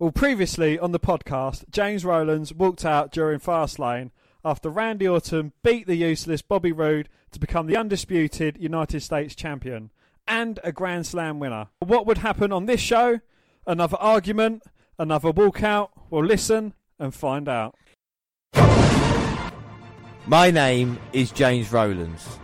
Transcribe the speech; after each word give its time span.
Well, 0.00 0.12
previously 0.12 0.78
on 0.78 0.92
the 0.92 0.98
podcast, 0.98 1.68
James 1.70 2.06
Rowlands 2.06 2.54
walked 2.54 2.86
out 2.86 3.12
during 3.12 3.38
Fastlane 3.38 4.12
after 4.42 4.70
Randy 4.70 5.06
Orton 5.06 5.52
beat 5.62 5.86
the 5.86 5.94
useless 5.94 6.40
Bobby 6.40 6.72
Roode 6.72 7.10
to 7.32 7.38
become 7.38 7.66
the 7.66 7.76
undisputed 7.76 8.56
United 8.58 9.02
States 9.02 9.34
champion 9.34 9.90
and 10.26 10.58
a 10.64 10.72
Grand 10.72 11.06
Slam 11.06 11.38
winner. 11.38 11.66
What 11.80 12.06
would 12.06 12.16
happen 12.16 12.50
on 12.50 12.64
this 12.64 12.80
show? 12.80 13.20
Another 13.66 13.98
argument, 13.98 14.62
another 14.98 15.34
walkout. 15.34 15.90
We'll 16.08 16.24
listen 16.24 16.72
and 16.98 17.14
find 17.14 17.46
out. 17.46 17.76
My 20.24 20.50
name 20.50 20.98
is 21.12 21.30
James 21.30 21.70
Rowlands. 21.70 22.38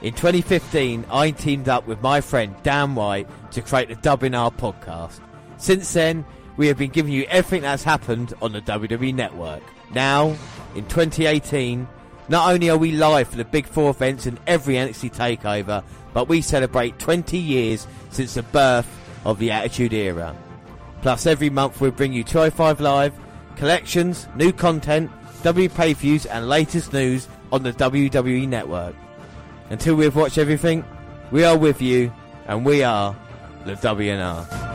In 0.00 0.14
2015, 0.14 1.06
I 1.10 1.32
teamed 1.32 1.68
up 1.68 1.88
with 1.88 2.00
my 2.02 2.20
friend 2.20 2.54
Dan 2.62 2.94
White 2.94 3.26
to 3.50 3.62
create 3.62 3.88
the 3.88 3.96
Dubbing 3.96 4.36
R 4.36 4.52
podcast. 4.52 5.18
Since 5.56 5.92
then, 5.92 6.24
we 6.56 6.68
have 6.68 6.78
been 6.78 6.90
giving 6.90 7.12
you 7.12 7.24
everything 7.24 7.62
that's 7.62 7.82
happened 7.82 8.34
on 8.40 8.52
the 8.52 8.60
WWE 8.60 9.14
Network. 9.14 9.62
Now, 9.92 10.36
in 10.74 10.86
2018, 10.86 11.86
not 12.28 12.52
only 12.52 12.70
are 12.70 12.78
we 12.78 12.92
live 12.92 13.28
for 13.28 13.36
the 13.36 13.44
Big 13.44 13.66
Four 13.66 13.90
events 13.90 14.26
and 14.26 14.38
every 14.46 14.74
NXT 14.74 15.14
takeover, 15.14 15.82
but 16.12 16.28
we 16.28 16.40
celebrate 16.40 16.98
20 16.98 17.36
years 17.36 17.86
since 18.10 18.34
the 18.34 18.42
birth 18.42 18.88
of 19.24 19.38
the 19.38 19.50
Attitude 19.50 19.92
Era. 19.92 20.34
Plus, 21.02 21.26
every 21.26 21.50
month 21.50 21.80
we 21.80 21.90
bring 21.90 22.12
you 22.12 22.24
205 22.24 22.80
Live, 22.80 23.12
collections, 23.56 24.26
new 24.36 24.52
content, 24.52 25.10
W 25.42 25.68
pay 25.68 25.92
views, 25.92 26.24
and 26.24 26.48
latest 26.48 26.92
news 26.92 27.28
on 27.52 27.62
the 27.62 27.72
WWE 27.72 28.48
Network. 28.48 28.94
Until 29.70 29.96
we've 29.96 30.16
watched 30.16 30.38
everything, 30.38 30.84
we 31.30 31.44
are 31.44 31.58
with 31.58 31.82
you, 31.82 32.12
and 32.46 32.64
we 32.64 32.82
are 32.82 33.14
the 33.66 33.74
WNR. 33.74 34.73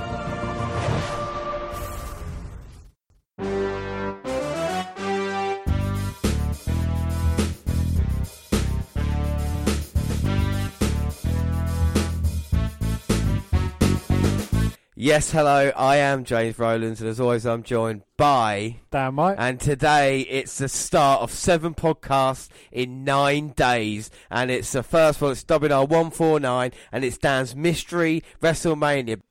Yes, 15.01 15.31
hello, 15.31 15.71
I 15.77 15.95
am 15.95 16.25
James 16.25 16.59
Rowlands, 16.59 16.99
and 16.99 17.09
as 17.09 17.21
always, 17.21 17.45
I'm 17.45 17.63
joined 17.63 18.01
by. 18.17 18.81
Dan 18.91 19.15
White. 19.15 19.37
And 19.39 19.57
today 19.57 20.19
it's 20.23 20.57
the 20.57 20.67
start 20.67 21.21
of 21.21 21.31
seven 21.31 21.73
podcasts 21.73 22.49
in 22.69 23.05
nine 23.05 23.53
days, 23.55 24.11
and 24.29 24.51
it's 24.51 24.73
the 24.73 24.83
first 24.83 25.21
one. 25.21 25.31
It's 25.31 25.45
WR 25.49 25.85
one 25.85 26.11
four 26.11 26.41
nine, 26.41 26.73
and 26.91 27.05
it's 27.05 27.17
Dan's 27.17 27.55
mystery 27.55 28.25
WrestleMania. 28.41 29.21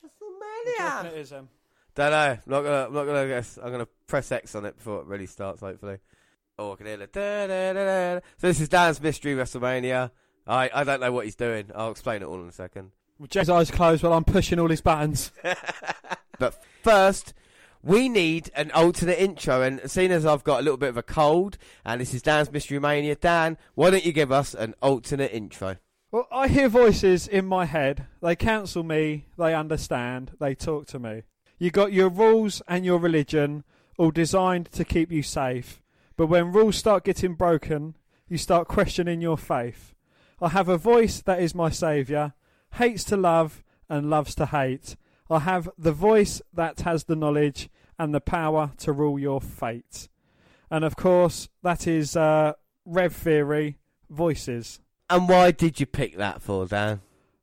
WrestleMania. 0.81 1.05
It 1.05 1.19
is, 1.19 1.35
um, 1.35 1.51
Don't 1.95 2.13
know. 2.13 2.17
I'm 2.17 2.41
not 2.47 2.63
gonna. 2.63 2.87
I'm 2.87 2.95
not 2.95 3.05
gonna 3.05 3.29
guess. 3.29 3.59
I'm 3.63 3.71
gonna 3.71 3.89
press 4.07 4.33
X 4.33 4.55
on 4.55 4.65
it 4.65 4.79
before 4.79 5.03
it 5.03 5.07
really 5.07 5.27
starts. 5.27 5.61
Hopefully. 5.61 5.99
Oh, 6.59 6.73
I 6.73 6.77
can 6.77 6.87
hear 6.87 6.97
the. 6.97 7.09
da, 7.09 7.47
da, 7.47 7.73
da, 7.75 8.15
da. 8.15 8.21
So 8.39 8.47
this 8.47 8.61
is 8.63 8.71
Dan's 8.71 9.03
mystery 9.03 9.35
WrestleMania. 9.35 10.13
I 10.47 10.71
I 10.73 10.85
don't 10.85 11.01
know 11.01 11.13
what 11.13 11.27
he's 11.27 11.37
doing. 11.37 11.71
I'll 11.75 11.91
explain 11.91 12.23
it 12.23 12.25
all 12.25 12.41
in 12.41 12.49
a 12.49 12.53
second. 12.53 12.93
With 13.19 13.31
James' 13.31 13.51
eyes 13.51 13.71
closed 13.71 14.03
while 14.03 14.13
I'm 14.13 14.25
pushing 14.25 14.59
all 14.59 14.69
his 14.69 14.81
buttons. 14.81 15.33
But 16.39 16.63
first, 16.83 17.35
we 17.83 18.09
need 18.09 18.51
an 18.55 18.71
alternate 18.71 19.19
intro. 19.19 19.63
And 19.63 19.81
seeing 19.91 20.13
as 20.13 20.25
I've 20.25 20.45
got 20.45 20.61
a 20.61 20.63
little 20.63 20.77
bit 20.77 20.89
of 20.89 20.97
a 20.97 21.03
cold, 21.03 21.59
and 21.85 22.01
this 22.01 22.15
is 22.15 22.23
Dan's 22.23 22.51
Mystery 22.51 22.79
Mania, 22.79 23.17
Dan, 23.17 23.59
why 23.75 23.91
don't 23.91 24.07
you 24.07 24.13
give 24.13 24.33
us 24.33 24.55
an 24.55 24.75
alternate 24.81 25.33
intro? 25.33 25.77
Well, 26.11 26.27
I 26.33 26.49
hear 26.49 26.69
voices 26.69 27.29
in 27.29 27.45
my 27.45 27.67
head. 27.67 28.07
They 28.23 28.35
counsel 28.35 28.83
me, 28.83 29.27
they 29.37 29.55
understand, 29.55 30.33
they 30.41 30.55
talk 30.55 30.87
to 30.87 30.99
me. 30.99 31.25
You 31.59 31.71
got 31.71 31.93
your 31.93 32.09
rules 32.09 32.63
and 32.67 32.85
your 32.85 32.99
religion, 32.99 33.65
all 33.99 34.11
designed 34.11 34.71
to 34.73 34.85
keep 34.85 35.13
you 35.13 35.23
safe. 35.23 35.83
But 36.17 36.29
when 36.29 36.53
rules 36.53 36.77
start 36.77 37.05
getting 37.05 37.35
broken, 37.35 37.97
you 38.29 38.39
start 38.39 38.69
questioning 38.69 39.21
your 39.21 39.37
faith. 39.37 39.95
I 40.41 40.51
have 40.51 40.69
a 40.69 40.79
voice 40.79 41.21
that 41.23 41.43
is 41.43 41.55
my 41.55 41.69
saviour, 41.69 42.33
hates 42.79 43.05
to 43.05 43.17
love 43.17 43.63
and 43.89 44.09
loves 44.09 44.35
to 44.37 44.47
hate. 44.47 44.97
I 45.31 45.41
have 45.41 45.69
the 45.77 45.93
voice 45.93 46.41
that 46.53 46.81
has 46.81 47.05
the 47.05 47.17
knowledge 47.17 47.69
and 47.99 48.15
the 48.15 48.21
power 48.21 48.73
to 48.79 48.93
rule 48.93 49.19
your 49.19 49.41
fate. 49.41 50.09
And 50.71 50.85
of 50.85 50.97
course, 50.97 51.49
that 51.63 51.87
is 51.87 52.17
uh, 52.17 52.55
Rev 52.85 53.15
Theory 53.15 53.79
Voices. 54.09 54.81
And 55.11 55.29
why 55.29 55.51
did 55.51 55.81
you 55.81 55.87
pick 55.87 56.17
that 56.17 56.41
for, 56.41 56.67
Dan? 56.67 57.01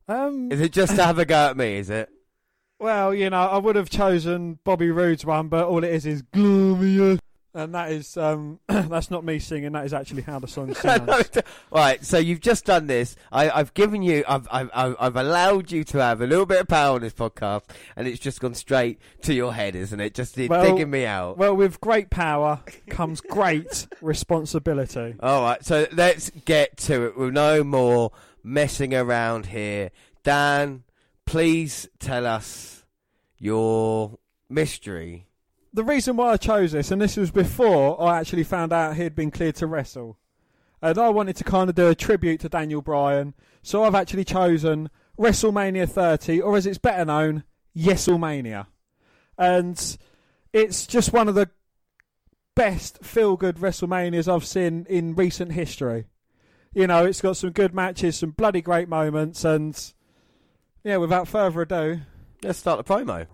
Um, 0.07 0.51
Is 0.51 0.61
it 0.61 0.71
just 0.71 0.95
to 0.95 1.03
have 1.03 1.17
a 1.17 1.25
go 1.25 1.49
at 1.49 1.57
me, 1.57 1.77
is 1.77 1.89
it? 1.89 2.09
well, 2.79 3.13
you 3.13 3.29
know, 3.29 3.41
I 3.41 3.57
would 3.57 3.75
have 3.75 3.89
chosen 3.89 4.59
Bobby 4.63 4.91
Roode's 4.91 5.25
one, 5.25 5.47
but 5.47 5.65
all 5.67 5.83
it 5.83 5.91
is 5.91 6.05
is 6.05 6.21
glorious, 6.21 7.19
and 7.55 7.73
that 7.73 7.91
is 7.91 8.15
um, 8.17 8.59
that's 8.67 9.09
not 9.09 9.23
me 9.25 9.39
singing. 9.39 9.71
That 9.71 9.85
is 9.85 9.93
actually 9.93 10.21
how 10.21 10.37
the 10.39 10.47
song 10.47 10.73
sounds. 10.75 11.29
right, 11.71 12.03
so 12.05 12.17
you've 12.17 12.41
just 12.41 12.65
done 12.65 12.85
this. 12.87 13.15
I, 13.31 13.49
I've 13.49 13.73
given 13.73 14.03
you, 14.03 14.23
I've, 14.27 14.47
I've, 14.51 14.69
I've 14.73 15.15
allowed 15.15 15.71
you 15.71 15.83
to 15.85 15.97
have 15.99 16.21
a 16.21 16.27
little 16.27 16.45
bit 16.45 16.61
of 16.61 16.67
power 16.67 16.95
on 16.95 17.01
this 17.01 17.13
podcast, 17.13 17.63
and 17.95 18.07
it's 18.07 18.19
just 18.19 18.39
gone 18.39 18.53
straight 18.53 18.99
to 19.23 19.33
your 19.33 19.53
head, 19.53 19.75
isn't 19.75 19.99
it? 19.99 20.13
Just 20.13 20.37
Well- 20.37 20.63
digging 20.63 20.89
me 20.91 21.05
out. 21.05 21.37
well, 21.37 21.55
with 21.55 21.81
great 21.81 22.09
power 22.09 22.59
comes 22.89 23.21
great 23.21 23.87
responsibility. 24.01 25.15
All 25.21 25.41
right, 25.41 25.63
so 25.65 25.87
let's 25.93 26.29
get 26.45 26.77
to 26.77 27.05
it. 27.07 27.17
With 27.17 27.33
no 27.33 27.63
more 27.63 28.11
messing 28.43 28.93
around 28.93 29.47
here. 29.47 29.91
Dan, 30.23 30.83
please 31.25 31.87
tell 31.99 32.25
us 32.27 32.85
your 33.37 34.17
mystery. 34.49 35.27
The 35.75 35.83
reason 35.83 36.15
why 36.15 36.31
I 36.31 36.37
chose 36.37 36.71
this, 36.71 36.89
and 36.89 37.01
this 37.01 37.17
was 37.17 37.31
before 37.31 38.01
I 38.01 38.17
actually 38.17 38.45
found 38.45 38.71
out 38.71 38.95
he'd 38.95 39.13
been 39.13 39.29
cleared 39.29 39.55
to 39.55 39.67
wrestle, 39.67 40.17
and 40.81 40.97
I 40.97 41.09
wanted 41.09 41.35
to 41.35 41.43
kind 41.43 41.69
of 41.69 41.75
do 41.75 41.89
a 41.89 41.95
tribute 41.95 42.39
to 42.39 42.49
Daniel 42.49 42.81
Bryan, 42.81 43.33
so 43.61 43.83
I've 43.83 43.93
actually 43.93 44.23
chosen 44.23 44.89
WrestleMania 45.19 45.89
30, 45.89 46.39
or 46.39 46.55
as 46.55 46.65
it's 46.65 46.77
better 46.77 47.03
known, 47.03 47.43
YesleMania. 47.75 48.67
And 49.37 49.97
it's 50.53 50.87
just 50.87 51.11
one 51.11 51.27
of 51.27 51.35
the 51.35 51.49
best 52.55 53.03
feel 53.03 53.35
good 53.35 53.57
WrestleManias 53.57 54.33
I've 54.33 54.45
seen 54.45 54.85
in 54.89 55.13
recent 55.13 55.51
history. 55.51 56.05
You 56.73 56.87
know, 56.87 57.05
it's 57.05 57.19
got 57.19 57.35
some 57.35 57.49
good 57.49 57.73
matches, 57.73 58.17
some 58.19 58.31
bloody 58.31 58.61
great 58.61 58.87
moments, 58.87 59.43
and 59.43 59.77
yeah, 60.85 60.95
without 60.95 61.27
further 61.27 61.63
ado, 61.63 61.99
Let's 62.45 62.59
start 62.59 62.85
the 62.85 62.93
promo. 62.93 63.25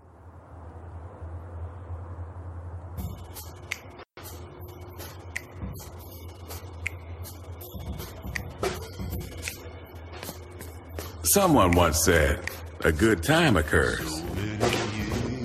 Someone 11.32 11.70
once 11.70 12.04
said, 12.04 12.40
a 12.84 12.92
good 12.92 13.22
time 13.22 13.56
occurs 13.56 14.22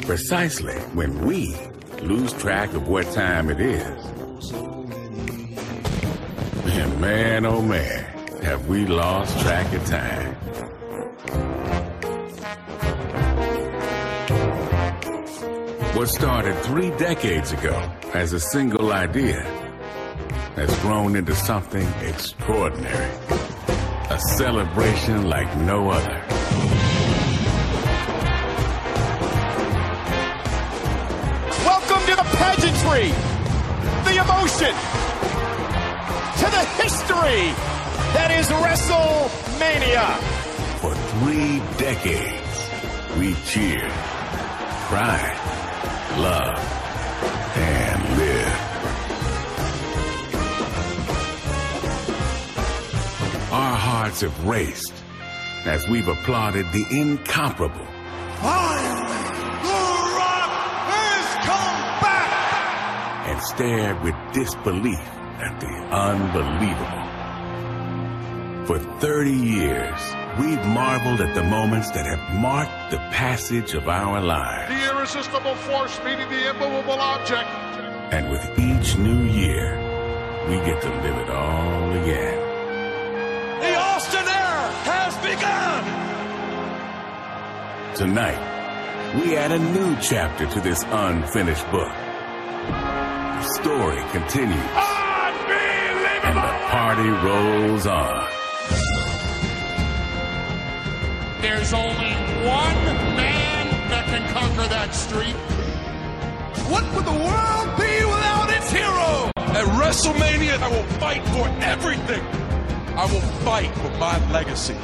precisely 0.02 0.78
when 0.94 1.26
we 1.26 1.56
lose 2.02 2.34
track 2.34 2.74
of 2.74 2.90
what 2.90 3.10
time 3.14 3.50
it 3.50 3.62
is. 3.62 4.06
And 6.66 7.00
man, 7.00 7.46
oh 7.46 7.62
man, 7.62 8.04
have 8.44 8.68
we 8.68 8.86
lost 8.86 9.40
track 9.40 9.72
of 9.72 9.86
time. 9.86 10.34
What 15.96 16.10
started 16.10 16.58
three 16.66 16.90
decades 16.98 17.54
ago 17.54 17.94
as 18.14 18.34
a 18.34 18.42
single 18.42 18.92
idea 18.92 19.42
has 20.58 20.80
grown 20.80 21.16
into 21.16 21.34
something 21.34 21.88
extraordinary. 22.02 23.27
A 24.18 24.20
celebration 24.20 25.30
like 25.30 25.56
no 25.58 25.92
other. 25.92 26.18
Welcome 31.64 32.02
to 32.10 32.16
the 32.16 32.28
pageantry, 32.42 33.14
the 34.08 34.16
emotion, 34.18 34.74
to 36.40 36.48
the 36.50 36.64
history 36.82 37.54
that 38.18 38.30
is 38.40 38.48
WrestleMania. 38.66 40.08
For 40.82 40.96
three 40.96 41.62
decades, 41.78 42.58
we 43.20 43.36
cheered, 43.46 43.92
cried, 44.90 45.38
loved, 46.18 46.60
and 47.56 47.97
hearts 53.78 54.22
have 54.22 54.46
raced 54.46 54.94
as 55.66 55.88
we've 55.88 56.08
applauded 56.08 56.66
the 56.72 56.86
incomparable 56.92 57.88
and 63.28 63.42
stared 63.46 64.02
with 64.04 64.16
disbelief 64.34 65.00
at 65.40 65.60
the 65.60 65.68
unbelievable. 65.68 67.08
For 68.66 68.80
30 69.00 69.32
years, 69.32 70.00
we've 70.40 70.66
marveled 70.68 71.22
at 71.22 71.36
the 71.36 71.44
moments 71.44 71.92
that 71.92 72.06
have 72.06 72.42
marked 72.42 72.92
the 72.92 72.98
passage 73.12 73.74
of 73.74 73.88
our 73.88 74.22
lives. 74.22 74.74
The 74.74 74.94
irresistible 74.94 75.56
force 75.56 75.98
meeting 76.04 76.28
the 76.30 76.50
immovable 76.50 77.00
object. 77.00 77.50
And 78.12 78.32
with 78.32 78.44
each 78.58 78.98
new 78.98 79.24
year, 79.24 79.76
we 80.50 80.56
get 80.66 80.82
to 80.82 80.90
live 80.90 81.18
it 81.18 81.30
all 81.30 81.92
again. 82.02 82.37
Begun! 85.28 85.84
Tonight, 87.96 88.40
we 89.16 89.36
add 89.36 89.52
a 89.52 89.60
new 89.60 89.98
chapter 90.02 90.48
to 90.48 90.60
this 90.62 90.84
unfinished 90.88 91.70
book. 91.72 91.92
The 92.68 93.44
story 93.60 94.02
continues. 94.16 94.72
Unbelievable! 94.72 96.28
And 96.28 96.38
the 96.38 96.56
party 96.72 97.10
rolls 97.28 97.86
on. 97.88 98.28
There's 101.42 101.74
only 101.74 102.14
one 102.48 102.80
man 103.20 103.90
that 103.90 104.06
can 104.06 104.24
conquer 104.34 104.68
that 104.70 104.94
street. 104.94 105.36
What 106.72 106.84
would 106.96 107.06
the 107.06 107.20
world 107.28 107.68
be 107.78 107.94
without 108.14 108.50
its 108.50 108.72
hero? 108.72 109.32
At 109.60 109.66
WrestleMania, 109.80 110.60
I 110.60 110.70
will 110.70 110.88
fight 111.00 111.24
for 111.36 111.48
everything. 111.64 112.24
I 112.98 113.06
will 113.12 113.28
fight 113.46 113.74
for 113.76 113.90
my 113.98 114.16
legacy. 114.32 114.76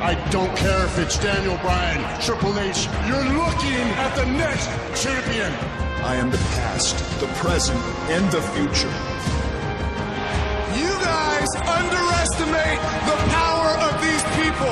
I 0.00 0.14
don't 0.30 0.56
care 0.56 0.84
if 0.84 0.96
it's 1.00 1.18
Daniel 1.18 1.56
Bryan, 1.58 1.98
Triple 2.22 2.56
H. 2.60 2.86
You're 3.08 3.18
looking 3.34 3.82
at 3.98 4.14
the 4.14 4.26
next 4.26 4.70
champion. 4.94 5.52
I 6.06 6.14
am 6.14 6.30
the 6.30 6.38
past, 6.54 6.94
the 7.18 7.26
present, 7.42 7.80
and 8.06 8.24
the 8.30 8.40
future. 8.54 8.94
You 10.78 10.94
guys 11.02 11.50
underestimate 11.66 12.78
the 13.10 13.18
power 13.34 13.74
of 13.90 13.98
these 13.98 14.22
people. 14.38 14.70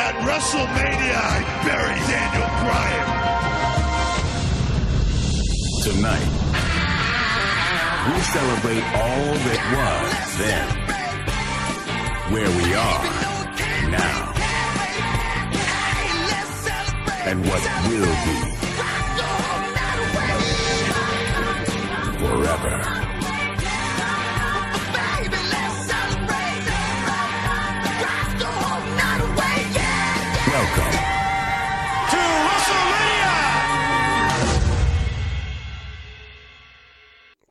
At 0.00 0.16
WrestleMania, 0.24 1.12
I 1.12 1.44
bury 1.68 2.00
Daniel 2.08 2.48
Bryan. 2.64 3.08
Tonight, 5.84 6.32
we 8.08 8.16
celebrate 8.24 8.84
all 9.04 9.36
that 9.36 9.60
was 9.76 10.32
then, 10.40 10.66
where 12.32 12.48
we 12.48 12.72
are 12.72 13.23
now, 13.90 14.32
and 17.26 17.40
what 17.46 17.62
will 17.88 18.14
be 18.24 18.36
forever. 22.18 22.76
Welcome 30.54 30.94
To 32.10 32.16
WrestleMania! 32.16 33.34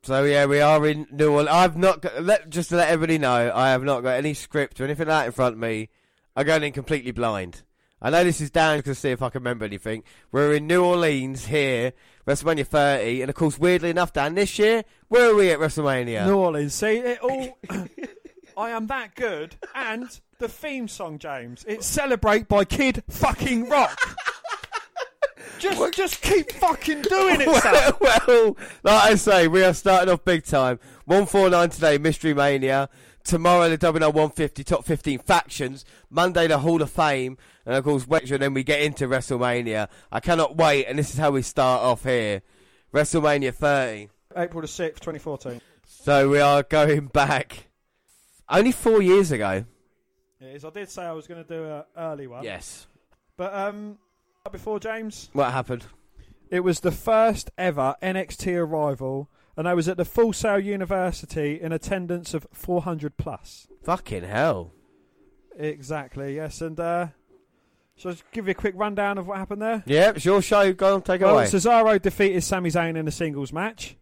So 0.04 0.24
yeah, 0.24 0.46
we 0.46 0.62
are 0.62 0.88
in 0.88 1.08
New 1.12 1.32
Orleans. 1.32 1.50
I've 1.50 1.78
not 1.78 2.02
got, 2.02 2.24
let, 2.24 2.50
just 2.50 2.70
to 2.70 2.78
let 2.78 2.90
everybody 2.90 3.18
know, 3.18 3.52
I 3.54 3.72
have 3.72 3.84
not 3.84 4.04
got 4.04 4.16
any 4.16 4.34
script 4.34 4.80
or 4.80 4.86
anything 4.86 5.08
like 5.08 5.24
that 5.24 5.26
in 5.28 5.32
front 5.34 5.54
of 5.56 5.60
me. 5.60 5.90
I'm 6.36 6.46
going 6.46 6.64
in 6.64 6.74
completely 6.74 7.12
blind. 7.12 7.62
I 8.02 8.10
know 8.10 8.24
this 8.24 8.42
is 8.42 8.52
down 8.52 8.82
to 8.84 8.96
see 8.96 9.12
if 9.12 9.22
I 9.22 9.30
can 9.30 9.40
remember 9.40 9.64
anything. 9.64 10.04
We're 10.32 10.54
in 10.54 10.68
New 10.68 10.84
Orleans 10.84 11.46
here, 11.46 11.94
WrestleMania 12.28 12.68
30, 12.68 13.22
and 13.22 13.30
of 13.30 13.36
course, 13.36 13.58
weirdly 13.58 13.92
enough, 13.92 14.12
Dan, 14.12 14.36
this 14.36 14.60
year, 14.60 14.84
where 15.08 15.32
are 15.32 15.36
we 15.36 15.52
at 15.52 15.60
WrestleMania? 15.60 16.26
New 16.26 16.36
Orleans. 16.36 16.74
See, 16.74 16.98
it 16.98 17.20
all. 17.20 17.58
I 18.58 18.72
am 18.72 18.88
that 18.88 19.16
good. 19.16 19.56
And 19.74 20.20
the 20.40 20.50
theme 20.50 20.88
song, 20.88 21.18
James. 21.18 21.64
It's 21.68 21.88
Celebrate 21.88 22.48
by 22.48 22.66
Kid 22.66 23.04
Fucking 23.10 23.70
Rock. 23.70 23.98
just, 25.60 25.94
just 25.94 26.22
keep 26.22 26.52
fucking 26.52 27.04
doing 27.04 27.42
it, 27.42 27.62
Sam. 27.62 27.94
well, 28.02 28.22
well, 28.28 28.58
like 28.84 29.12
I 29.12 29.16
say, 29.16 29.48
we 29.48 29.64
are 29.64 29.74
starting 29.74 30.12
off 30.12 30.26
big 30.26 30.44
time. 30.44 30.80
149 31.06 31.70
today, 31.70 31.98
Mystery 31.98 32.34
Mania. 32.34 32.90
Tomorrow, 33.24 33.70
the 33.70 33.78
WNL 33.78 34.14
150 34.14 34.64
top 34.64 34.84
15 34.86 35.20
factions. 35.20 35.86
Monday, 36.10 36.48
the 36.48 36.60
Hall 36.60 36.82
of 36.82 36.90
Fame. 36.92 37.38
And 37.66 37.76
of 37.76 37.84
course, 37.84 38.06
Wednesday, 38.08 38.38
then 38.38 38.54
we 38.54 38.64
get 38.64 38.82
into 38.82 39.08
WrestleMania. 39.08 39.88
I 40.12 40.20
cannot 40.20 40.58
wait, 40.58 40.86
and 40.86 41.00
this 41.00 41.12
is 41.14 41.18
how 41.20 41.32
we 41.32 41.42
start 41.42 41.82
off 41.82 42.04
here. 42.04 42.42
WrestleMania 42.94 43.54
30. 43.54 44.10
April 44.36 44.62
the 44.62 44.68
6th, 44.68 45.00
2014. 45.00 45.62
So 45.86 46.30
we 46.30 46.40
are 46.40 46.64
going 46.64 47.08
back 47.08 47.68
only 48.50 48.72
four 48.72 49.02
years 49.02 49.32
ago. 49.32 49.64
It 50.42 50.56
is. 50.56 50.66
I 50.66 50.70
did 50.72 50.90
say 50.90 51.04
I 51.04 51.14
was 51.14 51.26
going 51.28 51.44
to 51.44 51.48
do 51.48 51.64
an 51.66 51.84
early 51.96 52.28
one. 52.28 52.44
Yes. 52.44 52.88
But 53.38 53.54
um, 53.54 53.98
before 54.52 54.80
James, 54.80 55.30
What 55.34 55.52
happened? 55.54 55.86
it 56.50 56.60
was 56.60 56.82
the 56.82 56.92
first 56.92 57.50
ever 57.58 57.96
NXT 58.04 58.58
arrival, 58.58 59.30
and 59.58 59.68
I 59.68 59.74
was 59.74 59.88
at 59.88 59.98
the 59.98 60.06
Full 60.06 60.34
Sail 60.34 60.60
University 60.60 61.60
in 61.62 61.72
attendance 61.72 62.34
of 62.34 62.48
400 62.52 63.18
plus. 63.18 63.68
Fucking 63.84 64.24
hell. 64.24 64.72
Exactly. 65.58 66.36
Yes, 66.36 66.62
and 66.62 66.80
uh, 66.80 67.08
shall 67.96 68.12
I 68.12 68.14
just 68.16 68.32
give 68.32 68.48
you 68.48 68.52
a 68.52 68.56
quick 68.56 68.74
rundown 68.76 69.18
of 69.18 69.28
what 69.28 69.38
happened 69.38 69.62
there? 69.62 69.84
Yeah, 69.86 70.12
it's 70.16 70.26
your 70.26 70.42
show. 70.42 70.74
Go 70.74 70.96
on, 70.96 71.02
take 71.04 71.22
it 71.22 71.26
Well, 71.26 71.36
away. 71.36 71.46
Cesaro 71.46 72.02
defeated 72.02 72.42
Sami 72.44 72.70
Zayn 72.72 72.98
in 72.98 73.08
a 73.08 73.12
singles 73.12 73.54
match. 73.54 73.96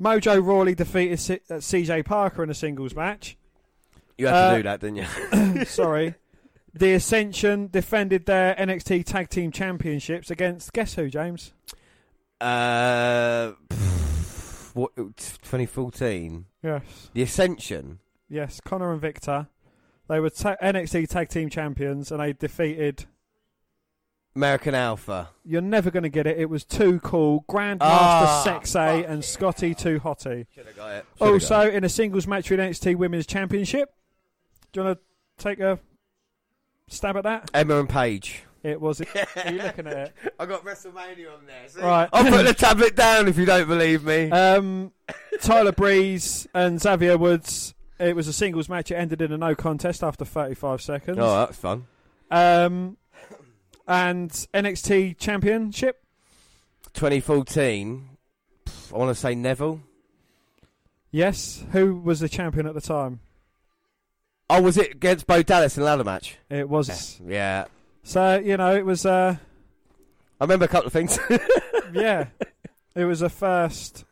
Mojo 0.00 0.44
Rawley 0.44 0.74
defeated 0.74 1.20
C- 1.20 1.40
uh, 1.48 1.54
CJ 1.54 2.04
Parker 2.04 2.42
in 2.42 2.50
a 2.50 2.54
singles 2.54 2.94
match. 2.94 3.36
You 4.18 4.26
had 4.26 4.32
to 4.32 4.38
uh, 4.38 4.56
do 4.56 4.62
that, 4.64 4.80
didn't 4.80 4.96
you? 5.58 5.64
Sorry. 5.66 6.14
The 6.74 6.94
Ascension 6.94 7.68
defended 7.68 8.26
their 8.26 8.54
NXT 8.56 9.04
Tag 9.06 9.28
Team 9.30 9.52
Championships 9.52 10.30
against 10.30 10.72
guess 10.72 10.94
who, 10.94 11.08
James? 11.08 11.52
uh, 12.40 13.52
what, 14.74 14.94
2014. 14.96 16.44
Yes. 16.62 16.82
The 17.14 17.22
Ascension. 17.22 17.98
Yes, 18.28 18.60
Connor 18.60 18.92
and 18.92 19.00
Victor. 19.00 19.48
They 20.08 20.20
were 20.20 20.30
ta- 20.30 20.56
NXT 20.62 21.08
Tag 21.08 21.28
Team 21.30 21.48
Champions 21.48 22.10
and 22.12 22.20
they 22.20 22.32
defeated. 22.34 23.06
American 24.36 24.74
Alpha. 24.74 25.30
You're 25.44 25.60
never 25.62 25.90
going 25.90 26.02
to 26.02 26.08
get 26.08 26.26
it. 26.26 26.38
It 26.38 26.50
was 26.50 26.64
too 26.64 26.98
cool. 27.00 27.44
Grandmaster 27.48 27.78
Ah, 27.82 28.42
Sexay 28.44 29.08
and 29.08 29.24
Scotty 29.24 29.74
Too 29.74 30.00
Hottie. 30.00 30.46
Should 30.54 30.66
have 30.66 30.76
got 30.76 30.90
it. 30.92 31.06
Also, 31.20 31.70
in 31.70 31.84
a 31.84 31.88
singles 31.88 32.26
match 32.26 32.50
with 32.50 32.58
NXT 32.58 32.96
Women's 32.96 33.26
Championship. 33.26 33.94
Do 34.72 34.80
you 34.80 34.86
want 34.86 34.98
to 35.38 35.44
take 35.44 35.60
a 35.60 35.78
stab 36.88 37.16
at 37.16 37.22
that? 37.22 37.50
Emma 37.54 37.78
and 37.78 37.88
Paige. 37.88 38.42
It 38.64 38.80
was. 38.80 39.00
Are 39.36 39.52
you 39.52 39.58
looking 39.58 39.86
at 39.86 39.96
it? 39.96 40.14
I 40.40 40.46
got 40.46 40.64
WrestleMania 40.64 41.32
on 41.32 41.46
there. 41.46 41.68
See? 41.68 41.80
Right. 41.80 42.08
I'll 42.12 42.24
put 42.24 42.46
the 42.46 42.54
tablet 42.58 42.96
down 42.96 43.28
if 43.28 43.36
you 43.36 43.44
don't 43.44 43.68
believe 43.68 44.02
me. 44.04 44.30
Um, 44.30 44.90
Tyler 45.42 45.70
Breeze 45.72 46.48
and 46.54 46.80
Xavier 46.80 47.18
Woods. 47.18 47.74
It 48.00 48.16
was 48.16 48.26
a 48.26 48.32
singles 48.32 48.70
match. 48.70 48.90
It 48.90 48.94
ended 48.94 49.20
in 49.20 49.32
a 49.32 49.36
no 49.36 49.54
contest 49.54 50.02
after 50.02 50.24
35 50.24 50.80
seconds. 50.80 51.18
oh, 51.20 51.38
that's 51.40 51.58
fun. 51.58 51.86
Um, 52.30 52.96
and 53.86 54.30
NXT 54.30 55.18
Championship. 55.18 56.02
2014. 56.94 58.08
I 58.66 58.96
want 58.96 59.10
to 59.10 59.14
say 59.14 59.34
Neville. 59.34 59.80
Yes. 61.10 61.64
Who 61.72 61.96
was 61.96 62.20
the 62.20 62.30
champion 62.30 62.66
at 62.66 62.74
the 62.74 62.80
time? 62.80 63.20
Oh, 64.48 64.62
was 64.62 64.78
it 64.78 64.92
against 64.92 65.26
Bo 65.26 65.42
Dallas 65.42 65.76
in 65.76 65.82
a 65.82 65.86
ladder 65.86 66.04
match? 66.04 66.38
It 66.48 66.68
was. 66.68 67.20
Yeah. 67.26 67.66
So 68.04 68.38
you 68.38 68.56
know, 68.56 68.74
it 68.76 68.84
was. 68.86 69.04
Uh, 69.04 69.36
I 70.40 70.44
remember 70.44 70.66
a 70.66 70.68
couple 70.68 70.86
of 70.86 70.92
things. 70.92 71.18
yeah, 71.92 72.28
it 72.94 73.04
was 73.04 73.22
a 73.22 73.28
first 73.28 74.04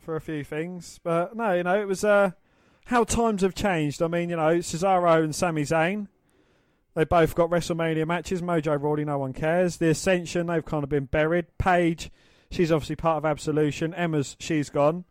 for 0.00 0.16
a 0.16 0.20
few 0.20 0.42
things, 0.44 0.98
but 1.04 1.36
no, 1.36 1.52
you 1.52 1.62
know, 1.62 1.80
it 1.80 1.86
was 1.86 2.04
uh, 2.04 2.32
how 2.86 3.04
times 3.04 3.42
have 3.42 3.54
changed. 3.54 4.02
I 4.02 4.08
mean, 4.08 4.30
you 4.30 4.36
know, 4.36 4.58
Cesaro 4.58 5.22
and 5.22 5.34
Sami 5.34 5.62
Zayn, 5.62 6.08
they 6.94 7.04
both 7.04 7.34
got 7.34 7.50
WrestleMania 7.50 8.06
matches. 8.06 8.42
Mojo 8.42 8.80
Rawley, 8.80 9.04
no 9.04 9.18
one 9.18 9.32
cares. 9.32 9.76
The 9.76 9.90
Ascension, 9.90 10.46
they've 10.46 10.64
kind 10.64 10.84
of 10.84 10.90
been 10.90 11.06
buried. 11.06 11.46
Paige, 11.58 12.10
she's 12.50 12.70
obviously 12.72 12.96
part 12.96 13.18
of 13.18 13.24
Absolution. 13.24 13.94
Emma's, 13.94 14.36
she's 14.38 14.70
gone. 14.70 15.04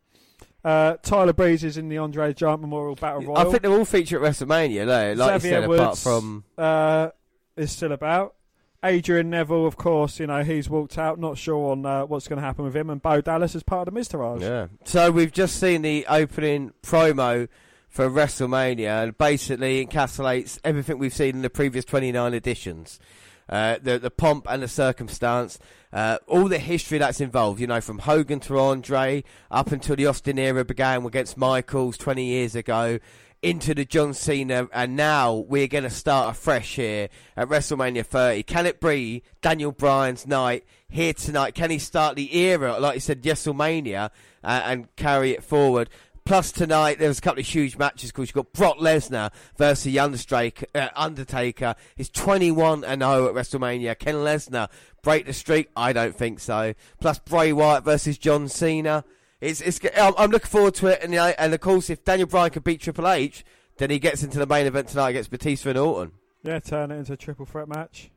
Uh, 0.64 0.96
Tyler 1.04 1.34
Breeze 1.34 1.64
is 1.64 1.78
in 1.78 1.90
the 1.90 1.98
Andre 1.98 2.34
Giant 2.34 2.62
Memorial 2.62 2.96
Battle 2.96 3.22
Royal. 3.22 3.38
I 3.38 3.44
think 3.46 3.64
they're 3.64 3.72
all 3.72 3.84
featured 3.84 4.24
at 4.24 4.32
WrestleMania, 4.32 4.86
though. 4.86 5.14
Like 5.22 5.42
Xavier 5.42 5.62
you 5.62 5.68
said, 5.68 5.80
apart 5.82 5.98
from. 5.98 6.44
uh, 6.58 7.10
is 7.56 7.72
still 7.72 7.92
about. 7.92 8.36
Adrian 8.84 9.30
Neville, 9.30 9.66
of 9.66 9.78
course, 9.78 10.20
you 10.20 10.28
know 10.28 10.44
he's 10.44 10.70
walked 10.70 10.98
out. 10.98 11.18
Not 11.18 11.38
sure 11.38 11.72
on 11.72 11.86
uh, 11.86 12.06
what's 12.06 12.28
going 12.28 12.38
to 12.38 12.46
happen 12.46 12.66
with 12.66 12.76
him. 12.76 12.90
And 12.90 13.02
Bo 13.02 13.22
Dallas 13.22 13.56
is 13.56 13.64
part 13.64 13.88
of 13.88 13.94
the 13.94 14.00
Miztourage. 14.00 14.42
Yeah. 14.42 14.68
So 14.84 15.10
we've 15.10 15.32
just 15.32 15.58
seen 15.58 15.84
the 15.84 16.06
opening 16.10 16.74
promo 16.84 17.48
for 17.88 18.10
WrestleMania, 18.10 19.04
and 19.04 19.18
basically 19.18 19.86
encapsulates 19.86 20.60
everything 20.66 20.98
we've 20.98 21.14
seen 21.14 21.36
in 21.36 21.42
the 21.44 21.50
previous 21.50 21.86
29 21.86 22.34
editions. 22.34 23.00
Uh, 23.48 23.78
the 23.82 24.00
the 24.00 24.12
pomp 24.12 24.48
and 24.50 24.64
the 24.64 24.68
circumstance, 24.68 25.60
uh, 25.94 26.18
all 26.28 26.48
the 26.48 26.60
history 26.60 26.98
that's 26.98 27.22
involved. 27.22 27.62
You 27.62 27.68
know, 27.68 27.80
from 27.80 28.00
Hogan 28.00 28.40
to 28.42 28.60
Andre, 28.60 29.24
up 29.50 29.72
until 29.72 29.96
the 29.96 30.08
Austin 30.08 30.38
era 30.38 30.66
began 30.66 31.06
against 31.06 31.38
Michaels 31.38 31.98
20 31.98 32.26
years 32.26 32.56
ago. 32.56 33.00
Into 33.44 33.76
the 33.76 33.84
John 33.84 34.14
Cena, 34.14 34.70
and 34.72 34.96
now 34.96 35.34
we're 35.34 35.68
going 35.68 35.84
to 35.84 35.90
start 35.90 36.32
afresh 36.32 36.78
here 36.78 37.10
at 37.36 37.50
WrestleMania 37.50 38.06
30. 38.06 38.44
Can 38.44 38.66
it 38.66 38.80
be 38.80 39.22
Daniel 39.42 39.74
Bryan's 39.74 40.26
night 40.26 40.66
here 40.90 41.14
tonight? 41.14 41.54
Can 41.54 41.70
he 41.70 41.78
start 41.78 42.16
the 42.16 42.36
era, 42.36 42.80
like 42.80 42.96
you 42.96 43.02
said, 43.02 43.22
WrestleMania, 43.22 44.10
uh, 44.44 44.62
and 44.64 44.96
carry 44.96 45.32
it 45.32 45.44
forward? 45.44 45.90
Plus 46.26 46.54
tonight 46.54 47.00
there 47.00 47.10
was 47.10 47.20
a 47.20 47.22
couple 47.22 47.42
of 47.42 47.46
huge 47.46 47.78
matches 47.78 48.12
because 48.12 48.30
you've 48.30 48.34
got 48.34 48.54
Brock 48.54 48.78
Lesnar 48.78 49.32
versus 49.58 49.84
the 49.84 50.00
Undertaker. 50.00 50.66
Uh, 50.74 50.88
Undertaker 50.96 51.76
is 51.98 52.10
21 52.10 52.86
and 52.86 53.02
0 53.02 53.28
at 53.28 53.36
WrestleMania. 53.36 54.00
Can 54.00 54.16
Lesnar 54.16 54.70
break 55.02 55.26
the 55.26 55.34
streak? 55.34 55.70
I 55.76 55.92
don't 55.92 56.16
think 56.16 56.40
so. 56.40 56.76
Plus 57.02 57.20
Bray 57.20 57.52
Wyatt 57.52 57.84
versus 57.84 58.18
John 58.18 58.48
Cena. 58.48 59.04
It's, 59.44 59.60
it's, 59.60 59.80
I'm, 59.98 60.14
I'm 60.18 60.32
looking 60.32 60.48
forward 60.48 60.74
to 60.76 60.88
it, 60.88 61.00
and, 61.04 61.12
you 61.12 61.20
know, 61.20 61.34
and 61.38 61.54
of 61.54 61.60
course, 61.60 61.90
if 61.90 62.06
Daniel 62.06 62.28
Bryan 62.28 62.52
can 62.52 62.64
beat 62.64 62.80
Triple 62.80 63.10
H, 63.10 63.44
then 63.78 63.90
he 63.90 64.00
gets 64.00 64.24
into 64.24 64.40
the 64.40 64.46
main 64.46 64.66
event 64.66 64.88
tonight 64.88 65.10
against 65.12 65.32
Batista 65.32 65.70
and 65.70 65.78
Orton. 65.80 66.12
Yeah, 66.44 66.60
turn 66.60 66.92
it 66.92 66.98
into 66.98 67.14
a 67.14 67.18
triple 67.18 67.46
threat 67.46 67.68
match. 67.68 68.10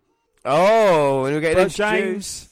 Oh, 0.45 1.25
and 1.25 1.35
we're 1.35 1.41
getting 1.41 1.65
But. 1.65 1.73
James, 1.73 2.51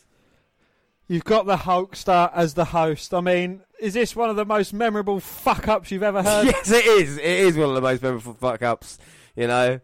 you've 1.07 1.25
got 1.25 1.47
the 1.47 1.57
Hulkster 1.57 2.31
as 2.35 2.55
the 2.55 2.67
host. 2.67 3.15
I 3.15 3.21
mean, 3.21 3.63
is 3.79 3.95
this 3.95 4.17
one 4.17 4.31
of 4.31 4.37
the 4.37 4.45
most 4.45 4.73
memorable 4.73 5.21
fuck 5.21 5.69
ups 5.69 5.91
you've 5.91 6.03
ever 6.03 6.23
heard? 6.23 6.47
yes, 6.47 6.71
it 6.71 6.87
is. 6.87 7.19
It 7.19 7.25
is 7.25 7.57
one 7.57 7.69
of 7.69 7.75
the 7.75 7.81
most 7.81 8.03
memorable 8.03 8.35
fuck 8.35 8.63
ups, 8.63 8.99
you 9.37 9.47
know. 9.47 9.81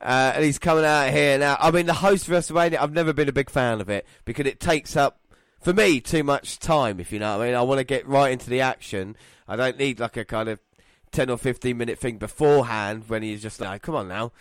Uh, 0.00 0.32
and 0.34 0.44
he's 0.44 0.58
coming 0.58 0.84
out 0.84 1.10
here 1.10 1.38
now. 1.38 1.56
I 1.60 1.70
mean, 1.70 1.86
the 1.86 1.94
host 1.94 2.28
of 2.28 2.34
WrestleMania, 2.34 2.78
I've 2.78 2.92
never 2.92 3.12
been 3.12 3.28
a 3.28 3.32
big 3.32 3.50
fan 3.50 3.80
of 3.80 3.90
it 3.90 4.06
because 4.24 4.46
it 4.46 4.58
takes 4.58 4.96
up, 4.96 5.19
for 5.60 5.72
me, 5.72 6.00
too 6.00 6.22
much 6.24 6.58
time, 6.58 7.00
if 7.00 7.12
you 7.12 7.18
know 7.18 7.36
what 7.38 7.44
I 7.44 7.46
mean. 7.48 7.54
I 7.54 7.62
want 7.62 7.78
to 7.78 7.84
get 7.84 8.06
right 8.06 8.32
into 8.32 8.48
the 8.50 8.60
action. 8.60 9.16
I 9.48 9.56
don't 9.56 9.78
need 9.78 10.00
like 10.00 10.16
a 10.16 10.24
kind 10.24 10.48
of 10.48 10.58
10 11.12 11.28
or 11.30 11.36
15 11.38 11.76
minute 11.76 11.98
thing 11.98 12.18
beforehand 12.18 13.04
when 13.08 13.22
he's 13.22 13.42
just 13.42 13.60
like, 13.60 13.82
oh, 13.82 13.84
come 13.84 13.94
on 13.94 14.08
now. 14.08 14.32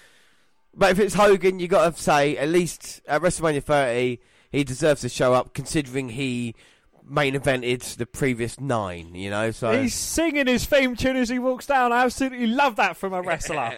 But 0.74 0.92
if 0.92 1.00
it's 1.00 1.16
Hogan, 1.16 1.60
you 1.60 1.68
got 1.68 1.96
to 1.96 2.02
say, 2.02 2.38
at 2.38 2.48
least 2.50 3.02
at 3.08 3.22
WrestleMania 3.22 3.64
30, 3.64 4.20
he 4.52 4.64
deserves 4.64 5.02
to 5.02 5.10
show 5.10 5.34
up 5.34 5.54
considering 5.54 6.10
he 6.10 6.56
main 7.04 7.34
evented 7.34 7.96
the 7.98 8.06
previous 8.06 8.60
nine, 8.60 9.16
you 9.16 9.32
know. 9.32 9.50
So 9.50 9.82
He's 9.82 9.96
singing 9.96 10.46
his 10.46 10.66
theme 10.66 10.96
tune 10.96 11.18
as 11.18 11.28
he 11.30 11.40
walks 11.40 11.66
down. 11.66 11.92
I 11.92 12.04
absolutely 12.04 12.46
love 12.48 12.76
that 12.76 12.98
from 12.98 13.14
a 13.14 13.22
wrestler. 13.22 13.76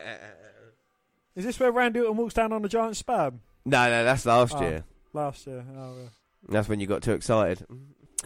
is 1.36 1.46
this 1.46 1.60
where 1.60 1.72
Randy 1.72 2.02
Orton 2.02 2.18
walks 2.18 2.34
down 2.34 2.52
on 2.52 2.62
the 2.62 2.70
giant 2.70 2.98
sperm? 2.98 3.40
No, 3.66 3.90
no, 3.90 4.04
that's 4.04 4.26
last 4.26 4.56
Oh. 4.58 4.62
year. 4.62 4.84
Last 5.14 5.48
year. 5.48 5.64
Oh, 5.78 5.94
yeah. 6.02 6.10
That's 6.48 6.68
when 6.68 6.80
you 6.80 6.88
got 6.88 7.04
too 7.04 7.14
excited. 7.14 7.66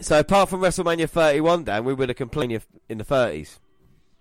So 0.00 0.18
apart 0.18 0.48
from 0.48 0.60
WrestleMania 0.60 1.08
31, 1.08 1.64
Dan, 1.64 1.84
we 1.84 1.94
would 1.94 2.08
have 2.08 2.16
completely 2.16 2.60
in 2.88 2.98
the 2.98 3.04
30s. 3.04 3.58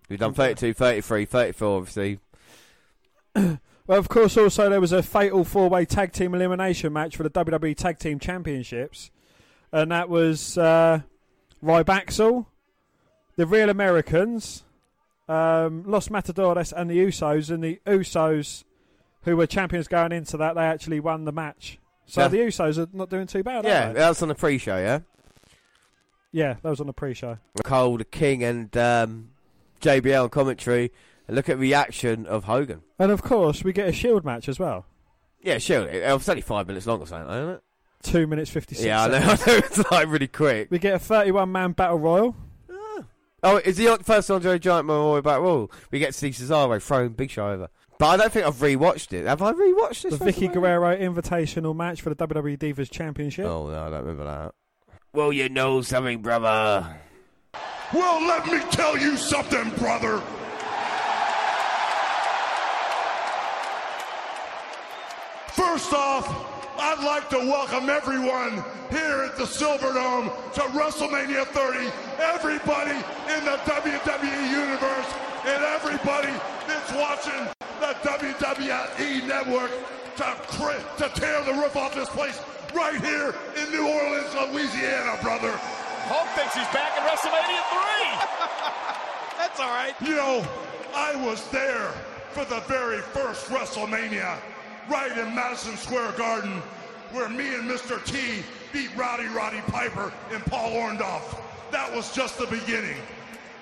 We've 0.10 0.20
done 0.20 0.34
32, 0.34 0.74
33, 0.74 1.26
34, 1.26 1.78
obviously. 1.78 2.20
Well, 3.88 4.00
of 4.00 4.10
course, 4.10 4.36
also 4.36 4.68
there 4.68 4.82
was 4.82 4.92
a 4.92 5.04
fatal 5.04 5.44
four-way 5.44 5.86
tag 5.86 6.12
team 6.12 6.34
elimination 6.34 6.92
match 6.92 7.16
for 7.16 7.22
the 7.22 7.30
WWE 7.30 7.78
Tag 7.78 8.00
Team 8.00 8.18
Championships, 8.18 9.12
and 9.72 9.92
that 9.92 10.10
was 10.10 10.58
uh, 10.58 11.02
Rybaxel, 11.64 12.48
the 13.36 13.46
Real 13.46 13.70
Americans, 13.70 14.64
um, 15.30 15.84
Los 15.86 16.10
Matadores, 16.10 16.74
and 16.74 16.90
the 16.90 16.98
Usos. 16.98 17.52
And 17.52 17.64
the 17.64 17.80
Usos, 17.86 18.64
who 19.22 19.38
were 19.38 19.46
champions 19.46 19.88
going 19.88 20.12
into 20.12 20.36
that, 20.38 20.56
they 20.56 20.66
actually 20.66 21.00
won 21.00 21.26
the 21.26 21.32
match. 21.32 21.78
So 22.06 22.22
Yeah. 22.22 22.28
the 22.28 22.38
Usos 22.38 22.78
are 22.78 22.88
not 22.94 23.10
doing 23.10 23.28
too 23.28 23.44
bad. 23.44 23.66
Yeah, 23.66 23.90
are 23.90 23.94
they? 23.94 24.00
that 24.00 24.10
was 24.10 24.22
on 24.22 24.28
the 24.30 24.36
pre-show, 24.36 24.78
yeah? 24.78 25.00
yeah, 26.32 26.56
that 26.62 26.70
was 26.70 26.80
on 26.80 26.88
the 26.88 26.94
pre-show. 26.94 27.38
Cole, 27.64 27.98
the 27.98 28.06
King, 28.06 28.44
and 28.44 28.76
um, 28.78 29.30
JBL 29.82 30.30
commentary. 30.32 30.92
And 31.28 31.36
look 31.36 31.50
at 31.50 31.54
the 31.54 31.62
reaction 31.62 32.26
of 32.28 32.44
Hogan. 32.44 32.82
And 33.00 33.12
of 33.12 33.24
course, 33.24 33.64
we 33.64 33.74
get 33.74 33.88
a 33.88 33.92
Shield 33.92 34.24
match 34.24 34.48
as 34.48 34.60
well. 34.60 34.86
Yeah, 35.42 35.58
sure. 35.58 35.88
It, 35.88 36.12
was 36.12 36.30
only 36.30 36.42
five 36.42 36.68
minutes 36.68 36.86
long 36.86 37.02
or 37.02 37.08
something, 37.08 37.34
isn't 37.36 37.50
it? 37.56 37.64
Two 38.04 38.28
minutes 38.28 38.52
fifty-six. 38.52 38.86
Yeah, 38.86 39.04
I 39.04 39.08
know. 39.08 39.18
I 39.18 39.36
know. 39.36 39.58
It's 39.58 39.92
like 39.92 40.08
really 40.08 40.28
quick. 40.28 40.70
We 40.70 40.78
get 40.78 40.94
a 40.94 41.00
thirty-one 41.00 41.52
man 41.52 41.72
battle 41.72 41.98
royal. 41.98 42.36
Oh, 43.44 43.58
is 43.58 43.78
he 43.78 43.86
the 43.86 43.98
first 44.04 44.32
Andre 44.32 44.58
Giant 44.58 44.88
Memorial 44.88 45.22
Battle 45.22 45.44
Royal? 45.44 45.72
We 45.92 46.00
get 46.00 46.08
to 46.08 46.14
see 46.14 46.30
Cesaro 46.30 46.82
throwing 46.82 47.10
Big 47.10 47.30
Show 47.30 47.48
over. 47.48 47.70
But 47.98 48.08
I 48.08 48.18
don't 48.18 48.32
think 48.32 48.46
I've 48.46 48.56
rewatched 48.56 49.14
it. 49.14 49.26
Have 49.26 49.42
I 49.42 49.54
rewatched 49.54 50.04
this? 50.04 50.18
The 50.18 50.26
Vickie 50.26 50.52
Guerrero 50.52 50.96
Invitational 50.98 51.76
match 51.76 52.02
for 52.02 52.14
the 52.14 52.28
WWE 52.28 52.58
Divas 52.58 52.92
Championship. 52.92 53.46
Oh 53.46 53.70
no, 53.70 53.80
I 53.86 53.90
don't 53.90 54.02
remember 54.02 54.26
that. 54.26 54.54
Well, 55.14 55.32
you 55.32 55.48
know 55.48 55.82
something, 55.82 56.22
brother. 56.22 57.00
Well, 57.94 58.28
let 58.28 58.46
me 58.48 58.60
tell 58.72 58.98
you 58.98 59.16
something, 59.16 59.70
brother. 59.78 60.22
First 65.54 65.94
off, 65.94 66.28
I'd 66.78 67.02
like 67.06 67.30
to 67.30 67.38
welcome 67.38 67.90
everyone 67.90 68.62
here 68.90 69.24
at 69.24 69.38
the 69.38 69.46
Silverdome 69.46 70.34
to 70.54 70.62
WrestleMania 70.76 71.46
30. 71.46 71.92
Everybody 72.20 72.92
in 72.92 73.46
the 73.46 73.56
WWE 73.64 74.50
universe 74.52 75.14
and 75.46 75.64
everybody 75.64 76.34
that's 76.68 76.92
watching 76.94 77.48
the 77.80 77.94
WWE 78.02 79.28
network 79.28 79.72
to, 80.18 80.36
to 80.98 81.10
tear 81.20 81.44
the 81.44 81.54
roof 81.54 81.76
off 81.76 81.94
this 81.94 82.10
place 82.10 82.42
right 82.74 83.00
here 83.00 83.36
in 83.62 83.72
New 83.72 83.88
Orleans, 83.88 84.34
Louisiana, 84.34 85.18
brother. 85.22 85.52
Hulk 86.08 86.28
thinks 86.36 86.56
he's 86.56 86.68
back 86.74 86.98
in 86.98 87.04
WrestleMania 87.04 87.62
3. 87.70 89.38
That's 89.38 89.60
all 89.60 89.70
right. 89.70 89.94
You 90.02 90.16
know, 90.16 90.46
I 90.96 91.16
was 91.26 91.48
there 91.50 91.92
for 92.32 92.46
the 92.46 92.62
very 92.62 93.02
first 93.02 93.46
WrestleMania, 93.48 94.38
right 94.90 95.16
in 95.18 95.36
Madison 95.36 95.78
Square 95.78 96.14
Garden, 96.14 96.62
where 97.12 97.30
me 97.30 97.54
and 97.54 97.70
Mr. 97.70 98.04
T 98.04 98.44
beat 98.74 98.96
Rowdy 98.98 99.28
Roddy 99.28 99.62
Piper 99.68 100.12
and 100.32 100.44
Paul 100.46 100.72
Orndorff. 100.72 101.40
That 101.72 101.94
was 101.96 102.12
just 102.14 102.40
the 102.40 102.48
beginning. 102.48 102.98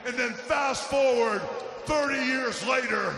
And 0.06 0.16
then 0.16 0.34
fast 0.34 0.84
forward 0.86 1.42
30 1.86 2.26
years 2.26 2.66
later, 2.68 3.14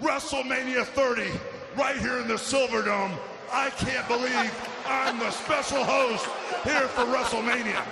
WrestleMania 0.00 0.84
30, 0.84 1.30
right 1.76 1.96
here 1.96 2.18
in 2.18 2.28
the 2.28 2.34
Silverdome. 2.34 3.16
I 3.52 3.70
can't 3.70 4.06
believe 4.08 4.52
I'm 4.86 5.18
the 5.18 5.30
special 5.30 5.84
host 5.84 6.26
here 6.64 6.88
for 6.88 7.04
WrestleMania. 7.04 7.82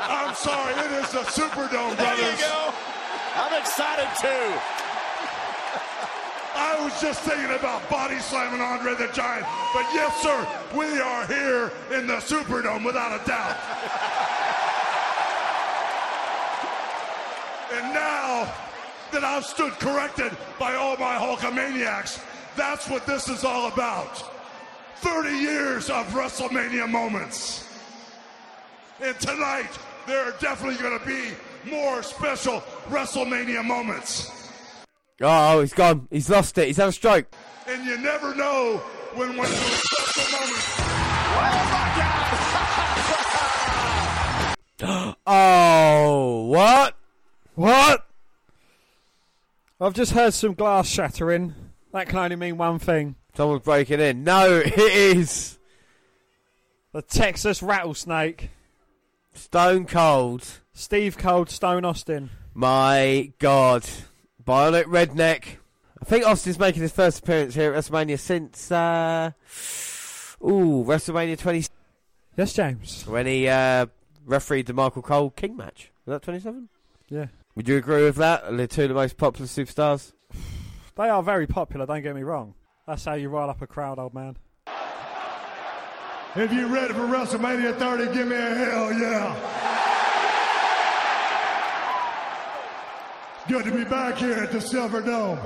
I'm 0.00 0.34
sorry, 0.34 0.74
it 0.74 0.92
is 1.04 1.10
the 1.12 1.18
Superdome, 1.20 1.96
brothers. 1.96 2.18
There 2.18 2.30
you 2.32 2.38
go. 2.38 2.74
I'm 3.36 3.60
excited 3.60 4.08
too. 4.20 4.83
I 6.54 6.82
was 6.84 7.00
just 7.00 7.20
thinking 7.22 7.54
about 7.56 7.88
body 7.90 8.18
slamming 8.20 8.60
Andre 8.60 8.94
the 8.94 9.12
Giant, 9.12 9.46
but 9.74 9.84
yes, 9.92 10.22
sir, 10.22 10.46
we 10.76 11.00
are 11.00 11.26
here 11.26 11.72
in 11.92 12.06
the 12.06 12.14
Superdome 12.14 12.84
without 12.84 13.20
a 13.20 13.24
doubt. 13.26 13.56
and 17.74 17.92
now 17.92 18.52
that 19.12 19.24
I've 19.24 19.44
stood 19.44 19.72
corrected 19.80 20.36
by 20.58 20.74
all 20.74 20.96
my 20.96 21.16
Hulkamaniacs, 21.16 22.22
that's 22.56 22.88
what 22.88 23.04
this 23.04 23.28
is 23.28 23.44
all 23.44 23.72
about. 23.72 24.22
30 24.96 25.30
years 25.30 25.90
of 25.90 26.06
WrestleMania 26.08 26.88
moments. 26.88 27.68
And 29.02 29.18
tonight, 29.18 29.70
there 30.06 30.24
are 30.24 30.34
definitely 30.40 30.80
going 30.80 30.98
to 30.98 31.06
be 31.06 31.70
more 31.70 32.02
special 32.02 32.60
WrestleMania 32.88 33.64
moments. 33.64 34.33
Oh, 35.20 35.60
he's 35.60 35.72
gone. 35.72 36.08
He's 36.10 36.28
lost 36.28 36.58
it. 36.58 36.66
He's 36.66 36.76
had 36.76 36.88
a 36.88 36.92
stroke. 36.92 37.26
And 37.68 37.84
you 37.86 37.98
never 37.98 38.34
know 38.34 38.78
when 39.14 39.36
one 39.36 39.46
of 39.46 39.52
those 39.52 39.82
special 39.82 40.38
moments. 40.40 40.80
Oh, 45.26 46.44
what? 46.48 46.96
What? 47.54 48.06
I've 49.80 49.94
just 49.94 50.12
heard 50.12 50.34
some 50.34 50.54
glass 50.54 50.86
shattering. 50.88 51.54
That 51.92 52.08
can 52.08 52.18
only 52.18 52.36
mean 52.36 52.58
one 52.58 52.78
thing. 52.78 53.14
Someone's 53.36 53.62
breaking 53.62 54.00
in. 54.00 54.24
No, 54.24 54.56
it 54.64 54.76
is 54.78 55.58
The 56.92 57.02
Texas 57.02 57.62
Rattlesnake. 57.62 58.50
Stone 59.32 59.86
Cold. 59.86 60.60
Steve 60.72 61.16
Cold, 61.16 61.48
Stone 61.50 61.84
Austin. 61.84 62.30
My 62.52 63.32
God. 63.38 63.84
Bionic 64.46 64.84
Redneck. 64.84 65.44
I 66.00 66.04
think 66.04 66.26
Austin's 66.26 66.58
making 66.58 66.82
his 66.82 66.92
first 66.92 67.20
appearance 67.20 67.54
here 67.54 67.72
at 67.72 67.82
WrestleMania 67.84 68.18
since, 68.18 68.70
uh, 68.70 69.30
ooh, 70.42 70.84
WrestleMania 70.86 71.38
20, 71.38 71.66
Yes, 72.36 72.52
James. 72.52 73.06
when 73.06 73.26
he, 73.26 73.48
uh, 73.48 73.86
refereed 74.26 74.66
the 74.66 74.72
Michael 74.74 75.02
Cole 75.02 75.30
King 75.30 75.56
match. 75.56 75.90
Was 76.04 76.14
that 76.14 76.22
27? 76.22 76.68
Yeah. 77.08 77.20
Would 77.20 77.28
Would 77.56 77.68
you 77.68 77.76
agree 77.76 78.02
with 78.04 78.16
that? 78.16 78.56
They're 78.56 78.66
two 78.66 78.82
of 78.82 78.88
the 78.88 78.94
most 78.94 79.16
popular 79.16 79.46
superstars. 79.46 80.12
They 80.96 81.08
are 81.08 81.22
very 81.22 81.46
popular, 81.46 81.86
don't 81.86 82.02
get 82.02 82.14
me 82.14 82.22
wrong. 82.22 82.54
That's 82.86 83.04
how 83.04 83.14
you 83.14 83.28
rile 83.30 83.48
up 83.50 83.62
a 83.62 83.66
crowd, 83.66 83.98
old 83.98 84.12
man. 84.14 84.36
If 86.36 86.52
you're 86.52 86.68
ready 86.68 86.92
for 86.92 87.00
WrestleMania 87.06 87.76
30, 87.78 88.12
give 88.12 88.26
me 88.26 88.34
a 88.36 88.54
hell 88.54 88.92
yeah. 88.92 89.36
Good 93.46 93.66
to 93.66 93.72
be 93.72 93.84
back 93.84 94.16
here 94.16 94.36
at 94.36 94.52
the 94.52 94.60
Silver 94.60 95.02
Dome. 95.02 95.36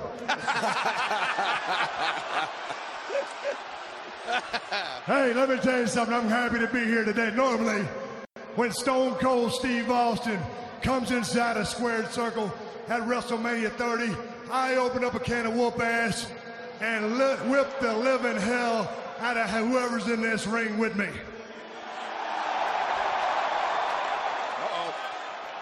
hey, 5.05 5.35
let 5.35 5.49
me 5.49 5.57
tell 5.57 5.81
you 5.81 5.89
something. 5.89 6.15
I'm 6.15 6.29
happy 6.29 6.61
to 6.61 6.69
be 6.69 6.85
here 6.85 7.05
today. 7.05 7.33
Normally, 7.35 7.83
when 8.55 8.71
Stone 8.71 9.15
Cold 9.15 9.53
Steve 9.53 9.91
Austin 9.91 10.39
comes 10.81 11.11
inside 11.11 11.57
a 11.57 11.67
squared 11.67 12.09
circle 12.13 12.55
at 12.87 13.01
WrestleMania 13.01 13.73
30, 13.73 14.15
I 14.49 14.77
open 14.77 15.03
up 15.03 15.15
a 15.15 15.21
can 15.21 15.47
of 15.47 15.55
whoop 15.55 15.81
ass 15.81 16.31
and 16.81 17.19
whip 17.51 17.81
the 17.81 17.97
living 17.97 18.37
hell 18.37 18.93
out 19.19 19.37
of 19.37 19.51
whoever's 19.51 20.07
in 20.07 20.23
this 20.23 20.47
ring 20.47 20.79
with 20.79 20.95
me. 20.95 21.09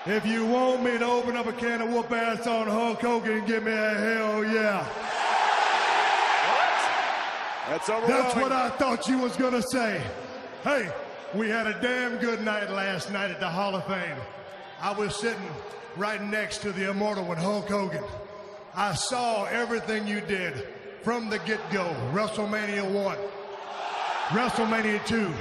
If 0.06 0.24
you 0.24 0.46
want 0.46 0.84
me 0.84 0.96
to 0.98 1.04
open 1.04 1.36
up 1.36 1.46
a 1.46 1.52
can 1.52 1.82
of 1.82 1.88
whoop 1.88 2.12
ass 2.12 2.46
on 2.46 2.68
Hulk 2.68 3.00
Hogan, 3.00 3.44
give 3.44 3.64
me 3.64 3.72
a 3.72 3.90
hell 3.90 4.44
yeah. 4.44 4.86
That's 7.68 7.90
overwhelming. 7.90 8.22
That's 8.22 8.36
what 8.36 8.52
I 8.52 8.70
thought 8.70 9.08
you 9.08 9.18
was 9.18 9.34
gonna 9.34 9.62
say. 9.62 10.00
Hey, 10.62 10.92
we 11.34 11.48
had 11.48 11.66
a 11.66 11.76
damn 11.82 12.18
good 12.18 12.44
night 12.44 12.70
last 12.70 13.10
night 13.10 13.32
at 13.32 13.40
the 13.40 13.48
Hall 13.48 13.74
of 13.74 13.84
Fame. 13.86 14.16
I 14.80 14.92
was 14.92 15.16
sitting 15.16 15.42
right 15.96 16.22
next 16.22 16.58
to 16.58 16.70
the 16.70 16.88
immortal 16.88 17.24
one, 17.24 17.38
Hulk 17.38 17.68
Hogan. 17.68 18.04
I 18.76 18.94
saw 18.94 19.46
everything 19.46 20.06
you 20.06 20.20
did 20.20 20.68
from 21.02 21.30
the 21.30 21.40
get-go. 21.40 21.84
WrestleMania 22.12 22.88
1, 22.88 23.18
WrestleMania 24.28 25.04
2, 25.04 25.34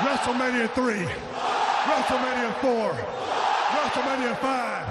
WrestleMania 0.00 0.70
3, 0.74 0.94
WrestleMania 1.86 2.54
4, 2.60 3.20
WrestleMania 3.90 4.36
5, 4.38 4.86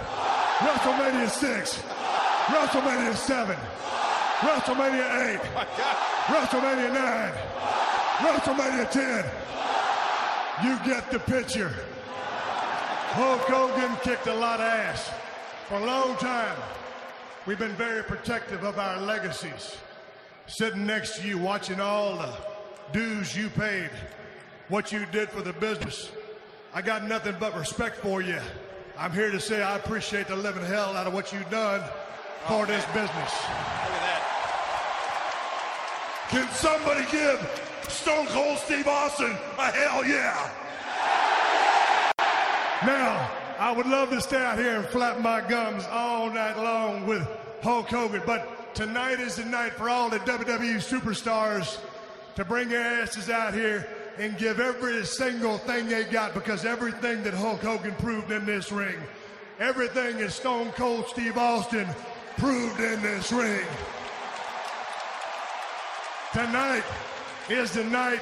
WrestleMania 0.59 1.29
6, 1.29 1.83
WrestleMania 2.47 3.15
7, 3.15 3.55
WrestleMania 4.39 5.35
8, 5.35 5.39
WrestleMania 6.27 6.93
9, 6.93 7.33
WrestleMania 8.17 8.91
10. 8.91 9.25
You 10.65 10.77
get 10.85 11.09
the 11.11 11.19
picture. 11.19 11.73
Hulk 13.11 13.39
Hogan 13.43 13.95
kicked 14.03 14.27
a 14.27 14.33
lot 14.33 14.59
of 14.59 14.65
ass 14.65 15.09
for 15.69 15.75
a 15.75 15.85
long 15.85 16.17
time. 16.17 16.57
We've 17.45 17.57
been 17.57 17.75
very 17.75 18.03
protective 18.03 18.65
of 18.65 18.79
our 18.79 18.99
legacies. 18.99 19.77
Sitting 20.47 20.85
next 20.85 21.19
to 21.19 21.27
you, 21.27 21.37
watching 21.37 21.79
all 21.79 22.17
the 22.17 22.33
dues 22.91 23.33
you 23.33 23.47
paid, 23.51 23.91
what 24.67 24.91
you 24.91 25.05
did 25.05 25.29
for 25.29 25.41
the 25.41 25.53
business. 25.53 26.11
I 26.73 26.81
got 26.81 27.05
nothing 27.05 27.37
but 27.39 27.55
respect 27.55 27.95
for 27.95 28.21
you. 28.21 28.39
I'm 28.99 29.13
here 29.13 29.31
to 29.31 29.39
say 29.39 29.63
I 29.63 29.77
appreciate 29.77 30.27
the 30.27 30.35
living 30.35 30.65
hell 30.65 30.97
out 30.97 31.07
of 31.07 31.13
what 31.13 31.31
you've 31.31 31.49
done 31.49 31.81
for 32.49 32.65
this 32.65 32.83
business. 32.87 33.07
Look 33.07 33.95
at 33.95 34.01
that. 34.03 34.25
Can 36.27 36.49
somebody 36.49 37.09
give 37.09 37.39
Stone 37.87 38.27
Cold 38.27 38.57
Steve 38.57 38.89
Austin 38.89 39.37
a 39.57 39.71
hell 39.71 40.05
yeah? 40.05 40.51
Now, 42.85 43.31
I 43.57 43.71
would 43.71 43.85
love 43.85 44.09
to 44.09 44.19
stay 44.19 44.35
out 44.35 44.59
here 44.59 44.79
and 44.79 44.85
flap 44.87 45.21
my 45.21 45.47
gums 45.47 45.85
all 45.89 46.29
night 46.29 46.57
long 46.57 47.07
with 47.07 47.25
Hulk 47.61 47.87
Hogan, 47.87 48.21
but 48.25 48.75
tonight 48.75 49.21
is 49.21 49.37
the 49.37 49.45
night 49.45 49.71
for 49.71 49.89
all 49.89 50.09
the 50.09 50.19
WWE 50.19 50.75
superstars 50.75 51.79
to 52.35 52.43
bring 52.43 52.67
their 52.67 53.01
asses 53.01 53.29
out 53.29 53.53
here 53.53 53.87
and 54.19 54.37
give 54.37 54.59
every 54.59 55.05
single 55.05 55.57
thing 55.59 55.87
they 55.87 56.03
got 56.03 56.33
because 56.33 56.65
everything 56.65 57.23
that 57.23 57.33
Hulk 57.33 57.61
Hogan 57.61 57.95
proved 57.95 58.31
in 58.31 58.45
this 58.45 58.69
ring, 58.69 58.97
everything 59.59 60.17
that 60.17 60.31
Stone 60.31 60.73
Cold 60.73 61.07
Steve 61.07 61.37
Austin 61.37 61.87
proved 62.37 62.81
in 62.81 63.01
this 63.01 63.31
ring. 63.31 63.65
Tonight 66.33 66.83
is 67.49 67.71
the 67.71 67.85
night 67.85 68.19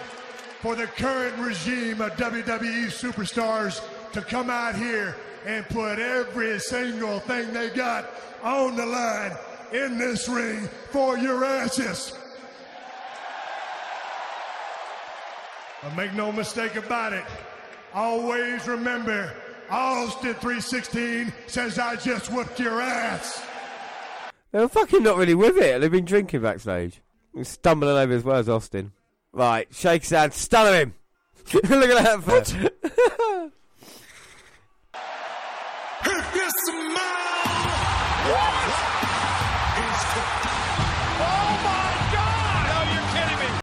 for 0.62 0.76
the 0.76 0.86
current 0.86 1.36
regime 1.40 2.00
of 2.00 2.12
WWE 2.14 2.86
superstars 2.86 3.82
to 4.14 4.22
come 4.22 4.52
out 4.52 4.76
here 4.76 5.16
and 5.46 5.68
put 5.70 5.98
every 5.98 6.60
single 6.60 7.20
thing 7.22 7.52
they 7.54 7.70
got 7.70 8.10
on 8.44 8.76
the 8.76 8.86
line 8.86 9.32
in 9.74 9.98
this 9.98 10.30
ring 10.30 10.68
for 10.92 11.18
your 11.18 11.44
asses. 11.44 12.17
But 15.82 15.96
make 15.96 16.14
no 16.14 16.32
mistake 16.32 16.76
about 16.76 17.14
it. 17.14 17.26
Always 17.94 18.68
remember, 18.68 19.32
Austin 19.70 20.34
316 20.36 21.34
says 21.48 21.78
I 21.80 21.96
just 21.96 22.32
whipped 22.32 22.60
your 22.60 22.82
ass. 22.82 23.44
They're 24.52 24.68
fucking 24.68 25.04
not 25.04 25.18
really 25.18 25.36
with 25.36 25.58
it. 25.58 25.82
They've 25.82 25.92
been 25.92 26.06
drinking 26.06 26.42
backstage. 26.42 27.02
Stumbling 27.44 27.98
over 27.98 28.14
his 28.14 28.24
words, 28.24 28.50
Austin. 28.50 28.92
Right, 29.32 29.68
shake 29.72 30.02
his 30.02 30.12
hand, 30.12 30.34
stun 30.34 30.74
him. 30.74 30.94
Look 31.54 31.90
at 31.90 32.26
that. 32.26 32.72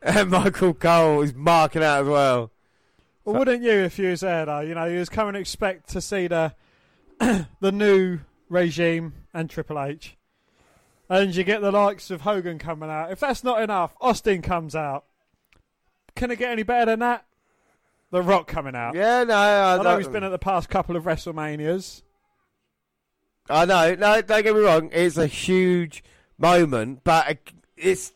and 0.16 0.30
Michael 0.30 0.74
Cole 0.74 1.22
is 1.22 1.34
marking 1.34 1.82
out 1.82 2.02
as 2.02 2.08
well. 2.08 2.50
Well, 3.24 3.36
wouldn't 3.36 3.62
you 3.62 3.70
if 3.72 3.98
you 3.98 4.10
was 4.10 4.20
there 4.20 4.44
though? 4.44 4.60
You 4.60 4.74
know, 4.74 4.84
you 4.84 4.98
was 4.98 5.08
coming 5.08 5.32
to 5.32 5.40
expect 5.40 5.88
to 5.90 6.00
see 6.00 6.26
the 6.26 6.54
the 7.18 7.72
new 7.72 8.20
regime 8.50 9.14
and 9.32 9.48
Triple 9.48 9.80
H, 9.80 10.16
and 11.08 11.34
you 11.34 11.42
get 11.42 11.62
the 11.62 11.72
likes 11.72 12.10
of 12.10 12.20
Hogan 12.20 12.58
coming 12.58 12.90
out. 12.90 13.10
If 13.10 13.20
that's 13.20 13.42
not 13.42 13.62
enough, 13.62 13.96
Austin 14.00 14.42
comes 14.42 14.76
out. 14.76 15.04
Can 16.14 16.30
it 16.30 16.38
get 16.38 16.50
any 16.52 16.62
better 16.62 16.92
than 16.92 16.98
that? 17.00 17.24
The 18.10 18.22
Rock 18.22 18.46
coming 18.46 18.76
out. 18.76 18.94
Yeah, 18.94 19.24
no, 19.24 19.34
I, 19.34 19.74
I 19.74 19.76
know 19.78 19.82
don't- 19.82 19.98
he's 19.98 20.08
been 20.08 20.22
at 20.22 20.28
the 20.28 20.38
past 20.38 20.68
couple 20.68 20.94
of 20.94 21.04
WrestleManias. 21.04 22.02
I 23.48 23.64
know. 23.64 23.94
No, 23.94 24.22
don't 24.22 24.42
get 24.42 24.54
me 24.54 24.60
wrong. 24.60 24.90
It's 24.92 25.16
a 25.16 25.26
huge 25.26 26.04
moment, 26.38 27.00
but 27.04 27.38
it's. 27.76 28.12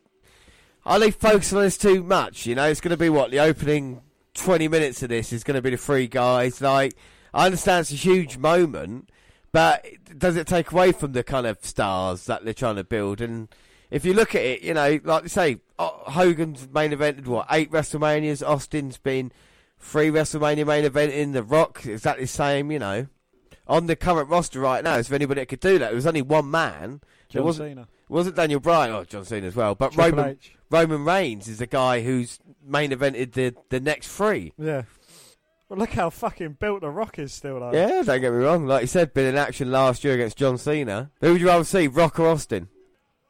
Are 0.89 0.99
they 0.99 1.11
focusing 1.11 1.59
on 1.59 1.65
this 1.65 1.77
too 1.77 2.03
much? 2.03 2.47
You 2.47 2.55
know, 2.55 2.65
it's 2.65 2.81
going 2.81 2.93
to 2.93 2.97
be 2.97 3.11
what 3.11 3.31
the 3.31 3.41
opening 3.41 4.01
twenty 4.33 4.69
minutes 4.69 5.03
of 5.03 5.11
this 5.11 5.35
is 5.35 5.45
going 5.45 5.57
to 5.57 5.63
be 5.63 5.69
the 5.71 5.77
three 5.77 6.09
guys. 6.09 6.63
Like, 6.63 6.95
I 7.35 7.45
understand 7.45 7.83
it's 7.83 7.93
a 7.93 7.97
huge 7.97 8.39
moment, 8.39 9.11
but 9.53 9.85
does 10.17 10.37
it 10.37 10.47
take 10.47 10.73
away 10.73 10.93
from 10.93 11.13
the 11.13 11.23
kind 11.23 11.47
of 11.47 11.63
stars 11.63 12.25
that 12.25 12.43
they're 12.43 12.55
trying 12.55 12.77
to 12.77 12.85
build? 12.85 13.21
And 13.21 13.49
if 13.91 14.07
you 14.07 14.15
look 14.15 14.35
at 14.35 14.41
it, 14.41 14.63
you 14.63 14.73
know, 14.73 14.99
like 15.05 15.25
they 15.25 15.29
say, 15.29 15.59
Hogan's 15.79 16.67
main 16.73 16.93
evented 16.93 17.27
what 17.27 17.47
eight 17.51 17.71
WrestleManias. 17.71 18.47
Austin's 18.47 18.97
been 18.97 19.31
three 19.79 20.09
WrestleMania 20.09 20.67
main 20.67 20.87
event 20.87 21.13
in 21.13 21.33
The 21.33 21.43
Rock, 21.43 21.85
exactly 21.85 22.25
the 22.25 22.29
same. 22.29 22.73
You 22.73 22.79
know 22.79 23.07
on 23.69 23.87
the 23.87 23.97
current 23.97 24.31
roster 24.31 24.61
right 24.61 24.83
now, 24.83 24.97
is 24.97 25.09
there 25.09 25.17
anybody 25.17 25.43
that 25.43 25.47
could 25.47 25.61
do 25.61 25.79
that? 25.79 25.93
It 25.93 25.95
was 25.95 26.07
only 26.07 26.23
one 26.23 26.51
man. 26.51 27.03
John 27.29 27.43
it 27.43 27.45
wasn't, 27.45 27.71
Cena. 27.71 27.83
It 27.83 28.11
wasn't 28.11 28.37
Daniel 28.37 28.61
Bryan, 28.61 28.95
oh, 28.95 29.05
John 29.05 29.27
Cena 29.27 29.47
as 29.47 29.55
well, 29.55 29.75
but 29.75 29.93
Triple 29.93 30.19
Roman 30.19 30.31
H. 30.31 30.55
Roman 30.71 31.05
Reigns 31.05 31.49
is 31.49 31.59
the 31.59 31.67
guy 31.67 32.03
who's 32.03 32.39
main 32.65 32.91
evented 32.91 33.33
the, 33.33 33.55
the 33.71 33.81
next 33.81 34.09
three. 34.09 34.53
Yeah. 34.59 34.83
Well, 35.69 35.79
look 35.79 35.91
how 35.91 36.09
fucking 36.11 36.57
built 36.61 36.81
the 36.81 36.91
Rock 36.91 37.19
is 37.19 37.33
still, 37.33 37.61
though. 37.61 37.73
Yeah, 37.73 38.03
don't 38.03 38.21
get 38.21 38.33
me 38.33 38.39
wrong. 38.39 38.67
Like 38.67 38.83
you 38.83 38.87
said, 38.87 39.13
been 39.13 39.27
in 39.27 39.37
action 39.37 39.71
last 39.71 40.03
year 40.03 40.15
against 40.15 40.39
John 40.39 40.57
Cena. 40.59 41.11
Who 41.21 41.33
would 41.33 41.41
you 41.41 41.47
rather 41.49 41.65
see, 41.65 41.89
Rock 41.89 42.19
or 42.19 42.29
Austin? 42.29 42.69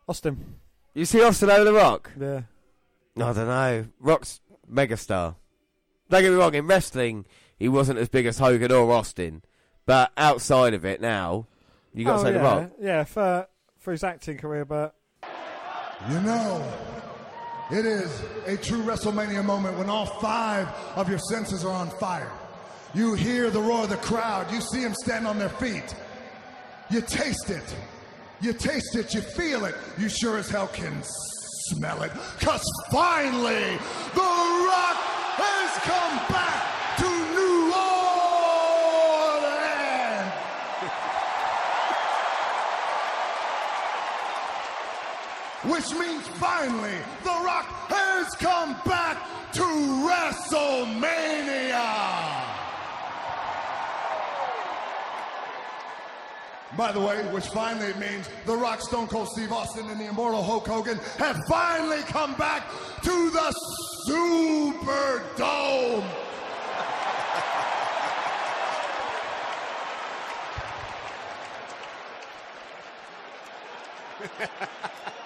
Austin. 0.08 0.54
You 0.94 1.04
see 1.04 1.22
Austin 1.22 1.50
over 1.50 1.64
the 1.64 1.72
Rock? 1.72 2.10
Yeah. 2.18 2.42
I 3.16 3.32
don't 3.32 3.36
know. 3.36 3.86
Rock's 3.98 4.40
megastar. 4.72 5.34
Don't 6.08 6.22
get 6.22 6.30
me 6.30 6.36
wrong. 6.36 6.54
In 6.54 6.66
wrestling, 6.68 7.26
he 7.58 7.68
wasn't 7.68 7.98
as 7.98 8.08
big 8.08 8.26
as 8.26 8.38
Hogan 8.38 8.70
or 8.72 8.90
Austin, 8.92 9.42
but 9.84 10.12
outside 10.16 10.74
of 10.74 10.84
it 10.84 11.00
now, 11.00 11.46
you 11.92 12.04
got 12.04 12.14
to 12.14 12.20
Oh, 12.20 12.22
say 12.22 12.28
yeah. 12.32 12.38
the 12.38 12.44
Rock. 12.44 12.70
Yeah, 12.80 13.04
for 13.04 13.48
for 13.78 13.90
his 13.92 14.04
acting 14.04 14.38
career, 14.38 14.64
but 14.64 14.94
You 16.08 16.20
know, 16.20 16.64
it 17.70 17.84
is 17.84 18.22
a 18.46 18.56
true 18.56 18.82
WrestleMania 18.82 19.44
moment 19.44 19.76
when 19.78 19.90
all 19.90 20.06
five 20.06 20.68
of 20.96 21.08
your 21.08 21.18
senses 21.18 21.64
are 21.64 21.72
on 21.72 21.90
fire. 21.90 22.32
You 22.94 23.14
hear 23.14 23.50
the 23.50 23.60
roar 23.60 23.84
of 23.84 23.90
the 23.90 23.96
crowd. 23.96 24.50
You 24.50 24.60
see 24.60 24.80
them 24.82 24.94
stand 24.94 25.26
on 25.26 25.38
their 25.38 25.50
feet. 25.50 25.94
You 26.90 27.02
taste 27.02 27.50
it. 27.50 27.76
You 28.40 28.54
taste 28.54 28.96
it. 28.96 29.12
You 29.12 29.20
feel 29.20 29.66
it. 29.66 29.74
You 29.98 30.08
sure 30.08 30.38
as 30.38 30.48
hell 30.48 30.68
can 30.68 31.02
smell 31.02 32.02
it. 32.02 32.12
Because 32.38 32.64
finally, 32.90 33.76
The 34.14 34.20
Rock 34.20 34.96
has 35.36 35.70
come 35.84 36.16
back 36.32 36.96
to 36.96 37.08
New 37.36 37.72
Orleans. 37.74 38.48
Which 45.64 45.92
means 45.92 46.26
finally 46.38 46.98
The 47.24 47.40
Rock 47.44 47.66
has 47.88 48.34
come 48.34 48.76
back 48.84 49.18
to 49.52 49.62
WrestleMania. 50.06 51.18
by 56.78 56.92
the 56.92 57.00
way, 57.00 57.24
which 57.32 57.48
finally 57.48 57.92
means 57.94 58.28
The 58.46 58.54
Rock, 58.56 58.80
Stone 58.80 59.08
Cold 59.08 59.28
Steve 59.28 59.50
Austin, 59.50 59.90
and 59.90 59.98
the 60.00 60.06
Immortal 60.06 60.44
Hulk 60.44 60.68
Hogan 60.68 60.98
have 61.18 61.36
finally 61.48 62.02
come 62.02 62.34
back 62.34 62.70
to 63.02 63.30
the 63.30 63.52
Superdome. 64.06 66.04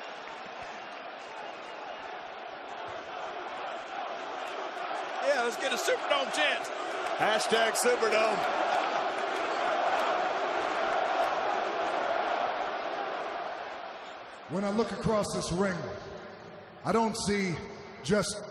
Yeah, 5.24 5.42
let's 5.44 5.56
get 5.56 5.72
a 5.72 5.76
Superdome 5.76 6.34
chant. 6.34 6.70
Hashtag 7.18 7.72
Superdome. 7.74 8.38
When 14.50 14.64
I 14.64 14.70
look 14.70 14.90
across 14.92 15.32
this 15.32 15.52
ring, 15.52 15.76
I 16.84 16.90
don't 16.90 17.16
see 17.16 17.54
just 18.02 18.42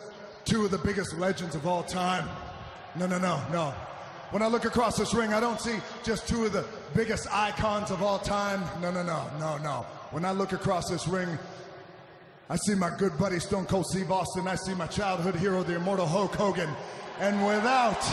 two 0.46 0.64
of 0.64 0.72
the 0.72 0.78
biggest 0.78 1.18
legends 1.18 1.56
of 1.56 1.68
all 1.68 1.84
time. 1.84 2.28
No, 2.96 3.06
no, 3.06 3.20
no, 3.20 3.42
no. 3.52 3.74
When 4.32 4.42
I 4.42 4.48
look 4.48 4.64
across 4.64 4.98
this 4.98 5.14
ring, 5.14 5.34
I 5.34 5.42
don't 5.42 5.60
see 5.60 5.76
just 6.04 6.28
two 6.28 6.46
of 6.46 6.54
the 6.54 6.66
biggest 6.96 7.28
icons 7.32 7.92
of 7.92 8.02
all 8.02 8.18
time. 8.18 8.64
No, 8.82 8.90
no, 8.90 9.04
no, 9.04 9.30
no, 9.40 9.58
no. 9.58 9.86
When 10.12 10.24
I 10.24 10.32
look 10.32 10.54
across 10.54 10.90
this 10.90 11.06
ring, 11.06 11.38
I 12.52 12.58
see 12.58 12.76
my 12.76 12.90
good 12.90 13.18
buddy 13.18 13.40
Stone 13.40 13.68
Cold 13.68 13.86
Steve 13.86 14.12
Austin. 14.12 14.46
I 14.46 14.56
see 14.56 14.74
my 14.74 14.86
childhood 14.86 15.36
hero, 15.36 15.64
the 15.64 15.78
immortal 15.78 16.06
Hulk 16.06 16.36
Hogan. 16.36 16.70
And 17.22 17.48
without, 17.48 18.06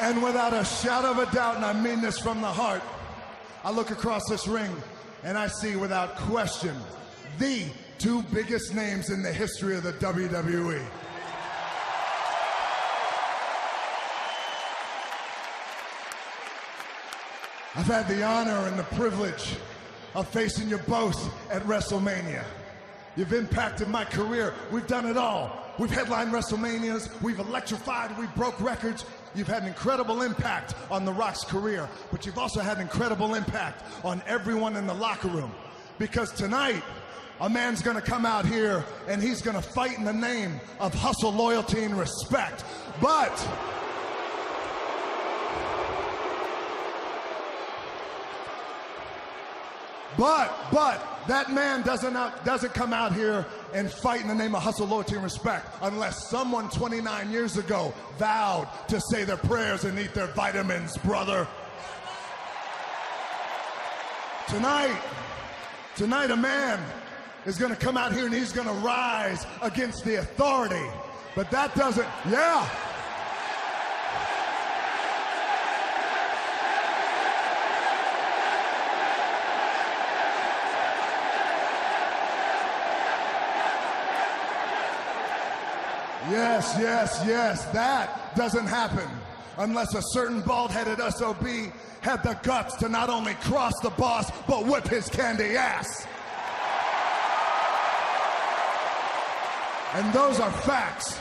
and 0.00 0.22
without 0.22 0.52
a 0.52 0.64
shadow 0.64 1.10
of 1.10 1.18
a 1.18 1.26
doubt, 1.34 1.56
and 1.56 1.64
I 1.64 1.72
mean 1.72 2.00
this 2.00 2.16
from 2.16 2.40
the 2.40 2.46
heart, 2.46 2.82
I 3.64 3.72
look 3.72 3.90
across 3.90 4.28
this 4.28 4.46
ring 4.46 4.70
and 5.24 5.36
I 5.36 5.48
see 5.48 5.74
without 5.74 6.14
question 6.14 6.76
the 7.40 7.64
two 7.98 8.22
biggest 8.32 8.72
names 8.72 9.10
in 9.10 9.20
the 9.20 9.32
history 9.32 9.76
of 9.76 9.82
the. 9.82 9.92
WWE. 9.94 10.80
I've 17.74 17.86
had 17.86 18.06
the 18.06 18.22
honor 18.22 18.68
and 18.68 18.78
the 18.78 18.84
privilege 18.94 19.56
of 20.14 20.28
facing 20.28 20.68
you 20.68 20.78
both 20.78 21.20
at 21.50 21.64
WrestleMania. 21.64 22.44
You've 23.16 23.32
impacted 23.32 23.88
my 23.88 24.04
career. 24.04 24.54
We've 24.70 24.86
done 24.86 25.06
it 25.06 25.16
all. 25.16 25.66
We've 25.78 25.90
headlined 25.90 26.32
WrestleManias, 26.32 27.20
we've 27.20 27.38
electrified, 27.38 28.16
we've 28.18 28.34
broke 28.34 28.58
records. 28.62 29.04
You've 29.34 29.46
had 29.46 29.60
an 29.62 29.68
incredible 29.68 30.22
impact 30.22 30.74
on 30.90 31.04
The 31.04 31.12
Rock's 31.12 31.44
career, 31.44 31.86
but 32.10 32.24
you've 32.24 32.38
also 32.38 32.60
had 32.60 32.78
an 32.78 32.82
incredible 32.82 33.34
impact 33.34 33.84
on 34.02 34.22
everyone 34.26 34.76
in 34.76 34.86
the 34.86 34.94
locker 34.94 35.28
room. 35.28 35.52
Because 35.98 36.32
tonight, 36.32 36.82
a 37.42 37.50
man's 37.50 37.82
gonna 37.82 38.00
come 38.00 38.24
out 38.24 38.46
here 38.46 38.86
and 39.06 39.22
he's 39.22 39.42
gonna 39.42 39.60
fight 39.60 39.98
in 39.98 40.04
the 40.04 40.12
name 40.14 40.58
of 40.80 40.94
hustle, 40.94 41.32
loyalty, 41.32 41.84
and 41.84 41.98
respect. 41.98 42.64
But 43.02 43.36
But, 50.16 50.54
but, 50.72 51.16
that 51.28 51.52
man 51.52 51.82
doesn't, 51.82 52.16
out, 52.16 52.44
doesn't 52.44 52.72
come 52.72 52.92
out 52.92 53.12
here 53.12 53.44
and 53.74 53.90
fight 53.90 54.20
in 54.20 54.28
the 54.28 54.34
name 54.34 54.54
of 54.54 54.62
hustle, 54.62 54.86
loyalty, 54.86 55.14
and 55.14 55.24
respect 55.24 55.66
unless 55.82 56.28
someone 56.28 56.70
29 56.70 57.30
years 57.30 57.56
ago 57.56 57.92
vowed 58.18 58.68
to 58.88 59.00
say 59.00 59.24
their 59.24 59.36
prayers 59.36 59.84
and 59.84 59.98
eat 59.98 60.14
their 60.14 60.28
vitamins, 60.28 60.96
brother. 60.98 61.46
Tonight, 64.48 65.00
tonight 65.96 66.30
a 66.30 66.36
man 66.36 66.80
is 67.44 67.58
going 67.58 67.74
to 67.74 67.78
come 67.78 67.96
out 67.96 68.12
here 68.12 68.26
and 68.26 68.34
he's 68.34 68.52
going 68.52 68.68
to 68.68 68.74
rise 68.74 69.44
against 69.62 70.04
the 70.04 70.16
authority. 70.16 70.86
But 71.34 71.50
that 71.50 71.74
doesn't, 71.74 72.06
yeah. 72.30 72.68
Yes, 86.30 86.76
yes, 86.80 87.22
yes. 87.26 87.64
That 87.66 88.34
doesn't 88.34 88.66
happen 88.66 89.08
unless 89.58 89.94
a 89.94 90.02
certain 90.02 90.40
bald 90.40 90.70
headed 90.70 90.98
SOB 91.12 91.46
had 92.00 92.22
the 92.22 92.38
guts 92.42 92.76
to 92.76 92.88
not 92.88 93.08
only 93.08 93.34
cross 93.34 93.72
the 93.82 93.90
boss, 93.90 94.30
but 94.46 94.66
whip 94.66 94.86
his 94.88 95.08
candy 95.08 95.56
ass. 95.56 96.06
And 99.94 100.12
those 100.12 100.40
are 100.40 100.50
facts. 100.50 101.18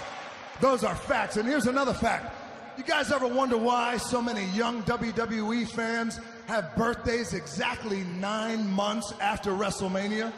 Those 0.60 0.84
are 0.84 0.96
facts. 0.96 1.38
And 1.38 1.48
here's 1.48 1.68
another 1.68 1.94
fact. 1.94 2.36
You 2.78 2.84
guys 2.84 3.12
ever 3.12 3.28
wonder 3.28 3.58
why 3.58 3.98
so 3.98 4.22
many 4.22 4.46
young 4.48 4.84
WWE 4.84 5.68
fans 5.70 6.20
have 6.48 6.76
birthdays 6.76 7.34
exactly 7.34 8.04
nine 8.20 8.70
months 8.70 9.14
after 9.22 9.52
WrestleMania? 9.52 10.34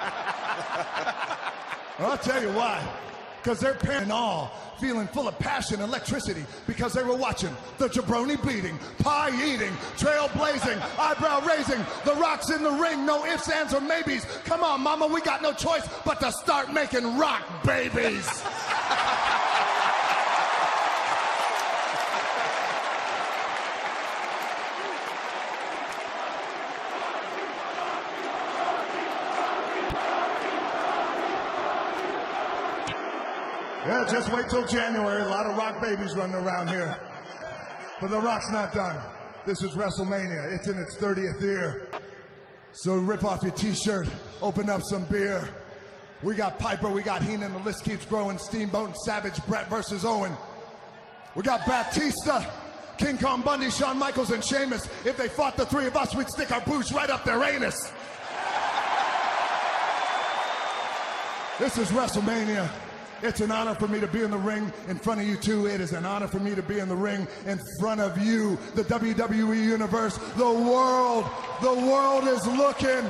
I'll 2.00 2.18
tell 2.18 2.42
you 2.42 2.50
why. 2.52 2.82
Because 3.42 3.60
they're 3.60 3.74
parent 3.74 4.10
all, 4.10 4.52
feeling 4.78 5.06
full 5.08 5.28
of 5.28 5.38
passion 5.38 5.80
electricity 5.80 6.44
because 6.66 6.92
they 6.92 7.02
were 7.02 7.16
watching 7.16 7.54
the 7.78 7.88
jabroni 7.88 8.36
beating, 8.46 8.78
pie 8.98 9.30
eating, 9.44 9.72
trailblazing, 9.96 10.80
eyebrow 10.98 11.44
raising, 11.46 11.84
the 12.04 12.14
rocks 12.20 12.50
in 12.50 12.62
the 12.62 12.70
ring, 12.70 13.06
no 13.06 13.24
ifs, 13.26 13.48
ands, 13.50 13.74
or 13.74 13.80
maybes. 13.80 14.24
Come 14.44 14.62
on, 14.62 14.80
mama, 14.80 15.06
we 15.06 15.20
got 15.20 15.42
no 15.42 15.52
choice 15.52 15.88
but 16.04 16.20
to 16.20 16.32
start 16.32 16.72
making 16.72 17.18
rock 17.18 17.64
babies. 17.64 18.42
Yeah, 33.88 34.06
just 34.10 34.30
wait 34.30 34.50
till 34.50 34.66
January. 34.66 35.22
A 35.22 35.28
lot 35.28 35.46
of 35.46 35.56
rock 35.56 35.80
babies 35.80 36.14
running 36.14 36.36
around 36.36 36.68
here. 36.68 36.94
But 38.02 38.10
The 38.10 38.20
Rock's 38.20 38.50
not 38.50 38.74
done. 38.74 39.00
This 39.46 39.62
is 39.62 39.70
WrestleMania. 39.70 40.52
It's 40.52 40.68
in 40.68 40.78
its 40.78 40.94
30th 40.96 41.40
year. 41.40 41.88
So 42.72 42.96
rip 42.96 43.24
off 43.24 43.42
your 43.42 43.52
t-shirt, 43.52 44.06
open 44.42 44.68
up 44.68 44.82
some 44.82 45.04
beer. 45.06 45.48
We 46.22 46.34
got 46.34 46.58
Piper, 46.58 46.90
we 46.90 47.00
got 47.00 47.22
Heenan, 47.22 47.54
the 47.54 47.60
list 47.60 47.82
keeps 47.82 48.04
growing. 48.04 48.36
Steamboat 48.36 48.88
and 48.88 48.96
Savage, 49.06 49.42
Bret 49.46 49.70
versus 49.70 50.04
Owen. 50.04 50.36
We 51.34 51.42
got 51.42 51.64
Batista, 51.64 52.44
King 52.98 53.16
Kong 53.16 53.40
Bundy, 53.40 53.70
Shawn 53.70 53.98
Michaels, 53.98 54.32
and 54.32 54.44
Sheamus. 54.44 54.86
If 55.06 55.16
they 55.16 55.28
fought 55.28 55.56
the 55.56 55.64
three 55.64 55.86
of 55.86 55.96
us, 55.96 56.14
we'd 56.14 56.28
stick 56.28 56.52
our 56.52 56.60
boots 56.60 56.92
right 56.92 57.08
up 57.08 57.24
their 57.24 57.42
anus. 57.42 57.90
This 61.58 61.78
is 61.78 61.88
WrestleMania. 61.88 62.70
It's 63.22 63.40
an 63.40 63.50
honor 63.50 63.74
for 63.74 63.88
me 63.88 63.98
to 63.98 64.06
be 64.06 64.22
in 64.22 64.30
the 64.30 64.38
ring 64.38 64.72
in 64.86 64.96
front 64.96 65.20
of 65.20 65.26
you 65.26 65.36
two. 65.36 65.66
It 65.66 65.80
is 65.80 65.92
an 65.92 66.06
honor 66.06 66.28
for 66.28 66.38
me 66.38 66.54
to 66.54 66.62
be 66.62 66.78
in 66.78 66.88
the 66.88 66.96
ring 66.96 67.26
in 67.46 67.58
front 67.80 68.00
of 68.00 68.16
you, 68.24 68.56
the 68.74 68.84
WWE 68.84 69.60
Universe, 69.64 70.18
the 70.36 70.44
world. 70.44 71.26
The 71.60 71.74
world 71.74 72.28
is 72.28 72.46
looking. 72.46 73.04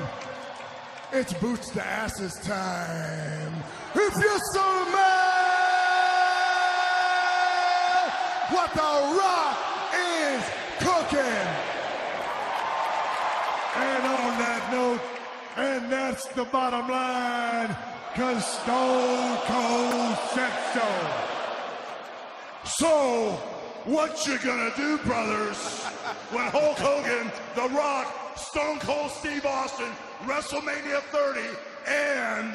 It's 1.12 1.32
boots 1.34 1.70
to 1.70 1.84
asses 1.84 2.34
time. 2.44 3.52
If 3.94 4.14
you're 4.14 4.38
so 4.52 4.84
mad, 4.92 5.38
what 8.50 8.72
the 8.72 8.80
rock 8.80 9.58
is 9.94 10.44
cooking. 10.78 11.48
And 13.76 14.04
on 14.04 14.38
that 14.38 14.68
note, 14.72 15.00
and 15.56 15.92
that's 15.92 16.26
the 16.28 16.44
bottom 16.44 16.88
line, 16.88 17.76
cause 18.18 18.44
Stone 18.44 19.38
Cold 19.46 20.18
said 20.35 20.52
so. 20.74 20.88
So, 22.64 23.31
what 23.85 24.26
you 24.26 24.38
gonna 24.38 24.72
do, 24.76 24.98
brothers, 24.98 25.85
when 26.33 26.46
Hulk 26.50 26.78
Hogan, 26.78 27.31
The 27.54 27.68
Rock, 27.74 28.37
Stone 28.37 28.81
Cold 28.81 29.12
Steve 29.12 29.46
Austin, 29.46 29.87
WrestleMania 30.24 31.00
30, 31.12 31.40
and 31.87 32.54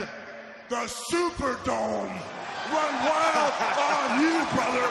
the 0.67 0.75
Superdome 0.75 2.11
run 2.69 2.93
wild 3.07 3.53
on 3.79 4.19
you, 4.21 4.45
brother? 4.53 4.87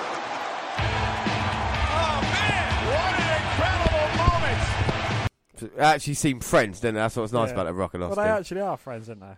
Oh, 1.95 2.19
man, 2.33 2.69
what 2.89 3.13
an 3.21 3.29
incredible 3.43 4.09
moment. 4.25 5.77
It 5.77 5.79
actually 5.79 6.15
seemed 6.15 6.43
friends, 6.45 6.81
didn't 6.81 6.97
it? 6.97 7.01
That's 7.01 7.17
what's 7.17 7.33
nice 7.33 7.49
Yeah. 7.49 7.55
about 7.55 7.67
the 7.67 7.75
Rock 7.75 7.93
and 7.93 8.05
Austin. 8.05 8.17
Well, 8.17 8.27
they 8.27 8.39
actually 8.39 8.61
are 8.63 8.79
friends, 8.79 9.11
aren't 9.11 9.21
they? 9.21 9.37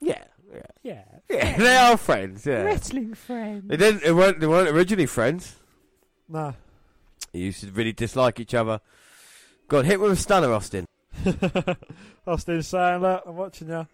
yeah, 0.00 0.24
yeah, 0.56 0.62
Yeah. 0.82 1.02
yeah. 1.30 1.56
they 1.58 1.76
are 1.76 1.96
friends. 1.96 2.46
Yeah, 2.46 2.62
Wrestling 2.62 3.14
friends. 3.14 3.68
they 3.68 3.76
didn't. 3.76 4.02
They 4.02 4.12
weren't. 4.12 4.40
They 4.40 4.46
weren't 4.46 4.68
originally 4.68 5.06
friends. 5.06 5.56
No. 6.28 6.54
They 7.32 7.38
used 7.40 7.60
to 7.62 7.70
really 7.70 7.92
dislike 7.92 8.40
each 8.40 8.54
other. 8.54 8.80
Go 9.68 9.78
on, 9.78 9.84
hit 9.84 10.00
with 10.00 10.12
a 10.12 10.16
stunner, 10.16 10.52
Austin. 10.52 10.86
Austin 12.26 12.62
saying, 12.62 13.00
look, 13.02 13.22
I'm 13.26 13.36
watching 13.36 13.68
you. 13.68 13.86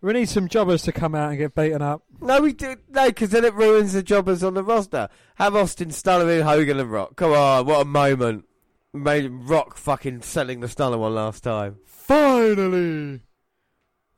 We 0.00 0.12
need 0.14 0.28
some 0.28 0.48
jobbers 0.48 0.82
to 0.82 0.92
come 0.92 1.14
out 1.14 1.30
and 1.30 1.38
get 1.38 1.54
beaten 1.54 1.80
up. 1.80 2.02
No, 2.20 2.40
we 2.40 2.52
do 2.52 2.74
no, 2.90 3.06
because 3.06 3.30
then 3.30 3.44
it 3.44 3.54
ruins 3.54 3.92
the 3.92 4.02
jobbers 4.02 4.42
on 4.42 4.54
the 4.54 4.64
roster. 4.64 5.08
Have 5.36 5.54
Austin 5.54 5.90
Stunner 5.92 6.28
in 6.30 6.42
Hogan 6.42 6.80
and 6.80 6.90
Rock. 6.90 7.14
Come 7.16 7.32
on, 7.32 7.66
what 7.66 7.82
a 7.82 7.84
moment! 7.84 8.46
Made 8.92 9.28
Rock 9.30 9.76
fucking 9.76 10.22
selling 10.22 10.58
the 10.60 10.68
Stunner 10.68 10.98
one 10.98 11.14
last 11.14 11.44
time. 11.44 11.76
Finally! 11.86 13.20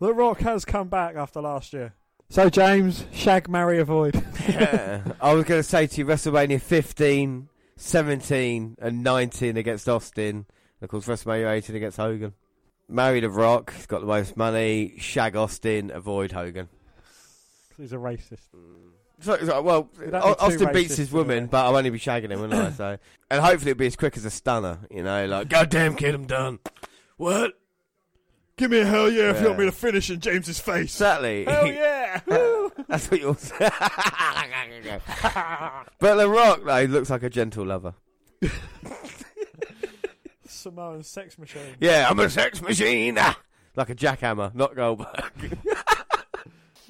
The 0.04 0.12
Rock 0.12 0.40
has 0.40 0.66
come 0.66 0.88
back 0.88 1.16
after 1.16 1.40
last 1.40 1.72
year. 1.72 1.94
So, 2.28 2.50
James, 2.50 3.06
shag, 3.10 3.48
marry, 3.48 3.78
avoid. 3.78 4.22
Yeah. 4.46 5.00
I 5.18 5.32
was 5.32 5.44
going 5.44 5.60
to 5.60 5.62
say 5.62 5.86
to 5.86 5.96
you, 5.96 6.04
WrestleMania 6.04 6.60
15, 6.60 7.48
17, 7.76 8.76
and 8.78 9.02
19 9.02 9.56
against 9.56 9.88
Austin. 9.88 10.28
And 10.28 10.82
of 10.82 10.90
course, 10.90 11.06
WrestleMania 11.06 11.50
18 11.52 11.76
against 11.76 11.96
Hogan. 11.96 12.34
Marry 12.86 13.20
the 13.20 13.30
Rock. 13.30 13.72
He's 13.72 13.86
got 13.86 14.00
the 14.00 14.06
most 14.06 14.36
money. 14.36 14.96
Shag 14.98 15.36
Austin. 15.36 15.90
Avoid 15.90 16.32
Hogan. 16.32 16.68
He's 17.78 17.94
a 17.94 17.96
racist. 17.96 18.50
Mm. 18.54 18.90
So, 19.20 19.38
so, 19.38 19.62
well, 19.62 19.84
be 19.84 20.12
Austin 20.12 20.70
beats 20.74 20.96
his 20.96 21.10
wouldn't 21.10 21.28
woman, 21.28 21.44
it? 21.44 21.50
but 21.50 21.64
I'll 21.64 21.76
only 21.76 21.88
be 21.88 21.98
shagging 21.98 22.28
him, 22.28 22.42
wouldn't 22.42 22.60
I? 22.60 22.70
So, 22.76 22.98
and 23.30 23.40
hopefully 23.40 23.70
it'll 23.70 23.78
be 23.78 23.86
as 23.86 23.96
quick 23.96 24.18
as 24.18 24.26
a 24.26 24.30
stunner. 24.30 24.80
You 24.90 25.02
know, 25.02 25.24
like 25.24 25.48
goddamn 25.48 25.96
kid, 25.96 26.14
I'm 26.14 26.26
done. 26.26 26.58
What? 27.16 27.54
Give 28.56 28.70
me 28.70 28.78
a 28.80 28.84
hell 28.86 29.10
yeah 29.10 29.30
if 29.30 29.40
you 29.40 29.46
want 29.48 29.58
me 29.58 29.64
to 29.64 29.72
finish 29.72 30.10
in 30.10 30.20
James's 30.20 30.60
face. 30.60 30.82
Exactly. 30.94 31.44
Hell 31.48 31.66
yeah! 31.72 32.20
Woo! 32.26 32.70
That's 32.88 33.10
what 33.10 33.20
you're 33.20 33.34
saying. 33.36 33.70
but 35.98 36.14
The 36.16 36.28
Rock, 36.28 36.60
though, 36.64 36.80
he 36.80 36.86
looks 36.86 37.10
like 37.10 37.24
a 37.24 37.30
gentle 37.30 37.66
lover. 37.66 37.94
Samoan 40.46 41.02
sex 41.02 41.36
machine. 41.38 41.74
Yeah, 41.80 42.06
I'm 42.08 42.18
a 42.20 42.30
sex 42.30 42.62
machine. 42.62 43.16
Ah, 43.18 43.38
Like 43.76 43.90
a 43.90 43.94
jackhammer, 43.94 44.54
not 44.54 44.76
Goldberg. 44.76 45.58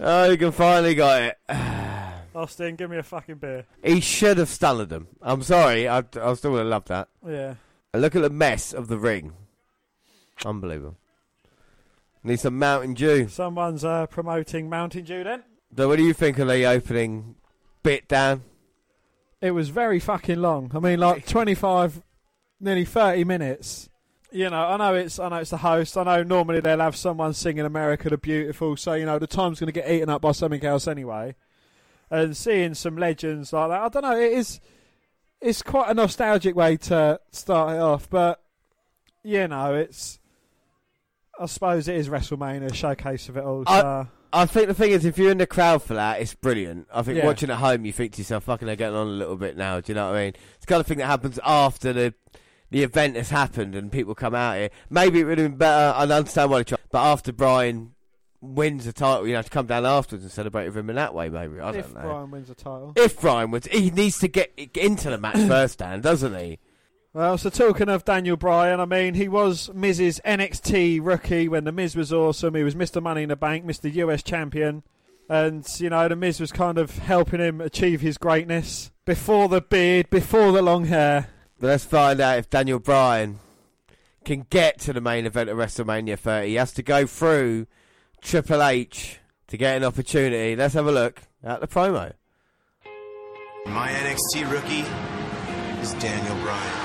oh, 0.01 0.31
you 0.31 0.37
can 0.37 0.53
finally 0.53 0.95
got 0.95 1.23
it. 1.23 1.39
Austin, 2.35 2.75
give 2.77 2.91
me 2.91 2.99
a 2.99 3.03
fucking 3.03 3.37
beer. 3.37 3.65
He 3.83 4.01
should 4.01 4.39
have 4.39 4.49
stunned 4.49 4.89
them. 4.89 5.07
I'm 5.23 5.43
sorry, 5.43 5.89
I, 5.89 6.03
I 6.21 6.35
still 6.35 6.51
would 6.53 6.59
have 6.59 6.67
loved 6.67 6.89
that. 6.89 7.09
Yeah. 7.27 7.55
And 7.93 8.03
look 8.03 8.15
at 8.17 8.23
the 8.23 8.31
mess 8.31 8.73
of 8.75 8.89
the 8.89 8.99
ring. 8.99 9.33
Unbelievable. 10.45 10.97
Need 12.27 12.41
some 12.41 12.59
Mountain 12.59 12.95
Dew. 12.95 13.29
Someone's 13.29 13.85
uh, 13.85 14.07
promoting 14.07 14.71
Mountain 14.71 15.05
Dew 15.05 15.23
then. 15.25 15.43
So 15.77 15.89
what 15.89 15.97
do 15.97 16.03
you 16.03 16.15
think 16.15 16.39
of 16.39 16.49
the 16.49 16.65
opening 16.65 17.35
bit, 17.83 18.09
Dan? 18.09 18.43
It 19.43 19.51
was 19.51 19.69
very 19.69 20.01
fucking 20.01 20.41
long. 20.41 20.71
I 20.75 20.79
mean, 20.79 20.99
like 20.99 21.27
25, 21.27 22.03
nearly 22.61 22.87
30 22.87 23.25
minutes. 23.25 23.91
You 24.33 24.49
know, 24.49 24.57
I 24.57 24.77
know 24.79 24.95
it's 24.95 25.19
I 25.19 25.29
know 25.29 25.37
it's 25.37 25.51
the 25.51 25.59
host. 25.59 25.97
I 25.97 26.03
know 26.03 26.23
normally 26.25 26.61
they'll 26.61 26.81
have 26.81 26.97
someone 26.97 27.35
singing 27.35 27.65
"America 27.65 28.11
the 28.11 28.19
Beautiful," 28.19 28.77
so 28.77 28.95
you 28.95 29.07
know 29.07 29.21
the 29.21 29.29
time's 29.29 29.61
going 29.61 29.69
to 29.69 29.73
get 29.73 29.89
eaten 29.89 30.09
up 30.09 30.23
by 30.23 30.33
something 30.33 30.65
else 30.65 30.89
anyway. 30.89 31.37
And 32.11 32.37
seeing 32.37 32.75
some 32.75 32.97
legends 32.97 33.53
like 33.53 33.69
that, 33.69 33.81
I 33.81 33.89
don't 33.89 34.03
know. 34.03 34.19
It 34.19 34.33
is 34.33 34.61
it's 35.41 35.63
quite 35.63 35.89
a 35.89 35.95
nostalgic 35.95 36.57
way 36.57 36.77
to 36.79 37.21
start 37.31 37.77
it 37.77 37.81
off, 37.81 38.11
but 38.11 38.43
you 39.23 39.47
know, 39.47 39.75
it's 39.75 40.19
I 41.41 41.47
suppose 41.47 41.89
it 41.89 41.97
is 41.97 42.09
WrestleMania 42.09 42.71
a 42.71 42.75
showcase 42.75 43.29
of 43.29 43.37
it 43.37 43.45
all. 43.45 43.65
I- 43.67 43.81
So. 43.81 44.09
I 44.37 44.47
think 44.47 44.67
the 44.67 44.75
thing 44.75 44.91
is, 44.91 45.05
if 45.05 45.17
you're 45.17 45.31
in 45.31 45.39
the 45.39 45.47
crowd 45.47 45.81
for 45.81 45.95
that, 45.95 46.21
it's 46.21 46.35
brilliant. 46.35 46.89
I 46.93 47.03
think 47.03 47.19
Yeah. 47.19 47.27
watching 47.27 47.51
at 47.51 47.59
home, 47.59 47.85
you 47.85 47.93
think 47.93 48.13
to 48.15 48.19
yourself, 48.19 48.43
"Fucking, 48.45 48.67
they're 48.67 48.75
getting 48.75 48.97
on 48.97 49.07
a 49.07 49.11
little 49.11 49.37
bit 49.37 49.57
now." 49.57 49.79
Do 49.81 49.93
you 49.93 49.95
know 49.95 50.09
what 50.11 50.17
I 50.17 50.25
mean? 50.25 50.33
It's 50.57 50.63
the 50.63 50.67
kind 50.67 50.81
of 50.81 50.87
thing 50.89 50.99
that 50.99 51.07
happens 51.07 51.39
after 51.45 51.93
the 51.93 52.15
the 52.71 52.83
event 52.83 53.15
has 53.15 53.31
happened 53.31 53.77
and 53.77 53.93
people 53.93 54.17
come 54.17 54.35
out 54.35 54.57
here. 54.57 54.71
Maybe 54.91 55.21
it 55.21 55.25
would 55.25 55.39
have 55.39 55.51
been 55.51 55.59
better. 55.59 55.97
I 55.97 56.03
understand 56.03 56.51
why 56.51 56.59
they 56.59 56.65
tried, 56.65 56.81
but 56.91 56.99
after 57.05 57.33
Bryan 57.33 57.93
wins 58.41 58.85
the 58.87 58.93
title, 58.93 59.29
you 59.29 59.35
know, 59.35 59.43
to 59.43 59.51
come 59.51 59.67
down 59.67 59.87
afterwards 59.87 60.25
and 60.25 60.33
celebrate 60.33 60.67
with 60.67 60.77
him 60.79 60.91
in 60.91 60.97
that 60.97 61.15
way. 61.15 61.29
Maybe 61.29 61.61
I 61.61 61.71
don't 61.71 61.77
if 61.77 61.95
know. 61.95 62.01
Bryan 62.01 62.31
wins 62.33 62.49
the 62.49 62.57
title. 62.57 62.93
If 62.97 63.21
Bryan 63.21 63.53
wins, 63.53 63.67
he 63.71 63.93
needs 63.93 64.19
to 64.19 64.27
get 64.29 64.53
into 64.75 65.11
the 65.11 65.19
match 65.19 65.37
first, 65.49 65.79
Dan, 65.79 66.01
doesn't 66.01 66.35
he? 66.37 66.59
Well, 67.15 67.39
so 67.39 67.49
talking 67.49 67.89
of 67.89 68.05
Daniel 68.05 68.37
Bryan, 68.37 68.81
I 68.81 68.87
mean, 68.87 69.15
he 69.15 69.29
was 69.29 69.71
Miz's 69.73 70.21
NXT 70.25 70.99
rookie 71.01 71.47
when 71.47 71.63
The 71.63 71.71
Miz 71.71 71.95
was 71.95 72.13
awesome. 72.13 72.57
He 72.57 72.65
was 72.65 72.75
Mr. 72.75 73.01
Money 73.01 73.23
in 73.23 73.29
the 73.29 73.37
Bank, 73.37 73.65
Mr. 73.65 73.95
US 73.95 74.21
Champion. 74.21 74.83
And, 75.29 75.65
you 75.79 75.91
know, 75.91 76.09
The 76.09 76.17
Miz 76.17 76.41
was 76.41 76.51
kind 76.51 76.77
of 76.77 76.99
helping 76.99 77.39
him 77.39 77.61
achieve 77.61 78.01
his 78.01 78.19
greatness. 78.19 78.91
Before 79.05 79.49
the 79.49 79.61
beard, 79.61 80.11
before 80.11 80.51
the 80.51 80.61
long 80.61 80.87
hair. 80.87 81.29
But 81.61 81.69
let's 81.69 81.85
find 81.85 82.21
out 82.21 82.39
if 82.39 82.51
Daniel 82.51 82.81
Bryan 82.81 83.39
can 84.25 84.47
get 84.51 84.81
to 84.81 84.93
the 84.93 85.01
main 85.01 85.25
event 85.25 85.49
of 85.49 85.57
WrestleMania 85.57 86.19
30. 86.19 86.49
He 86.49 86.55
has 86.57 86.73
to 86.73 86.83
go 86.83 87.07
through 87.07 87.69
Triple 88.23 88.61
H 88.61 89.21
to 89.47 89.57
get 89.57 89.77
an 89.77 89.85
opportunity. 89.85 90.57
Let's 90.57 90.75
have 90.75 90.89
a 90.89 90.93
look 90.93 91.23
at 91.45 91.61
the 91.61 91.69
promo. 91.69 92.15
My 93.67 93.89
NXT 93.89 94.51
rookie 94.51 95.81
is 95.81 95.93
Daniel 96.03 96.35
Bryan. 96.43 96.84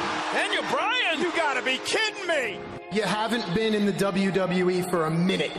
Daniel 1.54 1.64
Bryan, 1.64 1.66
you 1.66 1.66
gotta 1.66 1.66
be 1.66 1.78
kidding 1.86 2.28
me! 2.28 2.60
You 2.92 3.04
haven't 3.04 3.56
been 3.56 3.74
in 3.74 3.86
the 3.86 3.94
WWE 3.94 4.90
for 4.90 5.06
a 5.06 5.12
minute. 5.12 5.52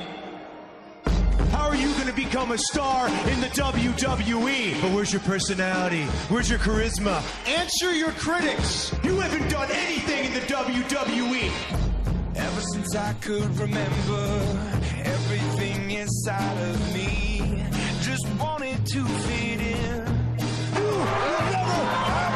How 1.50 1.68
are 1.68 1.76
you 1.76 1.92
going 1.94 2.06
to 2.06 2.12
become 2.12 2.52
a 2.52 2.58
star 2.58 3.08
in 3.08 3.40
the 3.40 3.48
WWE? 3.48 4.80
But 4.80 4.92
where's 4.92 5.12
your 5.12 5.22
personality? 5.22 6.04
Where's 6.28 6.48
your 6.48 6.58
charisma? 6.58 7.22
Answer 7.46 7.94
your 7.94 8.12
critics. 8.12 8.94
You 9.04 9.18
haven't 9.20 9.48
done 9.50 9.70
anything 9.70 10.26
in 10.26 10.34
the 10.34 10.40
WWE. 10.40 11.50
Ever 12.36 12.60
since 12.72 12.94
I 12.96 13.12
could 13.14 13.58
remember, 13.58 14.40
everything 15.04 15.90
inside 15.90 16.58
of 16.70 16.94
me 16.94 17.64
just 18.02 18.26
wanted 18.38 18.84
to 18.86 19.04
fit 19.04 19.60
in. 19.60 20.04
Never 20.74 22.29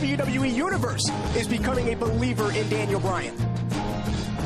WWE 0.00 0.54
Universe 0.54 1.06
is 1.36 1.46
becoming 1.46 1.92
a 1.92 1.94
believer 1.94 2.50
in 2.52 2.66
Daniel 2.70 3.00
Bryan. 3.00 3.34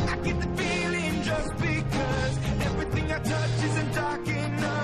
I 0.09 0.17
get 0.17 0.41
the 0.41 0.49
feeling 0.61 1.23
just 1.23 1.57
because 1.59 2.39
everything 2.67 3.13
I 3.13 3.19
touch 3.21 3.65
isn't 3.65 3.95
dark 3.95 4.27
enough. 4.27 4.84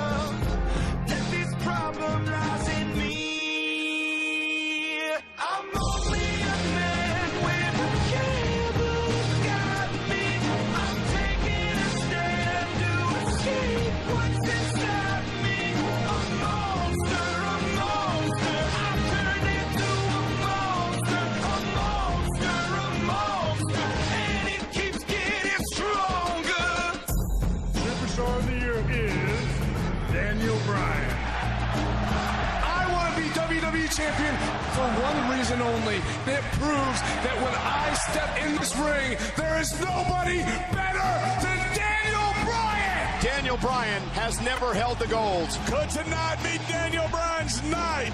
Champion 34.00 34.34
for 34.76 34.88
one 35.04 35.18
reason 35.36 35.60
only. 35.60 35.96
It 36.36 36.42
proves 36.56 37.00
that 37.24 37.36
when 37.44 37.54
I 37.54 37.92
step 38.08 38.30
in 38.44 38.56
this 38.56 38.74
ring, 38.76 39.18
there 39.36 39.60
is 39.60 39.70
nobody 39.80 40.38
better 40.72 41.10
than 41.44 41.58
Daniel 41.76 42.30
Bryan. 42.48 43.22
Daniel 43.22 43.56
Bryan 43.58 44.02
has 44.20 44.40
never 44.40 44.72
held 44.72 44.98
the 44.98 45.06
gold. 45.06 45.48
Could 45.66 45.90
tonight 45.90 46.38
be 46.42 46.56
Daniel 46.72 47.08
Bryan's 47.08 47.62
night? 47.64 48.12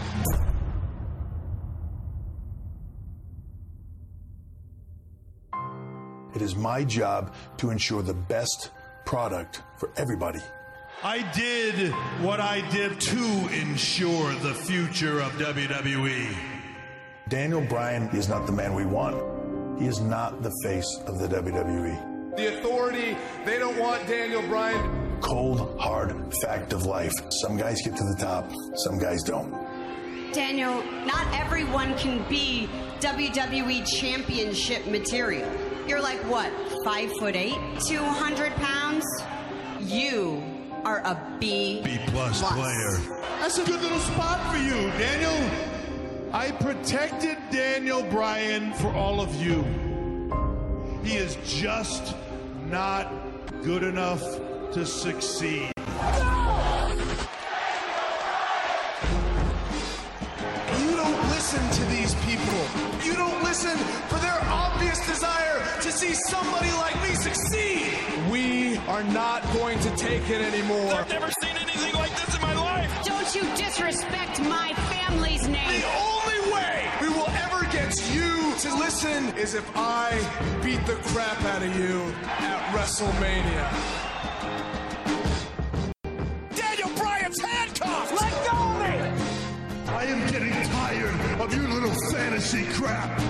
It 6.35 6.43
is 6.43 6.57
my 6.57 6.85
job 6.85 7.33
to 7.59 7.71
ensure 7.71 8.03
the 8.03 8.13
best 8.13 8.71
product 9.05 9.63
for 9.79 9.91
everybody. 9.97 10.41
I 11.03 11.31
did 11.33 11.93
what 12.23 12.41
I 12.41 12.69
did 12.71 12.99
to 13.01 13.49
ensure 13.53 14.33
the 14.37 14.55
future 14.55 15.21
of 15.21 15.31
WWE. 15.33 16.35
Daniel 17.29 17.61
Bryan 17.61 18.09
is 18.17 18.31
not 18.31 18.47
the 18.47 18.53
man 18.53 18.75
we 18.75 18.87
want. 18.87 19.79
He 19.79 19.87
is 19.87 20.01
not 20.01 20.43
the 20.43 20.51
face 20.63 21.01
of 21.07 21.19
the 21.19 21.29
WWE. 21.29 22.37
The 22.37 22.59
authority, 22.59 23.15
they 23.45 23.59
don't 23.59 23.79
want 23.79 24.07
Daniel 24.07 24.41
Bryan. 24.43 25.21
Cold, 25.21 25.79
hard 25.79 26.15
fact 26.43 26.73
of 26.73 26.87
life. 26.87 27.13
Some 27.43 27.59
guys 27.59 27.83
get 27.83 27.95
to 27.97 28.05
the 28.05 28.17
top, 28.19 28.51
some 28.77 28.99
guys 28.99 29.23
don't. 29.23 29.53
Daniel, 30.33 30.83
not 31.05 31.27
everyone 31.35 31.97
can 31.99 32.27
be 32.29 32.69
WWE 33.01 33.87
championship 33.87 34.87
material. 34.87 35.51
You're 35.87 36.01
like 36.01 36.19
what, 36.31 36.51
five 36.85 37.13
foot 37.19 37.37
eight, 37.37 37.59
200 37.87 38.53
pounds? 38.55 39.05
You 39.81 40.43
are 40.85 40.99
a 40.99 41.21
B, 41.41 41.81
B 41.83 41.99
plus 42.07 42.43
player. 42.53 42.99
That's 43.41 43.59
a 43.59 43.65
good 43.65 43.81
little 43.81 43.99
spot 43.99 44.53
for 44.53 44.59
you, 44.59 44.91
Daniel. 44.99 45.51
I 46.33 46.51
protected 46.51 47.39
Daniel 47.51 48.03
Bryan 48.03 48.73
for 48.75 48.93
all 48.93 49.21
of 49.21 49.35
you. 49.37 49.65
He 51.03 51.17
is 51.17 51.37
just 51.45 52.15
not 52.69 53.13
good 53.63 53.83
enough 53.83 54.23
to 54.73 54.85
succeed. 54.85 55.73
You 60.79 60.97
don't 60.97 61.23
listen 61.31 61.63
to 61.71 61.85
these 61.87 62.15
people. 62.27 62.63
You 63.05 63.15
don't 63.15 63.43
listen 63.43 63.77
for 64.09 64.19
their 64.19 64.39
obvious 64.51 65.05
desire 65.07 65.63
to 65.81 65.93
see 65.93 66.13
somebody 66.13 66.71
like 66.73 67.01
me 67.03 67.15
succeed. 67.15 68.06
We 68.87 68.93
are 68.93 69.03
not 69.03 69.43
going 69.53 69.81
to 69.81 69.91
take 69.97 70.31
it 70.31 70.41
anymore. 70.41 70.93
I've 70.93 71.09
never 71.09 71.29
seen 71.43 71.57
anything 71.57 71.93
like 71.95 72.13
this 72.25 72.37
in 72.37 72.41
my 72.41 72.55
life. 72.55 73.05
Don't 73.05 73.35
you 73.35 73.43
disrespect 73.57 74.41
my 74.43 74.75
family's 74.75 75.49
name. 75.49 75.81
The 75.81 75.87
only 75.99 76.53
way 76.53 76.89
we 77.01 77.09
will 77.09 77.29
ever 77.29 77.65
get 77.73 77.93
you 78.15 78.55
to 78.61 78.75
listen 78.79 79.37
is 79.37 79.55
if 79.55 79.69
I 79.75 80.13
beat 80.63 80.87
the 80.87 80.95
crap 81.03 81.43
out 81.47 81.63
of 81.65 81.77
you 81.77 82.15
at 82.27 82.75
WrestleMania. 82.75 83.67
Daniel 86.55 86.91
Bryan's 86.97 87.41
handcuffed! 87.41 88.21
Let 88.21 88.33
go 88.47 88.57
of 88.57 88.79
me! 88.83 88.95
I 89.95 90.05
am 90.05 90.31
getting 90.31 90.53
tired 90.71 91.41
of 91.41 91.53
your 91.53 91.69
little 91.69 91.95
fantasy 92.13 92.65
crap. 92.75 93.21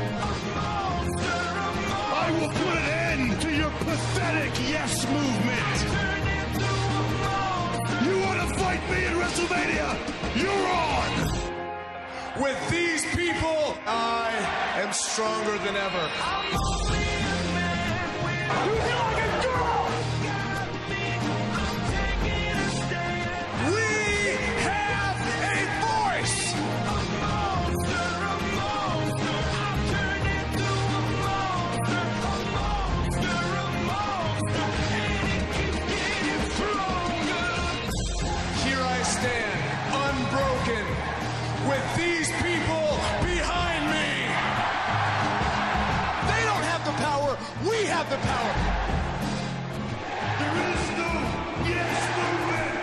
I 2.19 2.31
will 2.41 2.49
put 2.49 2.59
an 2.59 2.77
end 2.77 2.77
to 2.77 2.93
your 2.93 2.96
pathetic 3.97 4.53
yes 4.69 4.93
movement. 5.09 5.77
You 8.07 8.15
want 8.27 8.39
to 8.45 8.49
fight 8.61 8.83
me 8.91 8.99
at 9.09 9.15
WrestleMania? 9.21 9.89
You're 10.43 10.67
on. 10.87 11.11
With 12.43 12.61
these 12.71 13.05
people, 13.17 13.75
I 13.87 14.33
am 14.83 14.93
stronger 14.93 15.57
than 15.65 15.77
ever. 15.77 16.05
You 18.67 18.75
feel 18.85 19.01
like 19.09 19.23
a 19.25 19.43
girl! 19.45 19.86
Have 48.09 48.21
the 48.21 48.27
power. 48.27 48.55
There 50.39 50.57
is 50.73 50.91
no 50.99 51.11
yes 51.69 51.99
movement. 52.17 52.77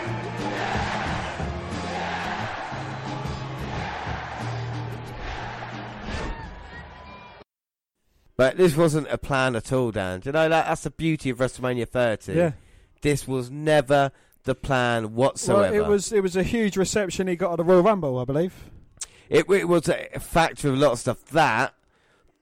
But 8.36 8.58
this 8.58 8.76
wasn't 8.76 9.08
a 9.10 9.18
plan 9.18 9.56
at 9.56 9.72
all, 9.72 9.92
Dan. 9.92 10.20
Do 10.20 10.30
you 10.30 10.34
know 10.34 10.50
that? 10.50 10.68
That's 10.68 10.82
the 10.84 10.92
beauty 10.92 11.30
of 11.30 11.38
WrestleMania 11.38 11.88
30. 11.88 12.34
Yeah. 12.34 12.52
This 13.02 13.28
was 13.28 13.52
never 13.52 14.12
the 14.44 14.56
plan 14.56 15.14
whatsoever. 15.14 15.62
Well, 15.62 15.70
whatsoever. 15.70 15.86
it 15.86 15.90
was 15.90 16.12
it 16.12 16.24
was 16.24 16.36
a 16.36 16.44
huge 16.44 16.76
reception 16.78 17.28
he 17.28 17.36
got 17.36 17.52
at 17.52 17.58
the 17.58 17.64
Royal 17.64 17.84
Rumble, 17.84 18.18
I 18.20 18.26
believe. 18.26 18.70
It, 19.30 19.50
it 19.50 19.68
was 19.68 19.88
a 19.88 20.20
factor 20.20 20.70
of 20.70 20.76
a 20.76 20.78
lot 20.78 20.92
of 20.92 21.00
stuff. 21.00 21.24
That 21.28 21.74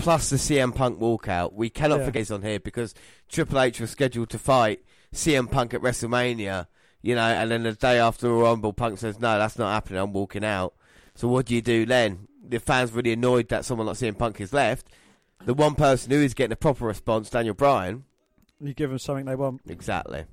plus 0.02 0.30
the 0.30 0.38
CM 0.38 0.74
Punk 0.76 1.00
walkout. 1.00 1.54
We 1.54 1.70
cannot 1.70 2.00
Yeah. 2.00 2.06
forget 2.06 2.22
this 2.22 2.32
on 2.32 2.42
here 2.42 2.60
because 2.60 2.94
Triple 3.30 3.60
H 3.60 3.80
was 3.80 3.90
scheduled 3.92 4.30
to 4.32 4.40
fight 4.40 4.84
CM 5.14 5.48
Punk 5.50 5.74
at 5.74 5.82
WrestleMania. 5.82 6.68
You 7.02 7.16
know, 7.16 7.22
and 7.22 7.50
then 7.50 7.64
the 7.64 7.74
day 7.74 7.98
after 8.00 8.28
the 8.28 8.34
Rumble, 8.34 8.74
Punk 8.74 9.00
says, 9.00 9.20
"No, 9.20 9.38
that's 9.40 9.58
not 9.58 9.72
happening. 9.74 10.00
I'm 10.00 10.14
walking 10.14 10.46
out." 10.46 10.74
So 11.16 11.28
what 11.28 11.48
do 11.48 11.56
you 11.56 11.62
do 11.62 11.86
then? 11.86 12.28
The 12.48 12.60
fans 12.60 12.92
really 12.92 13.14
annoyed 13.14 13.50
that 13.50 13.66
someone 13.66 13.88
like 13.88 13.98
CM 13.98 14.16
Punk 14.18 14.40
is 14.40 14.54
left. 14.54 14.88
The 15.46 15.54
one 15.56 15.74
person 15.76 16.12
who 16.12 16.18
is 16.18 16.34
getting 16.36 16.52
a 16.54 16.56
proper 16.58 16.86
response, 16.86 17.30
Daniel 17.32 17.56
Bryan. 17.56 18.04
You 18.60 18.74
give 18.76 18.92
them 18.92 19.00
something 19.00 19.26
they 19.26 19.36
want. 19.36 19.62
Exactly. 19.68 20.26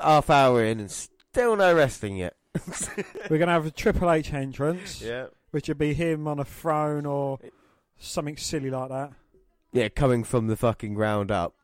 Half 0.00 0.30
hour 0.30 0.64
in 0.64 0.78
and 0.78 0.90
still 0.90 1.56
no 1.56 1.74
wrestling 1.74 2.16
yet. 2.18 2.36
We're 3.30 3.38
gonna 3.38 3.50
have 3.52 3.66
a 3.66 3.70
Triple 3.72 4.10
H 4.10 4.32
entrance. 4.32 5.02
Yeah. 5.02 5.26
Which 5.50 5.66
would 5.68 5.78
be 5.78 5.94
him 5.94 6.28
on 6.28 6.38
a 6.38 6.44
throne 6.44 7.06
or 7.06 7.38
something 8.06 8.36
silly 8.36 8.70
like 8.70 8.88
that. 8.90 9.12
Yeah, 9.72 9.88
coming 9.88 10.24
from 10.24 10.46
the 10.46 10.56
fucking 10.56 10.94
ground 10.94 11.30
up. 11.30 11.54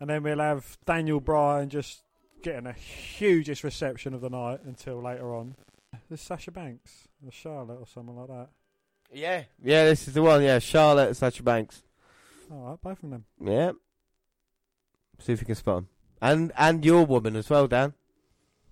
And 0.00 0.08
then 0.08 0.22
we'll 0.22 0.38
have 0.38 0.78
Daniel 0.86 1.20
Bryan 1.20 1.68
just 1.68 2.02
getting 2.42 2.66
a 2.66 2.72
hugest 2.72 3.64
reception 3.64 4.14
of 4.14 4.20
the 4.20 4.30
night 4.30 4.60
until 4.64 5.02
later 5.02 5.34
on. 5.34 5.56
There's 6.08 6.20
Sasha 6.20 6.50
Banks 6.50 7.08
or 7.24 7.32
Charlotte 7.32 7.78
or 7.80 7.86
someone 7.86 8.16
like 8.16 8.28
that. 8.28 8.48
Yeah. 9.12 9.44
Yeah, 9.62 9.84
this 9.84 10.06
is 10.06 10.14
the 10.14 10.22
one. 10.22 10.42
Yeah, 10.42 10.58
Charlotte 10.58 11.08
and 11.08 11.16
Sasha 11.16 11.42
Banks. 11.42 11.82
All 12.50 12.70
right, 12.70 12.80
both 12.80 13.02
of 13.02 13.10
them. 13.10 13.24
Yeah. 13.42 13.72
See 15.18 15.32
if 15.32 15.40
you 15.40 15.46
can 15.46 15.54
spot 15.54 15.78
him. 15.78 15.88
And 16.20 16.52
and 16.56 16.84
your 16.84 17.04
woman 17.04 17.36
as 17.36 17.50
well, 17.50 17.66
Dan. 17.66 17.94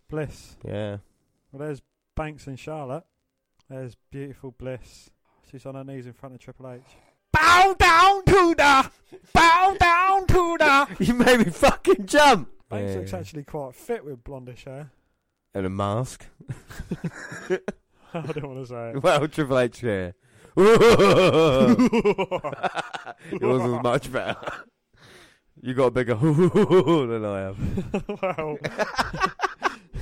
Bliss. 0.09 0.57
Yeah. 0.65 0.99
Well, 1.51 1.67
there's 1.67 1.83
Banks 2.15 2.47
and 2.47 2.59
Charlotte. 2.59 3.05
There's 3.69 3.97
beautiful 4.11 4.53
Bliss. 4.53 5.11
She's 5.51 5.67
on 5.67 5.75
her 5.75 5.85
knees 5.85 6.07
in 6.07 6.13
front 6.13 6.35
of 6.35 6.41
Triple 6.41 6.71
H. 6.71 6.83
Bow 7.37 7.75
down 7.79 8.25
to 8.25 8.55
the. 8.55 8.91
Bow 9.35 9.77
down 9.79 10.27
to 10.27 10.57
the. 10.59 10.89
you 11.05 11.15
made 11.15 11.39
me 11.39 11.45
fucking 11.53 12.07
jump. 12.07 12.49
Banks 12.69 12.93
Yeah. 12.93 12.99
looks 12.99 13.15
actually 13.15 13.45
quite 13.45 13.75
fit 13.75 14.05
with 14.05 14.23
blondish 14.25 14.65
hair. 14.65 14.91
And 15.55 15.67
a 15.67 15.71
mask. 15.71 16.27
I 18.15 18.21
don't 18.21 18.47
want 18.49 18.61
to 18.61 18.67
say 18.67 18.91
it. 18.91 19.03
well, 19.03 19.27
Triple 19.29 19.59
H 19.59 19.81
here. 19.81 20.15
it 20.57 21.81
wasn't 23.43 23.83
much 23.83 24.11
better. 24.11 24.37
You 25.61 25.75
got 25.75 25.87
a 25.87 25.91
bigger 25.91 26.15
than 26.15 27.25
I 27.25 27.41
have. 27.41 27.59
well, 28.23 28.59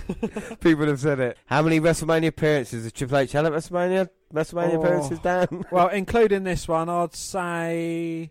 People 0.60 0.86
have 0.86 1.00
said 1.00 1.20
it. 1.20 1.38
How 1.46 1.62
many 1.62 1.80
WrestleMania 1.80 2.28
appearances 2.28 2.84
has 2.84 2.92
Triple 2.92 3.18
H 3.18 3.32
had 3.32 3.46
at 3.46 3.52
WrestleMania? 3.52 4.08
WrestleMania 4.32 4.74
Oh. 4.74 4.80
appearances, 4.82 5.18
Dan? 5.20 5.64
well, 5.70 5.88
including 5.92 6.44
this 6.44 6.66
one, 6.68 6.88
I'd 6.88 7.14
say. 7.14 8.30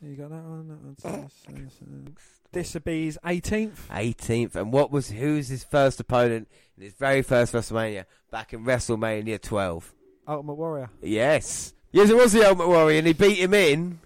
You 0.00 0.14
got 0.16 0.30
that 0.30 0.44
one? 0.44 0.68
That 0.68 1.12
one's, 1.12 2.12
this 2.52 2.74
would 2.74 2.84
be 2.84 3.06
his 3.06 3.18
18th. 3.24 3.76
18th. 3.90 4.54
And 4.56 4.72
what 4.72 4.90
was 4.90 5.10
who 5.10 5.34
was 5.36 5.48
his 5.48 5.64
first 5.64 6.00
opponent 6.00 6.48
in 6.76 6.84
his 6.84 6.94
very 6.94 7.22
first 7.22 7.52
WrestleMania 7.52 8.04
back 8.30 8.52
in 8.52 8.64
WrestleMania 8.64 9.40
12? 9.42 9.92
Ultimate 10.26 10.54
Warrior. 10.54 10.90
Yes. 11.02 11.74
Yes, 11.90 12.10
it 12.10 12.16
was 12.16 12.32
the 12.32 12.46
Ultimate 12.46 12.68
Warrior, 12.68 12.98
and 12.98 13.06
he 13.06 13.12
beat 13.14 13.38
him 13.38 13.54
in. 13.54 14.00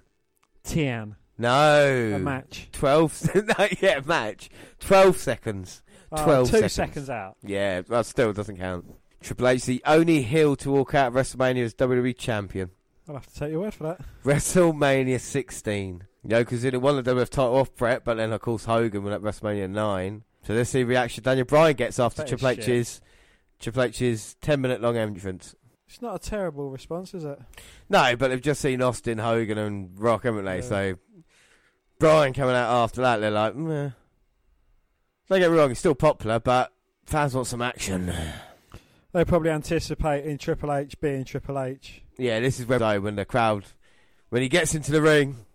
Tian. 0.64 1.16
No. 1.36 2.12
A 2.14 2.18
match. 2.18 2.68
12. 2.72 3.34
no, 3.34 3.68
yeah, 3.80 3.98
a 3.98 4.02
match. 4.02 4.48
12 4.80 5.16
seconds. 5.16 5.81
Oh, 6.12 6.24
12 6.24 6.46
two 6.46 6.52
seconds. 6.52 6.72
seconds 6.72 7.10
out. 7.10 7.36
Yeah, 7.42 7.82
well, 7.88 8.04
still 8.04 8.32
doesn't 8.32 8.58
count. 8.58 8.84
Triple 9.22 9.48
H, 9.48 9.64
the 9.64 9.82
only 9.86 10.22
heel 10.22 10.56
to 10.56 10.70
walk 10.70 10.94
out 10.94 11.08
of 11.08 11.14
WrestleMania 11.14 11.64
as 11.64 11.74
WWE 11.74 12.16
Champion. 12.16 12.70
I'll 13.08 13.14
have 13.14 13.26
to 13.26 13.34
take 13.34 13.50
your 13.50 13.60
word 13.60 13.74
for 13.74 13.84
that. 13.84 14.00
WrestleMania 14.24 15.20
16. 15.20 16.04
You 16.24 16.28
know, 16.28 16.38
because 16.40 16.62
it 16.64 16.80
won 16.80 17.02
the 17.02 17.02
WWF 17.02 17.30
title 17.30 17.56
off 17.56 17.74
Bret, 17.74 18.04
but 18.04 18.16
then, 18.16 18.32
of 18.32 18.40
course, 18.40 18.64
Hogan 18.64 19.02
won 19.02 19.12
at 19.12 19.22
WrestleMania 19.22 19.68
9. 19.70 20.22
So 20.44 20.54
let's 20.54 20.70
see 20.70 20.80
the 20.82 20.88
reaction 20.88 21.24
Daniel 21.24 21.46
Bryan 21.46 21.74
gets 21.74 21.98
after 21.98 22.22
That 22.22 22.28
Triple 22.28 22.54
shit. 22.54 22.68
H's 22.68 23.00
Triple 23.58 23.82
H's 23.84 24.34
10 24.40 24.60
minute 24.60 24.80
long 24.80 24.96
entrance. 24.96 25.54
It's 25.88 26.00
not 26.00 26.14
a 26.14 26.18
terrible 26.30 26.70
response, 26.70 27.12
is 27.12 27.24
it? 27.24 27.38
No, 27.88 28.16
but 28.16 28.28
they've 28.28 28.40
just 28.40 28.60
seen 28.60 28.80
Austin, 28.82 29.18
Hogan, 29.18 29.58
and 29.58 29.98
Rock, 30.00 30.24
haven't 30.24 30.44
they? 30.44 30.56
Yeah. 30.56 30.62
So 30.62 30.94
Bryan 31.98 32.32
coming 32.32 32.54
out 32.54 32.82
after 32.82 33.02
that, 33.02 33.18
they're 33.18 33.30
like, 33.30 33.54
meh. 33.54 33.90
Don't 35.32 35.40
get 35.40 35.50
me 35.50 35.56
wrong, 35.56 35.70
he's 35.70 35.78
still 35.78 35.94
popular, 35.94 36.38
but 36.38 36.74
fans 37.06 37.34
want 37.34 37.46
some 37.46 37.62
action. 37.62 38.12
They 39.12 39.24
probably 39.24 39.48
anticipate 39.48 40.26
in 40.26 40.36
Triple 40.36 40.70
H 40.70 41.00
being 41.00 41.24
Triple 41.24 41.58
H. 41.58 42.02
Yeah, 42.18 42.38
this 42.40 42.60
is 42.60 42.66
where 42.66 42.78
though, 42.78 43.00
when 43.00 43.16
the 43.16 43.24
crowd, 43.24 43.64
when 44.28 44.42
he 44.42 44.50
gets 44.50 44.74
into 44.74 44.92
the 44.92 45.00
ring, 45.00 45.46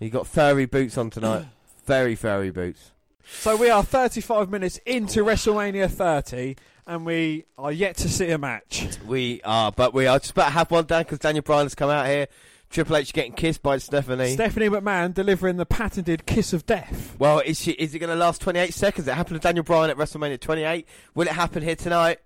he 0.00 0.10
got 0.10 0.26
furry 0.26 0.66
boots 0.66 0.98
on 0.98 1.10
tonight. 1.10 1.46
Very 1.86 2.16
furry 2.16 2.50
boots. 2.50 2.90
So 3.24 3.54
we 3.54 3.70
are 3.70 3.84
35 3.84 4.50
minutes 4.50 4.78
into 4.84 5.22
WrestleMania 5.22 5.88
30, 5.88 6.56
and 6.88 7.06
we 7.06 7.44
are 7.56 7.70
yet 7.70 7.96
to 7.98 8.08
see 8.08 8.30
a 8.30 8.38
match. 8.38 8.88
We 9.06 9.40
are, 9.44 9.70
but 9.70 9.94
we 9.94 10.08
are 10.08 10.18
just 10.18 10.32
about 10.32 10.46
to 10.46 10.50
have 10.50 10.72
one 10.72 10.86
done 10.86 11.04
because 11.04 11.20
Daniel 11.20 11.42
Bryan 11.42 11.66
has 11.66 11.76
come 11.76 11.90
out 11.90 12.08
here. 12.08 12.26
Triple 12.74 12.96
H 12.96 13.12
getting 13.12 13.32
kissed 13.32 13.62
by 13.62 13.78
Stephanie. 13.78 14.34
Stephanie 14.34 14.68
McMahon 14.68 15.14
delivering 15.14 15.58
the 15.58 15.64
patented 15.64 16.26
kiss 16.26 16.52
of 16.52 16.66
death. 16.66 17.14
well, 17.20 17.38
is 17.38 17.60
she? 17.60 17.70
Is 17.72 17.94
it 17.94 18.00
going 18.00 18.10
to 18.10 18.16
last 18.16 18.40
28 18.40 18.74
seconds? 18.74 19.06
It 19.06 19.14
happened 19.14 19.40
to 19.40 19.46
Daniel 19.46 19.62
Bryan 19.62 19.90
at 19.90 19.96
WrestleMania 19.96 20.40
28. 20.40 20.86
Will 21.14 21.28
it 21.28 21.32
happen 21.32 21.62
here 21.62 21.76
tonight? 21.76 22.18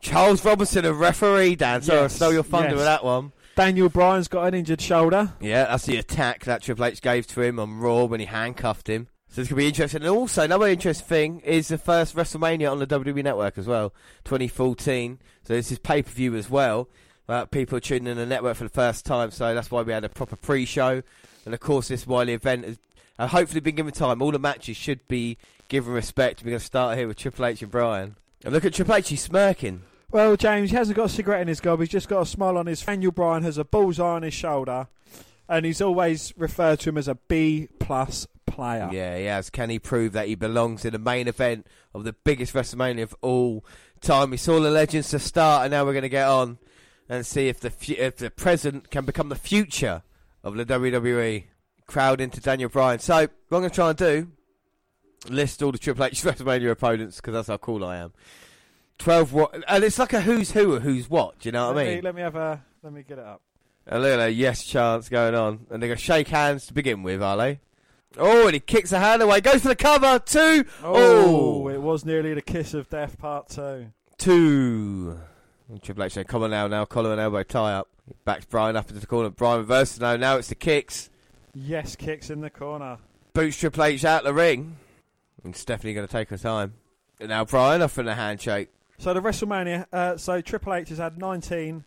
Charles 0.00 0.44
Robinson, 0.44 0.84
a 0.84 0.92
referee, 0.92 1.56
Dan. 1.56 1.80
So 1.80 1.98
I 1.98 2.02
Yes, 2.02 2.16
stole 2.16 2.34
your 2.34 2.42
thunder 2.42 2.68
yes. 2.68 2.76
with 2.76 2.84
that 2.84 3.02
one. 3.02 3.32
Daniel 3.56 3.88
Bryan's 3.88 4.28
got 4.28 4.44
an 4.44 4.54
injured 4.54 4.80
shoulder. 4.80 5.32
Yeah, 5.40 5.64
that's 5.64 5.86
the 5.86 5.96
attack 5.96 6.44
that 6.44 6.62
Triple 6.62 6.84
H 6.84 7.00
gave 7.00 7.26
to 7.28 7.40
him 7.40 7.58
on 7.58 7.78
Raw 7.78 8.04
when 8.04 8.20
he 8.20 8.26
handcuffed 8.26 8.88
him. 8.88 9.08
So 9.30 9.40
it's 9.40 9.50
going 9.50 9.56
to 9.58 9.62
be 9.64 9.68
interesting. 9.68 10.02
And 10.02 10.10
also, 10.10 10.42
another 10.44 10.68
interesting 10.68 11.06
thing 11.06 11.40
is 11.40 11.68
the 11.68 11.78
first 11.78 12.14
WrestleMania 12.14 12.70
on 12.70 12.78
the 12.78 12.86
WWE 12.86 13.24
Network 13.24 13.58
as 13.58 13.66
well, 13.66 13.92
2014. 14.24 15.18
So 15.44 15.54
this 15.54 15.72
is 15.72 15.78
pay 15.78 16.02
per 16.02 16.10
view 16.10 16.34
as 16.36 16.48
well. 16.48 16.88
Uh, 17.28 17.44
people 17.44 17.78
tuning 17.78 18.06
in 18.06 18.16
the 18.16 18.24
network 18.24 18.56
for 18.56 18.64
the 18.64 18.70
first 18.70 19.04
time, 19.04 19.30
so 19.30 19.54
that's 19.54 19.70
why 19.70 19.82
we 19.82 19.92
had 19.92 20.04
a 20.04 20.08
proper 20.08 20.36
pre 20.36 20.64
show. 20.64 21.02
And 21.44 21.54
of 21.54 21.60
course, 21.60 21.88
this 21.88 22.06
Wiley 22.06 22.32
event 22.32 22.64
has 22.64 22.78
uh, 23.18 23.26
hopefully 23.26 23.60
been 23.60 23.74
given 23.74 23.92
time. 23.92 24.22
All 24.22 24.32
the 24.32 24.38
matches 24.38 24.76
should 24.76 25.06
be 25.08 25.36
given 25.68 25.92
respect. 25.92 26.42
We're 26.42 26.50
going 26.50 26.60
to 26.60 26.64
start 26.64 26.96
here 26.96 27.06
with 27.06 27.18
Triple 27.18 27.44
H 27.44 27.62
and 27.62 27.70
Bryan. 27.70 28.16
And 28.44 28.54
look 28.54 28.64
at 28.64 28.72
Triple 28.72 28.94
H, 28.94 29.10
he's 29.10 29.22
smirking. 29.22 29.82
Well, 30.10 30.36
James, 30.36 30.70
he 30.70 30.76
hasn't 30.76 30.96
got 30.96 31.06
a 31.06 31.08
cigarette 31.10 31.42
in 31.42 31.48
his 31.48 31.60
gob. 31.60 31.80
He's 31.80 31.90
just 31.90 32.08
got 32.08 32.22
a 32.22 32.26
smile 32.26 32.56
on 32.56 32.66
his. 32.66 32.80
Daniel 32.80 33.12
Bryan 33.12 33.42
has 33.42 33.58
a 33.58 33.64
bullseye 33.64 34.06
on 34.06 34.22
his 34.22 34.32
shoulder, 34.32 34.88
and 35.48 35.66
he's 35.66 35.82
always 35.82 36.32
referred 36.38 36.80
to 36.80 36.88
him 36.88 36.96
as 36.96 37.08
a 37.08 37.16
B 37.16 37.68
plus 37.78 38.26
player. 38.46 38.88
Yeah, 38.90 39.18
he 39.18 39.24
has. 39.24 39.50
Can 39.50 39.68
he 39.68 39.78
prove 39.78 40.12
that 40.12 40.28
he 40.28 40.34
belongs 40.34 40.86
in 40.86 40.92
the 40.92 40.98
main 40.98 41.28
event 41.28 41.66
of 41.92 42.04
the 42.04 42.14
biggest 42.14 42.54
WrestleMania 42.54 43.02
of 43.02 43.14
all 43.20 43.66
time? 44.00 44.30
We 44.30 44.38
saw 44.38 44.58
the 44.60 44.70
legends 44.70 45.10
to 45.10 45.18
start, 45.18 45.64
and 45.64 45.72
now 45.72 45.84
we're 45.84 45.92
going 45.92 46.02
to 46.02 46.08
get 46.08 46.26
on 46.26 46.56
and 47.08 47.24
see 47.26 47.48
if 47.48 47.60
the 47.60 47.70
fu- 47.70 47.94
if 47.96 48.16
the 48.16 48.30
present 48.30 48.90
can 48.90 49.04
become 49.04 49.28
the 49.28 49.36
future 49.36 50.02
of 50.42 50.54
the 50.56 50.64
WWE. 50.64 51.44
Crowd 51.86 52.20
into 52.20 52.38
Daniel 52.40 52.68
Bryan. 52.68 52.98
So 52.98 53.14
what 53.16 53.30
I'm 53.50 53.60
going 53.60 53.70
to 53.70 53.74
try 53.74 53.88
and 53.88 53.96
do 53.98 54.28
list 55.30 55.62
all 55.62 55.72
the 55.72 55.78
Triple 55.78 56.04
H 56.04 56.22
WrestleMania 56.24 56.70
opponents 56.70 57.16
because 57.16 57.32
that's 57.34 57.48
how 57.48 57.56
cool 57.56 57.84
I 57.84 57.96
am. 57.96 58.12
Twelve, 58.98 59.32
wa- 59.32 59.48
and 59.66 59.84
it's 59.84 59.98
like 59.98 60.12
a 60.12 60.20
who's 60.20 60.50
who 60.52 60.74
or 60.74 60.80
who's 60.80 61.08
what. 61.08 61.38
Do 61.38 61.48
you 61.48 61.52
know 61.52 61.68
what 61.68 61.76
let 61.76 61.82
I 61.86 61.88
mean? 61.88 61.96
Me, 61.96 62.02
let 62.02 62.14
me 62.14 62.22
have 62.22 62.36
a. 62.36 62.62
Let 62.82 62.92
me 62.92 63.02
get 63.02 63.18
it 63.18 63.24
up. 63.24 63.40
A 63.86 63.98
little 63.98 64.28
yes 64.28 64.64
chance 64.64 65.08
going 65.08 65.34
on. 65.34 65.66
And 65.70 65.80
they're 65.82 65.88
going 65.88 65.96
to 65.98 66.02
shake 66.04 66.28
hands 66.28 66.66
to 66.66 66.74
begin 66.74 67.02
with, 67.02 67.22
are 67.22 67.36
they? 67.38 67.60
Oh, 68.18 68.44
and 68.46 68.54
he 68.54 68.60
kicks 68.60 68.92
a 68.92 68.98
hand 68.98 69.22
away. 69.22 69.40
Goes 69.40 69.62
for 69.62 69.68
the 69.68 69.76
cover. 69.76 70.18
Two. 70.18 70.64
Oh, 70.82 71.64
Oh. 71.64 71.68
it 71.68 71.80
was 71.80 72.04
nearly 72.04 72.34
the 72.34 72.42
kiss 72.42 72.74
of 72.74 72.88
death, 72.90 73.18
part 73.18 73.48
two. 73.48 73.92
Two. 74.18 75.18
And 75.68 75.82
Triple 75.82 76.04
H 76.04 76.12
saying, 76.12 76.26
come 76.26 76.42
on 76.42 76.50
now, 76.50 76.66
now, 76.66 76.84
collar 76.84 77.12
and 77.12 77.20
elbow 77.20 77.42
tie 77.42 77.74
up. 77.74 77.88
He 78.06 78.14
backs 78.24 78.46
Bryan 78.46 78.76
up 78.76 78.88
into 78.88 79.00
the 79.00 79.06
corner. 79.06 79.28
Bryan 79.30 79.58
reverses 79.58 80.00
now. 80.00 80.16
Now 80.16 80.36
it's 80.36 80.48
the 80.48 80.54
kicks. 80.54 81.10
Yes, 81.54 81.94
kicks 81.94 82.30
in 82.30 82.40
the 82.40 82.50
corner. 82.50 82.98
Boots 83.34 83.58
Triple 83.58 83.84
H 83.84 84.04
out 84.04 84.24
the 84.24 84.32
ring. 84.32 84.76
And 85.44 85.54
Stephanie 85.54 85.94
going 85.94 86.06
to 86.06 86.12
take 86.12 86.30
her 86.30 86.38
time. 86.38 86.74
And 87.20 87.28
now 87.28 87.44
Bryan 87.44 87.82
off 87.82 87.98
in 87.98 88.08
a 88.08 88.14
handshake. 88.14 88.70
So 88.98 89.12
the 89.12 89.20
WrestleMania. 89.20 89.86
Uh, 89.92 90.16
so 90.16 90.40
Triple 90.40 90.74
H 90.74 90.88
has 90.88 90.98
had 90.98 91.18
19 91.18 91.84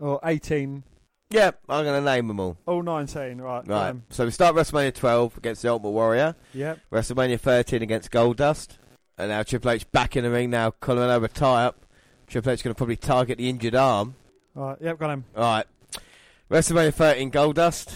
or 0.00 0.20
18. 0.22 0.84
Yeah, 1.30 1.52
I'm 1.68 1.84
going 1.84 2.04
to 2.04 2.04
name 2.04 2.28
them 2.28 2.38
all. 2.38 2.58
All 2.66 2.82
19, 2.82 3.40
right? 3.40 3.66
Right. 3.66 3.88
um, 3.88 4.04
so 4.10 4.24
we 4.24 4.30
start 4.30 4.54
WrestleMania 4.54 4.94
12 4.94 5.38
against 5.38 5.62
the 5.62 5.68
Ultimate 5.70 5.90
Warrior. 5.90 6.36
Yep. 6.52 6.80
WrestleMania 6.92 7.40
13 7.40 7.82
against 7.82 8.10
Goldust. 8.10 8.76
And 9.16 9.30
now 9.30 9.42
Triple 9.42 9.70
H 9.70 9.90
back 9.90 10.16
in 10.16 10.24
the 10.24 10.30
ring 10.30 10.50
now, 10.50 10.74
and 10.86 10.98
elbow 10.98 11.26
tie 11.28 11.64
up. 11.66 11.83
Triple 12.26 12.52
H 12.52 12.62
going 12.62 12.74
to 12.74 12.78
probably 12.78 12.96
target 12.96 13.38
the 13.38 13.48
injured 13.48 13.74
arm. 13.74 14.14
Right. 14.54 14.76
Yep. 14.80 14.98
Got 14.98 15.10
him. 15.10 15.24
Alright. 15.36 15.66
WrestleMania 16.50 16.94
13 16.94 17.30
Goldust. 17.30 17.94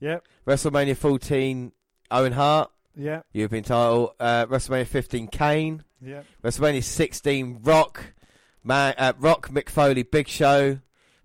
Yep. 0.00 0.24
WrestleMania 0.46 0.96
14 0.96 1.72
Owen 2.10 2.32
Hart. 2.32 2.70
Yep. 2.96 3.26
European 3.32 3.64
title. 3.64 4.14
Uh, 4.18 4.46
WrestleMania 4.46 4.86
15 4.86 5.28
Kane. 5.28 5.84
Yep. 6.00 6.26
WrestleMania 6.42 6.82
16 6.82 7.60
Rock. 7.62 8.12
Man, 8.64 8.94
uh, 8.98 9.12
Rock, 9.18 9.48
Mick 9.50 9.68
Foley, 9.68 10.02
Big 10.02 10.28
Show. 10.28 10.78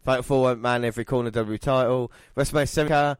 Fatal 0.03 0.23
4 0.23 0.55
Man 0.55 0.85
every 0.85 1.03
corner 1.03 1.31
WWE 1.31 1.59
title. 1.59 2.11
WrestleMania 2.35 2.69
7 2.69 3.17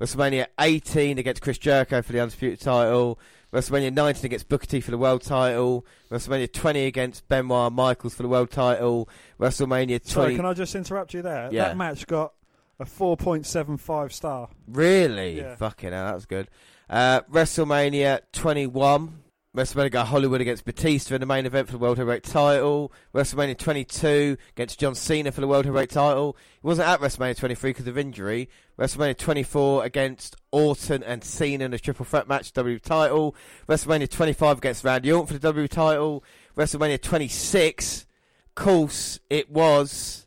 WrestleMania 0.00 0.46
18 0.60 1.18
against 1.18 1.40
Chris 1.40 1.56
Jericho 1.56 2.02
for 2.02 2.12
the 2.12 2.20
Undisputed 2.20 2.60
title. 2.60 3.18
WrestleMania 3.52 3.92
19 3.92 4.24
against 4.26 4.48
Booker 4.48 4.66
T 4.66 4.80
for 4.80 4.90
the 4.90 4.98
world 4.98 5.22
title. 5.22 5.86
WrestleMania 6.10 6.52
20 6.52 6.84
against 6.86 7.28
Benoit 7.28 7.72
Michaels 7.72 8.14
for 8.14 8.22
the 8.22 8.28
world 8.28 8.50
title. 8.50 9.08
WrestleMania 9.40 9.98
20. 9.98 10.08
Sorry, 10.08 10.36
can 10.36 10.44
I 10.44 10.52
just 10.52 10.74
interrupt 10.74 11.14
you 11.14 11.22
there? 11.22 11.48
Yeah. 11.52 11.68
That 11.68 11.76
match 11.76 12.06
got 12.06 12.32
a 12.78 12.84
4.75 12.84 14.12
star. 14.12 14.48
Really? 14.68 15.38
Yeah. 15.38 15.56
Fucking 15.56 15.92
hell, 15.92 16.06
that 16.06 16.14
was 16.14 16.26
good. 16.26 16.48
Uh, 16.90 17.22
WrestleMania 17.22 18.20
21. 18.32 19.22
WrestleMania 19.56 19.90
got 19.90 20.08
Hollywood 20.08 20.42
against 20.42 20.66
Batista 20.66 21.14
in 21.14 21.22
the 21.22 21.26
main 21.26 21.46
event 21.46 21.66
for 21.66 21.72
the 21.72 21.78
World 21.78 21.96
Heavyweight 21.96 22.24
title. 22.24 22.92
WrestleMania 23.14 23.56
22 23.56 24.36
against 24.50 24.78
John 24.78 24.94
Cena 24.94 25.32
for 25.32 25.40
the 25.40 25.48
World 25.48 25.64
Heavyweight 25.64 25.88
title. 25.88 26.36
He 26.60 26.66
wasn't 26.66 26.88
at 26.88 27.00
WrestleMania 27.00 27.38
23 27.38 27.70
because 27.70 27.86
of 27.86 27.96
injury. 27.96 28.50
WrestleMania 28.78 29.16
24 29.16 29.86
against 29.86 30.36
Orton 30.50 31.02
and 31.02 31.24
Cena 31.24 31.64
in 31.64 31.72
a 31.72 31.78
triple 31.78 32.04
threat 32.04 32.28
match, 32.28 32.52
W 32.52 32.78
title. 32.78 33.34
WrestleMania 33.66 34.10
25 34.10 34.58
against 34.58 34.84
Randy 34.84 35.10
Orton 35.10 35.26
for 35.28 35.32
the 35.32 35.38
W 35.38 35.66
title. 35.66 36.22
WrestleMania 36.54 37.00
26, 37.00 38.04
of 38.48 38.54
course, 38.56 39.20
it 39.30 39.50
was 39.50 40.26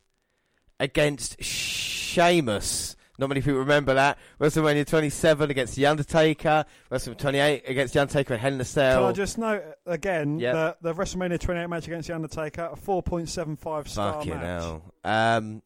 against 0.80 1.44
Sheamus. 1.44 2.96
Not 3.20 3.30
many 3.30 3.42
people 3.42 3.60
remember 3.60 3.94
that. 3.94 4.18
WrestleMania 4.40 4.88
27 4.88 5.52
against 5.52 5.76
The 5.76 5.86
Undertaker. 5.86 6.66
WrestleMania 6.92 7.18
28 7.18 7.64
against 7.68 7.94
The 7.94 8.02
Undertaker 8.02 8.34
and 8.34 8.42
Hell 8.42 8.54
in 8.54 8.62
a 8.62 8.66
Cell. 8.66 9.02
Can 9.02 9.10
I 9.10 9.12
just 9.12 9.38
note 9.38 9.64
again 9.86 10.40
Yep. 10.40 10.54
that 10.56 10.78
the 10.82 10.94
WrestleMania 10.94 11.40
28 11.40 11.68
match 11.68 11.88
against 11.88 12.08
The 12.08 12.16
Undertaker, 12.16 12.70
a 12.72 12.76
4.75 12.76 13.88
star 13.88 14.14
Fucking 14.14 14.30
match. 14.34 14.42
hell. 14.62 14.84
Um, 15.04 15.62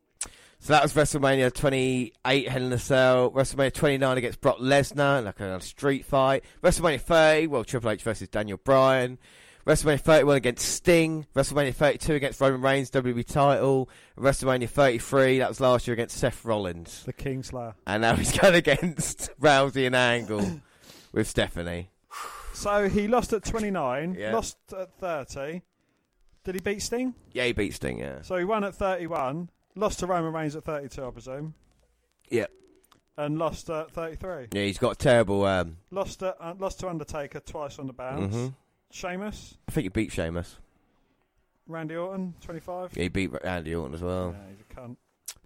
so 0.60 0.74
that 0.74 0.82
was 0.84 0.94
WrestleMania 0.94 1.54
28, 1.54 2.48
Hell 2.48 2.64
in 2.64 2.72
a 2.74 2.80
Cell. 2.80 3.32
WrestleMania 3.32 3.74
29 3.74 4.18
against 4.18 4.42
Brock 4.42 4.58
Lesnar, 4.60 5.24
like 5.24 5.40
a 5.42 5.60
street 5.62 6.06
fight. 6.06 6.44
WrestleMania 6.64 7.02
30, 7.02 7.48
well, 7.48 7.64
Triple 7.64 7.90
H 7.92 8.02
versus 8.04 8.30
Daniel 8.30 8.58
Bryan. 8.64 9.18
WrestleMania 9.66 10.00
31 10.02 10.36
against 10.38 10.68
Sting. 10.68 11.26
WrestleMania 11.36 11.74
32 11.74 12.14
against 12.16 12.42
Roman 12.42 12.62
Reigns, 12.62 12.92
WWE 12.92 13.26
title. 13.26 13.90
WrestleMania 14.18 14.68
33, 14.70 15.40
that 15.40 15.48
was 15.50 15.60
last 15.62 15.88
year 15.88 15.94
against 15.94 16.18
Seth 16.18 16.44
Rollins. 16.44 17.04
The 17.06 17.14
Kingslayer. 17.14 17.74
And 17.88 18.02
now 18.02 18.16
he's 18.16 18.38
going 18.38 18.56
against 18.56 19.30
Rousey 19.40 19.86
and 19.88 19.96
Angle 19.96 20.62
with 21.14 21.28
Stephanie. 21.28 21.90
So 22.54 22.90
he 22.90 23.08
lost 23.08 23.32
at 23.34 23.44
29, 23.46 24.16
Yeah. 24.20 24.34
lost 24.34 24.58
at 24.78 24.94
30. 25.00 25.62
Did 26.44 26.56
he 26.56 26.62
beat 26.62 26.82
Sting? 26.82 27.16
Yeah, 27.32 27.46
he 27.46 27.54
beat 27.54 27.74
Sting, 27.74 28.00
yeah. 28.00 28.22
So 28.22 28.36
he 28.36 28.44
won 28.44 28.66
at 28.66 28.76
31, 28.76 29.50
lost 29.76 30.00
to 30.00 30.08
Roman 30.08 30.34
Reigns 30.34 30.56
at 30.58 30.66
32, 30.66 31.06
I 31.06 31.10
presume, 31.12 31.54
Yeah. 32.30 32.48
and 33.18 33.40
lost 33.40 33.70
at 33.70 33.92
33. 33.92 34.48
Yeah, 34.52 34.64
he's 34.66 34.78
got 34.78 34.92
a 34.92 34.96
terrible. 34.96 35.46
Um, 35.46 35.78
Lost 35.90 36.20
to, 36.20 36.36
uh, 36.40 36.54
lost 36.60 36.82
to 36.82 36.90
Undertaker 36.90 37.40
twice 37.40 37.80
on 37.80 37.88
the 37.88 37.94
bounce. 37.94 38.36
Mhm. 38.36 38.54
Sheamus, 38.94 39.58
I 39.68 39.72
think 39.72 39.86
he 39.86 39.90
beat 39.90 40.12
Sheamus. 40.12 40.58
Randy 41.68 41.96
Orton, 41.96 42.36
25. 42.42 42.92
Yeah, 42.96 43.04
he 43.04 43.10
beat 43.10 43.32
Randy 43.44 43.74
Orton 43.74 43.96
as 43.96 44.02
well. 44.04 44.36
Yeah, 44.38 44.50
he's 44.52 44.60
a 44.60 44.80
cunt. 44.80 44.98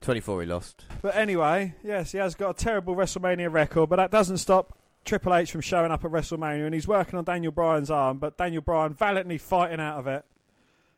24 0.02 0.42
he 0.42 0.48
lost. 0.48 0.84
But 1.02 1.16
anyway, 1.16 1.74
yes, 1.82 2.12
he 2.12 2.18
has 2.18 2.36
got 2.36 2.60
a 2.60 2.64
terrible 2.64 2.94
WrestleMania 2.94 3.52
record, 3.52 3.90
but 3.90 3.96
that 3.96 4.12
doesn't 4.12 4.40
stop 4.40 4.78
Triple 5.06 5.34
H 5.34 5.50
from 5.52 5.62
showing 5.62 5.92
up 5.92 6.04
at 6.04 6.12
WrestleMania, 6.12 6.66
and 6.66 6.74
he's 6.74 6.90
working 6.90 7.18
on 7.18 7.24
Daniel 7.24 7.54
Bryan's 7.54 7.90
arm, 7.90 8.18
but 8.18 8.38
Daniel 8.38 8.62
Bryan 8.62 8.94
valiantly 8.94 9.38
fighting 9.38 9.80
out 9.80 9.98
of 9.98 10.08
it, 10.08 10.26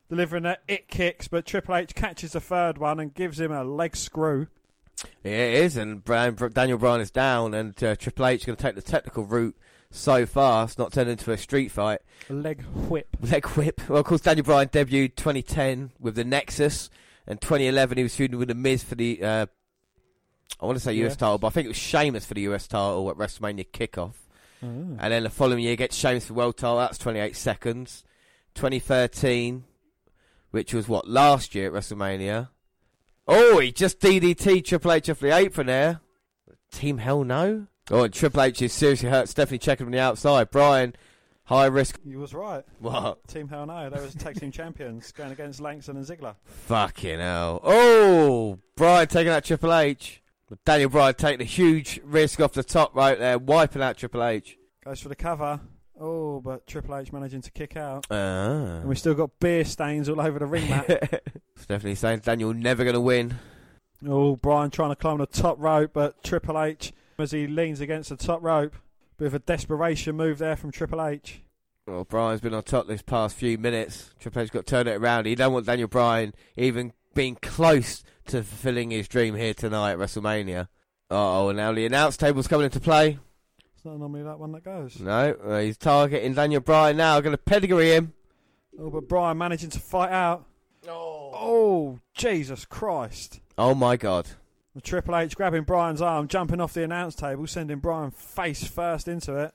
delivering 0.10 0.43
the 0.43 0.58
it 0.68 0.88
kicks, 0.88 1.28
but 1.28 1.45
Triple 1.45 1.76
H 1.76 1.93
catches 1.93 2.32
the 2.32 2.41
third 2.41 2.80
one 2.80 3.00
and 3.00 3.14
gives 3.14 3.39
him 3.39 3.52
a 3.52 3.64
leg 3.64 3.95
screw. 3.95 4.47
Yeah, 5.24 5.32
it 5.32 5.54
is, 5.66 5.78
and 5.78 6.04
Bryan, 6.04 6.36
Daniel 6.52 6.80
Bryan 6.80 7.02
is 7.02 7.12
down, 7.12 7.54
and 7.54 7.82
uh, 7.84 7.95
Triple 7.95 8.26
H 8.26 8.41
is 8.41 8.45
going 8.45 8.56
to 8.56 8.62
take 8.64 8.76
the 8.76 8.82
technical 8.82 9.24
route 9.24 9.56
so 9.91 10.25
fast, 10.25 10.77
not 10.77 10.93
turn 10.93 11.07
into 11.07 11.31
a 11.31 11.37
street 11.37 11.69
fight. 11.71 11.99
Leg 12.29 12.61
whip. 12.63 13.07
Leg 13.21 13.45
whip. 13.49 13.81
Well, 13.89 13.99
of 13.99 14.05
course, 14.05 14.21
Daniel 14.21 14.45
Bryan 14.45 14.69
debuted 14.69 15.15
2010 15.15 15.91
with 15.99 16.15
the 16.15 16.23
Nexus, 16.23 16.89
and 17.27 17.41
2011 17.41 17.97
he 17.97 18.03
was 18.03 18.15
feuding 18.15 18.37
with 18.39 18.47
the 18.49 18.55
Miz 18.55 18.83
for 18.83 18.95
the, 18.95 19.21
uh, 19.23 19.45
I 20.61 20.65
want 20.65 20.77
to 20.77 20.83
say 20.83 20.93
US 20.93 21.11
Yes. 21.11 21.15
title, 21.17 21.37
but 21.37 21.47
I 21.47 21.49
think 21.51 21.65
it 21.65 21.69
was 21.69 21.77
Sheamus 21.77 22.25
for 22.25 22.33
the 22.33 22.41
US 22.41 22.67
title 22.67 23.09
at 23.09 23.17
WrestleMania 23.17 23.67
kickoff. 23.71 24.13
Oh. 24.61 24.67
And 24.67 24.99
then 24.99 25.23
the 25.23 25.29
following 25.29 25.63
year 25.63 25.75
gets 25.75 25.95
Sheamus 25.95 26.25
for 26.27 26.33
world 26.33 26.57
title. 26.57 26.77
That's 26.77 26.97
28 26.97 27.35
seconds. 27.35 28.03
2013, 28.55 29.63
which 30.51 30.73
was 30.73 30.87
what 30.89 31.07
last 31.07 31.55
year 31.55 31.67
at 31.67 31.73
WrestleMania. 31.73 32.49
Oh, 33.27 33.59
he 33.59 33.71
just 33.71 33.99
DDT 33.99 34.65
Triple 34.65 34.91
H 34.91 35.09
off 35.09 35.19
the 35.19 35.33
apron 35.35 35.67
there. 35.67 36.01
Team 36.71 36.97
Hell 36.97 37.23
No. 37.23 37.67
Oh, 37.91 38.03
and 38.03 38.13
Triple 38.13 38.41
H 38.41 38.61
is 38.61 38.73
seriously 38.73 39.09
hurt. 39.09 39.29
Stephanie 39.29 39.57
checking 39.57 39.85
from 39.85 39.91
the 39.91 39.99
outside. 39.99 40.51
Bryan, 40.51 40.95
high 41.45 41.65
risk. 41.65 41.99
You 42.05 42.19
was 42.19 42.33
right. 42.33 42.63
What? 42.79 43.27
Team 43.27 43.47
Hell 43.47 43.65
No, 43.65 43.89
they 43.89 43.99
was 43.99 44.13
tag 44.13 44.39
team 44.39 44.51
champions 44.51 45.11
going 45.17 45.31
against 45.31 45.59
Langston 45.59 45.97
and 45.97 46.05
Ziggler. 46.05 46.35
Fucking 46.45 47.19
hell. 47.19 47.59
Oh, 47.63 48.59
Bryan 48.75 49.07
taking 49.07 49.31
out 49.33 49.43
Triple 49.43 49.73
H. 49.73 50.21
Daniel 50.65 50.89
Bryan 50.89 51.13
taking 51.13 51.41
a 51.41 51.45
huge 51.45 51.99
risk 52.03 52.39
off 52.39 52.53
the 52.53 52.63
top 52.63 52.95
right 52.95 53.17
there, 53.19 53.37
wiping 53.37 53.81
out 53.83 53.97
Triple 53.97 54.23
H. 54.23 54.57
Goes 54.83 54.99
for 54.99 55.09
the 55.09 55.15
cover. 55.15 55.59
Oh, 55.99 56.39
but 56.39 56.65
Triple 56.65 56.95
H 56.95 57.11
managing 57.11 57.41
to 57.41 57.51
kick 57.51 57.75
out. 57.75 58.07
Ah. 58.09 58.15
And 58.15 58.85
we 58.85 58.95
still 58.95 59.13
got 59.13 59.37
beer 59.39 59.65
stains 59.65 60.07
all 60.09 60.21
over 60.21 60.39
the 60.39 60.45
ring 60.45 60.67
mat. 60.69 60.87
It's 61.55 61.65
definitely 61.67 61.95
saying 61.95 62.19
Daniel 62.19 62.53
never 62.53 62.83
going 62.83 62.93
to 62.93 63.01
win. 63.01 63.35
oh, 64.07 64.35
Bryan 64.37 64.71
trying 64.71 64.89
to 64.91 64.95
climb 64.95 65.17
the 65.17 65.25
top 65.27 65.57
rope, 65.59 65.91
but 65.93 66.23
Triple 66.23 66.59
H, 66.61 66.93
as 67.20 67.32
he 67.32 67.47
leans 67.47 67.82
against 67.82 68.09
the 68.09 68.17
top 68.17 68.41
rope, 68.41 68.76
bit 69.17 69.28
of 69.28 69.34
a 69.34 69.39
desperation 69.39 70.15
move 70.15 70.38
there 70.38 70.55
from 70.55 70.72
Triple 70.72 71.05
H. 71.05 71.41
Well, 71.88 72.03
Bryan's 72.03 72.41
been 72.41 72.53
on 72.53 72.63
top 72.63 72.88
this 72.88 73.01
past 73.01 73.36
few 73.36 73.57
minutes. 73.57 74.11
Triple 74.20 74.41
H's 74.41 74.51
got 74.51 74.65
to 74.65 74.72
turn 74.72 74.88
it 74.88 74.97
around. 74.97 75.26
He 75.26 75.36
don't 75.36 75.53
want 75.53 75.65
Daniel 75.65 75.88
Bryan 75.88 76.34
even 76.55 76.93
being 77.15 77.38
close 77.41 78.03
to 78.28 78.43
fulfilling 78.43 78.91
his 78.91 79.07
dream 79.07 79.36
here 79.36 79.53
tonight 79.53 79.93
at 79.93 79.97
WrestleMania. 79.97 80.67
Oh, 81.09 81.49
and 81.49 81.57
now 81.57 81.74
the 81.74 81.86
announce 81.86 82.17
table's 82.17 82.47
coming 82.47 82.65
into 82.65 82.80
play. 82.80 83.17
It's 83.76 83.86
not 83.86 83.97
normally 83.97 84.24
that 84.24 84.38
one 84.38 84.51
that 84.51 84.63
goes. 84.63 84.99
No, 84.99 85.32
uh, 85.43 85.59
he's 85.59 85.78
targeting 85.78 86.34
Daniel 86.34 86.61
Bryan 86.61 86.97
now. 86.97 87.20
Going 87.22 87.32
to 87.36 87.38
pedigree 87.38 87.91
him. 87.91 88.13
Oh, 88.80 88.89
but 88.89 89.07
Bryan 89.07 89.38
managing 89.38 89.72
to 89.72 89.80
fight 89.80 90.11
out. 90.11 90.45
Oh, 90.88 91.99
Jesus 92.13 92.65
Christ. 92.65 93.39
Oh 93.57 93.74
my 93.74 93.97
God. 93.97 94.28
The 94.80 94.84
Triple 94.84 95.17
H 95.17 95.36
grabbing 95.36 95.63
Bryan's 95.63 96.01
arm, 96.01 96.30
jumping 96.30 96.61
off 96.61 96.71
the 96.71 96.86
announce 96.86 97.13
table, 97.13 97.45
sending 97.47 97.80
Bryan 97.80 98.11
face 98.11 98.63
first 98.63 99.09
into 99.09 99.36
it, 99.36 99.53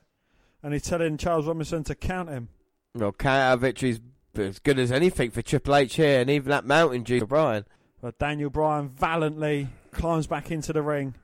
and 0.63 0.75
he's 0.75 0.83
telling 0.83 1.17
Charles 1.17 1.47
Robinson 1.47 1.83
to 1.85 1.95
count 1.95 2.29
him. 2.29 2.51
Well, 2.95 3.13
count 3.13 3.41
out 3.41 3.61
victory's 3.61 4.01
as 4.35 4.59
good 4.59 4.79
as 4.79 4.93
anything 4.93 5.31
for 5.31 5.41
Triple 5.41 5.77
H 5.77 5.95
here, 5.95 6.21
and 6.21 6.29
even 6.29 6.51
that 6.51 6.67
Mountain 6.67 7.05
Dew 7.05 7.21
for 7.21 7.27
Bryan. 7.27 7.65
But 8.03 8.19
Daniel 8.19 8.51
Bryan 8.51 8.91
valiantly 8.91 9.69
climbs 9.93 10.27
back 10.27 10.51
into 10.51 10.75
the 10.75 10.83
ring, 10.83 11.15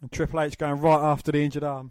and 0.00 0.12
Triple 0.12 0.42
H 0.42 0.56
going 0.56 0.80
right 0.80 1.02
after 1.02 1.32
the 1.32 1.42
injured 1.42 1.64
arm. 1.64 1.90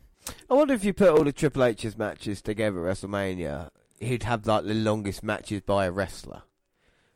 I 0.49 0.53
wonder 0.53 0.73
if 0.73 0.85
you 0.85 0.93
put 0.93 1.09
all 1.09 1.25
the 1.25 1.33
Triple 1.33 1.65
H's 1.65 1.97
matches 1.97 2.41
together 2.41 2.87
at 2.87 2.95
WrestleMania, 2.95 3.69
he'd 3.99 4.23
have 4.23 4.47
like 4.47 4.63
the 4.63 4.73
longest 4.73 5.23
matches 5.23 5.59
by 5.59 5.87
a 5.87 5.91
wrestler. 5.91 6.43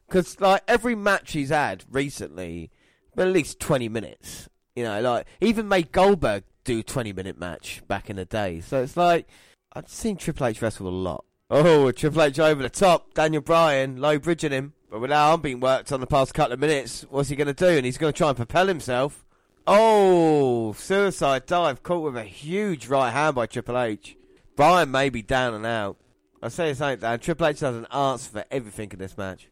Because 0.05 0.41
like 0.41 0.63
every 0.67 0.95
match 0.95 1.31
he's 1.31 1.47
had 1.47 1.85
recently, 1.89 2.71
been 3.15 3.27
at 3.27 3.33
least 3.33 3.59
twenty 3.59 3.89
minutes. 3.89 4.49
You 4.75 4.83
know, 4.83 5.01
like 5.01 5.27
even 5.41 5.67
made 5.67 5.91
Goldberg 5.91 6.43
do 6.63 6.83
twenty 6.83 7.13
minute 7.13 7.39
match 7.39 7.81
back 7.87 8.09
in 8.09 8.15
the 8.15 8.25
day. 8.25 8.61
So 8.61 8.83
it's 8.83 8.97
like 8.97 9.27
I've 9.73 9.89
seen 9.89 10.17
Triple 10.17 10.47
H 10.47 10.61
wrestle 10.61 10.87
a 10.87 10.89
lot. 10.89 11.25
Oh, 11.49 11.91
Triple 11.91 12.21
H 12.21 12.39
over 12.39 12.63
the 12.63 12.69
top, 12.69 13.13
Daniel 13.13 13.41
Bryan 13.41 13.97
low 13.97 14.17
bridging 14.17 14.51
him, 14.51 14.73
but 14.89 14.99
with 14.99 15.09
that 15.09 15.17
arm 15.17 15.41
being 15.41 15.59
worked 15.59 15.91
on 15.91 15.99
the 15.99 16.07
past 16.07 16.33
couple 16.33 16.53
of 16.53 16.59
minutes, 16.59 17.05
what's 17.09 17.29
he 17.29 17.35
going 17.35 17.47
to 17.47 17.53
do? 17.53 17.67
And 17.67 17.85
he's 17.85 17.97
going 17.97 18.13
to 18.13 18.17
try 18.17 18.29
and 18.29 18.37
propel 18.37 18.67
himself. 18.67 19.25
Oh, 19.65 20.73
suicide 20.73 21.45
dive 21.45 21.83
caught 21.83 22.03
with 22.03 22.17
a 22.17 22.23
huge 22.23 22.87
right 22.87 23.11
hand 23.11 23.35
by 23.35 23.45
Triple 23.45 23.79
H. 23.79 24.17
Bryan 24.55 24.91
may 24.91 25.09
be 25.09 25.21
down 25.21 25.53
and 25.53 25.65
out. 25.65 25.97
I 26.41 26.49
say 26.49 26.69
ain't 26.69 26.99
that. 27.01 27.21
Triple 27.21 27.47
H 27.47 27.61
has 27.61 27.75
an 27.75 27.85
answer 27.85 28.29
for 28.29 28.45
everything 28.51 28.91
in 28.91 28.99
this 28.99 29.17
match. 29.17 29.47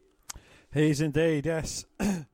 He's 0.73 1.01
indeed, 1.01 1.45
yes. 1.45 1.85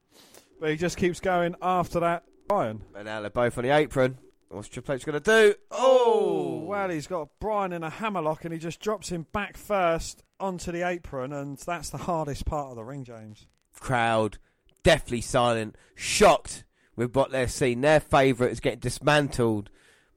but 0.60 0.70
he 0.70 0.78
just 0.78 0.97
keeps 0.97 1.20
going 1.20 1.55
after 1.62 1.99
that 1.99 2.24
Bryan. 2.47 2.82
And 2.95 3.05
now 3.05 3.22
they're 3.22 3.30
both 3.30 3.58
on 3.58 3.64
the 3.64 3.72
apron. 3.72 4.18
What's 4.49 4.70
Triple 4.70 4.95
H 4.95 5.05
going 5.05 5.22
to 5.22 5.49
do? 5.49 5.55
Oh, 5.72 6.64
well, 6.66 6.89
he's 6.89 7.08
got 7.08 7.28
Bryan 7.39 7.74
in 7.74 7.84
a 7.84 7.89
hammerlock 7.89 8.45
and 8.45 8.53
he 8.53 8.60
just 8.60 8.80
drops 8.80 9.10
him 9.10 9.28
back 9.34 9.58
first 9.58 10.24
onto 10.39 10.72
the 10.72 10.88
apron, 10.88 11.34
and 11.34 11.58
that's 11.58 11.89
the 11.89 11.97
hardest 11.97 12.45
part 12.45 12.70
of 12.70 12.76
the 12.76 12.84
ring, 12.84 13.03
James. 13.03 13.47
Crowd 13.80 14.38
deathly 14.84 15.20
silent, 15.20 15.76
shocked 15.95 16.64
with 16.95 17.14
what 17.14 17.32
they're 17.32 17.47
seeing. 17.47 17.82
Their 17.82 17.99
favourite 17.99 18.51
is 18.51 18.62
getting 18.62 18.80
dismantled 18.80 19.70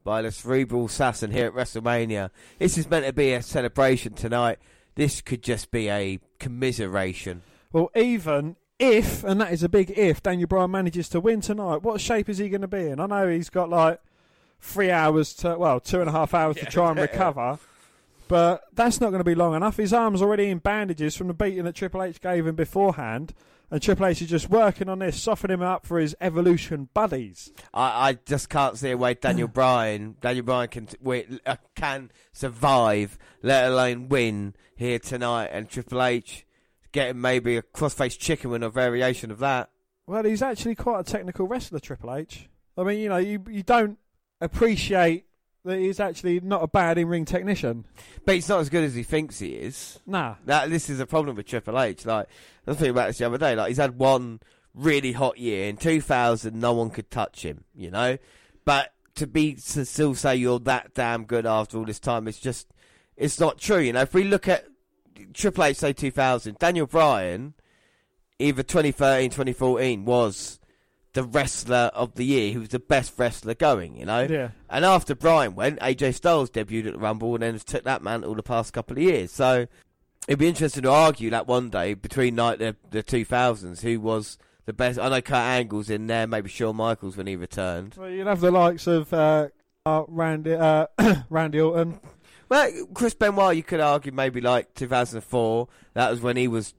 by 0.05 0.23
the 0.23 0.31
cerebral 0.31 0.87
assassin 0.87 1.33
here 1.33 1.47
at 1.47 1.55
WrestleMania. 1.55 2.31
This 2.59 2.79
is 2.79 2.89
meant 2.89 3.07
to 3.07 3.13
be 3.13 3.33
a 3.33 3.43
celebration 3.43 4.13
tonight. 4.15 4.59
This 4.95 5.21
could 5.21 5.43
just 5.43 5.73
be 5.73 5.91
a 5.91 6.21
commiseration. 6.39 7.43
Well, 7.73 7.91
even 7.97 8.57
if, 8.81 9.23
and 9.25 9.41
that 9.41 9.53
is 9.53 9.63
a 9.63 9.69
big 9.69 9.93
if, 9.97 10.23
Daniel 10.23 10.47
Bryan 10.47 10.71
manages 10.71 11.09
to 11.11 11.21
win 11.21 11.41
tonight, 11.41 11.83
what 11.83 12.01
shape 12.01 12.29
is 12.29 12.39
he 12.39 12.49
going 12.49 12.63
to 12.63 12.69
be 12.69 12.87
in? 12.87 12.99
I 12.99 13.07
know 13.07 13.29
he's 13.29 13.51
got 13.51 13.69
like 13.69 14.01
three 14.61 14.91
hours 14.91 15.35
to, 15.35 15.57
well, 15.59 15.81
two 15.81 16.01
and 16.01 16.09
a 16.09 16.13
half 16.13 16.35
hours 16.35 16.57
to 16.57 16.67
try 16.67 16.91
and 16.91 16.99
recover, 16.99 17.59
but 18.27 18.65
that's 18.73 19.01
not 19.01 19.11
going 19.11 19.21
to 19.21 19.25
be 19.25 19.35
long 19.35 19.55
enough. 19.55 19.77
His 19.77 19.93
arm's 19.93 20.23
already 20.23 20.49
in 20.49 20.59
bandages 20.59 21.15
from 21.15 21.29
the 21.29 21.35
beating 21.35 21.65
that 21.65 21.75
Triple 21.75 22.03
H 22.03 22.21
gave 22.21 22.47
him 22.47 22.55
beforehand, 22.55 23.35
and 23.71 23.83
Triple 23.83 24.07
H 24.07 24.23
is 24.23 24.31
just 24.31 24.49
working 24.49 24.89
on 24.89 25.01
this, 25.01 25.21
softening 25.21 25.55
him 25.55 25.63
up 25.63 25.87
for 25.87 25.99
his 25.99 26.17
evolution 26.21 26.89
buddies. 26.95 27.53
I, 27.75 28.09
I 28.09 28.19
just 28.25 28.49
can't 28.49 28.79
see 28.79 28.91
a 28.91 28.97
way 28.97 29.15
Daniel 29.15 29.49
Bryan, 29.53 30.17
Daniel 30.21 30.45
Bryan 30.45 30.69
can 30.69 30.89
uh, 31.45 31.57
can 31.75 32.11
survive, 32.33 33.19
let 33.43 33.71
alone 33.71 34.09
win 34.09 34.55
here 34.75 34.99
tonight, 34.99 35.51
and 35.53 35.69
Triple 35.69 36.03
H 36.03 36.47
getting 36.93 37.21
maybe 37.21 37.57
a 37.57 37.63
crossface 37.63 38.19
chicken 38.19 38.51
win 38.51 38.63
a 38.63 38.71
variation 38.71 39.31
of 39.31 39.39
that. 39.39 39.71
Well, 40.07 40.25
he's 40.25 40.43
actually 40.43 40.75
quite 40.75 41.01
a 41.01 41.05
technical 41.05 41.47
wrestler, 41.47 41.79
Triple 41.79 42.15
H. 42.15 42.49
I 42.77 42.85
mean, 42.85 42.99
you 42.99 43.09
know, 43.09 43.19
you 43.19 43.43
you 43.49 43.63
don't 43.63 43.99
appreciate 44.41 45.27
that 45.65 45.79
he's 45.79 46.01
actually 46.01 46.41
not 46.41 46.63
a 46.63 46.69
bad 46.69 46.99
in-ring 46.99 47.25
technician. 47.25 47.85
But 48.25 48.37
he's 48.37 48.49
not 48.49 48.61
as 48.61 48.71
good 48.71 48.85
as 48.85 48.95
he 48.95 49.03
thinks 49.03 49.39
he 49.39 49.51
is. 49.51 49.99
Nah. 50.07 50.37
That 50.47 50.71
this 50.71 50.89
is 50.89 51.01
a 51.01 51.07
problem 51.07 51.37
with 51.37 51.47
Triple 51.47 51.81
H. 51.81 52.07
Like 52.07 52.29
I 52.67 52.71
was 52.71 52.79
thinking 52.79 52.93
about 52.93 53.09
this 53.09 53.19
the 53.19 53.27
other 53.27 53.39
day. 53.39 53.55
Like 53.55 53.69
he's 53.69 53.77
had 53.77 53.99
one 53.99 54.41
really 54.75 55.13
hot 55.13 55.39
year 55.39 55.69
in 55.69 55.77
2000. 55.77 56.59
No 56.59 56.73
one 56.73 56.91
could 56.91 57.11
touch 57.11 57.45
him. 57.45 57.65
You 57.75 57.91
know, 57.91 58.19
but 58.65 58.93
to 59.17 59.27
be 59.27 59.55
to 59.55 59.85
still 59.85 60.15
say 60.15 60.37
you're 60.37 60.61
that 60.61 60.95
damn 60.95 61.25
good 61.25 61.47
after 61.47 61.79
all 61.79 61.85
this 61.85 62.01
time, 62.01 62.27
it's 62.27 62.41
just 62.41 62.73
it's 63.17 63.39
not 63.39 63.59
true. 63.59 63.81
You 63.81 63.93
know, 63.93 64.03
if 64.03 64.15
we 64.15 64.25
look 64.25 64.49
at 64.49 64.65
Triple 65.33 65.65
H 65.65 65.77
say 65.77 65.93
2000, 65.93 66.59
Daniel 66.59 66.87
Bryan, 66.87 67.55
either 68.39 68.63
2013, 68.63 69.31
2014 69.31 70.05
was 70.05 70.61
the 71.13 71.25
wrestler 71.25 71.91
of 71.95 72.15
the 72.15 72.25
year. 72.25 72.53
He 72.53 72.59
was 72.59 72.69
the 72.69 72.79
best 72.79 73.15
wrestler 73.19 73.55
going, 73.55 73.97
you 73.97 74.07
know? 74.07 74.23
Yeah. 74.23 74.51
And 74.69 74.85
after 74.85 75.15
Bryan 75.15 75.55
went, 75.55 75.81
AJ 75.81 76.15
Styles 76.15 76.51
debuted 76.51 76.89
at 76.89 76.93
the 76.93 76.99
Rumble 76.99 77.35
and 77.35 77.43
then 77.43 77.59
took 77.59 77.85
that 77.85 78.03
mantle 78.03 78.35
the 78.35 78.43
past 78.43 78.73
couple 78.73 78.97
of 78.97 79.03
years. 79.03 79.33
So 79.33 79.67
it'd 80.29 80.39
be 80.39 80.49
interesting 80.49 80.85
to 80.85 80.91
argue 80.91 81.31
that 81.31 81.47
one 81.47 81.71
day 81.71 81.95
between 81.95 82.37
like 82.37 82.59
the, 82.59 82.77
the 82.91 83.03
2000s, 83.03 83.81
who 83.81 84.01
was 84.01 84.39
the 84.67 84.73
best. 84.73 84.99
I 84.99 85.09
know 85.09 85.21
Kurt 85.21 85.37
Angle's 85.37 85.91
in 85.91 86.07
there, 86.07 86.27
maybe 86.27 86.49
Shawn 86.49 86.77
Michaels 86.77 87.17
when 87.17 87.27
he 87.27 87.37
returned. 87.37 87.95
Well, 87.99 88.09
you'd 88.09 88.27
have 88.27 88.41
the 88.41 88.51
likes 88.51 88.87
of 88.87 89.13
uh, 89.13 89.49
uh, 89.85 90.05
Randy 90.07 90.55
uh, 90.55 90.87
Randy 91.31 91.61
Orton. 91.61 91.99
Well, 92.51 92.87
Chris 92.95 93.15
Benoit, 93.15 93.57
you 93.57 93.63
could 93.63 93.81
argue 93.81 94.13
maybe 94.13 94.41
like 94.41 94.75
2004. 94.75 95.69
That 95.95 96.11
was 96.11 96.21
when 96.21 96.37
he 96.37 96.49
was 96.49 96.75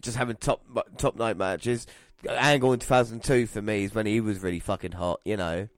just 0.00 0.16
having 0.16 0.36
top 0.36 0.62
top 0.98 1.16
night 1.16 1.36
matches. 1.36 1.86
Angle 2.28 2.74
in 2.74 2.78
2002 2.80 3.46
for 3.46 3.60
me 3.62 3.84
is 3.84 3.94
when 3.94 4.06
he 4.06 4.20
was 4.20 4.40
really 4.40 4.60
fucking 4.60 4.92
hot, 4.92 5.20
you 5.24 5.36
know. 5.36 5.68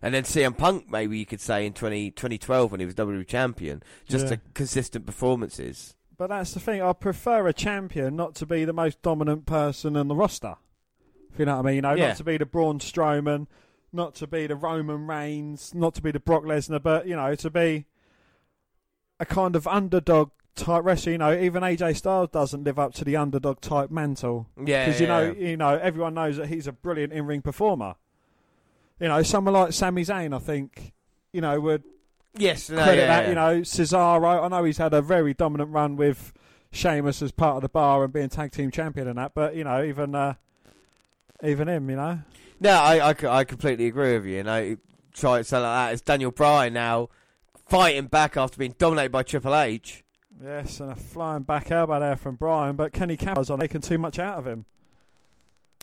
And 0.00 0.14
then 0.14 0.22
CM 0.22 0.56
Punk, 0.56 0.88
maybe 0.90 1.18
you 1.18 1.26
could 1.26 1.40
say 1.40 1.66
in 1.66 1.72
20, 1.72 2.12
2012 2.12 2.70
when 2.70 2.78
he 2.80 2.86
was 2.86 2.94
WWE 2.94 3.26
champion, 3.26 3.82
just 4.06 4.28
Yeah. 4.30 4.36
consistent 4.54 5.06
performances. 5.06 5.96
But 6.16 6.28
that's 6.28 6.52
the 6.54 6.60
thing. 6.60 6.80
I 6.82 6.92
prefer 6.92 7.48
a 7.48 7.52
champion 7.52 8.16
not 8.16 8.34
to 8.36 8.46
be 8.46 8.64
the 8.64 8.72
most 8.72 9.02
dominant 9.02 9.46
person 9.46 9.96
in 9.96 10.08
the 10.08 10.14
roster. 10.14 10.56
If 11.32 11.38
you 11.38 11.46
know 11.46 11.56
what 11.56 11.64
I 11.66 11.66
mean. 11.66 11.74
You 11.76 11.82
know, 11.82 11.94
Yeah. 11.94 12.08
not 12.08 12.16
to 12.18 12.24
be 12.24 12.36
the 12.36 12.46
Braun 12.46 12.78
Strowman, 12.78 13.46
not 13.92 14.14
to 14.16 14.26
be 14.26 14.46
the 14.46 14.56
Roman 14.56 15.06
Reigns, 15.06 15.74
not 15.74 15.94
to 15.96 16.02
be 16.02 16.10
the 16.12 16.20
Brock 16.20 16.44
Lesnar, 16.44 16.82
but 16.82 17.06
you 17.06 17.16
know, 17.16 17.34
to 17.34 17.50
be 17.50 17.86
a 19.20 19.26
kind 19.26 19.56
of 19.56 19.66
underdog 19.66 20.30
type 20.54 20.84
wrestler. 20.84 21.12
You 21.12 21.18
know, 21.18 21.38
even 21.38 21.62
AJ 21.62 21.96
Styles 21.96 22.30
doesn't 22.30 22.64
live 22.64 22.78
up 22.78 22.94
to 22.94 23.04
the 23.04 23.16
underdog 23.16 23.60
type 23.60 23.90
mantle. 23.90 24.46
Yeah, 24.56 24.86
because 24.86 25.00
you 25.00 25.06
yeah, 25.06 25.12
know, 25.12 25.34
yeah. 25.38 25.48
you 25.48 25.56
know, 25.56 25.76
everyone 25.76 26.14
knows 26.14 26.36
that 26.36 26.48
he's 26.48 26.66
a 26.66 26.72
brilliant 26.72 27.12
in-ring 27.12 27.42
performer. 27.42 27.94
You 29.00 29.08
know, 29.08 29.22
someone 29.22 29.54
like 29.54 29.72
Sami 29.72 30.04
Zayn, 30.04 30.34
I 30.34 30.40
think, 30.40 30.92
you 31.32 31.40
know, 31.40 31.60
would 31.60 31.84
Yes, 32.36 32.70
no, 32.70 32.82
credit 32.82 33.02
yeah, 33.02 33.06
that. 33.06 33.28
You 33.28 33.34
know, 33.34 33.60
Cesaro. 33.60 34.44
I 34.44 34.48
know 34.48 34.64
he's 34.64 34.78
had 34.78 34.94
a 34.94 35.02
very 35.02 35.34
dominant 35.34 35.70
run 35.70 35.96
with 35.96 36.32
Sheamus 36.70 37.22
as 37.22 37.32
part 37.32 37.56
of 37.56 37.62
the 37.62 37.68
bar 37.68 38.04
and 38.04 38.12
being 38.12 38.28
tag 38.28 38.52
team 38.52 38.70
champion 38.70 39.08
and 39.08 39.18
that. 39.18 39.34
But 39.34 39.56
you 39.56 39.64
know, 39.64 39.82
even 39.82 40.14
uh, 40.14 40.34
even 41.42 41.68
him, 41.68 41.90
you 41.90 41.96
know, 41.96 42.20
No, 42.60 42.70
I, 42.70 43.10
I, 43.10 43.38
I 43.38 43.44
completely 43.44 43.86
agree 43.86 44.14
with 44.14 44.26
you. 44.26 44.36
You 44.36 44.42
know, 44.44 44.76
try 45.14 45.40
it 45.40 45.46
something 45.46 45.64
like 45.64 45.88
that. 45.88 45.92
It's 45.94 46.02
Daniel 46.02 46.30
Bryan 46.30 46.74
now 46.74 47.08
fighting 47.68 48.06
back 48.06 48.36
after 48.36 48.58
being 48.58 48.74
dominated 48.78 49.12
by 49.12 49.22
Triple 49.22 49.54
H. 49.54 50.04
yes, 50.42 50.80
and 50.80 50.90
a 50.90 50.96
flying 50.96 51.42
back 51.42 51.70
elbow 51.70 52.00
there 52.00 52.16
from 52.16 52.36
Bryan. 52.36 52.76
But 52.76 52.92
Kenny 52.92 53.16
Campbell's 53.16 53.50
on 53.50 53.60
taking 53.60 53.80
too 53.80 53.98
much 53.98 54.18
out 54.18 54.38
of 54.38 54.46
him. 54.46 54.64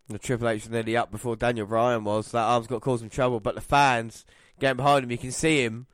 The 0.07 0.19
Triple 0.19 0.49
H 0.49 0.63
was 0.63 0.69
nearly 0.69 0.95
up 0.95 1.11
before 1.11 1.35
Daniel 1.35 1.65
Bryan 1.65 2.03
was. 2.03 2.31
That 2.31 2.43
arm's 2.43 2.67
got 2.67 2.75
to 2.75 2.81
cause 2.81 3.01
him 3.01 3.09
trouble, 3.09 3.39
but 3.39 3.55
the 3.55 3.61
fans 3.61 4.25
getting 4.59 4.77
behind 4.77 5.03
him, 5.03 5.11
you 5.11 5.17
can 5.17 5.31
see 5.31 5.63
him. 5.63 5.87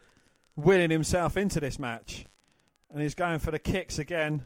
Willing 0.57 0.89
himself 0.89 1.37
into 1.37 1.61
this 1.61 1.79
match, 1.79 2.25
and 2.91 3.01
he's 3.01 3.15
going 3.15 3.39
for 3.39 3.51
the 3.51 3.59
kicks 3.59 3.97
again. 3.97 4.43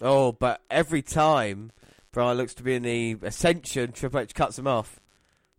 Oh, 0.00 0.32
but 0.32 0.62
every 0.70 1.02
time 1.02 1.70
Bryan 2.12 2.38
looks 2.38 2.54
to 2.54 2.62
be 2.62 2.74
in 2.74 2.82
the 2.82 3.18
ascension, 3.22 3.92
Triple 3.92 4.20
H 4.20 4.34
cuts 4.34 4.58
him 4.58 4.66
off. 4.66 5.00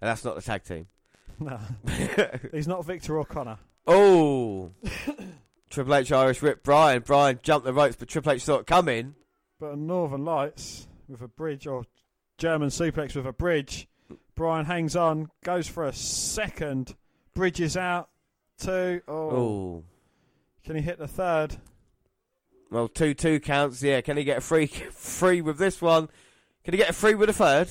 And 0.02 0.10
that's 0.10 0.26
not 0.26 0.36
the 0.36 0.42
tag 0.42 0.64
team. 0.64 0.88
No, 1.40 1.60
he's 2.52 2.68
not 2.68 2.84
Victor 2.84 3.20
O'Connor. 3.20 3.60
Oh. 3.88 4.72
Triple 5.70 5.96
H 5.96 6.12
Irish 6.12 6.42
whip 6.42 6.64
Bryan. 6.64 7.02
Bryan 7.02 7.40
jumped 7.42 7.66
the 7.66 7.74
ropes, 7.74 7.96
but 7.96 8.10
Triple 8.10 8.34
H 8.34 8.44
saw 8.44 8.58
it 8.58 8.68
coming. 8.68 9.16
But 9.60 9.74
a 9.74 9.76
Northern 9.76 10.26
Lights 10.26 10.88
with 11.08 11.22
a 11.22 11.28
bridge 11.28 11.66
or 11.68 11.86
German 12.38 12.70
suplex 12.70 13.16
with 13.16 13.26
a 13.26 13.34
bridge. 13.34 13.88
Bryan 14.36 14.66
hangs 14.66 14.96
on, 14.96 15.30
goes 15.44 15.68
for 15.68 15.86
a 15.86 15.94
second, 15.94 16.96
bridges 17.34 17.76
out. 17.76 18.10
Two. 18.60 19.02
Oh. 19.08 19.14
Oh. 19.14 19.84
Can 20.64 20.76
he 20.76 20.82
hit 20.82 21.00
the 21.00 21.08
third? 21.08 21.56
Well, 22.70 22.88
2 22.88 23.14
2 23.14 23.40
counts, 23.40 23.82
yeah. 23.82 24.02
Can 24.02 24.18
he 24.18 24.24
get 24.24 24.40
a 24.40 24.42
free 24.42 24.68
free 24.68 25.42
with 25.42 25.58
this 25.58 25.82
one? 25.82 26.10
Can 26.64 26.74
he 26.74 26.78
get 26.78 26.90
a 26.90 26.94
free 26.94 27.16
with 27.16 27.30
a 27.30 27.34
third? 27.34 27.70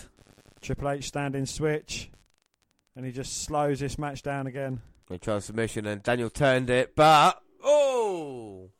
Triple 0.62 0.88
H 0.88 1.04
standing 1.04 1.46
switch. 1.46 2.10
And 2.94 3.04
he 3.04 3.12
just 3.12 3.42
slows 3.42 3.80
this 3.80 3.98
match 3.98 4.22
down 4.22 4.46
again. 4.46 4.80
He 5.08 5.18
tried 5.18 5.42
submission 5.42 5.86
and 5.86 6.02
Daniel 6.02 6.30
turned 6.30 6.70
it, 6.70 6.96
but. 6.96 7.40
Oh! 7.62 8.70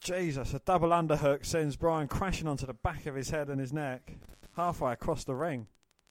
Jesus, 0.00 0.52
a 0.54 0.58
double 0.58 0.90
underhook 0.90 1.44
sends 1.46 1.76
Bryan 1.76 2.08
crashing 2.08 2.46
onto 2.46 2.66
the 2.66 2.74
back 2.74 3.06
of 3.06 3.14
his 3.14 3.30
head 3.30 3.48
and 3.48 3.58
his 3.60 3.72
neck, 3.72 4.16
halfway 4.56 4.92
across 4.92 5.24
the 5.24 5.34
ring. 5.34 5.66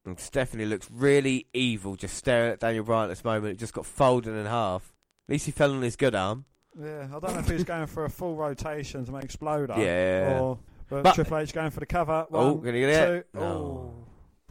And 0.06 0.20
Stephanie 0.20 0.66
looks 0.66 0.90
really 0.92 1.48
evil 1.54 1.96
just 1.96 2.16
staring 2.18 2.52
at 2.52 2.60
Daniel 2.60 2.84
Bryan 2.84 3.06
at 3.06 3.10
this 3.10 3.24
moment. 3.24 3.54
It 3.54 3.60
just 3.60 3.74
got 3.74 3.86
folded 3.86 4.34
in 4.36 4.46
half. 4.46 4.94
At 5.28 5.34
least 5.34 5.46
he 5.46 5.52
fell 5.52 5.72
on 5.72 5.82
his 5.82 5.96
good 5.96 6.16
arm. 6.16 6.46
Yeah, 6.80 7.06
I 7.06 7.20
don't 7.20 7.34
know 7.34 7.40
if 7.40 7.48
he 7.48 7.54
was 7.54 7.64
going 7.64 7.86
for 7.86 8.04
a 8.06 8.10
full 8.10 8.36
rotation 8.36 9.06
to 9.06 9.12
make 9.12 9.24
Exploder. 9.26 9.76
Yeah. 9.78 10.40
Or, 10.42 10.60
but, 10.90 11.04
But- 11.04 11.16
Triple 11.16 11.38
H 11.38 11.54
going 11.54 11.70
for 11.70 11.80
the 11.80 11.86
cover. 11.86 12.26
Oh, 12.32 12.54
One, 12.54 12.64
gonna 12.66 12.80
get 12.80 13.08
two. 13.08 13.14
it? 13.14 13.28
Oh, 13.38 13.94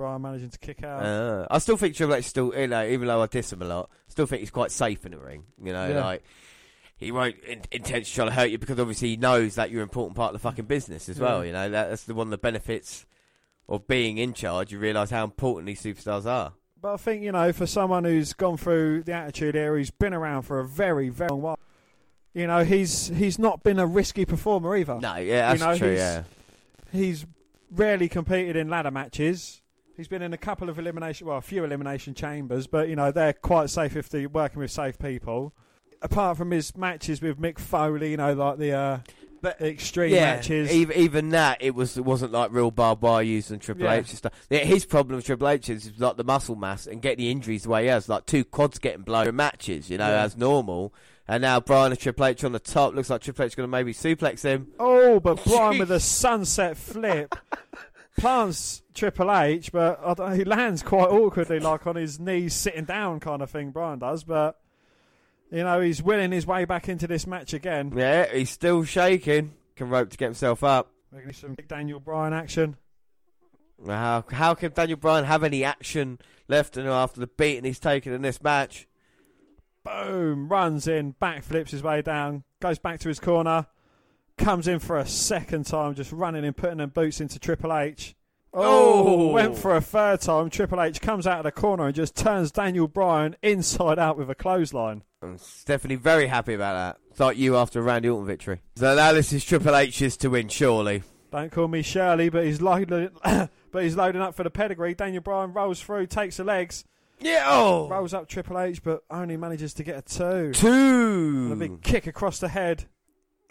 Bryan 0.02 0.20
managing 0.22 0.50
to 0.50 0.58
kick 0.58 0.82
out. 0.82 1.02
Uh, 1.04 1.46
I 1.50 1.58
still 1.58 1.76
think 1.76 1.94
Triple 1.94 2.16
H 2.16 2.24
still, 2.24 2.52
you 2.56 2.66
know, 2.66 2.84
even 2.84 3.06
though 3.06 3.22
I 3.22 3.26
diss 3.26 3.52
him 3.52 3.62
a 3.62 3.64
lot, 3.64 3.88
still 4.08 4.26
think 4.26 4.40
he's 4.40 4.50
quite 4.50 4.72
safe 4.72 5.06
in 5.06 5.12
the 5.12 5.18
ring. 5.18 5.44
You 5.62 5.72
know, 5.72 5.88
Yeah. 5.88 6.04
like 6.04 6.24
he 6.96 7.12
won't 7.12 7.36
in, 7.44 7.62
to 7.82 8.00
try 8.02 8.24
to 8.24 8.30
hurt 8.32 8.50
you 8.50 8.58
because 8.58 8.78
obviously 8.80 9.10
he 9.10 9.16
knows 9.16 9.54
that 9.54 9.70
you're 9.70 9.80
an 9.82 9.88
important 9.88 10.16
part 10.16 10.34
of 10.34 10.40
the 10.40 10.48
fucking 10.48 10.64
business 10.64 11.08
as 11.08 11.20
well. 11.20 11.40
Yeah. 11.40 11.46
You 11.46 11.52
know, 11.52 11.70
that, 11.70 11.88
that's 11.90 12.04
the 12.04 12.14
one 12.14 12.26
of 12.26 12.30
the 12.32 12.38
benefits 12.38 13.06
of 13.68 13.86
being 13.86 14.18
in 14.18 14.32
charge. 14.34 14.72
You 14.72 14.78
realise 14.80 15.10
how 15.10 15.22
important 15.24 15.66
these 15.66 15.80
superstars 15.82 16.26
are. 16.26 16.52
But 16.80 16.94
I 16.94 16.96
think, 16.96 17.22
you 17.22 17.30
know, 17.30 17.52
for 17.52 17.66
someone 17.66 18.02
who's 18.02 18.32
gone 18.32 18.56
through 18.56 19.04
the 19.04 19.12
Attitude 19.12 19.54
Era, 19.54 19.78
who's 19.78 19.92
been 19.92 20.12
around 20.12 20.42
for 20.42 20.58
a 20.58 20.64
very, 20.66 21.10
very 21.10 21.30
long 21.30 21.42
while, 21.42 21.58
you 22.34 22.48
know, 22.48 22.64
he's 22.64 23.06
he's 23.06 23.38
not 23.38 23.62
been 23.62 23.78
a 23.78 23.86
risky 23.86 24.24
performer 24.24 24.74
either. 24.76 24.98
No, 24.98 25.14
yeah, 25.14 25.52
that's 25.54 25.60
you 25.60 25.66
know, 25.68 25.78
true. 25.78 25.88
he's- 25.90 26.00
Yeah, 26.00 26.22
He's 26.90 27.24
rarely 27.70 28.08
competed 28.08 28.54
in 28.56 28.68
ladder 28.68 28.90
matches. 28.90 29.61
He's 29.96 30.08
been 30.08 30.22
in 30.22 30.32
a 30.32 30.38
couple 30.38 30.68
of 30.70 30.78
elimination, 30.78 31.26
well, 31.26 31.36
a 31.38 31.42
few 31.42 31.64
elimination 31.64 32.14
chambers, 32.14 32.66
but, 32.66 32.88
you 32.88 32.96
know, 32.96 33.12
they're 33.12 33.34
quite 33.34 33.68
safe 33.70 33.94
if 33.96 34.08
they're 34.08 34.28
working 34.28 34.60
with 34.60 34.70
safe 34.70 34.98
people. 34.98 35.52
Apart 36.00 36.38
from 36.38 36.50
his 36.50 36.76
matches 36.76 37.20
with 37.22 37.38
Mick 37.40 37.58
Foley, 37.58 38.10
you 38.12 38.16
know, 38.16 38.32
like 38.32 38.58
the 38.58 38.72
uh, 38.72 38.98
But- 39.42 39.60
extreme 39.60 40.12
yeah. 40.14 40.34
matches. 40.36 40.72
Even, 40.72 40.96
even 40.96 41.28
that, 41.28 41.58
it 41.60 41.74
was 41.74 41.96
it 41.96 42.04
wasn't 42.04 42.32
like 42.32 42.50
real 42.52 42.70
barbed 42.72 43.02
wire 43.02 43.22
on 43.50 43.58
Triple 43.60 43.84
Yeah. 43.84 43.92
H 43.94 44.08
and 44.08 44.18
stuff. 44.18 44.32
Yeah, 44.50 44.60
his 44.60 44.84
problem 44.84 45.16
with 45.16 45.26
Triple 45.26 45.48
H 45.48 45.68
is 45.68 45.92
like 45.98 46.16
the 46.16 46.24
muscle 46.24 46.56
mass 46.56 46.86
and 46.86 47.00
getting 47.02 47.24
the 47.24 47.30
injuries 47.30 47.62
the 47.64 47.68
way 47.68 47.82
he 47.82 47.88
has, 47.88 48.08
like 48.08 48.26
two 48.26 48.44
quads 48.44 48.78
getting 48.78 49.02
blown 49.02 49.28
in 49.28 49.36
matches, 49.36 49.90
you 49.90 49.98
know, 49.98 50.08
Yeah. 50.08 50.22
as 50.24 50.36
normal. 50.36 50.92
And 51.28 51.40
now 51.42 51.60
Bryan 51.60 51.92
and 51.92 52.00
Triple 52.00 52.24
H 52.26 52.42
on 52.42 52.50
the 52.50 52.58
top. 52.58 52.94
Looks 52.96 53.08
like 53.10 53.20
Triple 53.20 53.44
H 53.44 53.54
going 53.56 53.64
to 53.68 53.70
maybe 53.70 53.92
suplex 53.94 54.42
him. 54.42 54.68
Oh, 54.80 55.20
but 55.20 55.42
Bryan 55.44 55.78
with 55.78 55.92
a 55.92 56.00
sunset 56.00 56.76
flip 56.76 57.32
plants 58.18 58.82
Triple 58.94 59.32
H, 59.32 59.72
but 59.72 59.98
he 60.34 60.44
lands 60.44 60.82
quite 60.82 61.08
awkwardly, 61.08 61.60
like 61.60 61.86
on 61.86 61.96
his 61.96 62.20
knees, 62.20 62.54
sitting 62.54 62.84
down, 62.84 63.20
kind 63.20 63.42
of 63.42 63.50
thing. 63.50 63.70
Bryan 63.70 63.98
does, 63.98 64.24
but 64.24 64.58
you 65.50 65.62
know 65.62 65.80
he's 65.80 66.02
willing 66.02 66.32
his 66.32 66.46
way 66.46 66.64
back 66.64 66.88
into 66.88 67.06
this 67.06 67.26
match 67.26 67.52
again. 67.52 67.92
Yeah, 67.94 68.32
he's 68.32 68.50
still 68.50 68.84
shaking. 68.84 69.54
Can 69.76 69.88
rope 69.88 70.10
to 70.10 70.16
get 70.18 70.26
himself 70.26 70.62
up. 70.62 70.90
Maybe 71.10 71.32
some 71.32 71.54
big 71.54 71.68
Daniel 71.68 72.00
Bryan 72.00 72.32
action. 72.32 72.76
How 73.86 74.24
how 74.30 74.54
can 74.54 74.72
Daniel 74.72 74.98
Bryan 74.98 75.24
have 75.24 75.42
any 75.42 75.64
action 75.64 76.18
left 76.48 76.76
in 76.76 76.84
him 76.86 76.92
after 76.92 77.20
the 77.20 77.26
beating 77.26 77.64
he's 77.64 77.80
taken 77.80 78.12
in 78.12 78.22
this 78.22 78.42
match? 78.42 78.86
Boom! 79.84 80.48
Runs 80.48 80.86
in, 80.86 81.14
backflips 81.20 81.70
his 81.70 81.82
way 81.82 82.02
down, 82.02 82.44
goes 82.60 82.78
back 82.78 83.00
to 83.00 83.08
his 83.08 83.18
corner, 83.18 83.66
comes 84.36 84.68
in 84.68 84.78
for 84.78 84.98
a 84.98 85.06
second 85.06 85.66
time, 85.66 85.94
just 85.94 86.12
running 86.12 86.44
and 86.44 86.56
putting 86.56 86.78
them 86.78 86.90
boots 86.90 87.20
into 87.20 87.38
Triple 87.38 87.74
H. 87.76 88.14
Oh, 88.54 89.28
oh! 89.28 89.32
went 89.32 89.56
for 89.56 89.74
a 89.74 89.80
third 89.80 90.20
time. 90.20 90.50
Triple 90.50 90.80
H 90.80 91.00
comes 91.00 91.26
out 91.26 91.38
of 91.38 91.44
the 91.44 91.52
corner 91.52 91.86
and 91.86 91.94
just 91.94 92.14
turns 92.14 92.50
Daniel 92.50 92.86
Bryan 92.86 93.34
inside 93.42 93.98
out 93.98 94.18
with 94.18 94.28
a 94.28 94.34
clothesline. 94.34 95.04
I'm 95.22 95.38
Stephanie 95.38 95.94
very 95.94 96.26
happy 96.26 96.52
about 96.52 96.74
that. 96.74 97.00
It's 97.10 97.20
like 97.20 97.38
you 97.38 97.56
after 97.56 97.80
a 97.80 97.82
Randy 97.82 98.08
Orton 98.10 98.26
victory. 98.26 98.60
So 98.76 98.94
now 98.94 99.12
this 99.12 99.32
is 99.32 99.44
Triple 99.44 99.74
H's 99.74 100.16
to 100.18 100.28
win, 100.28 100.48
surely. 100.48 101.02
Don't 101.30 101.50
call 101.50 101.68
me 101.68 101.80
Shirley, 101.80 102.28
but 102.28 102.44
he's 102.44 102.60
loading, 102.60 103.08
but 103.24 103.82
he's 103.82 103.96
loading 103.96 104.20
up 104.20 104.34
for 104.34 104.42
the 104.42 104.50
pedigree. 104.50 104.94
Daniel 104.94 105.22
Bryan 105.22 105.54
rolls 105.54 105.80
through, 105.80 106.06
takes 106.08 106.36
the 106.36 106.44
legs, 106.44 106.84
Yeah, 107.20 107.44
oh! 107.46 107.88
rolls 107.88 108.12
up 108.12 108.28
Triple 108.28 108.58
H, 108.58 108.82
but 108.82 109.02
only 109.10 109.38
manages 109.38 109.72
to 109.74 109.82
get 109.82 109.96
a 109.96 110.02
two. 110.02 110.52
Two! 110.52 110.68
And 111.44 111.52
a 111.52 111.56
big 111.56 111.82
kick 111.82 112.06
across 112.06 112.38
the 112.38 112.48
head. 112.48 112.84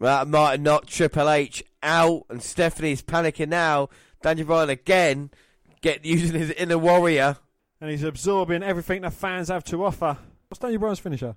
That 0.01 0.27
might 0.27 0.51
have 0.51 0.61
knocked 0.61 0.89
Triple 0.89 1.29
H 1.29 1.63
out, 1.83 2.25
and 2.27 2.41
Stephanie's 2.41 3.03
panicking 3.03 3.49
now. 3.49 3.89
Daniel 4.23 4.47
Bryan 4.47 4.69
again, 4.71 5.29
get 5.81 6.03
using 6.05 6.39
his 6.39 6.49
inner 6.51 6.79
warrior. 6.79 7.37
And 7.79 7.91
he's 7.91 8.03
absorbing 8.03 8.63
everything 8.63 9.03
the 9.03 9.11
fans 9.11 9.49
have 9.49 9.63
to 9.65 9.85
offer. 9.85 10.17
What's 10.49 10.59
Daniel 10.59 10.79
Bryan's 10.79 10.99
finisher? 10.99 11.35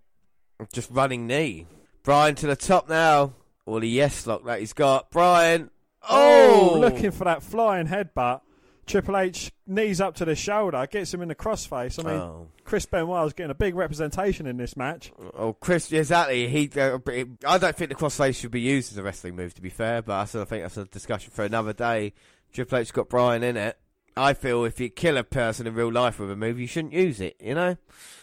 Just 0.73 0.91
running 0.91 1.27
knee. 1.27 1.67
Bryan 2.03 2.37
to 2.37 2.47
the 2.47 2.57
top 2.57 2.89
now. 2.89 3.35
All 3.67 3.81
the 3.81 3.89
yes 3.89 4.27
lock 4.27 4.45
that 4.45 4.61
he's 4.61 4.73
got. 4.73 5.11
Bryan. 5.11 5.71
Oh! 6.09 6.71
oh! 6.75 6.79
looking 6.79 7.11
for 7.11 7.25
that 7.25 7.43
flying 7.43 7.87
headbutt. 7.87 8.41
Triple 8.87 9.17
H 9.17 9.51
knees 9.67 10.01
up 10.01 10.15
to 10.17 10.25
the 10.25 10.35
shoulder, 10.37 10.87
gets 10.91 11.13
him 11.15 11.23
in 11.23 11.29
the 11.29 11.35
crossface. 11.35 11.99
I 11.99 12.07
mean, 12.09 12.21
Oh. 12.21 12.49
Chris 12.65 12.87
Benoit's 12.87 13.33
getting 13.33 13.51
a 13.51 13.55
big 13.55 13.75
representation 13.75 14.47
in 14.47 14.57
this 14.57 14.77
match. 14.77 15.13
Oh, 15.37 15.53
Chris, 15.55 15.91
exactly. 15.93 16.49
He, 16.49 16.71
uh, 16.79 16.99
I 17.47 17.59
don't 17.59 17.77
think 17.77 17.91
the 17.91 17.95
crossface 17.97 18.37
should 18.41 18.51
be 18.51 18.61
used 18.61 18.93
as 18.93 18.99
a 18.99 19.03
wrestling 19.03 19.37
move, 19.37 19.55
to 19.55 19.63
be 19.63 19.69
fair, 19.71 20.03
but 20.03 20.15
I 20.15 20.25
still 20.27 20.45
think 20.45 20.63
that's 20.63 20.77
a 20.77 20.85
discussion 20.85 21.31
for 21.33 21.45
another 21.45 21.73
day. 21.73 22.13
Triple 22.53 22.79
H 22.79 22.93
got 22.93 23.09
Bryan 23.09 23.43
in 23.43 23.57
it. 23.57 23.79
I 24.17 24.33
feel 24.35 24.65
if 24.65 24.79
you 24.79 24.91
kill 24.91 25.17
a 25.17 25.25
person 25.25 25.67
in 25.67 25.75
real 25.75 25.91
life 25.91 26.19
with 26.21 26.31
a 26.31 26.37
move, 26.37 26.61
you 26.61 26.67
shouldn't 26.69 26.93
use 26.93 27.21
it, 27.21 27.37
you 27.43 27.55
know? 27.55 27.77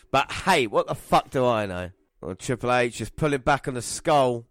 But 0.10 0.32
hey, 0.32 0.68
what 0.68 0.88
the 0.88 0.96
fuck 0.96 1.30
do 1.30 1.46
I 1.46 1.66
know? 1.66 1.90
Well, 2.22 2.36
Triple 2.36 2.72
H 2.72 2.98
just 2.98 3.16
pulling 3.16 3.42
back 3.42 3.68
on 3.68 3.74
the 3.74 3.82
skull. 3.82 4.46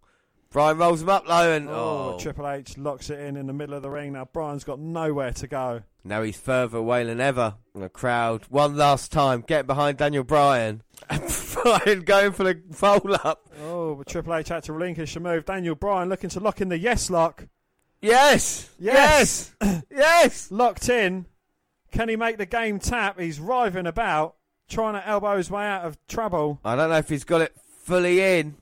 Bryan 0.51 0.77
rolls 0.77 1.01
him 1.01 1.09
up 1.09 1.27
low 1.27 1.51
and 1.53 1.69
Oh, 1.69 2.13
oh, 2.15 2.19
Triple 2.19 2.47
H 2.47 2.77
locks 2.77 3.09
it 3.09 3.19
in 3.19 3.37
in 3.37 3.47
the 3.47 3.53
middle 3.53 3.73
of 3.73 3.81
the 3.81 3.89
ring. 3.89 4.13
Now 4.13 4.25
Bryan's 4.25 4.63
got 4.65 4.79
nowhere 4.79 5.31
to 5.31 5.47
go. 5.47 5.81
Now 6.03 6.23
he's 6.23 6.37
further 6.37 6.77
away 6.77 7.03
than 7.03 7.19
ever. 7.19 7.55
And 7.73 7.83
the 7.83 7.89
crowd, 7.89 8.45
one 8.49 8.75
last 8.75 9.11
time, 9.11 9.41
get 9.41 9.67
behind 9.67 9.97
Daniel 9.97 10.23
Bryan. 10.23 10.83
Bryan 11.53 12.01
going 12.01 12.31
for 12.31 12.43
the 12.43 12.61
roll 12.81 13.15
up. 13.23 13.49
Oh, 13.63 13.95
but 13.95 14.07
Triple 14.07 14.35
H 14.35 14.49
had 14.49 14.63
to 14.63 14.73
relinquish 14.73 15.13
the 15.13 15.19
move. 15.19 15.45
Daniel 15.45 15.75
Bryan 15.75 16.09
looking 16.09 16.29
to 16.31 16.39
lock 16.39 16.61
in 16.61 16.69
the 16.69 16.77
yes 16.77 17.09
lock. 17.09 17.47
Yes! 18.01 18.69
Yes! 18.79 19.53
Yes! 19.61 19.83
yes! 19.91 20.51
Locked 20.51 20.89
in. 20.89 21.27
Can 21.91 22.09
he 22.09 22.15
make 22.15 22.37
the 22.37 22.45
game 22.45 22.79
tap? 22.79 23.19
He's 23.19 23.39
writhing 23.39 23.85
about, 23.85 24.35
trying 24.69 24.93
to 24.93 25.07
elbow 25.07 25.37
his 25.37 25.51
way 25.51 25.65
out 25.65 25.85
of 25.85 25.97
trouble. 26.07 26.59
I 26.65 26.75
don't 26.75 26.89
know 26.89 26.97
if 26.97 27.09
he's 27.09 27.25
got 27.25 27.41
it 27.41 27.53
fully 27.83 28.39
in. 28.39 28.55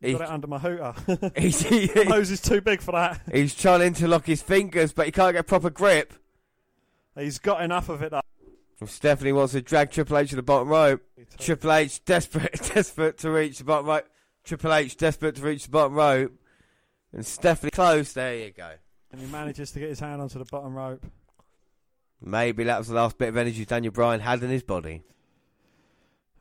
He's, 0.00 0.16
Got 0.16 0.28
it 0.28 0.30
under 0.30 0.46
my 0.46 0.58
hooter. 0.58 0.94
he's, 1.36 1.60
he- 1.62 1.90
My 1.94 2.02
nose 2.04 2.30
is 2.30 2.40
too 2.40 2.60
big 2.60 2.80
for 2.80 2.92
that. 2.92 3.20
he's 3.32 3.54
trying 3.54 3.80
to 3.80 3.86
interlock 3.86 4.26
his 4.26 4.42
fingers, 4.42 4.92
but 4.92 5.06
he 5.06 5.12
can't 5.12 5.34
get 5.34 5.46
proper 5.46 5.70
grip. 5.70 6.14
He's 7.16 7.38
got 7.38 7.62
enough 7.62 7.88
of 7.88 8.02
it. 8.02 8.12
Though. 8.12 8.20
And 8.80 8.88
Stephanie 8.88 9.32
wants 9.32 9.54
to 9.54 9.62
drag 9.62 9.90
Triple 9.90 10.18
H 10.18 10.30
to 10.30 10.36
the 10.36 10.42
bottom 10.42 10.68
rope. 10.68 11.02
Triple 11.38 11.72
H 11.72 12.04
desperate, 12.04 12.52
desperate 12.74 13.18
to 13.18 13.30
reach 13.30 13.58
the 13.58 13.64
bottom 13.64 13.86
rope. 13.86 14.06
Triple 14.44 14.72
H 14.72 14.96
desperate 14.96 15.34
to 15.36 15.42
reach 15.42 15.64
the 15.64 15.70
bottom 15.70 15.94
rope. 15.94 16.32
And 17.12 17.26
Stephanie 17.26 17.70
close. 17.70 18.12
There 18.12 18.36
you 18.36 18.52
go. 18.52 18.70
And 19.10 19.20
he 19.20 19.26
manages 19.26 19.72
to 19.72 19.80
get 19.80 19.88
his 19.88 19.98
hand 20.00 20.22
onto 20.22 20.38
the 20.38 20.44
bottom 20.44 20.74
rope. 20.74 21.04
Maybe 22.20 22.64
that 22.64 22.78
was 22.78 22.88
the 22.88 22.94
last 22.94 23.18
bit 23.18 23.28
of 23.30 23.36
energy 23.36 23.64
Daniel 23.64 23.92
Bryan 23.92 24.20
had 24.20 24.42
in 24.42 24.50
his 24.50 24.62
body. 24.62 25.02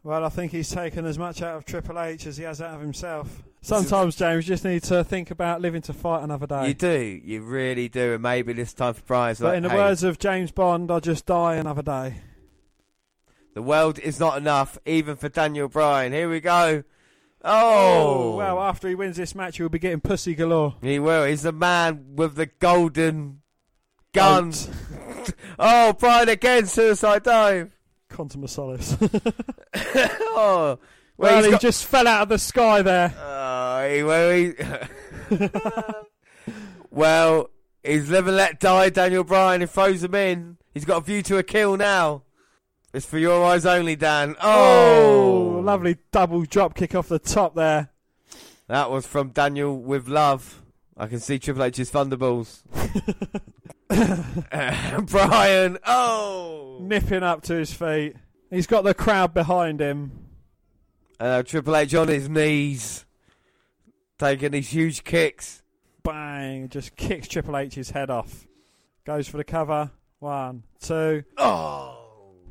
Well, 0.04 0.24
I 0.24 0.30
think 0.30 0.52
he's 0.52 0.70
taken 0.70 1.06
as 1.06 1.20
much 1.20 1.42
out 1.42 1.58
of 1.58 1.66
Triple 1.66 2.00
H 2.00 2.26
as 2.28 2.38
he 2.38 2.44
has 2.44 2.62
out 2.62 2.76
of 2.76 2.82
himself. 2.82 3.44
Sometimes, 3.62 4.16
James, 4.16 4.48
you 4.48 4.54
just 4.54 4.64
need 4.64 4.84
to 4.84 5.04
think 5.04 5.32
about 5.32 5.60
living 5.60 5.82
to 5.84 5.94
fight 5.94 6.24
another 6.24 6.48
day. 6.48 6.70
You 6.70 6.74
do, 6.74 7.22
you 7.24 7.42
really 7.42 7.90
do, 7.90 8.14
and 8.14 8.24
maybe 8.24 8.54
this 8.54 8.74
time 8.74 8.94
for 8.94 9.02
Bryan's 9.02 9.40
but 9.40 9.48
like, 9.48 9.58
in 9.58 9.64
the 9.64 9.70
hey, 9.70 9.76
words 9.76 10.04
of 10.04 10.20
James 10.20 10.52
Bond, 10.52 10.90
I'll 10.90 11.02
just 11.02 11.26
die 11.26 11.56
another 11.56 11.82
day. 11.82 12.22
the 13.54 13.62
world 13.62 14.00
is 14.00 14.20
not 14.20 14.38
enough, 14.38 14.78
even 14.86 15.18
for 15.18 15.28
Daniel 15.28 15.68
Bryan. 15.68 16.14
Here 16.14 16.30
we 16.30 16.40
go. 16.40 16.84
Oh, 17.44 18.34
oh. 18.34 18.36
well, 18.38 18.60
after 18.62 18.88
he 18.88 18.96
wins 18.96 19.18
this 19.18 19.36
match, 19.36 19.58
he'll 19.58 19.70
be 19.70 19.80
getting 19.80 20.02
pussy 20.02 20.36
galore. 20.36 20.76
He 20.82 21.00
will. 21.00 21.26
He's 21.26 21.44
the 21.44 21.52
man 21.52 22.16
with 22.16 22.36
the 22.36 22.46
golden 22.46 23.42
guns. 24.14 24.70
oh, 25.60 25.94
Bryan 25.94 26.30
again, 26.30 26.66
suicide 26.68 27.24
dive. 27.24 27.77
Quantum 28.10 28.44
of 28.44 28.50
Solace. 28.50 28.96
oh, 29.02 29.06
well, 30.36 30.80
well, 31.18 31.44
he 31.44 31.52
got- 31.52 31.62
just 31.62 31.86
fell 31.86 32.08
out 32.08 32.24
of 32.24 32.30
the 32.30 32.38
sky 32.40 32.82
there. 32.82 33.14
Uh, 33.18 33.80
Wait, 33.82 34.04
wait, 34.04 34.58
wait. 35.30 35.52
well, 36.92 37.50
he's 37.84 38.10
and 38.12 38.28
let 38.28 38.60
die, 38.60 38.90
Daniel 38.90 39.24
Bryan. 39.24 39.62
He 39.62 39.68
throws 39.68 40.04
him 40.04 40.16
in. 40.16 40.58
He's 40.74 40.86
got 40.86 40.98
a 40.98 41.02
view 41.06 41.22
to 41.24 41.38
a 41.38 41.44
kill 41.44 41.78
now. 41.78 42.24
It's 42.94 43.06
for 43.06 43.18
your 43.18 43.44
eyes 43.46 43.66
only, 43.66 43.96
Dan. 43.96 44.36
Oh, 44.42 45.56
Oh, 45.58 45.60
lovely 45.62 45.98
double 46.12 46.44
drop 46.44 46.76
kick 46.76 46.96
off 46.96 47.10
the 47.10 47.20
top 47.20 47.56
there. 47.56 47.90
that 48.68 48.90
was 48.90 49.06
from 49.06 49.30
Daniel 49.30 49.78
with 49.78 50.08
love. 50.08 50.62
I 50.96 51.08
can 51.08 51.20
see 51.20 51.38
Triple 51.40 51.64
H's 51.64 51.92
thunderballs. 51.92 52.62
Bryan, 55.06 55.78
oh, 55.86 56.80
Nipping 56.82 57.24
up 57.24 57.44
to 57.44 57.56
his 57.56 57.74
feet. 57.74 58.16
He's 58.50 58.68
got 58.68 58.84
the 58.84 58.94
crowd 58.94 59.34
behind 59.34 59.80
him. 59.80 60.12
uh, 61.20 61.44
Triple 61.44 61.76
H 61.76 61.96
on 61.96 62.08
his 62.08 62.30
knees, 62.30 63.06
taking 64.20 64.52
these 64.52 64.70
huge 64.70 65.04
kicks. 65.04 65.64
Bang! 66.04 66.70
Just 66.70 66.96
kicks 66.96 67.28
Triple 67.28 67.58
H's 67.58 67.90
head 67.92 68.10
off. 68.10 68.46
Goes 69.06 69.28
for 69.28 69.38
the 69.38 69.44
cover. 69.44 69.92
One, 70.20 70.64
two. 70.82 71.24
Oh, 71.38 71.98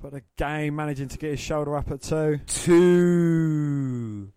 But 0.03 0.15
again, 0.15 0.77
managing 0.77 1.09
to 1.09 1.19
get 1.19 1.33
his 1.33 1.41
shoulder 1.41 1.77
up 1.77 1.91
at 1.91 2.03
two. 2.03 2.41
two. 2.47 4.33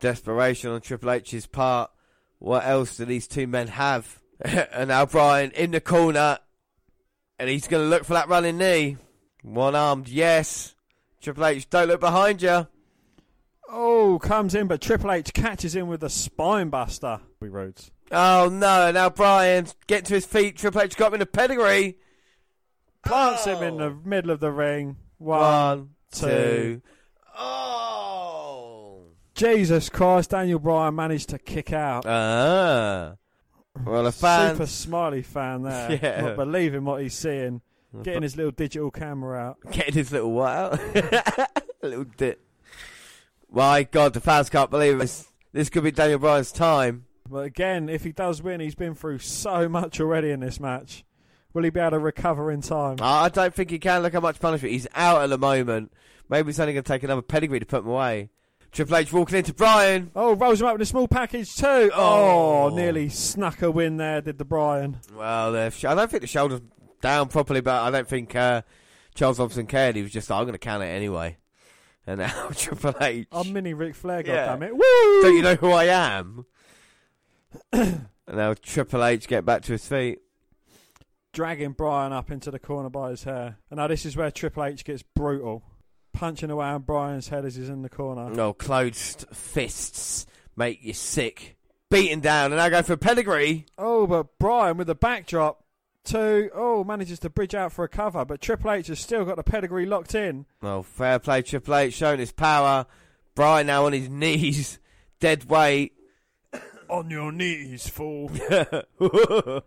Desperation 0.00 0.70
on 0.70 0.80
Triple 0.80 1.10
H's 1.10 1.46
part. 1.46 1.90
What 2.38 2.64
else 2.66 2.96
do 2.96 3.04
these 3.04 3.26
two 3.26 3.46
men 3.46 3.68
have? 3.68 4.20
and 4.72 4.88
now 4.88 5.06
Bryan 5.06 5.50
in 5.52 5.70
the 5.72 5.80
corner, 5.80 6.38
and 7.38 7.48
he's 7.48 7.66
going 7.66 7.84
to 7.84 7.88
look 7.88 8.04
for 8.04 8.14
that 8.14 8.28
running 8.28 8.58
knee. 8.58 8.96
One 9.42 9.74
armed, 9.74 10.08
yes. 10.08 10.74
Triple 11.20 11.46
H, 11.46 11.68
don't 11.68 11.88
look 11.88 12.00
behind 12.00 12.42
you. 12.42 12.66
Oh, 13.68 14.18
comes 14.22 14.54
in, 14.54 14.66
but 14.66 14.80
Triple 14.80 15.12
H 15.12 15.32
catches 15.32 15.74
him 15.74 15.88
with 15.88 16.02
a 16.02 16.08
spine 16.08 16.70
buster. 16.70 17.20
We 17.40 17.48
Rhodes. 17.48 17.90
Oh 18.10 18.48
no! 18.50 18.90
Now 18.90 19.10
Bryan 19.10 19.66
get 19.86 20.06
to 20.06 20.14
his 20.14 20.24
feet. 20.24 20.56
Triple 20.56 20.80
H 20.80 20.96
got 20.96 21.08
him 21.08 21.16
in 21.16 21.22
a 21.22 21.26
pedigree. 21.26 21.98
Plants 23.04 23.44
him 23.44 23.62
in 23.62 23.76
the 23.76 23.90
middle 23.90 24.30
of 24.30 24.40
the 24.40 24.50
ring. 24.50 24.96
One, 25.18 25.40
One, 25.40 25.90
two. 26.10 26.26
two. 26.26 26.82
Oh. 27.36 29.02
Jesus 29.34 29.88
Christ, 29.88 30.30
Daniel 30.30 30.58
Bryan 30.58 30.94
managed 30.94 31.28
to 31.28 31.38
kick 31.38 31.72
out. 31.72 32.06
Ah. 32.06 33.16
Well, 33.84 34.06
a 34.06 34.12
fan. 34.12 34.54
Super 34.54 34.66
smiley 34.66 35.22
fan 35.22 35.62
there. 35.62 35.90
Yeah. 36.02 36.20
Not 36.22 36.36
believing 36.36 36.84
what 36.84 37.02
he's 37.02 37.14
seeing. 37.14 37.60
Getting 38.02 38.22
his 38.22 38.36
little 38.36 38.52
digital 38.52 38.90
camera 38.90 39.38
out. 39.38 39.58
Getting 39.70 39.94
his 39.94 40.12
little 40.12 40.32
what 40.32 40.50
out? 40.50 40.78
a 40.78 41.48
little 41.82 42.04
dip. 42.04 42.44
My 43.50 43.82
God, 43.84 44.12
the 44.12 44.20
fans 44.20 44.50
can't 44.50 44.70
believe 44.70 44.98
this. 44.98 45.26
This 45.52 45.70
could 45.70 45.84
be 45.84 45.90
Daniel 45.90 46.18
Bryan's 46.18 46.52
time. 46.52 47.06
But 47.28 47.44
again, 47.46 47.88
if 47.88 48.04
he 48.04 48.12
does 48.12 48.42
win, 48.42 48.60
he's 48.60 48.74
been 48.74 48.94
through 48.94 49.18
so 49.20 49.68
much 49.68 50.00
already 50.00 50.30
in 50.30 50.40
this 50.40 50.60
match. 50.60 51.04
Will 51.54 51.62
he 51.64 51.70
be 51.70 51.80
able 51.80 51.92
to 51.92 51.98
recover 51.98 52.50
in 52.52 52.60
time? 52.60 52.96
I 53.00 53.30
don't 53.30 53.54
think 53.54 53.70
he 53.70 53.78
can 53.78 54.02
look 54.02 54.14
at 54.14 54.22
much 54.22 54.38
punishment. 54.38 54.72
He's 54.72 54.86
out 54.94 55.22
at 55.22 55.30
the 55.30 55.38
moment. 55.38 55.92
Maybe 56.28 56.50
it's 56.50 56.58
only 56.60 56.74
going 56.74 56.84
to 56.84 56.92
take 56.92 57.02
another 57.02 57.22
pedigree 57.22 57.58
to 57.60 57.66
put 57.66 57.80
him 57.84 57.88
away. 57.88 58.28
Triple 58.72 58.96
H 58.96 59.12
walking 59.12 59.38
into 59.38 59.54
Bryan. 59.54 60.10
Oh, 60.14 60.34
rolls 60.34 60.60
him 60.60 60.66
up 60.66 60.74
in 60.76 60.80
a 60.82 60.86
small 60.86 61.08
package 61.08 61.54
too. 61.56 61.90
Oh, 61.94 62.64
Oh. 62.64 62.68
nearly 62.74 63.08
snuck 63.08 63.62
a 63.62 63.70
win 63.70 63.96
there, 63.96 64.20
did 64.20 64.38
the 64.38 64.44
Bryan. 64.44 64.98
Well, 65.14 65.56
I 65.56 65.68
don't 65.70 66.10
think 66.10 66.20
the 66.20 66.26
shoulder's 66.26 66.60
down 67.00 67.28
properly, 67.28 67.60
but 67.60 67.82
I 67.82 67.90
don't 67.90 68.06
think 68.08 68.34
uh, 68.36 68.62
Charles 69.14 69.38
Thompson 69.38 69.66
cared. 69.66 69.96
He 69.96 70.02
was 70.02 70.12
just 70.12 70.28
like, 70.30 70.38
I'm 70.38 70.44
going 70.44 70.52
to 70.52 70.58
count 70.58 70.82
it 70.82 70.86
anyway. 70.88 71.38
And 72.06 72.18
now 72.20 72.48
Triple 72.54 72.94
H. 73.00 73.26
I'm 73.32 73.52
mini 73.52 73.72
Ric 73.74 73.94
Flair, 73.94 74.22
Yeah. 74.26 74.48
goddammit. 74.56 74.72
Woo! 74.72 75.22
Don't 75.22 75.36
you 75.36 75.42
know 75.42 75.54
who 75.56 75.70
I 75.72 75.84
am? 75.84 76.44
and 77.72 78.06
now 78.32 78.54
Triple 78.54 79.04
H 79.04 79.26
get 79.28 79.44
back 79.44 79.62
to 79.62 79.72
his 79.72 79.86
feet. 79.86 80.20
Dragging 81.32 81.72
Bryan 81.72 82.12
up 82.12 82.30
into 82.30 82.50
the 82.50 82.58
corner 82.58 82.88
by 82.90 83.10
his 83.10 83.24
hair. 83.24 83.58
And 83.70 83.78
now 83.78 83.86
this 83.86 84.04
is 84.06 84.16
where 84.16 84.30
Triple 84.30 84.64
H 84.64 84.84
gets 84.84 85.02
brutal. 85.02 85.62
Punching 86.18 86.50
away 86.50 86.66
on 86.66 86.82
Bryan's 86.82 87.28
head 87.28 87.44
as 87.44 87.54
he's 87.54 87.68
in 87.68 87.82
the 87.82 87.88
corner. 87.88 88.28
No, 88.28 88.52
closed 88.52 89.24
fists 89.32 90.26
make 90.56 90.82
you 90.82 90.92
sick. 90.92 91.56
Beaten 91.90 92.18
down, 92.18 92.50
and 92.50 92.60
I 92.60 92.70
go 92.70 92.82
for 92.82 92.94
a 92.94 92.98
pedigree. 92.98 93.66
Oh, 93.78 94.04
but 94.04 94.36
Bryan 94.40 94.76
with 94.78 94.88
the 94.88 94.96
backdrop. 94.96 95.62
Two. 96.02 96.50
Oh, 96.52 96.82
manages 96.82 97.20
to 97.20 97.30
bridge 97.30 97.54
out 97.54 97.70
for 97.70 97.84
a 97.84 97.88
cover, 97.88 98.24
but 98.24 98.40
Triple 98.40 98.72
H 98.72 98.88
has 98.88 98.98
still 98.98 99.24
got 99.24 99.36
the 99.36 99.44
pedigree 99.44 99.86
locked 99.86 100.12
in. 100.12 100.46
Well, 100.60 100.82
fair 100.82 101.20
play, 101.20 101.42
Triple 101.42 101.76
H 101.76 101.94
showing 101.94 102.18
his 102.18 102.32
power. 102.32 102.86
Bryan 103.36 103.68
now 103.68 103.86
on 103.86 103.92
his 103.92 104.08
knees, 104.10 104.80
dead 105.20 105.44
weight. 105.44 105.92
On 106.88 107.08
your 107.10 107.30
knees, 107.30 107.88
fool. 107.88 108.32
and 108.50 109.62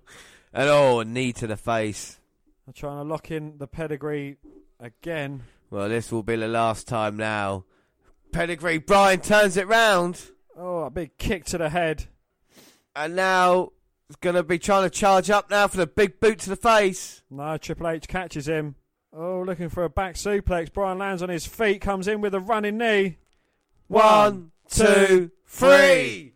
oh, 0.53 0.99
a 0.99 1.05
knee 1.05 1.31
to 1.31 1.47
the 1.47 1.55
face. 1.55 2.19
I'm 2.67 2.73
trying 2.73 2.97
to 2.97 3.03
lock 3.03 3.31
in 3.31 3.57
the 3.57 3.67
pedigree 3.67 4.35
again. 4.81 5.43
Well, 5.71 5.89
this 5.89 6.11
will 6.11 6.21
be 6.21 6.35
the 6.35 6.47
last 6.49 6.87
time 6.87 7.15
now. 7.17 7.63
Pedigree, 8.33 8.77
Bryan 8.77 9.21
turns 9.21 9.57
it 9.57 9.67
round. 9.67 10.21
Oh, 10.55 10.83
a 10.83 10.89
big 10.91 11.17
kick 11.17 11.45
to 11.45 11.57
the 11.57 11.69
head. 11.69 12.05
And 12.95 13.15
now 13.15 13.71
he's 14.07 14.17
going 14.17 14.35
to 14.35 14.43
be 14.43 14.59
trying 14.59 14.83
to 14.83 14.89
charge 14.89 15.29
up 15.29 15.49
now 15.49 15.67
for 15.67 15.77
the 15.77 15.87
big 15.87 16.19
boot 16.19 16.39
to 16.39 16.49
the 16.49 16.55
face. 16.57 17.23
No, 17.31 17.57
Triple 17.57 17.87
H 17.87 18.07
catches 18.07 18.47
him. 18.47 18.75
Oh, 19.13 19.43
looking 19.45 19.69
for 19.69 19.83
a 19.85 19.89
back 19.89 20.15
suplex. 20.15 20.71
Bryan 20.71 20.97
lands 20.97 21.23
on 21.23 21.29
his 21.29 21.45
feet, 21.45 21.81
comes 21.81 22.07
in 22.07 22.21
with 22.21 22.35
a 22.35 22.39
running 22.39 22.77
knee. 22.77 23.17
One, 23.87 24.51
two, 24.69 25.31
three. 25.47 26.33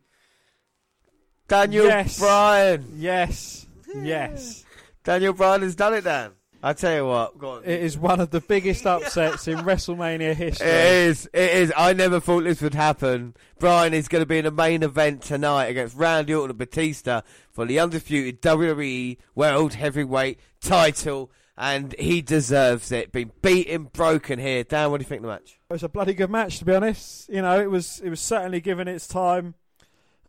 Daniel 1.47 1.85
Yes. 1.85 2.19
Bryan. 2.19 2.85
Yes. 2.95 3.67
Yes. 3.93 4.63
Daniel 5.03 5.33
Bryan 5.33 5.61
has 5.61 5.75
done 5.75 5.93
it, 5.93 6.03
Dan. 6.05 6.31
I 6.65 6.73
tell 6.73 6.95
you 6.95 7.05
what, 7.05 7.37
go 7.37 7.49
on. 7.51 7.63
It 7.63 7.83
is 7.83 7.95
one 7.95 8.19
of 8.19 8.31
the 8.31 8.41
biggest 8.41 8.85
upsets 8.87 9.47
in 9.47 9.59
WrestleMania 9.59 10.33
history. 10.33 10.67
It 10.67 11.09
is. 11.09 11.29
It 11.31 11.51
is. 11.51 11.73
I 11.77 11.93
never 11.93 12.19
thought 12.19 12.43
this 12.43 12.59
would 12.59 12.73
happen. 12.73 13.35
Bryan 13.59 13.93
is 13.93 14.07
going 14.07 14.23
to 14.23 14.25
be 14.25 14.39
in 14.39 14.45
the 14.45 14.51
main 14.51 14.81
event 14.81 15.21
tonight 15.21 15.67
against 15.67 15.95
Randy 15.95 16.33
Orton 16.33 16.49
and 16.49 16.57
Batista 16.57 17.21
for 17.51 17.67
the 17.67 17.79
undisputed 17.79 18.41
WWE 18.41 19.17
World 19.35 19.75
Heavyweight 19.75 20.39
title, 20.59 21.29
and 21.55 21.93
he 21.99 22.23
deserves 22.23 22.91
it. 22.91 23.11
Been 23.11 23.31
beaten, 23.43 23.83
broken 23.83 24.39
here. 24.39 24.63
Dan, 24.63 24.89
what 24.89 24.97
do 24.97 25.03
you 25.03 25.07
think 25.07 25.19
of 25.19 25.27
the 25.27 25.33
match? 25.33 25.59
It 25.69 25.73
was 25.73 25.83
a 25.83 25.89
bloody 25.89 26.15
good 26.15 26.31
match, 26.31 26.57
to 26.57 26.65
be 26.65 26.73
honest. 26.73 27.29
You 27.29 27.43
know, 27.43 27.61
it 27.61 27.69
was 27.69 27.99
it 27.99 28.09
was 28.09 28.21
certainly 28.21 28.59
given 28.59 28.87
its 28.87 29.07
time. 29.07 29.53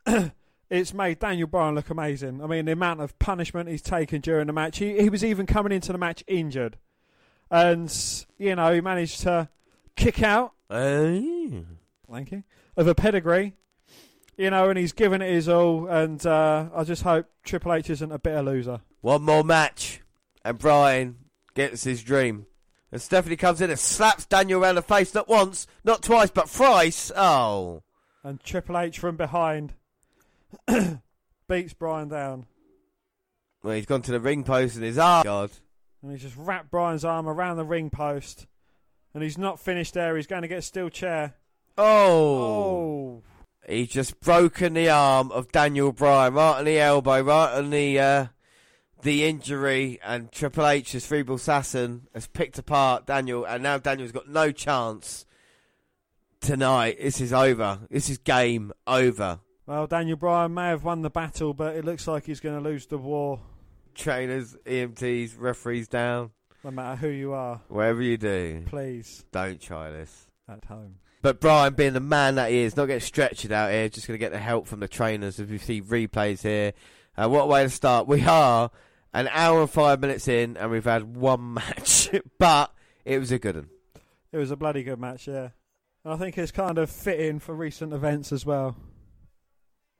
it's 0.71 0.93
made 0.93 1.19
Daniel 1.19 1.49
Bryan 1.49 1.75
look 1.75 1.91
amazing. 1.91 2.43
I 2.43 2.47
mean, 2.47 2.65
the 2.65 2.73
amount 2.73 3.01
of 3.01 3.19
punishment 3.19 3.69
he's 3.69 3.83
taken 3.83 4.21
during 4.21 4.47
the 4.47 4.53
match. 4.53 4.79
He 4.79 5.01
he 5.01 5.09
was 5.09 5.25
even 5.25 5.47
coming 5.47 5.73
into 5.73 5.93
the 5.93 5.99
match 5.99 6.25
injured, 6.27 6.77
and 7.51 7.93
you 8.39 8.55
know 8.55 8.75
he 8.75 8.81
managed 8.81 9.21
to 9.23 9.49
kick 9.97 10.23
out. 10.23 10.53
Thank 10.69 12.33
you 12.33 12.45
of 12.77 12.87
a 12.87 12.95
pedigree. 12.95 13.55
You 14.37 14.51
know, 14.51 14.69
and 14.69 14.79
he's 14.79 14.93
given 14.93 15.23
it 15.23 15.33
his 15.33 15.49
all, 15.49 15.87
and 15.87 16.25
uh, 16.27 16.69
I 16.75 16.85
just 16.85 17.03
hope 17.03 17.27
Triple 17.43 17.73
H 17.73 17.89
isn't 17.89 18.13
a 18.13 18.19
bitter 18.19 18.43
loser. 18.43 18.81
One 19.01 19.23
more 19.23 19.43
match, 19.43 20.03
and 20.45 20.59
Bryan 20.59 21.17
gets 21.55 21.85
his 21.85 22.03
dream. 22.03 22.47
And 22.93 23.01
Stephanie 23.01 23.37
comes 23.37 23.63
in 23.63 23.71
and 23.71 23.79
slaps 23.79 24.27
Daniel 24.27 24.63
around 24.63 24.75
the 24.75 24.83
face 24.83 25.15
not 25.15 25.27
once, 25.27 25.67
not 25.85 26.03
twice, 26.03 26.31
but 26.31 26.51
thrice. 26.51 27.11
Oh. 27.17 27.83
And 28.23 28.39
Triple 28.43 28.79
H 28.79 28.99
from 28.99 29.17
behind 29.17 29.73
beats 31.49 31.75
Bryan 31.75 32.09
down. 32.09 32.47
Well, 33.63 33.75
he's 33.75 33.87
gone 33.87 34.03
to 34.03 34.13
the 34.13 34.21
ring 34.21 34.45
post 34.45 34.77
and 34.77 34.85
his 34.85 34.99
arm. 34.99 35.25
God. 35.25 35.51
And 36.03 36.13
he's 36.13 36.23
just 36.23 36.37
wrapped 36.37 36.71
Bryan's 36.71 37.05
arm 37.05 37.29
around 37.29 37.57
the 37.57 37.65
ring 37.65 37.91
post. 37.91 38.47
And 39.13 39.23
he's 39.23 39.39
not 39.39 39.59
finished 39.59 39.95
there. 39.95 40.17
He's 40.17 40.27
going 40.27 40.43
to 40.43 40.49
get 40.49 40.59
a 40.59 40.63
steel 40.63 40.89
chair. 40.89 41.35
Oh. 41.79 42.43
Oh. 42.43 43.23
He's 43.69 43.89
just 43.89 44.21
broken 44.21 44.75
the 44.75 44.89
arm 44.89 45.33
of 45.33 45.51
Daniel 45.51 45.93
Bryan, 45.93 46.35
right 46.35 46.59
on 46.59 46.65
the 46.65 46.79
elbow, 46.79 47.21
right 47.23 47.55
on 47.55 47.71
the 47.71 47.99
uh, 47.99 48.27
the 49.03 49.25
injury, 49.25 49.99
and 50.05 50.31
Triple 50.31 50.67
H's 50.67 51.05
feeble 51.05 51.35
assassin 51.35 52.07
has 52.15 52.29
picked 52.29 52.59
apart 52.59 53.07
Daniel, 53.07 53.45
and 53.45 53.63
now 53.65 53.79
Daniel's 53.79 54.13
got 54.13 54.29
no 54.29 54.53
chance 54.53 55.27
tonight. 56.41 56.99
This 57.01 57.21
is 57.21 57.33
over. 57.33 57.81
This 57.91 58.09
is 58.09 58.19
game 58.19 58.73
over. 58.87 59.41
Well, 59.67 59.87
Daniel 59.87 60.17
Bryan 60.17 60.55
may 60.55 60.69
have 60.69 60.85
won 60.85 61.03
the 61.03 61.11
battle, 61.11 61.53
but 61.53 61.75
it 61.77 61.85
looks 61.85 62.07
like 62.07 62.25
he's 62.27 62.41
going 62.41 62.57
to 62.57 62.69
lose 62.69 62.87
the 62.87 62.99
war. 62.99 63.41
Trainers, 63.95 64.57
EMTs, 64.65 65.35
referees 65.39 65.89
down, 65.89 66.31
No 66.63 66.71
matter 66.71 66.97
who 66.97 67.09
you 67.09 67.33
are, 67.33 67.61
whatever 67.69 68.03
you 68.03 68.17
do, 68.17 68.63
please, 68.67 69.25
don't 69.33 69.61
try 69.61 69.91
this. 69.91 70.29
at 70.49 70.65
home. 70.67 70.97
But 71.23 71.41
Bryan, 71.41 71.75
being 71.75 71.95
the 71.95 72.01
man 72.01 72.37
that 72.37 72.51
he 72.51 72.59
is, 72.59 72.77
not 72.77 72.87
getting 72.87 73.01
stretched 73.01 73.51
out 73.51 73.73
here, 73.73 73.89
just 73.89 74.07
going 74.07 74.15
to 74.15 74.25
get 74.25 74.31
the 74.33 74.39
help 74.39 74.69
from 74.69 74.79
the 74.81 74.87
trainers 74.87 75.41
as 75.41 75.49
we 75.49 75.59
see 75.59 75.83
replays 75.83 76.43
here. 76.43 76.73
Uh, 77.17 77.29
what 77.29 77.45
a 77.45 77.47
way 77.47 77.63
to 77.65 77.71
start. 77.71 78.07
We 78.07 78.23
are 78.23 78.71
an 79.15 79.29
hour 79.33 79.63
and 79.63 79.71
five 79.71 79.99
minutes 80.01 80.29
in, 80.29 80.57
and 80.59 80.71
we've 80.71 80.85
had 80.85 81.17
one 81.17 81.55
match, 81.55 82.11
but 82.39 82.73
it 83.05 83.19
was 83.19 83.33
a 83.33 83.39
good 83.41 83.57
one. 83.57 83.69
It 84.31 84.37
was 84.37 84.51
a 84.53 84.57
bloody 84.57 84.85
good 84.85 85.01
match, 85.01 85.27
yeah. 85.27 85.49
And 86.05 86.13
I 86.15 86.17
think 86.19 86.37
it's 86.39 86.53
kind 86.53 86.79
of 86.79 86.91
fitting 86.91 87.41
for 87.41 87.55
recent 87.55 87.93
events 87.93 88.31
as 88.31 88.45
well. 88.47 88.77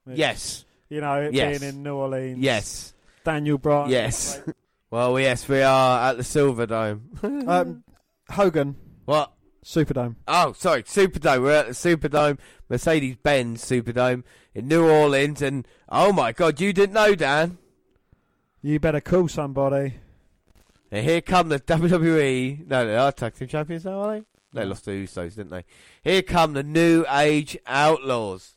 It's, 0.07 0.19
Yes. 0.19 0.65
You 0.89 1.01
know, 1.01 1.21
it 1.23 1.35
Yes. 1.35 1.59
being 1.59 1.75
in 1.75 1.83
New 1.83 1.95
Orleans. 1.97 2.39
Yes. 2.39 2.95
Daniel 3.25 3.59
Bryan. 3.59 3.91
Yes. 3.91 4.41
well, 4.91 5.19
yes, 5.19 5.49
we 5.49 5.63
are 5.63 6.11
at 6.11 6.17
the 6.17 6.25
Silver 6.25 6.67
Dome. 6.67 7.11
um, 7.49 7.83
Hogan. 8.31 8.77
What? 9.05 9.33
Superdome. 9.65 10.15
Oh, 10.29 10.53
sorry, 10.53 10.85
Superdome. 10.85 11.43
We're 11.43 11.53
at 11.53 11.67
the 11.67 11.73
Superdome, 11.73 12.39
Mercedes 12.69 13.17
Benz 13.17 13.65
Superdome 13.65 14.23
in 14.55 14.69
New 14.69 14.89
Orleans, 14.89 15.43
and 15.43 15.67
oh 15.89 16.13
my 16.13 16.31
God, 16.31 16.61
you 16.61 16.73
didn't 16.73 16.93
know, 16.95 17.17
Dan? 17.17 17.59
You 18.63 18.79
better 18.79 19.01
call 19.01 19.27
somebody. 19.27 19.95
And 20.93 21.05
here 21.05 21.21
come 21.21 21.49
the 21.49 21.59
WWE. 21.67 22.67
No, 22.69 22.87
they 22.87 22.97
are 22.97 23.11
tag 23.11 23.35
team 23.35 23.49
champions 23.49 23.85
now, 23.85 24.01
are 24.03 24.15
they? 24.21 24.25
They 24.53 24.65
lost 24.65 24.85
to 24.85 24.91
Usos, 24.91 25.35
didn't 25.35 25.51
they? 25.51 25.65
Here 26.03 26.23
come 26.23 26.53
the 26.53 26.63
New 26.63 27.05
Age 27.11 27.59
Outlaws. 27.67 28.56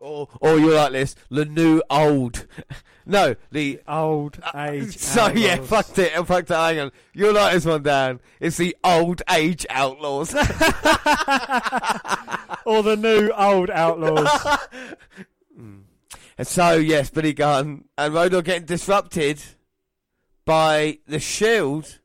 Or, 0.00 0.28
or 0.40 0.58
you're 0.58 0.76
like 0.76 0.92
this, 0.92 1.14
the 1.30 1.44
new 1.44 1.82
old. 1.90 2.46
no, 3.06 3.36
the 3.52 3.80
old 3.86 4.40
uh, 4.42 4.50
age. 4.70 4.96
So 4.96 5.28
yeah, 5.28 5.56
fucked 5.56 5.98
it. 5.98 6.18
I 6.18 6.24
fucked 6.24 6.50
it. 6.50 6.54
Hang 6.54 6.80
on, 6.80 6.92
you'll 7.12 7.34
like 7.34 7.52
this 7.52 7.66
one, 7.66 7.82
Dan. 7.82 8.18
It's 8.40 8.56
the 8.56 8.74
old 8.82 9.20
age 9.30 9.66
outlaws. 9.68 10.34
or 12.64 12.82
the 12.82 12.96
new 12.98 13.30
old 13.32 13.68
outlaws. 13.68 14.58
Hmm. 15.54 15.80
and 16.38 16.46
so 16.46 16.76
yes, 16.76 17.10
Billy 17.10 17.34
Gunn 17.34 17.84
and 17.98 18.14
Road 18.14 18.32
are 18.32 18.40
getting 18.40 18.64
disrupted 18.64 19.42
by 20.46 21.00
the 21.06 21.20
Shield, 21.20 21.98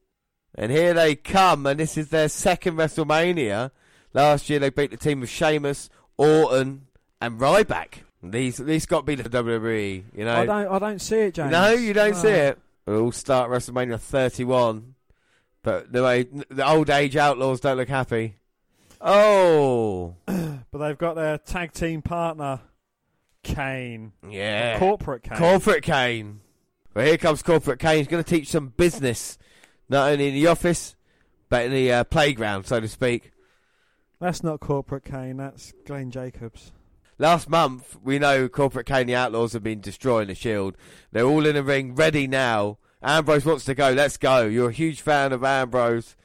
and 0.54 0.70
here 0.70 0.94
they 0.94 1.16
come, 1.16 1.66
and 1.66 1.80
this 1.80 1.98
is 1.98 2.10
their 2.10 2.28
second 2.28 2.76
WrestleMania. 2.76 3.72
Last 4.14 4.50
year 4.50 4.60
they 4.60 4.70
beat 4.70 4.92
the 4.92 4.98
team 4.98 5.24
of 5.24 5.30
Sheamus, 5.30 5.90
Orton, 6.18 6.85
and 7.22 7.40
Ryback. 7.40 8.00
These 8.24 8.58
these 8.58 8.86
got 8.86 9.02
to 9.02 9.04
be 9.04 9.16
the 9.16 9.30
WWE, 9.30 10.04
you 10.16 10.26
know. 10.26 10.36
I 10.36 10.46
don't. 10.46 10.68
I 10.68 10.80
don't 10.80 11.00
see 11.00 11.18
it, 11.18 11.36
James. 11.36 11.52
No, 11.52 11.70
you 11.72 11.94
don't 11.94 12.12
No. 12.14 12.18
see 12.22 12.30
it. 12.30 12.60
We'll 12.88 13.12
start 13.12 13.50
WrestleMania 13.52 14.00
31, 14.00 14.96
but 15.64 15.92
the 15.92 16.04
way 16.04 16.24
the 16.50 16.68
old 16.68 16.90
age 16.90 17.16
outlaws 17.16 17.60
don't 17.60 17.78
look 17.78 17.90
happy. 17.90 18.38
Oh, 19.02 20.16
But 20.28 20.80
they've 20.80 20.98
got 20.98 21.16
their 21.16 21.38
tag 21.38 21.72
team 21.74 22.02
partner, 22.02 22.60
Kane. 23.44 24.12
yeah, 24.28 24.78
Corporate 24.80 25.24
Kane. 25.24 25.38
Corporate 25.38 25.84
Kane. 25.84 26.42
Well, 26.94 27.06
here 27.06 27.18
comes 27.18 27.44
Corporate 27.44 27.80
Kane. 27.80 27.98
He's 28.00 28.08
going 28.08 28.24
to 28.24 28.30
teach 28.30 28.50
some 28.50 28.70
business, 28.70 29.38
not 29.90 30.12
only 30.12 30.30
in 30.30 30.34
the 30.34 30.48
office, 30.48 30.96
but 31.50 31.66
in 31.66 31.72
the 31.72 31.92
uh, 31.92 32.04
playground, 32.06 32.66
so 32.66 32.80
to 32.80 32.88
speak. 32.88 33.32
That's 34.20 34.44
not 34.44 34.60
Corporate 34.60 35.06
Kane. 35.06 35.38
That's 35.38 35.74
Glenn 35.86 36.10
Jacobs. 36.12 36.72
Last 37.18 37.50
month, 37.50 37.98
we 38.04 38.20
know 38.20 38.50
Corporate 38.50 38.86
Kane, 38.86 39.08
the 39.08 39.16
Outlaws, 39.16 39.54
have 39.54 39.64
been 39.64 39.80
destroying 39.80 40.28
the 40.28 40.36
Shield. 40.36 40.76
They're 41.12 41.26
all 41.26 41.46
in 41.46 41.56
the 41.56 41.64
ring, 41.64 41.96
ready 41.96 42.28
now. 42.28 42.78
Ambrose 43.02 43.46
wants 43.46 43.66
to 43.66 43.76
go. 43.76 43.92
Let's 43.92 44.18
go. 44.18 44.46
You're 44.46 44.70
a 44.70 44.74
huge 44.74 45.00
fan 45.00 45.32
of 45.32 45.44
Ambrose. 45.44 46.16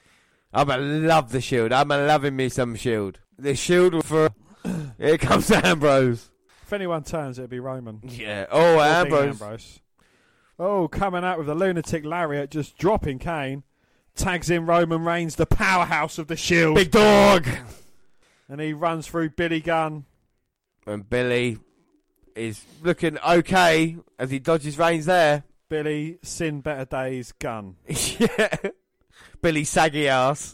I'm 0.53 0.69
a 0.69 0.77
love 0.77 1.31
the 1.31 1.39
Shield. 1.39 1.71
I'm 1.71 1.91
a 1.91 2.05
loving 2.05 2.35
me 2.35 2.49
some 2.49 2.75
Shield. 2.75 3.19
The 3.39 3.55
Shield 3.55 4.03
for. 4.03 4.31
Here 4.97 5.17
comes 5.17 5.49
Ambrose. 5.49 6.29
If 6.63 6.73
anyone 6.73 7.03
turns, 7.03 7.39
it'd 7.39 7.49
be 7.49 7.59
Roman. 7.59 8.01
Yeah. 8.03 8.47
Oh, 8.51 8.79
Ambrose. 8.79 9.41
Ambrose. 9.41 9.79
Oh, 10.59 10.87
coming 10.87 11.23
out 11.23 11.37
with 11.37 11.47
the 11.47 11.55
lunatic 11.55 12.05
lariat, 12.05 12.51
just 12.51 12.77
dropping 12.77 13.19
Kane. 13.19 13.63
Tags 14.15 14.49
in 14.49 14.65
Roman 14.65 15.05
Reigns, 15.05 15.35
the 15.35 15.45
powerhouse 15.45 16.17
of 16.17 16.27
the 16.27 16.35
Shield. 16.35 16.75
Big 16.75 16.91
dog. 16.91 17.47
And 18.49 18.59
he 18.59 18.73
runs 18.73 19.07
through 19.07 19.29
Billy 19.31 19.61
Gunn. 19.61 20.05
And 20.85 21.07
Billy 21.09 21.59
is 22.35 22.65
looking 22.81 23.17
okay 23.19 23.97
as 24.17 24.31
he 24.31 24.39
dodges 24.39 24.77
Reigns 24.77 25.05
there. 25.05 25.43
Billy, 25.69 26.19
sin 26.21 26.61
better 26.61 26.85
days, 26.85 27.31
gun. 27.33 27.75
yeah. 27.87 28.57
Billy 29.41 29.63
saggy 29.63 30.07
ass. 30.07 30.53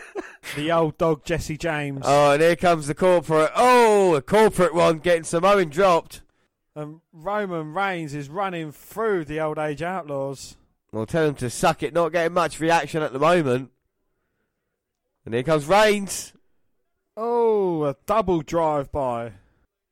the 0.56 0.72
old 0.72 0.98
dog 0.98 1.24
Jesse 1.24 1.56
James. 1.56 2.02
oh, 2.04 2.32
and 2.32 2.42
here 2.42 2.56
comes 2.56 2.86
the 2.86 2.94
corporate. 2.94 3.50
Oh, 3.54 4.14
a 4.14 4.22
corporate 4.22 4.74
one 4.74 4.98
getting 4.98 5.24
Samoan 5.24 5.68
dropped. 5.70 6.22
And 6.74 7.00
Roman 7.12 7.72
Reigns 7.74 8.14
is 8.14 8.28
running 8.28 8.70
through 8.72 9.24
the 9.24 9.40
old 9.40 9.58
age 9.58 9.82
outlaws. 9.82 10.56
We'll 10.92 11.06
tell 11.06 11.26
him 11.26 11.34
to 11.36 11.50
suck 11.50 11.82
it, 11.82 11.94
not 11.94 12.10
getting 12.10 12.32
much 12.32 12.60
reaction 12.60 13.02
at 13.02 13.12
the 13.12 13.18
moment. 13.18 13.70
And 15.24 15.34
here 15.34 15.42
comes 15.42 15.66
Reigns. 15.66 16.32
Oh, 17.16 17.84
a 17.84 17.96
double 18.06 18.42
drive 18.42 18.90
by. 18.92 19.32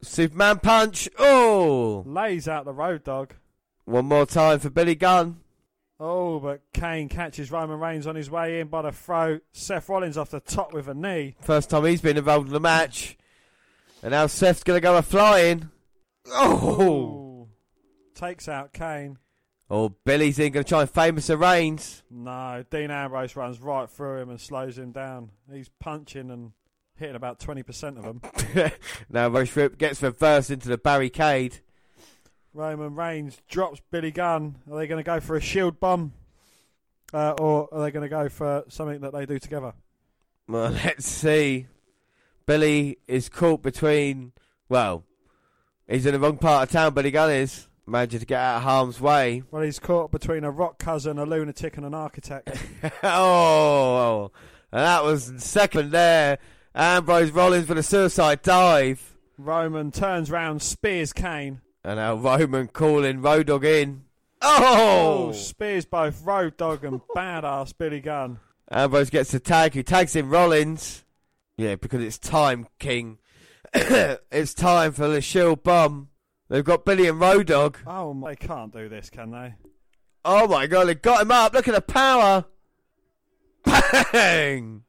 Superman 0.01 0.59
punch. 0.61 1.09
Oh. 1.19 2.05
Lays 2.07 2.49
out 2.49 2.65
the 2.65 2.73
road 2.73 3.05
dog. 3.05 3.35
One 3.85 4.07
more 4.07 4.27
time 4.27 4.59
for 4.59 4.71
Billy 4.71 4.95
Gunn. 4.95 5.41
Oh, 6.01 6.39
but 6.39 6.63
Kane 6.73 7.09
catches 7.09 7.51
Roman 7.51 7.81
Reigns 7.81 8.07
on 8.07 8.15
his 8.15 8.31
way 8.31 8.61
in 8.61 8.69
by 8.69 8.83
the 8.83 8.93
throat. 8.93 9.43
Seth 9.53 9.89
Rollins 9.89 10.17
off 10.17 10.31
the 10.31 10.41
top 10.41 10.73
with 10.73 10.87
a 10.89 10.95
knee. 10.95 11.35
First 11.41 11.71
time 11.71 11.85
he's 11.85 12.01
been 12.01 12.17
involved 12.17 12.47
in 12.47 12.53
the 12.53 12.61
match. 12.61 13.17
And 14.03 14.13
now 14.13 14.27
Seth's 14.27 14.63
going 14.63 14.77
to 14.77 14.83
go 14.83 14.97
a 14.97 15.03
flying. 15.03 15.71
Oh. 16.29 16.83
Ooh. 16.83 17.49
Takes 18.15 18.49
out 18.49 18.73
Kane. 18.73 19.19
Oh, 19.71 19.91
Billy's 20.05 20.39
in 20.39 20.53
going 20.53 20.65
to 20.65 20.69
try 20.69 20.81
and 20.83 20.91
famous 20.91 21.29
a 21.29 21.37
Reigns. 21.37 22.03
No, 22.11 22.65
Dean 22.71 22.91
Ambrose 22.91 23.37
runs 23.37 23.61
right 23.61 23.91
through 23.91 24.19
him 24.19 24.31
and 24.31 24.41
slows 24.41 24.79
him 24.79 24.93
down. 24.93 25.31
He's 25.53 25.69
punching 25.81 26.31
and 26.31 26.53
hitting 26.99 27.17
about 27.17 27.39
20% 27.39 27.99
of 27.99 28.03
them. 28.03 28.73
now 29.11 29.29
Rush 29.29 29.55
Rip 29.57 29.79
gets 29.79 30.03
reversed 30.03 30.51
into 30.51 30.69
the 30.69 30.79
barricade. 30.79 31.61
Roman 32.55 32.95
Reigns 32.95 33.39
drops 33.49 33.81
Billy 33.91 34.11
Gunn. 34.11 34.57
Are 34.71 34.79
they 34.79 34.87
going 34.87 34.99
to 34.99 35.07
go 35.07 35.21
for 35.21 35.37
a 35.37 35.41
shield 35.41 35.79
bomb? 35.79 36.13
Uh, 37.13 37.33
or 37.33 37.69
are 37.73 37.83
they 37.83 37.91
going 37.91 38.03
to 38.03 38.09
go 38.09 38.29
for 38.29 38.65
something 38.69 39.01
that 39.01 39.13
they 39.13 39.27
do 39.27 39.39
together? 39.39 39.73
Well, 40.49 40.71
let's 40.85 41.07
see. 41.07 41.67
Billy 42.47 42.99
is 43.07 43.29
caught 43.29 43.63
between. 43.63 44.33
Well, 44.69 45.05
he's 45.87 46.07
in 46.07 46.13
the 46.13 46.21
wrong 46.21 46.39
part 46.39 46.69
of 46.69 46.73
town. 46.73 46.95
Billy 46.95 47.11
Gunn 47.11 47.31
is. 47.31 47.67
Managed 47.87 48.21
to 48.21 48.27
get 48.27 48.39
out 48.39 48.59
of 48.59 48.63
harm's 48.65 49.01
way. 49.01 49.43
Well, 49.51 49.63
he's 49.63 49.79
caught 49.79 50.11
between 50.11 50.45
a 50.45 50.51
rock 50.51 50.79
cousin, 50.79 51.19
a 51.19 51.25
lunatic, 51.25 51.79
and 51.79 51.87
an 51.87 51.95
architect. 51.95 52.51
oh, 53.03 54.31
and 54.71 54.83
that 54.83 55.05
was 55.05 55.33
second 55.39 55.91
there. 55.91 56.39
Ambrose 56.79 57.33
Rollins 57.33 57.69
with 57.69 57.77
a 57.77 57.83
suicide 57.83 58.41
dive. 58.43 59.17
Roman 59.37 59.91
turns 59.91 60.31
round, 60.31 60.63
spears 60.63 61.13
Kane. 61.13 61.61
And 61.83 61.97
now 61.97 62.15
Roman 62.15 62.69
calling 62.69 63.21
Road 63.21 63.49
Dogg 63.49 63.65
in. 63.65 64.05
Oh! 64.41 65.31
oh 65.31 65.33
spears 65.33 65.87
both 65.87 66.23
Road 66.25 66.57
Dogg 66.57 66.85
and 66.85 67.01
badass 67.17 67.77
Billy 67.77 67.99
Gunn. 67.99 68.39
Ambrose 68.71 69.11
gets 69.11 69.33
the 69.33 69.41
tag. 69.41 69.75
He 69.75 69.83
tags 69.83 70.15
in 70.15 70.29
Rollins. 70.29 71.05
Yeah, 71.57 71.75
because 71.75 72.01
it's 72.01 72.17
time, 72.19 72.69
King. 72.79 73.19
it's 73.75 74.55
time 74.55 74.93
for 74.93 75.09
the 75.09 75.21
Shield 75.21 75.65
bomb. 75.65 76.11
They've 76.49 76.65
got 76.65 76.85
Billy 76.85 77.09
and 77.09 77.19
Road 77.19 77.49
Dogg. 77.49 77.79
Oh, 77.89 78.15
my- 78.15 78.31
they 78.31 78.37
can't 78.37 78.73
do 78.73 78.89
this, 78.89 79.11
can 79.11 79.33
they? 79.33 79.55
Oh 80.25 80.47
my 80.47 80.69
god, 80.69 80.85
they 80.85 80.95
got 80.95 81.23
him 81.23 81.33
up. 81.33 81.55
Look 81.55 81.67
at 81.67 81.75
the 81.75 81.81
power. 81.81 82.45
Bang! 83.65 84.85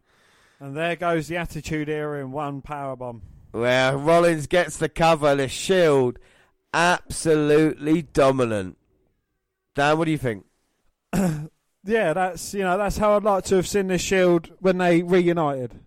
And 0.59 0.75
there 0.75 0.95
goes 0.95 1.27
the 1.27 1.37
Attitude 1.37 1.89
Era 1.89 2.19
in 2.19 2.31
one 2.31 2.61
power 2.61 2.95
bomb. 2.95 3.21
Well, 3.53 3.97
Rollins 3.97 4.47
gets 4.47 4.77
the 4.77 4.89
cover. 4.89 5.35
The 5.35 5.47
Shield, 5.47 6.19
absolutely 6.73 8.03
dominant. 8.03 8.77
Dan, 9.75 9.97
what 9.97 10.05
do 10.05 10.11
you 10.11 10.17
think? 10.17 10.45
Yeah, 11.85 12.11
that's 12.13 12.53
you 12.53 12.61
know 12.61 12.77
that's 12.77 12.97
how 12.97 13.15
I'd 13.15 13.23
like 13.23 13.45
to 13.45 13.55
have 13.55 13.67
seen 13.67 13.87
this 13.87 14.01
Shield 14.01 14.51
when 14.59 14.77
they 14.77 15.01
reunited, 15.01 15.79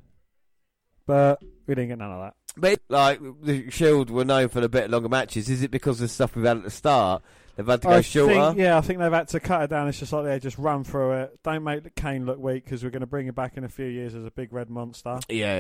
but 1.07 1.41
we 1.67 1.75
didn't 1.75 1.91
get 1.91 1.99
none 1.99 2.11
of 2.11 2.21
that. 2.21 2.35
But 2.57 2.81
like 2.89 3.21
the 3.43 3.71
Shield 3.71 4.11
were 4.11 4.25
known 4.25 4.49
for 4.49 4.61
the 4.61 4.71
bit 4.71 4.91
longer 4.91 5.11
matches. 5.11 5.51
Is 5.51 5.63
it 5.63 5.71
because 5.71 6.01
of 6.01 6.09
the 6.09 6.09
stuff 6.09 6.35
we've 6.35 6.47
had 6.47 6.57
at 6.57 6.65
the 6.65 6.71
start? 6.71 7.23
They've 7.57 7.67
had 7.67 7.83
to 7.83 7.89
go 7.89 7.95
I 7.95 8.01
shorter. 8.01 8.33
think, 8.35 8.59
yeah, 8.59 8.79
I 8.79 8.81
think 8.81 8.99
they've 8.99 9.13
had 9.13 9.29
to 9.29 9.41
cut 9.41 9.63
it 9.65 9.71
down. 9.71 9.87
It's 9.89 9.99
just 9.99 10.13
like 10.13 10.25
they 10.25 10.39
just 10.39 10.57
run 10.59 10.85
through 10.85 11.13
it. 11.13 11.39
Don't 11.43 11.63
make 11.65 11.95
Kane 11.95 12.25
look 12.25 12.39
weak 12.39 12.65
because 12.65 12.83
we're 12.83 12.91
going 12.91 13.01
to 13.03 13.07
bring 13.07 13.27
him 13.27 13.35
back 13.35 13.57
in 13.59 13.65
a 13.65 13.69
few 13.69 13.85
years 13.87 14.15
as 14.15 14.25
a 14.25 14.31
big 14.31 14.53
red 14.53 14.71
monster. 14.71 15.19
Yeah, 15.29 15.37
yeah, 15.55 15.57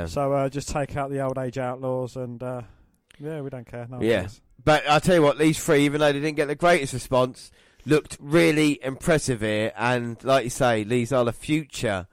yeah. 0.00 0.06
So 0.06 0.32
uh, 0.32 0.48
just 0.48 0.68
take 0.68 0.96
out 0.96 1.10
the 1.10 1.20
old 1.20 1.38
age 1.38 1.56
outlaws 1.56 2.16
and 2.16 2.42
uh, 2.42 2.62
yeah, 3.20 3.40
we 3.42 3.50
don't 3.50 3.66
care. 3.66 3.86
No 3.88 4.00
Yeah. 4.02 4.22
cares. 4.22 4.40
But 4.64 4.88
I'll 4.88 5.00
tell 5.00 5.14
you 5.14 5.22
what, 5.22 5.38
these 5.38 5.62
three, 5.62 5.84
even 5.84 6.00
though 6.00 6.12
they 6.12 6.18
didn't 6.20 6.34
get 6.36 6.48
the 6.48 6.56
greatest 6.56 6.92
response, 6.92 7.52
looked 7.84 8.16
really 8.20 8.80
impressive 8.82 9.40
here. 9.42 9.72
And 9.76 10.22
like 10.24 10.42
you 10.44 10.50
say, 10.50 10.82
these 10.82 11.12
are 11.12 11.24
the 11.24 11.32
future 11.32 12.08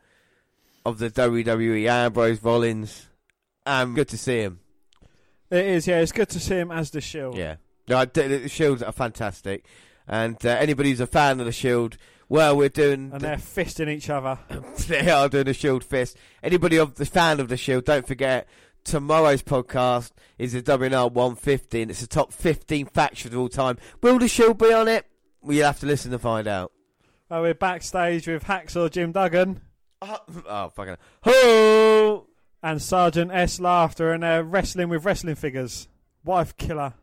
of 0.85 0.99
the 0.99 1.09
WWE. 1.09 1.87
Ambrose, 1.87 2.43
Rollins. 2.43 3.07
Um, 3.65 3.95
good 3.95 4.09
to 4.09 4.17
see 4.19 4.41
him. 4.41 4.59
It 5.49 5.65
is. 5.65 5.87
Yeah, 5.87 6.01
it's 6.01 6.11
good 6.11 6.29
to 6.29 6.39
see 6.39 6.55
him 6.55 6.69
as 6.71 6.91
the 6.91 7.01
Shield. 7.01 7.35
Yeah. 7.37 7.55
No, 7.87 8.05
the 8.05 8.27
the 8.27 8.49
Shields 8.49 8.81
are 8.81 8.91
fantastic. 8.91 9.65
And 10.07 10.43
uh, 10.45 10.49
anybody 10.49 10.89
who's 10.89 10.99
a 10.99 11.07
fan 11.07 11.39
of 11.39 11.45
the 11.45 11.51
Shield, 11.51 11.97
well, 12.29 12.57
we're 12.57 12.69
doing. 12.69 13.11
And 13.13 13.21
they're 13.21 13.37
fisting 13.37 13.89
each 13.89 14.09
other. 14.09 14.37
they 14.87 15.09
are 15.09 15.29
doing 15.29 15.47
a 15.47 15.53
Shield 15.53 15.83
fist. 15.83 16.17
Anybody 16.41 16.77
of 16.77 16.95
the 16.95 17.05
fan 17.05 17.39
of 17.39 17.49
the 17.49 17.57
Shield, 17.57 17.85
don't 17.85 18.07
forget 18.07 18.47
tomorrow's 18.83 19.41
podcast 19.43 20.11
is 20.37 20.53
the 20.53 20.61
WNR 20.61 21.11
150, 21.11 21.81
and 21.81 21.91
it's 21.91 22.01
the 22.01 22.07
top 22.07 22.33
15 22.33 22.87
factions 22.87 23.33
of 23.33 23.39
all 23.39 23.49
time. 23.49 23.77
Will 24.01 24.19
the 24.19 24.27
Shield 24.27 24.57
be 24.57 24.73
on 24.73 24.87
it? 24.87 25.05
Well, 25.41 25.55
you'll 25.55 25.67
have 25.67 25.79
to 25.79 25.85
listen 25.85 26.11
to 26.11 26.19
find 26.19 26.47
out. 26.47 26.71
Oh, 27.31 27.41
we're 27.41 27.53
backstage 27.53 28.27
with 28.27 28.43
Hacksaw 28.43 28.91
Jim 28.91 29.11
Duggan 29.11 29.61
Oh, 30.01 30.71
fucking. 30.75 30.97
Ho! 31.23 32.27
and 32.61 32.81
Sergeant 32.81 33.31
Slaughter, 33.49 34.13
and 34.13 34.23
they're 34.23 34.43
wrestling 34.43 34.89
with 34.89 35.05
wrestling 35.05 35.35
figures. 35.35 35.87
Wife 36.23 36.55
killer. 36.55 36.93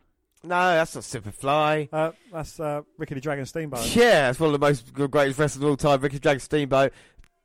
No, 0.43 0.55
that's 0.73 0.95
not 0.95 1.03
Superfly. 1.03 1.89
Uh, 1.93 2.11
that's 2.31 2.59
uh, 2.59 2.81
Ricky 2.97 3.13
the 3.15 3.21
Dragon 3.21 3.45
Steamboat. 3.45 3.95
Yeah, 3.95 4.27
that's 4.27 4.39
one 4.39 4.53
of 4.53 4.59
the 4.59 4.65
most 4.65 4.91
greatest 4.93 5.37
wrestlers 5.39 5.63
of 5.63 5.69
all 5.69 5.77
time. 5.77 6.01
Ricky 6.01 6.15
the 6.17 6.21
Dragon 6.21 6.39
Steamboat. 6.39 6.93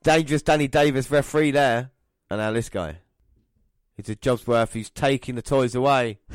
Dangerous 0.02 0.42
Danny 0.42 0.66
Davis, 0.68 1.10
referee 1.10 1.50
there. 1.50 1.90
And 2.30 2.38
now 2.40 2.52
this 2.52 2.68
guy. 2.68 2.98
He's 3.96 4.08
a 4.08 4.16
Jobsworth 4.16 4.72
who's 4.72 4.90
taking 4.90 5.34
the 5.34 5.42
toys 5.42 5.74
away. 5.74 6.18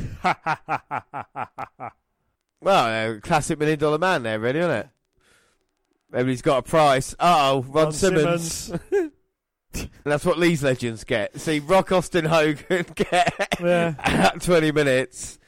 Well, 2.63 3.15
a 3.15 3.19
classic 3.21 3.57
million 3.57 3.79
dollar 3.79 3.97
man 3.97 4.21
there, 4.23 4.39
really, 4.39 4.59
isn't 4.59 4.69
it? 4.71 4.89
Everybody's 6.13 6.43
got 6.43 6.59
a 6.59 6.61
price. 6.61 7.15
Uh 7.19 7.37
oh, 7.53 7.61
Ron, 7.63 7.85
Ron 7.85 7.91
Simmons. 7.93 8.51
Simmons. 8.91 9.11
That's 10.03 10.25
what 10.25 10.37
Lee's 10.37 10.61
legends 10.61 11.03
get. 11.03 11.39
See, 11.39 11.59
Rock 11.59 11.91
Austin 11.91 12.25
Hogan 12.25 12.85
get 12.95 13.57
Yeah. 13.59 14.31
20 14.39 14.71
minutes. 14.73 15.39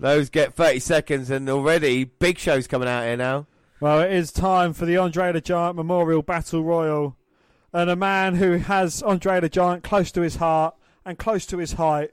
Those 0.00 0.30
get 0.30 0.54
30 0.54 0.78
seconds, 0.78 1.30
and 1.30 1.48
already 1.50 2.04
Big 2.04 2.38
Show's 2.38 2.66
coming 2.66 2.88
out 2.88 3.04
here 3.04 3.18
now. 3.18 3.46
Well, 3.80 4.00
it 4.00 4.10
is 4.10 4.32
time 4.32 4.72
for 4.72 4.86
the 4.86 4.96
Andre 4.96 5.30
the 5.32 5.42
Giant 5.42 5.76
Memorial 5.76 6.22
Battle 6.22 6.64
Royal. 6.64 7.16
And 7.72 7.90
a 7.90 7.96
man 7.96 8.36
who 8.36 8.52
has 8.56 9.02
Andre 9.02 9.40
the 9.40 9.50
Giant 9.50 9.84
close 9.84 10.10
to 10.12 10.22
his 10.22 10.36
heart 10.36 10.74
and 11.04 11.18
close 11.18 11.44
to 11.46 11.58
his 11.58 11.74
height 11.74 12.12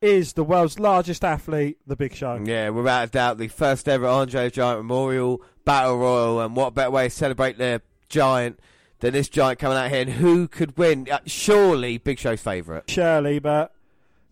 is 0.00 0.32
the 0.32 0.42
world's 0.42 0.80
largest 0.80 1.24
athlete, 1.24 1.78
the 1.86 1.94
Big 1.94 2.12
Show. 2.14 2.40
Yeah, 2.44 2.70
without 2.70 3.08
a 3.08 3.10
doubt, 3.10 3.38
the 3.38 3.48
first 3.48 3.88
ever 3.88 4.06
Andre 4.06 4.44
the 4.44 4.50
Giant 4.50 4.80
Memorial 4.80 5.40
Battle 5.64 5.96
Royal, 5.96 6.40
and 6.40 6.56
what 6.56 6.74
better 6.74 6.90
way 6.90 7.04
to 7.04 7.10
celebrate 7.10 7.56
the 7.56 7.82
Giant 8.08 8.58
than 8.98 9.12
this 9.12 9.28
Giant 9.28 9.60
coming 9.60 9.78
out 9.78 9.90
here? 9.90 10.02
And 10.02 10.10
who 10.10 10.48
could 10.48 10.76
win? 10.76 11.06
Uh, 11.08 11.20
surely 11.24 11.98
Big 11.98 12.18
Show's 12.18 12.40
favourite. 12.40 12.90
Surely, 12.90 13.38
but 13.38 13.72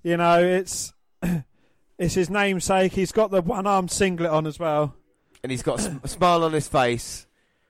you 0.02 0.16
know, 0.16 0.42
it's 0.42 0.92
it's 1.98 2.14
his 2.14 2.30
namesake. 2.30 2.92
He's 2.92 3.12
got 3.12 3.30
the 3.30 3.42
one-armed 3.42 3.90
singlet 3.90 4.30
on 4.30 4.46
as 4.46 4.58
well. 4.58 4.94
and 5.42 5.50
he's 5.50 5.62
got 5.62 5.80
a 6.02 6.08
smile 6.08 6.44
on 6.44 6.52
his 6.52 6.68
face, 6.68 7.26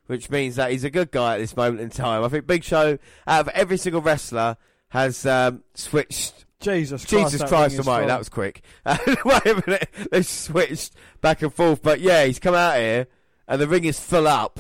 which 0.06 0.30
means 0.30 0.56
that 0.56 0.70
he's 0.70 0.84
a 0.84 0.90
good 0.90 1.10
guy 1.10 1.34
at 1.34 1.38
this 1.38 1.56
moment 1.56 1.80
in 1.80 1.90
time. 1.90 2.24
I 2.24 2.28
think 2.28 2.46
Big 2.46 2.64
Show, 2.64 2.98
out 3.26 3.40
of 3.40 3.48
every 3.48 3.76
single 3.76 4.00
wrestler, 4.00 4.56
has 4.88 5.24
um, 5.26 5.62
switched. 5.74 6.44
Jesus 6.58 7.04
Christ, 7.04 7.32
Jesus 7.32 7.48
Christ 7.48 7.78
Almighty, 7.78 8.06
that 8.06 8.18
was 8.18 8.30
quick. 8.30 8.62
Wait 8.86 9.46
a 9.46 9.62
minute, 9.66 9.88
they 10.10 10.22
switched 10.22 10.94
back 11.20 11.42
and 11.42 11.52
forth, 11.52 11.82
but 11.82 12.00
yeah, 12.00 12.24
he's 12.24 12.38
come 12.38 12.54
out 12.54 12.76
here, 12.78 13.08
and 13.46 13.60
the 13.60 13.68
ring 13.68 13.84
is 13.84 14.00
full 14.00 14.26
up. 14.26 14.58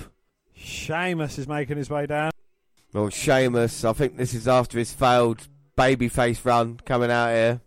Sheamus 0.54 1.38
is 1.38 1.48
making 1.48 1.78
his 1.78 1.88
way 1.88 2.04
down. 2.04 2.32
Well, 2.92 3.08
Sheamus, 3.08 3.82
I 3.84 3.94
think 3.94 4.18
this 4.18 4.34
is 4.34 4.46
after 4.46 4.78
his 4.78 4.92
failed 4.92 5.48
babyface 5.76 6.44
run 6.44 6.80
coming 6.84 7.10
out 7.10 7.30
here. 7.30 7.60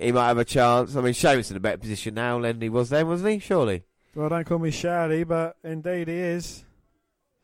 He 0.00 0.12
might 0.12 0.28
have 0.28 0.38
a 0.38 0.44
chance. 0.44 0.96
I 0.96 1.00
mean, 1.00 1.12
Sheamus 1.12 1.50
in 1.50 1.56
a 1.56 1.60
better 1.60 1.78
position 1.78 2.14
now 2.14 2.40
than 2.40 2.60
he 2.60 2.68
was 2.68 2.88
then, 2.90 3.06
wasn't 3.08 3.32
he? 3.34 3.38
Surely. 3.38 3.84
Well, 4.14 4.28
don't 4.28 4.44
call 4.46 4.58
me 4.58 4.70
Shirley, 4.70 5.24
but 5.24 5.56
indeed 5.62 6.08
he 6.08 6.14
is. 6.14 6.64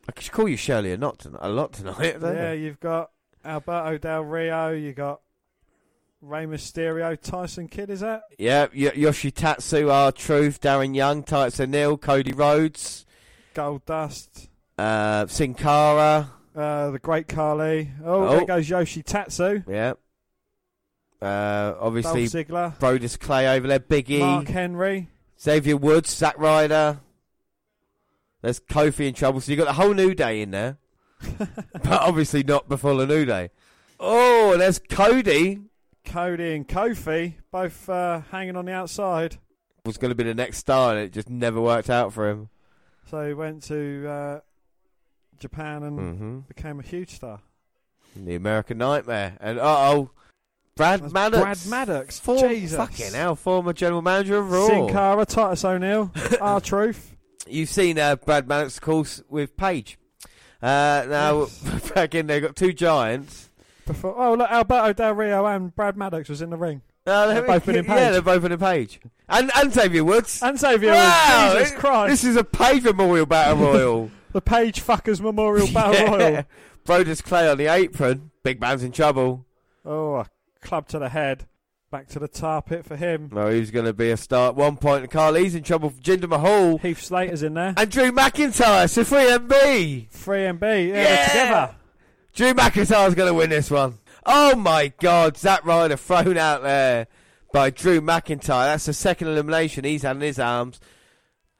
I 0.08 0.12
could 0.12 0.30
call 0.32 0.48
you 0.48 0.56
Shirley 0.56 0.92
a 0.92 0.96
lot 0.96 1.18
tonight. 1.18 1.40
A 1.42 1.48
lot 1.48 1.72
tonight. 1.72 2.16
Yeah, 2.20 2.50
I? 2.50 2.52
you've 2.54 2.80
got 2.80 3.10
Alberto 3.44 3.98
Del 3.98 4.22
Rio, 4.22 4.70
you 4.72 4.92
got 4.92 5.20
Rey 6.22 6.46
Mysterio, 6.46 7.20
Tyson 7.20 7.68
Kidd, 7.68 7.90
is 7.90 8.00
that? 8.00 8.22
Yeah, 8.38 8.66
y- 8.74 8.92
Yoshi 8.96 9.30
Tatsu, 9.30 9.90
R 9.90 10.10
Truth, 10.12 10.60
Darren 10.60 10.94
Young, 10.94 11.22
Tyson 11.22 11.70
O'Neill, 11.74 11.98
Cody 11.98 12.32
Rhodes, 12.32 13.04
Goldust, 13.54 14.48
uh, 14.78 15.26
Sin 15.26 15.54
Cara. 15.54 16.30
uh, 16.56 16.90
the 16.90 16.98
Great 16.98 17.28
Khali. 17.28 17.90
Oh, 18.04 18.24
Oh. 18.24 18.30
there 18.36 18.46
goes 18.46 18.68
Yoshi 18.68 19.02
Tatsu. 19.02 19.62
Yeah. 19.68 19.94
Uh, 21.20 21.74
obviously, 21.80 22.26
Dolph 22.28 22.46
Ziggler. 22.46 22.78
Brodus 22.78 23.18
Clay 23.18 23.48
over 23.56 23.66
there, 23.66 23.78
Big 23.80 24.10
E, 24.10 24.20
Mark 24.20 24.48
Henry. 24.48 25.08
Xavier 25.40 25.76
Woods, 25.76 26.10
Zack 26.14 26.38
Ryder. 26.38 27.00
There's 28.42 28.60
Kofi 28.60 29.08
in 29.08 29.14
trouble, 29.14 29.40
so 29.40 29.50
you've 29.50 29.58
got 29.58 29.64
the 29.66 29.72
whole 29.72 29.94
New 29.94 30.14
Day 30.14 30.40
in 30.42 30.50
there, 30.50 30.76
but 31.38 31.86
obviously 32.00 32.42
not 32.42 32.68
before 32.68 32.94
the 32.94 33.06
New 33.06 33.24
Day. 33.24 33.50
Oh, 33.98 34.56
there's 34.58 34.78
Cody. 34.78 35.60
Cody 36.04 36.54
and 36.54 36.68
Kofi, 36.68 37.34
both 37.50 37.88
uh, 37.88 38.20
hanging 38.30 38.56
on 38.56 38.66
the 38.66 38.72
outside. 38.72 39.38
Was 39.84 39.98
going 39.98 40.10
to 40.10 40.14
be 40.14 40.24
the 40.24 40.34
next 40.34 40.58
star, 40.58 40.92
and 40.92 41.00
it 41.00 41.12
just 41.12 41.28
never 41.30 41.60
worked 41.60 41.90
out 41.90 42.12
for 42.12 42.28
him. 42.28 42.48
So 43.10 43.26
he 43.26 43.34
went 43.34 43.62
to 43.64 44.06
uh, 44.08 44.40
Japan 45.38 45.82
and 45.82 45.98
Mhm. 45.98 46.48
became 46.48 46.78
a 46.78 46.82
huge 46.82 47.14
star. 47.14 47.40
The 48.14 48.34
American 48.34 48.78
Nightmare, 48.78 49.36
and 49.40 49.58
uh 49.58 49.90
oh, 49.92 50.10
Brad 50.76 51.10
Maddox. 51.12 51.42
Brad 51.42 51.66
Maddox. 51.88 52.18
For- 52.20 52.36
Jesus. 52.48 52.76
Fucking 52.76 53.12
hell, 53.14 53.34
former 53.34 53.72
general 53.72 54.02
manager 54.02 54.36
of 54.38 54.50
Raw. 54.50 54.66
Sin 54.66 54.88
Cara, 54.88 55.24
Titus 55.24 55.64
O'Neill, 55.64 56.12
R 56.40 56.60
Truth. 56.60 57.16
You've 57.48 57.68
seen 57.70 57.98
uh, 57.98 58.16
Brad 58.16 58.46
Maddox, 58.46 58.76
of 58.76 58.82
course, 58.82 59.22
with 59.28 59.56
Paige. 59.56 59.98
Uh, 60.60 61.04
now, 61.08 61.46
back 61.94 62.14
in 62.14 62.26
there, 62.26 62.40
got 62.40 62.56
two 62.56 62.72
giants. 62.72 63.50
Before, 63.86 64.14
oh, 64.20 64.34
look, 64.34 64.50
Alberto 64.50 64.92
Del 64.92 65.12
Rio 65.14 65.46
and 65.46 65.74
Brad 65.74 65.96
Maddox 65.96 66.28
was 66.28 66.42
in 66.42 66.50
the 66.50 66.56
ring. 66.56 66.82
Uh, 67.06 67.28
They're 67.28 67.42
both 67.46 67.68
in 67.68 67.84
Yeah, 67.84 68.10
they're 68.10 68.20
both 68.20 68.44
in 68.44 68.50
a 68.50 68.58
Paige. 68.58 69.00
And, 69.28 69.50
and 69.54 69.72
Xavier 69.72 70.02
Woods. 70.02 70.42
And 70.42 70.58
Xavier 70.58 70.90
Wow, 70.90 71.44
Woods. 71.54 71.54
Jesus 71.60 71.72
it- 71.72 71.78
Christ. 71.78 72.10
This 72.10 72.24
is 72.24 72.36
a 72.36 72.42
Paige 72.42 72.82
Memorial 72.82 73.26
Battle 73.26 73.58
Royal. 73.64 74.10
the 74.32 74.40
Paige 74.40 74.82
Fuckers 74.84 75.20
Memorial 75.20 75.68
Battle 75.72 76.16
Royal. 76.18 76.44
Brodus 76.84 77.22
Clay 77.22 77.48
on 77.48 77.58
the 77.58 77.66
apron. 77.68 78.32
Big 78.42 78.60
man's 78.60 78.82
in 78.82 78.90
trouble. 78.90 79.46
Oh, 79.84 80.24
club 80.66 80.88
to 80.88 80.98
the 80.98 81.08
head. 81.08 81.46
Back 81.90 82.08
to 82.08 82.18
the 82.18 82.26
tar 82.28 82.62
pit 82.62 82.84
for 82.84 82.96
him. 82.96 83.30
Well, 83.32 83.48
he's 83.50 83.70
going 83.70 83.86
to 83.86 83.92
be 83.92 84.10
a 84.10 84.16
start. 84.16 84.56
one 84.56 84.76
point. 84.76 85.08
Khali's 85.10 85.54
in 85.54 85.62
trouble 85.62 85.90
for 85.90 86.00
Jinder 86.02 86.28
Mahal. 86.28 86.78
Heath 86.78 87.00
Slater's 87.00 87.44
in 87.44 87.54
there. 87.54 87.74
And 87.76 87.88
Drew 87.90 88.10
McIntyre, 88.10 88.90
so 88.90 89.04
3MB. 89.04 90.10
3MB, 90.10 90.88
yeah, 90.88 91.02
Yeah. 91.02 91.26
together. 91.28 91.74
Drew 92.34 92.54
McIntyre's 92.54 93.14
going 93.14 93.28
to 93.28 93.34
win 93.34 93.50
this 93.50 93.70
one. 93.70 93.98
Oh 94.26 94.56
my 94.56 94.92
God, 95.00 95.36
Zack 95.36 95.64
Ryder 95.64 95.96
thrown 95.96 96.36
out 96.36 96.64
there 96.64 97.06
by 97.52 97.70
Drew 97.70 98.00
McIntyre. 98.00 98.66
That's 98.66 98.86
the 98.86 98.92
second 98.92 99.28
elimination 99.28 99.84
he's 99.84 100.02
had 100.02 100.16
in 100.16 100.22
his 100.22 100.40
arms. 100.40 100.80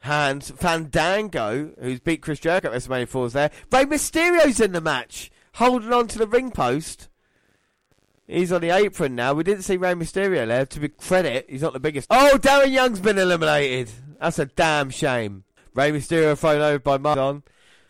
Hands. 0.00 0.50
Fandango, 0.56 1.70
who's 1.80 2.00
beat 2.00 2.20
Chris 2.20 2.40
Jericho 2.40 2.72
at 2.72 2.74
WrestleMania 2.74 3.08
4, 3.08 3.26
is 3.26 3.32
there. 3.32 3.50
Rey 3.72 3.84
Mysterio's 3.84 4.60
in 4.60 4.72
the 4.72 4.80
match, 4.80 5.30
holding 5.54 5.92
on 5.92 6.08
to 6.08 6.18
the 6.18 6.26
ring 6.26 6.50
post. 6.50 7.08
He's 8.26 8.50
on 8.50 8.60
the 8.60 8.70
apron 8.70 9.14
now. 9.14 9.34
We 9.34 9.44
didn't 9.44 9.62
see 9.62 9.76
Rey 9.76 9.94
Mysterio 9.94 10.46
there. 10.46 10.66
To 10.66 10.80
be 10.80 10.88
credit, 10.88 11.46
he's 11.48 11.62
not 11.62 11.72
the 11.72 11.80
biggest. 11.80 12.08
Oh, 12.10 12.38
Darren 12.40 12.72
Young's 12.72 13.00
been 13.00 13.18
eliminated. 13.18 13.90
That's 14.20 14.38
a 14.38 14.46
damn 14.46 14.90
shame. 14.90 15.44
Rey 15.74 15.92
Mysterio 15.92 16.36
thrown 16.36 16.60
over 16.60 16.78
by 16.80 16.98
Mark. 16.98 17.44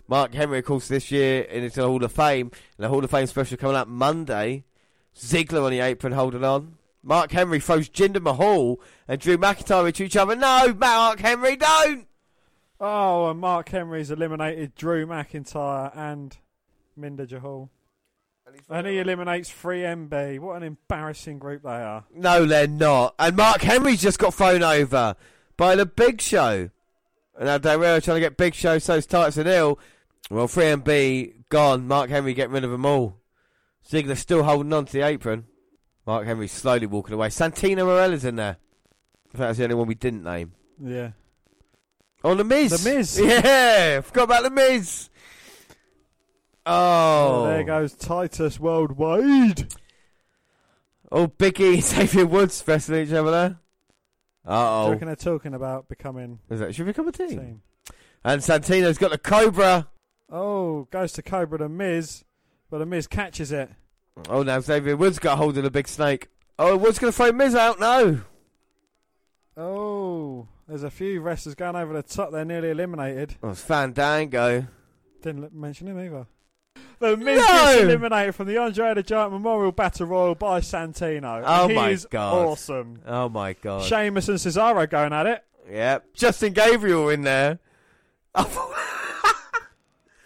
Mark 0.08 0.34
Henry, 0.34 0.58
of 0.58 0.64
course, 0.64 0.88
this 0.88 1.10
year 1.10 1.42
into 1.42 1.80
the 1.80 1.86
Hall 1.86 2.04
of 2.04 2.12
Fame. 2.12 2.50
And 2.76 2.84
the 2.84 2.88
Hall 2.88 3.02
of 3.02 3.10
Fame 3.10 3.26
special 3.26 3.56
coming 3.56 3.76
out 3.76 3.88
Monday. 3.88 4.64
Ziggler 5.16 5.64
on 5.64 5.70
the 5.70 5.80
apron 5.80 6.12
holding 6.12 6.44
on. 6.44 6.76
Mark 7.02 7.30
Henry 7.30 7.60
throws 7.60 7.88
Jinder 7.88 8.20
Mahal 8.20 8.80
and 9.08 9.20
Drew 9.20 9.38
McIntyre 9.38 9.86
into 9.86 10.04
each 10.04 10.16
other. 10.16 10.36
No, 10.36 10.74
Mark 10.74 11.20
Henry, 11.20 11.56
don't! 11.56 12.08
Oh, 12.80 13.30
and 13.30 13.40
Mark 13.40 13.68
Henry's 13.68 14.10
eliminated 14.10 14.74
Drew 14.74 15.06
McIntyre 15.06 15.96
and 15.96 16.36
Minda 16.96 17.26
Jahal. 17.26 17.70
And 18.68 18.86
he 18.86 18.98
eliminates 18.98 19.50
3MB. 19.50 20.38
What 20.40 20.56
an 20.56 20.62
embarrassing 20.62 21.38
group 21.38 21.62
they 21.62 21.68
are. 21.70 22.04
No, 22.14 22.44
they're 22.46 22.66
not. 22.66 23.14
And 23.18 23.36
Mark 23.36 23.60
Henry's 23.60 24.00
just 24.00 24.18
got 24.18 24.34
thrown 24.34 24.62
over 24.62 25.16
by 25.56 25.74
the 25.76 25.86
Big 25.86 26.20
Show. 26.20 26.70
And 27.36 27.44
now 27.46 27.58
Del 27.58 27.78
Rio 27.78 28.00
trying 28.00 28.16
to 28.16 28.20
get 28.20 28.36
Big 28.36 28.54
Show, 28.54 28.78
so's 28.78 29.06
Titus 29.06 29.38
O'Neil. 29.38 29.78
Well, 30.30 30.48
3MB 30.48 31.48
gone. 31.48 31.86
Mark 31.86 32.10
Henry 32.10 32.34
getting 32.34 32.52
rid 32.54 32.64
of 32.64 32.70
them 32.70 32.86
all. 32.86 33.18
Ziggler 33.88 34.16
still 34.16 34.42
holding 34.42 34.72
on 34.72 34.86
to 34.86 34.92
the 34.92 35.02
apron. 35.02 35.46
Mark 36.06 36.26
Henry 36.26 36.48
slowly 36.48 36.86
walking 36.86 37.14
away. 37.14 37.28
Santino 37.28 37.86
Marella's 37.86 38.24
in 38.24 38.36
there. 38.36 38.56
I 38.58 39.28
think 39.32 39.38
that's 39.38 39.58
the 39.58 39.64
only 39.64 39.74
one 39.76 39.86
we 39.88 39.94
didn't 39.94 40.22
name. 40.24 40.52
Yeah. 40.82 41.10
Oh, 42.24 42.34
The 42.34 42.44
Miz. 42.44 42.82
The 42.82 42.90
Miz. 42.90 43.20
Yeah, 43.24 44.00
forgot 44.00 44.24
about 44.24 44.42
The 44.44 44.50
Miz. 44.50 45.10
Oh. 46.66 47.46
there 47.46 47.64
goes 47.64 47.94
Titus 47.94 48.58
Worldwide. 48.58 49.72
Oh, 51.12 51.28
Biggie 51.28 51.74
and 51.74 51.82
Xavier 51.82 52.26
Woods 52.26 52.62
wrestling 52.66 53.06
each 53.06 53.12
other 53.12 53.30
there. 53.30 53.58
Uh 54.44 54.88
reckon 54.90 55.06
they're 55.06 55.16
talking 55.16 55.54
about 55.54 55.88
becoming 55.88 56.38
oh. 56.50 56.54
Is 56.54 56.60
that 56.60 56.74
should 56.74 56.86
become 56.86 57.08
a 57.08 57.12
team? 57.12 57.28
team? 57.28 57.62
And 58.24 58.40
Santino's 58.42 58.98
got 58.98 59.10
the 59.10 59.18
Cobra. 59.18 59.88
Oh, 60.30 60.88
goes 60.90 61.12
to 61.12 61.22
Cobra 61.22 61.58
the 61.58 61.68
Miz, 61.68 62.24
but 62.70 62.78
the 62.78 62.86
Miz 62.86 63.06
catches 63.06 63.52
it. 63.52 63.70
Oh, 64.28 64.42
now 64.42 64.60
Xavier 64.60 64.96
Woods 64.96 65.18
got 65.18 65.38
hold 65.38 65.56
of 65.58 65.64
the 65.64 65.70
big 65.70 65.86
snake. 65.88 66.28
Oh, 66.58 66.76
what's 66.76 66.98
going 66.98 67.12
to 67.12 67.16
throw 67.16 67.32
Miz 67.32 67.54
out? 67.54 67.78
now. 67.78 68.20
Oh, 69.56 70.48
there's 70.66 70.82
a 70.82 70.90
few 70.90 71.20
wrestlers 71.20 71.54
going 71.54 71.76
over 71.76 71.92
the 71.92 72.02
top. 72.02 72.32
They're 72.32 72.44
nearly 72.44 72.70
eliminated. 72.70 73.36
Oh, 73.42 73.50
it's 73.50 73.62
Fandango. 73.62 74.66
Didn't 75.22 75.54
mention 75.54 75.88
him 75.88 75.98
either. 76.00 76.26
The 76.98 77.16
Miz 77.16 77.38
No! 77.40 77.46
gets 77.46 77.82
eliminated 77.82 78.34
from 78.34 78.46
the 78.48 78.56
Andre 78.56 78.94
the 78.94 79.02
Giant 79.02 79.32
Memorial 79.32 79.72
Battle 79.72 80.06
Royal 80.06 80.34
by 80.34 80.60
Santino. 80.60 81.42
Oh 81.46 81.68
my 81.68 81.96
god. 82.10 82.34
awesome. 82.48 83.00
Oh 83.06 83.28
my 83.28 83.52
god. 83.54 83.82
Sheamus 83.84 84.28
and 84.28 84.38
Cesaro 84.38 84.88
going 84.88 85.12
at 85.12 85.26
it. 85.26 85.44
Yep. 85.70 86.14
Justin 86.14 86.52
Gabriel 86.52 87.08
in 87.10 87.22
there. 87.22 87.58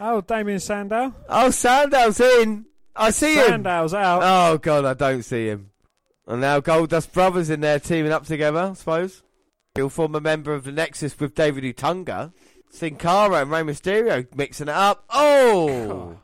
Oh, 0.03 0.23
Damien 0.23 0.59
Sandow. 0.61 1.15
Oh, 1.29 1.51
Sandow's 1.51 2.21
in. 2.21 2.65
I 2.97 3.11
see 3.11 3.35
him. 3.35 3.45
Sandow's 3.47 3.93
out. 3.93 4.23
Oh 4.25 4.57
god, 4.57 4.87
I 4.87 4.95
don't 4.95 5.23
see 5.23 5.49
him. 5.49 5.71
And 6.27 6.41
now 6.41 6.61
Goldust 6.61 7.13
Brothers 7.13 7.51
in 7.51 7.61
there 7.61 7.79
teaming 7.79 8.11
up 8.13 8.25
together, 8.25 8.61
I 8.61 8.73
suppose. 8.73 9.23
He'll 9.75 9.91
form 9.91 10.15
a 10.15 10.21
member 10.21 10.55
of 10.55 10.65
the 10.65 10.73
Nexus 10.73 11.19
with 11.21 11.35
David 11.35 11.65
Otunga. 11.65 12.33
Sin 12.71 12.97
Cara 12.97 13.43
and 13.43 13.51
Rey 13.51 13.61
Mysterio 13.61 14.27
mixing 14.35 14.69
it 14.69 14.75
up. 14.75 15.05
Oh! 15.11 16.17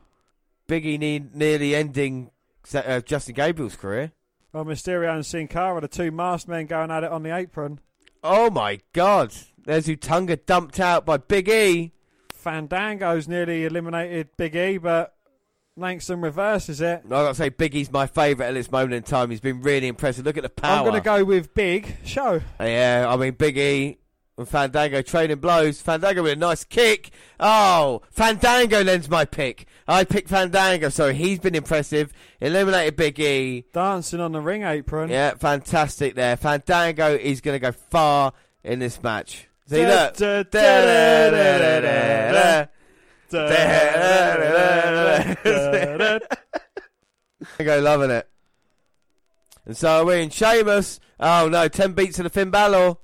Biggie 0.67 0.99
ne- 0.99 1.29
nearly 1.33 1.75
ending 1.75 2.31
uh, 2.73 3.01
Justin 3.01 3.35
Gabriel's 3.35 3.75
career. 3.75 4.11
Well, 4.53 4.65
Mysterio 4.65 5.13
and 5.13 5.25
Sin 5.25 5.47
Cara, 5.47 5.81
the 5.81 5.87
two 5.87 6.11
masked 6.11 6.47
men 6.47 6.65
going 6.65 6.91
at 6.91 7.03
it 7.03 7.11
on 7.11 7.23
the 7.23 7.35
apron. 7.35 7.79
Oh 8.23 8.49
my 8.49 8.79
god. 8.93 9.33
There's 9.65 9.87
Otunga 9.87 10.45
dumped 10.45 10.79
out 10.79 11.05
by 11.05 11.17
Big 11.17 11.49
E. 11.49 11.91
Fandango's 12.33 13.27
nearly 13.27 13.65
eliminated 13.65 14.29
Big 14.37 14.55
E, 14.55 14.77
but 14.77 15.13
Langston 15.75 16.21
reverses 16.21 16.81
it. 16.81 17.01
i 17.05 17.09
got 17.09 17.29
to 17.29 17.35
say, 17.35 17.49
Big 17.49 17.75
E's 17.75 17.91
my 17.91 18.07
favourite 18.07 18.49
at 18.49 18.53
this 18.53 18.71
moment 18.71 18.93
in 18.93 19.03
time. 19.03 19.29
He's 19.29 19.41
been 19.41 19.61
really 19.61 19.87
impressive. 19.87 20.25
Look 20.25 20.37
at 20.37 20.43
the 20.43 20.49
power. 20.49 20.77
I'm 20.77 20.83
going 20.85 21.01
to 21.01 21.05
go 21.05 21.23
with 21.23 21.53
Big 21.53 21.97
Show. 22.03 22.41
Yeah, 22.59 23.05
I 23.07 23.15
mean, 23.17 23.33
Big 23.33 23.57
E 23.57 23.97
and 24.37 24.47
Fandango 24.47 25.01
trading 25.01 25.37
blows. 25.39 25.81
Fandango 25.81 26.23
with 26.23 26.33
a 26.33 26.35
nice 26.35 26.63
kick. 26.63 27.09
Oh, 27.39 28.01
Fandango 28.11 28.83
lends 28.83 29.09
my 29.09 29.25
pick. 29.25 29.65
I 29.87 30.03
picked 30.03 30.29
Fandango, 30.29 30.89
so 30.89 31.11
he's 31.11 31.39
been 31.39 31.55
impressive. 31.55 32.13
Eliminated 32.39 32.95
Big 32.95 33.19
E. 33.19 33.65
Dancing 33.73 34.19
on 34.19 34.31
the 34.33 34.41
ring 34.41 34.63
apron. 34.63 35.09
Yeah, 35.09 35.33
fantastic 35.35 36.15
there. 36.15 36.37
Fandango 36.37 37.15
is 37.15 37.41
going 37.41 37.55
to 37.55 37.59
go 37.59 37.71
far 37.71 38.33
in 38.63 38.79
this 38.79 39.01
match. 39.01 39.47
See, 39.67 39.85
look. 39.85 40.15
da, 40.17 40.43
Da, 40.43 40.49
da, 40.51 41.29
da, 41.29 41.29
da, 41.31 41.59
da, 41.59 41.79
da, 41.79 42.31
da. 42.31 42.31
da, 42.31 42.67
Da, 43.29 43.47
da, 45.43 45.97
da, 45.97 46.19
da. 46.19 46.35
Fandango 47.57 47.81
loving 47.81 48.11
it. 48.11 48.29
And 49.65 49.75
so 49.75 50.05
we're 50.05 50.19
in 50.19 50.29
Sheamus. 50.29 50.99
Oh 51.19 51.49
no, 51.49 51.67
10 51.67 51.93
beats 51.93 52.15
to 52.17 52.23
the 52.23 52.29
Finn 52.29 52.51
Balor. 52.51 52.95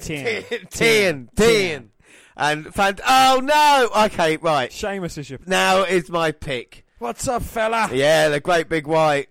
Ten. 0.00 0.44
10, 0.44 0.68
10. 0.70 1.30
Ten. 1.36 1.90
And 2.36 2.74
Fan. 2.74 2.96
Oh 3.06 3.40
no! 3.42 4.04
Okay, 4.06 4.38
right. 4.38 4.72
Sheamus 4.72 5.18
is 5.18 5.28
your. 5.28 5.40
Now 5.46 5.82
is 5.82 6.08
my 6.08 6.32
pick. 6.32 6.86
What's 6.98 7.28
up, 7.28 7.42
fella? 7.42 7.90
Yeah, 7.92 8.28
the 8.30 8.40
great 8.40 8.68
big 8.68 8.86
white. 8.86 9.28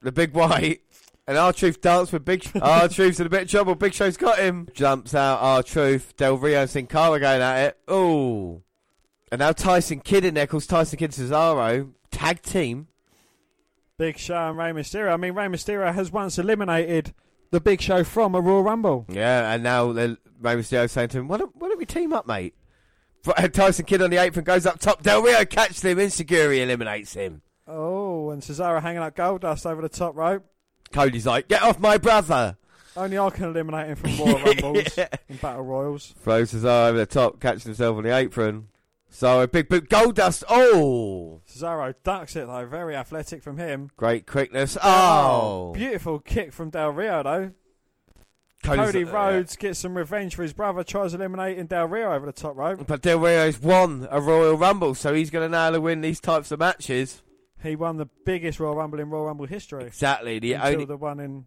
The 0.00 0.12
big 0.12 0.32
white. 0.32 0.80
And 1.26 1.38
R 1.38 1.52
Truth 1.52 1.80
dance 1.80 2.12
with 2.12 2.24
Big 2.24 2.46
R 2.60 2.88
Truth's 2.88 3.20
in 3.20 3.26
a 3.26 3.30
bit 3.30 3.42
of 3.42 3.48
trouble. 3.48 3.74
Big 3.74 3.94
Show's 3.94 4.16
got 4.16 4.38
him. 4.38 4.68
Jumps 4.74 5.14
out 5.14 5.38
R 5.40 5.62
Truth. 5.62 6.16
Del 6.16 6.36
Rio 6.36 6.62
and 6.62 6.70
Sin 6.70 6.86
Cara 6.86 7.18
going 7.18 7.40
at 7.40 7.68
it. 7.68 7.78
Ooh. 7.90 8.62
And 9.32 9.38
now 9.38 9.52
Tyson 9.52 10.00
Kidd 10.00 10.24
in 10.24 10.34
there 10.34 10.46
calls 10.46 10.66
Tyson 10.66 10.98
Kidd 10.98 11.12
Cesaro. 11.12 11.92
Tag 12.10 12.42
team. 12.42 12.88
Big 13.96 14.18
Show 14.18 14.50
and 14.50 14.58
Rey 14.58 14.72
Mysterio. 14.72 15.12
I 15.12 15.16
mean, 15.16 15.34
Rey 15.34 15.46
Mysterio 15.46 15.92
has 15.94 16.12
once 16.12 16.38
eliminated 16.38 17.14
the 17.54 17.60
Big 17.60 17.80
Show 17.80 18.02
from 18.04 18.34
a 18.34 18.40
Royal 18.40 18.62
Rumble. 18.62 19.06
Yeah, 19.08 19.52
and 19.52 19.62
now 19.62 19.86
Rey 19.90 20.16
Mysterio 20.42 20.90
saying 20.90 21.08
to 21.10 21.18
him, 21.18 21.28
why 21.28 21.36
don't, 21.38 21.54
why 21.56 21.68
don't 21.68 21.78
we 21.78 21.86
team 21.86 22.12
up, 22.12 22.26
mate? 22.26 22.54
But 23.24 23.42
uh, 23.42 23.48
Tyson 23.48 23.86
Kidd 23.86 24.02
on 24.02 24.10
the 24.10 24.16
apron 24.18 24.44
goes 24.44 24.66
up 24.66 24.78
top. 24.80 25.02
Del 25.02 25.22
Rio 25.22 25.44
catches 25.44 25.82
him. 25.82 25.98
Insecurity 25.98 26.60
eliminates 26.62 27.14
him. 27.14 27.40
Oh, 27.66 28.30
and 28.30 28.42
Cesaro 28.42 28.82
hanging 28.82 29.00
out 29.02 29.16
Goldust 29.16 29.64
over 29.64 29.80
the 29.80 29.88
top 29.88 30.14
rope. 30.16 30.44
Cody's 30.92 31.24
like, 31.26 31.48
get 31.48 31.62
off 31.62 31.78
my 31.78 31.96
brother. 31.96 32.58
Only 32.96 33.18
I 33.18 33.30
can 33.30 33.44
eliminate 33.44 33.86
him 33.88 33.96
from 33.96 34.18
Royal 34.18 34.38
Rumbles 34.44 34.96
Yeah. 34.98 35.08
and 35.28 35.40
Battle 35.40 35.62
Royals. 35.62 36.12
Throws 36.22 36.52
Cesaro 36.52 36.88
over 36.90 36.98
the 36.98 37.06
top, 37.06 37.40
catches 37.40 37.62
himself 37.64 37.96
on 37.96 38.02
the 38.04 38.14
apron. 38.14 38.68
So 39.14 39.42
a 39.42 39.46
big 39.46 39.68
boot. 39.68 39.88
Goldust. 39.88 40.42
Oh. 40.48 41.40
Cesaro 41.48 41.94
ducks 42.02 42.34
it 42.34 42.48
though, 42.48 42.66
very 42.66 42.96
athletic 42.96 43.44
from 43.44 43.58
him. 43.58 43.90
Great 43.96 44.26
quickness. 44.26 44.76
Oh. 44.82 45.68
oh. 45.70 45.72
beautiful 45.72 46.18
kick 46.18 46.52
from 46.52 46.70
Del 46.70 46.90
Rio 46.90 47.22
though. 47.22 47.52
Cody's- 48.64 48.86
Cody 48.86 49.04
Rhodes 49.04 49.56
gets 49.56 49.78
some 49.78 49.96
revenge 49.96 50.34
for 50.34 50.42
his 50.42 50.52
brother, 50.52 50.82
tries 50.82 51.14
eliminating 51.14 51.66
Del 51.66 51.86
Rio 51.86 52.12
over 52.12 52.26
the 52.26 52.32
top 52.32 52.56
rope. 52.56 52.84
But 52.88 53.02
Del 53.02 53.20
Rio's 53.20 53.60
won 53.60 54.08
a 54.10 54.20
Royal 54.20 54.56
Rumble, 54.56 54.96
so 54.96 55.14
he's 55.14 55.30
going 55.30 55.48
to 55.48 55.56
nail 55.56 55.70
now 55.70 55.78
win 55.78 56.00
these 56.00 56.20
types 56.20 56.50
of 56.50 56.58
matches. 56.58 57.22
He 57.62 57.76
won 57.76 57.98
the 57.98 58.08
biggest 58.26 58.58
Royal 58.58 58.74
Rumble 58.74 58.98
in 58.98 59.10
Royal 59.10 59.26
Rumble 59.26 59.46
history. 59.46 59.84
Exactly. 59.84 60.40
The 60.40 60.54
until 60.54 60.72
only 60.72 60.84
the 60.86 60.96
one 60.96 61.20
in 61.20 61.46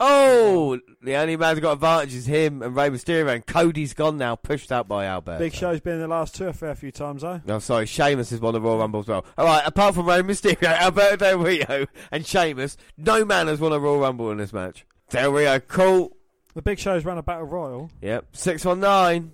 oh, 0.00 0.78
the 1.02 1.16
only 1.16 1.36
man 1.36 1.54
who's 1.54 1.62
got 1.62 1.72
advantage 1.72 2.14
is 2.14 2.26
him 2.26 2.62
and 2.62 2.74
Rey 2.74 2.90
Mysterio, 2.90 3.34
and 3.34 3.44
Cody's 3.44 3.94
gone 3.94 4.18
now, 4.18 4.34
pushed 4.36 4.72
out 4.72 4.88
by 4.88 5.06
Albert. 5.06 5.38
Big 5.38 5.54
Show's 5.54 5.80
been 5.80 5.94
in 5.94 6.00
the 6.00 6.08
last 6.08 6.34
two 6.34 6.46
a 6.46 6.52
fair 6.52 6.74
few 6.74 6.90
times 6.90 7.22
though. 7.22 7.40
No, 7.46 7.58
sorry, 7.58 7.86
Sheamus 7.86 8.30
has 8.30 8.40
won 8.40 8.54
the 8.54 8.60
Royal 8.60 8.78
Rumble 8.78 9.00
as 9.00 9.06
well. 9.06 9.24
All 9.36 9.44
right, 9.44 9.62
apart 9.64 9.94
from 9.94 10.06
Rey 10.06 10.22
Mysterio, 10.22 10.62
Alberto 10.80 11.16
Del 11.16 11.38
Rio, 11.38 11.86
and 12.10 12.26
Sheamus, 12.26 12.76
no 12.96 13.24
man 13.24 13.46
has 13.46 13.60
won 13.60 13.72
a 13.72 13.78
Royal 13.78 14.00
Rumble 14.00 14.30
in 14.30 14.38
this 14.38 14.52
match. 14.52 14.84
Del 15.10 15.32
Rio, 15.32 15.58
cool. 15.60 16.16
The 16.54 16.62
Big 16.62 16.78
Show's 16.78 17.04
run 17.04 17.18
a 17.18 17.22
Battle 17.22 17.46
Royal. 17.46 17.90
Yep, 18.02 18.36
six 18.36 18.64
one 18.64 18.80
nine. 18.80 19.32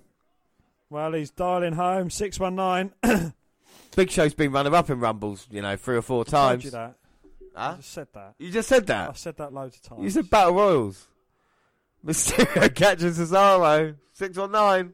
Well, 0.89 1.13
he's 1.13 1.31
dialing 1.31 1.73
home 1.73 2.09
six 2.09 2.39
one 2.39 2.55
nine. 2.55 2.93
Big 3.95 4.11
Show's 4.11 4.33
been 4.33 4.51
runner 4.51 4.75
up 4.75 4.89
in 4.89 4.99
Rumbles, 4.99 5.47
you 5.49 5.61
know, 5.61 5.77
three 5.77 5.95
or 5.95 6.01
four 6.01 6.25
times. 6.25 6.73
Huh? 7.55 7.71
I 7.73 7.75
just 7.77 7.91
said 7.91 8.07
that. 8.13 8.35
You 8.37 8.51
just 8.51 8.67
said 8.69 8.87
that. 8.87 9.03
I 9.03 9.07
that. 9.11 9.17
said 9.17 9.37
that 9.37 9.53
loads 9.53 9.75
of 9.77 9.81
times. 9.83 10.03
You 10.03 10.09
said 10.09 10.29
Battle 10.29 10.53
Royals. 10.55 11.07
Mysterio 12.05 12.73
catches 12.75 13.17
Cesaro. 13.17 13.95
six 14.13 14.37
on 14.37 14.51
nine. 14.51 14.93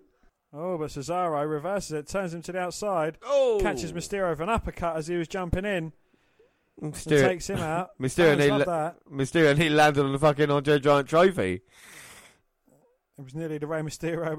Oh, 0.53 0.77
but 0.77 0.89
Cesaro 0.89 1.49
reverses 1.49 1.91
it, 1.93 2.07
turns 2.07 2.33
him 2.33 2.41
to 2.43 2.51
the 2.51 2.59
outside, 2.59 3.17
Oh. 3.25 3.59
catches 3.61 3.93
Mysterio 3.93 4.31
with 4.31 4.41
an 4.41 4.49
uppercut 4.49 4.97
as 4.97 5.07
he 5.07 5.15
was 5.15 5.27
jumping 5.29 5.63
in, 5.65 5.93
and 6.81 6.93
Mysterio, 6.93 7.21
takes 7.27 7.49
him 7.49 7.59
out. 7.59 7.91
Mysterio, 8.01 8.37
nearly, 8.37 8.49
love 8.49 8.65
that. 8.65 8.95
Mysterio 9.09 9.57
nearly 9.57 9.69
landed 9.75 10.03
on 10.03 10.11
the 10.11 10.19
fucking 10.19 10.51
Andre 10.51 10.77
Giant 10.79 11.07
trophy. 11.07 11.61
It 13.17 13.23
was 13.23 13.33
nearly 13.35 13.57
the 13.57 13.67
Rey 13.67 13.81
Mysterio. 13.81 14.37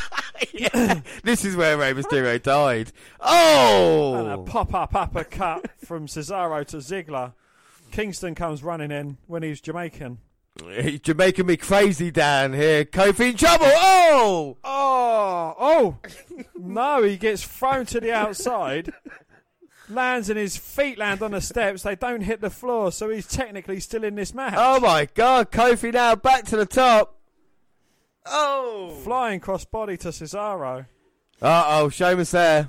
Yeah, 0.52 1.00
this 1.24 1.46
is 1.46 1.56
where 1.56 1.78
Rey 1.78 1.94
Mysterio 1.94 2.42
died. 2.42 2.92
Oh, 3.20 4.14
and 4.16 4.28
a 4.28 4.32
Oh! 4.34 4.42
pop 4.44 4.74
up 4.74 4.94
uppercut 4.94 5.70
from 5.82 6.06
Cesaro 6.06 6.62
to 6.66 6.76
Ziggler. 6.76 7.32
Kingston 7.96 8.34
comes 8.34 8.62
running 8.62 8.90
in 8.90 9.16
when 9.26 9.42
he's 9.42 9.58
Jamaican. 9.58 10.18
You're 10.62 11.14
making 11.14 11.46
me 11.46 11.56
crazy 11.56 12.10
down 12.10 12.52
here. 12.52 12.84
Kofi 12.84 13.30
in 13.30 13.38
trouble. 13.38 13.64
Oh! 13.70 14.58
Oh, 14.62 15.54
oh! 15.58 15.98
no, 16.54 17.02
he 17.02 17.16
gets 17.16 17.42
thrown 17.42 17.86
to 17.86 17.98
the 17.98 18.12
outside, 18.12 18.92
lands 19.88 20.28
and 20.28 20.38
his 20.38 20.58
feet 20.58 20.98
land 20.98 21.22
on 21.22 21.30
the 21.30 21.40
steps. 21.40 21.84
They 21.84 21.96
don't 21.96 22.20
hit 22.20 22.42
the 22.42 22.50
floor, 22.50 22.92
so 22.92 23.08
he's 23.08 23.26
technically 23.26 23.80
still 23.80 24.04
in 24.04 24.14
this 24.14 24.34
match. 24.34 24.56
Oh 24.58 24.78
my 24.78 25.08
god, 25.14 25.50
Kofi 25.50 25.90
now 25.90 26.16
back 26.16 26.44
to 26.48 26.56
the 26.58 26.66
top. 26.66 27.18
Oh! 28.26 28.90
Flying 29.04 29.40
crossbody 29.40 29.98
to 30.00 30.08
Cesaro. 30.08 30.84
Uh 31.40 31.64
oh, 31.66 31.88
Sheamus 31.88 32.32
there. 32.32 32.68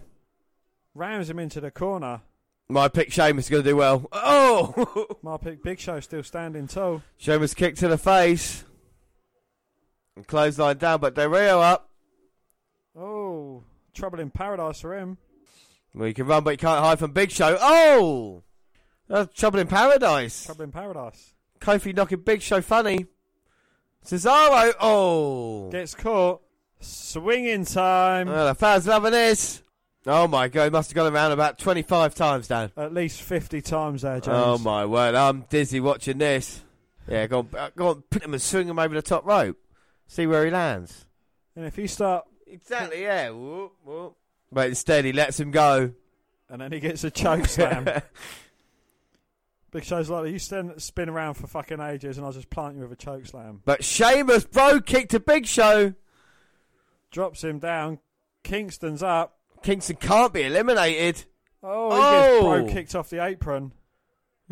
Rams 0.96 1.30
him 1.30 1.38
into 1.38 1.60
the 1.60 1.70
corner. 1.70 2.22
My 2.70 2.90
pick 2.90 3.14
Sheamus 3.14 3.46
is 3.46 3.50
going 3.50 3.64
to 3.64 3.70
do 3.70 3.78
well. 3.78 4.08
Oh! 4.12 5.18
My 5.22 5.38
pick 5.38 5.64
Big 5.64 5.80
Show 5.80 6.02
still 6.02 6.24
standing 6.24 6.68
tall. 6.68 7.02
Sheamus 7.18 7.54
kick 7.54 7.76
to 7.78 7.88
the 7.88 7.98
face. 7.98 8.66
And 10.18 10.28
clothesline 10.28 10.78
down, 10.78 11.00
but 11.00 11.16
Del 11.16 11.30
Rio 11.30 11.62
up. 11.62 11.90
Oh, 12.98 13.64
trouble 13.94 14.20
in 14.20 14.32
paradise 14.32 14.82
for 14.82 14.98
him. 14.98 15.18
Well, 15.94 16.08
you 16.08 16.14
can 16.14 16.28
run, 16.28 16.44
but 16.44 16.52
you 16.52 16.58
can't 16.58 16.84
hide 16.84 17.00
from 17.00 17.12
Big 17.12 17.32
Show. 17.32 17.58
Oh! 17.62 18.44
That's 19.08 19.34
trouble 19.34 19.60
in 19.60 19.68
paradise. 19.68 20.46
Trouble 20.46 20.64
in 20.64 20.72
paradise. 20.72 21.34
Kofi 21.62 21.96
knocking 21.96 22.20
Big 22.20 22.42
Show 22.42 22.62
funny. 22.62 23.06
Cesaro. 24.06 24.74
Oh! 24.82 25.70
Gets 25.72 25.96
caught. 25.96 26.42
Swinging 26.82 27.66
time. 27.66 28.28
Oh, 28.28 28.46
the 28.46 28.56
fans 28.56 28.88
loving 28.88 29.12
this. 29.12 29.64
Oh 30.08 30.28
my 30.28 30.48
god, 30.48 30.64
he 30.66 30.70
must 30.70 30.90
have 30.90 30.96
gone 30.96 31.14
around 31.14 31.32
about 31.34 31.58
25 31.60 32.16
times, 32.16 32.48
Dan. 32.48 32.72
At 32.78 32.94
least 32.94 33.22
50 33.22 33.62
times 33.62 34.02
there, 34.04 34.20
James. 34.20 34.38
Oh 34.38 34.58
my 34.58 34.86
word, 34.86 35.16
I'm 35.16 35.42
dizzy 35.50 35.80
watching 35.80 36.18
this. 36.18 36.64
Yeah, 37.08 37.28
go 37.28 37.40
on, 37.40 37.50
uh, 37.58 37.70
go 37.76 37.90
on, 37.90 38.04
put 38.10 38.24
him 38.24 38.34
and 38.34 38.42
swing 38.42 38.68
him 38.68 38.80
over 38.80 38.96
the 38.96 39.02
top 39.02 39.26
rope. 39.26 39.58
See 40.08 40.26
where 40.28 40.46
he 40.46 40.52
lands. 40.52 41.06
And 41.56 41.66
if 41.66 41.78
you 41.78 41.88
start, 41.88 42.26
Exactly, 42.50 43.02
yeah. 43.02 43.30
Whoop, 43.30 43.74
whoop. 43.84 44.16
But 44.52 44.70
instead, 44.70 45.06
he 45.06 45.12
lets 45.14 45.40
him 45.40 45.52
go. 45.52 45.92
and 46.50 46.62
then 46.62 46.72
he 46.72 46.80
gets 46.80 47.04
a 47.04 47.12
choke 47.12 47.46
slam. 47.46 47.86
Big 49.72 49.84
Show's 49.84 50.10
like, 50.10 50.32
you 50.32 50.40
stand, 50.40 50.82
spin 50.82 51.10
around 51.10 51.34
for 51.34 51.46
fucking 51.48 51.82
ages 51.82 52.18
and 52.18 52.26
I'll 52.26 52.32
just 52.32 52.50
plant 52.50 52.78
you 52.78 52.84
with 52.84 52.94
a 52.94 52.96
choke 52.96 53.26
slam. 53.26 53.62
But 53.66 53.84
Sheamus, 53.84 54.46
bro, 54.46 54.80
kicked 54.80 55.12
to 55.12 55.20
Big 55.20 55.46
Show. 55.46 55.94
Drops 57.12 57.44
him 57.44 57.60
down. 57.60 58.00
Kingston's 58.44 59.04
up. 59.04 59.37
Kingston 59.64 59.98
can't 59.98 60.34
be 60.34 60.44
eliminated. 60.44 61.24
Oh, 61.64 61.90
he 61.90 61.96
gets 61.98 62.44
Oh. 62.44 62.64
bro 62.64 62.74
kicked 62.74 62.96
off 62.96 63.10
the 63.10 63.24
apron. 63.24 63.74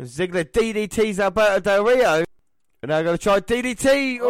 Ziggler 0.00 0.44
DDT's 0.44 1.18
Alberto 1.20 1.60
Del 1.60 1.84
Rio. 1.84 2.24
And 2.82 2.90
now 2.90 3.00
going 3.02 3.16
to 3.16 3.22
try 3.22 3.40
DDT. 3.40 4.18
Oh, 4.20 4.26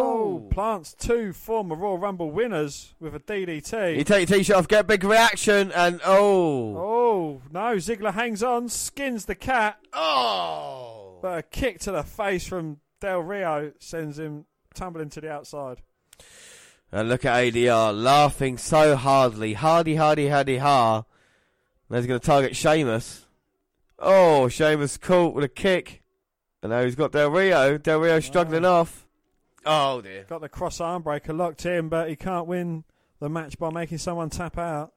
Oh. 0.47 0.49
plants 0.53 0.95
two 0.95 1.33
former 1.33 1.75
Royal 1.75 1.99
Rumble 1.99 2.31
winners 2.31 2.95
with 3.01 3.15
a 3.15 3.19
DDT. 3.19 3.97
You 3.97 4.05
take 4.05 4.29
your 4.29 4.39
t-shirt 4.39 4.57
off, 4.57 4.69
get 4.69 4.83
a 4.83 4.85
big 4.85 5.03
reaction, 5.03 5.73
and 5.73 6.01
oh. 6.05 6.77
Oh, 6.77 7.43
no. 7.51 7.75
Ziggler 7.77 8.15
hangs 8.15 8.43
on, 8.45 8.69
skins 8.69 9.25
the 9.25 9.35
cat. 9.35 9.79
Oh. 9.93 11.19
But 11.21 11.39
a 11.39 11.43
kick 11.43 11.81
to 11.81 11.91
the 11.93 12.05
face 12.05 12.47
from 12.47 12.79
Del 13.01 13.21
Rio 13.21 13.73
sends 13.81 14.19
him 14.19 14.47
tumbling 14.75 15.11
to 15.11 15.21
the 15.21 15.31
outside. 15.33 15.79
And 16.93 17.09
look 17.09 17.25
at 17.25 17.37
ADR 17.37 17.93
laughing 17.93 18.59
so 18.59 18.97
hardly. 18.97 19.55
Hardy, 19.55 19.97
hardy, 19.97 20.29
hardy, 20.29 20.59
ha. 20.59 21.05
Now 21.91 21.97
he's 21.97 22.07
going 22.07 22.21
to 22.21 22.27
target 22.27 22.57
Sheamus. 22.57 23.27
Oh, 23.99 24.49
Sheamus 24.49 24.97
caught 24.97 25.35
with 25.35 25.45
a 25.45 25.49
kick. 25.49 26.03
And 26.63 26.71
now 26.71 26.83
he's 26.85 26.95
got 26.95 27.13
Del 27.13 27.31
Rio. 27.31 27.79
Del 27.79 28.01
Rio 28.01 28.21
struggling 28.21 28.65
off. 28.65 29.07
Oh, 29.65 30.01
dear. 30.01 30.25
Got 30.29 30.41
the 30.43 30.49
cross 30.49 30.81
arm 30.81 31.03
breaker 31.03 31.33
locked 31.33 31.67
in, 31.67 31.89
but 31.89 32.09
he 32.09 32.17
can't 32.17 32.47
win 32.47 32.85
the 33.21 33.29
match 33.29 33.59
by 33.59 33.71
making 33.71 33.99
someone 33.99 34.31
tap 34.31 34.59
out. 34.59 34.93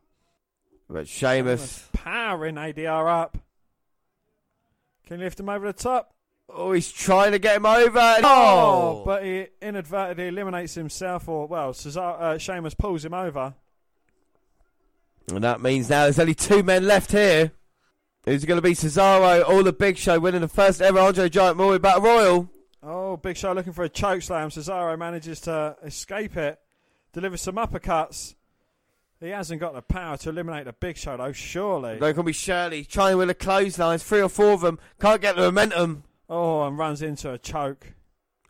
But 0.89 1.07
Sheamus. 1.07 1.89
Powering 1.93 2.55
ADR 2.55 3.09
up. 3.09 3.37
Can 5.05 5.19
you 5.19 5.25
lift 5.25 5.39
him 5.39 5.49
over 5.49 5.67
the 5.67 5.73
top? 5.73 6.13
Oh, 6.51 6.71
he's 6.71 6.91
trying 6.91 7.31
to 7.33 7.39
get 7.39 7.57
him 7.57 7.65
over. 7.65 8.15
Oh, 8.23 9.03
but 9.05 9.23
he 9.23 9.47
inadvertently 9.61 10.27
eliminates 10.29 10.73
himself, 10.73 11.27
or, 11.27 11.47
well, 11.47 11.73
Cesar- 11.73 11.99
uh, 12.19 12.37
Sheamus 12.37 12.73
pulls 12.73 13.05
him 13.05 13.13
over. 13.13 13.53
And 15.31 15.43
that 15.43 15.61
means 15.61 15.89
now 15.89 16.03
there's 16.03 16.17
only 16.19 16.33
two 16.33 16.63
men 16.63 16.87
left 16.87 17.11
here. 17.11 17.51
Who's 18.25 18.45
going 18.45 18.57
to 18.57 18.61
be 18.61 18.71
Cesaro 18.73 19.47
or 19.47 19.63
the 19.63 19.71
Big 19.73 19.97
Show 19.97 20.19
winning 20.19 20.41
the 20.41 20.47
first 20.47 20.81
ever 20.81 20.99
Andre 20.99 21.29
Giant 21.29 21.57
Memorial 21.57 21.79
Battle 21.79 22.01
Royal? 22.03 22.49
Oh, 22.81 23.17
Big 23.17 23.37
Show 23.37 23.53
looking 23.53 23.73
for 23.73 23.83
a 23.83 23.89
choke 23.89 24.21
slam. 24.23 24.49
Cesaro 24.49 24.97
manages 24.97 25.41
to 25.41 25.77
escape 25.83 26.35
it, 26.35 26.59
delivers 27.13 27.41
some 27.41 27.55
uppercuts. 27.55 28.35
He 29.19 29.29
hasn't 29.29 29.59
got 29.59 29.73
the 29.73 29.81
power 29.81 30.17
to 30.17 30.29
eliminate 30.29 30.65
the 30.65 30.73
Big 30.73 30.97
Show, 30.97 31.17
though, 31.17 31.31
surely. 31.31 31.97
There 31.97 32.13
can 32.13 32.25
be 32.25 32.33
Shirley 32.33 32.85
trying 32.85 33.17
with 33.17 33.27
the 33.27 33.35
clotheslines, 33.35 34.03
three 34.03 34.21
or 34.21 34.29
four 34.29 34.51
of 34.51 34.61
them. 34.61 34.79
Can't 34.99 35.21
get 35.21 35.35
the 35.35 35.41
momentum. 35.43 36.03
Oh, 36.29 36.65
and 36.67 36.77
runs 36.77 37.01
into 37.01 37.31
a 37.31 37.37
choke. 37.37 37.93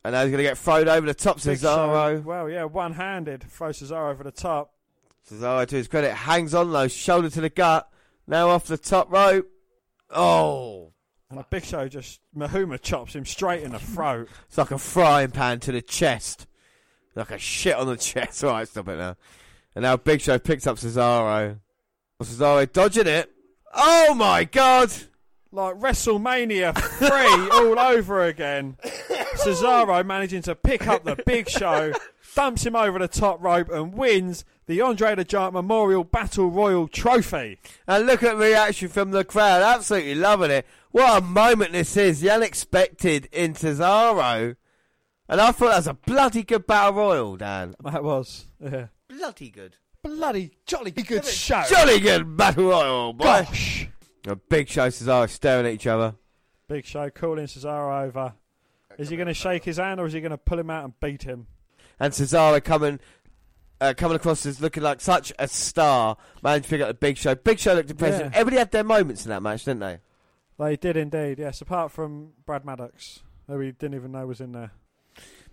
And 0.03 0.14
now 0.14 0.22
he's 0.22 0.31
going 0.31 0.43
to 0.43 0.49
get 0.49 0.57
thrown 0.57 0.88
over 0.88 1.07
the 1.07 1.14
top, 1.14 1.41
Big 1.43 1.60
Cesaro. 1.60 2.18
Show, 2.18 2.22
well, 2.22 2.49
yeah, 2.49 2.64
one 2.65 2.93
handed. 2.93 3.43
Throws 3.43 3.80
Cesaro 3.80 4.11
over 4.11 4.23
the 4.23 4.31
top. 4.31 4.73
Cesaro, 5.30 5.65
to 5.65 5.76
his 5.76 5.88
credit, 5.88 6.14
hangs 6.14 6.53
on 6.53 6.72
low, 6.72 6.88
shoulder 6.88 7.30
to 7.30 7.41
the 7.41 7.49
gut. 7.49 7.89
Now 8.27 8.49
off 8.49 8.65
the 8.65 8.77
top 8.77 9.11
rope. 9.11 9.49
Oh. 10.10 10.91
And 11.30 11.38
the 11.39 11.45
Big 11.49 11.64
Show 11.64 11.88
just, 11.88 12.19
Mahuma 12.35 12.81
chops 12.81 13.14
him 13.15 13.26
straight 13.26 13.64
in 13.64 13.72
the 13.72 13.80
throat. 13.80 14.30
It's 14.47 14.57
like 14.57 14.72
a 14.72 14.77
frying 14.77 15.31
pan 15.31 15.60
to 15.61 15.72
the 15.72 15.81
chest. 15.81 16.47
Like 17.15 17.31
a 17.31 17.38
shit 17.38 17.76
on 17.76 17.88
the 17.88 17.97
chest. 17.97 18.43
Alright, 18.43 18.68
stop 18.68 18.88
it 18.88 18.97
now. 18.97 19.15
And 19.76 19.84
now 19.84 19.97
Big 19.97 20.22
Show 20.22 20.39
picks 20.39 20.65
up 20.65 20.77
Cesaro. 20.77 21.60
Cesaro 22.22 22.72
dodging 22.72 23.07
it. 23.07 23.31
Oh 23.73 24.14
my 24.15 24.43
god! 24.45 24.91
Like 25.51 25.76
WrestleMania 25.76 26.77
3 26.77 27.09
all 27.49 27.80
over 27.80 28.23
again. 28.26 28.77
Cesaro 29.35 30.05
managing 30.05 30.41
to 30.43 30.55
pick 30.55 30.88
up 30.88 31.03
the 31.03 31.15
Big 31.26 31.49
Show, 31.49 31.93
dumps 32.35 32.65
him 32.65 32.76
over 32.76 32.99
the 32.99 33.07
top 33.07 33.41
rope, 33.41 33.69
and 33.69 33.93
wins 33.93 34.45
the 34.67 34.81
Andre 34.81 35.15
the 35.15 35.23
Giant 35.23 35.53
Memorial 35.53 36.03
Battle 36.03 36.49
Royal 36.49 36.88
Trophy. 36.88 37.57
And 37.88 38.05
look 38.05 38.21
at 38.21 38.38
the 38.38 38.45
reaction 38.45 38.89
from 38.89 39.11
the 39.11 39.23
crowd. 39.23 39.61
Absolutely 39.63 40.15
loving 40.15 40.51
it. 40.51 40.67
What 40.91 41.21
a 41.21 41.26
moment 41.26 41.71
this 41.71 41.97
is. 41.97 42.21
The 42.21 42.30
unexpected 42.30 43.27
in 43.31 43.53
Cesaro. 43.53 44.55
And 45.27 45.41
I 45.41 45.51
thought 45.51 45.69
that 45.69 45.77
was 45.77 45.88
a 45.88 45.93
bloody 45.93 46.43
good 46.43 46.65
battle 46.67 46.93
royal, 46.93 47.38
Dan. 47.38 47.76
That 47.84 48.03
was, 48.03 48.45
yeah. 48.59 48.88
Bloody 49.07 49.49
good. 49.49 49.77
Bloody 50.03 50.51
jolly 50.65 50.91
good 50.91 51.26
show. 51.26 51.63
Jolly 51.67 51.99
good 51.99 52.38
battle 52.38 52.65
royal, 52.65 53.13
boy. 53.13 53.23
Gosh. 53.23 53.88
A 54.28 54.36
big 54.36 54.68
show 54.68 54.88
Cesaro 54.88 55.30
staring 55.30 55.66
at 55.66 55.74
each 55.74 55.88
other. 55.88 56.16
Big 56.70 56.86
Show 56.86 57.10
calling 57.10 57.48
Cesaro 57.48 58.06
over. 58.08 58.34
Is 58.98 59.10
he 59.10 59.16
going 59.16 59.28
to 59.28 59.34
shake 59.34 59.64
his 59.64 59.78
hand 59.78 60.00
or 60.00 60.06
is 60.06 60.14
he 60.14 60.22
going 60.22 60.32
to 60.32 60.38
pull 60.38 60.60
him 60.60 60.70
out 60.70 60.84
and 60.84 61.00
beat 61.00 61.24
him? 61.24 61.48
And 62.00 62.14
Cesaro 62.14 62.64
coming 62.64 63.00
uh, 63.82 63.94
coming 63.98 64.16
across 64.16 64.46
as 64.46 64.62
looking 64.62 64.84
like 64.84 65.02
such 65.02 65.34
a 65.40 65.48
star. 65.48 66.18
Managed 66.44 66.66
to 66.66 66.70
pick 66.70 66.82
up 66.82 66.90
the 66.90 66.94
big 66.94 67.18
show. 67.18 67.34
Big 67.34 67.60
show 67.60 67.74
looked 67.74 67.90
impressive. 67.90 68.32
Yeah. 68.32 68.40
Everybody 68.40 68.58
had 68.58 68.72
their 68.72 68.84
moments 68.84 69.26
in 69.26 69.30
that 69.30 69.41
match, 69.41 69.66
didn't 69.66 69.80
they? 69.80 69.98
They 70.60 70.76
did 70.76 70.98
indeed, 70.98 71.40
yes, 71.40 71.62
apart 71.62 71.91
from 71.91 72.34
Brad 72.46 72.66
Maddox, 72.66 73.22
who 73.48 73.58
we 73.58 73.72
didn't 73.72 73.96
even 73.96 74.12
know 74.12 74.28
was 74.28 74.41
in 74.41 74.52
there. 74.52 74.72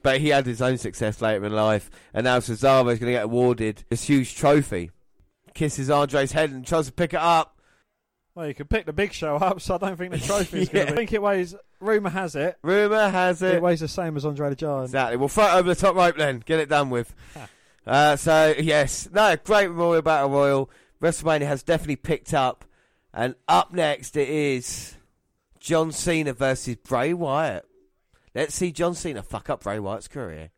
But 0.03 0.21
he 0.21 0.29
had 0.29 0.45
his 0.45 0.61
own 0.61 0.77
success 0.77 1.23
later 1.23 1.45
in 1.45 1.53
life. 1.53 1.91
And 2.13 2.25
now 2.25 2.41
Cesaro 2.41 2.85
Cesaro's 2.85 2.99
going 2.99 3.13
to 3.13 3.13
get 3.13 3.25
awarded 3.25 3.85
this 3.89 4.05
huge 4.05 4.37
trophy. 4.37 4.91
Kisses 5.55 5.89
Andre's 5.89 6.33
head 6.33 6.51
and 6.51 6.67
tries 6.67 6.87
to 6.87 6.93
pick 6.93 7.15
it 7.15 7.21
up. 7.21 7.56
Well, 8.37 8.47
you 8.47 8.55
could 8.55 8.69
pick 8.71 8.85
the 8.87 8.93
Big 8.93 9.13
Show 9.13 9.37
up, 9.41 9.61
so 9.63 9.75
I 9.75 9.79
don't 9.79 9.97
think 9.97 10.13
the 10.13 10.19
trophy's 10.19 10.69
going 10.69 10.85
Yeah. 10.85 10.85
to 10.85 10.87
be. 10.87 10.93
I 10.93 10.95
think 10.97 11.13
it 11.15 11.23
weighs, 11.23 11.55
rumour 11.81 12.11
has 12.11 12.37
it, 12.37 12.59
Rumour 12.63 13.09
has 13.09 13.41
it 13.43 13.55
it. 13.57 13.63
weighs 13.63 13.81
the 13.81 13.89
same 13.89 14.17
as 14.17 14.25
Andre 14.27 14.51
the 14.51 14.57
Giant. 14.57 14.85
Exactly. 14.85 15.17
We'll 15.17 15.29
throw 15.29 15.47
it 15.47 15.55
over 15.55 15.69
the 15.71 15.75
top 15.75 15.97
rope 15.97 16.17
then. 16.17 16.43
Get 16.47 16.61
it 16.61 16.69
done 16.69 16.91
with. 16.91 17.13
Uh, 17.89 18.17
so, 18.17 18.53
yes. 18.59 19.09
No, 19.13 19.37
great 19.45 19.69
Memorial 19.69 20.03
Battle 20.03 20.29
Royal. 20.31 20.71
WrestleMania 21.01 21.47
has 21.47 21.63
definitely 21.63 21.95
picked 21.95 22.35
up. 22.35 22.65
And 23.15 23.37
up 23.47 23.73
next 23.73 24.17
it 24.17 24.29
is 24.29 24.97
John 25.61 25.93
Cena 25.93 26.33
versus 26.33 26.75
Bray 26.75 27.15
Wyatt. 27.15 27.65
Let's 28.35 28.57
see 28.57 28.73
John 28.73 28.97
Cena 28.97 29.23
fuck 29.23 29.49
up 29.49 29.63
Bray 29.63 29.79
Wyatt's 29.79 30.09
career. 30.09 30.51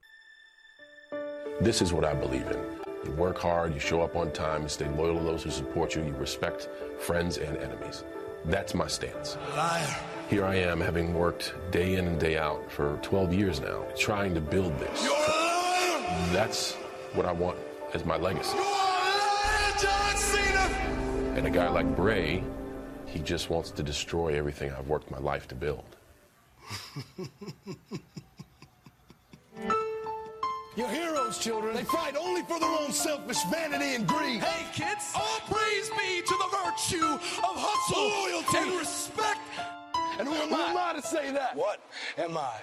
This 1.60 1.82
is 1.82 1.92
what 1.92 2.06
I 2.06 2.14
believe 2.14 2.46
in. 2.46 2.58
You 3.04 3.10
work 3.12 3.36
hard, 3.38 3.74
you 3.74 3.80
show 3.80 4.00
up 4.00 4.16
on 4.16 4.32
time, 4.32 4.62
you 4.62 4.70
stay 4.70 4.88
loyal 4.88 5.18
to 5.18 5.22
those 5.24 5.42
who 5.42 5.50
support 5.50 5.94
you, 5.94 6.02
you 6.04 6.14
respect 6.14 6.66
friends 6.98 7.38
and 7.38 7.56
enemies. 7.56 8.04
That's 8.44 8.74
my 8.74 8.86
stance. 8.86 9.36
Liar. 9.56 9.96
Here 10.28 10.44
I 10.44 10.56
am, 10.56 10.80
having 10.80 11.14
worked 11.14 11.54
day 11.70 11.94
in 11.96 12.06
and 12.06 12.20
day 12.20 12.36
out 12.36 12.70
for 12.70 12.98
12 13.02 13.32
years 13.32 13.60
now, 13.60 13.84
trying 13.96 14.34
to 14.34 14.40
build 14.40 14.78
this. 14.78 15.02
You're 15.04 15.14
a 15.14 15.16
liar. 15.16 16.32
That's 16.32 16.74
what 17.14 17.26
I 17.26 17.32
want 17.32 17.58
as 17.94 18.04
my 18.04 18.16
legacy. 18.16 18.56
You're 18.56 18.66
a 18.66 18.68
liar, 18.68 19.72
John 19.80 20.16
Cena. 20.16 21.34
And 21.36 21.46
a 21.46 21.50
guy 21.50 21.68
like 21.68 21.96
Bray, 21.96 22.42
he 23.06 23.20
just 23.20 23.48
wants 23.48 23.70
to 23.72 23.82
destroy 23.82 24.36
everything 24.36 24.70
I've 24.72 24.88
worked 24.88 25.10
my 25.10 25.18
life 25.18 25.48
to 25.48 25.54
build. 25.54 25.84
Your 30.78 30.88
heroes, 30.90 31.38
children, 31.38 31.74
they 31.74 31.82
fight 31.82 32.14
only 32.16 32.42
for 32.42 32.60
their 32.60 32.70
own 32.70 32.92
selfish 32.92 33.42
vanity 33.50 33.96
and 33.96 34.06
greed. 34.06 34.40
Hey, 34.40 34.64
kids, 34.72 35.10
all 35.12 35.40
praise 35.50 35.90
be 35.90 36.22
to 36.22 36.34
the 36.38 36.56
virtue 36.64 37.04
of 37.04 37.54
hustle, 37.56 38.06
loyalty, 38.22 38.58
and 38.58 38.78
respect. 38.78 39.40
And 40.20 40.28
who 40.28 40.34
am, 40.34 40.54
I? 40.54 40.92
to 40.94 41.02
say 41.02 41.32
that? 41.32 41.56
What 41.56 41.80
am 42.16 42.38
I? 42.38 42.60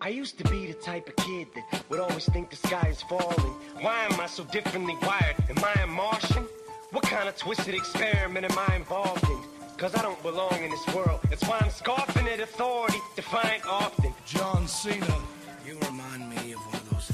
I 0.00 0.08
used 0.08 0.36
to 0.38 0.44
be 0.50 0.66
the 0.66 0.74
type 0.74 1.06
of 1.06 1.14
kid 1.24 1.46
that 1.54 1.84
would 1.90 2.00
always 2.00 2.28
think 2.28 2.50
the 2.50 2.56
sky 2.56 2.88
is 2.90 3.00
falling. 3.02 3.54
Why 3.80 4.06
am 4.10 4.18
I 4.18 4.26
so 4.26 4.42
differently 4.42 4.96
wired? 5.00 5.36
Am 5.48 5.62
I 5.64 5.82
a 5.82 5.86
Martian? 5.86 6.42
What 6.90 7.04
kind 7.04 7.28
of 7.28 7.36
twisted 7.36 7.76
experiment 7.76 8.50
am 8.50 8.58
I 8.68 8.74
involved 8.74 9.28
in? 9.28 9.40
Cause 9.76 9.94
I 9.94 10.02
don't 10.02 10.20
belong 10.24 10.60
in 10.60 10.72
this 10.72 10.86
world. 10.92 11.20
That's 11.28 11.46
why 11.46 11.58
I'm 11.60 11.70
scoffing 11.70 12.26
at 12.26 12.40
authority, 12.40 12.98
defiant 13.14 13.64
often. 13.64 14.12
John 14.26 14.66
Cena. 14.66 15.16
You 15.64 15.78
remind 15.86 16.28
me 16.28 16.39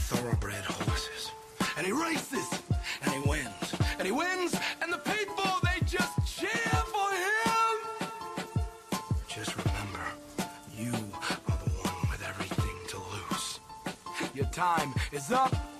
thoroughbred 0.07 0.65
horses. 0.65 1.33
And 1.77 1.85
he 1.85 1.93
races, 1.93 2.49
and 3.03 3.13
he 3.13 3.29
wins, 3.29 3.75
and 3.99 4.07
he 4.07 4.13
wins, 4.13 4.55
and 4.81 4.93
the 4.93 4.99
people 4.99 5.51
they 5.65 5.81
just 5.85 6.15
cheer 6.27 6.73
for 6.95 7.09
him. 7.25 8.61
Just 9.29 9.57
remember, 9.57 10.05
you 10.77 10.93
are 11.49 11.59
the 11.65 11.71
one 11.83 12.11
with 12.11 12.23
everything 12.27 12.77
to 12.89 12.99
lose. 12.99 13.61
Your 14.35 14.47
time 14.47 14.95
is 15.13 15.33
up. 15.33 15.76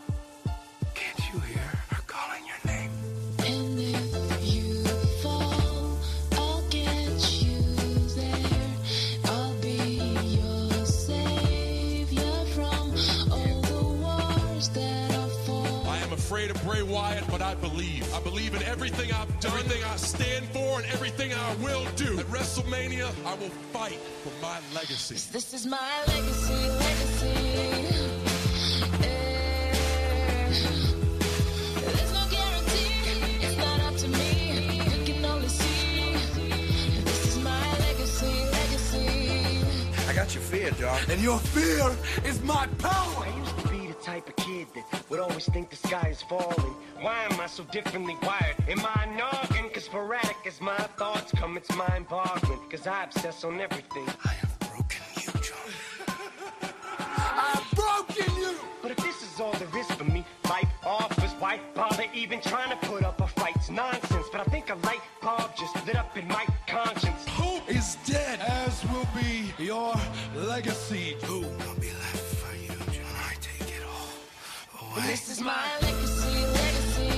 Afraid 16.97 17.19
of 17.19 17.29
Bray 17.29 17.31
Wyatt, 17.31 17.31
but 17.31 17.43
I 17.43 17.55
believe. 17.55 18.15
I 18.15 18.21
believe 18.21 18.55
in 18.55 18.63
everything 18.63 19.13
I've 19.13 19.41
done, 19.41 19.53
everything 19.53 19.85
I 19.85 19.97
stand 19.97 20.47
for, 20.49 20.81
and 20.81 20.87
everything 20.93 21.33
I 21.33 21.55
will 21.57 21.85
do. 21.97 22.19
At 22.19 22.27
WrestleMania, 22.27 23.11
I 23.25 23.35
will 23.35 23.51
fight 23.73 23.99
for 24.23 24.33
my 24.43 24.59
legacy. 24.75 25.15
This 25.33 25.55
is 25.55 25.67
my 25.67 26.05
legacy, 26.09 26.55
legacy. 26.55 27.35
There's 31.81 32.13
no 32.13 32.25
guarantee, 32.31 33.45
it's 33.45 33.57
not 33.59 33.81
up 33.81 33.97
to 33.97 34.09
me. 34.09 34.31
You 34.99 35.15
can 35.15 35.25
only 35.25 35.49
see. 35.49 36.13
This 37.05 37.37
is 37.37 37.39
my 37.45 37.79
legacy, 37.79 38.35
legacy. 38.53 39.61
I 40.09 40.13
got 40.15 40.35
your 40.35 40.43
fear, 40.43 40.71
John. 40.73 41.01
And 41.09 41.21
your 41.21 41.39
fear 41.39 41.91
is 42.25 42.41
my 42.43 42.67
power. 42.79 43.27
I 44.67 44.73
used 44.73 44.75
to 44.75 44.75
be 44.75 44.81
the 44.81 44.89
type 44.89 44.91
of 44.91 44.91
kid 44.91 44.93
that 44.93 45.11
would 45.11 45.21
always 45.21 45.47
think 45.47 45.71
the 45.71 45.77
sky 45.77 46.09
is 46.11 46.23
falling. 46.23 46.75
Why 47.01 47.25
am 47.31 47.41
I 47.41 47.47
so 47.47 47.65
differently 47.65 48.17
wired? 48.23 48.57
Am 48.69 48.81
I 48.81 49.07
noggin? 49.17 49.71
Cause 49.71 49.85
sporadic 49.85 50.37
as 50.47 50.61
my 50.61 50.77
thoughts 50.99 51.33
come, 51.33 51.57
it's 51.57 51.75
mind 51.77 52.09
boggling. 52.09 52.59
Cause 52.71 52.87
I 52.87 53.05
obsess 53.05 53.45
on 53.45 53.61
everything. 53.61 54.07
I 54.25 54.29
have 54.29 54.59
broken 54.59 55.05
you, 55.17 55.33
John. 55.41 56.71
I've 56.99 57.71
broken 57.75 58.35
you. 58.37 58.55
But 58.83 58.93
if 58.93 58.97
this 58.99 59.23
is 59.23 59.41
all 59.41 59.53
there 59.53 59.79
is 59.79 59.91
for 59.93 60.05
me, 60.05 60.25
life 60.49 60.69
offers, 60.85 61.33
why 61.39 61.61
bother 61.75 62.05
even 62.15 62.41
trying 62.41 62.71
to 62.71 62.87
put 62.87 63.03
up 63.05 63.21
a 63.21 63.27
fight? 63.27 63.57
It's 63.57 63.71
nonsense, 63.71 64.27
but 64.31 64.41
I 64.41 64.45
think 64.45 64.71
a 64.71 64.75
light 64.87 65.01
bulb 65.21 65.51
just 65.57 65.75
lit 65.87 65.97
up 65.97 66.17
in 66.17 66.27
my 66.29 66.47
conscience. 66.67 67.27
Hope 67.29 67.69
is 67.69 67.97
dead, 68.07 68.41
as 68.41 68.85
will 68.91 69.09
be 69.15 69.53
your 69.63 69.95
legacy. 70.35 71.17
Is 75.37 75.43
my 75.45 75.69
legacy, 75.83 76.37
legacy. 76.61 77.11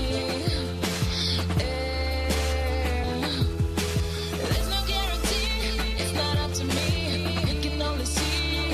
There's 4.36 4.68
no 4.70 4.80
guarantee, 4.86 5.58
it's 5.98 6.14
not 6.14 6.36
up 6.38 6.52
to 6.52 6.64
me. 6.64 7.52
You 7.52 7.60
can 7.60 7.82
only 7.82 8.04
see. 8.04 8.70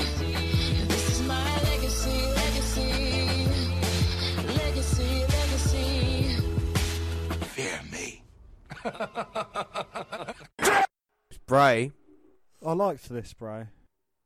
This 0.87 1.09
is 1.11 1.21
my 1.27 1.61
legacy, 1.63 2.21
legacy. 2.41 3.47
Legacy, 4.47 5.25
legacy. 5.35 5.93
Fear 7.53 7.79
me. 7.91 8.23
Bray. 11.45 11.91
I 12.65 12.73
liked 12.73 13.09
this 13.09 13.29
spray. 13.29 13.67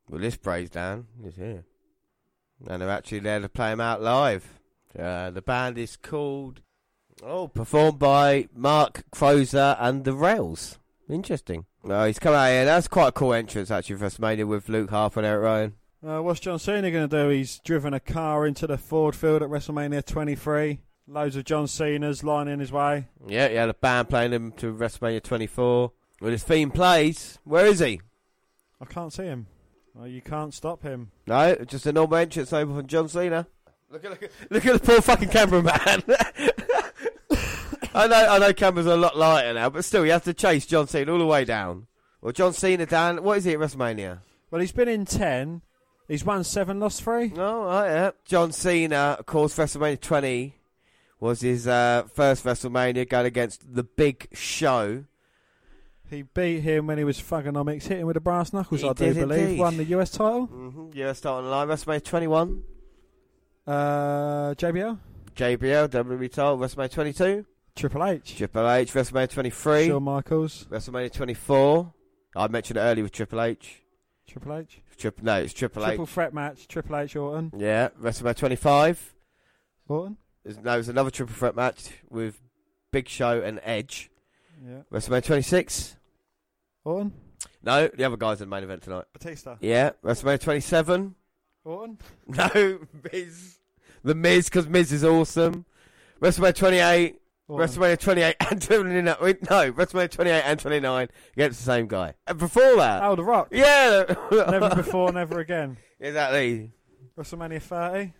Well, 0.10 0.22
this 0.22 0.38
Bray's 0.38 0.70
down. 0.70 1.08
He's 1.22 1.36
here. 1.36 1.66
And 2.68 2.82
they're 2.82 2.90
actually 2.90 3.20
there 3.20 3.40
to 3.40 3.50
play 3.50 3.72
him 3.74 3.82
out 3.82 4.02
live. 4.02 4.59
Uh, 4.98 5.30
the 5.30 5.42
band 5.42 5.78
is 5.78 5.96
called. 5.96 6.62
Oh, 7.22 7.48
performed 7.48 8.00
by 8.00 8.48
Mark 8.56 9.04
Crozer 9.12 9.76
and 9.80 10.06
the 10.06 10.14
Rails. 10.14 10.80
Interesting. 11.10 11.66
Oh, 11.84 12.06
he's 12.06 12.20
come 12.20 12.34
out 12.34 12.50
here. 12.50 12.66
That's 12.66 12.88
quite 12.88 13.08
a 13.10 13.12
cool 13.12 13.34
entrance, 13.34 13.72
actually, 13.72 13.98
for 13.98 14.06
WrestleMania 14.06 14.48
with 14.48 14.70
Luke 14.70 14.90
Harper 14.90 15.20
and 15.20 15.28
Eric 15.28 15.44
Rowan. 15.44 15.74
Uh, 16.06 16.24
what's 16.24 16.40
John 16.40 16.60
Cena 16.60 16.92
going 16.92 17.10
to 17.10 17.24
do? 17.24 17.30
He's 17.30 17.60
driven 17.60 17.94
a 17.94 18.00
car 18.00 18.46
into 18.48 18.68
the 18.68 18.78
Ford 18.78 19.16
field 19.16 19.42
at 19.44 19.50
WrestleMania 19.50 20.06
23. 20.06 20.80
Loads 21.08 21.36
of 21.36 21.44
John 21.44 21.68
Cena's 21.68 22.24
lining 22.24 22.60
his 22.60 22.72
way. 22.72 23.08
Yeah, 23.28 23.50
he 23.50 23.56
had 23.56 23.70
a 23.70 23.74
band 23.74 24.10
playing 24.10 24.32
him 24.32 24.52
to 24.54 24.74
WrestleMania 24.74 25.24
24. 25.24 25.92
When 26.20 26.32
his 26.32 26.44
theme 26.44 26.72
plays, 26.72 27.40
where 27.44 27.66
is 27.66 27.80
he? 27.80 28.02
I 28.80 28.86
can't 28.86 29.12
see 29.12 29.24
him. 29.24 29.48
Well, 29.94 30.08
you 30.08 30.22
can't 30.22 30.54
stop 30.54 30.84
him. 30.84 31.12
No, 31.28 31.56
just 31.66 31.86
a 31.86 31.92
normal 31.92 32.18
entrance 32.18 32.54
over 32.54 32.76
from 32.76 32.88
John 32.88 33.10
Cena. 33.10 33.48
Look 33.92 34.06
at 34.06 34.12
look 34.12 34.24
at, 34.24 34.32
look 34.50 34.66
at 34.66 34.74
the 34.82 34.86
poor 34.86 35.02
fucking 35.02 35.30
cameraman. 35.30 36.04
I 37.94 38.08
know 38.08 38.28
I 38.30 38.38
know 38.40 38.54
cameras 38.54 38.86
are 38.88 38.94
a 38.94 38.98
lot 38.98 39.18
lighter 39.18 39.54
now, 39.54 39.70
but 39.70 39.84
still 39.84 40.06
you 40.06 40.12
have 40.12 40.24
to 40.26 40.34
chase 40.34 40.66
John 40.66 40.88
Cena 40.88 41.12
all 41.12 41.18
the 41.20 41.26
way 41.26 41.44
down. 41.46 41.88
Well, 42.22 42.32
John 42.34 42.54
Cena 42.54 42.86
down. 42.86 43.24
What 43.24 43.40
is 43.40 43.46
he 43.46 43.54
at 43.54 43.60
WrestleMania? 43.60 44.20
Well, 44.52 44.62
he's 44.62 44.72
been 44.72 44.88
in 44.88 45.06
10. 45.06 45.62
He's 46.08 46.26
won 46.26 46.44
7, 46.44 46.80
lost 46.80 47.04
3. 47.04 47.34
Oh, 47.38 47.66
right, 47.66 47.88
yeah. 47.88 48.12
John 48.26 48.52
Cena, 48.52 49.16
of 49.20 49.26
course, 49.28 49.56
WrestleMania 49.56 50.02
20 50.02 50.56
was 51.20 51.42
his 51.42 51.68
uh, 51.68 52.04
first 52.14 52.44
WrestleMania 52.44 53.08
going 53.08 53.28
against 53.28 53.76
the 53.76 53.84
Big 53.84 54.28
Show. 54.34 55.06
He 56.10 56.24
beat 56.24 56.62
him 56.62 56.88
when 56.88 56.98
he 56.98 57.04
was 57.04 57.20
Thuganomics, 57.22 57.84
hit 57.84 58.00
him 58.00 58.08
with 58.08 58.16
the 58.16 58.22
brass 58.22 58.52
knuckles, 58.52 58.82
He 58.82 58.90
I 58.90 58.94
do 58.94 59.14
believe. 59.14 59.40
indeed. 59.40 59.60
Won 59.60 59.78
the 59.78 59.84
US 59.86 60.10
title. 60.10 60.48
Mm-hmm. 60.48 60.90
Yeah, 60.94 61.14
starting 61.14 61.46
the 61.46 61.52
line. 61.52 61.68
WrestleMania 61.68 62.04
21. 62.04 62.64
Uh, 63.70 64.56
JBL. 64.56 64.98
JBL, 65.36 65.90
WWE 65.90 66.32
title. 66.32 66.58
WrestleMania 66.58 66.92
22. 66.92 67.46
Triple 67.76 68.04
H. 68.04 68.36
Triple 68.36 68.68
H. 68.68 68.94
WrestleMania 68.94 69.30
23. 69.30 69.88
Shawn 69.88 70.04
Michaels. 70.04 70.66
WrestleMania 70.72 71.14
24. 71.14 71.94
I 72.36 72.48
mentioned 72.48 72.78
it 72.78 72.82
earlier 72.82 73.04
with 73.04 73.12
Triple 73.12 73.42
H. 73.42 73.84
Triple 74.28 74.56
H. 74.58 74.82
Triple, 74.98 75.24
no, 75.24 75.36
it's 75.40 75.54
Triple, 75.54 75.84
H. 75.84 75.90
Triple 75.90 76.06
H. 76.06 76.10
threat 76.10 76.34
match. 76.34 76.68
Triple 76.68 76.98
H 76.98 77.16
Orton. 77.16 77.52
Yeah, 77.56 77.90
WrestleMania 78.02 78.36
25. 78.38 79.14
Orton. 79.88 80.18
There's, 80.44 80.58
no, 80.58 80.64
there's 80.64 80.90
another 80.90 81.12
triple 81.12 81.36
threat 81.36 81.56
match 81.56 81.92
with 82.10 82.42
Big 82.92 83.08
Show 83.08 83.40
and 83.42 83.60
Edge. 83.64 84.10
Yeah. 84.68 84.80
WrestleMania 84.92 85.26
26. 85.26 85.96
Orton. 86.86 87.14
No, 87.62 87.88
the 87.88 88.04
other 88.04 88.18
guy's 88.18 88.42
in 88.42 88.50
the 88.50 88.56
main 88.56 88.64
event 88.64 88.82
tonight. 88.82 89.06
Batista. 89.14 89.58
Yeah, 89.62 89.92
WrestleMania 90.04 90.40
27. 90.40 91.14
Orton. 91.66 92.00
No, 92.28 92.80
Miz. 93.12 93.59
The 94.04 94.16
Miz, 94.16 94.46
because 94.46 94.68
Miz 94.68 94.92
is 94.92 95.04
awesome. 95.04 95.66
WrestleMania 96.22 96.56
28. 96.56 97.16
Orton. 97.48 97.68
WrestleMania 97.68 98.00
28 98.00 98.36
and 98.52 98.62
29. 98.62 99.04
No, 99.04 99.16
WrestleMania 99.74 100.12
28 100.12 100.42
and 100.46 100.60
29 100.60 101.08
against 101.34 101.60
the 101.60 101.66
same 101.66 101.88
guy. 101.88 102.14
And 102.28 102.38
before 102.38 102.76
that. 102.78 103.04
Oh, 103.04 103.16
The 103.16 103.24
Rock. 103.24 103.50
Yeah. 103.52 104.04
never 104.32 104.70
before, 104.76 105.12
never 105.12 105.40
again. 105.40 105.78
Exactly. 106.00 106.72
WrestleMania 107.18 107.62
30. 107.62 108.14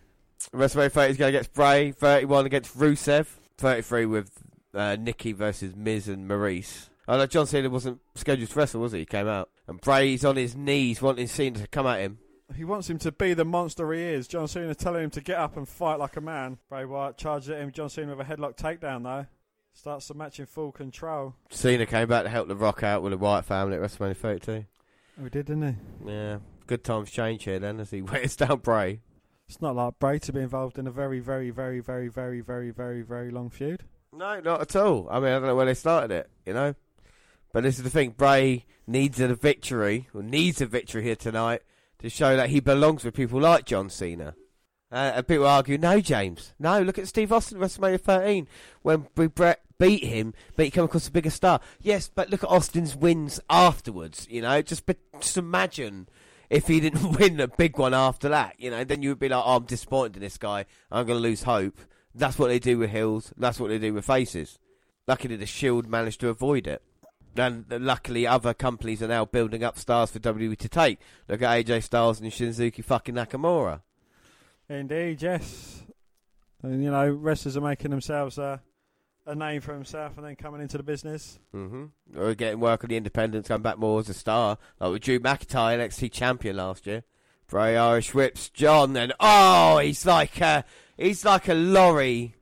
WrestleMania 0.52 0.92
30 0.92 1.10
is 1.10 1.16
going 1.16 1.28
against 1.28 1.52
Bray. 1.52 1.92
31 1.92 2.46
against 2.46 2.76
Rusev. 2.76 3.26
33 3.58 4.06
with 4.06 4.30
uh, 4.74 4.96
Nikki 4.98 5.32
versus 5.32 5.76
Miz 5.76 6.08
and 6.08 6.28
Maryse. 6.28 6.88
Oh 7.06 7.16
no, 7.16 7.26
John 7.26 7.46
Cena 7.46 7.68
wasn't 7.68 8.00
scheduled 8.14 8.48
to 8.48 8.58
wrestle, 8.58 8.80
was 8.80 8.92
he? 8.92 9.00
He 9.00 9.06
came 9.06 9.28
out. 9.28 9.50
And 9.66 9.80
Bray's 9.80 10.24
on 10.24 10.36
his 10.36 10.56
knees 10.56 11.02
wanting 11.02 11.26
Cena 11.26 11.58
to 11.60 11.66
come 11.66 11.86
at 11.86 12.00
him. 12.00 12.18
He 12.56 12.64
wants 12.64 12.90
him 12.90 12.98
to 12.98 13.12
be 13.12 13.34
the 13.34 13.44
monster 13.44 13.92
he 13.92 14.02
is. 14.02 14.26
John 14.28 14.48
Cena 14.48 14.74
telling 14.74 15.04
him 15.04 15.10
to 15.10 15.20
get 15.20 15.38
up 15.38 15.56
and 15.56 15.68
fight 15.68 15.98
like 15.98 16.16
a 16.16 16.20
man. 16.20 16.58
Bray 16.68 16.84
Wyatt 16.84 17.16
charges 17.16 17.50
at 17.50 17.58
him. 17.58 17.72
John 17.72 17.88
Cena 17.88 18.14
with 18.14 18.26
a 18.26 18.30
headlock 18.30 18.56
takedown 18.56 19.04
though. 19.04 19.26
Starts 19.72 20.08
the 20.08 20.14
match 20.14 20.40
in 20.40 20.46
full 20.46 20.72
control. 20.72 21.34
Cena 21.50 21.86
came 21.86 22.08
back 22.08 22.24
to 22.24 22.28
help 22.28 22.48
the 22.48 22.56
Rock 22.56 22.82
out 22.82 23.02
with 23.02 23.12
the 23.12 23.18
Wyatt 23.18 23.44
family 23.44 23.76
at 23.76 23.82
WrestleMania 23.82 24.16
32. 24.16 24.64
Oh, 25.18 25.24
he 25.24 25.30
did, 25.30 25.46
didn't 25.46 25.76
he? 26.02 26.10
Yeah, 26.10 26.38
good 26.66 26.82
times 26.82 27.10
change 27.10 27.44
here 27.44 27.58
then 27.58 27.78
as 27.78 27.90
he 27.90 28.02
wears 28.02 28.36
down 28.36 28.58
Bray. 28.58 29.00
It's 29.48 29.62
not 29.62 29.76
like 29.76 29.98
Bray 29.98 30.18
to 30.20 30.32
be 30.32 30.40
involved 30.40 30.78
in 30.78 30.86
a 30.86 30.90
very, 30.90 31.20
very, 31.20 31.50
very, 31.50 31.80
very, 31.80 32.08
very, 32.08 32.40
very, 32.40 32.70
very, 32.70 33.02
very 33.02 33.30
long 33.30 33.50
feud. 33.50 33.84
No, 34.12 34.40
not 34.40 34.60
at 34.60 34.76
all. 34.76 35.08
I 35.10 35.20
mean, 35.20 35.28
I 35.28 35.34
don't 35.34 35.46
know 35.46 35.56
where 35.56 35.66
they 35.66 35.74
started 35.74 36.10
it, 36.10 36.30
you 36.44 36.52
know. 36.52 36.74
But 37.52 37.62
this 37.62 37.78
is 37.78 37.84
the 37.84 37.90
thing: 37.90 38.10
Bray 38.10 38.64
needs 38.86 39.20
a 39.20 39.34
victory, 39.34 40.08
or 40.14 40.22
needs 40.22 40.60
a 40.60 40.66
victory 40.66 41.02
here 41.02 41.16
tonight 41.16 41.62
to 42.00 42.08
show 42.08 42.36
that 42.36 42.50
he 42.50 42.60
belongs 42.60 43.04
with 43.04 43.14
people 43.14 43.40
like 43.40 43.64
John 43.64 43.90
Cena. 43.90 44.34
Uh, 44.92 45.12
and 45.14 45.28
people 45.28 45.46
argue, 45.46 45.78
no, 45.78 46.00
James, 46.00 46.52
no. 46.58 46.82
Look 46.82 46.98
at 46.98 47.06
Steve 47.06 47.32
Austin 47.32 47.58
WrestleMania 47.58 48.00
13 48.00 48.48
when 48.82 49.06
Bret 49.14 49.60
beat 49.78 50.04
him, 50.04 50.34
but 50.56 50.64
he 50.64 50.70
came 50.70 50.84
across 50.84 51.06
a 51.06 51.12
bigger 51.12 51.30
star. 51.30 51.60
Yes, 51.80 52.10
but 52.12 52.30
look 52.30 52.42
at 52.42 52.50
Austin's 52.50 52.96
wins 52.96 53.40
afterwards. 53.48 54.26
You 54.28 54.42
know, 54.42 54.60
just 54.62 54.86
but 54.86 54.98
just 55.20 55.36
imagine 55.36 56.08
if 56.48 56.66
he 56.66 56.80
didn't 56.80 57.12
win 57.18 57.38
a 57.38 57.46
big 57.46 57.78
one 57.78 57.94
after 57.94 58.28
that. 58.30 58.56
You 58.58 58.70
know, 58.70 58.82
then 58.82 59.02
you 59.02 59.10
would 59.10 59.20
be 59.20 59.28
like, 59.28 59.42
oh, 59.44 59.56
I'm 59.56 59.64
disappointed 59.64 60.16
in 60.16 60.22
this 60.22 60.38
guy. 60.38 60.66
I'm 60.90 61.06
going 61.06 61.18
to 61.18 61.22
lose 61.22 61.44
hope. 61.44 61.80
That's 62.12 62.38
what 62.38 62.48
they 62.48 62.58
do 62.58 62.78
with 62.78 62.90
heels. 62.90 63.32
That's 63.36 63.60
what 63.60 63.68
they 63.68 63.78
do 63.78 63.94
with 63.94 64.04
faces. 64.04 64.58
Luckily, 65.06 65.36
the 65.36 65.46
Shield 65.46 65.88
managed 65.88 66.20
to 66.20 66.28
avoid 66.28 66.66
it. 66.66 66.82
And 67.36 67.64
luckily, 67.70 68.26
other 68.26 68.54
companies 68.54 69.02
are 69.02 69.08
now 69.08 69.24
building 69.24 69.62
up 69.62 69.78
stars 69.78 70.10
for 70.10 70.18
WWE 70.18 70.56
to 70.58 70.68
take. 70.68 70.98
Look 71.28 71.42
at 71.42 71.66
AJ 71.66 71.84
Styles 71.84 72.20
and 72.20 72.30
Shinsuke 72.30 72.84
fucking 72.84 73.14
Nakamura. 73.14 73.80
Indeed, 74.68 75.22
yes. 75.22 75.82
And 76.62 76.82
you 76.82 76.90
know, 76.90 77.08
wrestlers 77.08 77.56
are 77.56 77.60
making 77.60 77.90
themselves 77.90 78.38
a, 78.38 78.60
a 79.26 79.34
name 79.34 79.60
for 79.60 79.74
himself 79.74 80.16
and 80.16 80.26
then 80.26 80.36
coming 80.36 80.60
into 80.60 80.76
the 80.76 80.82
business. 80.82 81.38
Mm-hmm. 81.54 82.18
Or 82.18 82.34
getting 82.34 82.60
work 82.60 82.84
on 82.84 82.90
the 82.90 82.96
independents, 82.96 83.48
going 83.48 83.62
back 83.62 83.78
more 83.78 84.00
as 84.00 84.08
a 84.08 84.14
star. 84.14 84.58
Like 84.78 84.92
with 84.92 85.02
Drew 85.02 85.20
McIntyre, 85.20 85.78
NXT 85.78 86.12
champion 86.12 86.56
last 86.56 86.86
year. 86.86 87.04
Bray 87.48 87.76
Irish 87.76 88.14
whips 88.14 88.48
John, 88.48 88.96
and 88.96 89.12
oh, 89.18 89.78
he's 89.78 90.06
like 90.06 90.40
a, 90.40 90.64
he's 90.96 91.24
like 91.24 91.48
a 91.48 91.54
lorry 91.54 92.36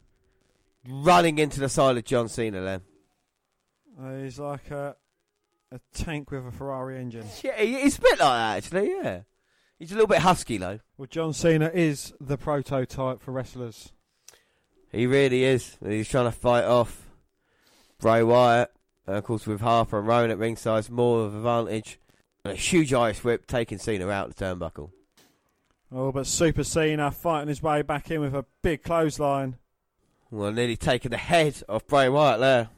running 0.86 1.38
into 1.38 1.60
the 1.60 1.70
side 1.70 1.96
of 1.96 2.04
John 2.04 2.28
Cena 2.28 2.60
then. 2.60 2.82
Uh, 4.00 4.14
he's 4.22 4.38
like 4.38 4.70
a, 4.70 4.94
a 5.72 5.80
tank 5.92 6.30
with 6.30 6.46
a 6.46 6.52
Ferrari 6.52 6.98
engine. 6.98 7.26
Yeah, 7.42 7.56
he- 7.58 7.80
he's 7.80 7.98
a 7.98 8.00
bit 8.00 8.10
like 8.12 8.18
that 8.18 8.56
actually, 8.58 8.90
yeah. 8.90 9.20
He's 9.78 9.90
a 9.92 9.94
little 9.94 10.08
bit 10.08 10.18
husky 10.18 10.56
though. 10.56 10.80
Well, 10.96 11.06
John 11.10 11.32
Cena 11.32 11.70
is 11.72 12.12
the 12.20 12.36
prototype 12.36 13.20
for 13.20 13.30
wrestlers. 13.32 13.92
He 14.90 15.06
really 15.06 15.44
is. 15.44 15.76
And 15.80 15.92
He's 15.92 16.08
trying 16.08 16.24
to 16.24 16.32
fight 16.32 16.64
off 16.64 17.08
Bray 18.00 18.22
Wyatt. 18.22 18.72
And 19.06 19.16
of 19.16 19.24
course, 19.24 19.46
with 19.46 19.60
Harper 19.60 19.98
and 19.98 20.06
Rowan 20.08 20.30
at 20.30 20.38
ringside, 20.38 20.80
it's 20.80 20.90
more 20.90 21.20
of 21.24 21.32
an 21.32 21.38
advantage. 21.38 21.98
And 22.44 22.52
a 22.52 22.56
huge 22.56 22.92
Irish 22.92 23.22
whip 23.24 23.46
taking 23.46 23.78
Cena 23.78 24.08
out 24.08 24.34
the 24.34 24.44
turnbuckle. 24.44 24.90
Oh, 25.92 26.12
but 26.12 26.26
Super 26.26 26.64
Cena 26.64 27.10
fighting 27.10 27.48
his 27.48 27.62
way 27.62 27.82
back 27.82 28.10
in 28.10 28.20
with 28.20 28.34
a 28.34 28.44
big 28.62 28.82
clothesline. 28.82 29.56
Well, 30.30 30.52
nearly 30.52 30.76
taking 30.76 31.10
the 31.10 31.16
head 31.16 31.62
off 31.68 31.86
Bray 31.86 32.08
Wyatt 32.08 32.40
there. 32.40 32.68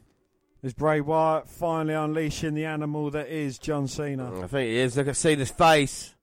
Is 0.63 0.75
Bray 0.75 1.01
Wyatt 1.01 1.49
finally 1.49 1.95
unleashing 1.95 2.53
the 2.53 2.67
animal 2.67 3.11
that 3.13 3.29
is 3.29 3.59
John 3.59 3.89
Cena? 3.89 4.43
I 4.43 4.47
think 4.47 4.69
he 4.69 4.77
is. 4.77 4.95
Look 4.95 5.09
at 5.09 5.17
Cena's 5.17 5.51
face. 5.51 6.15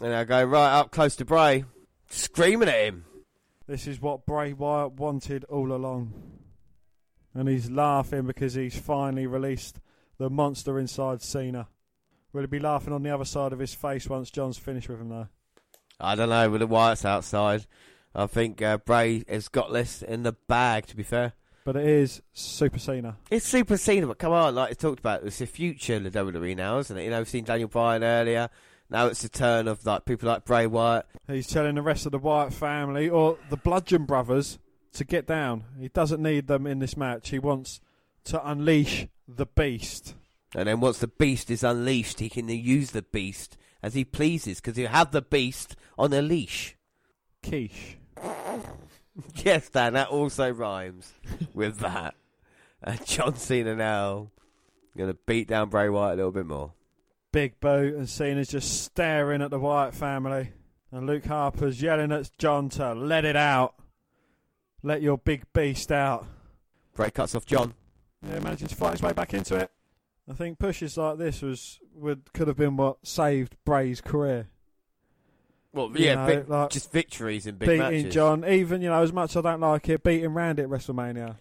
And 0.00 0.14
I 0.14 0.24
go 0.24 0.42
right 0.42 0.78
up 0.78 0.90
close 0.90 1.14
to 1.16 1.26
Bray, 1.26 1.64
screaming 2.08 2.70
at 2.70 2.86
him. 2.86 3.04
This 3.66 3.86
is 3.86 4.00
what 4.00 4.24
Bray 4.24 4.54
Wyatt 4.54 4.94
wanted 4.94 5.44
all 5.44 5.72
along. 5.72 6.14
And 7.34 7.48
he's 7.48 7.70
laughing 7.70 8.26
because 8.26 8.54
he's 8.54 8.78
finally 8.78 9.26
released 9.26 9.78
the 10.16 10.30
monster 10.30 10.78
inside 10.78 11.20
Cena. 11.20 11.68
Will 12.32 12.40
he 12.40 12.46
be 12.46 12.58
laughing 12.60 12.94
on 12.94 13.02
the 13.02 13.10
other 13.10 13.26
side 13.26 13.52
of 13.52 13.58
his 13.58 13.74
face 13.74 14.08
once 14.08 14.30
John's 14.30 14.56
finished 14.56 14.88
with 14.88 15.00
him, 15.00 15.10
though? 15.10 15.28
I 16.00 16.14
don't 16.14 16.30
know, 16.30 16.48
with 16.48 16.60
the 16.60 16.66
Wyatt's 16.66 17.04
outside. 17.04 17.66
I 18.14 18.26
think 18.26 18.62
uh, 18.62 18.78
Bray 18.78 19.22
has 19.28 19.48
got 19.48 19.70
this 19.70 20.00
in 20.00 20.22
the 20.22 20.32
bag, 20.32 20.86
to 20.86 20.96
be 20.96 21.02
fair. 21.02 21.34
But 21.72 21.82
it 21.82 21.88
is 21.88 22.20
Super 22.32 22.80
Cena. 22.80 23.16
It's 23.30 23.46
Super 23.46 23.76
Cena, 23.76 24.08
but 24.08 24.18
come 24.18 24.32
on, 24.32 24.56
like 24.56 24.70
I 24.70 24.72
talked 24.72 24.98
about, 24.98 25.22
it's 25.22 25.38
the 25.38 25.46
future 25.46 25.94
of 25.94 26.02
the 26.02 26.10
WWE 26.10 26.56
now, 26.56 26.78
isn't 26.80 26.98
it? 26.98 27.04
You 27.04 27.10
know, 27.10 27.18
we've 27.18 27.28
seen 27.28 27.44
Daniel 27.44 27.68
Bryan 27.68 28.02
earlier. 28.02 28.50
Now 28.88 29.06
it's 29.06 29.22
the 29.22 29.28
turn 29.28 29.68
of 29.68 29.86
like 29.86 30.04
people 30.04 30.28
like 30.28 30.44
Bray 30.44 30.66
Wyatt. 30.66 31.06
He's 31.28 31.46
telling 31.46 31.76
the 31.76 31.82
rest 31.82 32.06
of 32.06 32.10
the 32.10 32.18
Wyatt 32.18 32.52
family 32.52 33.08
or 33.08 33.38
the 33.50 33.56
Bludgeon 33.56 34.04
Brothers 34.04 34.58
to 34.94 35.04
get 35.04 35.28
down. 35.28 35.62
He 35.78 35.86
doesn't 35.86 36.20
need 36.20 36.48
them 36.48 36.66
in 36.66 36.80
this 36.80 36.96
match. 36.96 37.28
He 37.28 37.38
wants 37.38 37.80
to 38.24 38.44
unleash 38.44 39.06
the 39.28 39.46
beast. 39.46 40.16
And 40.56 40.66
then 40.66 40.80
once 40.80 40.98
the 40.98 41.06
beast 41.06 41.52
is 41.52 41.62
unleashed, 41.62 42.18
he 42.18 42.28
can 42.28 42.48
use 42.48 42.90
the 42.90 43.02
beast 43.02 43.56
as 43.80 43.94
he 43.94 44.04
pleases 44.04 44.60
because 44.60 44.76
he'll 44.76 44.88
have 44.88 45.12
the 45.12 45.22
beast 45.22 45.76
on 45.96 46.12
a 46.12 46.20
leash. 46.20 46.76
Quiche. 47.44 47.96
yes, 49.36 49.68
Dan, 49.68 49.94
that 49.94 50.08
also 50.08 50.50
rhymes 50.50 51.12
with 51.54 51.78
that. 51.78 52.14
And 52.82 53.04
John 53.06 53.36
Cena 53.36 53.74
now 53.76 54.30
going 54.96 55.10
to 55.10 55.18
beat 55.26 55.48
down 55.48 55.68
Bray 55.68 55.88
Wyatt 55.88 56.14
a 56.14 56.16
little 56.16 56.32
bit 56.32 56.46
more. 56.46 56.72
Big 57.32 57.60
Boot 57.60 57.94
and 57.94 58.08
Cena's 58.08 58.48
just 58.48 58.82
staring 58.82 59.42
at 59.42 59.50
the 59.50 59.58
Wyatt 59.58 59.94
family. 59.94 60.52
And 60.90 61.06
Luke 61.06 61.24
Harper's 61.24 61.80
yelling 61.80 62.10
at 62.10 62.30
John 62.38 62.68
to 62.70 62.94
let 62.94 63.24
it 63.24 63.36
out. 63.36 63.74
Let 64.82 65.02
your 65.02 65.18
big 65.18 65.44
beast 65.52 65.92
out. 65.92 66.26
Bray 66.94 67.10
cuts 67.10 67.34
off 67.34 67.46
John. 67.46 67.74
Yeah, 68.26 68.40
managing 68.40 68.68
to 68.68 68.74
fight 68.74 68.92
his 68.92 69.02
way 69.02 69.12
back 69.12 69.32
into 69.32 69.56
it. 69.56 69.70
I 70.28 70.34
think 70.34 70.58
pushes 70.58 70.96
like 70.96 71.18
this 71.18 71.42
was 71.42 71.78
would 71.94 72.32
could 72.32 72.48
have 72.48 72.56
been 72.56 72.76
what 72.76 73.06
saved 73.06 73.56
Bray's 73.64 74.00
career. 74.00 74.48
Well, 75.72 75.90
You 75.94 76.04
yeah, 76.06 76.14
know, 76.16 76.26
big- 76.26 76.48
like 76.48 76.70
just 76.70 76.90
victories 76.90 77.46
in 77.46 77.54
big 77.56 77.68
beating 77.68 77.80
matches. 77.82 78.14
John, 78.14 78.44
even 78.44 78.82
you 78.82 78.88
know 78.88 79.02
as 79.02 79.12
much 79.12 79.30
as 79.30 79.36
I 79.44 79.50
don't 79.52 79.60
like 79.60 79.88
it, 79.88 80.02
beating 80.02 80.34
Randy 80.34 80.62
at 80.62 80.68
WrestleMania. 80.68 81.36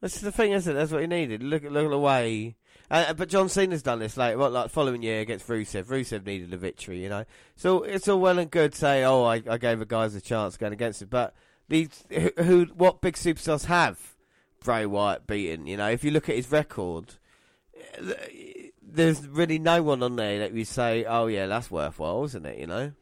That's 0.00 0.20
the 0.20 0.32
thing, 0.32 0.52
isn't 0.52 0.70
it? 0.70 0.74
That's 0.78 0.92
what 0.92 1.00
he 1.00 1.06
needed. 1.06 1.42
Look 1.42 1.64
at 1.64 1.72
look 1.72 1.84
at 1.84 1.90
the 1.90 1.98
way. 1.98 2.56
Uh, 2.90 3.14
but 3.14 3.30
John 3.30 3.48
Cena's 3.48 3.82
done 3.82 4.00
this 4.00 4.18
like 4.18 4.36
what, 4.36 4.52
like 4.52 4.70
following 4.70 5.02
year 5.02 5.20
against 5.20 5.46
Rusev. 5.48 5.84
Rusev 5.84 6.26
needed 6.26 6.52
a 6.52 6.58
victory, 6.58 7.02
you 7.02 7.08
know. 7.08 7.24
So 7.56 7.82
it's 7.84 8.06
all 8.08 8.20
well 8.20 8.38
and 8.38 8.50
good 8.50 8.74
say, 8.74 9.04
"Oh, 9.04 9.24
I, 9.24 9.42
I 9.48 9.56
gave 9.56 9.78
the 9.78 9.86
guys 9.86 10.14
a 10.14 10.20
chance 10.20 10.58
going 10.58 10.74
against 10.74 11.00
it," 11.00 11.08
but 11.08 11.34
these 11.68 12.04
who, 12.10 12.30
who 12.42 12.64
what 12.74 13.00
big 13.00 13.14
superstars 13.14 13.64
have 13.66 13.98
Bray 14.62 14.84
Wyatt 14.84 15.26
beaten? 15.26 15.66
You 15.66 15.78
know, 15.78 15.88
if 15.88 16.04
you 16.04 16.10
look 16.10 16.28
at 16.28 16.36
his 16.36 16.52
record, 16.52 17.14
uh, 17.98 18.12
there's 18.82 19.26
really 19.26 19.58
no 19.58 19.82
one 19.82 20.02
on 20.02 20.16
there 20.16 20.40
that 20.40 20.52
you 20.52 20.66
say, 20.66 21.04
"Oh 21.06 21.28
yeah, 21.28 21.46
that's 21.46 21.70
worthwhile," 21.70 22.24
isn't 22.24 22.44
it? 22.44 22.58
You 22.58 22.66
know. 22.66 22.92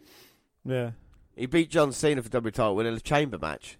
Yeah. 0.64 0.90
He 1.36 1.46
beat 1.46 1.70
John 1.70 1.92
Cena 1.92 2.22
for 2.22 2.28
W 2.28 2.50
title 2.50 2.80
in 2.80 2.86
a 2.86 3.00
chamber 3.00 3.38
match. 3.38 3.78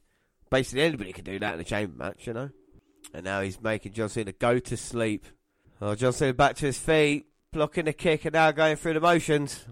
Basically, 0.50 0.82
anybody 0.82 1.12
can 1.12 1.24
do 1.24 1.38
that 1.38 1.54
in 1.54 1.60
a 1.60 1.64
chamber 1.64 1.96
match, 1.96 2.26
you 2.26 2.32
know. 2.32 2.50
And 3.12 3.24
now 3.24 3.40
he's 3.40 3.60
making 3.60 3.92
John 3.92 4.08
Cena 4.08 4.32
go 4.32 4.58
to 4.58 4.76
sleep. 4.76 5.26
Oh, 5.80 5.94
John 5.94 6.12
Cena 6.12 6.34
back 6.34 6.56
to 6.56 6.66
his 6.66 6.78
feet, 6.78 7.26
blocking 7.52 7.86
the 7.86 7.92
kick, 7.92 8.24
and 8.24 8.34
now 8.34 8.50
going 8.50 8.76
through 8.76 8.94
the 8.94 9.00
motions. 9.00 9.64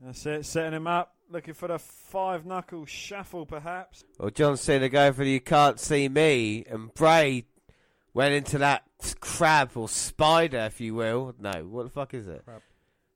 That's 0.00 0.26
it, 0.26 0.46
setting 0.46 0.74
him 0.74 0.86
up, 0.86 1.14
looking 1.30 1.54
for 1.54 1.68
the 1.68 1.78
five 1.78 2.44
knuckle 2.44 2.86
shuffle, 2.86 3.46
perhaps. 3.46 4.04
Well, 4.18 4.30
John 4.30 4.56
Cena 4.56 4.88
going 4.88 5.12
for 5.12 5.24
the 5.24 5.30
"You 5.30 5.40
Can't 5.40 5.80
See 5.80 6.08
Me," 6.08 6.64
and 6.68 6.92
Bray 6.92 7.46
went 8.12 8.34
into 8.34 8.58
that 8.58 8.84
crab 9.20 9.70
or 9.74 9.88
spider, 9.88 10.60
if 10.60 10.80
you 10.80 10.94
will. 10.94 11.34
No, 11.38 11.66
what 11.68 11.84
the 11.84 11.90
fuck 11.90 12.14
is 12.14 12.26
it? 12.26 12.44
Crab. 12.44 12.62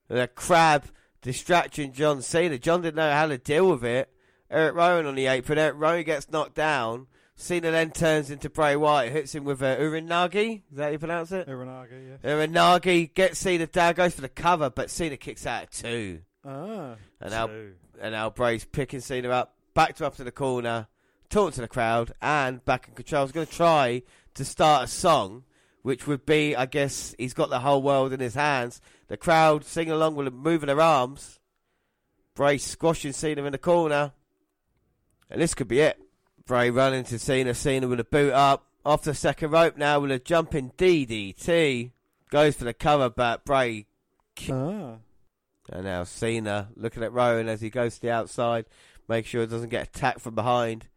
The 0.09 0.29
crab 0.29 0.85
distracting 1.23 1.93
John 1.93 2.23
Cena. 2.23 2.59
John 2.59 2.83
didn't 2.83 2.97
know 2.97 3.11
how 3.13 3.27
to 3.27 3.39
deal 3.39 3.69
with 3.71 3.85
it. 3.85 4.09
Eric 4.51 4.75
Rowan 4.75 5.07
on 5.07 5.15
the 5.15 5.27
apron. 5.27 5.59
Eric 5.59 5.77
Rowan 5.79 6.03
gets 6.05 6.31
knocked 6.31 6.55
down. 6.55 7.07
Cena 7.37 7.71
then 7.71 7.91
turns 7.91 8.31
into 8.31 8.51
Bray 8.51 8.77
Wyatt, 8.77 9.13
hits 9.13 9.35
him 9.35 9.45
with 9.45 9.63
a 9.63 9.77
Uranagi. 9.81 10.57
Is 10.71 10.77
that 10.77 10.85
how 10.85 10.91
you 10.91 10.99
pronounce 10.99 11.33
it? 11.33 11.49
Uranagi, 11.49 12.19
yeah. 12.23 12.31
Uranagi 12.31 13.15
gets 13.15 13.39
Cena 13.39 13.67
down, 13.67 13.95
goes 13.95 14.15
for 14.15 14.21
the 14.21 14.29
cover, 14.29 14.69
but 14.69 14.91
Cena 14.91 15.17
kicks 15.17 15.47
out 15.47 15.63
at 15.63 15.71
two. 15.73 16.21
Ah, 16.45 16.97
And 17.21 17.31
now, 17.31 17.47
two. 17.47 17.73
and 18.01 18.13
now 18.13 18.29
Bray's 18.29 18.65
picking 18.67 19.01
Cena 19.01 19.31
up, 19.31 19.55
backed 19.73 20.01
her 20.01 20.05
up 20.05 20.17
to 20.17 20.25
the 20.25 20.31
corner, 20.33 20.89
talking 21.31 21.53
to 21.53 21.61
the 21.63 21.69
crowd, 21.69 22.13
and 22.21 22.63
back 22.67 22.89
in 22.89 22.95
control. 22.95 23.25
He's 23.25 23.33
going 23.33 23.47
to 23.47 23.53
try 23.53 24.03
to 24.35 24.45
start 24.45 24.85
a 24.85 24.87
song, 24.89 25.45
which 25.83 26.07
would 26.07 26.27
be, 26.27 26.55
I 26.55 26.67
guess, 26.67 27.15
he's 27.19 27.35
got 27.35 27.51
the 27.51 27.61
whole 27.61 27.83
world 27.83 28.13
in 28.13 28.21
his 28.21 28.35
hands. 28.35 28.81
The 29.09 29.17
crowd 29.17 29.65
singing 29.65 29.93
along 29.93 30.15
with 30.17 30.27
him, 30.27 30.37
moving 30.37 30.67
their 30.67 30.81
arms. 30.81 31.39
Bray 32.35 32.59
squashing 32.59 33.13
Cena 33.13 33.45
in 33.45 33.53
the 33.53 33.59
corner. 33.59 34.13
And 35.31 35.41
this 35.41 35.55
could 35.55 35.69
be 35.69 35.81
it. 35.81 36.01
Bray 36.47 36.71
running 36.71 37.05
to 37.05 37.19
Cena, 37.19 37.55
Cena 37.55 37.89
with 37.89 38.01
a 38.01 38.05
boot 38.05 38.33
up. 38.33 38.67
Off 38.85 39.03
the 39.03 39.15
second 39.15 39.51
rope 39.51 39.77
now 39.77 40.01
with 40.01 40.11
a 40.11 40.19
jumping 40.19 40.71
DDT. 40.79 41.91
Goes 42.31 42.57
for 42.57 42.65
the 42.65 42.73
cover, 42.75 43.11
but 43.11 43.45
Bray 43.45 43.87
Ah. 44.49 44.97
and 45.71 45.85
now 45.85 46.05
Cena 46.05 46.69
looking 46.77 47.03
at 47.03 47.13
Rowan 47.13 47.49
as 47.49 47.61
he 47.61 47.69
goes 47.71 47.97
to 47.97 48.01
the 48.01 48.11
outside, 48.11 48.65
make 49.09 49.27
sure 49.27 49.43
he 49.43 49.47
doesn't 49.47 49.69
get 49.69 49.89
attacked 49.89 50.21
from 50.21 50.35
behind. 50.35 50.89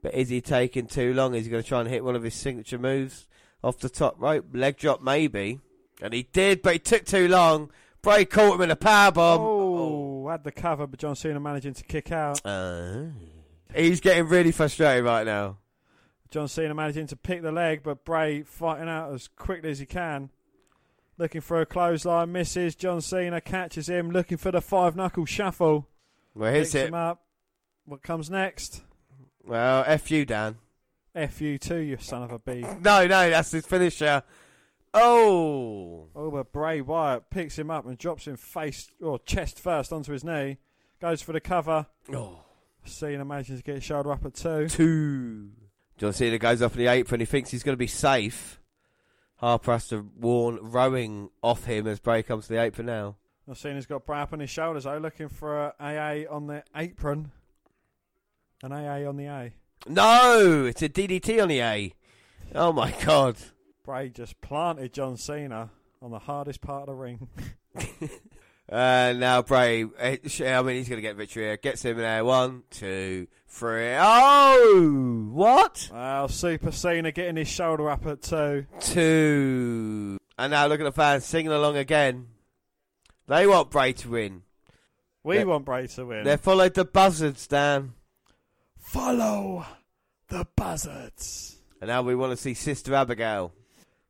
But 0.00 0.14
is 0.14 0.28
he 0.30 0.40
taking 0.40 0.86
too 0.86 1.12
long? 1.12 1.34
Is 1.34 1.44
he 1.44 1.50
going 1.50 1.62
to 1.62 1.68
try 1.68 1.80
and 1.80 1.88
hit 1.88 2.04
one 2.04 2.16
of 2.16 2.22
his 2.22 2.34
signature 2.34 2.78
moves 2.78 3.26
off 3.62 3.78
the 3.78 3.88
top 3.88 4.16
rope? 4.18 4.46
Leg 4.52 4.76
drop, 4.76 5.02
maybe. 5.02 5.60
And 6.00 6.14
he 6.14 6.24
did, 6.24 6.62
but 6.62 6.74
he 6.74 6.78
took 6.78 7.04
too 7.04 7.28
long. 7.28 7.70
Bray 8.02 8.24
caught 8.24 8.54
him 8.54 8.62
in 8.62 8.70
a 8.70 8.76
powerbomb. 8.76 9.38
Oh, 9.40 10.28
had 10.28 10.44
the 10.44 10.52
cover, 10.52 10.86
but 10.86 11.00
John 11.00 11.16
Cena 11.16 11.40
managing 11.40 11.74
to 11.74 11.84
kick 11.84 12.12
out. 12.12 12.40
Uh, 12.44 13.06
he's 13.74 14.00
getting 14.00 14.28
really 14.28 14.52
frustrated 14.52 15.04
right 15.04 15.26
now. 15.26 15.58
John 16.30 16.46
Cena 16.46 16.74
managing 16.74 17.06
to 17.08 17.16
pick 17.16 17.42
the 17.42 17.50
leg, 17.50 17.82
but 17.82 18.04
Bray 18.04 18.42
fighting 18.42 18.88
out 18.88 19.12
as 19.12 19.28
quickly 19.28 19.70
as 19.70 19.78
he 19.78 19.86
can. 19.86 20.30
Looking 21.16 21.40
for 21.40 21.60
a 21.60 21.66
clothesline, 21.66 22.30
misses. 22.30 22.76
John 22.76 23.00
Cena 23.00 23.40
catches 23.40 23.88
him, 23.88 24.10
looking 24.10 24.36
for 24.38 24.52
the 24.52 24.60
five 24.60 24.94
knuckle 24.94 25.24
shuffle. 25.26 25.88
Well, 26.34 26.52
Picks 26.52 26.74
it. 26.76 26.88
him 26.88 26.94
up. 26.94 27.22
What 27.86 28.02
comes 28.02 28.30
next? 28.30 28.82
Well, 29.44 29.82
F 29.86 30.10
you, 30.10 30.24
Dan. 30.24 30.58
F 31.18 31.40
you 31.40 31.58
too, 31.58 31.78
you 31.78 31.96
son 31.98 32.22
of 32.22 32.32
a 32.32 32.38
bee. 32.38 32.62
No, 32.80 33.06
no, 33.06 33.30
that's 33.30 33.50
his 33.50 33.66
finisher. 33.66 34.22
Oh. 34.94 36.08
Oh, 36.14 36.30
but 36.30 36.52
Bray 36.52 36.80
Wyatt 36.80 37.30
picks 37.30 37.58
him 37.58 37.70
up 37.70 37.86
and 37.86 37.98
drops 37.98 38.26
him 38.26 38.36
face 38.36 38.90
or 39.02 39.18
chest 39.18 39.60
first 39.60 39.92
onto 39.92 40.12
his 40.12 40.24
knee. 40.24 40.58
Goes 41.00 41.22
for 41.22 41.32
the 41.32 41.40
cover. 41.40 41.86
Oh. 42.12 42.40
Cena 42.84 43.24
manages 43.24 43.58
to 43.58 43.64
get 43.64 43.74
his 43.76 43.84
shoulder 43.84 44.12
up 44.12 44.24
at 44.24 44.34
two. 44.34 44.68
Two. 44.68 45.50
John 45.98 46.12
Cena 46.12 46.38
goes 46.38 46.62
off 46.62 46.74
the 46.74 46.86
apron. 46.86 47.20
He 47.20 47.26
thinks 47.26 47.50
he's 47.50 47.62
going 47.62 47.74
to 47.74 47.78
be 47.78 47.86
safe. 47.86 48.60
Harper 49.36 49.72
has 49.72 49.88
to 49.88 50.08
warn 50.16 50.58
Rowan 50.62 51.30
off 51.42 51.64
him 51.64 51.86
as 51.86 52.00
Bray 52.00 52.22
comes 52.22 52.46
to 52.46 52.54
the 52.54 52.62
apron 52.62 52.86
now. 52.86 53.16
John 53.46 53.54
Cena's 53.54 53.86
got 53.86 54.06
Bray 54.06 54.20
up 54.20 54.32
on 54.32 54.40
his 54.40 54.50
shoulders, 54.50 54.84
though, 54.84 54.98
looking 54.98 55.28
for 55.28 55.66
a 55.66 55.74
AA 55.80 56.32
on 56.32 56.46
the 56.46 56.64
apron. 56.74 57.32
An 58.62 58.72
AA 58.72 59.08
on 59.08 59.16
the 59.16 59.26
A. 59.26 59.52
No, 59.86 60.64
it's 60.66 60.82
a 60.82 60.88
DDT 60.88 61.42
on 61.42 61.48
the 61.48 61.60
A. 61.60 61.94
Oh 62.54 62.72
my 62.72 62.92
god. 63.04 63.36
Bray 63.84 64.08
just 64.10 64.40
planted 64.40 64.92
John 64.92 65.16
Cena 65.16 65.70
on 66.02 66.10
the 66.10 66.18
hardest 66.18 66.60
part 66.60 66.82
of 66.82 66.86
the 66.88 66.94
ring. 66.94 67.28
Uh, 68.70 69.14
now 69.16 69.40
Bray, 69.40 69.86
eh, 69.98 70.18
I 70.44 70.60
mean, 70.62 70.76
he's 70.76 70.90
going 70.90 70.98
to 70.98 71.00
get 71.00 71.16
victory 71.16 71.44
here. 71.44 71.56
Gets 71.56 71.86
him 71.86 71.96
there. 71.96 72.22
One, 72.22 72.64
two, 72.68 73.26
three. 73.46 73.94
Oh, 73.98 75.28
what? 75.32 75.88
Well, 75.90 76.28
Super 76.28 76.70
Cena 76.70 77.10
getting 77.10 77.36
his 77.36 77.48
shoulder 77.48 77.88
up 77.88 78.04
at 78.04 78.20
two. 78.20 78.66
Two. 78.80 80.18
And 80.38 80.50
now 80.50 80.66
look 80.66 80.80
at 80.80 80.84
the 80.84 80.92
fans 80.92 81.24
singing 81.24 81.50
along 81.50 81.78
again. 81.78 82.26
They 83.26 83.46
want 83.46 83.70
Bray 83.70 83.94
to 83.94 84.10
win. 84.10 84.42
We 85.24 85.38
They- 85.38 85.44
want 85.46 85.64
Bray 85.64 85.86
to 85.86 86.04
win. 86.04 86.24
They 86.24 86.36
followed 86.36 86.74
the 86.74 86.84
buzzards, 86.84 87.46
Dan. 87.46 87.94
Follow 88.88 89.66
The 90.28 90.46
Buzzards. 90.56 91.58
And 91.82 91.88
now 91.88 92.00
we 92.00 92.14
want 92.14 92.30
to 92.30 92.38
see 92.38 92.54
Sister 92.54 92.94
Abigail. 92.94 93.52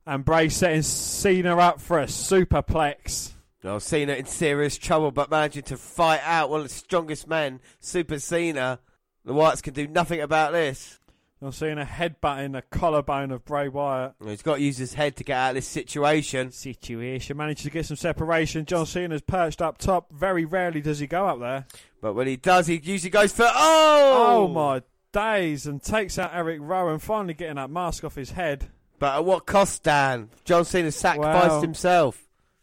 And 0.06 0.24
Bray 0.24 0.48
setting 0.50 0.82
Cena 0.82 1.56
up 1.56 1.80
for 1.80 1.98
a 1.98 2.06
superplex. 2.06 3.32
Well, 3.64 3.80
Cena 3.80 4.12
in 4.12 4.26
serious 4.26 4.78
trouble, 4.78 5.10
but 5.10 5.32
managing 5.32 5.64
to 5.64 5.76
fight 5.76 6.20
out 6.22 6.48
one 6.48 6.60
of 6.60 6.68
the 6.68 6.72
strongest 6.72 7.26
men, 7.26 7.58
Super 7.80 8.20
Cena. 8.20 8.78
The 9.24 9.34
Wyatts 9.34 9.64
can 9.64 9.74
do 9.74 9.88
nothing 9.88 10.20
about 10.20 10.52
this. 10.52 10.97
I'm 11.40 11.52
seeing 11.52 11.78
a 11.78 11.84
headbutting 11.84 12.52
the 12.52 12.62
collarbone 12.62 13.30
of 13.30 13.44
Bray 13.44 13.68
Wyatt. 13.68 14.14
He's 14.24 14.42
got 14.42 14.56
to 14.56 14.60
use 14.60 14.76
his 14.76 14.94
head 14.94 15.14
to 15.16 15.24
get 15.24 15.36
out 15.36 15.50
of 15.50 15.54
this 15.54 15.68
situation. 15.68 16.50
Situation. 16.50 17.36
Manages 17.36 17.64
to 17.64 17.70
get 17.70 17.86
some 17.86 17.96
separation. 17.96 18.64
John 18.64 18.86
Cena's 18.86 19.22
perched 19.22 19.62
up 19.62 19.78
top. 19.78 20.12
Very 20.12 20.44
rarely 20.44 20.80
does 20.80 20.98
he 20.98 21.06
go 21.06 21.26
up 21.26 21.38
there. 21.38 21.66
But 22.00 22.14
when 22.14 22.26
he 22.26 22.36
does, 22.36 22.66
he 22.66 22.80
usually 22.82 23.10
goes 23.10 23.32
for 23.32 23.46
oh, 23.48 24.26
Oh 24.30 24.48
my 24.48 24.82
days! 25.12 25.66
And 25.66 25.80
takes 25.82 26.18
out 26.18 26.30
Eric 26.34 26.58
Rowan, 26.60 26.98
finally 26.98 27.34
getting 27.34 27.56
that 27.56 27.70
mask 27.70 28.02
off 28.02 28.16
his 28.16 28.32
head. 28.32 28.68
But 28.98 29.14
at 29.14 29.24
what 29.24 29.46
cost, 29.46 29.84
Dan? 29.84 30.30
John 30.44 30.64
Cena 30.64 30.90
sacrificed 30.90 31.50
Wow. 31.50 31.60
himself. 31.60 32.20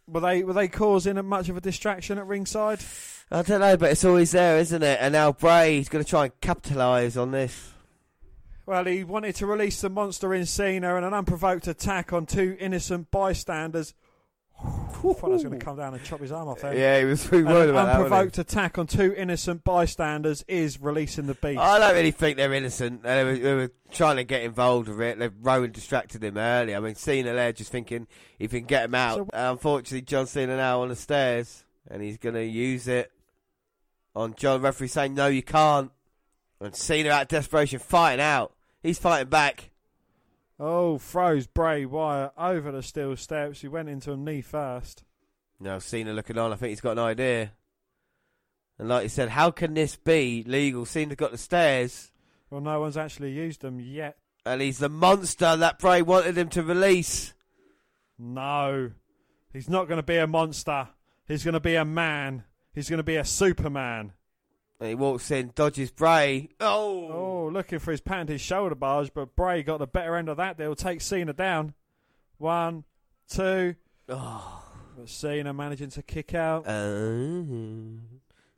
Were 0.07 0.19
they 0.19 0.43
were 0.43 0.53
they 0.53 0.68
causing 0.68 1.23
much 1.26 1.47
of 1.47 1.56
a 1.56 1.61
distraction 1.61 2.18
at 2.18 2.27
ringside? 2.27 2.80
I 3.31 3.41
don't 3.41 3.61
know, 3.61 3.77
but 3.77 3.91
it's 3.91 4.03
always 4.06 4.31
there, 4.31 4.57
isn't 4.60 4.84
it? 4.84 4.99
And 5.02 5.14
now 5.14 5.31
Bray's 5.31 5.88
going 5.89 6.03
to 6.03 6.10
try 6.10 6.26
and 6.26 6.41
capitalise 6.41 7.15
on 7.18 7.31
this. 7.31 7.72
Well, 8.65 8.85
he 8.85 9.03
wanted 9.03 9.35
to 9.35 9.45
release 9.45 9.81
the 9.81 9.89
monster 9.89 10.33
in 10.33 10.45
Cena 10.45 10.95
and 10.95 11.05
an 11.05 11.13
unprovoked 11.13 11.67
attack 11.67 12.11
on 12.13 12.25
two 12.25 12.57
innocent 12.59 13.11
bystanders. 13.11 13.93
I 14.57 14.69
thought 14.87 15.21
I 15.23 15.27
was 15.27 15.43
going 15.43 15.59
to 15.59 15.63
come 15.65 15.75
down 15.77 15.93
and 15.93 16.03
chop 16.03 16.21
his 16.21 16.31
arm 16.31 16.47
off 16.47 16.61
there. 16.61 16.73
Yeah, 16.73 16.99
he 16.99 17.05
was 17.05 17.29
really 17.29 17.43
And 17.43 17.53
worried 17.53 17.63
an 17.69 17.75
about 17.75 17.85
that. 17.87 17.95
unprovoked 18.03 18.37
attack 18.37 18.77
on 18.77 18.87
two 18.87 19.13
innocent 19.15 19.65
bystanders 19.65 20.45
is 20.47 20.79
releasing 20.81 21.27
the 21.27 21.33
beast. 21.35 21.59
I 21.59 21.77
don't 21.77 21.93
really 21.93 22.11
think 22.11 22.37
they're 22.37 22.53
innocent. 22.53 23.03
They 23.03 23.23
were, 23.25 23.35
they 23.35 23.53
were 23.53 23.71
trying 23.91 24.15
to 24.15 24.23
get 24.23 24.43
involved 24.43 24.87
with 24.87 25.01
it. 25.01 25.19
They've 25.19 25.33
Rowan 25.41 25.71
distracted 25.73 26.23
him 26.23 26.37
early. 26.37 26.73
I 26.73 26.79
mean, 26.79 26.95
Cena 26.95 27.33
there 27.33 27.51
just 27.51 27.69
thinking 27.71 28.07
if 28.39 28.53
he 28.53 28.59
can 28.61 28.67
get 28.67 28.85
him 28.85 28.95
out. 28.95 29.19
Uh, 29.19 29.51
unfortunately, 29.51 30.01
John 30.03 30.25
Cena 30.25 30.55
now 30.55 30.81
on 30.83 30.89
the 30.89 30.95
stairs, 30.95 31.65
and 31.91 32.01
he's 32.01 32.17
going 32.17 32.35
to 32.35 32.45
use 32.45 32.87
it 32.87 33.11
on 34.15 34.33
John. 34.35 34.61
Referee 34.61 34.87
saying 34.87 35.13
no, 35.13 35.27
you 35.27 35.43
can't. 35.43 35.91
And 36.61 36.73
Cena 36.73 37.09
out 37.09 37.23
of 37.23 37.27
desperation 37.27 37.79
fighting 37.79 38.21
out. 38.23 38.53
He's 38.85 38.99
fighting 38.99 39.29
back. 39.29 39.71
Oh, 40.59 40.97
throws 40.97 41.47
Bray 41.47 41.85
Wyatt 41.85 42.31
over 42.37 42.71
the 42.71 42.83
steel 42.83 43.15
steps. 43.17 43.61
He 43.61 43.67
went 43.67 43.89
into 43.89 44.13
a 44.13 44.17
knee 44.17 44.41
first. 44.41 45.03
Now 45.59 45.79
Cena 45.79 46.13
looking 46.13 46.37
on. 46.37 46.53
I 46.53 46.55
think 46.55 46.69
he's 46.69 46.81
got 46.81 46.93
an 46.93 46.99
idea. 46.99 47.51
And 48.77 48.87
like 48.89 49.03
you 49.03 49.09
said, 49.09 49.29
how 49.29 49.51
can 49.51 49.73
this 49.73 49.95
be 49.95 50.43
legal? 50.45 50.85
Cena's 50.85 51.15
got 51.15 51.31
the 51.31 51.37
stairs, 51.37 52.11
Well, 52.49 52.61
no 52.61 52.79
one's 52.79 52.97
actually 52.97 53.31
used 53.31 53.61
them 53.61 53.79
yet. 53.79 54.17
and 54.45 54.61
he's 54.61 54.77
the 54.79 54.89
monster 54.89 55.55
that 55.55 55.79
Bray 55.79 56.01
wanted 56.01 56.37
him 56.37 56.49
to 56.49 56.61
release. 56.63 57.33
No. 58.19 58.91
He's 59.51 59.69
not 59.69 59.87
going 59.87 59.97
to 59.97 60.03
be 60.03 60.17
a 60.17 60.27
monster. 60.27 60.89
He's 61.27 61.43
going 61.43 61.53
to 61.53 61.59
be 61.59 61.75
a 61.75 61.85
man. 61.85 62.43
He's 62.73 62.89
going 62.89 62.97
to 62.97 63.03
be 63.03 63.15
a 63.15 63.25
Superman. 63.25 64.13
And 64.80 64.89
he 64.89 64.95
walks 64.95 65.31
in, 65.31 65.52
dodges 65.56 65.91
Bray. 65.91 66.49
Oh, 66.60 67.07
Oh, 67.11 67.49
looking 67.52 67.80
for 67.80 67.91
his 67.91 68.02
patented 68.02 68.41
shoulder 68.41 68.76
barge, 68.76 69.14
but 69.14 69.35
Bray 69.35 69.64
got 69.64 69.80
the 69.80 69.88
better 69.88 70.15
end 70.15 70.27
of 70.30 70.38
that 70.38 70.57
deal. 70.57 70.76
Take 70.76 70.99
Cena 71.02 71.31
down. 71.34 71.73
One, 72.38 72.84
two. 73.30 73.76
Oh. 74.10 74.61
But 74.97 75.10
Cena 75.10 75.53
managing 75.53 75.89
to 75.91 76.02
kick 76.03 76.34
out. 76.34 76.68
Oh. 76.68 77.99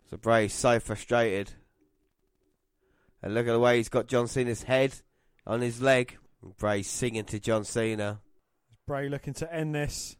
So 0.10 0.18
Bray's 0.18 0.53
so 0.53 0.80
frustrated. 0.80 1.52
And 3.22 3.34
look 3.34 3.48
at 3.48 3.52
the 3.52 3.60
way 3.60 3.77
he's 3.77 3.89
got 3.89 4.07
John 4.07 4.27
Cena's 4.27 4.64
head 4.64 4.94
on 5.45 5.61
his 5.61 5.81
leg. 5.81 6.18
Bray's 6.57 6.88
singing 6.89 7.26
to 7.26 7.39
John 7.39 7.64
Cena. 7.64 8.22
Bray 8.85 9.10
looking 9.10 9.34
to 9.35 9.53
end 9.53 9.76
this. 9.76 10.15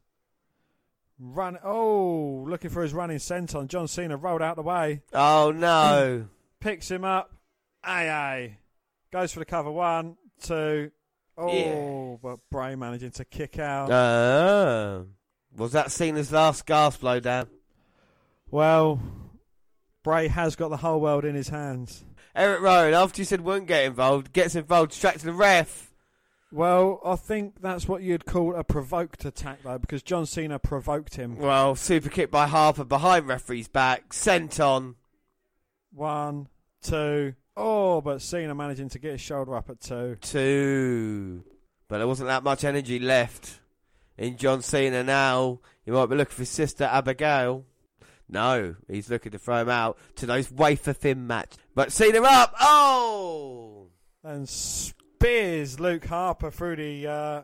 Run. 1.20 1.58
Oh, 1.64 2.46
looking 2.48 2.70
for 2.70 2.84
his 2.84 2.94
running 2.94 3.20
centre. 3.20 3.58
senton. 3.58 3.68
John 3.68 3.88
Cena 3.88 4.18
rolled 4.18 4.42
out 4.42 4.56
the 4.56 4.62
way. 4.62 5.02
Oh 5.14 5.52
no. 5.56 6.26
Picks 6.60 6.90
him 6.92 7.04
up. 7.04 7.32
Aye, 7.84 8.10
aye. 8.10 8.58
Goes 9.12 9.32
for 9.32 9.40
the 9.40 9.46
cover. 9.46 9.72
One, 9.72 10.18
two. 10.42 10.92
Oh, 11.38 11.52
Yeah. 11.54 12.16
but 12.22 12.40
Bray 12.52 12.76
managing 12.76 13.12
to 13.12 13.26
kick 13.26 13.58
out. 13.60 13.92
Oh. 13.92 15.08
Was 15.56 15.72
that 15.72 15.92
Cena's 15.92 16.32
last 16.32 16.66
gasp 16.66 17.02
blow 17.02 17.20
down? 17.20 17.48
Well, 18.52 19.00
Bray 20.04 20.28
has 20.28 20.56
got 20.56 20.70
the 20.70 20.78
whole 20.78 21.00
world 21.00 21.26
in 21.26 21.36
his 21.36 21.50
hands. 21.50 22.04
Eric 22.36 22.62
Rowan, 22.62 22.94
after 22.94 23.22
you 23.22 23.26
said 23.26 23.42
wouldn't 23.42 23.68
get 23.68 23.86
involved, 23.86 24.32
gets 24.34 24.56
involved, 24.56 24.92
distracting 24.92 25.26
the 25.26 25.34
ref. 25.34 25.87
Well, 26.52 27.02
I 27.04 27.18
think 27.18 27.62
that's 27.62 27.88
what 27.88 28.04
you'd 28.04 28.26
call 28.26 28.56
a 28.56 28.64
provoked 28.64 29.26
attack, 29.26 29.64
though, 29.64 29.78
because 29.78 30.02
John 30.02 30.26
Cena 30.26 30.60
provoked 30.60 31.16
him. 31.16 31.38
Well, 31.38 31.76
super 31.76 32.10
kick 32.10 32.32
by 32.32 32.48
Harper 32.48 32.86
behind 32.86 33.28
referee's 33.28 33.68
back, 33.68 34.10
senton. 34.10 34.96
One, 35.92 36.48
two. 36.82 37.34
Oh, 37.58 38.02
but 38.02 38.22
Cena 38.22 38.56
managing 38.56 38.90
to 38.90 39.00
get 39.00 39.14
his 39.14 39.22
shoulder 39.22 39.56
up 39.56 39.70
at 39.70 39.82
two. 39.82 40.18
Two. 40.22 41.44
But 41.90 41.98
there 41.98 42.08
wasn't 42.08 42.30
that 42.30 42.44
much 42.44 42.64
energy 42.64 43.00
left 43.00 43.60
in 44.18 44.38
John 44.38 44.62
Cena 44.62 45.04
now. 45.04 45.60
He 45.84 45.92
might 45.92 46.06
be 46.06 46.16
looking 46.16 46.34
for 46.34 46.42
his 46.44 46.50
sister 46.50 46.86
Abigail. 46.86 47.66
No, 48.30 48.76
he's 48.88 49.10
looking 49.10 49.32
to 49.32 49.40
throw 49.40 49.62
him 49.62 49.70
out 49.70 49.98
to 50.18 50.26
those 50.26 50.52
wafer 50.52 50.94
thin 50.94 51.28
match. 51.28 51.56
But 51.76 51.92
Cena 51.92 52.22
up. 52.22 52.54
Oh! 52.60 53.88
And 54.24 54.48
spears 55.18 55.80
Luke 55.80 56.06
Harper 56.06 56.52
through 56.52 56.76
the 56.76 57.08
uh, 57.08 57.42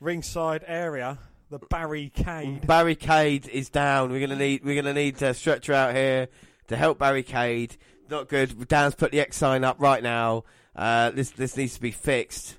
ringside 0.00 0.64
area, 0.66 1.16
the 1.48 1.60
barricade. 1.60 2.66
Barricade 2.66 3.46
is 3.46 3.70
down. 3.70 4.10
We're 4.10 4.26
gonna 4.26 4.38
need 4.38 4.64
we're 4.64 4.74
gonna 4.74 4.94
need 4.94 5.22
a 5.22 5.32
stretcher 5.32 5.74
out 5.74 5.94
here 5.94 6.26
to 6.66 6.76
help 6.76 6.98
barricade. 6.98 7.76
Not 8.10 8.28
good. 8.28 8.66
Dan's 8.66 8.96
put 8.96 9.12
the 9.12 9.20
X 9.20 9.36
sign 9.36 9.62
up 9.62 9.76
right 9.78 10.02
now. 10.02 10.42
Uh, 10.74 11.10
this 11.10 11.30
this 11.30 11.56
needs 11.56 11.74
to 11.74 11.80
be 11.80 11.92
fixed. 11.92 12.58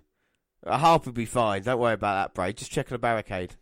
Uh, 0.65 0.77
Harper 0.77 1.07
will 1.07 1.15
be 1.15 1.25
fine. 1.25 1.63
Don't 1.63 1.79
worry 1.79 1.95
about 1.95 2.13
that, 2.13 2.33
Bray. 2.33 2.53
Just 2.53 2.71
check 2.71 2.89
on 2.89 2.95
the 2.95 2.99
barricade. 2.99 3.55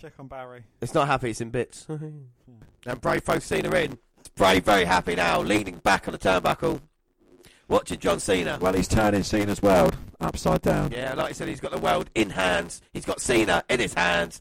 Check 0.00 0.12
on 0.20 0.28
Barry. 0.28 0.62
It's 0.80 0.94
not 0.94 1.08
happy, 1.08 1.30
it's 1.30 1.40
in 1.40 1.50
bits. 1.50 1.84
and 1.88 3.00
Bray 3.00 3.18
throws 3.18 3.42
Cena 3.42 3.74
in. 3.74 3.98
Bray 4.36 4.60
very 4.60 4.84
happy 4.84 5.16
now, 5.16 5.40
leaning 5.40 5.78
back 5.78 6.06
on 6.06 6.12
the 6.12 6.18
turnbuckle. 6.18 6.80
Watching 7.68 7.98
John 7.98 8.20
Cena. 8.20 8.58
Well, 8.60 8.74
he's 8.74 8.86
turning 8.88 9.24
Cena's 9.24 9.60
world 9.60 9.96
upside 10.20 10.62
down. 10.62 10.92
Yeah, 10.92 11.14
like 11.14 11.30
I 11.30 11.32
said, 11.32 11.48
he's 11.48 11.60
got 11.60 11.72
the 11.72 11.78
world 11.78 12.08
in 12.14 12.30
hands. 12.30 12.80
He's 12.92 13.04
got 13.04 13.20
Cena 13.20 13.64
in 13.68 13.80
his 13.80 13.94
hands. 13.94 14.40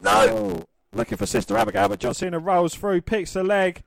No! 0.00 0.10
Oh, 0.12 0.64
looking 0.92 1.16
for 1.16 1.26
Sister 1.26 1.56
Abigail, 1.56 1.88
but 1.88 2.00
John 2.00 2.14
Cena 2.14 2.38
rolls 2.38 2.74
through, 2.74 3.02
picks 3.02 3.34
the 3.34 3.44
leg. 3.44 3.82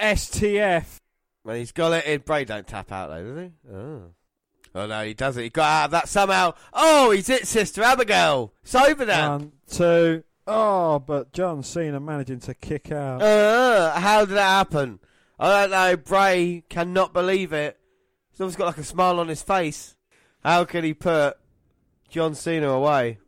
STF. 0.00 0.98
Well, 1.44 1.56
he's 1.56 1.72
got 1.72 1.92
it 1.92 2.06
in. 2.06 2.20
Bray 2.20 2.44
don't 2.44 2.66
tap 2.66 2.92
out 2.92 3.08
though, 3.08 3.24
does 3.24 3.38
he? 3.44 3.72
Oh. 3.72 4.02
Oh 4.74 4.86
no, 4.86 5.04
he 5.04 5.14
doesn't. 5.14 5.42
He 5.42 5.48
got 5.48 5.64
out 5.64 5.84
of 5.86 5.90
that 5.92 6.08
somehow. 6.08 6.54
Oh, 6.72 7.10
he's 7.10 7.28
it, 7.28 7.46
Sister 7.46 7.82
Abigail. 7.82 8.52
It's 8.62 8.74
over 8.74 9.06
now. 9.06 9.38
One, 9.38 9.52
two. 9.70 10.24
Oh, 10.46 10.98
but 10.98 11.32
John 11.32 11.62
Cena 11.62 12.00
managing 12.00 12.40
to 12.40 12.54
kick 12.54 12.90
out. 12.92 13.22
Uh, 13.22 13.98
how 13.98 14.24
did 14.24 14.34
that 14.34 14.48
happen? 14.48 14.98
I 15.38 15.66
don't 15.66 15.70
know. 15.70 15.96
Bray 15.96 16.64
cannot 16.68 17.12
believe 17.12 17.52
it. 17.52 17.78
He's 18.38 18.42
always 18.42 18.54
got 18.54 18.66
like 18.66 18.78
a 18.78 18.84
smile 18.84 19.18
on 19.18 19.26
his 19.26 19.42
face. 19.42 19.96
How 20.44 20.64
can 20.64 20.84
he 20.84 20.94
put 20.94 21.36
John 22.08 22.36
Cena 22.36 22.68
away? 22.68 23.18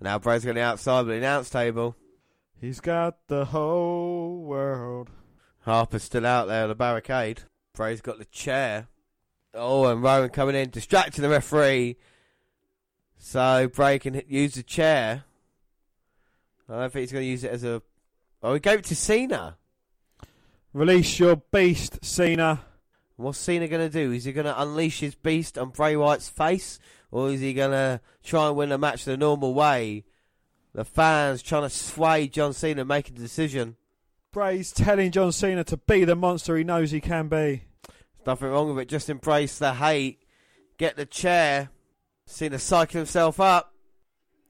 Now 0.00 0.18
Bray's 0.18 0.44
going 0.44 0.58
outside 0.58 0.98
of 0.98 1.06
the 1.06 1.12
announce 1.12 1.48
table. 1.48 1.94
He's 2.60 2.80
got 2.80 3.28
the 3.28 3.44
whole 3.44 4.42
world. 4.42 5.10
Harper's 5.60 6.02
still 6.02 6.26
out 6.26 6.48
there 6.48 6.64
on 6.64 6.70
the 6.70 6.74
barricade. 6.74 7.42
Bray's 7.72 8.00
got 8.00 8.18
the 8.18 8.24
chair. 8.24 8.88
Oh, 9.54 9.86
and 9.86 10.02
Rowan 10.02 10.30
coming 10.30 10.56
in, 10.56 10.70
distracting 10.70 11.22
the 11.22 11.28
referee. 11.28 11.98
So 13.18 13.70
Bray 13.72 14.00
can 14.00 14.22
use 14.26 14.54
the 14.54 14.64
chair. 14.64 15.22
I 16.68 16.80
don't 16.80 16.92
think 16.92 17.02
he's 17.02 17.12
going 17.12 17.26
to 17.26 17.30
use 17.30 17.44
it 17.44 17.52
as 17.52 17.62
a. 17.62 17.80
Oh, 18.42 18.54
he 18.54 18.58
gave 18.58 18.80
it 18.80 18.86
to 18.86 18.96
Cena. 18.96 19.56
Release 20.72 21.20
your 21.20 21.36
beast, 21.36 22.04
Cena. 22.04 22.62
What's 23.16 23.38
Cena 23.38 23.68
going 23.68 23.88
to 23.88 23.92
do? 23.92 24.12
Is 24.12 24.24
he 24.24 24.32
going 24.32 24.46
to 24.46 24.60
unleash 24.60 25.00
his 25.00 25.14
beast 25.14 25.58
on 25.58 25.70
Bray 25.70 25.96
Wyatt's 25.96 26.28
face? 26.28 26.78
Or 27.10 27.30
is 27.30 27.40
he 27.40 27.54
going 27.54 27.72
to 27.72 28.00
try 28.24 28.48
and 28.48 28.56
win 28.56 28.70
the 28.70 28.78
match 28.78 29.04
the 29.04 29.16
normal 29.16 29.54
way? 29.54 30.04
The 30.74 30.84
fans 30.84 31.42
trying 31.42 31.62
to 31.62 31.70
sway 31.70 32.26
John 32.26 32.54
Cena 32.54 32.84
making 32.84 33.16
the 33.16 33.20
decision. 33.20 33.76
Bray's 34.32 34.72
telling 34.72 35.10
John 35.10 35.30
Cena 35.30 35.62
to 35.64 35.76
be 35.76 36.04
the 36.04 36.16
monster 36.16 36.56
he 36.56 36.64
knows 36.64 36.90
he 36.90 37.02
can 37.02 37.28
be. 37.28 37.64
There's 37.86 38.26
nothing 38.26 38.48
wrong 38.48 38.68
with 38.68 38.78
it. 38.78 38.88
Just 38.88 39.10
embrace 39.10 39.58
the 39.58 39.74
hate. 39.74 40.22
Get 40.78 40.96
the 40.96 41.04
chair. 41.04 41.68
Cena 42.24 42.56
psyching 42.56 42.92
himself 42.92 43.38
up. 43.38 43.74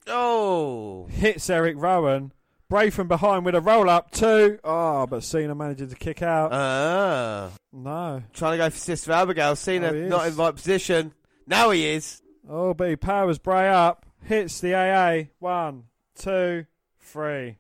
Oh! 0.07 1.07
Hits 1.07 1.51
Eric 1.51 1.75
Rowan. 1.79 2.33
Bray 2.73 2.89
from 2.89 3.07
behind 3.07 3.45
with 3.45 3.55
a 3.55 3.61
roll 3.61 3.91
up, 3.91 4.11
two. 4.13 4.59
Oh, 4.65 5.07
but 5.07 5.23
Cena 5.23 5.55
managing 5.55 5.91
to 5.91 5.95
kick 5.95 6.23
out. 6.23 6.55
Ah. 6.55 7.51
no. 7.71 8.23
Trying 8.33 8.53
to 8.53 8.57
go 8.57 8.71
for 8.71 8.79
Sister 8.79 9.13
Abigail. 9.13 9.57
Cena 9.57 9.89
Oh, 9.89 10.09
not 10.09 10.27
in 10.27 10.37
right 10.37 10.55
position. 10.55 11.13
Now 11.47 11.69
he 11.69 11.87
is. 11.87 12.23
Oh, 12.49 12.73
but 12.73 12.89
he 12.89 12.97
powers 12.97 13.39
Bray 13.39 13.69
up. 13.69 14.07
Hits 14.25 14.59
the 14.61 14.75
AA. 14.75 15.25
One, 15.39 15.85
two, 16.15 16.65
three. 16.99 17.59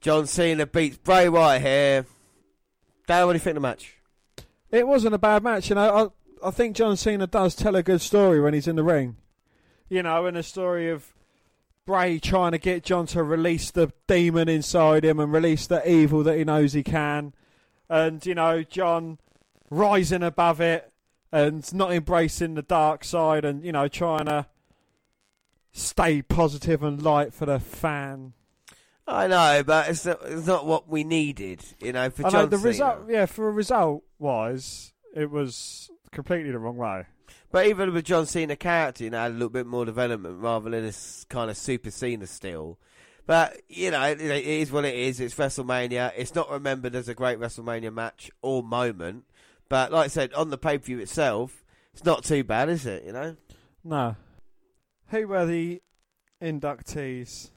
John 0.00 0.26
Cena 0.26 0.64
beats 0.64 0.96
Bray 0.96 1.28
Wyatt 1.28 1.60
here. 1.60 2.06
Dan, 3.06 3.26
what 3.26 3.34
do 3.34 3.36
you 3.36 3.40
think 3.40 3.58
of 3.58 3.62
the 3.62 3.68
match? 3.68 3.98
It 4.70 4.88
wasn't 4.88 5.14
a 5.14 5.18
bad 5.18 5.42
match, 5.42 5.68
you 5.68 5.74
know. 5.74 6.14
I, 6.42 6.48
I 6.48 6.50
think 6.50 6.74
John 6.74 6.96
Cena 6.96 7.26
does 7.26 7.54
tell 7.54 7.76
a 7.76 7.82
good 7.82 8.00
story 8.00 8.40
when 8.40 8.54
he's 8.54 8.66
in 8.66 8.76
the 8.76 8.82
ring. 8.82 9.16
You 9.90 10.02
know, 10.02 10.24
in 10.24 10.36
a 10.36 10.42
story 10.42 10.88
of 10.88 11.13
Bray 11.86 12.18
trying 12.18 12.52
to 12.52 12.58
get 12.58 12.82
John 12.82 13.06
to 13.08 13.22
release 13.22 13.70
the 13.70 13.92
demon 14.06 14.48
inside 14.48 15.04
him 15.04 15.20
and 15.20 15.32
release 15.32 15.66
the 15.66 15.88
evil 15.88 16.22
that 16.22 16.36
he 16.38 16.44
knows 16.44 16.72
he 16.72 16.82
can. 16.82 17.34
And, 17.88 18.24
you 18.24 18.34
know, 18.34 18.62
John 18.62 19.18
rising 19.70 20.22
above 20.22 20.60
it 20.60 20.90
and 21.30 21.72
not 21.74 21.92
embracing 21.92 22.54
the 22.54 22.62
dark 22.62 23.04
side 23.04 23.44
and, 23.44 23.64
you 23.64 23.72
know, 23.72 23.88
trying 23.88 24.26
to 24.26 24.46
stay 25.72 26.22
positive 26.22 26.82
and 26.82 27.02
light 27.02 27.34
for 27.34 27.46
the 27.46 27.58
fan. 27.60 28.32
I 29.06 29.26
know, 29.26 29.62
but 29.66 29.90
it's 29.90 30.06
not, 30.06 30.20
it's 30.24 30.46
not 30.46 30.64
what 30.64 30.88
we 30.88 31.04
needed, 31.04 31.62
you 31.80 31.92
know, 31.92 32.08
for 32.08 32.26
I 32.26 32.30
John 32.30 32.40
know 32.42 32.46
the 32.46 32.56
Cena. 32.56 32.68
result, 32.68 32.98
yeah, 33.10 33.26
for 33.26 33.48
a 33.48 33.52
result 33.52 34.04
wise, 34.18 34.94
it 35.14 35.30
was 35.30 35.90
completely 36.10 36.50
the 36.52 36.58
wrong 36.58 36.78
way. 36.78 37.04
But 37.54 37.68
even 37.68 37.94
with 37.94 38.04
John 38.04 38.26
Cena 38.26 38.56
character, 38.56 39.04
you 39.04 39.10
know, 39.10 39.20
had 39.20 39.30
a 39.30 39.34
little 39.34 39.48
bit 39.48 39.64
more 39.64 39.84
development 39.84 40.40
rather 40.40 40.70
than 40.70 40.82
this 40.82 41.24
kind 41.28 41.48
of 41.48 41.56
super 41.56 41.92
Cena 41.92 42.26
still. 42.26 42.80
But 43.26 43.60
you 43.68 43.92
know, 43.92 44.02
it, 44.02 44.20
it 44.20 44.44
is 44.44 44.72
what 44.72 44.84
it 44.84 44.96
is. 44.96 45.20
It's 45.20 45.36
WrestleMania. 45.36 46.10
It's 46.16 46.34
not 46.34 46.50
remembered 46.50 46.96
as 46.96 47.08
a 47.08 47.14
great 47.14 47.38
WrestleMania 47.38 47.94
match 47.94 48.28
or 48.42 48.64
moment. 48.64 49.26
But 49.68 49.92
like 49.92 50.06
I 50.06 50.08
said, 50.08 50.34
on 50.34 50.50
the 50.50 50.58
pay 50.58 50.78
per 50.78 50.84
view 50.86 50.98
itself, 50.98 51.64
it's 51.92 52.04
not 52.04 52.24
too 52.24 52.42
bad, 52.42 52.70
is 52.70 52.86
it? 52.86 53.04
You 53.04 53.12
know. 53.12 53.36
No. 53.84 54.16
Who 55.10 55.28
were 55.28 55.46
the 55.46 55.80
inductees 56.42 57.50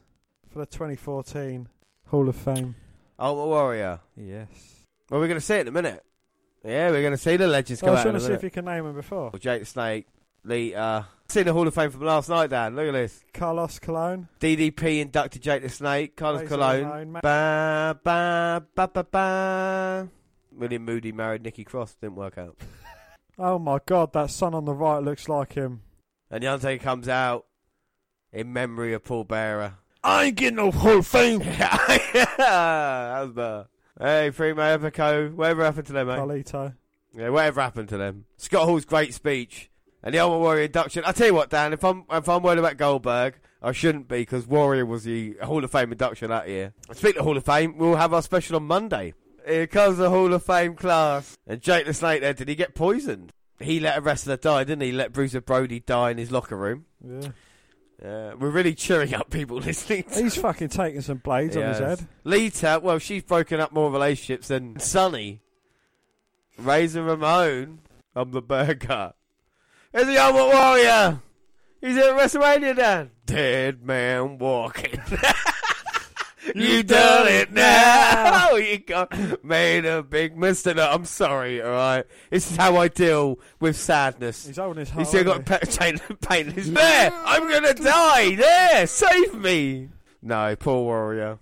for 0.48 0.60
the 0.60 0.66
2014 0.66 1.68
Hall 2.06 2.28
of 2.28 2.36
Fame? 2.36 2.76
Ultimate 3.18 3.46
Warrior. 3.46 3.98
Yes. 4.16 4.84
Well, 5.10 5.18
we're 5.18 5.26
going 5.26 5.40
to 5.40 5.44
see 5.44 5.54
it 5.54 5.62
in 5.62 5.68
a 5.68 5.72
minute. 5.72 6.04
Yeah, 6.68 6.90
we're 6.90 7.00
going 7.00 7.12
to 7.12 7.16
see 7.18 7.36
the 7.36 7.46
legends 7.46 7.82
I 7.82 7.86
come 7.86 7.92
was 7.94 8.00
out. 8.00 8.02
trying 8.02 8.14
in 8.14 8.20
to 8.20 8.24
a 8.24 8.28
see 8.28 8.32
if 8.34 8.40
minute. 8.40 8.42
you 8.44 8.50
can 8.50 8.64
name 8.66 8.84
them 8.84 8.94
before. 8.94 9.32
Jake 9.38 9.60
the 9.60 9.66
Snake, 9.66 10.06
Lita. 10.44 11.06
Seen 11.28 11.44
the 11.44 11.52
Hall 11.52 11.66
of 11.66 11.74
Fame 11.74 11.90
from 11.90 12.02
last 12.02 12.28
night, 12.28 12.50
Dan. 12.50 12.74
Look 12.76 12.88
at 12.88 12.92
this. 12.92 13.24
Carlos 13.34 13.78
Colon. 13.78 14.28
DDP 14.40 15.00
inducted 15.00 15.42
Jake 15.42 15.62
the 15.62 15.68
Snake, 15.68 16.16
Carlos 16.16 16.42
Razor 16.42 16.54
Colon. 16.54 16.84
Ramon, 16.84 17.12
Ma- 17.12 17.20
Ba, 17.22 17.98
ba, 18.02 18.62
ba, 18.74 18.88
ba, 18.88 19.04
ba. 19.04 20.08
William 20.52 20.84
Moody 20.84 21.12
married 21.12 21.42
Nikki 21.42 21.64
Cross. 21.64 21.96
Didn't 22.00 22.16
work 22.16 22.38
out. 22.38 22.56
Oh 23.40 23.56
my 23.60 23.78
god, 23.86 24.12
that 24.14 24.32
son 24.32 24.52
on 24.52 24.64
the 24.64 24.74
right 24.74 24.98
looks 24.98 25.28
like 25.28 25.52
him. 25.52 25.82
And 26.28 26.42
The 26.42 26.48
Undertaker 26.48 26.82
comes 26.82 27.08
out 27.08 27.46
in 28.32 28.52
memory 28.52 28.92
of 28.94 29.04
Paul 29.04 29.22
Bearer. 29.22 29.74
I 30.02 30.24
ain't 30.24 30.34
getting 30.34 30.56
no 30.56 30.72
Hall 30.72 30.98
of 30.98 31.06
Fame. 31.06 31.38
that 32.38 33.20
was 33.22 33.30
better. 33.32 33.66
Hey, 34.00 34.30
Free 34.30 34.52
Primo 34.52 34.78
Epico. 34.78 35.34
Whatever 35.34 35.64
happened 35.64 35.86
to 35.88 35.92
them, 35.92 36.06
mate? 36.06 36.18
Carlito. 36.18 36.74
Yeah, 37.14 37.30
whatever 37.30 37.60
happened 37.60 37.88
to 37.88 37.96
them. 37.96 38.26
Scott 38.36 38.66
Hall's 38.66 38.84
great 38.84 39.12
speech 39.12 39.70
and 40.02 40.14
the 40.14 40.20
Ultimate 40.20 40.38
Warrior 40.38 40.64
induction. 40.64 41.02
I 41.04 41.12
tell 41.12 41.26
you 41.26 41.34
what, 41.34 41.50
Dan, 41.50 41.72
if 41.72 41.82
I'm 41.84 42.04
if 42.10 42.28
I'm 42.28 42.42
worried 42.42 42.60
about 42.60 42.76
Goldberg, 42.76 43.40
I 43.60 43.72
shouldn't 43.72 44.06
be 44.06 44.18
because 44.18 44.46
Warrior 44.46 44.86
was 44.86 45.04
the 45.04 45.36
Hall 45.42 45.64
of 45.64 45.72
Fame 45.72 45.90
induction 45.90 46.30
that 46.30 46.48
year. 46.48 46.74
Speaking 46.92 47.18
of 47.20 47.24
Hall 47.24 47.36
of 47.36 47.44
Fame, 47.44 47.76
we'll 47.76 47.96
have 47.96 48.14
our 48.14 48.22
special 48.22 48.56
on 48.56 48.64
Monday. 48.64 49.14
Here 49.46 49.66
comes 49.66 49.98
the 49.98 50.10
Hall 50.10 50.32
of 50.32 50.44
Fame 50.44 50.76
class. 50.76 51.36
And 51.46 51.60
Jake 51.60 51.86
the 51.86 51.94
Snake 51.94 52.20
there, 52.20 52.34
did 52.34 52.48
he 52.48 52.54
get 52.54 52.74
poisoned? 52.74 53.32
He 53.58 53.80
let 53.80 53.98
a 53.98 54.00
wrestler 54.00 54.36
die, 54.36 54.62
didn't 54.62 54.82
he? 54.82 54.92
Let 54.92 55.12
Bruiser 55.12 55.40
Brody 55.40 55.80
die 55.80 56.10
in 56.10 56.18
his 56.18 56.30
locker 56.30 56.56
room. 56.56 56.84
Yeah. 57.04 57.30
Yeah, 58.02 58.34
we're 58.34 58.50
really 58.50 58.74
cheering 58.74 59.14
up 59.14 59.28
people 59.30 59.56
listening. 59.60 60.04
To 60.04 60.22
He's 60.22 60.36
fucking 60.36 60.68
taking 60.68 61.00
some 61.00 61.18
blades 61.18 61.56
on 61.56 61.64
his 61.64 61.78
head. 61.78 62.06
Lita, 62.24 62.80
well, 62.82 62.98
she's 62.98 63.22
broken 63.24 63.58
up 63.60 63.72
more 63.72 63.90
relationships 63.90 64.48
than 64.48 64.78
Sonny. 64.78 65.40
Razor 66.58 67.02
Ramon, 67.02 67.80
I'm 68.14 68.30
the 68.32 68.42
burger. 68.42 69.12
There's 69.92 70.06
the 70.06 70.18
Ultimate 70.18 70.54
Warrior. 70.54 71.22
He's 71.80 71.96
at 71.96 72.16
WrestleMania, 72.16 72.76
Dan. 72.76 73.10
Dead 73.26 73.82
man 73.82 74.38
walking. 74.38 75.00
you 76.54 76.82
done 76.82 77.28
it 77.28 77.52
now. 77.52 78.54
you 78.56 78.78
got 78.78 79.44
made 79.44 79.84
a 79.84 80.02
big 80.02 80.36
mistake. 80.36 80.76
No, 80.76 80.88
I'm 80.88 81.04
sorry, 81.04 81.62
all 81.62 81.70
right. 81.70 82.04
This 82.30 82.50
is 82.50 82.56
how 82.56 82.76
I 82.76 82.88
deal 82.88 83.38
with 83.60 83.76
sadness. 83.76 84.46
He's 84.46 84.56
holding 84.56 84.80
his 84.80 84.90
He's 84.90 85.08
still 85.08 85.24
got 85.24 85.44
pe- 85.44 85.60
pain, 85.78 85.98
pain 86.20 86.48
in 86.48 86.52
his 86.54 86.72
there. 86.72 87.12
I'm 87.12 87.50
gonna 87.50 87.74
die. 87.74 88.34
There, 88.34 88.86
save 88.86 89.34
me. 89.34 89.88
No, 90.22 90.56
poor 90.56 90.82
warrior. 90.82 91.38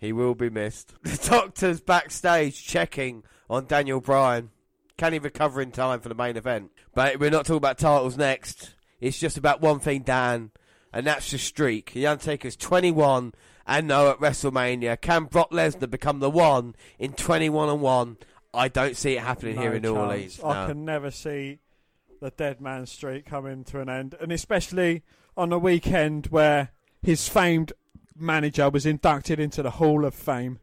He 0.00 0.12
will 0.12 0.34
be 0.34 0.50
missed. 0.50 0.94
The 1.02 1.28
doctor's 1.30 1.80
backstage 1.80 2.64
checking 2.64 3.22
on 3.48 3.66
Daniel 3.66 4.00
Bryan. 4.00 4.50
Can 4.96 5.12
he 5.12 5.18
recover 5.18 5.60
in 5.60 5.72
time 5.72 6.00
for 6.00 6.08
the 6.08 6.14
main 6.14 6.36
event? 6.36 6.70
But 6.94 7.18
we're 7.20 7.30
not 7.30 7.44
talking 7.44 7.58
about 7.58 7.78
titles 7.78 8.16
next. 8.16 8.74
It's 9.00 9.18
just 9.18 9.36
about 9.36 9.60
one 9.60 9.78
thing, 9.78 10.02
Dan, 10.02 10.50
and 10.92 11.06
that's 11.06 11.30
the 11.30 11.38
streak. 11.38 11.92
The 11.92 12.06
Undertaker's 12.06 12.56
21 12.56 13.34
and 13.66 13.88
no 13.88 14.10
at 14.10 14.18
WrestleMania. 14.18 15.00
Can 15.00 15.24
Brock 15.24 15.50
Lesnar 15.50 15.90
become 15.90 16.20
the 16.20 16.30
one 16.30 16.74
in 16.98 17.12
21 17.12 17.68
and 17.68 17.80
1? 17.80 18.16
I 18.54 18.68
don't 18.68 18.96
see 18.96 19.16
it 19.16 19.20
happening 19.20 19.56
No 19.56 19.62
here 19.62 19.74
in 19.74 19.82
New 19.82 19.94
chance. 19.94 20.38
Orleans. 20.38 20.40
I 20.42 20.66
can 20.66 20.84
never 20.84 21.10
see 21.10 21.58
the 22.20 22.30
dead 22.30 22.60
man 22.60 22.86
streak 22.86 23.26
coming 23.26 23.64
to 23.64 23.80
an 23.80 23.88
end, 23.88 24.14
and 24.20 24.32
especially 24.32 25.02
on 25.36 25.52
a 25.52 25.58
weekend 25.58 26.28
where 26.28 26.70
his 27.02 27.28
famed 27.28 27.72
manager 28.16 28.70
was 28.70 28.86
inducted 28.86 29.38
into 29.38 29.62
the 29.62 29.72
Hall 29.72 30.04
of 30.06 30.14
Fame. 30.14 30.58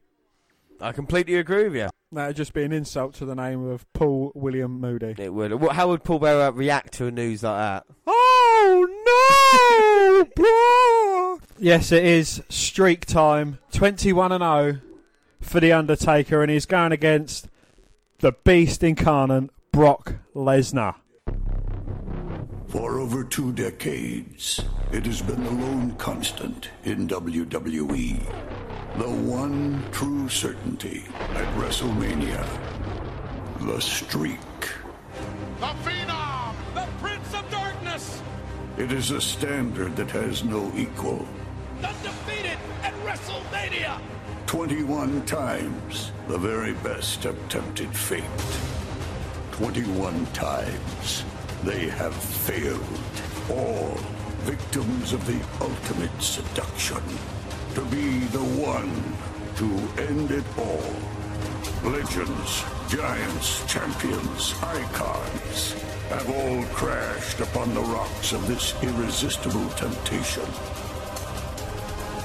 I 0.82 0.92
completely 0.92 1.36
agree 1.36 1.66
with 1.66 1.76
you. 1.76 1.90
That 2.12 2.28
would 2.28 2.36
just 2.36 2.54
be 2.54 2.64
an 2.64 2.72
insult 2.72 3.14
to 3.16 3.26
the 3.26 3.36
name 3.36 3.68
of 3.70 3.92
Paul 3.94 4.32
William 4.36 4.82
Moody. 4.82 5.16
It 5.18 5.34
would. 5.34 5.52
How 5.72 5.88
would 5.90 6.04
Paul 6.04 6.20
Bearer 6.20 6.52
react 6.52 6.94
to 6.94 7.08
a 7.08 7.12
news 7.12 7.44
like 7.44 7.58
that? 7.58 7.86
Oh 8.08 8.88
no, 9.06 10.26
Brock! 10.36 11.03
Yes, 11.64 11.94
it 11.94 12.04
is 12.04 12.44
streak 12.50 13.06
time. 13.06 13.58
Twenty-one 13.72 14.34
and 14.34 14.42
zero 14.44 14.82
for 15.40 15.62
the 15.62 15.72
Undertaker, 15.72 16.42
and 16.42 16.52
he's 16.52 16.66
going 16.66 16.92
against 16.92 17.48
the 18.20 18.34
Beast 18.34 18.84
incarnate, 18.84 19.50
Brock 19.72 20.16
Lesnar. 20.36 20.96
For 22.68 23.00
over 23.00 23.24
two 23.24 23.54
decades, 23.54 24.62
it 24.92 25.06
has 25.06 25.22
been 25.22 25.42
the 25.42 25.52
lone 25.52 25.96
constant 25.96 26.70
in 26.84 27.08
WWE. 27.08 28.20
The 28.98 29.10
one 29.10 29.82
true 29.94 30.28
certainty 30.28 31.06
at 31.18 31.48
WrestleMania. 31.56 32.46
The 33.62 33.80
streak. 33.80 34.38
The 35.62 35.74
Phenom, 35.86 36.56
the 36.76 36.90
Prince 37.00 37.34
of 37.34 37.50
Darkness, 37.50 38.22
It 38.78 38.92
is 38.92 39.12
a 39.12 39.22
standard 39.22 39.96
that 39.96 40.12
has 40.12 40.44
no 40.44 40.70
equal. 40.76 41.26
Undefeated 41.84 42.58
at 42.84 42.94
WrestleMania. 43.06 44.00
21 44.48 45.26
times 45.26 46.12
the 46.28 46.38
very 46.38 46.74
best 46.76 47.24
have 47.24 47.38
tempted 47.50 47.90
fate. 47.96 48.24
21 49.52 50.26
times 50.28 51.24
they 51.64 51.88
have 51.88 52.16
failed. 52.16 53.00
All 53.50 53.98
victims 54.44 55.14
of 55.14 55.26
the 55.26 55.40
ultimate 55.62 56.22
seduction. 56.22 57.02
To 57.76 57.82
be 57.86 58.20
the 58.28 58.44
one 58.62 58.92
to 59.56 60.02
end 60.02 60.32
it 60.32 60.46
all. 60.58 60.94
Legends, 61.90 62.64
giants, 62.90 63.66
champions, 63.66 64.54
icons 64.62 65.74
have 66.10 66.30
all 66.30 66.64
crashed 66.76 67.40
upon 67.40 67.74
the 67.74 67.82
rocks 67.82 68.32
of 68.34 68.48
this 68.48 68.74
irresistible 68.84 69.68
temptation. 69.72 70.46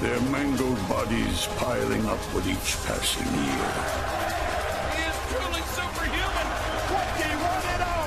Their 0.01 0.21
mangled 0.31 0.79
bodies 0.87 1.47
piling 1.57 2.05
up 2.05 2.33
with 2.33 2.47
each 2.47 2.77
passing 2.85 3.27
year. 3.27 3.73
He 4.95 5.03
is 5.03 5.17
truly 5.27 5.61
superhuman. 5.75 6.47
21 6.87 7.43
and 7.73 7.83
0 7.83 7.99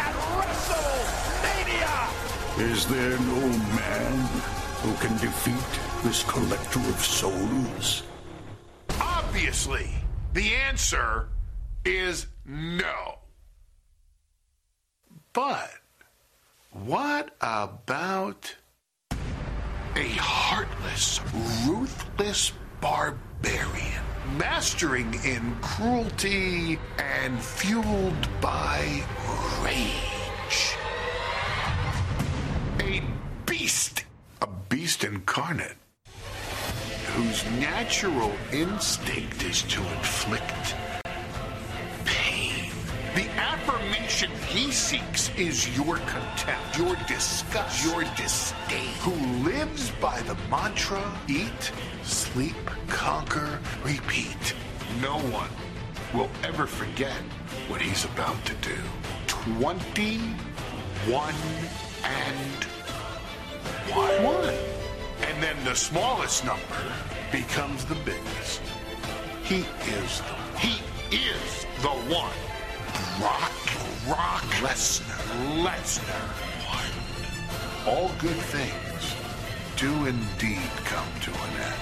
at 0.00 0.14
WrestleMania. 0.32 1.96
Is 2.72 2.86
there 2.86 3.18
no 3.18 3.48
man 3.76 4.12
who 4.80 4.94
can 4.94 5.14
defeat 5.18 5.70
this 6.02 6.22
collector 6.24 6.80
of 6.80 7.04
souls? 7.04 8.02
Obviously, 8.98 9.90
the 10.32 10.54
answer 10.54 11.28
is 11.84 12.28
no. 12.46 13.18
But 15.34 15.70
what 16.72 17.36
about 17.42 18.54
a 19.96 20.08
heartless, 20.18 21.20
ruthless 21.66 22.52
barbarian, 22.82 24.04
mastering 24.36 25.14
in 25.24 25.56
cruelty 25.62 26.78
and 26.98 27.40
fueled 27.40 28.28
by 28.42 29.02
rage. 29.64 30.76
A 32.80 33.02
beast, 33.46 34.04
a 34.42 34.46
beast 34.68 35.02
incarnate, 35.02 35.78
whose 37.14 37.42
natural 37.52 38.32
instinct 38.52 39.42
is 39.44 39.62
to 39.62 39.80
inflict 39.80 40.74
the 43.16 43.30
affirmation 43.30 44.30
he 44.46 44.70
seeks 44.70 45.30
is 45.38 45.74
your 45.74 45.96
contempt, 45.96 46.76
your 46.76 46.94
disgust, 47.08 47.82
your 47.82 48.04
disdain. 48.14 48.92
Who 49.00 49.14
lives 49.42 49.90
by 50.02 50.20
the 50.20 50.34
mantra 50.50 51.02
eat, 51.26 51.72
sleep, 52.02 52.54
conquer, 52.88 53.58
repeat. 53.82 54.54
No 55.00 55.16
one 55.32 55.48
will 56.12 56.28
ever 56.44 56.66
forget 56.66 57.16
what 57.68 57.80
he's 57.80 58.04
about 58.04 58.44
to 58.44 58.54
do. 58.56 58.76
21 59.28 61.34
and 62.04 62.64
one. 63.94 64.24
One. 64.24 64.54
And 65.22 65.42
then 65.42 65.56
the 65.64 65.74
smallest 65.74 66.44
number 66.44 66.92
becomes 67.32 67.86
the 67.86 67.96
biggest. 68.04 68.60
He 69.42 69.64
is 70.00 70.20
the 70.20 70.36
he 70.58 70.82
is 71.16 71.64
the 71.80 71.96
one. 72.12 72.45
Brock 73.18 73.52
Rock 74.08 74.44
Lesnar. 74.62 75.20
Lesnar. 75.64 76.28
All 77.86 78.10
good 78.18 78.36
things 78.36 79.14
do 79.76 80.06
indeed 80.06 80.70
come 80.84 81.08
to 81.22 81.30
an 81.30 81.56
end. 81.62 81.80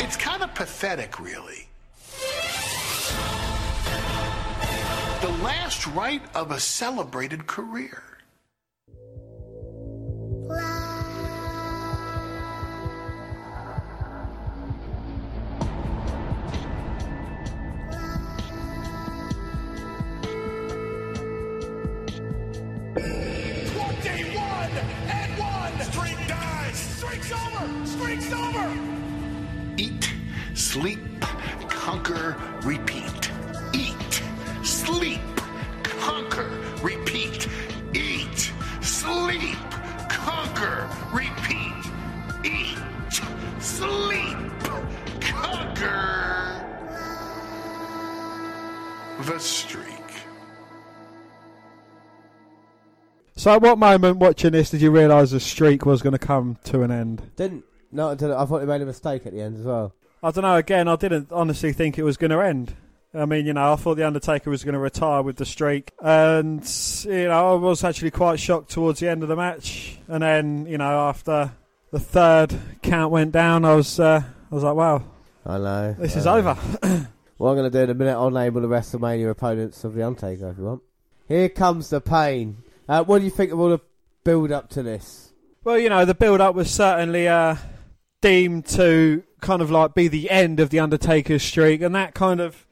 It's 0.00 0.16
kind 0.16 0.42
of 0.42 0.54
pathetic, 0.54 1.18
really. 1.20 1.68
The 5.22 5.32
last 5.42 5.86
rite 5.88 6.22
of 6.34 6.50
a 6.50 6.60
celebrated 6.60 7.46
career. 7.46 8.02
Twenty-one 10.46 10.91
over. 28.02 28.20
Streak's 28.20 28.32
over. 28.32 28.78
Eat, 29.76 30.12
sleep, 30.54 30.98
conquer, 31.68 32.36
repeat. 32.62 33.30
Eat, 33.72 34.22
sleep, 34.62 35.20
conquer, 35.82 36.50
repeat. 36.82 37.48
Eat, 37.94 38.52
sleep, 38.80 39.58
conquer, 40.08 40.88
repeat. 41.12 41.92
Eat, 42.44 42.78
sleep, 43.60 44.36
conquer. 45.20 46.66
The 49.24 49.38
streak. 49.38 49.88
So, 53.36 53.52
at 53.52 53.62
what 53.62 53.78
moment 53.78 54.18
watching 54.18 54.52
this 54.52 54.70
did 54.70 54.80
you 54.80 54.90
realise 54.90 55.32
the 55.32 55.40
streak 55.40 55.84
was 55.84 56.02
going 56.02 56.12
to 56.12 56.18
come 56.18 56.58
to 56.64 56.82
an 56.82 56.90
end? 56.92 57.22
Didn't. 57.34 57.64
No, 57.92 58.10
I 58.10 58.14
didn't. 58.14 58.36
I 58.36 58.44
thought 58.46 58.60
they 58.60 58.66
made 58.66 58.80
a 58.82 58.86
mistake 58.86 59.26
at 59.26 59.32
the 59.32 59.40
end 59.40 59.58
as 59.58 59.64
well. 59.64 59.94
I 60.22 60.30
don't 60.30 60.42
know. 60.42 60.56
Again, 60.56 60.88
I 60.88 60.96
didn't 60.96 61.30
honestly 61.30 61.72
think 61.72 61.98
it 61.98 62.02
was 62.02 62.16
going 62.16 62.30
to 62.30 62.40
end. 62.40 62.74
I 63.14 63.26
mean, 63.26 63.44
you 63.44 63.52
know, 63.52 63.72
I 63.72 63.76
thought 63.76 63.96
the 63.96 64.06
Undertaker 64.06 64.48
was 64.48 64.64
going 64.64 64.72
to 64.72 64.78
retire 64.78 65.20
with 65.20 65.36
the 65.36 65.44
streak, 65.44 65.90
and 66.00 66.64
you 67.04 67.28
know, 67.28 67.52
I 67.52 67.54
was 67.56 67.84
actually 67.84 68.10
quite 68.10 68.40
shocked 68.40 68.70
towards 68.70 69.00
the 69.00 69.08
end 69.08 69.22
of 69.22 69.28
the 69.28 69.36
match. 69.36 69.98
And 70.08 70.22
then, 70.22 70.66
you 70.66 70.78
know, 70.78 71.08
after 71.08 71.52
the 71.90 72.00
third 72.00 72.54
count 72.80 73.12
went 73.12 73.32
down, 73.32 73.66
I 73.66 73.74
was, 73.74 74.00
uh, 74.00 74.22
I 74.50 74.54
was 74.54 74.64
like, 74.64 74.74
wow, 74.74 75.04
I 75.44 75.58
know. 75.58 75.92
this 75.98 76.16
I 76.16 76.18
is 76.20 76.24
know. 76.24 76.36
over. 76.36 76.58
What 77.38 77.50
I'm 77.50 77.56
going 77.56 77.72
to 77.72 77.76
do 77.76 77.82
in 77.82 77.90
a 77.90 77.94
minute, 77.94 78.12
I'll 78.12 78.30
name 78.30 78.54
all 78.54 78.62
the 78.62 78.68
WrestleMania 78.68 79.28
opponents 79.28 79.82
of 79.82 79.94
The 79.94 80.06
Undertaker 80.06 80.50
if 80.50 80.58
you 80.58 80.62
want. 80.64 80.82
Here 81.26 81.48
comes 81.48 81.90
the 81.90 82.00
pain. 82.00 82.58
Uh, 82.88 83.02
what 83.02 83.18
do 83.18 83.24
you 83.24 83.32
think 83.32 83.50
of 83.50 83.58
all 83.58 83.70
the 83.70 83.80
build 84.22 84.52
up 84.52 84.70
to 84.70 84.82
this? 84.84 85.32
Well, 85.64 85.76
you 85.76 85.88
know, 85.88 86.04
the 86.04 86.14
build 86.14 86.40
up 86.40 86.54
was 86.54 86.70
certainly 86.70 87.26
uh, 87.26 87.56
deemed 88.22 88.64
to 88.64 89.22
kind 89.42 89.60
of 89.60 89.70
like 89.70 89.92
be 89.94 90.08
the 90.08 90.30
end 90.30 90.60
of 90.60 90.70
the 90.70 90.80
Undertaker's 90.80 91.42
streak, 91.42 91.82
and 91.82 91.94
that 91.94 92.14
kind 92.14 92.40
of, 92.40 92.66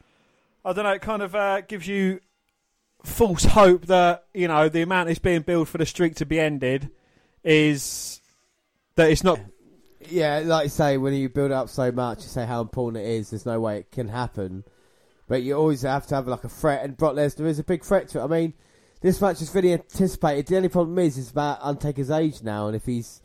I 0.64 0.72
don't 0.72 0.84
know, 0.84 0.92
it 0.92 1.02
kind 1.02 1.20
of 1.20 1.34
uh, 1.34 1.60
gives 1.60 1.86
you 1.86 2.20
false 3.04 3.44
hope 3.44 3.86
that 3.86 4.26
you 4.34 4.46
know 4.46 4.68
the 4.68 4.82
amount 4.82 5.08
it's 5.08 5.18
being 5.18 5.42
billed 5.42 5.68
for 5.68 5.78
the 5.78 5.86
streak 5.86 6.14
to 6.14 6.26
be 6.26 6.38
ended 6.38 6.90
is 7.44 8.20
that 8.94 9.10
it's 9.10 9.24
not. 9.24 9.38
Yeah, 10.08 10.42
like 10.44 10.64
you 10.64 10.70
say, 10.70 10.96
when 10.96 11.12
you 11.12 11.28
build 11.28 11.52
up 11.52 11.68
so 11.68 11.92
much, 11.92 12.22
you 12.22 12.28
say 12.28 12.46
how 12.46 12.62
important 12.62 13.04
it 13.04 13.08
is. 13.08 13.30
There's 13.30 13.44
no 13.44 13.60
way 13.60 13.80
it 13.80 13.90
can 13.90 14.08
happen, 14.08 14.64
but 15.28 15.42
you 15.42 15.54
always 15.54 15.82
have 15.82 16.06
to 16.06 16.14
have 16.14 16.26
like 16.26 16.44
a 16.44 16.48
threat, 16.48 16.84
and 16.84 16.96
Brock 16.96 17.14
Lesnar 17.14 17.46
is 17.46 17.58
a 17.58 17.64
big 17.64 17.84
threat 17.84 18.08
to 18.08 18.20
it. 18.20 18.24
I 18.24 18.26
mean, 18.26 18.54
this 19.02 19.20
match 19.20 19.42
is 19.42 19.54
really 19.54 19.74
anticipated. 19.74 20.46
The 20.46 20.56
only 20.56 20.70
problem 20.70 20.98
is, 20.98 21.18
it's 21.18 21.30
about 21.30 21.58
Undertaker's 21.60 22.10
age 22.10 22.42
now, 22.42 22.66
and 22.66 22.74
if 22.74 22.86
he's 22.86 23.20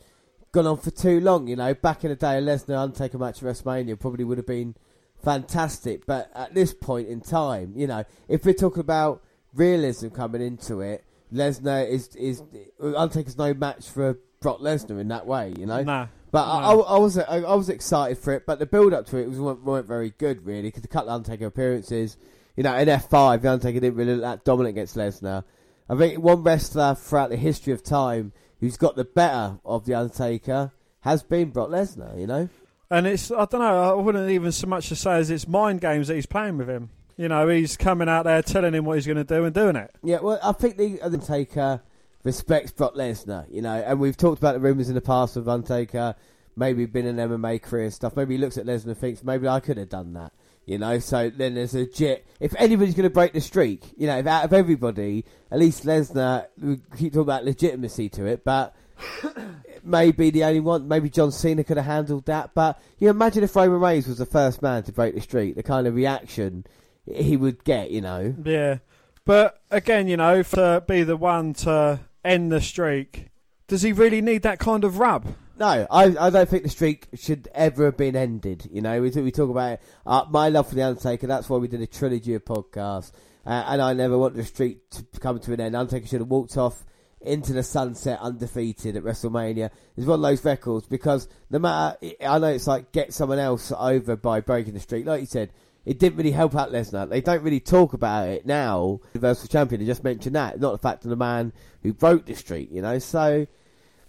gone 0.56 0.66
on 0.66 0.78
for 0.78 0.90
too 0.90 1.20
long, 1.20 1.46
you 1.46 1.54
know, 1.54 1.74
back 1.74 2.02
in 2.02 2.08
the 2.08 2.16
day, 2.16 2.38
a 2.38 2.40
Lesnar 2.40 2.78
Undertaker 2.78 3.18
match 3.18 3.42
at 3.42 3.48
WrestleMania 3.48 4.00
probably 4.00 4.24
would 4.24 4.38
have 4.38 4.46
been 4.46 4.74
fantastic. 5.22 6.06
But 6.06 6.30
at 6.34 6.54
this 6.54 6.72
point 6.72 7.08
in 7.08 7.20
time, 7.20 7.74
you 7.76 7.86
know, 7.86 8.04
if 8.26 8.46
we're 8.46 8.54
talking 8.54 8.80
about 8.80 9.22
realism 9.54 10.08
coming 10.08 10.40
into 10.40 10.80
it, 10.80 11.04
Lesnar 11.32 11.86
is 11.86 12.08
is 12.16 12.42
Undertaker's 12.80 13.36
no 13.36 13.52
match 13.52 13.88
for 13.88 14.18
Brock 14.40 14.60
Lesnar 14.60 14.98
in 14.98 15.08
that 15.08 15.26
way, 15.26 15.52
you 15.58 15.66
know. 15.66 15.82
Nah. 15.82 16.06
But 16.32 16.44
I, 16.44 16.62
I, 16.62 16.74
I 16.74 16.98
was 16.98 17.18
I, 17.18 17.36
I 17.42 17.54
was 17.54 17.68
excited 17.68 18.16
for 18.16 18.32
it, 18.32 18.46
but 18.46 18.58
the 18.58 18.66
build 18.66 18.94
up 18.94 19.06
to 19.08 19.18
it 19.18 19.28
was 19.28 19.38
weren't, 19.38 19.62
weren't 19.62 19.86
very 19.86 20.14
good 20.16 20.46
really 20.46 20.68
because 20.68 20.82
the 20.82 20.88
couple 20.88 21.10
of 21.10 21.16
Undertaker 21.16 21.46
appearances, 21.46 22.16
you 22.56 22.62
know, 22.62 22.74
in 22.76 22.88
F 22.88 23.10
five, 23.10 23.42
the 23.42 23.50
Undertaker 23.50 23.80
didn't 23.80 23.96
really 23.96 24.14
look 24.14 24.22
that 24.22 24.44
dominant 24.44 24.74
against 24.74 24.96
Lesnar. 24.96 25.44
I 25.88 25.96
think 25.96 26.18
one 26.18 26.42
wrestler 26.42 26.94
throughout 26.94 27.28
the 27.28 27.36
history 27.36 27.74
of 27.74 27.82
time 27.82 28.32
who's 28.60 28.76
got 28.76 28.96
the 28.96 29.04
better 29.04 29.58
of 29.64 29.84
the 29.84 29.94
Undertaker 29.94 30.72
has 31.00 31.22
been 31.22 31.50
Brock 31.50 31.68
Lesnar. 31.68 32.18
You 32.18 32.26
know, 32.26 32.48
And 32.90 33.06
it's 33.06 33.30
I 33.30 33.44
don't 33.44 33.60
know. 33.60 33.90
I 33.90 33.94
wouldn't 33.94 34.30
even 34.30 34.52
so 34.52 34.66
much 34.66 34.88
to 34.88 34.96
say 34.96 35.16
as 35.18 35.30
it's 35.30 35.48
mind 35.48 35.80
games 35.80 36.08
that 36.08 36.14
he's 36.14 36.26
playing 36.26 36.58
with 36.58 36.68
him. 36.68 36.90
You 37.16 37.28
know, 37.28 37.48
he's 37.48 37.76
coming 37.76 38.08
out 38.08 38.24
there 38.24 38.42
telling 38.42 38.74
him 38.74 38.84
what 38.84 38.96
he's 38.96 39.06
going 39.06 39.16
to 39.16 39.24
do 39.24 39.44
and 39.44 39.54
doing 39.54 39.76
it. 39.76 39.90
Yeah, 40.02 40.20
well, 40.20 40.38
I 40.42 40.52
think 40.52 40.76
the 40.76 41.00
Undertaker 41.00 41.80
respects 42.24 42.72
Brock 42.72 42.94
Lesnar, 42.94 43.46
you 43.50 43.62
know, 43.62 43.72
and 43.74 43.98
we've 43.98 44.16
talked 44.16 44.38
about 44.38 44.52
the 44.52 44.60
rumours 44.60 44.90
in 44.90 44.94
the 44.94 45.00
past 45.00 45.36
of 45.36 45.48
Undertaker 45.48 46.14
maybe 46.56 46.86
been 46.86 47.06
an 47.06 47.16
MMA 47.16 47.62
career 47.62 47.84
and 47.84 47.94
stuff. 47.94 48.16
Maybe 48.16 48.34
he 48.34 48.40
looks 48.40 48.58
at 48.58 48.66
Lesnar 48.66 48.86
and 48.86 48.98
thinks 48.98 49.22
maybe 49.22 49.46
I 49.46 49.60
could 49.60 49.76
have 49.76 49.88
done 49.88 50.14
that, 50.14 50.32
you 50.66 50.78
know. 50.78 50.98
So 50.98 51.30
then 51.30 51.54
there's 51.54 51.74
a 51.74 51.80
legit. 51.80 52.26
If 52.40 52.54
anybody's 52.58 52.94
going 52.94 53.08
to 53.08 53.14
break 53.14 53.32
the 53.32 53.40
streak, 53.40 53.82
you 53.96 54.06
know, 54.06 54.18
if 54.18 54.26
out 54.26 54.44
of 54.44 54.52
everybody, 54.52 55.24
at 55.50 55.58
least 55.58 55.84
Lesnar. 55.84 56.46
We 56.60 56.80
keep 56.96 57.12
talking 57.12 57.20
about 57.22 57.44
legitimacy 57.44 58.10
to 58.10 58.26
it, 58.26 58.44
but. 58.44 58.74
Maybe 59.82 60.30
the 60.30 60.42
only 60.42 60.58
one, 60.58 60.88
maybe 60.88 61.08
John 61.08 61.30
Cena 61.30 61.62
could 61.62 61.76
have 61.76 61.86
handled 61.86 62.26
that, 62.26 62.54
but 62.56 62.82
you 62.98 63.08
imagine 63.08 63.44
if 63.44 63.54
Roman 63.54 63.78
Reigns 63.78 64.08
was 64.08 64.18
the 64.18 64.26
first 64.26 64.60
man 64.60 64.82
to 64.82 64.92
break 64.92 65.14
the 65.14 65.20
streak, 65.20 65.54
the 65.54 65.62
kind 65.62 65.86
of 65.86 65.94
reaction 65.94 66.66
he 67.06 67.36
would 67.36 67.62
get, 67.62 67.92
you 67.92 68.00
know. 68.00 68.34
Yeah, 68.42 68.78
but 69.24 69.60
again, 69.70 70.08
you 70.08 70.16
know, 70.16 70.42
to 70.42 70.82
be 70.86 71.02
the 71.02 71.16
one 71.16 71.52
to 71.54 72.00
end 72.24 72.50
the 72.50 72.60
streak, 72.60 73.28
does 73.66 73.82
he 73.82 73.92
really 73.92 74.20
need 74.20 74.42
that 74.42 74.58
kind 74.58 74.84
of 74.84 74.98
rub? 74.98 75.26
No, 75.58 75.86
I, 75.90 76.14
I 76.18 76.30
don't 76.30 76.48
think 76.48 76.64
the 76.64 76.68
streak 76.68 77.08
should 77.14 77.48
ever 77.54 77.86
have 77.86 77.96
been 77.96 78.14
ended. 78.14 78.68
You 78.70 78.82
know, 78.82 79.00
we, 79.00 79.08
we 79.10 79.30
talk 79.30 79.48
about. 79.48 79.80
Uh, 80.04 80.26
my 80.28 80.50
love 80.50 80.68
for 80.68 80.74
the 80.74 80.82
Undertaker. 80.82 81.26
That's 81.26 81.48
why 81.48 81.56
we 81.56 81.66
did 81.68 81.80
a 81.80 81.86
trilogy 81.86 82.34
of 82.34 82.44
podcasts, 82.44 83.12
uh, 83.46 83.64
and 83.66 83.80
I 83.80 83.94
never 83.94 84.18
wanted 84.18 84.36
the 84.36 84.44
streak 84.44 84.90
to 84.90 85.04
come 85.18 85.40
to 85.40 85.52
an 85.54 85.60
end. 85.60 85.74
Undertaker 85.74 86.06
should 86.06 86.20
have 86.20 86.28
walked 86.28 86.58
off 86.58 86.84
into 87.22 87.54
the 87.54 87.62
sunset 87.62 88.20
undefeated 88.20 88.96
at 88.96 89.02
WrestleMania. 89.02 89.70
It's 89.96 90.06
one 90.06 90.18
of 90.18 90.22
those 90.22 90.44
records 90.44 90.86
because 90.86 91.26
no 91.48 91.58
matter, 91.58 91.96
I 92.20 92.38
know 92.38 92.48
it's 92.48 92.66
like 92.66 92.92
get 92.92 93.14
someone 93.14 93.38
else 93.38 93.72
over 93.76 94.14
by 94.14 94.40
breaking 94.40 94.74
the 94.74 94.80
streak. 94.80 95.06
Like 95.06 95.22
you 95.22 95.26
said, 95.26 95.52
it 95.86 95.98
didn't 95.98 96.18
really 96.18 96.32
help 96.32 96.54
out 96.54 96.70
Lesnar. 96.70 97.08
They 97.08 97.22
don't 97.22 97.42
really 97.42 97.60
talk 97.60 97.94
about 97.94 98.28
it 98.28 98.44
now. 98.44 99.00
Universal 99.14 99.48
Champion, 99.48 99.80
they 99.80 99.86
just 99.86 100.04
mentioned 100.04 100.36
that, 100.36 100.60
not 100.60 100.72
the 100.72 100.78
fact 100.78 101.04
of 101.04 101.10
the 101.10 101.16
man 101.16 101.54
who 101.82 101.94
broke 101.94 102.26
the 102.26 102.34
streak. 102.34 102.70
You 102.70 102.82
know, 102.82 102.98
so. 102.98 103.46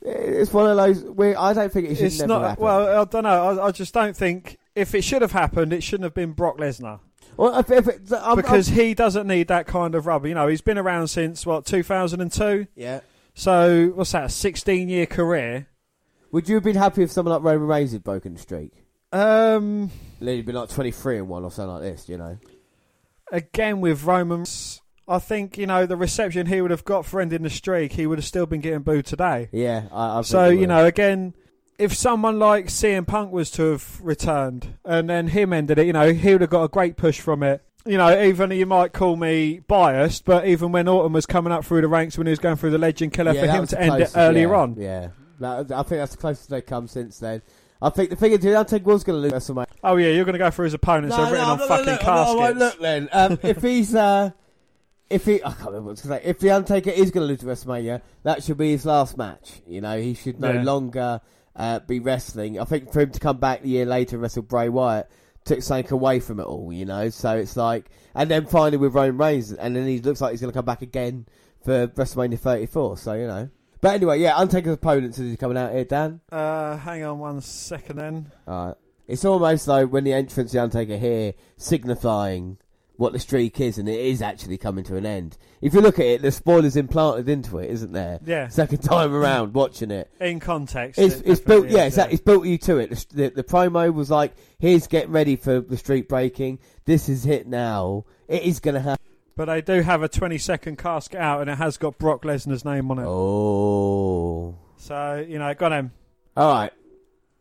It's 0.01 0.53
one 0.53 0.69
of 0.69 0.77
those. 0.77 1.03
Where 1.03 1.39
I 1.39 1.53
don't 1.53 1.71
think 1.71 1.89
it 1.89 1.95
should 1.95 2.05
It's 2.05 2.19
never 2.19 2.27
not. 2.33 2.43
happen. 2.49 2.63
Well, 2.63 3.01
I 3.01 3.05
don't 3.05 3.23
know. 3.23 3.59
I, 3.59 3.67
I 3.67 3.71
just 3.71 3.93
don't 3.93 4.15
think 4.15 4.57
if 4.75 4.93
it 4.95 5.03
should 5.03 5.21
have 5.21 5.31
happened, 5.31 5.73
it 5.73 5.81
shouldn't 5.83 6.03
have 6.03 6.13
been 6.13 6.31
Brock 6.33 6.57
Lesnar. 6.57 6.99
Well, 7.35 7.57
if, 7.59 7.69
if 7.71 7.87
it, 7.87 8.01
I'm, 8.19 8.35
because 8.35 8.69
I'm- 8.69 8.77
he 8.79 8.93
doesn't 8.93 9.27
need 9.27 9.47
that 9.49 9.67
kind 9.67 9.95
of 9.95 10.05
rubber. 10.07 10.27
You 10.27 10.33
know, 10.35 10.47
he's 10.47 10.61
been 10.61 10.77
around 10.77 11.07
since 11.09 11.45
what 11.45 11.65
2002. 11.65 12.67
Yeah. 12.75 13.01
So 13.33 13.91
what's 13.95 14.11
that? 14.13 14.31
16 14.31 14.89
year 14.89 15.05
career. 15.05 15.67
Would 16.31 16.49
you 16.49 16.55
have 16.55 16.63
been 16.63 16.75
happy 16.75 17.03
if 17.03 17.11
someone 17.11 17.33
like 17.35 17.43
Roman 17.43 17.67
Reigns 17.67 17.91
had 17.91 18.03
broken 18.03 18.33
the 18.33 18.39
streak? 18.39 18.71
Um, 19.11 19.91
He'd 20.19 20.45
been 20.45 20.55
like 20.55 20.69
23 20.69 21.19
and 21.19 21.29
1 21.29 21.43
or 21.43 21.51
something 21.51 21.73
like 21.73 21.81
this, 21.83 22.09
you 22.09 22.17
know? 22.17 22.37
again 23.31 23.81
with 23.81 24.03
Roman, 24.03 24.45
I 25.07 25.19
think 25.19 25.57
you 25.57 25.65
know 25.67 25.85
the 25.85 25.95
reception 25.95 26.47
he 26.47 26.61
would 26.61 26.71
have 26.71 26.83
got 26.85 27.05
for 27.05 27.21
ending 27.21 27.43
the 27.43 27.49
streak, 27.49 27.93
he 27.93 28.05
would 28.07 28.17
have 28.17 28.25
still 28.25 28.45
been 28.45 28.61
getting 28.61 28.81
booed 28.81 29.05
today. 29.05 29.49
Yeah, 29.51 29.83
I, 29.91 30.19
I 30.19 30.21
So 30.21 30.49
you 30.49 30.67
know, 30.67 30.85
again, 30.85 31.33
if 31.77 31.93
someone 31.93 32.39
like 32.39 32.67
CM 32.67 33.07
Punk 33.07 33.31
was 33.31 33.49
to 33.51 33.71
have 33.71 34.01
returned 34.01 34.75
and 34.83 35.09
then 35.09 35.27
him 35.27 35.53
ended 35.53 35.79
it, 35.79 35.85
you 35.87 35.93
know, 35.93 36.11
he 36.11 36.31
would 36.33 36.41
have 36.41 36.49
got 36.49 36.63
a 36.63 36.67
great 36.67 36.97
push 36.97 37.19
from 37.19 37.43
it. 37.43 37.63
You 37.85 37.97
know, 37.97 38.21
even 38.21 38.51
you 38.51 38.65
might 38.65 38.91
call 38.91 39.15
me 39.15 39.59
biased, 39.59 40.25
but 40.25 40.45
even 40.45 40.73
when 40.73 40.89
Orton 40.89 41.13
was 41.13 41.25
coming 41.25 41.53
up 41.53 41.63
through 41.63 41.81
the 41.81 41.87
ranks 41.87 42.17
when 42.17 42.27
he 42.27 42.31
was 42.31 42.39
going 42.39 42.57
through 42.57 42.71
the 42.71 42.77
Legend 42.77 43.13
Killer, 43.13 43.31
Yeah, 43.31 43.45
for 43.45 43.47
him 43.47 43.67
to 43.67 43.81
end 43.81 44.01
it 44.01 44.11
earlier 44.13 44.49
yeah, 44.49 44.55
on, 44.57 44.75
Yeah, 44.75 45.09
I 45.41 45.63
think 45.63 45.87
that's 45.87 46.11
the 46.11 46.17
closest 46.17 46.49
they've 46.49 46.65
come 46.65 46.87
since 46.89 47.17
then. 47.19 47.41
I 47.81 47.89
think 47.91 48.09
the 48.09 48.15
thing 48.17 48.31
is, 48.33 48.39
the 48.39 48.57
Undertaker 48.57 48.85
was 48.85 49.03
going 49.05 49.21
to 49.21 49.21
lose 49.21 49.31
WrestleMania. 49.31 49.67
Oh 49.83 49.95
yeah, 49.95 50.09
you're 50.09 50.25
going 50.25 50.33
to 50.33 50.39
go 50.39 50.49
through 50.49 50.65
his 50.65 50.73
opponents 50.73 51.15
No, 51.15 51.23
who 51.23 51.29
are 51.29 51.31
written 51.31 51.47
no, 51.59 51.67
fucking 51.67 51.85
gonna 51.85 51.91
look, 51.91 52.07
I'm 52.07 52.15
not- 52.15 52.27
I 52.27 52.33
won't 52.35 52.59
caskets. 52.59 52.59
look 52.59 52.81
then. 52.81 53.09
Um, 53.13 53.39
if 53.43 53.61
he's 53.61 53.95
uh, 53.95 54.31
if 55.09 55.25
he, 55.25 55.35
I 55.43 55.51
can't 55.51 55.67
remember 55.67 55.89
what 55.89 55.97
to 55.97 56.07
say. 56.07 56.21
If 56.23 56.39
the 56.39 56.51
Undertaker 56.51 56.89
is 56.89 57.11
going 57.11 57.23
to 57.25 57.27
lose 57.27 57.39
to 57.39 57.45
WrestleMania, 57.45 58.01
that 58.23 58.43
should 58.43 58.57
be 58.57 58.71
his 58.71 58.85
last 58.85 59.17
match. 59.17 59.61
You 59.65 59.81
know, 59.81 59.99
he 59.99 60.13
should 60.13 60.39
no 60.39 60.51
Yeah. 60.51 60.63
longer 60.63 61.21
uh, 61.55 61.79
be 61.79 61.99
wrestling. 61.99 62.59
I 62.59 62.65
think 62.65 62.91
for 62.91 63.01
him 63.01 63.11
to 63.11 63.19
come 63.19 63.37
back 63.37 63.63
a 63.63 63.67
year 63.67 63.85
later 63.85 64.15
and 64.17 64.21
wrestle 64.23 64.43
Bray 64.43 64.69
Wyatt 64.69 65.09
took 65.45 65.61
something 65.61 65.91
away 65.93 66.19
from 66.19 66.39
it 66.39 66.43
all. 66.43 66.71
You 66.73 66.85
know, 66.85 67.09
so 67.09 67.37
it's 67.37 67.55
like, 67.57 67.89
and 68.13 68.29
then 68.29 68.45
finally 68.45 68.77
with 68.77 68.93
Roman 68.93 69.17
Reigns, 69.17 69.51
and 69.53 69.75
then 69.75 69.87
he 69.87 69.99
looks 69.99 70.21
like 70.21 70.31
he's 70.31 70.41
going 70.41 70.51
to 70.51 70.57
come 70.57 70.65
back 70.65 70.81
again 70.81 71.25
for 71.63 71.87
WrestleMania 71.87 72.37
34. 72.39 72.97
So 72.97 73.13
you 73.13 73.27
know. 73.27 73.49
But 73.79 73.93
anyway, 73.95 74.19
yeah, 74.19 74.35
Undertaker's 74.35 74.73
opponents 74.73 75.19
is 75.19 75.37
coming 75.37 75.55
out 75.57 75.71
here, 75.71 75.85
Dan? 75.85 76.19
Uh, 76.31 76.77
hang 76.77 77.03
on 77.03 77.19
one 77.19 77.41
second 77.41 77.97
then. 77.97 78.31
Alright. 78.47 78.75
It's 79.07 79.23
almost 79.23 79.67
like 79.67 79.89
when 79.91 80.03
the 80.03 80.13
entrance 80.13 80.49
of 80.49 80.53
the 80.53 80.63
Undertaker 80.63 80.97
here 80.97 81.33
signifying 81.57 82.57
what 82.97 83.13
the 83.13 83.19
streak 83.19 83.59
is, 83.61 83.77
and 83.77 83.87
it 83.87 83.99
is 83.99 84.21
actually 84.21 84.57
coming 84.57 84.83
to 84.85 84.95
an 84.97 85.05
end. 85.05 85.37
If 85.61 85.73
you 85.73 85.81
look 85.81 85.99
at 85.99 86.05
it, 86.05 86.21
the 86.21 86.31
spoilers 86.31 86.75
implanted 86.75 87.29
into 87.29 87.59
it, 87.59 87.69
isn't 87.69 87.93
there? 87.93 88.19
Yeah. 88.25 88.47
Second 88.49 88.79
time 88.79 89.13
around 89.13 89.53
watching 89.53 89.91
it. 89.91 90.11
In 90.19 90.39
context, 90.39 90.99
It's, 90.99 91.15
it 91.15 91.27
it's 91.27 91.41
built, 91.41 91.69
yeah, 91.69 91.85
is, 91.85 91.93
exactly. 91.93 92.15
It's 92.15 92.23
built 92.23 92.45
you 92.45 92.57
to 92.59 92.77
it. 92.77 92.89
The, 92.89 93.05
the, 93.15 93.29
the 93.29 93.43
promo 93.43 93.93
was 93.93 94.09
like, 94.11 94.33
"Here's 94.59 94.87
getting 94.87 95.11
ready 95.11 95.35
for 95.35 95.61
the 95.61 95.77
streak 95.77 96.09
breaking. 96.09 96.59
This 96.85 97.07
is 97.07 97.25
it 97.25 97.47
now. 97.47 98.05
It 98.27 98.43
is 98.43 98.59
going 98.59 98.75
to 98.75 98.81
happen." 98.81 99.05
But 99.35 99.45
they 99.45 99.61
do 99.61 99.81
have 99.81 100.01
a 100.01 100.09
20 100.09 100.39
second 100.39 100.77
casket 100.77 101.19
out, 101.19 101.41
and 101.41 101.49
it 101.49 101.57
has 101.57 101.77
got 101.77 101.99
Brock 101.99 102.23
Lesnar's 102.23 102.65
name 102.65 102.89
on 102.89 102.99
it. 102.99 103.05
Oh. 103.07 104.57
So 104.77 105.25
you 105.27 105.37
know, 105.37 105.53
got 105.53 105.71
him. 105.71 105.91
All 106.35 106.51
right. 106.53 106.71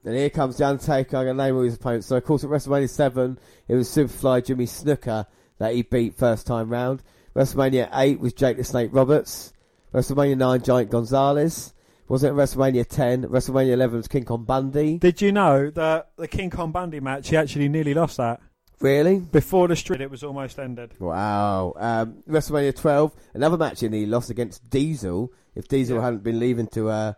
And 0.05 0.15
here 0.15 0.31
comes 0.31 0.57
the 0.59 0.67
Undertaker. 0.67 1.17
I'm 1.17 1.25
going 1.25 1.37
to 1.37 1.43
name 1.43 1.57
all 1.57 1.63
his 1.63 1.75
opponents. 1.75 2.07
So, 2.07 2.17
of 2.17 2.25
course, 2.25 2.45
at 2.45 2.51
WrestleMania 2.51 2.89
7, 2.89 3.39
it 3.67 3.75
was 3.75 3.89
Superfly 3.89 4.47
Jimmy 4.47 4.67
Snuka 4.67 5.27
that 5.59 5.75
he 5.75 5.83
beat 5.83 6.15
first 6.15 6.47
time 6.47 6.69
round. 6.69 7.03
WrestleMania 7.35 7.89
8 7.93 8.21
was 8.21 8.33
Jake 8.33 8.57
the 8.57 8.65
Snake 8.65 8.91
Roberts. 8.93 9.53
WrestleMania 9.93 10.37
9, 10.37 10.63
Giant 10.63 10.91
Gonzalez. 10.91 11.75
Wasn't 12.09 12.33
it 12.33 12.41
WrestleMania 12.41 12.87
10? 12.87 13.25
WrestleMania 13.25 13.73
11 13.73 13.97
was 13.97 14.09
King 14.09 14.25
Kong 14.25 14.45
Bundy. 14.45 14.99
Did 14.99 15.21
you 15.21 15.33
know 15.33 15.71
that 15.71 16.11
the 16.17 16.29
King 16.29 16.51
Kong 16.51 16.71
Bundy 16.71 17.01
match, 17.01 17.29
he 17.29 17.37
actually 17.37 17.69
nearly 17.69 17.95
lost 17.95 18.17
that? 18.19 18.41
Really? 18.81 19.19
Before 19.21 19.69
the 19.69 19.77
street, 19.77 20.01
it 20.01 20.11
was 20.11 20.23
almost 20.23 20.59
ended. 20.59 20.93
Wow. 20.99 21.73
Um, 21.77 22.23
WrestleMania 22.29 22.77
12, 22.77 23.15
another 23.35 23.57
match 23.57 23.83
in 23.83 23.93
he 23.93 24.07
lost 24.07 24.31
against 24.31 24.69
Diesel. 24.71 25.33
If 25.55 25.69
Diesel 25.69 26.01
hadn't 26.01 26.23
been 26.23 26.39
leaving 26.39 26.67
to 26.69 26.91
uh, 26.91 27.13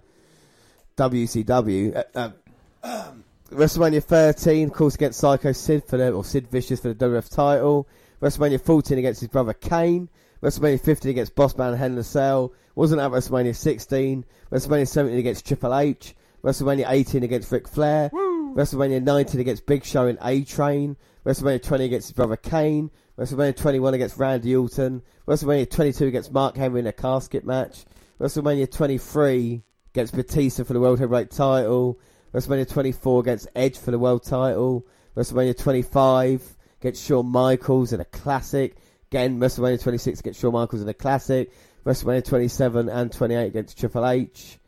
WCW. 0.97 2.05
Uh, 2.15 2.31
uh, 2.83 3.13
WrestleMania 3.51 4.03
13, 4.03 4.69
of 4.69 4.75
course, 4.75 4.95
against 4.95 5.19
Psycho 5.21 5.53
Sid 5.53 5.85
for 5.85 5.97
the, 5.97 6.13
or 6.13 6.25
Sid 6.25 6.49
Vicious 6.49 6.81
for 6.81 6.93
the 6.93 7.07
WF 7.09 7.35
title. 7.35 7.89
WrestleMania 8.21 8.61
14 8.61 8.99
against 8.99 9.21
his 9.21 9.29
brother 9.29 9.55
Kane. 9.55 10.09
WrestleMania 10.43 10.81
15 10.81 11.11
against 11.11 11.35
Bossman 11.35 11.71
and 11.71 11.79
Hell 11.79 11.93
in 11.93 11.99
a 11.99 12.05
Cell. 12.05 12.53
Wasn't 12.75 13.01
at 13.01 13.11
WrestleMania 13.11 13.55
16. 13.55 14.25
WrestleMania 14.53 14.89
17 14.89 15.19
against 15.19 15.47
Triple 15.47 15.77
H. 15.77 16.15
WrestleMania 16.43 16.87
18 16.89 17.23
against 17.23 17.51
Ric 17.51 17.69
Flair. 17.69 18.11
WrestleMania 18.11 19.03
19 19.03 19.41
against 19.41 19.67
Big 19.67 19.85
Show 19.85 20.07
and 20.07 20.19
A 20.23 20.43
Train. 20.45 20.97
WrestleMania 21.25 21.63
20 21.63 21.85
against 21.85 22.09
his 22.09 22.15
brother 22.15 22.37
Kane. 22.37 22.91
WrestleMania 23.19 23.57
21 23.57 23.95
against 23.95 24.17
Randy 24.17 24.55
Orton. 24.55 25.03
WrestleMania 25.27 25.71
22 25.71 26.07
against 26.07 26.33
Mark 26.33 26.57
Henry 26.57 26.81
in 26.81 26.87
a 26.87 26.93
casket 26.93 27.45
match. 27.45 27.85
WrestleMania 28.21 28.71
23 28.71 29.63
against 29.93 30.15
Batista 30.15 30.65
for 30.65 30.73
the 30.73 30.81
World 30.81 30.99
Heavyweight 30.99 31.31
title. 31.31 31.99
WrestleMania 32.33 32.69
24 32.69 33.21
against 33.21 33.49
Edge 33.57 33.79
for 33.79 33.91
the 33.91 33.99
World 33.99 34.25
title. 34.25 34.87
WrestleMania 35.17 35.57
25 35.57 36.57
against 36.81 37.05
Shawn 37.05 37.27
Michaels 37.27 37.93
in 37.93 38.01
a 38.01 38.05
classic. 38.05 38.77
Again, 39.11 39.41
WrestleMania 39.41 39.83
26 39.83 40.21
against 40.21 40.41
Shawn 40.41 40.53
Michaels 40.53 40.83
in 40.83 40.89
a 40.89 40.95
classic. 40.95 41.53
WrestleMania 41.85 42.25
27 42.25 42.89
and 42.89 43.13
28 43.13 43.47
against 43.47 43.79
Triple 43.79 44.07
H. 44.07 44.59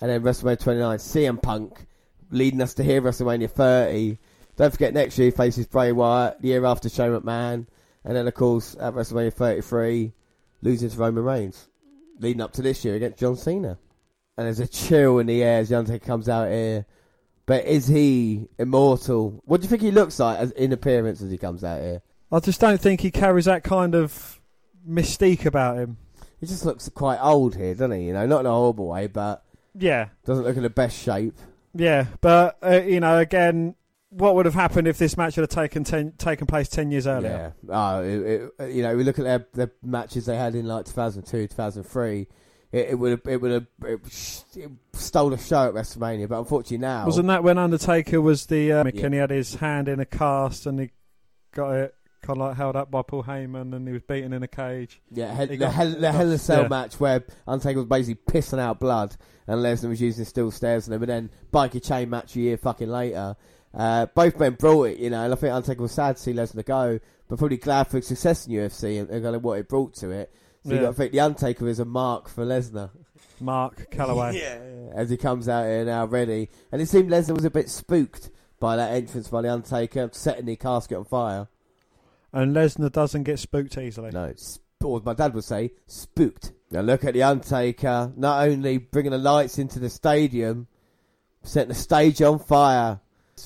And 0.00 0.10
then 0.10 0.22
WrestleMania 0.22 0.60
29, 0.60 0.98
CM 0.98 1.42
Punk, 1.42 1.86
leading 2.30 2.60
us 2.60 2.74
to 2.74 2.82
here, 2.82 3.00
WrestleMania 3.00 3.50
30. 3.50 4.18
Don't 4.56 4.70
forget 4.70 4.94
next 4.94 5.18
year 5.18 5.26
he 5.26 5.30
faces 5.30 5.66
Bray 5.66 5.92
Wyatt, 5.92 6.40
the 6.40 6.48
year 6.48 6.64
after 6.64 6.88
Shane 6.88 7.12
McMahon. 7.12 7.66
And 8.04 8.16
then, 8.16 8.28
of 8.28 8.34
course, 8.34 8.76
at 8.78 8.94
WrestleMania 8.94 9.32
33, 9.32 10.12
losing 10.62 10.90
to 10.90 10.96
Roman 10.96 11.24
Reigns. 11.24 11.68
Leading 12.20 12.42
up 12.42 12.52
to 12.52 12.62
this 12.62 12.84
year 12.84 12.94
against 12.94 13.18
John 13.18 13.36
Cena. 13.36 13.78
And 14.36 14.46
there's 14.46 14.60
a 14.60 14.66
chill 14.66 15.18
in 15.18 15.26
the 15.26 15.42
air 15.42 15.60
as 15.60 15.70
The 15.70 15.78
Undertaker 15.78 16.06
comes 16.06 16.28
out 16.28 16.50
here. 16.50 16.86
But 17.46 17.64
is 17.64 17.86
he 17.86 18.48
immortal? 18.58 19.40
What 19.44 19.60
do 19.60 19.64
you 19.64 19.68
think 19.70 19.82
he 19.82 19.90
looks 19.92 20.18
like 20.18 20.38
as, 20.38 20.50
in 20.52 20.72
appearance 20.72 21.22
as 21.22 21.30
he 21.30 21.38
comes 21.38 21.62
out 21.62 21.80
here? 21.80 22.02
I 22.32 22.40
just 22.40 22.60
don't 22.60 22.80
think 22.80 23.00
he 23.00 23.10
carries 23.12 23.44
that 23.44 23.62
kind 23.62 23.94
of 23.94 24.40
mystique 24.88 25.46
about 25.46 25.78
him. 25.78 25.96
He 26.40 26.46
just 26.46 26.64
looks 26.64 26.88
quite 26.88 27.18
old 27.20 27.54
here, 27.54 27.72
doesn't 27.74 27.92
he? 27.92 28.06
You 28.08 28.12
know, 28.14 28.26
not 28.26 28.40
in 28.40 28.46
a 28.46 28.50
horrible 28.50 28.88
way, 28.88 29.06
but 29.06 29.44
Yeah, 29.74 30.08
doesn't 30.24 30.44
look 30.44 30.56
in 30.56 30.64
the 30.64 30.70
best 30.70 30.98
shape. 31.00 31.34
yeah, 31.72 32.06
but 32.20 32.58
uh, 32.62 32.82
you 32.82 32.98
know, 33.00 33.18
again, 33.18 33.76
what 34.10 34.34
would 34.34 34.44
have 34.46 34.54
happened 34.54 34.88
if 34.88 34.98
this 34.98 35.16
match 35.16 35.36
had 35.36 35.48
taken 35.48 35.84
ten, 35.84 36.12
taken 36.18 36.46
place 36.46 36.68
ten 36.68 36.90
years 36.90 37.06
earlier? 37.06 37.54
Yeah. 37.68 37.72
Oh, 37.72 38.02
it, 38.02 38.52
it, 38.58 38.70
you 38.74 38.82
know, 38.82 38.96
we 38.96 39.04
look 39.04 39.18
at 39.20 39.24
their, 39.24 39.46
their 39.54 39.72
matches 39.82 40.26
they 40.26 40.36
had 40.36 40.54
in 40.56 40.66
like 40.66 40.84
2002, 40.86 41.46
2003. 41.48 42.26
It, 42.72 42.90
it 42.90 42.94
would 42.98 43.10
have, 43.12 43.20
it 43.26 43.40
would 43.40 43.50
have, 43.52 43.66
it, 43.84 44.00
it 44.56 44.70
stole 44.92 45.30
the 45.30 45.38
show 45.38 45.68
at 45.68 45.74
WrestleMania. 45.74 46.28
But 46.28 46.40
unfortunately 46.40 46.78
now, 46.78 47.06
Wasn't 47.06 47.28
that 47.28 47.44
when 47.44 47.58
Undertaker 47.58 48.20
was 48.20 48.46
the 48.46 48.72
uh, 48.72 48.84
Yeah. 48.84 49.04
and 49.04 49.14
he 49.14 49.20
had 49.20 49.30
his 49.30 49.54
hand 49.54 49.88
in 49.88 50.00
a 50.00 50.04
cast 50.06 50.66
and 50.66 50.80
he 50.80 50.90
got 51.54 51.70
it 51.76 51.94
kind 52.22 52.40
of 52.40 52.48
like 52.48 52.56
held 52.56 52.74
up 52.74 52.90
by 52.90 53.02
Paul 53.02 53.22
Heyman 53.22 53.72
and 53.74 53.86
he 53.86 53.92
was 53.92 54.02
beaten 54.02 54.32
in 54.32 54.42
a 54.42 54.48
cage. 54.48 55.00
Yeah, 55.12 55.32
hell, 55.32 55.46
He 55.46 55.52
the, 55.52 55.56
got- 55.58 55.72
hell, 55.72 55.90
the 55.90 56.10
Hell 56.12 56.26
in 56.26 56.32
a 56.32 56.38
Cell 56.38 56.62
yeah. 56.62 56.68
match 56.68 56.98
where 56.98 57.24
Undertaker 57.46 57.78
was 57.78 57.86
basically 57.88 58.20
pissing 58.32 58.58
out 58.58 58.80
blood 58.80 59.16
and 59.46 59.60
Lesnar 59.60 59.88
was 59.90 60.00
using 60.00 60.24
steel 60.24 60.50
stairs 60.50 60.86
and 60.88 60.92
then, 60.92 60.98
but 61.00 61.06
then 61.06 61.30
biker 61.52 61.80
chain 61.82 62.10
match 62.10 62.34
a 62.34 62.40
year 62.40 62.56
fucking 62.56 62.88
later. 62.88 63.36
Uh, 63.72 64.06
both 64.06 64.38
men 64.40 64.54
brought 64.54 64.84
it, 64.84 64.98
you 64.98 65.10
know, 65.10 65.22
and 65.22 65.32
I 65.32 65.36
think 65.36 65.52
Undertaker 65.52 65.82
was 65.82 65.92
sad 65.92 66.16
to 66.16 66.22
see 66.22 66.32
Lesnar 66.32 66.64
go, 66.64 66.98
but 67.28 67.38
probably 67.38 67.58
glad 67.58 67.84
for 67.84 67.98
his 67.98 68.06
success 68.08 68.46
in 68.46 68.54
UFC 68.54 68.98
and, 69.00 69.08
and 69.10 69.22
kind 69.22 69.36
of 69.36 69.44
what 69.44 69.58
it 69.60 69.68
brought 69.68 69.94
to 69.96 70.10
it. 70.10 70.32
So 70.66 70.74
you 70.74 70.80
got 70.80 70.88
to 70.88 70.94
think 70.94 71.12
the 71.12 71.20
Undertaker 71.20 71.68
is 71.68 71.78
a 71.78 71.84
mark 71.84 72.28
for 72.28 72.44
Lesnar. 72.44 72.90
Mark 73.40 73.90
Calaway. 73.90 74.34
yeah, 74.40 74.58
as 74.94 75.10
he 75.10 75.16
comes 75.16 75.48
out 75.48 75.64
here 75.64 75.84
now 75.84 76.06
ready. 76.06 76.48
And 76.72 76.82
it 76.82 76.88
seemed 76.88 77.10
Lesnar 77.10 77.36
was 77.36 77.44
a 77.44 77.50
bit 77.50 77.70
spooked 77.70 78.30
by 78.58 78.76
that 78.76 78.92
entrance 78.92 79.28
by 79.28 79.42
the 79.42 79.52
Undertaker, 79.52 80.10
setting 80.12 80.46
the 80.46 80.56
casket 80.56 80.98
on 80.98 81.04
fire. 81.04 81.48
And 82.32 82.54
Lesnar 82.54 82.90
doesn't 82.90 83.24
get 83.24 83.38
spooked 83.38 83.78
easily. 83.78 84.10
No, 84.10 84.32
sp- 84.34 84.62
or 84.82 84.98
as 84.98 85.04
my 85.04 85.14
dad 85.14 85.34
would 85.34 85.44
say, 85.44 85.72
spooked. 85.86 86.52
Now 86.70 86.80
look 86.80 87.04
at 87.04 87.14
the 87.14 87.22
Undertaker, 87.22 88.12
not 88.16 88.48
only 88.48 88.78
bringing 88.78 89.12
the 89.12 89.18
lights 89.18 89.58
into 89.58 89.78
the 89.78 89.88
stadium, 89.88 90.66
setting 91.42 91.68
the 91.68 91.74
stage 91.74 92.20
on 92.22 92.38
fire. 92.38 93.00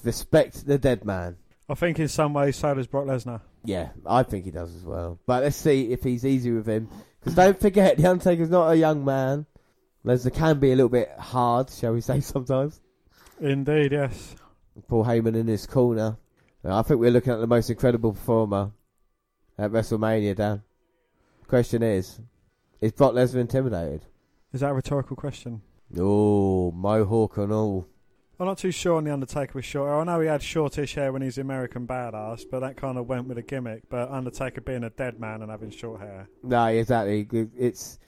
Respect 0.05 0.67
the 0.67 0.79
dead 0.79 1.05
man. 1.05 1.37
I 1.69 1.75
think 1.75 1.99
in 1.99 2.09
some 2.09 2.33
ways 2.33 2.57
so 2.57 2.73
does 2.75 2.87
Brock 2.87 3.07
Lesnar. 3.07 3.41
Yeah, 3.65 3.91
I 4.07 4.23
think 4.23 4.45
he 4.45 4.51
does 4.51 4.75
as 4.75 4.85
well. 4.85 5.19
But 5.27 5.43
let's 5.43 5.57
see 5.57 5.93
if 5.93 6.03
he's 6.03 6.25
easy 6.25 6.53
with 6.53 6.67
him. 6.67 6.89
Because 7.21 7.35
don't 7.35 7.61
forget, 7.61 7.97
the 7.99 8.07
Undertaker's 8.07 8.51
not 8.51 8.71
a 8.71 8.77
young 8.77 9.05
man. 9.05 9.47
Lesnar 10.05 10.35
can 10.35 10.59
be 10.59 10.73
a 10.73 10.77
little 10.77 10.89
bit 10.89 11.11
hard, 11.19 11.71
shall 11.71 11.93
we 11.93 12.01
say, 12.01 12.21
sometimes. 12.21 12.81
Indeed, 13.41 13.93
yes. 13.93 14.35
Paul 14.89 15.05
Heyman 15.05 15.35
in 15.37 15.47
his 15.47 15.67
corner. 15.67 16.17
I 16.65 16.83
think 16.83 17.01
we're 17.01 17.11
looking 17.11 17.33
at 17.33 17.41
the 17.41 17.47
most 17.47 17.71
incredible 17.71 18.13
performer 18.13 18.71
at 19.59 19.71
WrestleMania, 19.71 20.37
Dan. 20.37 20.63
Question 21.47 21.83
is, 21.83 22.21
is 22.81 22.93
Brock 22.93 23.13
Lesnar 23.13 23.41
intimidated? 23.41 24.05
Is 24.53 24.61
that 24.61 24.71
a 24.71 24.75
rhetorical 24.75 25.17
question? 25.17 25.63
Oh, 25.99 26.71
Mohawk 26.73 27.39
and 27.39 27.53
all. 27.53 27.87
I'm 28.41 28.47
not 28.47 28.57
too 28.57 28.71
sure 28.71 28.97
on 28.97 29.05
the 29.05 29.13
Undertaker 29.13 29.53
with 29.55 29.67
short 29.67 29.91
hair. 29.91 30.01
I 30.01 30.05
know 30.05 30.19
he 30.19 30.27
had 30.27 30.43
shortish 30.43 30.95
hair 30.95 31.13
when 31.13 31.21
he's 31.21 31.35
the 31.35 31.43
American 31.43 31.87
Badass, 31.87 32.45
but 32.51 32.61
that 32.61 32.79
kind 32.79 32.97
of 32.97 33.07
went 33.07 33.29
with 33.29 33.37
a 33.37 33.43
gimmick. 33.43 33.83
But 33.91 34.11
Undertaker 34.11 34.63
being 34.63 34.83
a 34.83 34.89
dead 34.89 35.21
man 35.21 35.43
and 35.43 35.51
having 35.51 35.69
short 35.69 36.01
hair. 36.01 36.27
No, 36.43 36.65
exactly. 36.65 37.29
It's 37.59 37.99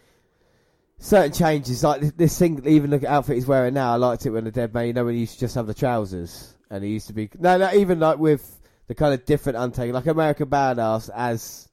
certain 0.98 1.32
changes 1.32 1.84
like 1.84 2.16
this, 2.16 2.38
thing. 2.38 2.62
Even 2.66 2.90
look 2.90 3.02
at 3.02 3.10
outfit 3.10 3.34
he's 3.34 3.46
wearing 3.46 3.74
now. 3.74 3.92
I 3.92 3.96
liked 3.96 4.24
it 4.24 4.30
when 4.30 4.44
the 4.44 4.50
dead 4.50 4.72
man. 4.72 4.86
You 4.86 4.94
know 4.94 5.04
when 5.04 5.12
he 5.12 5.20
used 5.20 5.34
to 5.34 5.40
just 5.40 5.54
have 5.54 5.66
the 5.66 5.74
trousers, 5.74 6.56
and 6.70 6.82
he 6.82 6.92
used 6.92 7.08
to 7.08 7.12
be 7.12 7.28
no, 7.38 7.58
no. 7.58 7.70
Even 7.74 8.00
like 8.00 8.16
with 8.16 8.58
the 8.86 8.94
kind 8.94 9.12
of 9.12 9.26
different 9.26 9.58
Undertaker, 9.58 9.92
like 9.92 10.06
American 10.06 10.48
Badass, 10.48 11.10
as 11.14 11.68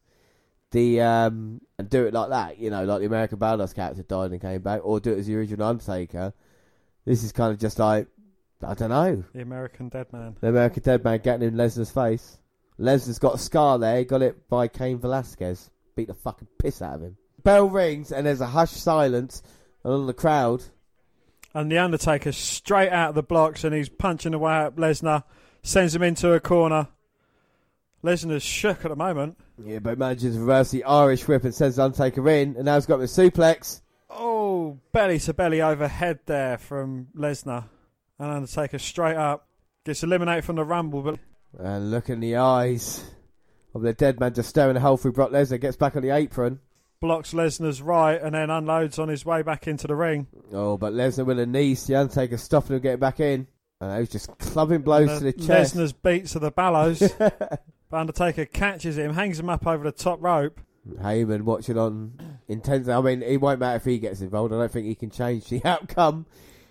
the 0.71 0.99
um 0.99 1.61
and 1.77 1.89
do 1.89 2.05
it 2.05 2.13
like 2.13 2.29
that, 2.29 2.59
you 2.59 2.69
know, 2.71 2.83
like 2.83 2.99
the 2.99 3.05
American 3.05 3.37
Badass 3.37 3.73
character 3.73 4.03
died 4.03 4.31
and 4.31 4.41
came 4.41 4.61
back, 4.61 4.81
or 4.83 4.99
do 4.99 5.13
it 5.13 5.19
as 5.19 5.27
the 5.27 5.37
original 5.37 5.65
Undertaker. 5.65 6.33
This 7.05 7.23
is 7.23 7.31
kind 7.31 7.53
of 7.53 7.57
just 7.57 7.79
like 7.79 8.07
I 8.63 8.73
don't 8.73 8.89
know. 8.89 9.23
The 9.33 9.41
American 9.41 9.89
Dead 9.89 10.11
Man. 10.11 10.35
The 10.41 10.49
American 10.49 10.83
Dead 10.83 11.03
Man 11.03 11.19
getting 11.23 11.47
in 11.47 11.55
Lesnar's 11.55 11.91
face. 11.91 12.39
Lesnar's 12.79 13.19
got 13.19 13.35
a 13.35 13.37
scar 13.37 13.79
there. 13.79 13.99
He 13.99 14.05
got 14.05 14.21
it 14.21 14.49
by 14.49 14.67
Cain 14.67 14.99
Velasquez. 14.99 15.69
Beat 15.95 16.07
the 16.07 16.13
fucking 16.13 16.47
piss 16.57 16.81
out 16.81 16.95
of 16.95 17.01
him. 17.01 17.17
Bell 17.43 17.69
rings 17.69 18.11
and 18.11 18.27
there's 18.27 18.41
a 18.41 18.47
hushed 18.47 18.77
silence 18.77 19.41
along 19.83 20.07
the 20.07 20.13
crowd. 20.13 20.63
And 21.53 21.71
the 21.71 21.77
Undertaker 21.77 22.31
straight 22.31 22.91
out 22.91 23.09
of 23.09 23.15
the 23.15 23.23
blocks 23.23 23.63
and 23.63 23.73
he's 23.73 23.89
punching 23.89 24.33
away 24.33 24.53
at 24.53 24.75
Lesnar, 24.75 25.23
sends 25.63 25.95
him 25.95 26.03
into 26.03 26.33
a 26.33 26.39
corner. 26.39 26.89
Lesnar's 28.03 28.43
shook 28.43 28.85
at 28.85 28.89
the 28.89 28.95
moment. 28.95 29.37
Yeah, 29.61 29.79
but 29.79 29.97
manages 29.97 30.35
to 30.35 30.39
reverse 30.39 30.71
the 30.71 30.83
Irish 30.83 31.27
whip 31.27 31.43
and 31.43 31.53
sends 31.53 31.79
Undertaker 31.79 32.29
in, 32.29 32.55
and 32.55 32.65
now 32.65 32.75
he's 32.75 32.85
got 32.85 32.97
the 32.97 33.05
suplex. 33.05 33.81
Oh, 34.09 34.79
belly 34.93 35.19
to 35.19 35.33
belly 35.33 35.61
overhead 35.61 36.19
there 36.25 36.57
from 36.57 37.07
Lesnar. 37.15 37.65
And 38.19 38.31
Undertaker 38.31 38.79
straight 38.79 39.15
up. 39.15 39.47
Gets 39.85 40.03
eliminated 40.03 40.43
from 40.43 40.57
the 40.57 40.65
Rumble, 40.65 41.01
but 41.01 41.19
And 41.57 41.89
look 41.89 42.09
in 42.09 42.19
the 42.19 42.35
eyes 42.35 43.03
of 43.73 43.81
the 43.81 43.93
dead 43.93 44.19
man 44.19 44.33
just 44.33 44.49
staring 44.49 44.75
a 44.75 44.79
hole 44.79 44.97
through 44.97 45.13
Brock 45.13 45.31
Lesnar. 45.31 45.59
Gets 45.59 45.77
back 45.77 45.95
on 45.95 46.01
the 46.01 46.09
apron. 46.09 46.59
blocks 46.99 47.33
Lesnar's 47.33 47.81
right 47.81 48.21
and 48.21 48.35
then 48.35 48.49
unloads 48.49 48.99
on 48.99 49.07
his 49.07 49.25
way 49.25 49.41
back 49.41 49.67
into 49.67 49.87
the 49.87 49.95
ring. 49.95 50.27
Oh, 50.51 50.77
but 50.77 50.93
Lesnar 50.93 51.25
with 51.25 51.39
a 51.39 51.45
knee. 51.45 51.73
The 51.75 51.95
Undertaker 51.95 52.37
stopping 52.37 52.75
him 52.75 52.81
getting 52.81 52.99
back 52.99 53.19
in. 53.21 53.47
And 53.79 53.93
he 53.93 53.99
was 54.01 54.09
just 54.09 54.37
clubbing 54.37 54.81
blows 54.81 55.19
to 55.19 55.23
the 55.23 55.33
chest. 55.33 55.75
Lesnar's 55.75 55.93
beats 55.93 56.33
to 56.33 56.39
the 56.39 56.51
bellows. 56.51 56.99
but 57.17 57.63
Undertaker 57.91 58.45
catches 58.45 58.97
him, 58.97 59.13
hangs 59.13 59.39
him 59.39 59.49
up 59.49 59.65
over 59.65 59.85
the 59.85 59.93
top 59.93 60.21
rope. 60.21 60.59
Heyman 60.97 61.43
watching 61.43 61.77
on 61.77 62.39
intensely. 62.49 62.91
I 62.91 62.99
mean, 62.99 63.23
it 63.23 63.37
won't 63.37 63.61
matter 63.61 63.77
if 63.77 63.85
he 63.85 63.97
gets 63.97 64.19
involved. 64.19 64.53
I 64.53 64.57
don't 64.57 64.71
think 64.71 64.87
he 64.87 64.95
can 64.95 65.09
change 65.09 65.47
the 65.47 65.61
outcome 65.65 66.25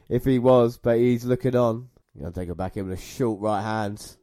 if 0.09 0.25
he 0.25 0.39
was, 0.39 0.79
but 0.79 0.99
he's 0.99 1.25
looking 1.25 1.57
on. 1.57 1.89
I'll 2.25 2.33
take 2.33 2.49
it 2.49 2.57
back 2.57 2.77
in 2.77 2.89
with 2.89 2.99
a 2.99 3.03
short 3.03 3.41
right 3.41 3.63
hand. 3.63 4.17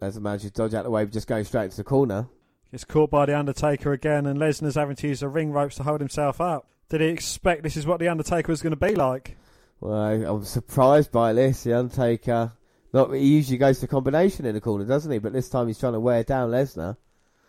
As 0.00 0.14
the 0.14 0.20
manager 0.20 0.50
dodge 0.50 0.74
out 0.74 0.84
the 0.84 0.90
way, 0.90 1.04
just 1.06 1.26
going 1.26 1.44
straight 1.44 1.64
into 1.64 1.76
the 1.76 1.84
corner. 1.84 2.28
Gets 2.70 2.84
caught 2.84 3.10
by 3.10 3.26
the 3.26 3.38
Undertaker 3.38 3.92
again, 3.92 4.26
and 4.26 4.38
Lesnar's 4.38 4.76
having 4.76 4.96
to 4.96 5.08
use 5.08 5.20
the 5.20 5.28
ring 5.28 5.52
ropes 5.52 5.76
to 5.76 5.82
hold 5.82 6.00
himself 6.00 6.40
up. 6.40 6.68
Did 6.88 7.00
he 7.00 7.08
expect 7.08 7.62
this 7.62 7.76
is 7.76 7.86
what 7.86 8.00
the 8.00 8.08
Undertaker 8.08 8.50
was 8.50 8.62
going 8.62 8.70
to 8.70 8.76
be 8.76 8.94
like? 8.94 9.36
Well, 9.80 9.94
I, 9.94 10.12
I'm 10.12 10.44
surprised 10.44 11.10
by 11.10 11.32
this. 11.32 11.64
The 11.64 11.78
Undertaker, 11.78 12.52
not 12.92 13.12
he 13.12 13.36
usually 13.36 13.58
goes 13.58 13.80
to 13.80 13.86
combination 13.86 14.46
in 14.46 14.54
the 14.54 14.60
corner, 14.60 14.84
doesn't 14.84 15.10
he? 15.10 15.18
But 15.18 15.32
this 15.32 15.48
time 15.48 15.66
he's 15.66 15.78
trying 15.78 15.94
to 15.94 16.00
wear 16.00 16.22
down 16.22 16.50
Lesnar. 16.50 16.96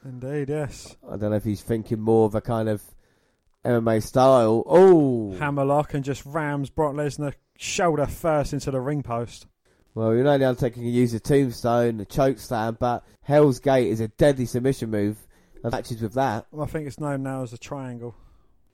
Indeed, 0.04 0.50
yes. 0.50 0.96
I 1.08 1.18
don't 1.18 1.30
know 1.32 1.36
if 1.36 1.44
he's 1.44 1.62
thinking 1.62 2.00
more 2.00 2.26
of 2.26 2.36
a 2.36 2.42
kind 2.42 2.68
of 2.68 2.82
MMA 3.64 4.02
style. 4.02 4.64
Oh, 4.66 5.34
Hammerlock 5.38 5.94
and 5.94 6.04
just 6.04 6.26
rams 6.26 6.70
Brock 6.70 6.96
Lesnar 6.96 7.34
shoulder 7.62 8.08
first 8.08 8.54
into 8.54 8.72
the 8.72 8.82
ring 8.82 9.04
post. 9.04 9.48
Well, 9.94 10.16
you 10.16 10.24
know 10.24 10.38
the 10.38 10.48
Undertaker 10.48 10.76
can 10.76 10.86
use 10.86 11.14
a 11.14 11.20
tombstone, 11.20 12.00
a 12.00 12.06
choke 12.06 12.40
slam, 12.40 12.78
but 12.80 13.06
Hell's 13.22 13.60
Gate 13.60 13.90
is 13.90 14.00
a 14.00 14.08
deadly 14.08 14.46
submission 14.46 14.90
move. 14.90 15.28
And 15.64 15.72
matches 15.72 16.02
with 16.02 16.14
that. 16.16 16.48
Well, 16.52 16.66
I 16.66 16.68
think 16.68 16.88
it's 16.88 17.00
known 17.00 17.24
now 17.24 17.44
as 17.44 17.54
a 17.54 17.58
triangle. 17.58 18.16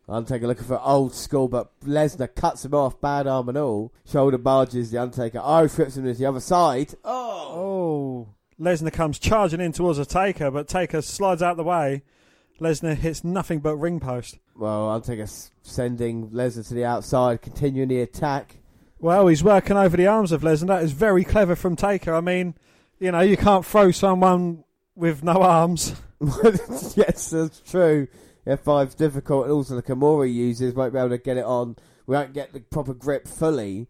Undertaker 0.08 0.48
looking 0.48 0.64
for 0.64 0.80
old 0.80 1.14
school, 1.14 1.50
but 1.50 1.78
Lesnar 1.82 2.34
cuts 2.34 2.64
him 2.64 2.74
off, 2.74 3.02
bad 3.02 3.28
arm 3.28 3.50
and 3.50 3.58
all. 3.58 3.92
Shoulder 4.06 4.38
barges 4.38 4.92
the 4.92 5.02
Undertaker. 5.02 5.42
Irish 5.44 5.78
whips 5.78 5.98
him 5.98 6.06
to 6.06 6.14
the 6.14 6.26
other 6.26 6.40
side. 6.40 6.94
Oh. 7.04 7.28
Oh! 7.50 8.28
Lesnar 8.58 8.94
comes 8.94 9.20
charging 9.20 9.60
in 9.60 9.74
towards 9.74 9.98
the 9.98 10.06
Taker, 10.06 10.50
but 10.50 10.70
Taker 10.70 11.02
slides 11.02 11.44
out 11.44 11.58
the 11.58 11.64
way. 11.64 12.04
Lesnar 12.62 12.96
hits 12.96 13.24
nothing 13.24 13.60
but 13.60 13.76
ring 13.76 14.00
post. 14.00 14.40
Well, 14.56 14.90
Undertaker 14.90 15.28
sending 15.62 16.30
Lesnar 16.30 16.66
to 16.70 16.74
the 16.74 16.86
outside, 16.86 17.42
continuing 17.42 17.90
the 17.90 18.00
attack. 18.00 18.56
Well, 19.00 19.28
he's 19.28 19.44
working 19.44 19.78
over 19.78 19.96
the 19.96 20.08
arms 20.08 20.32
of 20.32 20.42
Lesnar. 20.42 20.68
That 20.68 20.84
is 20.84 20.92
very 20.92 21.24
clever 21.24 21.56
from 21.56 21.76
Taker. 21.76 22.16
I 22.16 22.22
mean, 22.22 22.56
you 23.00 23.12
know, 23.12 23.20
you 23.20 23.38
can't 23.38 23.66
throw 23.66 23.92
someone 23.92 24.64
with 24.96 25.24
no 25.24 25.34
arms. 25.44 25.94
yes, 26.96 27.30
that's 27.30 27.60
true. 27.60 28.08
F5's 28.48 28.96
difficult, 28.96 29.44
and 29.44 29.54
also 29.54 29.76
the 29.76 29.84
Kimura 29.84 30.32
uses 30.32 30.74
won't 30.74 30.94
be 30.94 31.00
able 31.00 31.10
to 31.10 31.20
get 31.20 31.38
it 31.38 31.46
on. 31.46 31.76
We 32.08 32.16
won't 32.16 32.34
get 32.34 32.54
the 32.54 32.62
proper 32.62 32.94
grip 32.94 33.28
fully. 33.28 33.88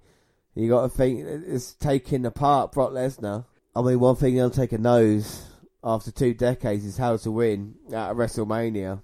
You 0.56 0.70
got 0.70 0.82
to 0.82 0.90
think 0.90 1.24
it's 1.26 1.74
taking 1.74 2.26
apart 2.26 2.72
Brock 2.74 2.92
Lesnar. 2.92 3.46
I 3.76 3.82
mean, 3.84 4.00
one 4.00 4.16
thing 4.16 4.34
the 4.34 4.42
Undertaker 4.42 4.80
knows 4.80 5.46
after 5.84 6.12
two 6.12 6.34
decades 6.34 6.84
is 6.84 6.98
how 6.98 7.16
to 7.18 7.32
win 7.32 7.76
at 7.94 8.16
WrestleMania. 8.16 9.02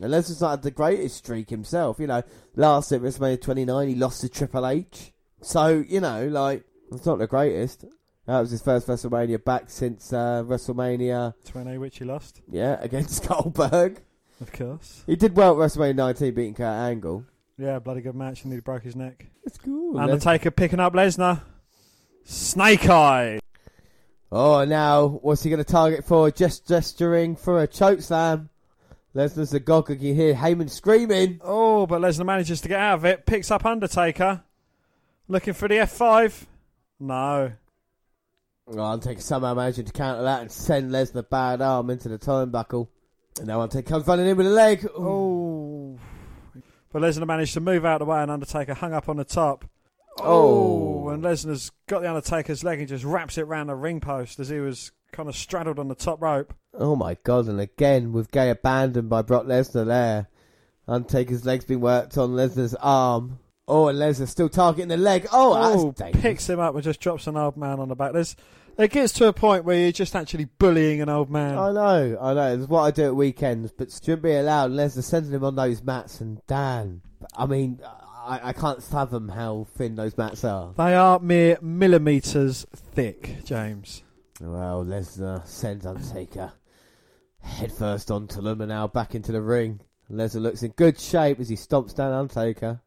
And 0.00 0.04
Lesnar's 0.12 0.40
not 0.40 0.50
had 0.50 0.62
the 0.62 0.70
greatest 0.70 1.18
streak 1.18 1.50
himself. 1.50 2.00
You 2.00 2.06
know, 2.06 2.22
last 2.56 2.90
at 2.90 3.02
WrestleMania 3.02 3.40
29, 3.40 3.88
he 3.88 3.94
lost 3.94 4.22
to 4.22 4.28
Triple 4.28 4.66
H. 4.66 5.12
So, 5.40 5.84
you 5.88 6.00
know, 6.00 6.26
like, 6.28 6.64
it's 6.92 7.06
not 7.06 7.18
the 7.18 7.26
greatest. 7.26 7.84
That 8.26 8.40
was 8.40 8.50
his 8.50 8.60
first 8.60 8.86
WrestleMania 8.86 9.42
back 9.42 9.70
since 9.70 10.12
uh, 10.12 10.42
WrestleMania, 10.46 11.32
20, 11.46 11.78
which 11.78 11.98
he 11.98 12.04
lost, 12.04 12.42
yeah, 12.50 12.76
against 12.82 13.26
Goldberg. 13.26 14.02
of 14.40 14.52
course. 14.52 15.02
He 15.06 15.16
did 15.16 15.34
well 15.34 15.52
at 15.60 15.70
WrestleMania 15.70 15.96
19, 15.96 16.34
beating 16.34 16.54
Kurt 16.54 16.66
Angle. 16.66 17.24
Yeah, 17.56 17.78
bloody 17.78 18.02
good 18.02 18.14
match, 18.14 18.44
and 18.44 18.52
he 18.52 18.60
broke 18.60 18.82
his 18.82 18.94
neck. 18.94 19.26
It's 19.44 19.58
cool. 19.58 19.98
Undertaker 19.98 20.50
picking 20.50 20.78
up 20.78 20.92
Lesnar. 20.92 21.40
Snake 22.24 22.88
Eye. 22.88 23.40
Oh, 24.30 24.64
now 24.64 25.06
what's 25.06 25.42
he 25.42 25.48
going 25.48 25.64
to 25.64 25.70
target 25.70 26.04
for? 26.04 26.30
Just 26.30 26.68
gesturing 26.68 27.34
for 27.34 27.62
a 27.62 27.66
choke 27.66 28.02
slam. 28.02 28.50
Lesnar's 29.14 29.54
a 29.54 29.60
gog. 29.60 29.88
You 29.88 30.12
hear 30.14 30.34
Heyman 30.34 30.68
screaming. 30.68 31.40
Oh, 31.42 31.86
but 31.86 32.02
Lesnar 32.02 32.26
manages 32.26 32.60
to 32.60 32.68
get 32.68 32.78
out 32.78 32.98
of 32.98 33.04
it. 33.06 33.24
Picks 33.24 33.50
up 33.50 33.64
Undertaker. 33.64 34.44
Looking 35.28 35.52
for 35.52 35.68
the 35.68 35.74
F5. 35.74 36.46
No. 37.00 37.52
Oh, 38.66 38.82
Undertaker 38.82 39.20
somehow 39.20 39.54
managing 39.54 39.84
to 39.84 39.92
counter 39.92 40.22
that 40.22 40.40
and 40.40 40.50
send 40.50 40.90
Lesnar 40.90 41.28
bad 41.28 41.60
arm 41.60 41.90
into 41.90 42.08
the 42.08 42.18
turnbuckle. 42.18 42.88
And 43.38 43.46
now 43.46 43.60
Undertaker 43.60 43.90
comes 43.90 44.06
running 44.06 44.26
in 44.26 44.36
with 44.36 44.46
a 44.46 44.50
leg. 44.50 44.88
Oh. 44.96 45.98
But 46.90 47.02
Lesnar 47.02 47.26
managed 47.26 47.54
to 47.54 47.60
move 47.60 47.84
out 47.84 48.00
of 48.00 48.06
the 48.06 48.10
way 48.10 48.22
and 48.22 48.30
Undertaker 48.30 48.74
hung 48.74 48.94
up 48.94 49.08
on 49.08 49.16
the 49.16 49.24
top. 49.24 49.66
Oh. 50.18 51.08
And 51.10 51.22
Lesnar's 51.22 51.72
got 51.86 52.00
the 52.00 52.08
Undertaker's 52.08 52.64
leg 52.64 52.78
and 52.78 52.88
just 52.88 53.04
wraps 53.04 53.36
it 53.36 53.46
round 53.46 53.68
the 53.68 53.74
ring 53.74 54.00
post 54.00 54.40
as 54.40 54.48
he 54.48 54.60
was 54.60 54.92
kind 55.12 55.28
of 55.28 55.36
straddled 55.36 55.78
on 55.78 55.88
the 55.88 55.94
top 55.94 56.22
rope. 56.22 56.54
Oh 56.74 56.96
my 56.96 57.16
god, 57.22 57.46
and 57.48 57.60
again 57.60 58.12
with 58.12 58.30
gay 58.30 58.50
abandoned 58.50 59.08
by 59.08 59.22
Brock 59.22 59.44
Lesnar 59.44 59.86
there. 59.86 60.28
Undertaker's 60.86 61.44
leg's 61.44 61.64
been 61.64 61.80
worked 61.80 62.16
on 62.16 62.30
Lesnar's 62.30 62.74
arm. 62.74 63.38
Oh, 63.68 63.88
and 63.88 63.98
Lesnar 63.98 64.26
still 64.26 64.48
targeting 64.48 64.88
the 64.88 64.96
leg. 64.96 65.26
Oh, 65.32 65.92
Oh, 65.98 66.10
picks 66.12 66.48
him 66.48 66.58
up 66.58 66.74
and 66.74 66.82
just 66.82 67.00
drops 67.00 67.26
an 67.26 67.36
old 67.36 67.56
man 67.56 67.78
on 67.80 67.88
the 67.88 67.94
back. 67.94 68.12
There's, 68.12 68.34
it 68.78 68.90
gets 68.90 69.12
to 69.14 69.28
a 69.28 69.32
point 69.32 69.64
where 69.64 69.78
you're 69.78 69.92
just 69.92 70.16
actually 70.16 70.46
bullying 70.46 71.00
an 71.02 71.08
old 71.08 71.30
man. 71.30 71.58
I 71.58 71.72
know, 71.72 72.18
I 72.20 72.34
know. 72.34 72.54
It's 72.54 72.68
what 72.68 72.82
I 72.82 72.90
do 72.90 73.04
at 73.04 73.14
weekends, 73.16 73.70
but 73.70 73.92
shouldn't 73.92 74.22
be 74.22 74.34
allowed. 74.34 74.70
Lesnar 74.70 75.02
sending 75.04 75.32
him 75.32 75.44
on 75.44 75.54
those 75.56 75.82
mats, 75.82 76.20
and 76.20 76.40
Dan. 76.46 77.02
I 77.36 77.46
mean, 77.46 77.80
I, 77.84 78.40
I 78.48 78.52
can't 78.52 78.82
fathom 78.82 79.28
how 79.28 79.66
thin 79.76 79.96
those 79.96 80.16
mats 80.16 80.44
are. 80.44 80.72
They 80.76 80.94
are 80.94 81.18
mere 81.18 81.58
millimetres 81.60 82.66
thick, 82.74 83.44
James. 83.44 84.02
Well, 84.40 84.84
Lesnar 84.84 85.46
sends 85.46 85.84
Undertaker 85.84 86.52
head 87.40 87.72
first 87.72 88.10
onto 88.10 88.40
them, 88.42 88.60
and 88.60 88.68
now 88.68 88.86
back 88.86 89.14
into 89.14 89.32
the 89.32 89.40
ring. 89.42 89.80
Lesnar 90.10 90.40
looks 90.42 90.62
in 90.62 90.70
good 90.72 90.98
shape 90.98 91.38
as 91.40 91.48
he 91.48 91.56
stomps 91.56 91.94
down 91.94 92.12
Undertaker. 92.12 92.80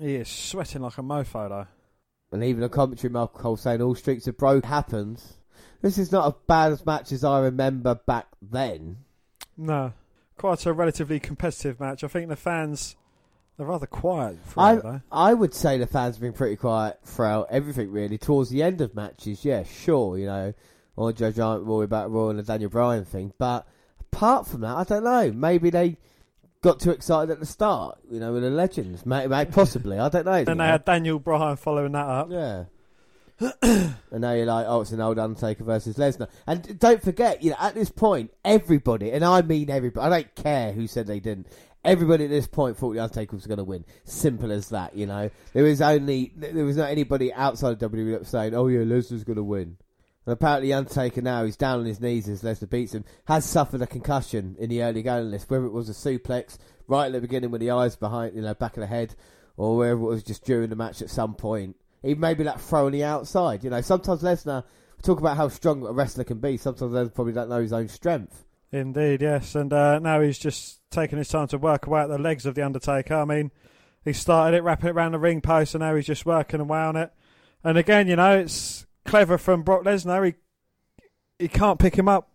He 0.00 0.16
is 0.16 0.28
sweating 0.28 0.82
like 0.82 0.98
a 0.98 1.02
mofo, 1.02 1.48
though. 1.48 1.66
And 2.32 2.42
even 2.42 2.64
a 2.64 2.68
commentary 2.68 3.12
Mark 3.12 3.34
Cole 3.34 3.56
saying 3.56 3.80
all 3.80 3.94
streaks 3.94 4.26
of 4.26 4.36
broke 4.36 4.64
happens. 4.64 5.38
This 5.82 5.98
is 5.98 6.10
not 6.10 6.26
as 6.26 6.32
bad 6.46 6.72
as 6.72 6.84
match 6.84 7.12
as 7.12 7.22
I 7.22 7.40
remember 7.40 7.94
back 7.94 8.26
then. 8.42 8.98
No. 9.56 9.92
Quite 10.36 10.66
a 10.66 10.72
relatively 10.72 11.20
competitive 11.20 11.78
match. 11.78 12.02
I 12.02 12.08
think 12.08 12.28
the 12.28 12.36
fans 12.36 12.96
are 13.58 13.66
rather 13.66 13.86
quiet 13.86 14.38
for 14.44 14.60
I 14.60 14.74
though. 14.76 15.00
I 15.12 15.32
would 15.32 15.54
say 15.54 15.78
the 15.78 15.86
fans 15.86 16.16
have 16.16 16.22
been 16.22 16.32
pretty 16.32 16.56
quiet 16.56 16.98
throughout 17.04 17.48
everything 17.50 17.92
really. 17.92 18.18
Towards 18.18 18.50
the 18.50 18.62
end 18.62 18.80
of 18.80 18.94
matches, 18.96 19.44
yeah, 19.44 19.62
sure, 19.62 20.18
you 20.18 20.26
know, 20.26 20.54
Andre 20.98 21.32
Giant 21.32 21.64
Roy 21.64 21.82
about 21.82 22.10
Roy 22.10 22.30
and 22.30 22.38
the 22.38 22.42
Daniel 22.42 22.70
Bryan 22.70 23.04
thing. 23.04 23.32
But 23.38 23.66
apart 24.00 24.48
from 24.48 24.62
that, 24.62 24.76
I 24.76 24.84
don't 24.84 25.04
know. 25.04 25.30
Maybe 25.30 25.70
they 25.70 25.98
got 26.64 26.80
too 26.80 26.90
excited 26.90 27.30
at 27.30 27.40
the 27.40 27.46
start, 27.46 27.98
you 28.10 28.18
know, 28.18 28.32
with 28.32 28.42
the 28.42 28.50
legends. 28.50 29.04
Maybe, 29.04 29.32
possibly. 29.52 29.98
I 29.98 30.08
don't 30.08 30.24
know. 30.24 30.32
And 30.32 30.58
they 30.58 30.66
had 30.66 30.84
Daniel 30.84 31.18
Bryan 31.18 31.56
following 31.56 31.92
that 31.92 32.06
up. 32.06 32.28
Yeah. 32.30 32.64
and 33.62 33.94
now 34.20 34.32
you're 34.32 34.46
like, 34.46 34.64
oh, 34.66 34.80
it's 34.80 34.92
an 34.92 35.00
old 35.00 35.18
Undertaker 35.18 35.62
versus 35.62 35.96
Lesnar. 35.96 36.28
And 36.46 36.78
don't 36.78 37.02
forget, 37.02 37.42
you 37.42 37.50
know, 37.50 37.56
at 37.60 37.74
this 37.74 37.90
point, 37.90 38.32
everybody, 38.44 39.12
and 39.12 39.24
I 39.24 39.42
mean 39.42 39.68
everybody, 39.68 40.06
I 40.06 40.08
don't 40.08 40.34
care 40.34 40.72
who 40.72 40.86
said 40.86 41.06
they 41.06 41.20
didn't. 41.20 41.48
Everybody 41.84 42.24
at 42.24 42.30
this 42.30 42.46
point 42.46 42.78
thought 42.78 42.94
the 42.94 43.00
Undertaker 43.00 43.36
was 43.36 43.46
going 43.46 43.58
to 43.58 43.64
win. 43.64 43.84
Simple 44.04 44.50
as 44.50 44.70
that, 44.70 44.96
you 44.96 45.06
know. 45.06 45.28
There 45.52 45.64
was 45.64 45.82
only 45.82 46.32
there 46.34 46.64
was 46.64 46.78
not 46.78 46.88
anybody 46.88 47.30
outside 47.34 47.72
of 47.72 47.90
WWE 47.90 48.26
saying, 48.26 48.54
"Oh 48.54 48.68
yeah, 48.68 48.80
Lesnar's 48.80 49.22
going 49.22 49.36
to 49.36 49.42
win." 49.42 49.76
And 50.26 50.32
apparently, 50.32 50.72
Undertaker 50.72 51.20
now 51.20 51.44
he's 51.44 51.56
down 51.56 51.80
on 51.80 51.86
his 51.86 52.00
knees 52.00 52.28
as 52.28 52.42
Lesnar 52.42 52.70
beats 52.70 52.94
him. 52.94 53.04
Has 53.26 53.44
suffered 53.44 53.82
a 53.82 53.86
concussion 53.86 54.56
in 54.58 54.70
the 54.70 54.82
early 54.82 55.02
going 55.02 55.30
list, 55.30 55.50
whether 55.50 55.66
it 55.66 55.72
was 55.72 55.88
a 55.88 55.92
suplex 55.92 56.58
right 56.86 57.06
at 57.06 57.12
the 57.12 57.20
beginning 57.20 57.50
with 57.50 57.60
the 57.60 57.70
eyes 57.70 57.96
behind, 57.96 58.34
you 58.34 58.42
know, 58.42 58.54
back 58.54 58.76
of 58.76 58.80
the 58.80 58.86
head, 58.86 59.14
or 59.56 59.76
whether 59.76 59.92
it 59.92 59.98
was 59.98 60.22
just 60.22 60.44
during 60.44 60.70
the 60.70 60.76
match 60.76 61.02
at 61.02 61.10
some 61.10 61.34
point. 61.34 61.76
Even 62.02 62.20
maybe 62.20 62.44
that 62.44 62.60
throw 62.60 62.86
on 62.86 62.92
the 62.92 63.04
outside. 63.04 63.64
You 63.64 63.70
know, 63.70 63.80
sometimes 63.80 64.22
Lesnar 64.22 64.64
talk 65.02 65.20
about 65.20 65.36
how 65.36 65.48
strong 65.48 65.86
a 65.86 65.92
wrestler 65.92 66.24
can 66.24 66.38
be. 66.38 66.56
Sometimes 66.56 66.92
Lesnar 66.92 67.14
probably 67.14 67.32
don't 67.32 67.48
know 67.50 67.60
his 67.60 67.72
own 67.72 67.88
strength. 67.88 68.44
Indeed, 68.72 69.22
yes. 69.22 69.54
And 69.54 69.72
uh, 69.72 69.98
now 70.00 70.20
he's 70.20 70.38
just 70.38 70.80
taking 70.90 71.18
his 71.18 71.28
time 71.28 71.46
to 71.48 71.58
work 71.58 71.86
away 71.86 72.00
at 72.00 72.08
the 72.08 72.18
legs 72.18 72.44
of 72.44 72.54
the 72.54 72.62
Undertaker. 72.62 73.14
I 73.14 73.24
mean, 73.24 73.52
he 74.04 74.12
started 74.12 74.56
it, 74.56 74.62
wrapping 74.62 74.88
it 74.88 74.92
around 74.92 75.12
the 75.12 75.18
ring 75.18 75.40
post, 75.40 75.74
and 75.74 75.82
now 75.82 75.94
he's 75.94 76.06
just 76.06 76.26
working 76.26 76.60
away 76.60 76.80
on 76.80 76.96
it. 76.96 77.12
And 77.62 77.78
again, 77.78 78.08
you 78.08 78.16
know, 78.16 78.38
it's 78.38 78.84
clever 79.04 79.38
from 79.38 79.62
Brock 79.62 79.82
Lesnar. 79.84 80.26
He 80.26 80.34
he 81.38 81.48
can't 81.48 81.78
pick 81.78 81.96
him 81.96 82.08
up 82.08 82.28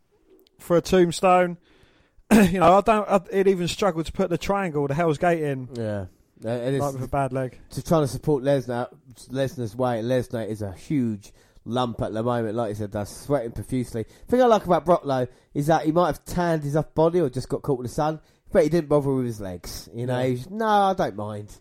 for 0.60 0.78
a 0.78 0.82
tombstone. 0.82 1.58
you 2.32 2.60
know, 2.60 2.78
I 2.78 2.82
don't. 2.82 3.10
I, 3.10 3.22
it 3.32 3.48
even 3.48 3.68
struggled 3.68 4.06
to 4.08 4.12
put 4.12 4.30
the 4.30 4.38
triangle, 4.38 4.88
the 4.88 4.94
Hell's 4.94 5.18
Gate 5.18 5.42
in. 5.42 5.70
Yeah. 5.74 6.06
Uh, 6.44 6.48
and 6.50 6.76
it's- 6.76 6.82
Like 6.82 6.94
with 6.94 7.04
a 7.04 7.08
bad 7.08 7.34
leg. 7.34 7.60
To 7.72 7.84
trying 7.84 8.04
to 8.04 8.08
support 8.08 8.44
Lesnar, 8.44 8.88
Lesnar's 9.30 9.76
weight. 9.76 10.04
Lesnar 10.04 10.48
is 10.48 10.62
a 10.62 10.72
huge 10.72 11.34
lump 11.66 12.02
at 12.02 12.14
the 12.14 12.24
moment. 12.24 12.56
Like 12.56 12.70
I 12.72 12.74
said, 12.74 12.92
that's 12.92 13.14
sweating 13.16 13.52
profusely. 13.52 14.04
The 14.04 14.32
thing 14.32 14.42
I 14.42 14.46
like 14.46 14.66
about 14.66 14.86
Brock 14.86 15.02
though 15.06 15.28
is 15.54 15.68
that 15.68 15.84
he 15.86 15.92
might 15.92 16.08
have 16.08 16.24
tanned 16.26 16.64
his 16.64 16.76
upper 16.76 16.92
body 16.94 17.20
or 17.20 17.30
just 17.30 17.50
got 17.50 17.62
caught 17.62 17.80
with 17.80 17.88
the 17.88 17.94
sun, 17.94 18.22
but 18.52 18.64
he 18.64 18.70
didn't 18.70 18.88
bother 18.90 19.14
with 19.14 19.26
his 19.26 19.42
legs. 19.42 19.90
You 19.94 20.06
know, 20.06 20.18
Yeah. 20.20 20.28
he's, 20.28 20.50
no, 20.50 20.66
I 20.66 20.94
don't 20.94 21.16
mind. 21.16 21.58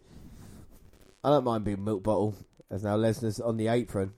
I 1.25 1.31
don't 1.31 1.45
mind 1.45 1.65
being 1.65 1.83
milk 1.83 2.03
bottle. 2.05 2.35
As 2.71 2.85
now 2.85 2.97
Lesnar's 2.97 3.41
on 3.41 3.57
the 3.57 3.69
apron. 3.69 4.13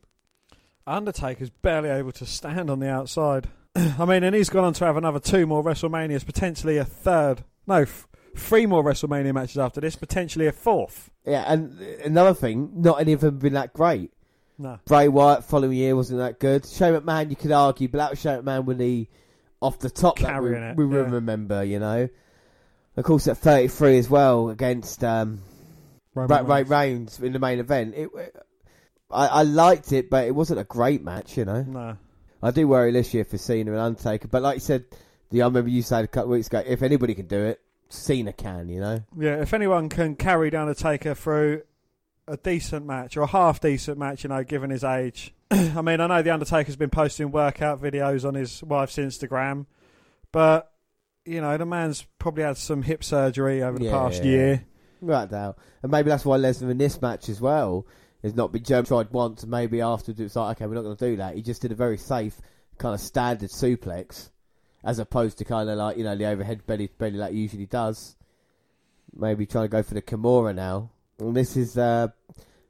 Undertaker's 0.86 1.50
barely 1.50 1.88
able 1.88 2.12
to 2.12 2.26
stand 2.26 2.70
on 2.70 2.80
the 2.80 2.88
outside. 2.88 3.48
I 3.76 4.04
mean, 4.04 4.24
and 4.24 4.34
he's 4.34 4.50
gone 4.50 4.64
on 4.64 4.72
to 4.74 4.84
have 4.84 4.96
another 4.96 5.20
two 5.20 5.46
more 5.46 5.62
WrestleManias, 5.62 6.26
potentially 6.26 6.76
a 6.78 6.84
third. 6.84 7.44
No, 7.66 7.82
f- 7.82 8.08
three 8.36 8.66
more 8.66 8.82
WrestleMania 8.82 9.32
matches 9.32 9.58
after 9.58 9.80
this, 9.80 9.96
potentially 9.96 10.46
a 10.46 10.52
fourth. 10.52 11.10
Yeah, 11.24 11.44
and 11.46 11.80
another 12.04 12.34
thing, 12.34 12.70
not 12.74 13.00
any 13.00 13.12
of 13.12 13.20
them 13.20 13.34
have 13.34 13.42
been 13.42 13.52
that 13.54 13.72
great. 13.72 14.12
No. 14.58 14.78
Bray 14.84 15.08
Wyatt 15.08 15.44
following 15.44 15.72
year 15.72 15.96
wasn't 15.96 16.18
that 16.18 16.38
good. 16.38 16.66
Shane 16.66 16.94
McMahon, 16.94 17.30
you 17.30 17.36
could 17.36 17.52
argue, 17.52 17.88
but 17.88 17.98
that 17.98 18.10
was 18.10 18.20
Shane 18.20 18.42
McMahon 18.42 18.64
when 18.64 18.78
he 18.80 19.08
off 19.62 19.78
the 19.78 19.90
top 19.90 20.18
that 20.18 20.42
we, 20.42 20.50
Carrying 20.50 20.62
it, 20.62 20.76
we 20.76 20.84
yeah. 20.84 21.02
remember, 21.02 21.62
you 21.64 21.78
know. 21.78 22.08
Of 22.96 23.04
course, 23.04 23.28
at 23.28 23.38
33 23.38 23.98
as 23.98 24.10
well 24.10 24.50
against 24.50 25.04
um, 25.04 25.40
Roman 26.14 26.46
Ray, 26.46 26.62
Ray 26.62 26.62
Reigns 26.64 27.20
in 27.20 27.32
the 27.32 27.38
main 27.38 27.58
event. 27.58 27.94
It, 27.96 28.10
I, 29.12 29.26
I 29.26 29.42
liked 29.42 29.92
it, 29.92 30.10
but 30.10 30.26
it 30.26 30.34
wasn't 30.34 30.60
a 30.60 30.64
great 30.64 31.02
match, 31.02 31.36
you 31.36 31.44
know. 31.44 31.62
No. 31.62 31.96
I 32.42 32.50
do 32.50 32.66
worry 32.66 32.92
this 32.92 33.12
year 33.12 33.24
for 33.24 33.38
Cena 33.38 33.72
and 33.72 33.80
Undertaker, 33.80 34.28
but 34.28 34.42
like 34.42 34.56
you 34.56 34.60
said, 34.60 34.84
the, 35.30 35.42
I 35.42 35.46
remember 35.46 35.68
you 35.70 35.82
said 35.82 36.04
a 36.04 36.08
couple 36.08 36.32
of 36.32 36.36
weeks 36.36 36.46
ago, 36.46 36.62
if 36.66 36.82
anybody 36.82 37.14
can 37.14 37.26
do 37.26 37.38
it, 37.44 37.60
Cena 37.88 38.32
can, 38.32 38.68
you 38.68 38.80
know. 38.80 39.02
Yeah, 39.18 39.40
if 39.42 39.52
anyone 39.52 39.88
can 39.88 40.16
carry 40.16 40.50
the 40.50 40.60
Undertaker 40.60 41.14
through 41.14 41.62
a 42.26 42.36
decent 42.36 42.86
match 42.86 43.16
or 43.16 43.22
a 43.22 43.26
half 43.26 43.60
decent 43.60 43.98
match, 43.98 44.22
you 44.24 44.28
know, 44.28 44.42
given 44.44 44.70
his 44.70 44.84
age. 44.84 45.34
I 45.50 45.82
mean, 45.82 46.00
I 46.00 46.06
know 46.06 46.22
the 46.22 46.30
Undertaker's 46.30 46.76
been 46.76 46.90
posting 46.90 47.30
workout 47.32 47.82
videos 47.82 48.24
on 48.26 48.34
his 48.34 48.62
wife's 48.62 48.96
Instagram, 48.96 49.66
but 50.32 50.72
you 51.26 51.40
know, 51.40 51.56
the 51.58 51.66
man's 51.66 52.06
probably 52.18 52.44
had 52.44 52.56
some 52.56 52.82
hip 52.82 53.04
surgery 53.04 53.62
over 53.62 53.78
the 53.78 53.84
Yeah, 53.86 53.90
past 53.90 54.24
yeah. 54.24 54.30
year. 54.30 54.64
Right 55.02 55.30
now, 55.30 55.56
and 55.82 55.90
maybe 55.90 56.08
that's 56.10 56.24
why 56.24 56.36
Lesnar 56.38 56.70
in 56.70 56.78
this 56.78 57.00
match 57.00 57.28
as 57.28 57.40
well 57.40 57.86
has 58.22 58.34
not 58.34 58.52
been 58.52 58.62
Joe 58.62 58.82
tried 58.82 59.10
once, 59.10 59.46
maybe 59.46 59.80
afterwards 59.80 60.20
it's 60.20 60.36
like, 60.36 60.56
okay, 60.56 60.66
we're 60.66 60.74
not 60.74 60.82
going 60.82 60.96
to 60.96 61.10
do 61.10 61.16
that. 61.16 61.34
He 61.34 61.42
just 61.42 61.62
did 61.62 61.72
a 61.72 61.76
very 61.76 61.96
safe 61.96 62.40
kind 62.78 62.94
of 62.94 63.00
standard 63.00 63.50
suplex, 63.50 64.30
as 64.84 64.98
opposed 64.98 65.38
to 65.38 65.44
kind 65.44 65.68
of 65.68 65.78
like 65.78 65.96
you 65.96 66.04
know 66.04 66.16
the 66.16 66.26
overhead 66.26 66.66
belly 66.66 66.90
belly 66.98 67.32
he 67.32 67.38
usually 67.40 67.66
does. 67.66 68.16
Maybe 69.14 69.46
trying 69.46 69.64
to 69.64 69.68
go 69.68 69.82
for 69.82 69.94
the 69.94 70.02
Kimura 70.02 70.54
now, 70.54 70.90
and 71.18 71.36
this 71.36 71.56
is 71.56 71.76
uh, 71.76 72.08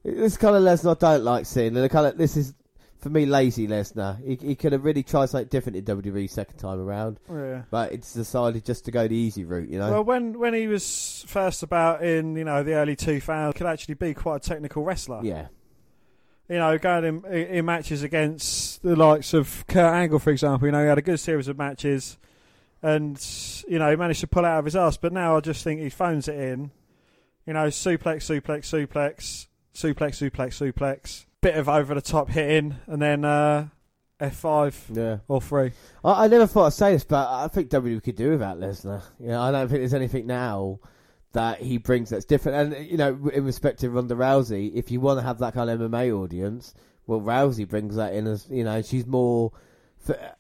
this 0.05 0.37
kind 0.37 0.57
of 0.57 0.63
Lesnar 0.63 0.97
I 0.97 1.17
don't 1.17 1.25
like 1.25 1.47
seeing. 1.47 1.69
And 1.69 1.85
the 1.85 1.89
kind 1.89 2.07
of 2.07 2.17
this 2.17 2.37
is 2.37 2.55
for 3.01 3.09
me 3.11 3.27
lazy 3.27 3.67
Lesnar. 3.67 4.23
He, 4.25 4.37
he 4.49 4.55
could 4.55 4.73
have 4.73 4.85
really 4.85 5.03
tried 5.03 5.27
something 5.31 5.49
different 5.49 5.77
in 5.77 5.85
WWE 5.85 6.29
second 6.31 6.59
time 6.59 6.79
around, 6.81 7.19
oh, 7.29 7.37
Yeah. 7.37 7.63
but 7.71 7.93
it's 7.93 8.13
decided 8.13 8.65
just 8.65 8.85
to 8.85 8.91
go 8.91 9.09
the 9.09 9.17
easy 9.17 9.45
route. 9.45 9.69
You 9.69 9.79
know. 9.79 9.91
Well, 9.91 10.05
when 10.05 10.39
when 10.39 10.55
he 10.55 10.67
was 10.67 11.25
first 11.27 11.63
about 11.63 12.03
in 12.05 12.37
you 12.37 12.45
know 12.45 12.63
the 12.63 12.75
early 12.75 12.97
2000s, 12.97 13.55
could 13.55 13.67
actually 13.67 13.95
be 13.95 14.15
quite 14.15 14.45
a 14.45 14.49
technical 14.49 14.85
wrestler. 14.85 15.21
yeah. 15.23 15.47
you 16.49 16.57
know, 16.59 16.77
going 16.79 17.05
in, 17.05 17.25
in 17.25 17.65
matches 17.65 18.03
against 18.03 18.83
the 18.83 18.97
likes 18.97 19.33
of 19.35 19.65
Kurt 19.69 19.93
Angle, 19.95 20.19
for 20.19 20.31
example. 20.31 20.67
You 20.69 20.73
know, 20.73 20.83
he 20.83 20.89
had 20.89 20.99
a 20.99 21.03
good 21.03 21.21
series 21.21 21.49
of 21.49 21.57
matches, 21.59 22.19
and 22.83 23.19
you 23.69 23.79
know, 23.79 23.89
he 23.91 23.97
managed 23.97 24.21
to 24.21 24.27
pull 24.27 24.45
out 24.45 24.59
of 24.59 24.65
his 24.65 24.77
ass. 24.77 24.97
But 24.97 25.13
now 25.13 25.37
I 25.37 25.41
just 25.41 25.63
think 25.65 25.81
he 25.81 25.91
phones 25.91 26.29
it 26.29 26.39
in. 26.39 26.71
You 27.47 27.55
know, 27.55 27.67
suplex, 27.69 28.27
suplex, 28.27 28.65
suplex, 28.67 29.47
suplex, 29.75 30.31
suplex, 30.31 30.73
suplex. 30.73 31.25
Bit 31.43 31.57
of 31.57 31.69
over 31.69 31.95
the 31.95 32.03
top 32.03 32.29
hitting, 32.29 32.77
and 32.87 33.01
then 33.01 33.25
uh, 33.25 33.69
F 34.21 34.37
five 34.37 34.79
Yeah. 34.93 35.19
or 35.27 35.41
three. 35.41 35.73
I, 36.05 36.25
I 36.25 36.29
never 36.29 36.47
thought 36.47 36.67
I'd 36.67 36.73
say 36.75 36.93
this, 36.93 37.05
but 37.05 37.27
I 37.29 37.49
think 37.49 37.71
WWE 37.71 38.03
could 38.03 38.17
do 38.17 38.31
without 38.31 38.59
Lesnar. 38.61 39.03
You 39.19 39.29
know, 39.29 39.41
I 39.41 39.51
don't 39.51 39.69
think 39.69 39.81
there's 39.81 39.95
anything 39.95 40.27
now 40.27 40.81
that 41.33 41.61
he 41.63 41.79
brings 41.79 42.11
that's 42.11 42.27
different. 42.27 42.75
And 42.75 42.87
you 42.91 42.99
know, 42.99 43.31
in 43.33 43.45
respect 43.45 43.81
to 43.81 43.89
Ronda 43.91 44.15
Rousey, 44.15 44.71
if 44.75 44.91
you 44.91 45.01
want 45.01 45.19
to 45.19 45.23
have 45.25 45.39
that 45.39 45.55
kind 45.55 45.71
of 45.71 45.81
MMA 45.81 46.13
audience, 46.13 46.75
well, 47.07 47.21
Rousey 47.23 47.67
brings 47.67 47.97
that 47.97 48.13
in 48.13 48.27
as 48.27 48.47
you 48.51 48.65
know, 48.65 48.83
she's 48.83 49.07
more 49.07 49.53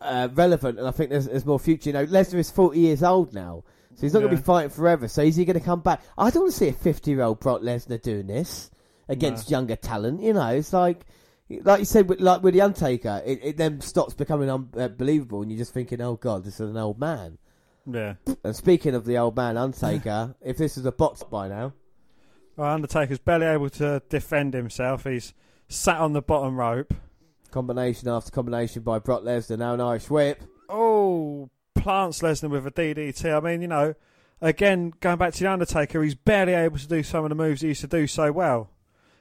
uh, 0.00 0.28
relevant, 0.34 0.78
and 0.78 0.86
I 0.86 0.90
think 0.90 1.08
there's, 1.10 1.26
there's 1.26 1.46
more 1.46 1.58
future. 1.58 1.88
You 1.90 1.94
know, 1.94 2.06
Lesnar 2.06 2.38
is 2.38 2.50
40 2.50 2.78
years 2.78 3.02
old 3.02 3.32
now, 3.32 3.64
so 3.94 4.02
he's 4.02 4.12
not 4.12 4.20
going 4.20 4.32
to 4.32 4.36
be 4.36 4.42
fighting 4.42 4.70
forever. 4.70 5.08
So 5.08 5.22
is 5.22 5.36
he 5.36 5.44
going 5.46 5.58
to 5.58 5.64
come 5.64 5.80
back? 5.80 6.02
I 6.18 6.30
don't 6.30 6.42
want 6.42 6.52
to 6.52 6.58
see 6.58 6.68
a 6.68 6.72
50 6.72 7.10
year 7.10 7.22
old 7.22 7.40
Brock 7.40 7.62
Lesnar 7.62 8.00
doing 8.02 8.26
this 8.26 8.70
against 9.10 9.50
younger 9.50 9.76
talent. 9.76 10.22
You 10.22 10.32
know, 10.32 10.48
it's 10.48 10.72
like. 10.72 11.04
Like 11.64 11.80
you 11.80 11.84
said, 11.84 12.08
with, 12.08 12.20
like 12.20 12.44
with 12.44 12.54
the 12.54 12.60
Undertaker, 12.60 13.22
it, 13.26 13.40
it 13.42 13.56
then 13.56 13.80
stops 13.80 14.14
becoming 14.14 14.48
unbelievable, 14.48 15.40
uh, 15.40 15.42
and 15.42 15.50
you're 15.50 15.58
just 15.58 15.74
thinking, 15.74 16.00
"Oh 16.00 16.14
God, 16.14 16.44
this 16.44 16.60
is 16.60 16.70
an 16.70 16.76
old 16.76 17.00
man." 17.00 17.38
Yeah. 17.84 18.14
And 18.44 18.54
speaking 18.54 18.94
of 18.94 19.04
the 19.04 19.18
old 19.18 19.34
man 19.36 19.56
Undertaker, 19.56 20.36
if 20.40 20.58
this 20.58 20.76
is 20.78 20.86
a 20.86 20.92
box 20.92 21.24
by 21.24 21.48
now, 21.48 21.72
Well, 22.56 22.72
Undertaker's 22.72 23.18
barely 23.18 23.46
able 23.46 23.68
to 23.70 24.00
defend 24.08 24.54
himself. 24.54 25.02
He's 25.02 25.34
sat 25.66 25.96
on 25.98 26.12
the 26.12 26.22
bottom 26.22 26.56
rope. 26.56 26.94
combination 27.50 28.08
after 28.08 28.30
combination 28.30 28.82
by 28.82 29.00
Brock 29.00 29.22
Lesnar, 29.22 29.58
now 29.58 29.74
an 29.74 29.80
Irish 29.80 30.08
whip. 30.08 30.44
Oh, 30.68 31.50
plants 31.74 32.20
Lesnar 32.20 32.50
with 32.50 32.64
a 32.64 32.70
DDT. 32.70 33.36
I 33.36 33.40
mean, 33.40 33.60
you 33.60 33.66
know, 33.66 33.94
again, 34.40 34.92
going 35.00 35.18
back 35.18 35.32
to 35.34 35.40
the 35.40 35.50
Undertaker, 35.50 36.00
he's 36.00 36.14
barely 36.14 36.52
able 36.54 36.78
to 36.78 36.86
do 36.86 37.02
some 37.02 37.24
of 37.24 37.28
the 37.30 37.34
moves 37.34 37.62
he 37.62 37.68
used 37.68 37.80
to 37.80 37.88
do 37.88 38.06
so 38.06 38.30
well. 38.30 38.70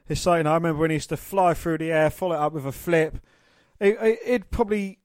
It's 0.10 0.26
know, 0.26 0.34
I 0.34 0.56
remember 0.56 0.82
when 0.82 0.90
he 0.90 0.96
used 0.96 1.10
to 1.10 1.18
fly 1.18 1.54
through 1.54 1.78
the 1.78 1.92
air, 1.92 2.10
follow 2.10 2.36
it 2.36 2.40
up 2.40 2.54
with 2.54 2.66
a 2.66 2.72
flip. 2.72 3.20
It, 3.80 3.96
it, 4.02 4.20
it'd 4.26 4.52
probably 4.52 5.00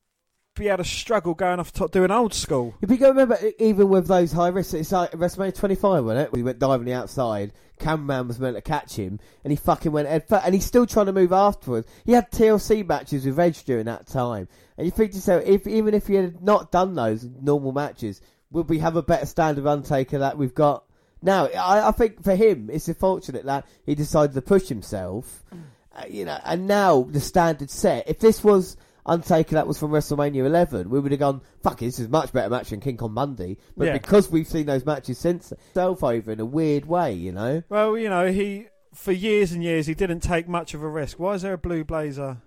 be 0.54 0.68
able 0.68 0.78
to 0.78 0.84
struggle 0.84 1.34
going 1.34 1.60
off 1.60 1.72
top 1.72 1.90
doing 1.90 2.10
old 2.10 2.32
school. 2.32 2.74
If 2.80 2.90
you 2.90 2.96
go 2.96 3.08
remember, 3.08 3.38
even 3.58 3.90
with 3.90 4.06
those 4.06 4.32
high 4.32 4.48
risks, 4.48 4.72
it's 4.72 4.92
like 4.92 5.10
WrestleMania 5.10 5.54
25, 5.54 6.04
wasn't 6.04 6.28
it? 6.28 6.36
He 6.36 6.42
went 6.42 6.58
diving 6.58 6.86
the 6.86 6.94
outside, 6.94 7.52
cameraman 7.78 8.28
was 8.28 8.38
meant 8.38 8.56
to 8.56 8.62
catch 8.62 8.96
him, 8.96 9.18
and 9.42 9.50
he 9.50 9.56
fucking 9.56 9.92
went 9.92 10.08
head 10.08 10.26
first, 10.26 10.46
and 10.46 10.54
he's 10.54 10.64
still 10.64 10.86
trying 10.86 11.06
to 11.06 11.12
move 11.12 11.32
afterwards. 11.32 11.86
He 12.06 12.12
had 12.12 12.30
TLC 12.30 12.86
matches 12.86 13.26
with 13.26 13.38
Edge 13.38 13.64
during 13.64 13.84
that 13.84 14.06
time, 14.06 14.48
and 14.78 14.86
you 14.86 14.90
think 14.90 15.10
to 15.10 15.16
yourself, 15.16 15.42
if 15.44 15.66
even 15.66 15.92
if 15.92 16.06
he 16.06 16.14
had 16.14 16.42
not 16.42 16.72
done 16.72 16.94
those 16.94 17.24
normal 17.24 17.72
matches, 17.72 18.22
would 18.50 18.70
we 18.70 18.78
have 18.78 18.96
a 18.96 19.02
better 19.02 19.26
standard 19.26 19.60
of 19.60 19.66
Undertaker 19.66 20.20
that 20.20 20.38
we've 20.38 20.54
got 20.54 20.84
now? 21.24 21.46
I, 21.46 21.88
I 21.88 21.92
think 21.92 22.22
for 22.22 22.34
him, 22.36 22.70
it's 22.72 22.88
unfortunate 22.88 23.44
that 23.44 23.66
he 23.84 23.94
decided 23.94 24.34
to 24.34 24.42
push 24.42 24.68
himself, 24.68 25.42
uh, 25.52 26.04
you 26.08 26.24
know, 26.24 26.38
and 26.44 26.66
now 26.66 27.02
the 27.02 27.20
standard 27.20 27.70
set. 27.70 28.08
If 28.08 28.18
this 28.20 28.44
was 28.44 28.76
Undertaker 29.06 29.56
that 29.56 29.66
was 29.66 29.78
from 29.78 29.90
WrestleMania 29.90 30.46
11, 30.46 30.88
we 30.88 30.98
would 30.98 31.12
have 31.12 31.18
gone, 31.18 31.42
fuck 31.62 31.82
it, 31.82 31.86
this 31.86 31.98
is 31.98 32.06
a 32.06 32.10
much 32.10 32.32
better 32.32 32.48
match 32.48 32.70
than 32.70 32.80
King 32.80 32.96
Kong 32.96 33.12
Bundy. 33.14 33.58
But 33.76 33.88
Yeah. 33.88 33.92
because 33.92 34.30
we've 34.30 34.46
seen 34.48 34.64
those 34.66 34.86
matches 34.86 35.18
since, 35.18 35.52
self 35.74 36.02
over 36.02 36.32
in 36.32 36.40
a 36.40 36.44
weird 36.46 36.86
way, 36.86 37.12
you 37.12 37.32
know? 37.32 37.62
Well, 37.68 37.98
you 37.98 38.08
know, 38.08 38.32
he 38.32 38.68
for 38.94 39.12
years 39.12 39.52
and 39.52 39.62
years 39.62 39.86
he 39.86 39.94
didn't 39.94 40.20
take 40.20 40.48
much 40.48 40.72
of 40.72 40.82
a 40.82 40.88
risk. 40.88 41.18
Why 41.18 41.34
is 41.34 41.42
there 41.42 41.52
a 41.52 41.58
blue 41.58 41.84
blazer 41.84 42.38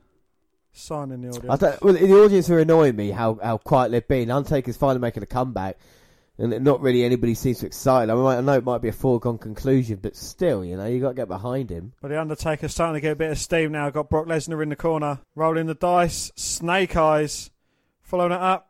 sign 0.71 1.11
in 1.11 1.21
the 1.21 1.29
audience? 1.29 1.45
I 1.49 1.55
don't, 1.57 1.81
well, 1.83 1.93
the 1.93 2.23
audience 2.23 2.49
are 2.49 2.57
annoying 2.59 2.95
me 2.95 3.11
how, 3.11 3.37
how 3.43 3.57
quiet 3.59 3.91
they've 3.91 4.07
been. 4.07 4.31
Undertaker's 4.31 4.77
finally 4.77 4.99
making 4.99 5.21
a 5.23 5.27
comeback, 5.27 5.77
and 6.37 6.63
not 6.63 6.81
really 6.81 7.03
anybody 7.03 7.33
seems 7.33 7.63
excited. 7.63 8.11
I, 8.11 8.15
mean, 8.15 8.25
I 8.25 8.41
know 8.41 8.53
it 8.53 8.63
might 8.63 8.81
be 8.81 8.89
a 8.89 8.93
foregone 8.93 9.37
conclusion, 9.37 9.99
but 10.01 10.15
still, 10.15 10.63
you 10.63 10.77
know, 10.77 10.85
you 10.85 10.99
got 10.99 11.09
to 11.09 11.15
get 11.15 11.27
behind 11.27 11.69
him. 11.69 11.93
But 12.01 12.09
the 12.09 12.21
Undertaker's 12.21 12.73
starting 12.73 12.95
to 12.95 13.01
get 13.01 13.13
a 13.13 13.15
bit 13.15 13.31
of 13.31 13.37
steam 13.37 13.71
now. 13.71 13.89
Got 13.89 14.09
Brock 14.09 14.27
Lesnar 14.27 14.61
in 14.61 14.69
the 14.69 14.75
corner, 14.75 15.19
rolling 15.35 15.65
the 15.65 15.73
dice, 15.73 16.31
snake 16.35 16.95
eyes, 16.95 17.49
following 18.01 18.31
it 18.31 18.41
up, 18.41 18.69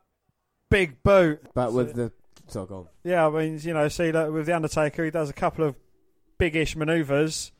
big 0.70 1.02
boot. 1.02 1.42
But 1.54 1.72
with 1.72 1.94
the 1.94 2.12
on. 2.56 2.88
Yeah, 3.04 3.26
I 3.26 3.30
mean, 3.30 3.60
you 3.62 3.74
know, 3.74 3.88
see 3.88 4.10
that 4.10 4.32
with 4.32 4.46
the 4.46 4.56
Undertaker, 4.56 5.04
he 5.04 5.10
does 5.10 5.28
a 5.28 5.34
couple 5.34 5.64
of 5.64 5.76
big-ish 6.38 6.76
manoeuvres, 6.76 7.52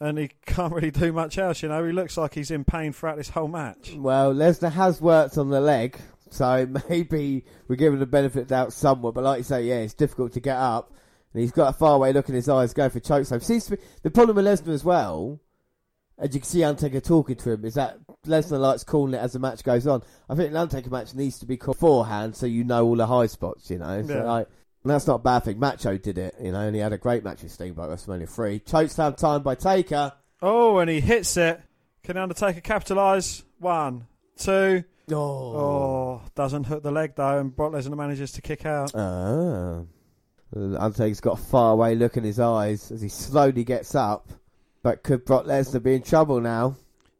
and 0.00 0.18
he 0.18 0.28
can't 0.46 0.72
really 0.72 0.90
do 0.90 1.12
much 1.12 1.38
else. 1.38 1.62
You 1.62 1.68
know, 1.68 1.84
he 1.84 1.92
looks 1.92 2.16
like 2.16 2.34
he's 2.34 2.50
in 2.50 2.64
pain 2.64 2.92
throughout 2.92 3.16
this 3.16 3.30
whole 3.30 3.48
match. 3.48 3.94
Well, 3.96 4.32
Lesnar 4.32 4.72
has 4.72 5.00
worked 5.00 5.38
on 5.38 5.50
the 5.50 5.60
leg, 5.60 5.98
so 6.32 6.66
maybe 6.88 7.44
we're 7.68 7.76
giving 7.76 7.98
the 7.98 8.06
benefit 8.06 8.42
of 8.42 8.48
the 8.48 8.54
doubt 8.54 8.72
somewhat. 8.72 9.14
But 9.14 9.24
like 9.24 9.38
you 9.38 9.44
say, 9.44 9.62
yeah, 9.64 9.76
it's 9.78 9.94
difficult 9.94 10.32
to 10.34 10.40
get 10.40 10.56
up. 10.56 10.92
And 11.34 11.42
he's 11.42 11.52
got 11.52 11.68
a 11.74 11.78
faraway 11.78 12.12
look 12.12 12.28
in 12.28 12.34
his 12.34 12.48
eyes, 12.48 12.72
going 12.72 12.90
for 12.90 13.00
chokeslam. 13.00 13.42
Seems 13.42 13.66
to 13.66 13.76
be 13.76 13.82
the 14.02 14.10
problem 14.10 14.36
with 14.36 14.46
Lesnar 14.46 14.72
as 14.72 14.84
well. 14.84 15.40
As 16.18 16.34
you 16.34 16.40
can 16.40 16.48
see, 16.48 16.64
Undertaker 16.64 17.00
talking 17.00 17.36
to 17.36 17.52
him 17.52 17.64
is 17.64 17.74
that 17.74 17.98
Lesnar 18.26 18.58
likes 18.58 18.82
calling 18.82 19.14
it 19.14 19.18
as 19.18 19.34
the 19.34 19.38
match 19.38 19.62
goes 19.62 19.86
on. 19.86 20.02
I 20.28 20.34
think 20.34 20.50
an 20.50 20.56
Undertaker 20.56 20.90
match 20.90 21.14
needs 21.14 21.38
to 21.38 21.46
be 21.46 21.56
called 21.56 21.76
beforehand, 21.76 22.34
so 22.34 22.46
you 22.46 22.64
know 22.64 22.84
all 22.84 22.96
the 22.96 23.06
high 23.06 23.26
spots. 23.26 23.70
You 23.70 23.78
know, 23.78 24.02
so 24.02 24.14
Yeah. 24.14 24.24
like, 24.24 24.48
and 24.82 24.90
that's 24.90 25.06
not 25.06 25.16
a 25.16 25.18
bad 25.22 25.44
thing. 25.44 25.60
Macho 25.60 25.96
did 25.96 26.18
it, 26.18 26.34
you 26.42 26.50
know, 26.50 26.60
and 26.60 26.74
he 26.74 26.80
had 26.80 26.92
a 26.92 26.98
great 26.98 27.22
match 27.22 27.42
with 27.42 27.52
Steamboat 27.52 27.90
WrestleMania 27.90 28.28
three. 28.28 28.58
Chokeslam 28.60 29.16
time 29.16 29.42
by 29.42 29.54
Taker. 29.54 30.12
Oh, 30.42 30.78
and 30.78 30.90
he 30.90 31.00
hits 31.00 31.36
it. 31.36 31.60
Can 32.02 32.16
Undertaker 32.16 32.60
capitalise? 32.62 33.44
One, 33.58 34.06
two. 34.38 34.82
Oh. 35.10 35.56
Oh, 35.56 36.22
doesn't 36.34 36.64
hook 36.64 36.82
the 36.82 36.90
leg 36.90 37.14
though, 37.16 37.38
and 37.38 37.54
Brock 37.54 37.72
Lesnar 37.72 37.96
manages 37.96 38.32
to 38.32 38.42
kick 38.42 38.66
out. 38.66 38.92
Ah. 38.94 39.82
Undertaker's 40.54 41.20
got 41.20 41.38
a 41.38 41.42
faraway 41.42 41.94
look 41.94 42.16
in 42.16 42.24
his 42.24 42.40
eyes 42.40 42.90
as 42.90 43.02
he 43.02 43.08
slowly 43.08 43.64
gets 43.64 43.94
up. 43.94 44.28
But 44.82 45.02
could 45.02 45.24
Brock 45.24 45.44
Lesnar 45.44 45.82
be 45.82 45.94
in 45.94 46.02
trouble 46.02 46.40
now? 46.40 46.76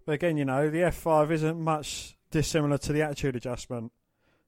But 0.07 0.13
again, 0.13 0.37
you 0.39 0.45
know, 0.45 0.71
the 0.71 0.79
F5 0.79 1.31
isn't 1.33 1.61
much 1.61 2.17
dissimilar 2.31 2.79
to 2.79 2.93
the 2.93 3.03
attitude 3.03 3.37
adjustment. 3.37 3.93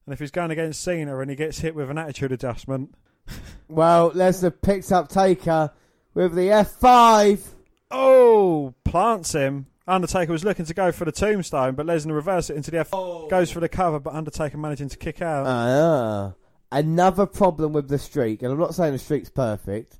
And 0.07 0.13
if 0.15 0.19
he's 0.19 0.31
going 0.31 0.51
against 0.51 0.83
Cena 0.83 1.19
and 1.19 1.29
he 1.29 1.37
gets 1.37 1.59
hit 1.59 1.75
with 1.75 1.91
an 1.91 1.99
attitude 1.99 2.33
adjustment, 2.33 2.95
Well, 3.69 4.13
Lesnar 4.13 4.55
picks 4.63 4.91
up 4.91 5.09
Taker 5.09 5.71
with 6.15 6.35
the 6.35 6.49
F5. 6.49 7.41
oh, 7.91 8.75
plants 8.85 9.33
him. 9.33 9.67
Undertaker 9.91 10.33
was 10.33 10.45
looking 10.45 10.65
to 10.67 10.75
go 10.75 10.93
for 10.93 11.05
the 11.05 11.13
tombstone, 11.13 11.75
but 11.75 11.87
Lesnar 11.87 12.15
reverses 12.15 12.51
it 12.51 12.57
into 12.57 12.71
the 12.71 12.79
F. 12.81 12.91
Goes 12.91 13.51
for 13.51 13.61
the 13.61 13.69
cover, 13.69 13.99
but 14.01 14.15
Undertaker 14.15 14.57
managing 14.59 14.89
to 14.89 14.97
kick 14.97 15.21
out. 15.23 15.47
Ah. 15.47 16.33
Another 16.73 17.27
problem 17.27 17.73
with 17.73 17.89
the 17.89 17.99
streak, 17.99 18.43
and 18.43 18.53
I'm 18.53 18.59
not 18.59 18.75
saying 18.75 18.93
the 18.93 18.99
streak's 18.99 19.29
perfect, 19.31 19.99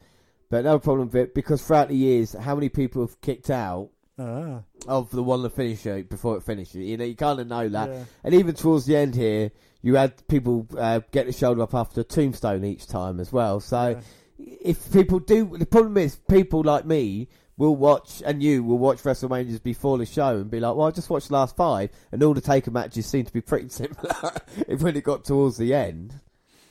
but 0.51 0.61
another 0.61 0.79
problem 0.79 1.09
with 1.09 1.17
it 1.17 1.35
because 1.35 1.63
throughout 1.65 1.89
the 1.89 1.97
years, 1.97 2.33
how 2.33 2.55
many 2.55 2.69
people 2.69 3.03
have 3.05 3.21
kicked 3.21 3.51
out 3.51 3.91
Ah. 4.19 4.61
of 4.87 5.11
the 5.11 5.23
one 5.23 5.43
to 5.43 5.51
finish 5.51 5.85
it 5.87 6.09
before 6.09 6.37
it 6.37 6.43
finishes? 6.45 6.77
You 6.77 6.97
know, 6.97 7.05
you 7.05 7.17
kind 7.17 7.41
of 7.41 7.49
know 7.49 7.69
that. 7.69 7.89
Yeah. 7.91 8.05
And 8.23 8.35
even 8.35 8.55
towards 8.55 8.87
the 8.87 8.97
end 8.97 9.15
here, 9.17 9.51
you 9.83 9.97
had 9.97 10.27
people 10.29 10.67
uh, 10.79 11.01
get 11.11 11.27
the 11.27 11.33
shoulder 11.33 11.63
up 11.63 11.75
after 11.75 12.03
tombstone 12.05 12.65
each 12.65 12.87
time 12.87 13.19
as 13.19 13.33
well. 13.33 13.59
So 13.61 14.01
if 14.39 14.93
people 14.93 15.19
do, 15.19 15.57
the 15.59 15.67
problem 15.67 15.97
is 15.97 16.17
people 16.17 16.63
like 16.63 16.85
me 16.85 17.29
will 17.61 17.77
watch, 17.77 18.23
and 18.25 18.43
you 18.43 18.65
will 18.65 18.79
watch 18.79 19.03
WrestleManias 19.03 19.63
before 19.63 19.99
the 19.99 20.07
show 20.07 20.37
and 20.37 20.51
be 20.51 20.61
like, 20.61 20.75
well, 20.75 20.87
I 20.87 20.91
just 20.91 21.11
watched 21.11 21.29
the 21.29 21.35
last 21.35 21.55
five, 21.55 21.91
and 22.11 22.23
all 22.23 22.33
the 22.33 22.41
Taker 22.41 22.71
matches 22.71 23.05
seem 23.05 23.27
to 23.27 23.33
be 23.33 23.43
pretty 23.43 23.69
similar 23.69 24.33
when 24.79 24.97
it 24.97 25.05
got 25.05 25.25
towards 25.25 25.59
the 25.59 25.75
end. 25.75 26.19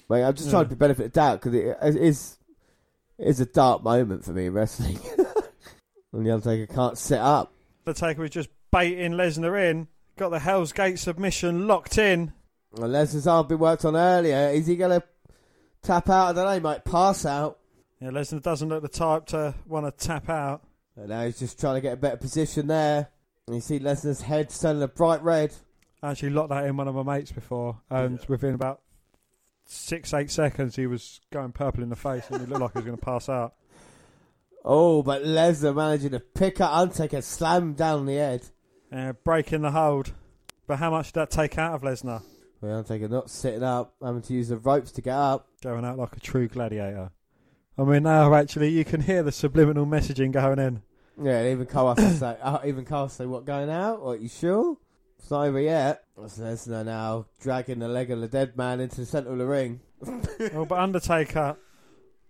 Like, 0.09 0.23
I'm 0.23 0.33
just 0.33 0.49
trying 0.49 0.63
to 0.63 0.69
be 0.69 0.75
benefit 0.75 1.05
of 1.05 1.13
doubt 1.13 1.41
because 1.41 1.53
it 1.53 1.77
it 1.83 1.95
is 1.95 2.39
it's 3.19 3.39
a 3.39 3.45
dark 3.45 3.83
moment 3.83 4.25
for 4.25 4.31
me 4.31 4.47
in 4.47 4.53
wrestling. 4.53 4.99
and 6.11 6.25
the 6.25 6.33
Undertaker 6.33 6.73
can't 6.73 6.97
sit 6.97 7.19
up. 7.19 7.53
The 7.85 7.91
Undertaker 7.91 8.21
was 8.23 8.31
just 8.31 8.49
baiting 8.71 9.11
Lesnar 9.11 9.69
in. 9.69 9.87
Got 10.17 10.29
the 10.29 10.39
Hell's 10.39 10.73
Gate 10.73 10.97
submission 10.97 11.67
locked 11.67 11.99
in. 11.99 12.33
Well, 12.71 12.89
Lesnar's 12.89 13.27
arm 13.27 13.47
been 13.47 13.59
worked 13.59 13.85
on 13.85 13.95
earlier. 13.95 14.49
Is 14.49 14.65
he 14.65 14.75
going 14.75 14.99
to 14.99 15.07
tap 15.83 16.09
out? 16.09 16.29
I 16.29 16.33
don't 16.33 16.45
know. 16.45 16.53
He 16.53 16.59
might 16.59 16.83
pass 16.83 17.27
out. 17.27 17.59
Yeah, 18.01 18.09
Lesnar 18.09 18.41
doesn't 18.41 18.69
look 18.69 18.81
the 18.81 18.87
type 18.87 19.27
to 19.27 19.53
want 19.67 19.85
to 19.85 20.07
tap 20.07 20.29
out. 20.29 20.63
And 20.99 21.09
now 21.09 21.25
he's 21.25 21.39
just 21.39 21.59
trying 21.59 21.75
to 21.75 21.81
get 21.81 21.93
a 21.93 21.97
better 21.97 22.17
position 22.17 22.67
there. 22.67 23.07
And 23.47 23.55
you 23.55 23.61
see 23.61 23.79
Lesnar's 23.79 24.21
head 24.21 24.49
turning 24.49 24.83
a 24.83 24.87
bright 24.87 25.23
red. 25.23 25.53
I 26.03 26.11
actually 26.11 26.31
locked 26.31 26.49
that 26.49 26.65
in 26.65 26.75
one 26.75 26.87
of 26.87 26.95
my 26.95 27.03
mates 27.03 27.31
before, 27.31 27.81
and 27.89 28.19
within 28.27 28.53
about 28.53 28.81
six, 29.65 30.13
eight 30.13 30.29
seconds, 30.29 30.75
he 30.75 30.87
was 30.87 31.21
going 31.31 31.51
purple 31.51 31.83
in 31.83 31.89
the 31.89 31.95
face, 31.95 32.25
and 32.29 32.41
he 32.41 32.47
looked 32.47 32.61
like 32.61 32.73
he 32.73 32.79
was 32.79 32.85
going 32.85 32.97
to 32.97 33.05
pass 33.05 33.29
out. 33.29 33.53
Oh, 34.65 35.01
but 35.01 35.23
Lesnar 35.23 35.73
managing 35.73 36.11
to 36.11 36.19
pick 36.19 36.59
up 36.59 36.75
Undertaker, 36.75 37.21
slam 37.21 37.73
down 37.75 38.05
the 38.05 38.15
head. 38.15 38.45
Uh, 38.91 39.13
breaking 39.13 39.61
the 39.61 39.71
hold. 39.71 40.11
But 40.67 40.79
how 40.79 40.91
much 40.91 41.07
did 41.07 41.21
that 41.21 41.31
take 41.31 41.57
out 41.57 41.75
of 41.75 41.81
Lesnar? 41.81 42.21
Well, 42.59 42.79
Undertaker 42.79 43.07
not 43.07 43.29
sitting 43.29 43.63
up, 43.63 43.95
having 44.03 44.21
to 44.23 44.33
use 44.33 44.49
the 44.49 44.57
ropes 44.57 44.91
to 44.91 45.01
get 45.01 45.15
up. 45.15 45.47
Going 45.63 45.85
out 45.85 45.97
like 45.97 46.13
a 46.13 46.19
true 46.19 46.49
gladiator. 46.49 47.09
I 47.77 47.83
mean, 47.83 48.03
now 48.03 48.33
actually, 48.33 48.69
you 48.71 48.83
can 48.83 48.99
hear 48.99 49.23
the 49.23 49.31
subliminal 49.31 49.85
messaging 49.85 50.33
going 50.33 50.59
in. 50.59 50.81
Yeah, 51.21 51.39
and 51.39 51.47
even 51.49 51.67
has 51.67 51.95
to 51.97 52.13
say, 52.15 52.37
uh, 52.41 52.59
even 52.65 52.85
Cole 52.85 53.09
say, 53.09 53.25
what 53.25 53.45
going 53.45 53.69
out? 53.69 54.01
What, 54.01 54.21
you 54.21 54.29
sure? 54.29 54.77
It's 55.17 55.29
not 55.31 55.47
over 55.47 55.59
yet. 55.59 56.03
That's 56.17 56.37
Lesnar 56.37 56.85
now 56.85 57.25
dragging 57.41 57.79
the 57.79 57.87
leg 57.87 58.09
of 58.11 58.21
the 58.21 58.27
dead 58.27 58.55
man 58.57 58.79
into 58.79 58.97
the 58.97 59.05
centre 59.05 59.31
of 59.31 59.37
the 59.37 59.45
ring. 59.45 59.81
oh, 60.53 60.65
but 60.65 60.79
Undertaker 60.79 61.57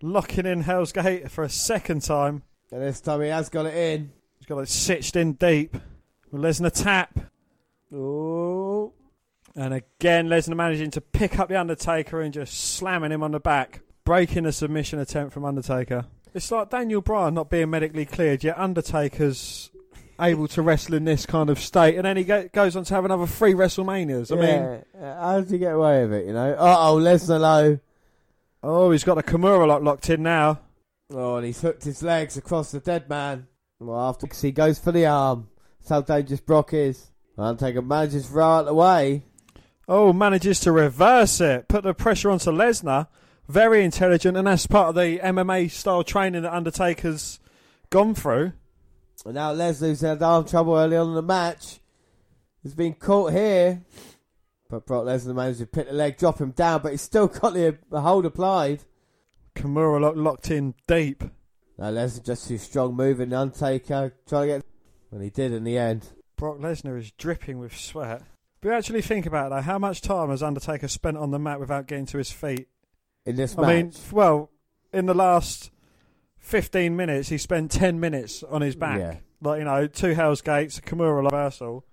locking 0.02 0.46
in 0.46 0.62
Hell's 0.62 0.92
Gate 0.92 1.30
for 1.30 1.44
a 1.44 1.48
second 1.48 2.02
time. 2.02 2.42
And 2.72 2.82
this 2.82 3.00
time 3.00 3.20
he 3.22 3.28
has 3.28 3.48
got 3.48 3.66
it 3.66 3.74
in. 3.74 4.12
He's 4.38 4.46
got 4.46 4.58
it 4.58 4.68
stitched 4.68 5.16
in 5.16 5.34
deep. 5.34 5.76
With 6.30 6.42
Lesnar 6.42 6.72
tap. 6.72 7.18
Oh. 7.92 8.92
And 9.56 9.74
again, 9.74 10.28
Lesnar 10.28 10.56
managing 10.56 10.90
to 10.92 11.00
pick 11.00 11.38
up 11.38 11.48
the 11.48 11.60
Undertaker 11.60 12.20
and 12.20 12.32
just 12.32 12.54
slamming 12.54 13.10
him 13.10 13.22
on 13.22 13.32
the 13.32 13.40
back, 13.40 13.80
breaking 14.04 14.46
a 14.46 14.52
submission 14.52 15.00
attempt 15.00 15.32
from 15.32 15.44
Undertaker. 15.44 16.06
It's 16.34 16.50
like 16.50 16.70
Daniel 16.70 17.00
Bryan 17.00 17.34
not 17.34 17.50
being 17.50 17.70
medically 17.70 18.04
cleared, 18.04 18.44
yet 18.44 18.58
Undertaker's 18.58 19.70
able 20.20 20.46
to 20.48 20.62
wrestle 20.62 20.94
in 20.94 21.04
this 21.04 21.26
kind 21.26 21.48
of 21.50 21.58
state, 21.58 21.96
and 21.96 22.04
then 22.04 22.16
he 22.16 22.24
go- 22.24 22.48
goes 22.52 22.76
on 22.76 22.84
to 22.84 22.94
have 22.94 23.04
another 23.04 23.26
three 23.26 23.54
WrestleManias. 23.54 24.30
I 24.30 24.34
mean, 24.36 24.82
yeah. 25.00 25.06
Uh, 25.08 25.22
how 25.22 25.40
does 25.40 25.50
he 25.50 25.58
get 25.58 25.74
away 25.74 26.02
with 26.04 26.12
it, 26.12 26.26
you 26.26 26.32
know? 26.32 26.52
Uh 26.52 26.76
oh, 26.78 26.96
Lesnar 26.98 27.40
low. 27.40 27.78
oh, 28.62 28.90
he's 28.90 29.02
got 29.04 29.14
the 29.14 29.22
Kimura 29.22 29.66
lock 29.66 29.82
locked 29.82 30.10
in 30.10 30.22
now. 30.22 30.60
Oh, 31.12 31.36
and 31.36 31.46
he's 31.46 31.60
hooked 31.60 31.84
his 31.84 32.02
legs 32.02 32.36
across 32.36 32.70
the 32.70 32.80
dead 32.80 33.08
man. 33.08 33.46
Well, 33.80 33.98
after 33.98 34.28
he 34.40 34.52
goes 34.52 34.78
for 34.78 34.92
the 34.92 35.06
arm. 35.06 35.48
That's 35.80 35.88
how 35.88 36.02
dangerous 36.02 36.40
Brock 36.40 36.74
is. 36.74 37.10
Undertaker 37.38 37.80
manages 37.80 38.26
to 38.28 38.32
row 38.34 38.58
out 38.58 38.66
the 38.66 38.74
way. 38.74 39.24
Oh, 39.88 40.12
manages 40.12 40.60
to 40.60 40.72
reverse 40.72 41.40
it, 41.40 41.66
put 41.66 41.82
the 41.82 41.94
pressure 41.94 42.30
onto 42.30 42.50
Lesnar. 42.50 43.08
Very 43.50 43.84
intelligent, 43.84 44.36
and 44.36 44.46
that's 44.46 44.68
part 44.68 44.90
of 44.90 44.94
the 44.94 45.18
MMA 45.18 45.72
style 45.72 46.04
training 46.04 46.42
that 46.42 46.54
Undertaker's 46.54 47.40
gone 47.90 48.14
through. 48.14 48.52
And 49.26 49.34
now 49.34 49.52
Lesnar's 49.52 50.02
had 50.02 50.22
arm 50.22 50.44
trouble 50.44 50.76
early 50.76 50.96
on 50.96 51.08
in 51.08 51.14
the 51.14 51.22
match. 51.22 51.80
He's 52.62 52.76
been 52.76 52.94
caught 52.94 53.32
here. 53.32 53.82
But 54.68 54.86
Brock 54.86 55.04
Lesnar 55.04 55.34
managed 55.34 55.58
to 55.58 55.66
pick 55.66 55.88
the 55.88 55.92
leg, 55.94 56.16
drop 56.16 56.40
him 56.40 56.52
down, 56.52 56.80
but 56.80 56.92
he's 56.92 57.00
still 57.00 57.26
got 57.26 57.54
the, 57.54 57.76
the 57.90 58.02
hold 58.02 58.24
applied. 58.24 58.84
Kimura 59.56 60.00
lock 60.00 60.14
locked 60.14 60.52
in 60.52 60.76
deep. 60.86 61.24
Now 61.76 61.90
Lesnar 61.90 62.24
just 62.24 62.46
too 62.46 62.56
strong 62.56 62.94
moving. 62.94 63.32
Undertaker 63.32 64.14
trying 64.28 64.42
to 64.42 64.46
get. 64.46 64.64
And 65.10 65.24
he 65.24 65.30
did 65.30 65.52
in 65.52 65.64
the 65.64 65.76
end. 65.76 66.06
Brock 66.36 66.58
Lesnar 66.58 66.96
is 66.96 67.10
dripping 67.10 67.58
with 67.58 67.76
sweat. 67.76 68.22
But 68.60 68.74
actually 68.74 69.02
think 69.02 69.26
about 69.26 69.50
that. 69.50 69.64
How 69.64 69.80
much 69.80 70.02
time 70.02 70.30
has 70.30 70.40
Undertaker 70.40 70.86
spent 70.86 71.16
on 71.16 71.32
the 71.32 71.40
mat 71.40 71.58
without 71.58 71.88
getting 71.88 72.06
to 72.06 72.18
his 72.18 72.30
feet? 72.30 72.68
In 73.26 73.36
this 73.36 73.56
I 73.56 73.60
match. 73.62 73.68
mean, 73.68 73.92
well, 74.12 74.50
in 74.92 75.06
the 75.06 75.14
last 75.14 75.70
15 76.38 76.96
minutes, 76.96 77.28
he 77.28 77.38
spent 77.38 77.70
10 77.70 78.00
minutes 78.00 78.42
on 78.42 78.62
his 78.62 78.76
back. 78.76 78.98
Yeah. 78.98 79.16
Like, 79.42 79.58
you 79.58 79.64
know, 79.64 79.86
two 79.86 80.14
Hell's 80.14 80.42
Gates, 80.42 80.78
a 80.78 80.82
Kimura 80.82 81.22
reversal. 81.24 81.84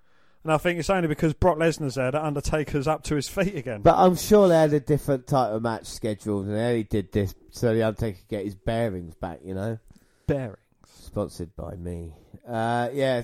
And 0.44 0.54
I 0.54 0.58
think 0.58 0.80
it's 0.80 0.90
only 0.90 1.08
because 1.08 1.34
Brock 1.34 1.58
Lesnar's 1.58 1.96
there 1.96 2.12
that 2.12 2.24
Undertaker's 2.24 2.88
up 2.88 3.04
to 3.04 3.16
his 3.16 3.28
feet 3.28 3.56
again. 3.56 3.82
But 3.82 3.96
I'm 3.98 4.16
sure 4.16 4.48
they 4.48 4.56
had 4.56 4.74
a 4.74 4.80
different 4.80 5.28
type 5.28 5.52
of 5.52 5.62
match 5.62 5.86
scheduled, 5.86 6.46
and 6.46 6.56
they 6.56 6.64
only 6.64 6.84
did 6.84 7.12
this 7.12 7.36
so 7.52 7.74
the 7.74 7.84
Undertaker 7.84 8.20
could 8.20 8.28
get 8.30 8.46
his 8.46 8.56
bearings 8.56 9.16
back, 9.16 9.40
you 9.44 9.54
know? 9.54 9.78
Bearings. 10.26 10.58
Sponsored 10.86 11.56
by 11.56 11.76
me. 11.76 12.14
Uh, 12.48 12.90
yeah, 12.94 13.24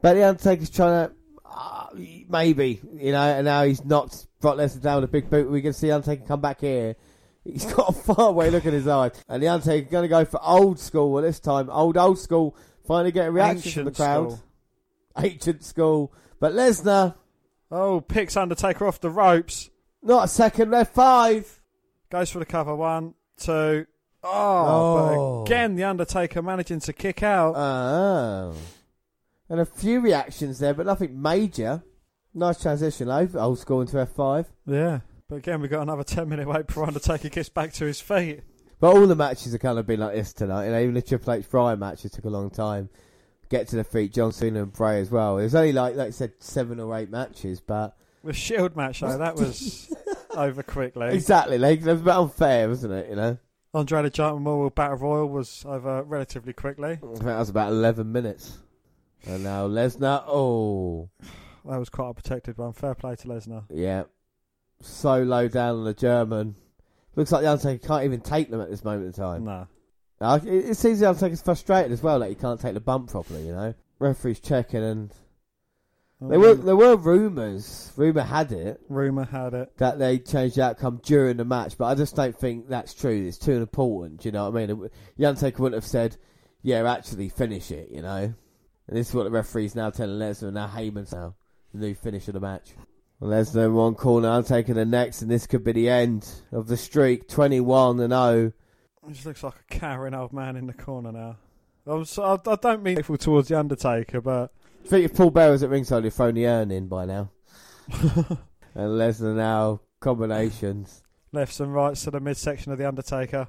but 0.00 0.14
the 0.14 0.28
Undertaker's 0.28 0.70
trying 0.70 1.08
to. 1.08 1.14
Uh, 1.44 1.86
maybe, 2.28 2.80
you 2.94 3.12
know, 3.12 3.20
and 3.20 3.44
now 3.44 3.62
he's 3.64 3.84
knocked 3.84 4.26
Brock 4.40 4.56
Lesnar 4.56 4.80
down 4.80 5.00
with 5.00 5.10
a 5.10 5.12
big 5.12 5.28
boot. 5.28 5.50
We 5.50 5.60
can 5.60 5.74
see 5.74 5.90
Undertaker 5.90 6.24
come 6.26 6.40
back 6.40 6.60
here. 6.60 6.96
He's 7.44 7.64
got 7.72 7.88
a 7.88 7.92
far 7.92 8.28
away 8.28 8.50
look 8.50 8.64
in 8.66 8.72
his 8.72 8.86
eyes. 8.86 9.12
And 9.28 9.42
the 9.42 9.48
Undertaker's 9.48 9.90
going 9.90 10.02
to 10.04 10.08
go 10.08 10.24
for 10.24 10.38
old 10.42 10.78
school 10.78 11.10
well, 11.12 11.22
this 11.22 11.40
time. 11.40 11.68
Old, 11.70 11.96
old 11.96 12.18
school. 12.18 12.56
Finally 12.86 13.12
getting 13.12 13.28
a 13.28 13.32
reaction 13.32 13.72
from 13.72 13.84
the 13.86 13.90
crowd. 13.92 14.30
school. 14.32 14.44
Ancient 15.18 15.64
school. 15.64 16.12
But 16.40 16.52
Lesnar, 16.52 17.14
Oh, 17.70 18.00
picks 18.00 18.36
Undertaker 18.36 18.86
off 18.86 19.00
the 19.00 19.10
ropes. 19.10 19.70
not 20.02 20.24
a 20.24 20.28
second 20.28 20.70
left 20.70 20.94
five. 20.94 21.60
Goes 22.10 22.30
for 22.30 22.38
the 22.38 22.46
cover. 22.46 22.76
One, 22.76 23.14
two. 23.38 23.86
Oh, 24.22 24.28
Oh. 24.30 25.44
but 25.44 25.50
again, 25.50 25.74
the 25.74 25.84
Undertaker 25.84 26.42
managing 26.42 26.80
to 26.80 26.92
kick 26.92 27.22
out. 27.22 27.56
Oh. 27.56 28.54
And 29.48 29.58
a 29.60 29.66
few 29.66 30.00
reactions 30.00 30.58
there, 30.60 30.74
but 30.74 30.86
nothing 30.86 31.20
major. 31.20 31.82
Nice 32.34 32.60
transition, 32.62 33.08
though. 33.08 33.28
Old 33.34 33.58
school 33.58 33.80
into 33.80 33.96
F5. 33.96 34.46
yeah. 34.66 35.00
But 35.32 35.38
again, 35.38 35.62
we've 35.62 35.70
got 35.70 35.80
another 35.80 36.04
10 36.04 36.28
minute 36.28 36.46
wait 36.46 36.66
before 36.66 36.84
Undertaker 36.86 37.30
gets 37.30 37.48
back 37.48 37.72
to 37.74 37.86
his 37.86 38.02
feet. 38.02 38.40
But 38.80 38.94
all 38.94 39.06
the 39.06 39.16
matches 39.16 39.52
have 39.52 39.62
kind 39.62 39.78
of 39.78 39.86
been 39.86 40.00
like 40.00 40.14
this 40.14 40.34
tonight. 40.34 40.66
You 40.66 40.72
know, 40.72 40.80
even 40.82 40.92
the 40.92 41.00
Triple 41.00 41.32
H 41.32 41.48
Bryan 41.48 41.78
matches 41.78 42.10
took 42.10 42.26
a 42.26 42.28
long 42.28 42.50
time. 42.50 42.90
get 43.48 43.66
to 43.68 43.76
the 43.76 43.84
feet, 43.84 44.12
John 44.12 44.32
Cena 44.32 44.62
and 44.64 44.70
Bray 44.70 45.00
as 45.00 45.10
well. 45.10 45.38
It 45.38 45.44
was 45.44 45.54
only 45.54 45.72
like 45.72 45.96
like 45.96 46.08
I 46.08 46.10
said 46.10 46.32
seven 46.38 46.78
or 46.80 46.94
eight 46.98 47.08
matches, 47.08 47.62
but 47.62 47.96
The 48.22 48.34
Shield 48.34 48.76
match 48.76 49.00
though, 49.00 49.16
that 49.16 49.36
was 49.36 49.90
over 50.36 50.62
quickly. 50.62 51.14
exactly 51.14 51.56
like 51.56 51.80
that 51.80 51.92
was 51.92 52.02
a 52.02 52.04
bit 52.04 52.14
unfair, 52.14 52.68
wasn't 52.68 52.92
it? 52.92 53.08
You 53.08 53.16
know, 53.16 53.38
Andre 53.72 54.02
the 54.02 54.10
Giant 54.10 54.34
Memorial 54.34 54.68
Battle 54.68 54.98
Royal 54.98 55.28
was 55.30 55.64
over 55.66 56.02
relatively 56.02 56.52
quickly. 56.52 56.90
I 56.92 56.96
think 57.06 57.20
that 57.24 57.38
was 57.38 57.48
about 57.48 57.72
eleven 57.72 58.12
minutes. 58.12 58.58
And 59.26 59.44
now 59.44 59.66
Lesnar, 59.66 60.24
oh 60.26 61.08
That 61.64 61.78
was 61.78 61.88
quite 61.88 62.10
a 62.10 62.12
protected 62.14 62.58
one. 62.58 62.74
Fair 62.74 62.94
play 62.94 63.16
to 63.16 63.28
Lesnar. 63.28 63.64
yeah, 63.70 64.02
so 64.82 65.22
low 65.22 65.48
down 65.48 65.76
on 65.76 65.84
the 65.84 65.94
German. 65.94 66.56
Looks 67.16 67.30
like 67.32 67.42
the 67.42 67.50
Undertaker 67.50 67.86
can't 67.86 68.04
even 68.04 68.20
take 68.20 68.50
them 68.50 68.60
at 68.60 68.70
this 68.70 68.84
moment 68.84 69.06
in 69.06 69.12
time. 69.12 69.44
Nah. 69.44 69.64
Uh, 70.20 70.38
it, 70.44 70.70
it 70.70 70.76
seems 70.76 71.00
the 71.00 71.08
Undertaker's 71.08 71.42
frustrated 71.42 71.92
as 71.92 72.02
well, 72.02 72.18
like 72.18 72.30
he 72.30 72.34
can't 72.34 72.60
take 72.60 72.74
the 72.74 72.80
bump 72.80 73.10
properly. 73.10 73.46
You 73.46 73.52
know, 73.52 73.74
referee's 73.98 74.40
checking, 74.40 74.82
and 74.82 75.12
there 76.20 76.38
were 76.38 76.54
there 76.54 76.76
were 76.76 76.96
rumours. 76.96 77.92
Rumor 77.96 78.22
had 78.22 78.52
it 78.52 78.80
Rumor 78.88 79.24
had 79.24 79.54
it. 79.54 79.76
that 79.78 79.98
they 79.98 80.18
changed 80.18 80.56
the 80.56 80.62
outcome 80.64 81.00
during 81.02 81.36
the 81.38 81.44
match, 81.44 81.76
but 81.76 81.86
I 81.86 81.94
just 81.96 82.14
don't 82.14 82.36
think 82.38 82.68
that's 82.68 82.94
true. 82.94 83.26
It's 83.26 83.38
too 83.38 83.54
important. 83.60 84.20
Do 84.20 84.28
you 84.28 84.32
know 84.32 84.48
what 84.48 84.62
I 84.62 84.66
mean? 84.66 84.88
The 85.16 85.26
Undertaker 85.26 85.62
wouldn't 85.62 85.82
have 85.82 85.90
said, 85.90 86.16
"Yeah, 86.62 86.88
actually 86.90 87.28
finish 87.28 87.70
it." 87.72 87.90
You 87.90 88.02
know, 88.02 88.16
and 88.86 88.96
this 88.96 89.08
is 89.08 89.14
what 89.14 89.24
the 89.24 89.30
referee's 89.30 89.74
now 89.74 89.90
telling 89.90 90.18
Lesnar. 90.20 90.44
and 90.44 90.54
Now 90.54 90.68
Heyman's 90.68 91.12
now 91.12 91.34
the 91.74 91.86
new 91.88 91.94
finish 91.94 92.28
of 92.28 92.34
the 92.34 92.40
match. 92.40 92.70
Lesnar 93.22 93.66
in 93.66 93.74
one 93.74 93.94
corner, 93.94 94.28
Undertaker 94.28 94.74
the 94.74 94.84
next, 94.84 95.22
and 95.22 95.30
this 95.30 95.46
could 95.46 95.62
be 95.62 95.72
the 95.72 95.88
end 95.88 96.28
of 96.50 96.66
the 96.66 96.76
streak. 96.76 97.28
Twenty-one 97.28 98.00
and 98.00 98.12
oh. 98.12 98.32
zero. 98.32 98.52
He 99.06 99.12
just 99.14 99.26
looks 99.26 99.42
like 99.42 99.54
a 99.54 99.74
cowering 99.78 100.14
old 100.14 100.32
man 100.32 100.56
in 100.56 100.66
the 100.66 100.72
corner 100.72 101.12
now. 101.12 101.36
I'm 101.86 102.04
so, 102.04 102.22
I, 102.22 102.50
I 102.50 102.56
don't 102.56 102.82
mean 102.82 102.96
hateful 102.96 103.16
towards 103.16 103.48
the 103.48 103.58
Undertaker, 103.58 104.20
but 104.20 104.52
I 104.84 104.88
think 104.88 105.04
if 105.04 105.14
Paul 105.14 105.30
Bearer 105.30 105.52
was 105.52 105.62
at 105.62 105.70
ringside, 105.70 106.04
he'd 106.04 106.12
thrown 106.12 106.34
the 106.34 106.46
urn 106.46 106.70
in 106.70 106.86
by 106.88 107.04
now. 107.04 107.30
and 107.88 108.38
Lesnar 108.74 109.34
now 109.34 109.80
combinations. 110.00 111.02
lefts 111.32 111.60
and 111.60 111.74
rights 111.74 112.04
to 112.04 112.10
the 112.10 112.20
midsection 112.20 112.72
of 112.72 112.78
the 112.78 112.86
Undertaker. 112.86 113.48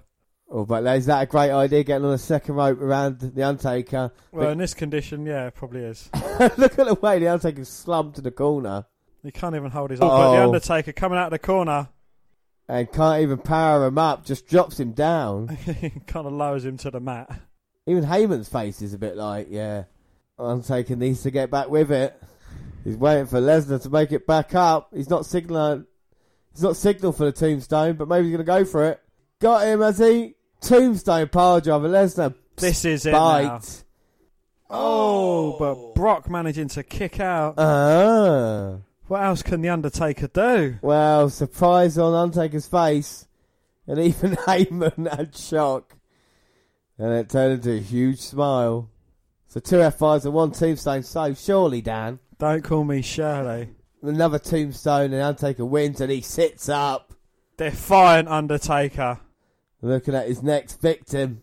Oh, 0.49 0.65
but 0.65 0.85
is 0.95 1.05
that 1.07 1.23
a 1.23 1.25
great 1.25 1.51
idea? 1.51 1.83
Getting 1.83 2.05
on 2.05 2.11
the 2.11 2.17
second 2.17 2.55
rope 2.55 2.79
around 2.79 3.19
the 3.19 3.43
Undertaker. 3.43 4.11
Well, 4.31 4.49
in 4.49 4.57
this 4.57 4.73
condition, 4.73 5.25
yeah, 5.25 5.47
it 5.47 5.55
probably 5.55 5.81
is. 5.81 6.09
Look 6.57 6.77
at 6.79 6.87
the 6.87 6.97
way 7.01 7.19
the 7.19 7.27
Undertaker's 7.27 7.69
slumped 7.69 8.15
to 8.17 8.21
the 8.21 8.31
corner 8.31 8.85
He 9.23 9.31
can't 9.31 9.55
even 9.55 9.71
hold 9.71 9.89
his 9.91 9.99
arm. 10.01 10.09
But 10.09 10.31
the 10.33 10.41
Oh. 10.41 10.47
Undertaker 10.47 10.91
coming 10.91 11.17
out 11.17 11.27
of 11.27 11.31
the 11.31 11.39
corner 11.39 11.89
and 12.67 12.91
can't 12.91 13.21
even 13.21 13.37
power 13.37 13.85
him 13.87 13.97
up. 13.97 14.25
Just 14.25 14.47
drops 14.47 14.79
him 14.79 14.91
down. 14.91 15.57
kind 16.07 16.27
of 16.27 16.33
lowers 16.33 16.65
him 16.65 16.77
to 16.77 16.91
the 16.91 16.99
mat. 16.99 17.29
Even 17.87 18.03
Heyman's 18.03 18.49
face 18.49 18.81
is 18.81 18.93
a 18.93 18.97
bit 18.97 19.15
like, 19.17 19.47
yeah, 19.49 19.83
Undertaker 20.39 20.95
needs 20.95 21.23
to 21.23 21.31
get 21.31 21.49
back 21.51 21.69
with 21.69 21.91
it. 21.91 22.21
He's 22.83 22.97
waiting 22.97 23.27
for 23.27 23.39
Lesnar 23.39 23.81
to 23.83 23.89
make 23.89 24.11
it 24.11 24.27
back 24.27 24.53
up. 24.55 24.89
He's 24.93 25.09
not 25.09 25.25
signaling. 25.25 25.85
He's 26.53 26.63
not 26.63 26.75
signal 26.77 27.13
for 27.13 27.25
the 27.25 27.31
tombstone, 27.31 27.95
but 27.95 28.07
maybe 28.07 28.27
he's 28.27 28.35
going 28.37 28.45
to 28.45 28.51
go 28.51 28.65
for 28.65 28.85
it. 28.89 29.01
Got 29.39 29.65
him, 29.67 29.81
has 29.81 29.97
he? 29.99 30.35
Tombstone 30.61 31.27
piledriver. 31.27 31.89
Lesnar. 31.89 32.35
This 32.57 32.85
is 32.85 33.05
it 33.05 33.11
bite. 33.13 33.43
now. 33.45 33.59
Oh, 34.69 35.57
but 35.59 35.95
Brock 35.95 36.29
managing 36.29 36.67
to 36.69 36.83
kick 36.83 37.19
out. 37.19 37.55
Ah. 37.57 38.77
What 39.07 39.23
else 39.23 39.41
can 39.43 39.61
the 39.61 39.69
Undertaker 39.69 40.27
do? 40.27 40.77
Well, 40.81 41.29
surprise 41.29 41.97
on 41.97 42.13
Undertaker's 42.13 42.67
face, 42.67 43.27
and 43.87 43.99
even 43.99 44.35
Heyman 44.35 45.09
had 45.17 45.35
shock, 45.35 45.95
and 46.97 47.11
it 47.13 47.29
turned 47.29 47.53
into 47.53 47.73
a 47.73 47.79
huge 47.79 48.19
smile. 48.19 48.89
So 49.47 49.59
two 49.59 49.75
F5s 49.77 50.25
and 50.25 50.33
one 50.33 50.51
tombstone. 50.51 51.03
So 51.03 51.33
surely, 51.33 51.81
Dan, 51.81 52.19
Don't 52.39 52.63
call 52.63 52.83
me 52.85 53.01
Shirley. 53.01 53.69
another 54.01 54.39
tombstone, 54.39 55.13
and 55.13 55.21
Undertaker 55.21 55.65
wins, 55.65 56.01
and 56.01 56.11
he 56.11 56.21
sits 56.21 56.69
up, 56.69 57.13
Defiant 57.57 58.27
Undertaker. 58.29 59.19
looking 59.81 60.15
at 60.15 60.27
his 60.27 60.41
next 60.41 60.81
victim. 60.81 61.41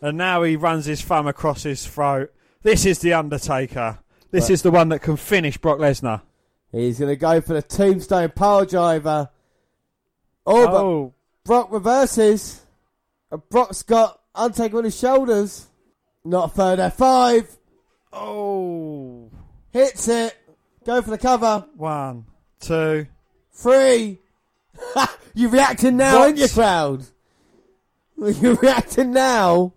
And 0.00 0.16
now 0.18 0.42
he 0.42 0.56
runs 0.56 0.86
his 0.86 1.02
thumb 1.02 1.28
across 1.28 1.62
his 1.62 1.86
throat. 1.86 2.32
This 2.62 2.84
is 2.86 2.98
the 3.00 3.12
Undertaker. 3.12 3.98
This 4.32 4.46
But- 4.46 4.52
is 4.54 4.62
the 4.62 4.70
one 4.72 4.88
that 4.88 5.02
can 5.02 5.16
finish 5.16 5.58
Brock 5.58 5.78
Lesnar. 5.78 6.22
He's 6.72 6.98
going 6.98 7.10
to 7.10 7.16
go 7.16 7.40
for 7.40 7.52
the 7.54 7.62
tombstone 7.62 8.30
piledriver. 8.30 9.28
Oh, 10.46 10.66
but 10.66 10.74
Oh, 10.74 11.14
Brock 11.44 11.70
reverses. 11.70 12.64
And 13.30 13.46
Brock's 13.50 13.82
got 13.82 14.20
Undertaker 14.34 14.78
on 14.78 14.84
his 14.84 14.98
shoulders. 14.98 15.66
Not 16.24 16.50
a 16.50 16.54
third 16.54 16.78
F5. 16.78 17.46
oh. 18.12 19.30
Hits 19.72 20.08
it. 20.08 20.36
Go 20.84 21.00
for 21.02 21.10
the 21.10 21.18
cover. 21.18 21.64
One, 21.76 22.26
two, 22.60 23.06
three. 23.52 24.18
You're 25.34 25.50
reacting 25.50 25.96
now, 25.96 26.18
What? 26.18 26.22
aren't 26.24 26.38
you, 26.38 26.48
crowd? 26.48 27.04
You're 28.18 28.56
reacting 28.56 29.12
now. 29.12 29.72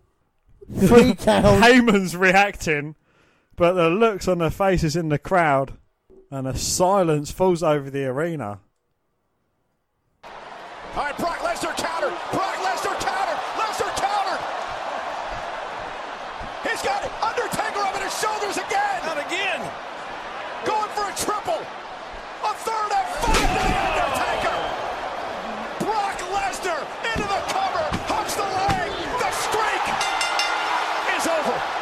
Three 0.79 1.13
count. 1.13 1.63
Heyman's 1.63 2.15
reacting, 2.15 2.95
but 3.55 3.73
the 3.73 3.89
looks 3.89 4.27
on 4.27 4.39
their 4.39 4.49
faces 4.49 4.95
in 4.95 5.09
the 5.09 5.19
crowd, 5.19 5.73
and 6.35 6.47
a 6.47 6.57
silence 6.57 7.31
falls 7.31 7.63
over 7.63 7.89
the 7.89 8.03
arena. 8.03 8.59
All 10.23 10.31
right, 10.97 11.17
Brock 11.17 11.39
Lesnar 11.39 11.77
counter. 11.77 12.09
Brock 12.35 12.55
Lesnar 12.59 12.99
counter. 12.99 13.39
Lesnar 13.55 13.95
counter. 13.95 14.37
He's 16.67 16.81
got 16.83 17.07
Undertaker 17.23 17.79
up 17.79 17.95
in 17.95 18.01
his 18.03 18.19
shoulders 18.19 18.57
again. 18.57 19.01
And 19.07 19.19
again. 19.19 19.61
Going 20.65 20.89
for 20.91 21.07
a 21.07 21.15
triple. 21.15 21.63
A 22.43 22.53
third 22.67 22.91
and 22.91 23.07
five 23.23 23.39
to 23.39 23.55
the 23.55 23.79
Undertaker. 23.95 24.59
Brock 25.87 26.19
Lesnar 26.35 26.83
into 27.15 27.27
the 27.31 27.41
cover. 27.47 27.85
Hooks 28.11 28.35
the 28.35 28.43
leg. 28.43 28.91
The 29.23 29.31
streak 29.39 29.85
is 31.15 31.27
over. 31.27 31.75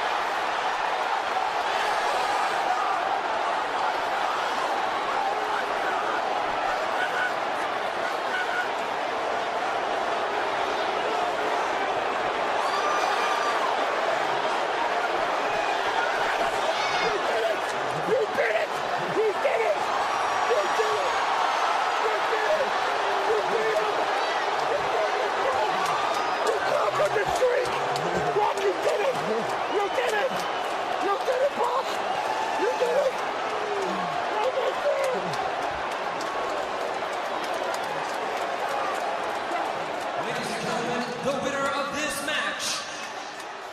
Ladies 40.24 40.52
and 40.52 40.64
gentlemen, 40.64 41.02
the 41.26 41.32
winner 41.44 41.68
of 41.68 41.96
this 41.96 42.26
match, 42.26 42.66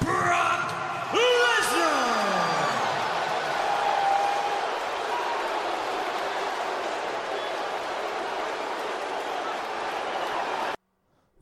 Brock 0.01 0.73
Lesnar! 1.13 2.01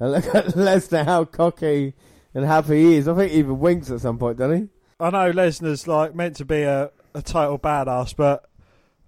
And 0.00 0.07
look 0.26 0.34
at 0.34 0.46
Lesnar, 0.54 1.04
how 1.04 1.24
cocky 1.24 1.94
and 2.34 2.44
happy 2.44 2.82
he 2.82 2.96
is. 2.96 3.08
I 3.08 3.14
think 3.14 3.32
he 3.32 3.38
even 3.38 3.58
winks 3.58 3.90
at 3.90 4.00
some 4.00 4.18
point, 4.18 4.38
doesn't 4.38 4.56
he? 4.56 4.68
I 5.00 5.10
know 5.10 5.32
Lesnar's 5.32 5.86
like 5.86 6.14
meant 6.14 6.36
to 6.36 6.44
be 6.44 6.62
a, 6.62 6.90
a 7.14 7.22
total 7.22 7.58
badass, 7.58 8.14
but 8.16 8.48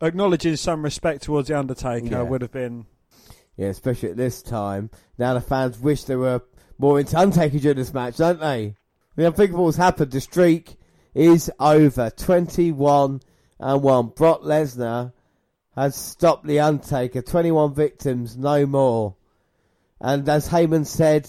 acknowledging 0.01 0.57
some 0.57 0.82
respect 0.82 1.23
towards 1.23 1.49
the 1.49 1.59
Undertaker 1.59 2.07
Yeah. 2.07 2.23
would 2.23 2.43
have 2.43 2.53
been. 2.53 2.87
Yeah, 3.57 3.69
especially 3.69 4.11
at 4.11 4.16
this 4.16 4.41
time. 4.43 4.91
Now 5.19 5.35
the 5.35 5.41
fans 5.41 5.78
wish 5.78 6.05
they 6.05 6.16
were 6.16 6.43
more 6.78 6.99
into 7.01 7.19
Undertaker 7.19 7.59
during 7.59 7.77
this 7.77 7.93
match, 7.93 8.16
don't 8.16 8.41
they? 8.41 8.77
The 9.16 9.27
unthinkable's 9.27 9.77
happened. 9.77 10.12
The 10.12 10.20
streak 10.20 10.77
is 11.15 11.51
over. 11.61 12.11
21 12.11 13.20
and 13.59 13.82
1. 13.82 14.07
Brock 14.16 14.43
Lesnar 14.43 15.12
has 15.74 15.95
stopped 15.95 16.47
The 16.47 16.61
Undertaker. 16.61 17.20
21 17.20 17.74
victims, 17.74 18.37
no 18.37 18.65
more. 18.65 19.16
And 20.01 20.28
as 20.28 20.48
Heyman 20.48 20.86
said, 20.86 21.28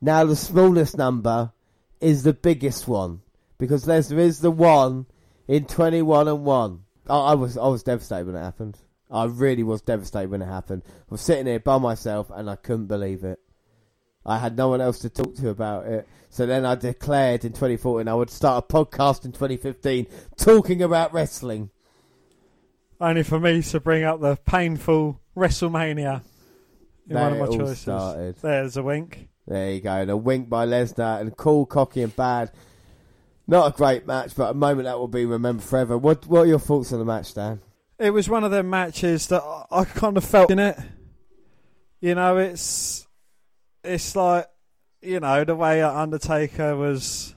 now 0.00 0.24
the 0.24 0.36
smallest 0.36 0.96
number 0.96 1.52
is 2.00 2.22
the 2.22 2.32
biggest 2.32 2.88
one. 2.88 3.20
Because 3.58 3.86
Lesnar 3.86 4.18
is 4.18 4.40
the 4.40 4.50
one 4.50 5.06
in 5.48 5.64
21 5.64 6.28
and 6.28 6.44
1. 6.44 6.80
I, 7.08 7.16
I 7.16 7.34
was 7.34 7.56
I 7.56 7.66
was 7.68 7.82
devastated 7.82 8.26
when 8.26 8.36
it 8.36 8.40
happened. 8.40 8.78
I 9.10 9.24
really 9.24 9.62
was 9.62 9.82
devastated 9.82 10.30
when 10.30 10.42
it 10.42 10.46
happened. 10.46 10.82
I 10.86 10.90
was 11.10 11.20
sitting 11.20 11.46
here 11.46 11.60
by 11.60 11.78
myself 11.78 12.30
and 12.30 12.50
I 12.50 12.56
couldn't 12.56 12.86
believe 12.86 13.22
it. 13.24 13.38
I 14.24 14.38
had 14.38 14.56
no 14.56 14.68
one 14.68 14.80
else 14.80 14.98
to 15.00 15.08
talk 15.08 15.36
to 15.36 15.50
about 15.50 15.86
it. 15.86 16.08
So 16.30 16.46
then 16.46 16.66
I 16.66 16.74
declared 16.74 17.44
in 17.44 17.52
2014 17.52 18.08
I 18.08 18.14
would 18.14 18.30
start 18.30 18.64
a 18.68 18.72
podcast 18.72 19.24
in 19.24 19.32
2015 19.32 20.06
talking 20.36 20.82
about 20.82 21.12
wrestling. 21.12 21.70
Only 23.00 23.22
for 23.22 23.38
me 23.38 23.62
to 23.62 23.80
bring 23.80 24.02
up 24.02 24.20
the 24.20 24.36
painful 24.36 25.20
WrestleMania 25.36 26.22
one 27.14 27.32
of 27.32 27.38
my 27.38 27.46
all 27.46 27.58
choices. 27.58 27.78
started. 27.80 28.36
There's 28.42 28.76
a 28.76 28.82
wink. 28.82 29.28
There 29.46 29.72
you 29.72 29.80
go. 29.80 29.92
And 29.92 30.10
a 30.10 30.16
wink 30.16 30.48
by 30.48 30.66
Lesnar 30.66 31.20
and 31.20 31.36
cool, 31.36 31.66
cocky, 31.66 32.02
and 32.02 32.14
bad. 32.14 32.50
Not 33.46 33.72
a 33.72 33.76
great 33.76 34.06
match, 34.06 34.34
but 34.36 34.50
a 34.50 34.54
moment 34.54 34.86
that 34.86 34.98
will 34.98 35.06
be 35.08 35.24
remembered 35.24 35.64
forever. 35.64 35.96
What 35.96 36.26
What 36.26 36.40
are 36.40 36.46
your 36.46 36.58
thoughts 36.58 36.92
on 36.92 36.98
the 36.98 37.04
match, 37.04 37.32
Dan? 37.34 37.60
It 37.98 38.10
was 38.10 38.28
one 38.28 38.42
of 38.44 38.50
them 38.50 38.68
matches 38.68 39.28
that 39.28 39.42
I- 39.42 39.64
I 39.70 39.84
kind 39.84 40.16
of 40.16 40.24
felt 40.24 40.50
in 40.50 40.58
it. 40.58 40.76
You 42.00 42.14
know, 42.14 42.36
it's 42.38 43.06
it's 43.84 44.16
like 44.16 44.46
you 45.00 45.20
know 45.20 45.44
the 45.44 45.54
way 45.54 45.80
Undertaker 45.80 46.74
was 46.76 47.34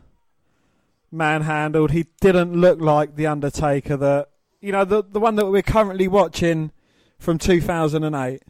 manhandled. 1.12 1.92
He 1.92 2.08
didn't 2.22 2.54
look 2.54 2.80
like 2.82 3.16
the 3.16 3.28
Undertaker 3.28 3.98
that 3.98 4.30
you 4.62 4.72
know 4.72 4.86
the 4.86 5.04
the 5.04 5.20
one 5.20 5.36
that 5.36 5.46
we're 5.48 5.62
currently 5.62 6.08
watching 6.08 6.72
from 7.18 7.38
2008, 7.38 8.42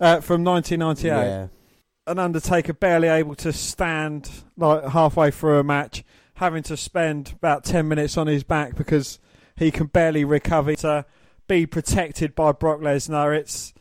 uh, 0.00 0.20
from 0.20 0.44
1998. 0.44 1.10
Yeah. 1.10 1.48
An 2.06 2.18
Undertaker 2.18 2.72
barely 2.72 3.08
able 3.08 3.34
to 3.36 3.52
stand 3.52 4.30
like 4.56 4.84
halfway 4.84 5.30
through 5.30 5.58
a 5.58 5.64
match, 5.64 6.04
having 6.34 6.62
to 6.64 6.76
spend 6.76 7.32
about 7.36 7.64
10 7.64 7.88
minutes 7.88 8.16
on 8.16 8.28
his 8.28 8.44
back 8.44 8.76
because 8.76 9.18
he 9.56 9.70
can 9.70 9.86
barely 9.86 10.24
recover 10.24 10.76
to 10.76 11.04
be 11.48 11.66
protected 11.66 12.34
by 12.34 12.52
Brock 12.52 12.80
Lesnar. 12.80 13.36
It's 13.36 13.72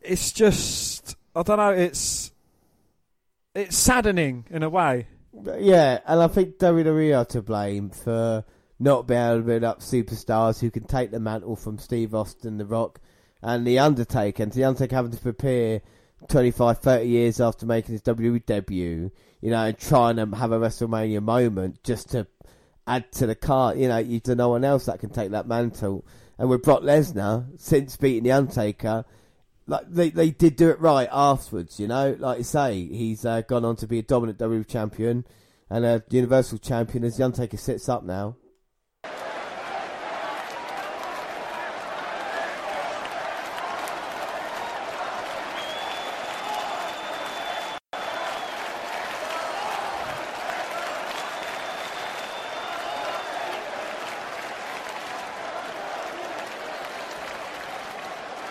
it's 0.00 0.32
just 0.32 1.16
I 1.34 1.42
don't 1.42 1.58
know. 1.58 1.70
It's 1.70 2.32
it's 3.54 3.76
saddening 3.76 4.46
in 4.50 4.62
a 4.62 4.68
way. 4.68 5.06
Yeah, 5.58 6.00
and 6.06 6.20
I 6.20 6.28
think 6.28 6.58
WWE 6.58 7.16
are 7.16 7.24
to 7.26 7.42
blame 7.42 7.90
for 7.90 8.44
not 8.78 9.06
being 9.06 9.20
able 9.20 9.38
to 9.38 9.42
build 9.42 9.64
up 9.64 9.80
superstars 9.80 10.60
who 10.60 10.70
can 10.70 10.84
take 10.84 11.10
the 11.10 11.20
mantle 11.20 11.56
from 11.56 11.78
Steve 11.78 12.14
Austin, 12.14 12.58
The 12.58 12.64
Rock, 12.64 13.00
and 13.42 13.66
The 13.66 13.78
Undertaker. 13.78 14.42
And 14.42 14.52
The 14.52 14.64
Undertaker 14.64 14.96
having 14.96 15.12
to 15.12 15.18
prepare 15.18 15.80
25, 16.28 16.78
30 16.78 17.06
years 17.06 17.40
after 17.40 17.66
making 17.66 17.92
his 17.92 18.02
WWE 18.02 18.44
debut, 18.44 19.10
you 19.40 19.50
know, 19.50 19.64
and 19.64 19.78
trying 19.78 20.16
to 20.16 20.26
have 20.36 20.52
a 20.52 20.58
WrestleMania 20.58 21.22
moment 21.22 21.82
just 21.82 22.10
to 22.10 22.26
add 22.86 23.10
to 23.12 23.26
the 23.26 23.34
card. 23.34 23.78
You 23.78 23.88
know, 23.88 23.98
you 23.98 24.20
to 24.20 24.34
no 24.34 24.48
one 24.50 24.64
else 24.64 24.86
that 24.86 25.00
can 25.00 25.10
take 25.10 25.30
that 25.30 25.46
mantle. 25.46 26.06
And 26.38 26.48
with 26.48 26.62
Brock 26.62 26.82
Lesnar, 26.82 27.46
since 27.58 27.96
beating 27.96 28.24
The 28.24 28.32
Undertaker, 28.32 29.04
like 29.66 29.90
they 29.90 30.10
they 30.10 30.30
did 30.30 30.56
do 30.56 30.70
it 30.70 30.80
right 30.80 31.08
afterwards, 31.12 31.78
you 31.78 31.86
know. 31.88 32.16
Like 32.18 32.38
you 32.38 32.44
say, 32.44 32.86
he's 32.86 33.24
uh, 33.24 33.42
gone 33.42 33.64
on 33.64 33.76
to 33.76 33.86
be 33.86 33.98
a 33.98 34.02
dominant 34.02 34.38
WWE 34.38 34.66
champion 34.66 35.24
and 35.70 35.84
a 35.84 36.02
Universal 36.10 36.58
champion 36.58 37.04
as 37.04 37.16
the 37.16 37.24
Undertaker 37.24 37.56
sits 37.56 37.88
up 37.88 38.04
now. 38.04 38.36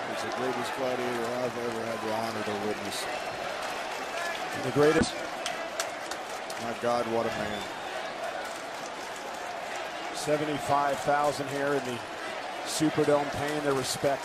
He's 0.10 0.22
the 0.24 0.38
greatest 0.38 0.76
gladiator 0.78 1.26
I've 1.26 1.58
ever 1.58 1.86
had 1.86 2.00
the 2.02 2.14
honor 2.14 2.44
to 2.44 2.68
witness. 2.68 3.06
And 4.56 4.64
the 4.64 4.72
greatest? 4.72 5.14
My 6.64 6.74
God, 6.82 7.07
what 7.18 7.26
a 7.26 7.30
man. 7.30 7.62
75,000 10.14 11.48
here 11.50 11.74
in 11.74 11.84
the 11.86 11.98
Superdome 12.66 13.32
paying 13.38 13.64
their 13.64 13.74
respect. 13.74 14.24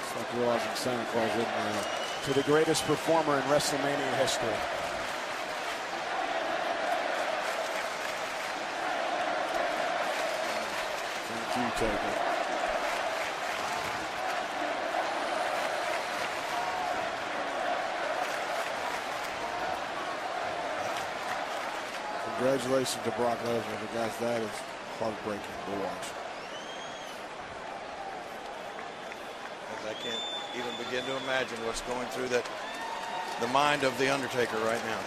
It's 0.00 0.16
like 0.16 0.34
realizing 0.34 0.74
Santa 0.74 1.04
Claus 1.12 1.30
isn't 1.30 1.46
real. 1.46 1.84
To 2.24 2.32
the 2.34 2.42
greatest 2.42 2.84
performer 2.86 3.36
in 3.36 3.42
WrestleMania 3.42 4.18
history. 4.18 4.48
Thank 11.28 11.56
you, 11.56 11.86
Taker. 11.86 12.21
Congratulations 22.42 23.04
to 23.04 23.10
Brock 23.12 23.38
Lesnar, 23.44 23.78
but 23.78 23.94
guys, 23.94 24.16
that 24.18 24.42
is 24.42 24.50
heartbreaking 24.98 25.38
to 25.38 25.70
watch. 25.78 26.10
As 29.70 29.86
I 29.86 29.94
can't 30.02 30.18
even 30.58 30.74
begin 30.84 31.04
to 31.04 31.22
imagine 31.22 31.56
what's 31.64 31.82
going 31.82 32.08
through 32.08 32.26
that 32.34 32.44
the 33.40 33.46
mind 33.46 33.84
of 33.84 33.96
the 33.96 34.12
Undertaker 34.12 34.56
right 34.66 34.82
now. 34.86 34.98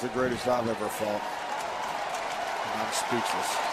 He's 0.00 0.08
the 0.08 0.16
greatest 0.16 0.46
I've 0.46 0.68
ever 0.68 0.86
fought. 0.86 1.22
And 2.72 2.82
I'm 2.82 2.92
speechless. 2.92 3.68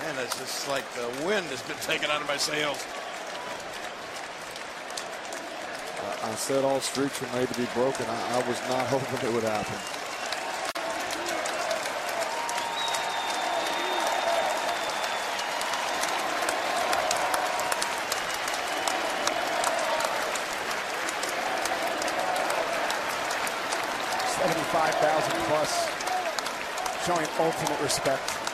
Man, 0.00 0.18
it's 0.18 0.38
just 0.38 0.68
like 0.68 0.83
the 0.94 1.26
wind 1.26 1.44
has 1.46 1.60
been 1.62 1.76
taken 1.78 2.08
out 2.08 2.20
of 2.20 2.28
my 2.28 2.36
sails. 2.36 2.86
I, 6.22 6.30
I 6.30 6.34
said 6.36 6.64
all 6.64 6.80
streaks 6.80 7.20
were 7.20 7.26
made 7.36 7.48
to 7.48 7.58
be 7.58 7.66
broken. 7.74 8.06
I, 8.06 8.38
I 8.38 8.48
was 8.48 8.60
not 8.68 8.86
hoping 8.94 9.28
it 9.28 9.34
would 9.34 9.42
happen. 9.42 9.74
Seventy-five 24.38 24.94
thousand 25.02 25.40
plus, 25.50 25.90
showing 27.04 27.26
ultimate 27.40 27.82
respect. 27.82 28.53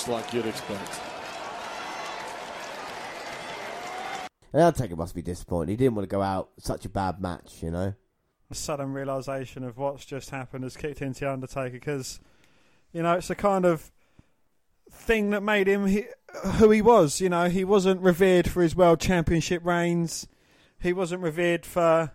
Just 0.00 0.08
like 0.08 0.32
you'd 0.32 0.46
expect. 0.46 1.00
And 4.52 4.62
Undertaker 4.62 4.96
must 4.96 5.14
be 5.14 5.20
disappointed. 5.20 5.72
He 5.72 5.76
didn't 5.76 5.94
want 5.94 6.08
to 6.08 6.12
go 6.12 6.22
out 6.22 6.50
such 6.58 6.86
a 6.86 6.88
bad 6.88 7.20
match, 7.20 7.62
you 7.62 7.70
know. 7.70 7.92
The 8.48 8.54
sudden 8.54 8.94
realization 8.94 9.62
of 9.62 9.76
what's 9.76 10.06
just 10.06 10.30
happened 10.30 10.64
has 10.64 10.76
kicked 10.76 11.02
into 11.02 11.20
the 11.20 11.30
Undertaker 11.30 11.72
because, 11.72 12.18
you 12.92 13.02
know, 13.02 13.14
it's 13.14 13.28
a 13.28 13.34
kind 13.34 13.66
of 13.66 13.92
thing 14.90 15.30
that 15.30 15.42
made 15.42 15.68
him 15.68 15.86
he, 15.86 16.06
who 16.54 16.70
he 16.70 16.80
was. 16.80 17.20
You 17.20 17.28
know, 17.28 17.50
he 17.50 17.62
wasn't 17.62 18.00
revered 18.00 18.48
for 18.48 18.62
his 18.62 18.74
world 18.74 19.00
championship 19.00 19.64
reigns. 19.64 20.26
He 20.80 20.94
wasn't 20.94 21.20
revered 21.20 21.66
for, 21.66 22.12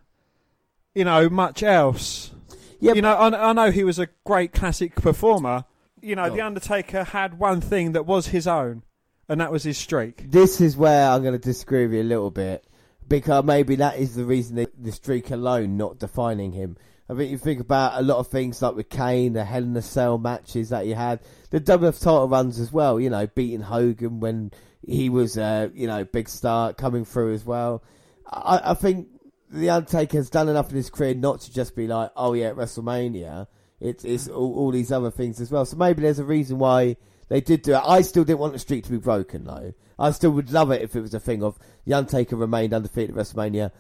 you 0.96 1.06
know, 1.06 1.30
much 1.30 1.62
else. 1.62 2.32
Yeah, 2.80 2.94
you 2.94 3.04
know, 3.04 3.14
I, 3.14 3.50
I 3.50 3.54
know 3.54 3.70
he 3.70 3.84
was 3.84 4.00
a 4.00 4.10
great 4.26 4.54
classic 4.54 4.96
performer. 4.96 5.66
You 6.06 6.16
know, 6.16 6.30
the 6.30 6.42
Undertaker 6.42 7.04
had 7.04 7.40
one 7.40 7.62
thing 7.62 7.94
that 7.94 8.06
was 8.06 8.28
his 8.28 8.46
own, 8.46 8.84
and 9.28 9.42
that 9.42 9.52
was 9.52 9.64
his 9.64 9.76
streak. 9.76 10.30
This 10.30 10.62
is 10.62 10.78
where 10.78 11.10
I'm 11.10 11.24
going 11.24 11.34
to 11.34 11.40
disagree 11.40 11.88
with 11.88 11.96
you 11.96 12.02
a 12.02 12.04
little 12.04 12.30
bit 12.30 12.64
because 13.08 13.44
maybe 13.44 13.78
that 13.78 13.98
is 13.98 14.14
the 14.14 14.24
reason 14.24 14.58
that 14.58 14.72
the 14.84 14.92
streak 14.92 15.32
alone 15.32 15.78
not 15.78 15.98
defining 15.98 16.52
him. 16.52 16.78
I 17.10 17.14
mean, 17.14 17.32
you 17.32 17.40
think 17.40 17.60
about 17.60 18.00
a 18.00 18.04
lot 18.04 18.20
of 18.20 18.28
things 18.28 18.62
like 18.62 18.76
with 18.76 18.90
Kane, 18.90 19.34
the 19.34 19.44
Hell 19.46 19.64
in 19.64 19.76
a 19.76 19.82
Cell 19.82 20.20
matches 20.20 20.70
that 20.70 20.86
he 20.86 20.92
had, 20.92 21.22
the 21.50 21.60
WF 21.60 22.00
title 22.00 22.28
runs 22.28 22.60
as 22.60 22.72
well. 22.72 23.00
You 23.00 23.10
know, 23.10 23.26
beating 23.26 23.62
Hogan 23.62 24.20
when 24.20 24.52
he 24.86 25.10
was, 25.10 25.40
uh, 25.40 25.70
you 25.74 25.88
know, 25.88 26.04
big 26.04 26.30
star 26.30 26.74
coming 26.74 27.06
through 27.06 27.34
as 27.34 27.44
well. 27.44 27.84
I, 28.32 28.62
I 28.64 28.74
think 28.76 29.08
the 29.50 29.72
Undertaker 29.72 30.18
has 30.18 30.30
done 30.30 30.50
enough 30.50 30.70
in 30.70 30.76
his 30.76 30.92
career 30.92 31.16
not 31.16 31.42
to 31.42 31.52
just 31.52 31.76
be 31.76 31.88
like, 31.88 32.12
oh 32.16 32.34
yeah, 32.34 32.50
at 32.50 32.56
WrestleMania. 32.56 33.48
It's 33.80 34.06
it's 34.06 34.28
all, 34.28 34.56
all 34.56 34.72
these 34.72 34.92
other 34.92 35.12
things 35.12 35.42
as 35.42 35.52
well. 35.52 35.66
So 35.66 35.78
maybe 35.78 36.02
there's 36.02 36.20
a 36.20 36.24
reason 36.24 36.58
why 36.60 36.98
they 37.30 37.42
did 37.42 37.62
do 37.62 37.74
it. 37.74 37.82
I 37.86 38.02
still 38.02 38.24
didn't 38.24 38.40
want 38.40 38.54
the 38.54 38.60
streak 38.60 38.84
to 38.86 38.92
be 38.92 38.98
broken 38.98 39.44
though. 39.46 39.74
I 39.98 40.12
still 40.12 40.32
would 40.32 40.52
love 40.52 40.72
it 40.72 40.82
if 40.82 40.96
it 40.96 41.02
was 41.02 41.14
a 41.14 41.20
thing 41.20 41.44
of 41.44 41.58
the 41.86 41.94
Undertaker 41.94 42.36
remained 42.36 42.74
undefeated 42.74 43.12
at 43.12 43.16
WrestleMania. 43.16 43.72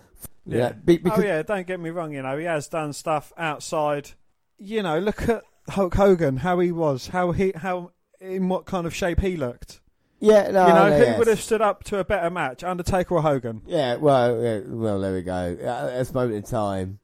You 0.45 0.57
Yeah. 0.59 0.71
be- 0.73 0.97
because 0.97 1.19
oh 1.19 1.25
yeah, 1.25 1.41
don't 1.43 1.67
get 1.67 1.79
me 1.79 1.89
wrong. 1.89 2.13
You 2.13 2.21
know, 2.21 2.37
he 2.37 2.45
has 2.45 2.67
done 2.67 2.93
stuff 2.93 3.33
outside. 3.37 4.11
You 4.57 4.83
know, 4.83 4.99
look 4.99 5.27
at 5.27 5.43
Hulk 5.69 5.95
Hogan, 5.95 6.37
how 6.37 6.59
he 6.59 6.71
was, 6.71 7.07
how 7.07 7.31
he, 7.31 7.51
how 7.55 7.91
in 8.21 8.47
what 8.49 8.65
kind 8.65 8.87
of 8.87 8.95
shape 8.95 9.19
he 9.19 9.35
looked. 9.35 9.81
Yeah, 10.19 10.49
no, 10.51 10.67
you 10.67 10.73
know, 10.73 10.89
no, 10.89 10.97
who 10.97 11.03
yes. 11.03 11.17
would 11.19 11.27
have 11.27 11.41
stood 11.41 11.61
up 11.61 11.83
to 11.85 11.99
a 11.99 12.05
better 12.05 12.29
match, 12.29 12.63
Undertaker 12.63 13.15
or 13.15 13.21
Hogan? 13.21 13.61
Yeah, 13.67 13.95
well, 13.95 14.41
yeah, 14.41 14.61
well, 14.65 14.99
there 15.01 15.13
we 15.13 15.21
go. 15.21 15.57
At 15.61 15.97
this 15.97 16.13
moment 16.13 16.35
in 16.35 16.43
time, 16.43 16.99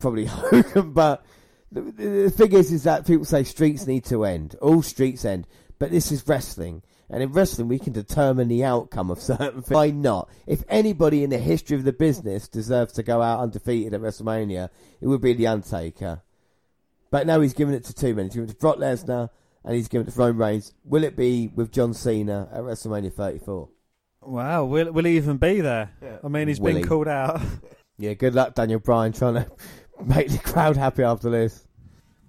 probably 0.00 0.24
Hogan. 0.26 0.92
But 0.92 1.24
the, 1.72 1.80
the 1.82 2.08
the 2.24 2.30
thing 2.30 2.52
is, 2.52 2.72
is 2.72 2.84
that 2.84 3.06
people 3.06 3.24
say 3.24 3.44
streets 3.44 3.86
need 3.86 4.04
to 4.06 4.24
end. 4.24 4.56
All 4.60 4.82
streets 4.82 5.24
end, 5.24 5.46
but 5.78 5.90
this 5.90 6.10
is 6.12 6.26
wrestling, 6.26 6.82
and 7.08 7.22
in 7.22 7.32
wrestling, 7.32 7.68
we 7.68 7.78
can 7.78 7.92
determine 7.92 8.48
the 8.48 8.64
outcome 8.64 9.10
of 9.10 9.20
certain 9.22 9.62
things. 9.62 9.70
Why 9.70 9.90
not? 9.90 10.28
If 10.46 10.64
anybody 10.68 11.22
in 11.24 11.30
the 11.30 11.38
history 11.38 11.76
of 11.76 11.84
the 11.84 11.92
business 11.92 12.48
deserves 12.48 12.92
to 12.94 13.02
go 13.02 13.22
out 13.22 13.40
undefeated 13.40 13.94
at 13.94 14.00
WrestleMania, 14.00 14.68
it 15.00 15.06
would 15.06 15.20
be 15.20 15.32
the 15.32 15.46
Undertaker. 15.46 16.22
But 17.10 17.26
now 17.26 17.40
he's 17.40 17.54
giving 17.54 17.74
it 17.74 17.84
to 17.84 17.94
two 17.94 18.14
men. 18.14 18.26
He's 18.26 18.34
giving 18.34 18.48
it 18.48 18.52
to 18.52 18.58
Brock 18.58 18.76
Lesnar, 18.76 19.30
and 19.64 19.74
he's 19.74 19.88
giving 19.88 20.06
it 20.06 20.12
to 20.12 20.18
Roman 20.18 20.36
Reigns. 20.36 20.72
Will 20.84 21.02
it 21.04 21.16
be 21.16 21.48
with 21.48 21.72
John 21.72 21.92
Cena 21.94 22.48
at 22.52 22.60
WrestleMania 22.62 23.12
34? 23.12 23.68
Wow, 24.22 24.64
will 24.66 24.92
will 24.92 25.04
he 25.04 25.16
even 25.16 25.38
be 25.38 25.60
there? 25.60 25.90
I 26.22 26.28
mean, 26.28 26.46
he's 26.48 26.60
Will 26.60 26.72
been 26.74 26.82
he? 26.82 26.88
called 26.88 27.08
out. 27.08 27.40
Yeah, 27.98 28.14
good 28.14 28.34
luck, 28.34 28.54
Daniel 28.54 28.80
Bryan, 28.80 29.12
trying 29.12 29.34
to 29.34 29.46
make 30.06 30.30
the 30.30 30.38
crowd 30.38 30.76
happy 30.76 31.02
after 31.02 31.30
this. 31.30 31.66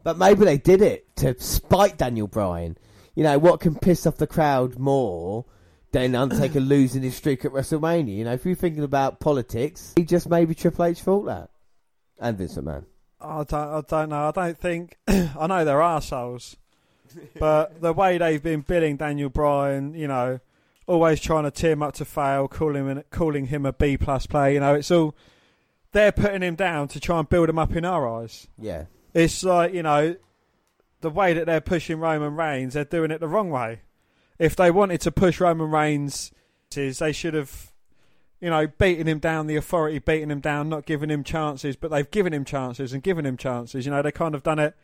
But 0.03 0.17
maybe 0.17 0.45
they 0.45 0.57
did 0.57 0.81
it 0.81 1.15
to 1.17 1.39
spite 1.39 1.97
Daniel 1.97 2.27
Bryan. 2.27 2.77
You 3.15 3.23
know, 3.23 3.37
what 3.37 3.59
can 3.59 3.75
piss 3.75 4.07
off 4.07 4.17
the 4.17 4.27
crowd 4.27 4.79
more 4.79 5.45
than 5.91 6.15
Undertaker 6.15 6.59
losing 6.59 7.03
his 7.03 7.15
streak 7.15 7.45
at 7.45 7.51
WrestleMania? 7.51 8.15
You 8.15 8.23
know, 8.23 8.33
if 8.33 8.45
you're 8.45 8.55
thinking 8.55 8.83
about 8.83 9.19
politics, 9.19 9.93
he 9.95 10.03
just 10.03 10.29
maybe 10.29 10.55
Triple 10.55 10.85
H 10.85 11.01
thought 11.01 11.25
that. 11.25 11.49
And 12.19 12.37
Vince 12.37 12.55
McMahon. 12.55 12.85
I 13.19 13.43
don't, 13.43 13.53
I 13.53 13.81
don't 13.87 14.09
know. 14.09 14.27
I 14.27 14.31
don't 14.31 14.57
think. 14.57 14.97
I 15.07 15.47
know 15.47 15.65
they're 15.65 15.79
arseholes, 15.79 16.55
but 17.39 17.81
the 17.81 17.93
way 17.93 18.17
they've 18.17 18.41
been 18.41 18.61
billing 18.61 18.97
Daniel 18.97 19.29
Bryan, 19.29 19.93
you 19.93 20.07
know, 20.07 20.39
always 20.87 21.21
trying 21.21 21.43
to 21.43 21.51
tear 21.51 21.71
him 21.71 21.83
up 21.83 21.93
to 21.95 22.05
fail, 22.05 22.47
calling 22.47 22.87
him 22.87 23.03
calling 23.11 23.47
him 23.47 23.65
a 23.65 23.73
B 23.73 23.97
plus 23.97 24.25
player. 24.25 24.53
You 24.53 24.59
know, 24.59 24.75
it's 24.75 24.91
all 24.91 25.15
they're 25.91 26.11
putting 26.11 26.41
him 26.41 26.55
down 26.55 26.87
to 26.89 26.99
try 26.99 27.19
and 27.19 27.27
build 27.27 27.49
him 27.49 27.59
up 27.59 27.75
in 27.75 27.85
our 27.85 28.07
eyes. 28.07 28.47
Yeah. 28.57 28.85
It's 29.13 29.43
like 29.43 29.73
you 29.73 29.83
know, 29.83 30.15
the 31.01 31.09
way 31.09 31.33
that 31.33 31.45
they're 31.45 31.61
pushing 31.61 31.99
Roman 31.99 32.35
Reigns, 32.35 32.73
they're 32.73 32.85
doing 32.85 33.11
it 33.11 33.19
the 33.19 33.27
wrong 33.27 33.49
way. 33.49 33.81
If 34.39 34.55
they 34.55 34.71
wanted 34.71 35.01
to 35.01 35.11
push 35.11 35.39
Roman 35.39 35.69
Reigns, 35.69 36.31
they 36.73 37.11
should 37.11 37.33
have, 37.33 37.73
you 38.39 38.49
know, 38.49 38.67
beaten 38.67 39.07
him 39.07 39.19
down, 39.19 39.47
the 39.47 39.55
authority 39.55 39.99
beating 39.99 40.31
him 40.31 40.39
down, 40.39 40.69
not 40.69 40.85
giving 40.85 41.09
him 41.09 41.23
chances. 41.23 41.75
But 41.75 41.91
they've 41.91 42.09
given 42.09 42.33
him 42.33 42.45
chances 42.45 42.93
and 42.93 43.03
given 43.03 43.25
him 43.25 43.37
chances. 43.37 43.85
You 43.85 43.91
know, 43.91 44.01
they 44.01 44.11
kind 44.11 44.33
of 44.33 44.43
done 44.43 44.59
it 44.59 44.75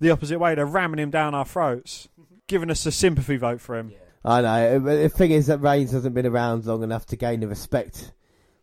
the 0.00 0.10
opposite 0.10 0.38
way. 0.38 0.54
They're 0.54 0.66
ramming 0.66 0.98
him 0.98 1.10
down 1.10 1.34
our 1.34 1.44
throats, 1.44 2.08
giving 2.46 2.70
us 2.70 2.86
a 2.86 2.90
sympathy 2.90 3.36
vote 3.36 3.60
for 3.60 3.76
him. 3.76 3.92
I 4.24 4.40
know. 4.40 4.78
The 4.78 5.08
thing 5.10 5.30
is 5.30 5.48
that 5.48 5.60
Reigns 5.60 5.92
hasn't 5.92 6.14
been 6.14 6.26
around 6.26 6.64
long 6.64 6.82
enough 6.82 7.06
to 7.06 7.16
gain 7.16 7.40
the 7.40 7.48
respect 7.48 8.12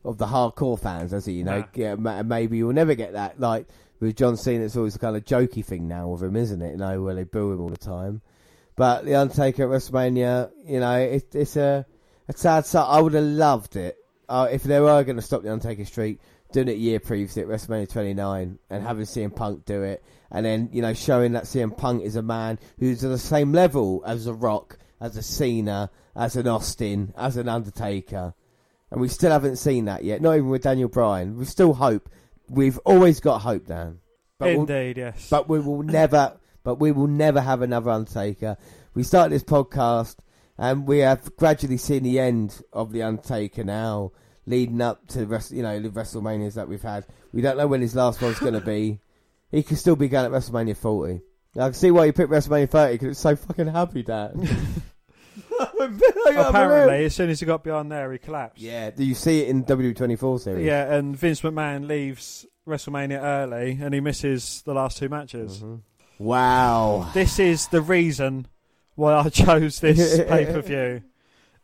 of 0.04 0.18
the 0.18 0.26
hardcore 0.26 0.80
fans, 0.80 1.12
has 1.12 1.26
he? 1.26 1.34
You 1.34 1.44
know, 1.44 1.60
Nah. 1.60 1.66
yeah, 1.76 1.96
maybe 1.96 2.58
you'll 2.58 2.74
never 2.74 2.96
get 2.96 3.14
that. 3.14 3.40
Like 3.40 3.68
with 4.00 4.16
John 4.16 4.38
Cena, 4.38 4.66
it's 4.66 4.76
always 4.76 4.96
a 4.96 5.00
kind 5.00 5.16
of 5.16 5.26
jokey 5.26 5.64
thing 5.64 5.88
now 5.88 6.08
with 6.10 6.24
him, 6.24 6.36
isn't 6.36 6.62
it? 6.62 6.72
You 6.72 6.78
know, 6.78 7.02
where 7.02 7.16
they 7.16 7.24
boo 7.24 7.52
him 7.52 7.62
all 7.62 7.70
the 7.70 7.78
time. 7.78 8.22
But 8.76 9.06
the 9.06 9.16
Undertaker 9.16 9.64
at 9.64 9.70
WrestleMania, 9.70 10.50
you 10.66 10.80
know, 10.80 10.98
it, 10.98 11.36
it's 11.36 11.56
a, 11.56 11.86
a 12.28 12.34
sad 12.34 12.66
sight. 12.66 12.88
I 12.88 13.02
would 13.02 13.14
have 13.14 13.24
loved 13.24 13.76
it 13.76 13.98
uh, 14.30 14.48
if 14.52 14.64
they 14.64 14.80
were 14.80 15.04
going 15.04 15.18
to 15.18 15.22
stop 15.22 15.44
the 15.44 15.52
Undertaker 15.52 15.86
streak, 15.86 16.20
doing 16.52 16.68
it 16.70 16.72
a 16.72 16.78
year 16.78 17.00
previously 17.00 17.44
at 17.44 17.48
WrestleMania 17.48 17.90
29 17.92 18.58
and 18.70 18.84
having 18.84 19.06
CM 19.06 19.36
Punk 19.36 19.66
do 19.66 19.84
it, 19.84 20.04
and 20.32 20.46
then 20.46 20.70
you 20.72 20.82
know 20.82 20.94
showing 20.94 21.34
that 21.34 21.44
CM 21.44 21.78
Punk 21.78 22.04
is 22.04 22.16
a 22.16 22.22
man 22.22 22.58
who's 22.80 23.04
at 23.04 23.10
the 23.10 23.18
same 23.20 23.52
level 23.52 24.02
as 24.06 24.26
a 24.26 24.34
Rock, 24.34 24.80
as 25.00 25.16
a 25.18 25.22
Cena, 25.22 25.92
as 26.16 26.36
an 26.38 26.48
Austin, 26.48 27.14
as 27.18 27.38
an 27.38 27.50
Undertaker, 27.50 28.34
and 28.92 29.00
we 29.02 29.08
still 29.08 29.32
haven't 29.32 29.56
seen 29.58 29.86
that 29.86 30.04
yet. 30.04 30.22
Not 30.22 30.34
even 30.36 30.50
with 30.50 30.64
Daniel 30.64 30.90
Bryan. 30.90 31.38
We 31.38 31.46
still 31.46 31.74
hope. 31.74 32.10
We've 32.50 32.78
always 32.80 33.20
got 33.20 33.40
hope, 33.40 33.68
Dan. 33.68 34.00
we'll- 34.40 34.62
Indeed, 34.62 34.98
yes. 34.98 35.30
But 35.30 35.48
we 35.50 35.60
will 35.60 35.84
never. 35.84 36.38
But 36.64 36.76
we 36.76 36.92
will 36.92 37.08
never 37.08 37.42
have 37.42 37.62
another 37.64 37.90
Undertaker. 37.90 38.58
We 38.94 39.04
started 39.04 39.34
this 39.34 39.44
podcast, 39.44 40.18
and 40.58 40.86
we 40.88 41.00
have 41.00 41.36
gradually 41.38 41.78
seen 41.78 42.04
the 42.04 42.20
end 42.20 42.62
of 42.72 42.92
the 42.92 43.02
Undertaker 43.04 43.64
now, 43.64 44.12
leading 44.46 44.82
up 44.82 45.08
to 45.08 45.26
the. 45.26 45.48
You 45.52 45.64
know, 45.64 45.80
the 45.80 45.90
WrestleManias 45.90 46.54
that 46.56 46.68
we've 46.68 46.82
had. 46.82 47.06
We 47.34 47.42
don't 47.42 47.58
know 47.58 47.68
when 47.68 47.82
his 47.82 47.96
last 47.96 48.22
one's 48.22 48.40
going 48.40 48.54
to 48.54 48.62
be. 48.62 49.00
He 49.50 49.64
could 49.64 49.78
still 49.78 49.96
be 49.96 50.08
going 50.08 50.26
at 50.26 50.32
WrestleMania 50.32 50.78
40. 50.78 51.22
I 51.58 51.60
can 51.60 51.74
see 51.74 51.92
why 51.92 52.06
you 52.06 52.14
picked 52.14 52.30
WrestleMania 52.32 52.70
30 52.70 52.94
because 52.94 53.08
it's 53.10 53.20
so 53.20 53.36
fucking 53.36 53.68
happy, 53.68 54.04
Dan. 54.04 54.48
Apparently, 55.80 57.06
as 57.06 57.16
soon 57.16 57.30
as 57.30 57.40
he 57.40 57.46
got 57.46 57.64
beyond 57.64 57.92
there, 57.92 58.12
he 58.12 58.18
collapsed. 58.18 58.62
Yeah, 58.62 58.92
do 58.92 59.04
you 59.04 59.16
see 59.16 59.42
it 59.42 59.50
in 59.50 59.64
W24 59.66 60.40
series? 60.40 60.66
Yeah, 60.66 60.94
and 60.94 61.16
Vince 61.16 61.42
McMahon 61.42 61.88
leaves 61.88 62.46
WrestleMania 62.68 63.22
early, 63.22 63.80
and 63.82 63.94
he 63.94 64.00
misses 64.00 64.62
the 64.66 64.74
last 64.74 64.98
two 64.98 65.10
matches. 65.10 65.60
Mm-hmm. 65.60 65.76
Wow. 66.24 67.10
This 67.14 67.40
is 67.40 67.68
the 67.68 67.82
reason 67.82 68.48
why 68.96 69.16
I 69.16 69.30
chose 69.30 69.80
this 69.80 70.18
pay 70.30 70.46
per 70.46 70.62
view. 70.62 71.04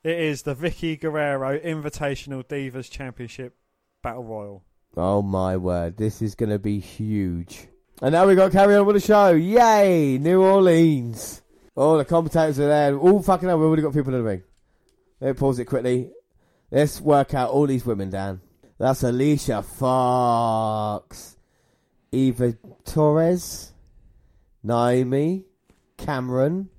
It 0.04 0.20
is 0.20 0.44
the 0.44 0.56
Vickie 0.56 1.00
Guerrero 1.00 1.60
Invitational 1.60 2.44
Divas 2.44 2.90
Championship 2.90 3.56
Battle 4.02 4.24
Royal. 4.24 4.64
Oh 4.96 5.22
my 5.22 5.58
word, 5.58 5.98
this 5.98 6.22
is 6.22 6.34
going 6.34 6.50
to 6.50 6.60
be 6.60 6.80
huge. 6.80 7.68
And 8.02 8.14
now 8.14 8.26
we 8.28 8.36
got 8.36 8.52
to 8.52 8.58
carry 8.58 8.76
on 8.76 8.86
with 8.86 8.96
the 8.96 9.00
show. 9.00 9.32
Yay, 9.32 10.18
New 10.20 10.42
Orleans. 10.42 11.42
Oh, 11.80 11.98
the 11.98 12.06
commentators 12.06 12.60
are 12.60 12.68
there. 12.68 12.98
All 12.98 13.22
fucking 13.22 13.48
hell, 13.48 13.60
we've 13.60 13.68
already 13.68 13.84
got 13.84 13.94
people 13.94 14.12
in 14.14 14.20
the 14.20 14.28
ring. 14.28 14.44
Let 15.22 15.28
me 15.28 15.34
pause 15.40 15.60
it 15.60 15.66
quickly. 15.66 16.10
Let's 16.72 17.00
work 17.00 17.36
out 17.36 17.52
all 17.52 17.68
these 17.68 17.86
women, 17.86 18.10
Dan. 18.10 18.42
That's 18.80 19.04
Alicia 19.04 19.62
Fox, 19.62 21.38
Eve 22.12 22.58
Torres, 22.84 23.74
Naomi, 24.64 25.46
Cameron, 25.98 26.70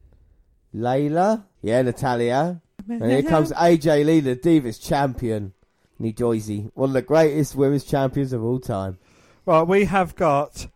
Layla, 0.74 1.44
yeah, 1.62 1.82
Natalya. 1.82 2.60
And 2.88 3.10
here 3.10 3.22
comes 3.22 3.52
AJ 3.52 4.04
Lee, 4.04 4.20
the 4.20 4.34
Divas 4.34 4.84
champion. 4.84 5.52
New 6.00 6.12
Jersey, 6.12 6.70
one 6.74 6.90
of 6.90 6.94
the 6.94 7.02
greatest 7.02 7.56
women's 7.56 7.84
champions 7.84 8.32
of 8.32 8.44
all 8.44 8.60
time. 8.60 8.98
Right, 9.44 9.62
we 9.62 9.86
have 9.86 10.14
got 10.14 10.68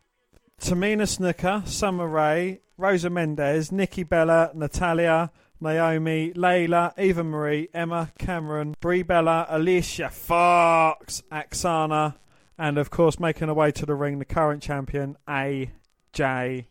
Tamina 0.61 1.03
Snuka, 1.03 1.67
Summer 1.69 2.09
Rae, 2.09 2.62
Rosa 2.83 3.11
Mendes, 3.11 3.71
Nikki 3.71 4.03
Bella, 4.03 4.51
Natalya, 4.55 5.31
Naomi, 5.61 6.33
Layla, 6.33 6.93
Eva 6.99 7.23
Marie, 7.23 7.69
Emma, 7.73 8.11
Cameron, 8.19 8.75
Brie 8.81 9.05
Bella, 9.05 9.47
Alicia 9.49 10.11
Fox, 10.11 11.23
Aksana, 11.31 12.17
and 12.59 12.79
of 12.79 12.91
course 12.91 13.21
making 13.21 13.47
her 13.47 13.55
way 13.55 13.71
to 13.71 13.87
the 13.87 13.95
ring, 13.95 14.19
the 14.19 14.25
current 14.25 14.65
champion, 14.65 15.17
AJ 15.29 16.67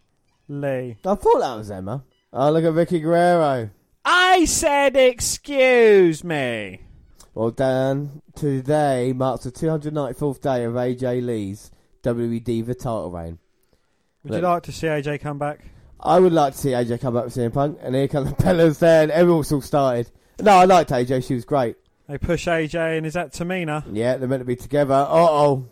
Lee. 0.49 0.97
I 1.05 1.15
thought 1.15 1.39
that 1.39 1.55
was 1.55 1.71
Emma. 1.71 2.03
Oh, 2.33 2.51
look 2.51 2.65
at 2.65 2.73
Ricky 2.73 2.99
Guerrero. 2.99 3.69
I 4.03 4.43
said, 4.43 4.97
excuse 4.97 6.25
me. 6.25 6.81
Well, 7.33 7.51
Dan, 7.51 8.21
today 8.35 9.13
marks 9.13 9.45
the 9.45 9.51
294th 9.53 10.41
day 10.41 10.65
of 10.65 10.73
AJ 10.73 11.25
Lee's 11.25 11.71
WWE 12.03 12.43
Diva 12.43 12.73
title 12.73 13.11
reign. 13.11 13.39
Would 14.25 14.33
you 14.33 14.41
like 14.41 14.63
to 14.63 14.73
see 14.73 14.87
AJ 14.87 15.21
come 15.21 15.37
back? 15.37 15.61
I 16.03 16.19
would 16.19 16.33
like 16.33 16.53
to 16.53 16.59
see 16.59 16.69
AJ 16.69 17.01
come 17.01 17.13
back 17.13 17.25
with 17.25 17.35
CM 17.35 17.53
Punk, 17.53 17.77
and 17.81 17.93
here 17.93 18.07
come 18.07 18.25
the 18.25 18.31
Bellas 18.43 18.79
there, 18.79 19.03
and 19.03 19.11
everyone's 19.11 19.51
all 19.51 19.61
started. 19.61 20.09
No, 20.39 20.51
I 20.51 20.65
liked 20.65 20.89
AJ, 20.89 21.27
she 21.27 21.35
was 21.35 21.45
great. 21.45 21.75
They 22.07 22.17
push 22.17 22.47
AJ, 22.47 22.97
and 22.97 23.05
is 23.05 23.13
that 23.13 23.31
Tamina? 23.31 23.83
Yeah, 23.91 24.17
they're 24.17 24.27
meant 24.27 24.41
to 24.41 24.45
be 24.45 24.55
together. 24.55 24.93
Uh 24.93 25.07
oh. 25.09 25.67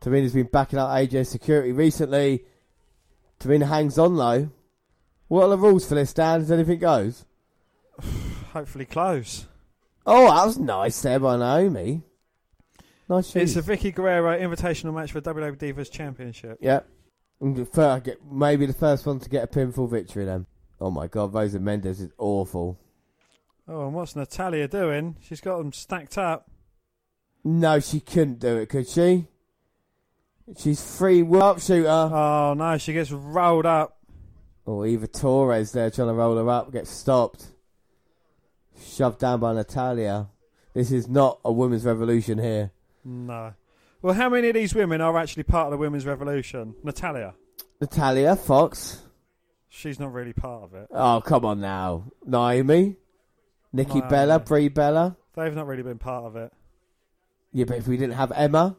Tamina's 0.00 0.34
been 0.34 0.48
backing 0.52 0.78
up 0.78 0.90
AJ's 0.90 1.28
security 1.28 1.72
recently. 1.72 2.44
Tamina 3.40 3.68
hangs 3.68 3.98
on 3.98 4.16
though. 4.16 4.50
What 5.28 5.44
are 5.44 5.50
the 5.50 5.58
rules 5.58 5.88
for 5.88 5.94
this, 5.94 6.12
Dan? 6.12 6.40
Does 6.40 6.50
anything 6.50 6.80
goes? 6.80 7.24
Hopefully 8.52 8.84
close. 8.84 9.46
Oh, 10.04 10.26
that 10.34 10.44
was 10.44 10.58
nice 10.58 11.00
there 11.00 11.20
by 11.20 11.36
Naomi. 11.36 12.02
Nice 13.08 13.30
shoes. 13.30 13.56
It's 13.56 13.68
a 13.68 13.70
Vickie 13.70 13.94
Guerrero 13.94 14.38
invitational 14.38 14.92
match 14.94 15.12
for 15.12 15.20
WWE 15.20 15.56
Divas 15.56 15.90
Championship. 15.90 16.58
Yeah. 16.60 16.80
And 17.42 17.56
the 17.56 17.64
fir- 17.66 18.00
get- 18.00 18.24
Maybe 18.24 18.66
the 18.66 18.72
first 18.72 19.04
one 19.04 19.18
to 19.18 19.28
get 19.28 19.44
a 19.44 19.46
pinfall 19.48 19.90
victory 19.90 20.24
then. 20.24 20.46
Oh 20.80 20.90
my 20.90 21.08
god, 21.08 21.34
Rosa 21.34 21.58
Mendes 21.58 22.00
is 22.00 22.12
awful. 22.16 22.78
Oh, 23.68 23.86
and 23.86 23.94
what's 23.94 24.16
Natalya 24.16 24.68
doing? 24.68 25.16
She's 25.20 25.40
got 25.40 25.58
them 25.58 25.72
stacked 25.72 26.16
up. 26.16 26.48
No, 27.44 27.80
she 27.80 28.00
couldn't 28.00 28.38
do 28.38 28.56
it, 28.58 28.68
could 28.68 28.88
she? 28.88 29.26
She's 30.56 30.82
free 30.96 31.22
up 31.36 31.60
shooter. 31.60 31.88
Oh 31.88 32.54
no, 32.56 32.78
she 32.78 32.92
gets 32.92 33.10
rolled 33.10 33.66
up. 33.66 33.98
Or 34.64 34.86
Eve 34.86 35.10
Torres 35.12 35.72
there 35.72 35.90
trying 35.90 36.08
to 36.08 36.14
roll 36.14 36.36
her 36.36 36.48
up, 36.48 36.72
gets 36.72 36.90
stopped. 36.90 37.46
Shoved 38.80 39.18
down 39.18 39.40
by 39.40 39.52
Natalya. 39.52 40.28
This 40.74 40.92
is 40.92 41.08
not 41.08 41.40
a 41.44 41.52
women's 41.52 41.84
revolution 41.84 42.38
here. 42.38 42.70
No. 43.04 43.54
Well, 44.02 44.14
how 44.14 44.28
many 44.28 44.48
of 44.48 44.54
these 44.54 44.74
women 44.74 45.00
are 45.00 45.16
actually 45.16 45.44
part 45.44 45.66
of 45.66 45.70
the 45.70 45.78
women's 45.78 46.04
revolution? 46.04 46.74
Natalya. 46.82 47.34
Natalya, 47.80 48.34
Fox. 48.36 49.00
She's 49.68 49.98
not 50.00 50.12
really 50.12 50.32
part 50.32 50.64
of 50.64 50.74
it. 50.74 50.88
Oh, 50.90 51.22
come 51.24 51.44
on 51.44 51.60
now. 51.60 52.10
Naomi. 52.26 52.96
Nikki 53.72 54.00
No. 54.00 54.08
Bella, 54.08 54.38
Brie 54.40 54.68
Bella. 54.68 55.16
They've 55.34 55.54
not 55.54 55.66
really 55.66 55.82
been 55.84 55.98
part 55.98 56.24
of 56.24 56.36
it. 56.36 56.52
Yeah, 57.52 57.64
but 57.64 57.78
if 57.78 57.86
we 57.86 57.96
didn't 57.96 58.16
have 58.16 58.32
Emma, 58.32 58.76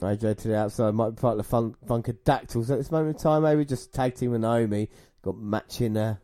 AJ 0.00 0.38
to 0.38 0.48
the 0.48 0.56
outside 0.58 0.92
might 0.94 1.10
be 1.10 1.20
part 1.20 1.32
of 1.32 1.38
the 1.38 1.44
fun, 1.44 1.74
Funkadactyls 1.86 2.70
at 2.70 2.78
this 2.78 2.90
moment 2.90 3.16
in 3.16 3.22
time. 3.22 3.42
Maybe 3.42 3.64
just 3.64 3.94
tag 3.94 4.16
team 4.16 4.32
with 4.32 4.40
Naomi. 4.40 4.90
Got 5.22 5.38
matching 5.38 5.96
uh, 5.96 6.16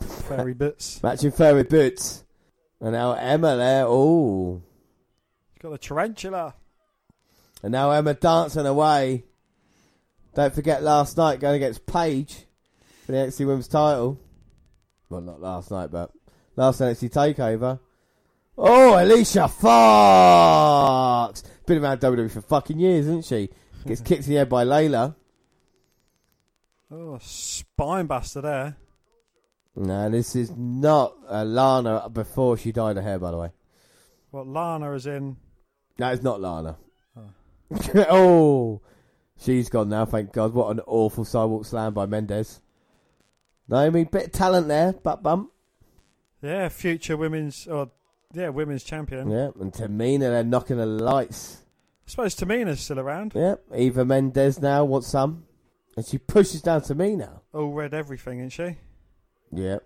Fairy 0.00 0.54
boots. 0.54 1.00
matching 1.02 1.30
furry 1.30 1.64
boots. 1.64 2.24
And 2.80 2.92
now 2.92 3.12
Emma 3.12 3.56
there. 3.56 3.84
Oh, 3.86 4.62
She's 5.52 5.62
got 5.62 5.70
the 5.72 5.78
tarantula. 5.78 6.54
And 7.62 7.72
now 7.72 7.90
Emma 7.90 8.14
dancing 8.14 8.66
away. 8.66 9.24
Don't 10.34 10.54
forget 10.54 10.82
last 10.82 11.16
night 11.16 11.40
going 11.40 11.56
against 11.56 11.86
Paige 11.86 12.46
for 13.04 13.12
the 13.12 13.18
NXT 13.18 13.46
Women's 13.46 13.68
title. 13.68 14.20
Well, 15.08 15.20
not 15.20 15.40
last 15.40 15.70
night, 15.70 15.90
but 15.90 16.12
last 16.56 16.80
NXT 16.80 17.10
Takeover. 17.10 17.80
Oh, 18.56 19.02
Alicia 19.02 19.48
Fox! 19.48 21.42
Been 21.66 21.82
around 21.82 22.00
WWE 22.00 22.30
for 22.30 22.42
fucking 22.42 22.78
years, 22.78 23.06
isn't 23.06 23.24
she? 23.24 23.48
Gets 23.86 24.02
kicked 24.02 24.24
in 24.24 24.30
the 24.30 24.36
head 24.36 24.48
by 24.48 24.64
Layla. 24.64 25.14
Oh, 26.90 27.18
spine 27.22 28.06
buster 28.06 28.40
there. 28.40 28.76
No, 29.76 30.10
this 30.10 30.34
is 30.36 30.50
not 30.56 31.14
uh, 31.28 31.44
Lana 31.44 32.08
before 32.10 32.56
she 32.56 32.72
dyed 32.72 32.96
her 32.96 33.02
hair, 33.02 33.18
by 33.18 33.30
the 33.30 33.36
way. 33.38 33.50
What 34.30 34.46
Lana 34.46 34.92
is 34.92 35.06
in? 35.06 35.36
No, 35.98 36.10
it's 36.12 36.22
not 36.22 36.40
Lana. 36.40 36.76
Oh, 37.94 38.80
she's 39.38 39.68
gone 39.68 39.88
now, 39.88 40.04
thank 40.04 40.32
God. 40.32 40.52
What 40.54 40.70
an 40.70 40.80
awful 40.86 41.24
sidewalk 41.24 41.64
slam 41.64 41.94
by 41.94 42.06
Mendes. 42.06 42.60
Naomi, 43.68 44.04
bit 44.04 44.26
of 44.26 44.32
talent 44.32 44.68
there, 44.68 44.92
butt 44.92 45.22
bump. 45.22 45.52
Yeah, 46.42 46.68
future 46.68 47.16
women's 47.16 47.66
or 47.66 47.90
yeah, 48.32 48.48
women's 48.48 48.82
champion. 48.82 49.30
Yeah, 49.30 49.50
and 49.60 49.72
Tamina, 49.72 50.20
they're 50.20 50.44
knocking 50.44 50.78
the 50.78 50.86
lights. 50.86 51.58
I 52.06 52.10
suppose 52.10 52.34
Tamina's 52.34 52.80
still 52.80 52.98
around. 52.98 53.32
Yeah, 53.34 53.56
Eva 53.74 54.04
Mendez 54.04 54.60
now 54.60 54.84
wants 54.84 55.08
some. 55.08 55.44
And 55.96 56.06
she 56.06 56.18
pushes 56.18 56.62
down 56.62 56.80
Tamina. 56.80 57.40
All 57.52 57.72
read 57.72 57.94
everything, 57.94 58.38
isn't 58.38 58.50
she? 58.50 58.76
Yeah. 59.52 59.78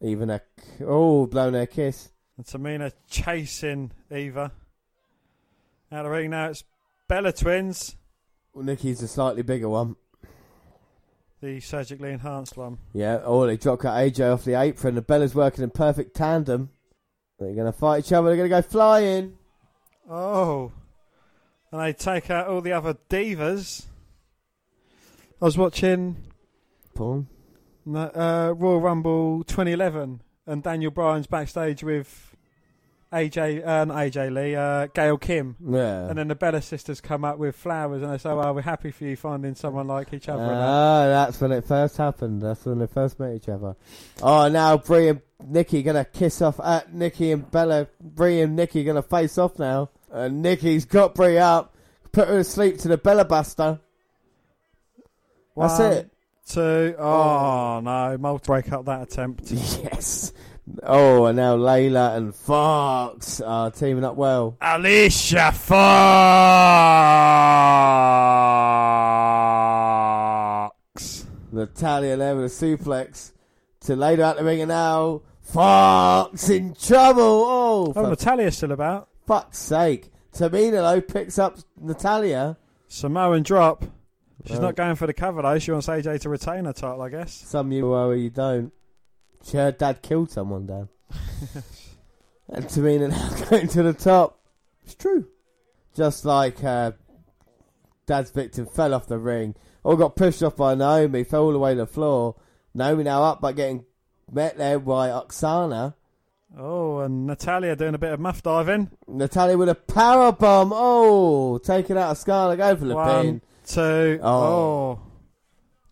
Even 0.00 0.30
a. 0.30 0.40
Oh, 0.80 1.26
blown 1.26 1.54
her 1.54 1.66
kiss. 1.66 2.10
And 2.36 2.46
Tamina 2.46 2.92
chasing 3.08 3.92
Eva. 4.10 4.52
Out 5.90 6.00
of 6.00 6.04
the 6.04 6.10
ring 6.10 6.30
now, 6.30 6.50
it's 6.50 6.64
Bella 7.08 7.32
Twins, 7.32 7.96
Well, 8.52 8.64
Nikki's 8.64 9.02
a 9.02 9.08
slightly 9.08 9.42
bigger 9.42 9.68
one. 9.68 9.96
the 11.40 11.60
surgically 11.60 12.12
enhanced 12.12 12.56
one. 12.56 12.78
Yeah, 12.92 13.20
oh, 13.24 13.46
they 13.46 13.56
drop 13.56 13.80
cut 13.80 13.94
AJ 13.96 14.32
off 14.34 14.44
the 14.44 14.54
apron. 14.60 14.94
The 14.94 15.02
Bella's 15.02 15.34
working 15.34 15.64
in 15.64 15.70
perfect 15.70 16.14
tandem. 16.14 16.70
They're 17.38 17.54
going 17.54 17.66
to 17.72 17.78
fight 17.78 18.04
each 18.04 18.12
other. 18.12 18.28
They're 18.28 18.36
going 18.36 18.50
to 18.50 18.56
go 18.56 18.62
flying. 18.62 19.38
Oh. 20.10 20.72
And 21.70 21.80
they 21.80 21.92
take 21.92 22.30
out 22.30 22.48
all 22.48 22.60
the 22.60 22.72
other 22.72 22.94
divas. 23.08 23.86
I 25.40 25.44
was 25.44 25.56
watching 25.56 26.16
Paul. 26.94 27.26
uh, 27.94 28.52
Royal 28.56 28.80
Rumble 28.80 29.44
2011 29.44 30.20
and 30.46 30.62
Daniel 30.62 30.90
Bryan's 30.90 31.26
backstage 31.28 31.84
with 31.84 32.27
AJ, 33.12 33.66
uh, 33.66 33.84
not 33.86 33.96
AJ 33.96 34.34
Lee, 34.34 34.54
uh, 34.54 34.86
Gail 34.94 35.16
Kim. 35.16 35.56
Yeah. 35.66 36.08
And 36.08 36.18
then 36.18 36.28
the 36.28 36.34
Bella 36.34 36.60
sisters 36.60 37.00
come 37.00 37.24
up 37.24 37.38
with 37.38 37.56
flowers 37.56 38.02
and 38.02 38.12
they 38.12 38.18
say, 38.18 38.32
well, 38.34 38.54
we're 38.54 38.60
happy 38.60 38.90
for 38.90 39.04
you 39.04 39.16
finding 39.16 39.54
someone 39.54 39.86
like 39.86 40.12
each 40.12 40.28
other. 40.28 40.42
and 40.42 40.50
that." 40.52 40.56
Ah, 40.68 41.06
that's 41.06 41.40
when 41.40 41.52
it 41.52 41.64
first 41.64 41.96
happened. 41.96 42.42
That's 42.42 42.64
when 42.66 42.78
they 42.80 42.86
first 42.86 43.18
met 43.18 43.34
each 43.34 43.48
other. 43.48 43.76
Oh, 44.22 44.48
now 44.48 44.76
Brie 44.76 45.08
and 45.08 45.22
Nikki 45.42 45.82
gonna 45.82 46.04
kiss 46.04 46.42
off. 46.42 46.60
At 46.62 46.92
Nikki 46.92 47.32
and 47.32 47.50
Bella, 47.50 47.88
Brie 48.00 48.42
and 48.42 48.54
Nikki 48.56 48.84
gonna 48.84 49.02
face 49.02 49.38
off 49.38 49.58
now. 49.58 49.88
And 50.10 50.42
Nikki's 50.42 50.84
got 50.84 51.14
Brie 51.14 51.38
up, 51.38 51.74
put 52.12 52.28
her 52.28 52.38
to 52.38 52.44
sleep 52.44 52.78
to 52.80 52.88
the 52.88 52.98
Bella 52.98 53.24
Buster. 53.24 53.80
That's 55.56 55.78
One, 55.78 55.92
it. 55.92 56.10
oh. 56.98 57.80
no, 57.82 58.16
multi 58.18 58.46
break 58.46 58.70
up 58.72 58.84
that 58.84 59.02
attempt. 59.02 59.50
Yes. 59.52 60.32
Oh, 60.82 61.24
and 61.26 61.36
now 61.36 61.56
Layla 61.56 62.16
and 62.16 62.34
Fox 62.34 63.40
are 63.40 63.70
teaming 63.70 64.04
up 64.04 64.16
well. 64.16 64.56
Alicia 64.60 65.52
Fox. 69.88 71.26
Natalya 71.50 72.16
there 72.16 72.36
with 72.36 72.44
a 72.44 72.48
suplex 72.48 73.32
to 73.80 73.96
Layla 73.96 74.20
out 74.20 74.36
the 74.36 74.44
ring, 74.44 74.60
and 74.60 74.68
now 74.68 75.22
Fox 75.40 76.48
in 76.50 76.74
trouble. 76.74 77.22
Oh, 77.22 77.92
Oh, 77.96 78.10
Natalya's 78.10 78.56
still 78.56 78.72
about. 78.72 79.08
fuck's 79.26 79.58
sake. 79.58 80.10
Tamina, 80.34 80.72
though, 80.72 81.00
picks 81.00 81.38
up 81.38 81.58
Natalya. 81.80 82.56
Samoan 82.88 83.42
drop. 83.42 83.84
She's 84.46 84.60
not 84.60 84.76
going 84.76 84.94
for 84.94 85.06
the 85.06 85.12
cover 85.12 85.42
though. 85.42 85.58
She 85.58 85.72
wants 85.72 85.88
AJ 85.88 86.20
to 86.20 86.28
retain 86.28 86.64
her 86.66 86.72
title, 86.72 87.02
I 87.02 87.08
guess. 87.10 87.32
Some 87.34 87.72
you 87.72 87.92
are, 87.92 88.14
you 88.14 88.30
don't. 88.30 88.72
She 89.48 89.56
heard 89.56 89.78
dad 89.78 90.02
killed 90.02 90.30
someone, 90.30 90.66
Dan. 90.66 90.88
and 92.50 92.66
Tamina 92.66 93.08
now 93.08 93.46
going 93.50 93.68
to 93.68 93.82
the 93.82 93.94
top. 93.94 94.38
It's 94.84 94.94
true. 94.94 95.26
Just 95.96 96.26
like 96.26 96.62
uh, 96.62 96.92
dad's 98.06 98.30
victim 98.30 98.66
fell 98.66 98.92
off 98.92 99.06
the 99.06 99.18
ring, 99.18 99.54
or 99.82 99.96
got 99.96 100.16
pushed 100.16 100.42
off 100.42 100.56
by 100.56 100.74
Naomi, 100.74 101.24
fell 101.24 101.44
all 101.44 101.52
the 101.52 101.58
way 101.58 101.72
to 101.72 101.80
the 101.80 101.86
floor. 101.86 102.36
Naomi 102.74 103.04
now 103.04 103.22
up 103.22 103.40
by 103.40 103.52
getting 103.52 103.84
met 104.30 104.58
there 104.58 104.78
by 104.78 105.08
Aksana. 105.08 105.94
Oh, 106.56 106.98
and 107.00 107.26
Natalya 107.26 107.74
doing 107.74 107.94
a 107.94 107.98
bit 107.98 108.12
of 108.12 108.20
muff 108.20 108.42
diving. 108.42 108.90
Natalya 109.06 109.56
with 109.56 109.68
a 109.70 109.74
power 109.74 110.30
bomb. 110.32 110.72
Oh, 110.74 111.56
taking 111.58 111.96
out 111.96 112.12
a 112.12 112.16
Scarlet, 112.16 112.58
go 112.58 112.76
for 112.76 112.84
the 112.84 112.94
One, 112.94 113.22
pin. 113.22 113.42
two. 113.66 114.20
Oh. 114.22 114.30
Oh. 114.30 115.00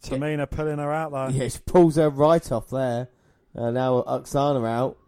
Tamina 0.02 0.48
pulling 0.48 0.78
her 0.78 0.92
out 0.92 1.12
though. 1.12 1.28
Yeah, 1.28 1.48
she 1.48 1.58
pulls 1.64 1.96
her 1.96 2.10
right 2.10 2.52
off 2.52 2.68
there. 2.68 3.08
And 3.56 3.74
now 3.74 4.02
Aksana 4.02 4.68
out. 4.68 4.98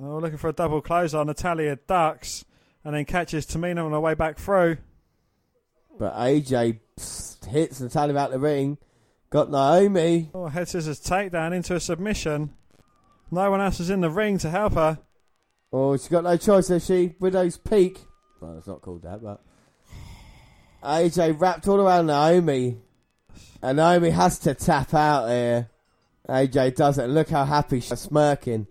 Oh, 0.00 0.18
looking 0.18 0.38
for 0.38 0.48
a 0.48 0.52
double 0.52 0.80
close 0.80 1.12
on. 1.12 1.26
Natalya 1.26 1.76
ducks 1.88 2.44
and 2.84 2.94
then 2.94 3.04
catches 3.04 3.46
Tamina 3.46 3.84
on 3.84 3.90
her 3.90 4.00
way 4.00 4.14
back 4.14 4.38
through. 4.38 4.78
But 5.98 6.14
AJ 6.14 6.78
hits 7.48 7.80
Natalya 7.80 8.16
out 8.16 8.30
the 8.30 8.38
ring. 8.38 8.78
Got 9.30 9.50
Naomi. 9.50 10.30
Oh, 10.32 10.46
head 10.46 10.68
scissors 10.68 11.00
takedown 11.00 11.52
into 11.52 11.74
a 11.74 11.80
submission. 11.80 12.54
No 13.30 13.50
one 13.50 13.60
else 13.60 13.80
is 13.80 13.90
in 13.90 14.00
the 14.00 14.08
ring 14.08 14.38
to 14.38 14.48
help 14.48 14.74
her. 14.74 15.00
Oh, 15.72 15.96
she's 15.96 16.08
got 16.08 16.24
no 16.24 16.36
choice, 16.36 16.68
has 16.68 16.86
she? 16.86 17.16
Widow's 17.18 17.58
Peak. 17.58 17.98
Well, 18.40 18.56
it's 18.56 18.68
not 18.68 18.80
called 18.80 19.02
that, 19.02 19.20
but. 19.20 19.42
AJ 20.82 21.40
wrapped 21.40 21.66
all 21.66 21.80
around 21.80 22.06
Naomi. 22.06 22.78
And 23.60 23.76
Naomi 23.76 24.10
has 24.10 24.38
to 24.40 24.54
tap 24.54 24.94
out 24.94 25.28
here. 25.28 25.68
AJ 26.28 26.76
doesn't. 26.76 27.10
Look 27.10 27.30
how 27.30 27.44
happy 27.44 27.80
she's 27.80 28.00
smirking. 28.00 28.66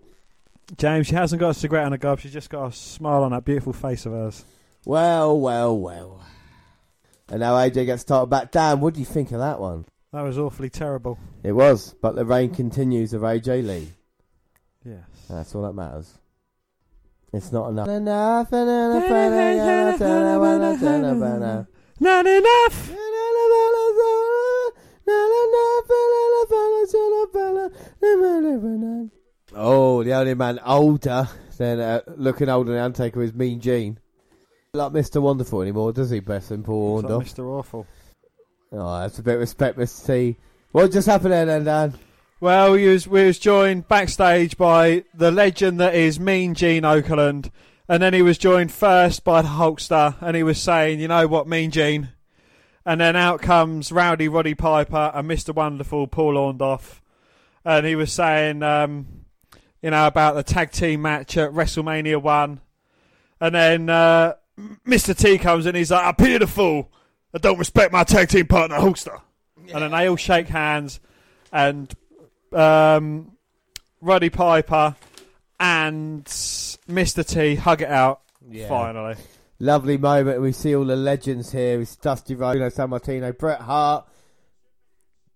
James, 0.76 1.06
she 1.06 1.14
hasn't 1.14 1.40
got 1.40 1.50
a 1.50 1.54
cigarette 1.54 1.86
on 1.86 1.92
her 1.92 1.98
gob. 1.98 2.20
She's 2.20 2.32
just 2.32 2.50
got 2.50 2.66
a 2.66 2.72
smile 2.72 3.22
on 3.24 3.32
that 3.32 3.44
beautiful 3.44 3.72
face 3.72 4.06
of 4.06 4.12
hers. 4.12 4.44
Well, 4.84 5.38
well, 5.38 5.76
well. 5.76 6.22
And 7.28 7.40
now 7.40 7.54
AJ 7.54 7.86
gets 7.86 8.04
title 8.04 8.26
back. 8.26 8.50
Dan, 8.52 8.80
what 8.80 8.94
do 8.94 9.00
you 9.00 9.06
think 9.06 9.32
of 9.32 9.38
that 9.38 9.60
one? 9.60 9.86
That 10.12 10.22
was 10.22 10.38
awfully 10.38 10.70
terrible. 10.70 11.18
It 11.42 11.52
was, 11.52 11.94
but 12.00 12.14
the 12.14 12.24
reign 12.24 12.54
continues 12.54 13.12
of 13.12 13.22
AJ 13.22 13.66
Lee. 13.66 13.92
Yes. 14.84 15.04
That's 15.28 15.54
all 15.54 15.62
that 15.62 15.74
matters. 15.74 16.14
It's 17.32 17.52
not 17.52 17.68
enough. 17.68 17.88
Enough, 17.88 18.52
Not 22.00 22.26
enough. 22.26 22.90
Oh, 29.54 30.02
the 30.02 30.12
only 30.12 30.34
man 30.34 30.60
older 30.64 31.28
than 31.56 31.80
uh, 31.80 32.00
looking 32.16 32.48
older 32.48 32.72
than 32.72 32.80
Undertaker 32.80 33.22
is 33.22 33.34
Mean 33.34 33.60
Gene. 33.60 33.98
Like 34.74 34.92
Mr. 34.92 35.22
Wonderful 35.22 35.62
anymore, 35.62 35.92
does 35.92 36.10
he? 36.10 36.20
Bless 36.20 36.50
him, 36.50 36.62
poor 36.62 37.00
It's 37.00 37.08
like 37.08 37.26
Mr. 37.26 37.44
Awful. 37.46 37.86
Oh, 38.72 39.00
that's 39.00 39.18
a 39.18 39.22
bit 39.22 39.34
of 39.34 39.40
respect, 39.40 39.78
Mr. 39.78 40.06
T. 40.06 40.36
What 40.72 40.92
just 40.92 41.08
happened 41.08 41.32
there 41.32 41.46
then, 41.46 41.64
Dan? 41.64 41.94
Well, 42.40 42.72
we 42.72 42.86
was, 42.86 43.08
we 43.08 43.24
was 43.24 43.38
joined 43.38 43.88
backstage 43.88 44.56
by 44.56 45.04
the 45.14 45.32
legend 45.32 45.80
that 45.80 45.94
is 45.94 46.20
Mean 46.20 46.54
Gene 46.54 46.82
Okerlund, 46.82 47.50
and 47.88 48.02
then 48.02 48.12
he 48.12 48.22
was 48.22 48.38
joined 48.38 48.70
first 48.70 49.24
by 49.24 49.42
the 49.42 49.48
Hulkster, 49.48 50.14
and 50.20 50.36
he 50.36 50.42
was 50.42 50.60
saying, 50.60 51.00
"You 51.00 51.08
know 51.08 51.26
what, 51.26 51.48
Mean 51.48 51.70
Gene," 51.70 52.10
and 52.84 53.00
then 53.00 53.16
out 53.16 53.40
comes 53.40 53.90
Rowdy 53.90 54.28
Roddy 54.28 54.54
Piper 54.54 55.10
and 55.14 55.26
Mister 55.26 55.52
Wonderful 55.52 56.06
Paul 56.06 56.34
Orndorff, 56.34 57.00
and 57.68 57.84
he 57.86 57.94
was 57.96 58.10
saying, 58.10 58.62
um, 58.62 59.06
you 59.82 59.90
know, 59.90 60.06
about 60.06 60.34
the 60.34 60.42
tag 60.42 60.70
team 60.70 61.02
match 61.02 61.36
at 61.36 61.50
WrestleMania 61.52 62.20
One, 62.20 62.60
and 63.40 63.54
then 63.54 63.90
uh, 63.90 64.32
Mister 64.86 65.12
T 65.12 65.36
comes 65.36 65.66
and 65.66 65.76
he's 65.76 65.90
like, 65.90 66.04
"I'm 66.04 66.14
beautiful. 66.16 66.90
I 67.34 67.38
don't 67.38 67.58
respect 67.58 67.92
my 67.92 68.04
tag 68.04 68.30
team 68.30 68.46
partner 68.46 68.78
Hulkster," 68.78 69.20
and 69.56 69.82
then 69.82 69.90
they 69.90 70.08
all 70.08 70.16
shake 70.16 70.48
hands, 70.48 70.98
and 71.52 71.92
um, 72.54 73.32
Roddy 74.00 74.30
Piper 74.30 74.96
and 75.60 76.24
Mr. 76.24 77.26
T 77.26 77.54
hug 77.56 77.82
it 77.82 77.90
out. 77.90 78.22
Yeah. 78.50 78.66
Finally, 78.66 79.16
Lovely 79.60 79.98
moment. 79.98 80.40
We 80.40 80.52
see 80.52 80.74
all 80.74 80.86
the 80.86 80.96
legends 80.96 81.52
here. 81.52 81.82
It's 81.82 81.96
Dusty 81.96 82.34
Rhodes, 82.34 82.76
Sammartino, 82.76 83.36
Bret 83.36 83.60
Hart, 83.60 84.06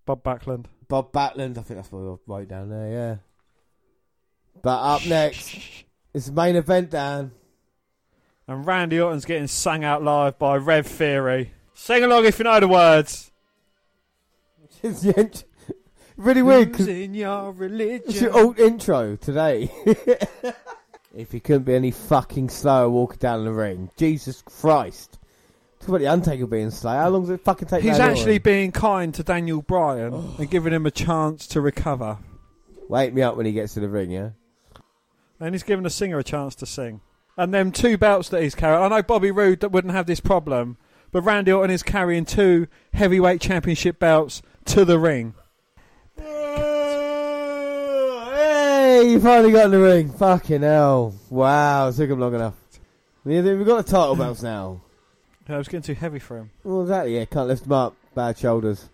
Bob 0.05 0.23
Backlund. 0.23 0.65
Bob 0.87 1.11
Backlund. 1.11 1.57
I 1.57 1.61
think 1.61 1.79
that's 1.79 1.91
what 1.91 1.99
I 1.99 2.15
wrote 2.31 2.47
down 2.47 2.69
there, 2.69 2.91
yeah. 2.91 3.15
But 4.61 4.77
up 4.79 5.05
next 5.05 5.57
is 6.13 6.27
the 6.27 6.31
main 6.31 6.55
event, 6.55 6.91
Dan. 6.91 7.31
and 8.47 8.65
Randy 8.65 8.99
Orton's 8.99 9.25
getting 9.25 9.47
sung 9.47 9.83
out 9.83 10.03
live 10.03 10.37
by 10.37 10.55
Rev 10.57 10.85
Theory. 10.85 11.53
Sing 11.73 12.03
along 12.03 12.25
if 12.25 12.37
you 12.39 12.43
know 12.45 12.59
the 12.59 12.67
words. 12.67 13.31
It's 14.83 15.01
the 15.01 15.17
int- 15.17 15.45
really 16.17 16.41
weird 16.41 16.77
Losing 16.77 17.13
your 17.15 17.53
religion. 17.53 18.03
it's 18.05 18.19
your 18.19 18.37
old 18.37 18.59
intro 18.59 19.15
today. 19.15 19.71
if 21.15 21.31
he 21.31 21.39
couldn't 21.39 21.63
be 21.63 21.73
any 21.73 21.91
fucking 21.91 22.49
slower 22.49 22.89
walking 22.89 23.19
down 23.19 23.45
the 23.45 23.53
ring, 23.53 23.89
Jesus 23.95 24.41
Christ! 24.41 25.19
Talk 25.83 25.89
about 25.89 25.99
the 25.99 26.07
Undertaker 26.07 26.47
being 26.47 26.71
slow. 26.71 26.93
How 26.93 27.09
long 27.09 27.23
does 27.23 27.31
it 27.31 27.43
fucking 27.43 27.67
take? 27.67 27.83
He's 27.83 27.99
actually 27.99 28.37
being 28.37 28.71
kind 28.71 29.13
to 29.15 29.23
Daniel 29.23 29.61
Bryan 29.61 30.13
oh. 30.13 30.33
and 30.39 30.49
giving 30.49 30.71
him 30.71 30.85
a 30.85 30.91
chance 30.91 31.45
to 31.47 31.59
recover. 31.59 32.19
wake 32.87 33.13
me 33.13 33.21
up 33.21 33.35
when 33.35 33.45
he 33.45 33.51
gets 33.51 33.73
to 33.73 33.81
the 33.81 33.89
ring, 33.89 34.09
yeah. 34.09 34.29
And 35.41 35.53
he's 35.53 35.63
giving 35.63 35.83
the 35.83 35.89
singer 35.89 36.19
a 36.19 36.23
chance 36.23 36.55
to 36.55 36.65
sing. 36.65 37.01
And 37.35 37.53
them 37.53 37.73
two 37.73 37.97
belts 37.97 38.29
that 38.29 38.41
he's 38.41 38.55
carrying. 38.55 38.81
I 38.81 38.87
know 38.87 39.03
Bobby 39.03 39.29
Roode 39.29 39.59
that 39.59 39.73
wouldn't 39.73 39.93
have 39.93 40.05
this 40.05 40.21
problem, 40.21 40.77
but 41.11 41.23
Randy 41.23 41.51
Orton 41.51 41.69
is 41.69 41.83
carrying 41.83 42.23
two 42.23 42.67
heavyweight 42.93 43.41
championship 43.41 43.99
belts 43.99 44.41
to 44.67 44.85
the 44.85 44.97
ring. 44.97 45.33
Oh, 46.17 46.23
hey, 48.33 49.09
you 49.11 49.19
finally 49.19 49.51
got 49.51 49.65
in 49.65 49.71
the 49.71 49.79
ring. 49.79 50.13
Fucking 50.13 50.61
hell. 50.61 51.13
Wow, 51.29 51.89
it 51.89 51.95
took 51.97 52.09
him 52.09 52.21
long 52.21 52.35
enough. 52.35 52.53
We've 53.25 53.65
got 53.65 53.85
the 53.85 53.91
title 53.91 54.15
belts 54.15 54.41
now. 54.41 54.79
I 55.49 55.57
was 55.57 55.67
getting 55.67 55.81
too 55.81 55.99
heavy 55.99 56.19
for 56.19 56.37
him. 56.37 56.51
Well, 56.63 56.83
exactly, 56.83 57.15
yeah, 57.15 57.25
can't 57.25 57.47
lift 57.47 57.63
them 57.63 57.73
up. 57.73 57.95
Bad 58.15 58.37
shoulders. 58.37 58.89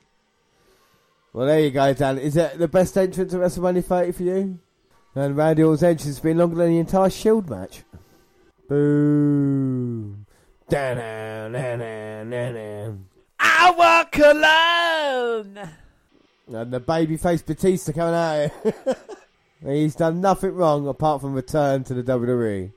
Well, 1.31 1.45
there 1.45 1.59
you 1.59 1.69
go, 1.69 1.93
Dan. 1.93 2.17
Is 2.17 2.33
that 2.33 2.57
the 2.57 2.67
best 2.67 2.97
entrance 2.97 3.33
at 3.33 3.39
WrestleMania 3.39 3.85
30 3.85 4.11
for 4.13 4.23
you? 4.23 4.59
And 5.13 5.37
Randy 5.37 5.63
Orton's 5.63 5.83
entrance 5.83 6.05
has 6.05 6.19
been 6.19 6.37
longer 6.37 6.55
than 6.55 6.71
the 6.71 6.79
entire 6.79 7.09
Shield 7.09 7.49
match. 7.49 7.83
Boom. 8.67 10.25
I 13.39 13.71
walk 13.71 14.17
alone. 14.17 15.69
And 16.47 16.73
the 16.73 16.79
babyface 16.79 17.45
Batista 17.45 17.91
coming 17.91 18.15
out 18.15 18.51
here. 18.63 18.95
He's 19.73 19.95
done 19.95 20.21
nothing 20.21 20.55
wrong 20.55 20.87
apart 20.87 21.21
from 21.21 21.33
return 21.33 21.83
to 21.85 21.93
the 21.93 22.03
WWE. 22.03 22.71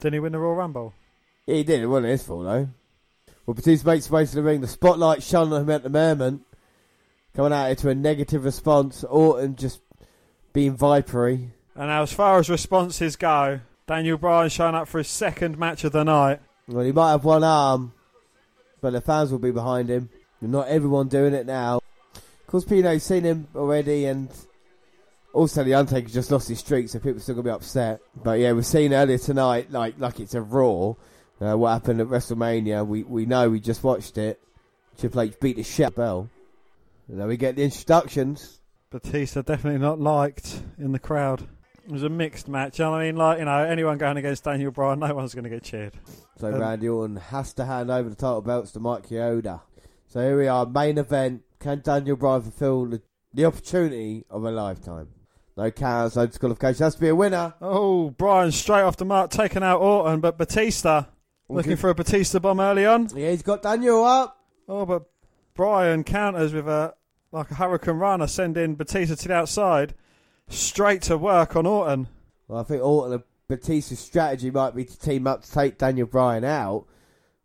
Didn't 0.00 0.14
he 0.14 0.20
win 0.20 0.32
the 0.32 0.38
Royal 0.38 0.56
Rumble? 0.56 0.94
He 1.46 1.62
did. 1.62 1.82
It 1.82 1.86
wasn't 1.86 2.10
his 2.10 2.22
fault, 2.22 2.44
though. 2.44 2.68
Well, 3.46 3.56
his 3.62 3.84
way 3.84 4.00
to 4.00 4.34
the 4.34 4.42
ring. 4.42 4.60
The 4.60 4.68
spotlight 4.68 5.22
shone 5.22 5.52
on 5.52 5.62
him 5.62 5.70
at 5.70 5.82
the 5.82 5.90
moment. 5.90 6.42
Coming 7.34 7.52
out 7.52 7.70
into 7.70 7.88
a 7.88 7.94
negative 7.94 8.44
response. 8.44 9.04
Orton 9.04 9.56
just 9.56 9.80
being 10.52 10.76
vipery. 10.76 11.50
And 11.74 11.88
now, 11.88 12.02
as 12.02 12.12
far 12.12 12.38
as 12.38 12.48
responses 12.48 13.16
go, 13.16 13.60
Daniel 13.86 14.16
Bryan 14.16 14.48
showing 14.48 14.74
up 14.74 14.88
for 14.88 14.98
his 14.98 15.08
second 15.08 15.58
match 15.58 15.84
of 15.84 15.92
the 15.92 16.04
night. 16.04 16.40
Well, 16.68 16.84
he 16.84 16.92
might 16.92 17.10
have 17.10 17.24
one 17.24 17.44
arm, 17.44 17.92
but 18.80 18.92
the 18.92 19.00
fans 19.00 19.30
will 19.30 19.38
be 19.40 19.50
behind 19.50 19.90
him. 19.90 20.08
And 20.40 20.52
not 20.52 20.68
everyone 20.68 21.08
doing 21.08 21.34
it 21.34 21.46
now. 21.46 21.80
Of 22.14 22.46
course, 22.46 22.64
Pino's 22.64 23.02
seen 23.02 23.24
him 23.24 23.48
already, 23.54 24.06
and 24.06 24.30
also 25.32 25.64
the 25.64 25.74
Undertaker 25.74 26.08
just 26.08 26.30
lost 26.30 26.48
his 26.48 26.60
streak, 26.60 26.88
so 26.88 26.98
people 26.98 27.16
are 27.16 27.20
still 27.20 27.34
gonna 27.34 27.44
be 27.44 27.50
upset. 27.50 28.00
But 28.22 28.38
yeah, 28.38 28.52
we've 28.52 28.64
seen 28.64 28.94
earlier 28.94 29.18
tonight, 29.18 29.70
like 29.70 29.96
like 29.98 30.20
it's 30.20 30.34
a 30.34 30.40
Raw. 30.40 30.94
Uh, 31.40 31.56
what 31.56 31.72
happened 31.72 32.00
at 32.00 32.06
WrestleMania? 32.06 32.86
We 32.86 33.02
we 33.02 33.26
know 33.26 33.50
we 33.50 33.60
just 33.60 33.82
watched 33.82 34.18
it. 34.18 34.40
Triple 34.98 35.22
H 35.22 35.34
beat 35.40 35.56
the 35.56 35.62
shit 35.62 35.94
Bell. 35.94 36.28
And 37.08 37.20
then 37.20 37.26
we 37.28 37.36
get 37.36 37.56
the 37.56 37.62
introductions. 37.64 38.60
Batista 38.90 39.42
definitely 39.42 39.80
not 39.80 40.00
liked 40.00 40.62
in 40.78 40.92
the 40.92 40.98
crowd. 40.98 41.46
It 41.84 41.90
was 41.90 42.02
a 42.04 42.08
mixed 42.08 42.48
match. 42.48 42.80
I 42.80 43.04
mean, 43.04 43.16
like 43.16 43.40
you 43.40 43.44
know, 43.44 43.58
anyone 43.58 43.98
going 43.98 44.16
against 44.16 44.44
Daniel 44.44 44.70
Bryan, 44.70 45.00
no 45.00 45.14
one's 45.14 45.34
going 45.34 45.44
to 45.44 45.50
get 45.50 45.64
cheered. 45.64 45.92
So 46.38 46.48
Um, 46.48 46.60
Randy 46.60 46.88
Orton 46.88 47.16
has 47.16 47.52
to 47.54 47.64
hand 47.64 47.90
over 47.90 48.08
the 48.08 48.14
title 48.14 48.40
belts 48.40 48.72
to 48.72 48.80
Mike 48.80 49.08
Chioda. 49.08 49.60
So 50.06 50.20
here 50.20 50.38
we 50.38 50.46
are, 50.46 50.64
main 50.64 50.96
event. 50.98 51.42
Can 51.58 51.80
Daniel 51.80 52.16
Bryan 52.16 52.42
fulfill 52.42 52.86
the, 52.86 53.02
the 53.34 53.44
opportunity 53.44 54.24
of 54.30 54.44
a 54.44 54.50
lifetime? 54.50 55.08
No 55.56 55.70
counts, 55.70 56.16
no 56.16 56.26
disqualification. 56.26 56.84
Has 56.84 56.94
to 56.94 57.00
be 57.00 57.08
a 57.08 57.14
winner. 57.14 57.54
Oh, 57.60 58.10
Bryan 58.10 58.52
straight 58.52 58.82
off 58.82 58.96
the 58.96 59.04
mark, 59.04 59.30
taking 59.30 59.62
out 59.62 59.80
Orton, 59.80 60.20
but 60.20 60.38
Batista 60.38 61.04
looking 61.48 61.76
for 61.76 61.90
a 61.90 61.94
Batista 61.94 62.38
bomb 62.38 62.60
early 62.60 62.86
on. 62.86 63.08
Yeah, 63.14 63.30
he's 63.30 63.42
got 63.42 63.62
Daniel 63.62 64.04
up. 64.04 64.38
Oh, 64.68 64.86
but 64.86 65.04
Bryan 65.54 66.04
counters 66.04 66.52
with 66.52 66.68
a 66.68 66.94
like 67.32 67.50
a 67.50 67.54
Hurricanrana, 67.54 68.28
sending 68.28 68.76
Batista 68.76 69.14
to 69.16 69.28
the 69.28 69.34
outside, 69.34 69.94
straight 70.48 71.02
to 71.02 71.18
work 71.18 71.56
on 71.56 71.66
Orton. 71.66 72.08
Well, 72.48 72.60
I 72.60 72.62
think 72.64 72.82
Orton 72.82 73.12
and 73.14 73.22
Batista's 73.48 73.98
strategy 73.98 74.50
might 74.50 74.74
be 74.74 74.84
to 74.84 74.98
team 74.98 75.26
up 75.26 75.42
to 75.42 75.50
take 75.50 75.78
Daniel 75.78 76.06
Bryan 76.06 76.44
out. 76.44 76.86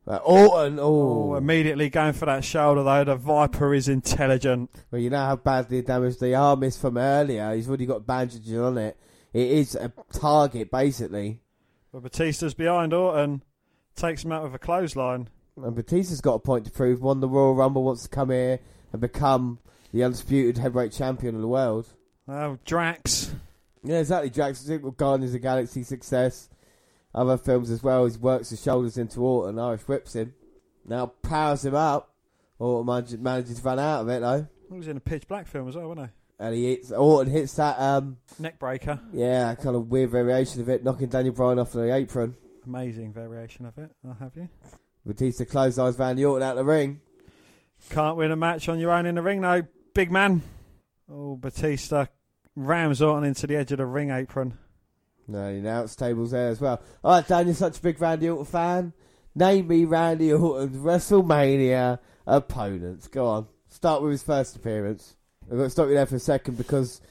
But 0.06 0.22
Orton, 0.26 0.80
Oh, 0.80 1.32
oh, 1.34 1.36
immediately 1.36 1.90
going 1.90 2.14
for 2.14 2.26
that 2.26 2.44
shoulder 2.44 2.84
though. 2.84 3.04
The 3.04 3.16
Viper 3.16 3.74
is 3.74 3.88
intelligent. 3.88 4.70
well, 4.92 5.02
you 5.02 5.10
know 5.10 5.18
how 5.26 5.36
badly 5.36 5.82
damaged 5.82 6.20
the 6.20 6.36
arm 6.36 6.64
is 6.64 6.78
from 6.78 6.98
earlier. 6.98 7.54
He's 7.54 7.68
already 7.68 7.86
got 7.86 8.08
bandages 8.08 8.58
on 8.58 8.78
it. 8.78 8.98
It 9.34 9.48
is 9.52 9.76
a 9.76 9.92
target, 10.12 10.72
basically. 10.72 11.42
But 11.92 12.04
Batista's 12.04 12.54
behind 12.54 12.94
Orton, 12.94 13.44
takes 13.96 14.24
him 14.24 14.32
out 14.32 14.44
with 14.44 14.54
a 14.56 14.60
clothesline. 14.60 15.30
And 15.58 15.76
Batista's 15.76 16.22
got 16.22 16.36
a 16.36 16.40
point 16.40 16.66
to 16.66 16.72
prove. 16.72 17.02
Won 17.02 17.20
the 17.20 17.28
Royal 17.28 17.56
Rumble, 17.56 17.84
wants 17.84 18.04
to 18.04 18.10
come 18.10 18.30
here 18.30 18.60
and 18.92 19.02
become 19.02 19.60
the 19.94 20.04
undisputed 20.04 20.58
heavyweight 20.58 20.92
champion 20.92 21.36
of 21.36 21.42
the 21.42 21.48
world. 21.48 21.88
Oh, 22.28 22.58
Drax. 22.66 23.34
Yeah, 23.84 24.00
exactly. 24.00 24.30
Drax 24.30 24.60
Super 24.60 24.92
Guardians 24.92 25.32
of 25.32 25.34
the 25.34 25.40
Galaxy 25.40 25.84
success. 25.84 26.50
Other 27.14 27.38
films 27.38 27.72
as 27.72 27.82
well. 27.82 28.06
He 28.06 28.16
works 28.18 28.50
his 28.52 28.62
shoulders 28.62 28.98
into 28.98 29.22
Orton. 29.22 29.58
Irish 29.58 29.82
whips 29.82 30.14
him. 30.14 30.34
Now 30.86 31.08
powers 31.08 31.66
him 31.66 31.76
up. 31.76 32.14
Orton 32.60 32.86
manages, 32.86 33.18
manages 33.18 33.58
to 33.58 33.64
run 33.64 33.80
out 33.80 34.02
of 34.02 34.10
it 34.10 34.22
though. 34.22 34.48
He 34.70 34.78
was 34.78 34.88
in 34.88 34.98
a 34.98 35.02
pitch 35.02 35.28
black 35.28 35.48
film 35.48 35.68
as 35.68 35.76
well, 35.76 35.88
wasn't 35.88 36.08
he? 36.08 36.14
And 36.46 36.56
he 36.56 36.70
hits, 36.70 36.92
Orton 36.92 37.32
hits 37.34 37.54
that, 37.56 37.80
um. 37.80 38.18
Neck 38.38 38.60
breaker. 38.60 39.00
yeah, 39.12 39.56
kind 39.56 39.76
of 39.76 39.90
weird 39.90 40.12
variation 40.12 40.62
of 40.62 40.70
it, 40.70 40.84
knocking 40.84 41.08
Daniel 41.10 41.34
Bryan 41.34 41.60
off 41.60 41.72
the 41.72 41.94
apron. 41.94 42.36
Amazing 42.66 43.14
variation 43.14 43.66
of 43.66 43.78
it. 43.78 43.90
I'll 44.06 44.14
have 44.16 44.36
you. 44.36 44.50
Batista 45.06 45.46
closed 45.46 45.80
eyes 45.80 45.98
Randy 45.98 46.26
Orton 46.26 46.48
out 46.48 46.56
the 46.56 46.64
ring. 46.64 47.02
Can't 47.90 48.18
win 48.18 48.32
a 48.32 48.36
match 48.36 48.68
on 48.70 48.80
your 48.80 48.92
own 48.92 49.06
in 49.06 49.16
the 49.16 49.22
ring, 49.22 49.42
no, 49.42 49.64
big 49.94 50.12
man. 50.12 50.42
Oh, 51.12 51.36
Batista 51.36 52.08
rams 52.56 53.02
Orton 53.02 53.24
into 53.24 53.48
the 53.48 53.56
edge 53.56 53.72
of 53.72 53.78
the 53.78 53.86
ring 53.86 54.12
apron. 54.12 54.58
No, 55.28 55.52
the 55.52 55.60
announce 55.60 55.96
tables 55.96 56.32
there 56.32 56.50
as 56.50 56.60
well. 56.60 56.82
All 57.04 57.16
right, 57.16 57.28
Dan, 57.28 57.46
you're 57.46 57.56
such 57.56 57.78
a 57.78 57.82
big 57.82 58.02
Randy 58.02 58.30
Orton 58.30 58.46
fan. 58.46 58.94
Name 59.36 59.68
me 59.68 59.86
Randy 59.86 60.34
Orton's 60.34 60.78
WrestleMania 60.78 62.00
opponents. 62.28 63.08
Go 63.08 63.28
on. 63.28 63.48
Start 63.70 64.02
with 64.02 64.12
his 64.12 64.24
first 64.24 64.56
appearance. 64.56 65.16
I'm 65.50 65.58
going 65.58 65.68
to 65.68 65.72
stop 65.72 65.88
you 65.88 65.94
there 65.94 66.06
for 66.06 66.16
a 66.16 66.20
second 66.20 66.58
because 66.58 67.02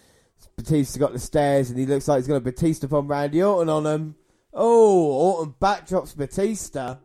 Batista 0.56 0.98
got 0.98 1.12
the 1.12 1.18
stairs 1.18 1.70
and 1.70 1.78
he 1.78 1.86
looks 1.86 2.08
like 2.08 2.18
he's 2.18 2.26
going 2.26 2.40
to 2.40 2.44
Batista 2.44 2.86
upon 2.86 3.06
Randy 3.06 3.42
Orton 3.42 3.68
on 3.68 3.86
him. 3.86 4.16
Oh, 4.52 5.04
Orton 5.04 5.54
backdrops 5.60 6.16
Batista. 6.16 6.96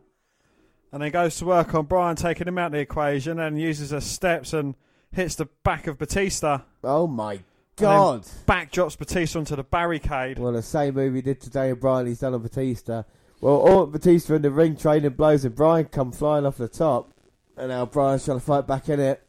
And 0.92 1.02
then 1.02 1.10
goes 1.10 1.36
to 1.38 1.44
work 1.44 1.74
on 1.74 1.86
Bryan 1.86 2.14
taking 2.16 2.46
him 2.46 2.56
out 2.56 2.66
of 2.66 2.72
the 2.72 2.78
equation 2.78 3.40
and 3.40 3.60
uses 3.60 3.90
her 3.90 4.00
steps 4.00 4.52
and 4.52 4.76
hits 5.12 5.34
the 5.34 5.48
back 5.64 5.86
of 5.86 5.98
Batista. 5.98 6.60
Oh 6.84 7.06
my 7.06 7.32
And 7.34 7.44
God. 7.76 8.22
Backdrops 8.46 8.96
Batista 8.96 9.40
onto 9.40 9.56
the 9.56 9.64
barricade. 9.64 10.38
Well, 10.38 10.52
the 10.52 10.62
same 10.62 10.94
move 10.94 11.14
he 11.14 11.20
did 11.22 11.40
today 11.40 11.72
with 11.72 11.80
Bryan, 11.80 12.06
he's 12.06 12.20
done 12.20 12.34
on 12.34 12.42
Batista. 12.42 13.02
Well, 13.40 13.56
Orton 13.56 13.90
Batista 13.92 14.34
in 14.34 14.42
the 14.42 14.50
ring 14.52 14.76
trading 14.76 15.10
blows 15.10 15.44
and 15.44 15.54
Bryan 15.54 15.86
come 15.86 16.12
flying 16.12 16.46
off 16.46 16.56
the 16.56 16.68
top. 16.68 17.12
And 17.56 17.68
now 17.68 17.86
Bryan's 17.86 18.24
trying 18.24 18.38
to 18.38 18.44
fight 18.44 18.66
back 18.66 18.88
in 18.88 19.00
it. 19.00 19.20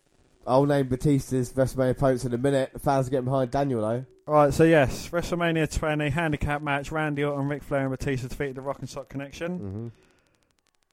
I'll 0.48 0.66
name 0.66 0.88
Batista's 0.88 1.54
WrestleMania 1.54 1.92
opponents 1.92 2.26
in 2.26 2.34
a 2.34 2.38
minute. 2.38 2.72
The 2.74 2.80
fans 2.80 3.08
are 3.08 3.12
getting 3.12 3.26
behind 3.26 3.52
Daniel 3.52 3.82
though. 3.82 4.06
Alright, 4.28 4.54
so 4.54 4.64
yes, 4.64 5.10
WrestleMania 5.10 5.72
20 5.72 6.10
handicap 6.10 6.62
match. 6.62 6.92
Randy 6.92 7.24
Orton, 7.24 7.48
Ric 7.48 7.64
Flair, 7.64 7.82
and 7.82 7.92
Batista 7.92 8.28
defeated 8.28 8.56
the 8.56 8.62
Rock 8.62 8.80
and 8.80 8.90
Sock 8.90 9.08
Connection. 9.08 9.60
Mm-hmm. 9.60 9.88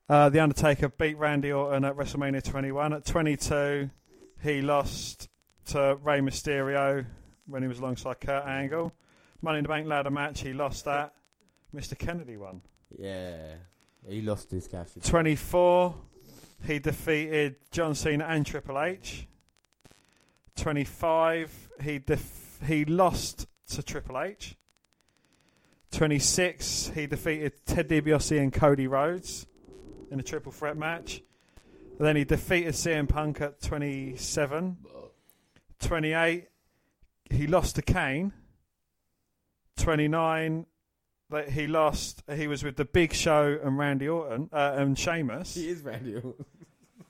Uh, 0.08 0.28
the 0.28 0.40
Undertaker 0.40 0.90
beat 0.90 1.16
Randy 1.16 1.52
Orton 1.52 1.84
at 1.84 1.96
WrestleMania 1.96 2.42
21. 2.42 2.92
At 2.92 3.06
22, 3.06 3.88
he 4.42 4.60
lost 4.60 5.28
to 5.66 5.98
Rey 6.02 6.20
Mysterio 6.20 7.06
when 7.46 7.62
he 7.62 7.68
was 7.68 7.78
alongside 7.78 8.20
Kurt 8.20 8.44
Angle. 8.46 8.92
Money 9.40 9.58
in 9.58 9.64
the 9.64 9.68
Bank 9.68 9.86
ladder 9.86 10.10
match, 10.10 10.40
he 10.40 10.52
lost 10.52 10.84
that. 10.84 11.14
Mr. 11.74 11.98
Kennedy 11.98 12.36
won. 12.36 12.60
Yeah. 12.98 13.54
He 14.06 14.20
lost 14.20 14.50
his 14.50 14.68
cash. 14.68 14.88
24, 15.02 15.94
he 16.66 16.78
defeated 16.78 17.56
John 17.70 17.94
Cena 17.94 18.24
and 18.24 18.44
Triple 18.44 18.80
H. 18.80 19.26
25, 20.62 21.70
he 21.82 21.98
def- 21.98 22.60
he 22.64 22.84
lost 22.84 23.48
to 23.66 23.82
Triple 23.82 24.20
H. 24.20 24.54
26, 25.90 26.92
he 26.94 27.08
defeated 27.08 27.66
Ted 27.66 27.88
DiBiase 27.88 28.40
and 28.40 28.52
Cody 28.52 28.86
Rhodes 28.86 29.48
in 30.12 30.20
a 30.20 30.22
triple 30.22 30.52
threat 30.52 30.76
match. 30.76 31.20
Then 31.98 32.14
he 32.14 32.22
defeated 32.22 32.74
CM 32.74 33.08
Punk 33.08 33.40
at 33.40 33.60
27. 33.60 34.76
28, 35.80 36.48
he 37.28 37.46
lost 37.48 37.74
to 37.74 37.82
Kane. 37.82 38.32
29, 39.78 40.66
that 41.30 41.48
he 41.50 41.66
lost. 41.66 42.22
He 42.32 42.46
was 42.46 42.62
with 42.62 42.76
the 42.76 42.84
Big 42.84 43.14
Show 43.14 43.58
and 43.64 43.76
Randy 43.76 44.08
Orton 44.08 44.48
uh, 44.52 44.74
and 44.76 44.96
Sheamus. 44.96 45.56
He 45.56 45.68
is 45.68 45.82
Randy 45.82 46.14
Orton. 46.14 46.44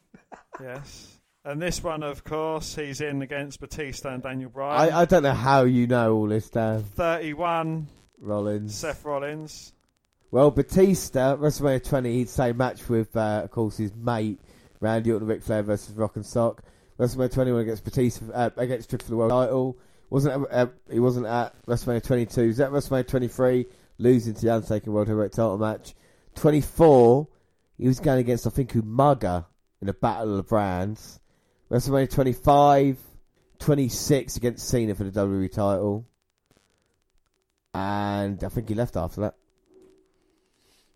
yes. 0.62 1.18
And 1.44 1.60
this 1.60 1.82
one, 1.82 2.04
of 2.04 2.22
course, 2.22 2.76
he's 2.76 3.00
in 3.00 3.20
against 3.20 3.58
Batista 3.58 4.14
and 4.14 4.22
Daniel 4.22 4.48
Bryan. 4.48 4.92
I, 4.92 5.00
I 5.00 5.04
don't 5.06 5.24
know 5.24 5.32
how 5.32 5.64
you 5.64 5.88
know 5.88 6.14
all 6.14 6.28
this, 6.28 6.48
Dan. 6.48 6.84
31, 6.84 7.88
Rollins. 8.20 8.74
Seth 8.76 9.04
Rollins. 9.04 9.72
Well, 10.30 10.52
Batista, 10.52 11.36
WrestleMania 11.36 11.84
20, 11.84 12.12
he'd 12.12 12.28
say 12.28 12.52
match 12.52 12.88
with, 12.88 13.16
uh, 13.16 13.42
of 13.42 13.50
course, 13.50 13.76
his 13.76 13.92
mate, 13.94 14.40
Randy 14.78 15.10
Orton, 15.10 15.26
Ric 15.26 15.42
Flair 15.42 15.62
versus 15.64 15.96
Rock 15.96 16.14
and 16.14 16.24
Sock. 16.24 16.62
WrestleMania 16.98 17.32
21 17.32 17.60
against 17.62 17.84
Batista, 17.84 18.24
uh, 18.32 18.50
against 18.56 18.88
Triple 18.88 19.08
the 19.08 19.16
world 19.16 19.30
title. 19.30 19.76
Wasn't 20.10 20.46
at, 20.48 20.68
uh, 20.68 20.70
he 20.92 21.00
wasn't 21.00 21.26
at 21.26 21.60
WrestleMania 21.66 22.04
22. 22.04 22.40
He 22.40 22.46
was 22.46 22.60
at 22.60 22.70
WrestleMania 22.70 23.08
23, 23.08 23.66
losing 23.98 24.34
to 24.34 24.40
the 24.42 24.54
Undertaker 24.54 24.92
World 24.92 25.08
Heavyweight 25.08 25.32
title 25.32 25.58
match. 25.58 25.94
24, 26.36 27.26
he 27.78 27.88
was 27.88 27.98
going 27.98 28.20
against, 28.20 28.46
I 28.46 28.50
think, 28.50 28.72
Umaga 28.74 29.46
in 29.80 29.88
a 29.88 29.92
Battle 29.92 30.30
of 30.30 30.36
the 30.36 30.42
Brands. 30.44 31.18
WrestleMania 31.72 32.10
25, 32.10 32.98
26 33.58 34.36
against 34.36 34.68
Cena 34.68 34.94
for 34.94 35.04
the 35.04 35.10
WWE 35.10 35.50
title. 35.50 36.06
And 37.72 38.44
I 38.44 38.48
think 38.50 38.68
he 38.68 38.74
left 38.74 38.94
after 38.94 39.22
that. 39.22 39.36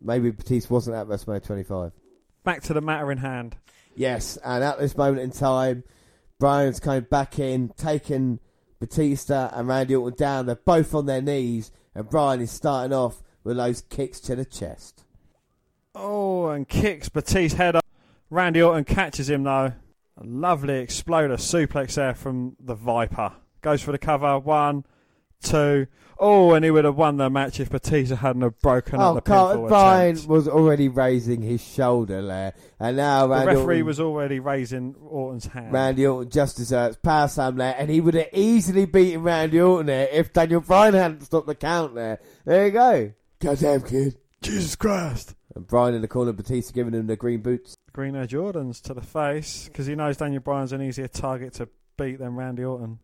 Maybe 0.02 0.30
Batista 0.30 0.74
wasn't 0.74 0.96
at 0.96 1.06
WrestleMania 1.06 1.46
25. 1.46 1.92
Back 2.44 2.62
to 2.64 2.74
the 2.74 2.82
matter 2.82 3.10
in 3.10 3.16
hand. 3.16 3.56
Yes, 3.94 4.36
and 4.44 4.62
at 4.62 4.78
this 4.78 4.98
moment 4.98 5.20
in 5.20 5.30
time, 5.30 5.82
Bryan's 6.38 6.78
coming 6.78 7.06
back 7.10 7.38
in, 7.38 7.70
taking 7.78 8.38
Batista 8.78 9.48
and 9.54 9.68
Randy 9.68 9.94
Orton 9.94 10.18
down. 10.18 10.44
They're 10.44 10.56
both 10.56 10.94
on 10.94 11.06
their 11.06 11.22
knees, 11.22 11.72
and 11.94 12.10
Bryan 12.10 12.42
is 12.42 12.50
starting 12.50 12.92
off 12.92 13.22
with 13.42 13.56
those 13.56 13.80
kicks 13.80 14.20
to 14.20 14.36
the 14.36 14.44
chest. 14.44 15.04
Oh, 15.94 16.48
and 16.48 16.68
kicks 16.68 17.08
Batista's 17.08 17.54
head 17.54 17.76
up. 17.76 17.84
Randy 18.28 18.60
Orton 18.60 18.84
catches 18.84 19.30
him, 19.30 19.44
though. 19.44 19.72
A 20.18 20.24
lovely 20.24 20.78
exploder 20.78 21.36
suplex 21.36 21.94
there 21.94 22.14
from 22.14 22.56
the 22.58 22.74
Viper. 22.74 23.32
Goes 23.60 23.82
for 23.82 23.92
the 23.92 23.98
cover. 23.98 24.38
One, 24.38 24.84
two. 25.42 25.86
Oh, 26.18 26.54
and 26.54 26.64
he 26.64 26.70
would 26.70 26.86
have 26.86 26.96
won 26.96 27.18
the 27.18 27.28
match 27.28 27.60
if 27.60 27.68
Batista 27.68 28.16
hadn't 28.16 28.40
have 28.40 28.58
broken 28.62 28.98
Oh, 28.98 29.10
up 29.10 29.14
the 29.16 29.30
Carl, 29.30 29.54
pinfall 29.54 29.68
Bryan 29.68 30.10
attempt. 30.14 30.28
was 30.30 30.48
already 30.48 30.88
raising 30.88 31.42
his 31.42 31.62
shoulder 31.62 32.26
there, 32.26 32.54
and 32.80 32.96
now 32.96 33.26
The 33.26 33.44
referee 33.44 33.74
Orton, 33.76 33.84
was 33.86 34.00
already 34.00 34.40
raising 34.40 34.94
Orton's 34.94 35.44
hand. 35.44 35.74
Randy 35.74 36.06
Orton 36.06 36.30
just 36.30 36.56
deserts 36.56 36.96
power 37.02 37.28
slam 37.28 37.56
there, 37.56 37.74
and 37.76 37.90
he 37.90 38.00
would 38.00 38.14
have 38.14 38.28
easily 38.32 38.86
beaten 38.86 39.22
Randy 39.24 39.60
Orton 39.60 39.86
there 39.88 40.08
if 40.10 40.32
Daniel 40.32 40.62
Bryan 40.62 40.94
hadn't 40.94 41.20
stopped 41.20 41.48
the 41.48 41.54
count 41.54 41.94
there. 41.94 42.18
There 42.46 42.64
you 42.64 42.72
go. 42.72 43.12
Goddamn 43.40 43.82
kid. 43.82 44.16
Jesus 44.40 44.74
Christ. 44.74 45.34
And 45.56 45.66
Bryan 45.66 45.94
in 45.94 46.02
the 46.02 46.08
corner, 46.08 46.32
Batista 46.32 46.72
giving 46.74 46.92
him 46.92 47.06
the 47.06 47.16
green 47.16 47.40
boots. 47.40 47.76
Green 47.92 48.14
Air 48.14 48.26
Jordans 48.26 48.82
to 48.82 48.92
the 48.92 49.00
face 49.00 49.64
because 49.64 49.86
he 49.86 49.94
knows 49.94 50.18
Daniel 50.18 50.42
Bryan's 50.42 50.72
an 50.72 50.82
easier 50.82 51.08
target 51.08 51.54
to 51.54 51.68
beat 51.96 52.18
than 52.18 52.36
Randy 52.36 52.62
Orton. 52.62 52.98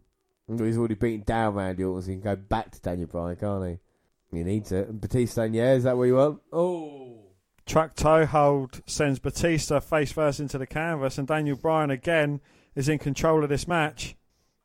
He's 0.46 0.76
already 0.76 0.96
beaten 0.96 1.22
down 1.24 1.54
Randy 1.54 1.82
Orton, 1.82 2.02
so 2.02 2.10
he 2.10 2.16
can 2.16 2.22
go 2.22 2.36
back 2.36 2.70
to 2.72 2.80
Daniel 2.82 3.08
Bryan, 3.08 3.36
can't 3.36 3.66
he? 3.66 4.36
He 4.36 4.44
needs 4.44 4.70
it. 4.70 4.88
And 4.88 5.00
Batista 5.00 5.42
saying, 5.42 5.54
yeah, 5.54 5.72
is 5.72 5.84
that 5.84 5.96
what 5.96 6.04
you 6.04 6.16
want? 6.16 6.42
Oh. 6.52 7.20
Truck 7.64 7.94
toe 7.94 8.26
hold 8.26 8.82
sends 8.86 9.18
Batista 9.18 9.80
face 9.80 10.12
first 10.12 10.38
into 10.38 10.58
the 10.58 10.66
canvas, 10.66 11.16
and 11.16 11.26
Daniel 11.26 11.56
Bryan 11.56 11.90
again 11.90 12.40
is 12.74 12.88
in 12.88 12.98
control 12.98 13.42
of 13.42 13.48
this 13.48 13.66
match. 13.66 14.14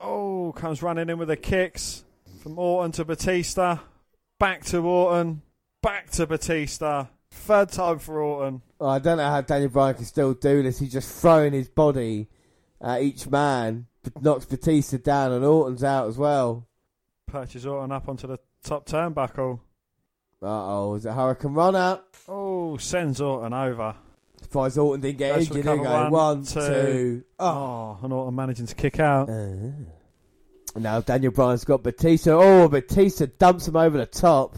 Oh, 0.01 0.51
comes 0.57 0.83
running 0.83 1.09
in 1.09 1.17
with 1.17 1.29
the 1.29 1.37
kicks 1.37 2.03
from 2.41 2.59
Orton 2.59 2.91
to 2.93 3.05
Batista, 3.05 3.77
back 4.39 4.65
to 4.65 4.79
Orton, 4.79 5.41
back 5.81 6.09
to 6.11 6.27
Batista. 6.27 7.05
Third 7.31 7.69
time 7.69 7.99
for 7.99 8.21
Orton. 8.21 8.61
Oh, 8.79 8.87
I 8.87 8.99
don't 8.99 9.17
know 9.17 9.29
how 9.29 9.41
Daniel 9.41 9.69
Bryan 9.69 9.95
can 9.95 10.05
still 10.05 10.33
do 10.33 10.63
this. 10.63 10.79
He's 10.79 10.91
just 10.93 11.21
throwing 11.21 11.53
his 11.53 11.69
body 11.69 12.27
at 12.81 13.01
each 13.01 13.27
man, 13.27 13.87
but 14.03 14.21
knocks 14.21 14.45
Batista 14.45 14.97
down, 14.97 15.31
and 15.31 15.45
Orton's 15.45 15.83
out 15.83 16.07
as 16.07 16.17
well. 16.17 16.67
Perches 17.31 17.65
Orton 17.65 17.91
up 17.91 18.07
onto 18.07 18.27
the 18.27 18.39
top 18.63 18.85
turnbuckle. 18.85 19.59
Uh 20.41 20.45
oh, 20.45 20.95
is 20.95 21.05
it 21.05 21.09
Hurricanrana? 21.09 22.01
Oh, 22.27 22.77
sends 22.77 23.19
Orton 23.21 23.53
over. 23.53 23.95
Surprised 24.41 24.77
Orton 24.77 25.01
didn't 25.01 25.17
get 25.17 25.35
Goes 25.35 25.47
injured. 25.47 25.65
Cover. 25.65 25.83
go. 25.83 26.09
One, 26.09 26.45
two. 26.45 27.23
Oh, 27.39 27.97
and 28.03 28.13
Orton 28.13 28.35
managing 28.35 28.67
to 28.67 28.75
kick 28.75 28.99
out. 28.99 29.29
Now 30.75 31.01
Daniel 31.01 31.31
Bryan's 31.31 31.65
got 31.65 31.81
Batista. 31.81 32.31
Oh, 32.31 32.67
Batista 32.67 33.25
dumps 33.39 33.67
him 33.67 33.75
over 33.75 33.97
the 33.97 34.05
top. 34.05 34.57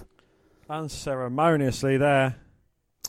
Unceremoniously 0.69 1.97
there. 1.97 2.35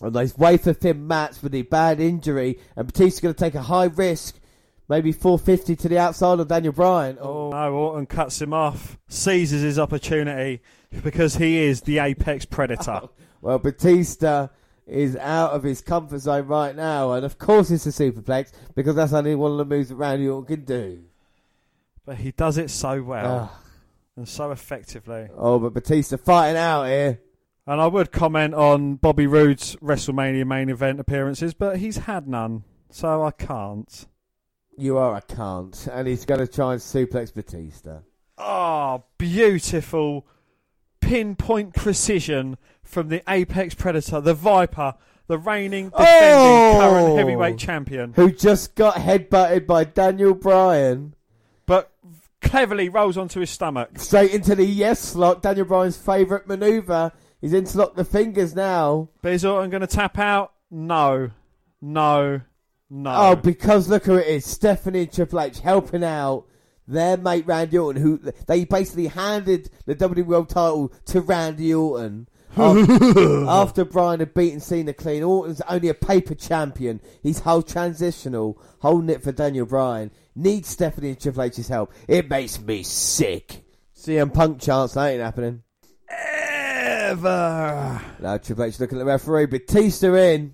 On 0.00 0.12
those 0.12 0.36
wafer 0.38 0.72
thin 0.72 1.06
mats 1.06 1.42
with 1.42 1.52
the 1.52 1.62
bad 1.62 2.00
injury, 2.00 2.58
and 2.76 2.86
Batista's 2.86 3.20
going 3.20 3.34
to 3.34 3.38
take 3.38 3.54
a 3.54 3.62
high 3.62 3.84
risk, 3.86 4.38
maybe 4.88 5.12
450 5.12 5.76
to 5.76 5.88
the 5.88 5.98
outside 5.98 6.40
of 6.40 6.48
Daniel 6.48 6.72
Bryan. 6.72 7.18
Oh 7.20 7.50
no, 7.50 7.72
Orton 7.74 8.06
cuts 8.06 8.40
him 8.40 8.52
off, 8.54 8.98
seizes 9.08 9.62
his 9.62 9.78
opportunity 9.78 10.60
because 11.02 11.36
he 11.36 11.58
is 11.58 11.82
the 11.82 11.98
apex 11.98 12.44
predator. 12.44 13.02
Well, 13.42 13.58
Batista 13.58 14.48
is 14.86 15.16
out 15.16 15.52
of 15.52 15.62
his 15.62 15.80
comfort 15.80 16.18
zone 16.18 16.46
right 16.46 16.76
now, 16.76 17.12
and 17.12 17.24
of 17.24 17.38
course 17.38 17.70
it's 17.70 17.86
a 17.86 17.88
superplex 17.88 18.52
because 18.74 18.96
that's 18.96 19.14
only 19.14 19.34
one 19.34 19.52
of 19.52 19.56
the 19.56 19.64
moves 19.64 19.88
that 19.88 19.94
Randy 19.94 20.28
Orton 20.28 20.56
can 20.56 20.64
do. 20.66 21.04
But 22.04 22.16
he 22.16 22.32
does 22.32 22.58
it 22.58 22.68
so 22.68 23.02
well 23.02 23.50
Ah. 23.50 23.60
and 24.16 24.28
so 24.28 24.50
effectively. 24.50 25.28
Oh, 25.34 25.58
but 25.58 25.72
Batista 25.72 26.18
fighting 26.18 26.58
out 26.58 26.84
here. 26.84 27.20
And 27.70 27.80
I 27.80 27.86
would 27.86 28.10
comment 28.10 28.52
on 28.52 28.96
Bobby 28.96 29.28
Roode's 29.28 29.76
WrestleMania 29.76 30.44
main 30.44 30.70
event 30.70 30.98
appearances, 30.98 31.54
but 31.54 31.76
he's 31.76 31.98
had 31.98 32.26
none, 32.26 32.64
so 32.90 33.22
I 33.22 33.30
can't. 33.30 34.08
You 34.76 34.98
are 34.98 35.16
a 35.16 35.22
cunt, 35.22 35.86
and 35.86 36.08
he's 36.08 36.24
going 36.24 36.40
to 36.40 36.48
try 36.48 36.72
and 36.72 36.82
suplex 36.82 37.32
Batista. 37.32 37.98
Oh, 38.38 39.04
beautiful 39.18 40.26
pinpoint 41.00 41.74
precision 41.76 42.58
from 42.82 43.08
the 43.08 43.22
apex 43.28 43.76
predator, 43.76 44.20
the 44.20 44.34
Viper, 44.34 44.94
the 45.28 45.38
reigning, 45.38 45.90
defending, 45.90 46.10
Oh! 46.10 46.76
current 46.80 47.18
heavyweight 47.18 47.56
champion, 47.56 48.14
Who 48.14 48.32
just 48.32 48.74
got 48.74 48.96
headbutted 48.96 49.68
by 49.68 49.84
Daniel 49.84 50.34
Bryan. 50.34 51.14
but 51.66 51.92
cleverly 52.42 52.88
rolls 52.88 53.16
onto 53.16 53.38
his 53.38 53.50
stomach. 53.50 53.90
Straight 54.00 54.32
into 54.32 54.56
the 54.56 54.64
yes 54.66 55.14
lock, 55.14 55.42
Daniel 55.42 55.66
Bryan's 55.66 55.96
favourite 55.96 56.48
manoeuvre. 56.48 57.12
He's 57.40 57.54
interlocked 57.54 57.96
the 57.96 58.04
fingers 58.04 58.54
now. 58.54 59.08
But 59.22 59.32
is 59.32 59.44
Orton 59.44 59.70
going 59.70 59.80
to 59.80 59.86
tap 59.86 60.18
out? 60.18 60.52
No, 60.70 61.30
no, 61.80 62.42
no. 62.90 63.12
Oh, 63.14 63.36
because 63.36 63.88
look 63.88 64.04
who 64.04 64.16
it 64.16 64.26
is. 64.26 64.44
Stephanie 64.44 65.02
and 65.02 65.12
Triple 65.12 65.40
H 65.40 65.60
helping 65.60 66.04
out 66.04 66.46
their 66.86 67.16
mate 67.16 67.46
Randy 67.46 67.78
Orton, 67.78 68.02
who 68.02 68.18
they 68.46 68.64
basically 68.64 69.06
handed 69.06 69.70
the 69.86 69.94
WWE 69.94 70.26
World 70.26 70.48
title 70.48 70.92
to 71.06 71.20
Randy 71.20 71.72
Orton. 71.72 72.28
After, 72.56 73.44
after 73.46 73.84
Bryan 73.84 74.18
had 74.18 74.34
beaten 74.34 74.58
Cena 74.58 74.92
clean, 74.92 75.22
Orton's 75.22 75.60
only 75.68 75.88
a 75.88 75.94
paper 75.94 76.34
champion. 76.34 77.00
He's 77.22 77.38
whole 77.38 77.62
transitional, 77.62 78.60
holding 78.80 79.08
it 79.08 79.22
for 79.22 79.30
Daniel 79.30 79.66
Bryan. 79.66 80.10
Needs 80.34 80.68
Stephanie 80.68 81.10
and 81.10 81.20
Triple 81.20 81.44
H's 81.44 81.68
help. 81.68 81.92
It 82.08 82.28
makes 82.28 82.60
me 82.60 82.82
sick. 82.82 83.62
CM 83.96 84.34
Punk 84.34 84.60
chance, 84.60 84.94
that 84.94 85.10
ain't 85.10 85.22
happening. 85.22 85.62
Ever. 87.10 88.00
Now 88.20 88.36
Triple 88.36 88.62
H 88.62 88.78
looking 88.78 88.96
at 88.96 89.00
the 89.00 89.04
referee. 89.04 89.46
Batista 89.46 90.14
in. 90.14 90.52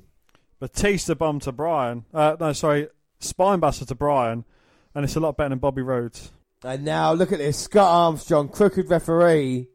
Batista 0.58 1.12
bomb 1.12 1.38
to 1.40 1.52
Bryan. 1.52 2.06
Uh, 2.14 2.34
no, 2.40 2.54
sorry, 2.54 2.88
spinebuster 3.20 3.86
to 3.88 3.94
Bryan, 3.94 4.46
and 4.94 5.04
it's 5.04 5.16
a 5.16 5.20
lot 5.20 5.36
better 5.36 5.50
than 5.50 5.58
Bobby 5.58 5.82
Roode. 5.82 6.18
And 6.64 6.82
now 6.82 7.12
look 7.12 7.30
at 7.30 7.40
this. 7.40 7.58
Scott 7.58 7.90
Armstrong, 7.90 8.48
crooked 8.48 8.88
referee, 8.88 9.68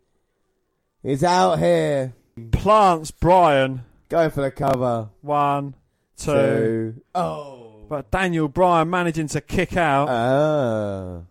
is 1.04 1.24
out 1.24 1.60
here. 1.60 2.14
Plants 2.52 3.12
Bryan. 3.12 3.84
Going 4.10 4.32
for 4.32 4.42
the 4.42 4.50
cover. 4.50 5.10
One, 5.22 5.76
two. 6.18 6.34
Two. 6.34 7.02
Oh. 7.14 7.86
But 7.90 8.10
Daniel 8.10 8.48
Bryan 8.48 8.90
managing 8.90 9.28
to 9.28 9.42
kick 9.42 9.78
out. 9.78 10.10
Ah. 10.10 11.22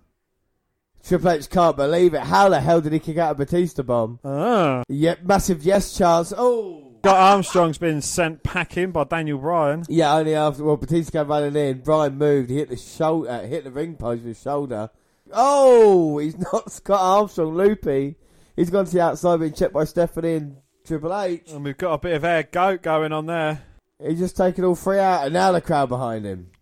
Triple 1.10 1.30
H 1.30 1.50
can't 1.50 1.76
believe 1.76 2.14
it. 2.14 2.20
How 2.20 2.48
the 2.48 2.60
hell 2.60 2.80
did 2.80 2.92
he 2.92 3.00
kick 3.00 3.18
out 3.18 3.32
a 3.32 3.34
Batista 3.34 3.82
bomb? 3.82 4.20
Ah. 4.24 4.84
Yep, 4.88 5.24
massive 5.24 5.64
yes 5.64 5.98
Charles. 5.98 6.32
Oh. 6.36 6.84
Scott 7.00 7.16
Armstrong's 7.16 7.78
been 7.78 8.00
sent 8.00 8.44
packing 8.44 8.92
by 8.92 9.02
Daniel 9.02 9.38
Bryan. 9.38 9.82
Yeah, 9.88 10.14
only 10.14 10.36
after 10.36 10.62
well, 10.62 10.76
Batista 10.76 11.18
came 11.18 11.26
running 11.26 11.56
in. 11.56 11.80
Bryan 11.80 12.16
moved. 12.16 12.48
He 12.48 12.58
hit 12.58 12.68
the 12.68 12.76
shoulder, 12.76 13.28
uh, 13.28 13.40
hit 13.42 13.64
the 13.64 13.72
ring 13.72 13.96
post 13.96 14.18
with 14.18 14.36
his 14.36 14.40
shoulder. 14.40 14.88
Oh, 15.32 16.18
he's 16.18 16.38
not 16.52 16.70
Scott 16.70 17.00
Armstrong. 17.00 17.56
Loopy. 17.56 18.14
He's 18.54 18.70
gone 18.70 18.84
to 18.84 18.92
the 18.92 19.00
outside, 19.00 19.40
being 19.40 19.52
checked 19.52 19.72
by 19.72 19.86
Stephanie 19.86 20.34
and 20.34 20.58
Triple 20.86 21.20
H. 21.20 21.50
And 21.50 21.64
we've 21.64 21.76
got 21.76 21.94
a 21.94 21.98
bit 21.98 22.14
of 22.14 22.22
air 22.24 22.44
goat 22.44 22.82
going 22.82 23.12
on 23.12 23.26
there. 23.26 23.64
He's 24.00 24.20
just 24.20 24.36
taken 24.36 24.64
all 24.64 24.76
three 24.76 25.00
out, 25.00 25.24
and 25.24 25.34
now 25.34 25.50
the 25.50 25.60
crowd 25.60 25.88
behind 25.88 26.24
him. 26.24 26.52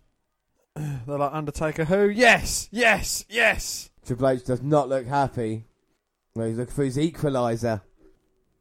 They're 0.75 1.19
like 1.19 1.35
Undertaker 1.35 1.85
who? 1.85 2.09
Yes, 2.09 2.71
yes, 2.73 3.27
yes. 3.29 3.91
Triple 4.09 4.29
H 4.31 4.45
does 4.45 4.63
not 4.63 4.89
look 4.89 5.07
happy. 5.07 5.67
Well, 6.35 6.49
he's 6.49 6.57
looking 6.57 6.75
for 6.75 6.83
his 6.83 6.97
equaliser. 6.97 7.83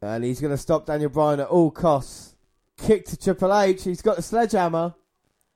And 0.02 0.24
he's 0.26 0.42
going 0.42 0.52
to 0.52 0.58
stop 0.58 0.86
Daniel 0.86 1.10
Bryan 1.10 1.40
at 1.40 1.48
all 1.48 1.72
costs. 1.72 2.36
Kick 2.78 3.06
to 3.06 3.18
Triple 3.18 3.58
H. 3.58 3.86
He's 3.86 4.02
got 4.02 4.18
the 4.18 4.22
sledgehammer. 4.22 4.94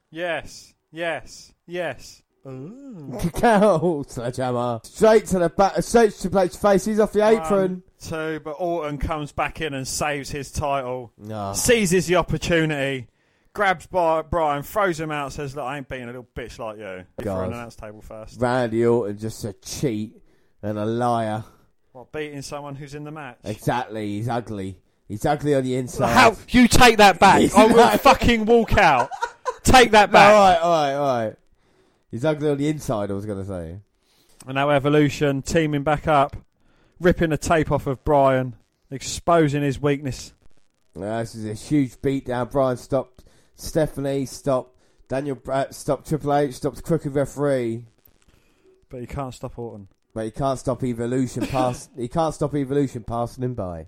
Yes, 0.10 0.74
yes, 0.94 1.54
yes. 1.68 2.24
Out. 2.46 4.06
Sledgehammer. 4.10 4.80
Straight 4.84 5.26
to 5.28 5.40
the 5.40 5.50
back. 5.50 5.84
Straight 5.84 6.14
to 6.14 6.22
Triple 6.22 6.40
H's 6.40 6.56
face. 6.56 6.86
He's 6.86 7.00
off 7.00 7.12
the 7.12 7.28
apron. 7.28 7.72
One, 7.72 7.84
two, 8.00 8.40
but 8.40 8.52
Orton 8.52 8.98
comes 8.98 9.34
back 9.34 9.60
in 9.60 9.74
and 9.74 9.88
saves 9.88 10.32
his 10.32 10.52
title. 10.52 11.12
No. 11.18 11.52
Seizes 11.54 12.08
the 12.08 12.16
opportunity. 12.16 13.10
Grabs 13.54 13.86
Bri- 13.86 14.24
Bryan, 14.30 14.64
throws 14.64 15.00
him 15.00 15.12
out, 15.12 15.34
says, 15.34 15.56
Look, 15.56 15.66
I 15.66 15.78
ain't 15.78 15.90
being 15.90 16.04
a 16.04 16.08
little 16.08 16.28
bitch 16.36 16.58
like 16.58 16.78
you. 16.78 17.06
For 17.18 17.24
God. 17.26 17.48
an 17.48 17.54
announce 17.54 17.76
table 17.76 18.02
first. 18.02 18.40
Randy 18.40 18.86
Orton 18.86 19.18
just 19.18 19.44
a 19.44 19.54
cheat 19.54 20.16
and 20.64 20.78
a 20.80 20.86
liar. 20.86 21.44
What, 21.92 22.12
beating 22.14 22.42
someone 22.42 22.76
who's 22.76 22.96
in 22.96 23.04
the 23.04 23.12
match? 23.12 23.38
Exactly. 23.44 24.08
He's 24.08 24.30
ugly. 24.30 24.78
He's 25.10 25.26
ugly 25.26 25.54
on 25.56 25.64
the 25.64 25.76
inside. 25.76 26.14
How? 26.14 26.38
You 26.48 26.70
take 26.70 26.98
that 26.98 27.20
back. 27.20 27.42
He's 27.42 27.54
I 27.54 27.66
will 27.66 27.76
not- 27.76 28.00
fucking 28.00 28.46
walk 28.46 28.78
out. 28.78 29.10
Take 29.64 29.92
that 29.92 30.10
No, 30.12 30.14
back. 30.14 30.34
all 30.34 30.40
right, 30.42 30.58
all 30.62 30.72
right, 30.72 30.94
all 30.94 31.26
right. 31.28 31.36
He's 32.10 32.24
ugly 32.24 32.50
on 32.50 32.58
the 32.58 32.68
inside, 32.70 33.12
I 33.12 33.14
was 33.14 33.26
going 33.26 33.40
to 33.40 33.46
say. 33.46 33.80
And 34.48 34.56
now 34.56 34.70
Evolution 34.70 35.42
teaming 35.42 35.84
back 35.84 36.08
up, 36.08 36.38
ripping 37.02 37.30
the 37.32 37.38
tape 37.38 37.72
off 37.72 37.86
of 37.88 38.04
Bryan, 38.06 38.56
exposing 38.90 39.62
his 39.62 39.82
weakness. 39.82 40.34
Uh, 40.96 41.20
this 41.20 41.36
is 41.36 41.46
a 41.46 41.54
huge 41.54 41.96
beatdown. 42.02 42.50
Bryan 42.50 42.78
stopped 42.78 43.24
Stephanie, 43.62 44.26
stopped 44.26 44.76
Daniel, 45.08 45.40
uh, 45.48 45.66
stopped 45.72 46.08
Triple 46.08 46.34
H, 46.34 46.56
stopped 46.56 46.84
Crooked 46.84 47.14
Referee. 47.14 47.86
But 48.90 49.02
he 49.02 49.08
can't 49.08 49.34
stop 49.34 49.58
Orton. 49.58 49.88
But 50.14 50.26
he 50.26 50.32
can't 50.32 50.60
stop 50.60 50.84
Evolution 50.84 51.46
pass. 51.48 51.90
he 51.98 52.08
can't 52.08 52.34
stop 52.34 52.54
Evolution 52.56 53.04
passing 53.04 53.44
him 53.44 53.54
by. 53.54 53.88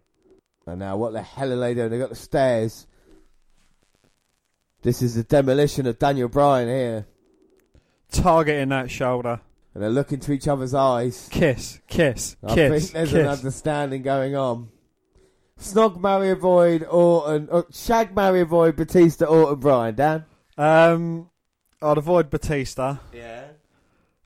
And 0.66 0.80
now, 0.80 0.96
what 0.96 1.12
the 1.14 1.22
hell 1.22 1.52
are 1.52 1.60
they 1.60 1.74
doing? 1.74 1.90
They 1.90 1.98
got 1.98 2.10
the 2.10 2.16
stairs. 2.16 2.88
This 4.82 5.02
is 5.02 5.16
the 5.16 5.24
demolition 5.24 5.86
of 5.88 5.98
Daniel 6.00 6.28
Bryan 6.30 6.68
here, 6.68 7.08
Targeting 8.12 8.70
that 8.70 8.92
shoulder. 8.92 9.40
and 9.74 9.82
they're 9.82 9.90
looking 9.90 10.20
to 10.22 10.32
each 10.34 10.48
other's 10.48 10.74
eyes. 10.74 11.28
Kiss, 11.32 11.80
kiss, 11.88 12.36
I 12.44 12.54
kiss, 12.54 12.92
think 12.92 12.94
there's 12.94 13.14
an 13.14 13.28
understanding 13.28 14.02
going 14.04 14.36
on. 14.36 14.70
Snog, 15.60 16.00
Mario 16.00 16.36
Void, 16.36 16.84
Orton, 16.84 17.48
uh, 17.52 17.62
Shag, 17.72 18.14
Mario 18.16 18.46
Void, 18.46 18.76
Batista, 18.76 19.26
Orton, 19.26 19.60
Bryan. 19.60 19.96
Dan. 19.96 20.26
Um, 20.58 21.30
I'd 21.82 21.98
avoid 21.98 22.30
Batista. 22.30 22.98
Yeah. 23.14 23.46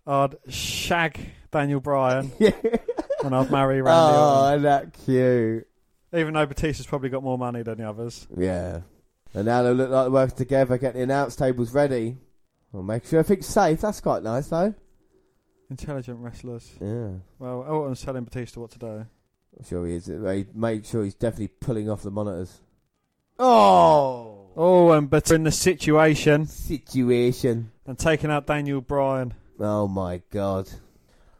I'd 0.05 0.35
shag 0.49 1.19
Daniel 1.51 1.79
Bryan. 1.79 2.31
Yeah. 2.39 2.51
And 3.23 3.35
I'd 3.35 3.49
marry 3.51 3.81
Randy 3.81 3.89
Oh, 4.15 4.43
Orton. 4.45 4.53
isn't 4.53 4.63
that 4.63 4.93
cute? 5.05 5.67
Even 6.13 6.33
though 6.35 6.45
Batista's 6.45 6.85
probably 6.85 7.09
got 7.09 7.23
more 7.23 7.37
money 7.37 7.63
than 7.63 7.79
the 7.79 7.89
others. 7.89 8.27
Yeah. 8.37 8.81
And 9.33 9.45
now 9.45 9.63
they 9.63 9.73
look 9.73 9.89
like 9.89 10.03
they're 10.05 10.11
working 10.11 10.37
together, 10.37 10.77
get 10.77 10.93
the 10.93 11.01
announce 11.01 11.35
tables 11.35 11.73
ready. 11.73 12.17
Well, 12.71 12.83
make 12.83 13.05
sure 13.05 13.19
everything's 13.19 13.47
safe. 13.47 13.81
That's 13.81 13.99
quite 14.01 14.23
nice, 14.23 14.47
though. 14.47 14.73
Intelligent 15.69 16.19
wrestlers. 16.19 16.71
Yeah. 16.79 17.09
Well, 17.39 17.65
Orton's 17.67 18.01
telling 18.01 18.23
Batista 18.23 18.61
what 18.61 18.71
to 18.71 18.79
do. 18.79 19.05
I'm 19.57 19.65
sure 19.65 19.85
he 19.87 19.95
is. 19.95 20.05
They 20.05 20.45
make 20.53 20.85
sure 20.85 21.03
he's 21.03 21.15
definitely 21.15 21.47
pulling 21.47 21.89
off 21.89 22.03
the 22.03 22.11
monitors. 22.11 22.61
Oh! 23.39 24.49
Oh, 24.55 24.91
and 24.91 25.09
but 25.09 25.29
in 25.31 25.43
the 25.43 25.51
situation 25.51 26.47
Situation. 26.47 27.71
and 27.85 27.97
taking 27.97 28.31
out 28.31 28.47
Daniel 28.47 28.81
Bryan. 28.81 29.33
Oh 29.59 29.87
my 29.87 30.21
god. 30.31 30.69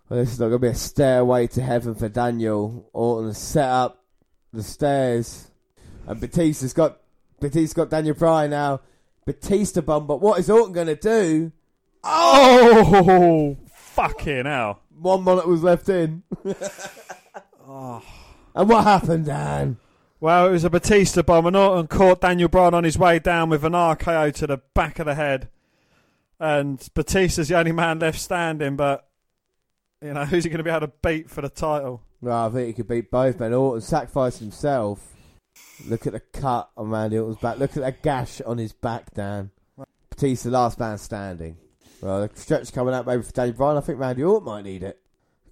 Well, 0.10 0.20
this 0.20 0.32
is 0.32 0.40
not 0.40 0.50
going 0.50 0.62
to 0.62 0.68
be 0.68 0.72
a 0.72 0.76
stairway 0.76 1.48
to 1.48 1.62
heaven 1.62 1.96
for 1.96 2.10
Daniel. 2.10 2.90
Orton 2.94 3.28
has 3.30 3.38
set 3.38 3.68
up 3.70 4.04
the 4.54 4.64
stairs. 4.64 5.52
And 6.06 6.20
Batista's 6.22 6.74
got 6.74 7.00
Batista's 7.40 7.74
got 7.74 7.90
Daniel 7.90 8.16
Bryan 8.16 8.52
now. 8.52 8.82
Batista 9.26 9.82
bomb, 9.82 10.08
but 10.08 10.22
what 10.22 10.40
is 10.40 10.50
Orton 10.50 10.72
going 10.74 10.88
to 10.88 10.96
do? 10.96 11.52
Oh, 12.04 13.58
fucking 13.74 14.46
hell. 14.46 14.82
One 14.98 15.24
monitor 15.24 15.50
was 15.50 15.64
left 15.64 15.90
in. 15.90 16.24
Oh. 17.68 18.02
And 18.56 18.70
what 18.70 18.86
happened, 18.86 19.26
Dan? 19.26 19.78
Well, 20.20 20.48
it 20.48 20.52
was 20.52 20.64
a 20.64 20.70
Batista 20.70 21.22
bomb, 21.22 21.46
and 21.46 21.56
Orton 21.56 21.88
caught 21.88 22.22
Daniel 22.22 22.50
Bryan 22.50 22.74
on 22.74 22.84
his 22.84 22.98
way 22.98 23.20
down 23.20 23.50
with 23.50 23.64
an 23.64 23.74
RKO 23.74 24.34
to 24.36 24.48
the 24.48 24.58
back 24.74 25.00
of 25.00 25.06
the 25.06 25.16
head. 25.16 25.50
And 26.40 26.80
Batista's 26.96 27.50
the 27.50 27.58
only 27.58 27.72
man 27.72 28.00
left 28.00 28.20
standing, 28.20 28.76
but, 28.76 29.08
you 30.02 30.14
know, 30.14 30.26
who's 30.26 30.44
he 30.44 30.50
going 30.50 30.60
to 30.60 30.64
be 30.64 30.70
able 30.70 30.88
to 30.88 30.94
beat 31.04 31.30
for 31.30 31.42
the 31.42 31.50
title? 31.50 32.02
Well, 32.22 32.48
I 32.48 32.50
think 32.50 32.68
he 32.68 32.74
could 32.74 32.88
beat 32.88 33.12
both 33.12 33.40
men. 33.40 33.54
Orton 33.54 33.82
sacrificed 33.82 34.40
himself. 34.40 35.14
Look 35.86 36.08
at 36.08 36.14
the 36.14 36.20
cut 36.20 36.70
on 36.76 36.90
Randy 36.90 37.20
Orton's 37.20 37.38
back. 37.38 37.60
Look 37.60 37.78
at 37.78 37.84
that 37.84 38.02
gash 38.02 38.42
on 38.42 38.58
his 38.58 38.74
back, 38.74 39.14
Dan. 39.14 39.52
Batista, 40.10 40.50
last 40.50 40.80
man 40.80 40.98
standing. 40.98 41.58
Well, 42.02 42.28
the 42.28 42.40
stretch 42.40 42.72
coming 42.74 42.94
out 42.94 43.06
maybe 43.06 43.24
for 43.24 43.32
Daniel 43.32 43.58
Bryan. 43.58 43.78
I 43.78 43.82
think 43.82 44.00
Randy 44.00 44.24
Orton 44.24 44.46
might 44.46 44.64
need 44.64 44.84
it. 44.84 45.00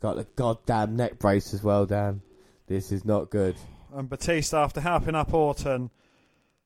Got 0.02 0.18
the 0.18 0.26
goddamn 0.36 0.96
neck 0.96 1.20
brace 1.20 1.54
as 1.54 1.64
well, 1.64 1.86
Dan. 1.86 2.22
This 2.68 2.92
is 2.92 3.06
not 3.06 3.30
good. 3.30 3.56
And 3.94 4.10
Batista, 4.10 4.64
after 4.64 4.82
helping 4.82 5.16
up 5.16 5.34
Orton, 5.34 5.90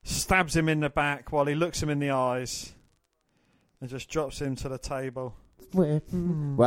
stabs 0.02 0.56
him 0.56 0.68
in 0.68 0.80
the 0.80 0.90
back 0.90 1.30
while 1.32 1.44
he 1.46 1.54
looks 1.54 1.82
him 1.82 1.90
in 1.90 1.98
the 2.00 2.10
eyes 2.10 2.72
and 3.80 3.88
just 3.88 4.08
drops 4.10 4.40
him 4.40 4.56
to 4.56 4.68
the 4.68 4.78
table. 4.78 5.34
Well, 5.72 6.00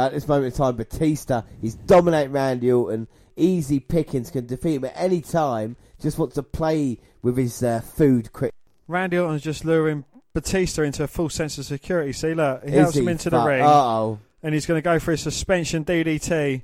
at 0.06 0.14
this 0.14 0.28
moment 0.28 0.54
in 0.54 0.58
time, 0.58 0.76
Batista 0.78 1.42
is 1.62 1.76
dominating 1.76 2.32
Randy 2.32 2.72
Orton. 2.72 3.08
Easy 3.36 3.80
pickings 3.80 4.30
can 4.32 4.46
defeat 4.46 4.76
him 4.76 4.86
at 4.86 4.94
any 4.96 5.20
time. 5.22 5.76
Just 6.02 6.18
wants 6.18 6.36
to 6.36 6.44
play 6.44 7.00
with 7.22 7.36
his 7.38 7.62
uh, 7.62 7.82
food 7.82 8.32
quick. 8.32 8.54
Randy 8.88 9.18
Orton's 9.18 9.42
just 9.42 9.66
luring 9.66 10.06
Batista 10.34 10.84
into 10.84 11.04
a 11.04 11.08
full 11.08 11.30
sense 11.30 11.58
of 11.58 11.66
security. 11.66 12.14
See, 12.14 12.34
look, 12.34 12.64
he 12.64 12.70
Is 12.70 12.76
helps 12.82 12.96
him 12.96 13.08
into 13.10 13.30
the 13.30 13.38
Fuck. 13.38 13.48
ring, 13.48 13.62
Uh-oh. 13.64 14.20
And 14.44 14.54
he's 14.54 14.66
going 14.66 14.78
to 14.78 14.82
go 14.84 15.00
for 15.00 15.14
a 15.14 15.18
suspension 15.18 15.86
DDT. 15.86 16.64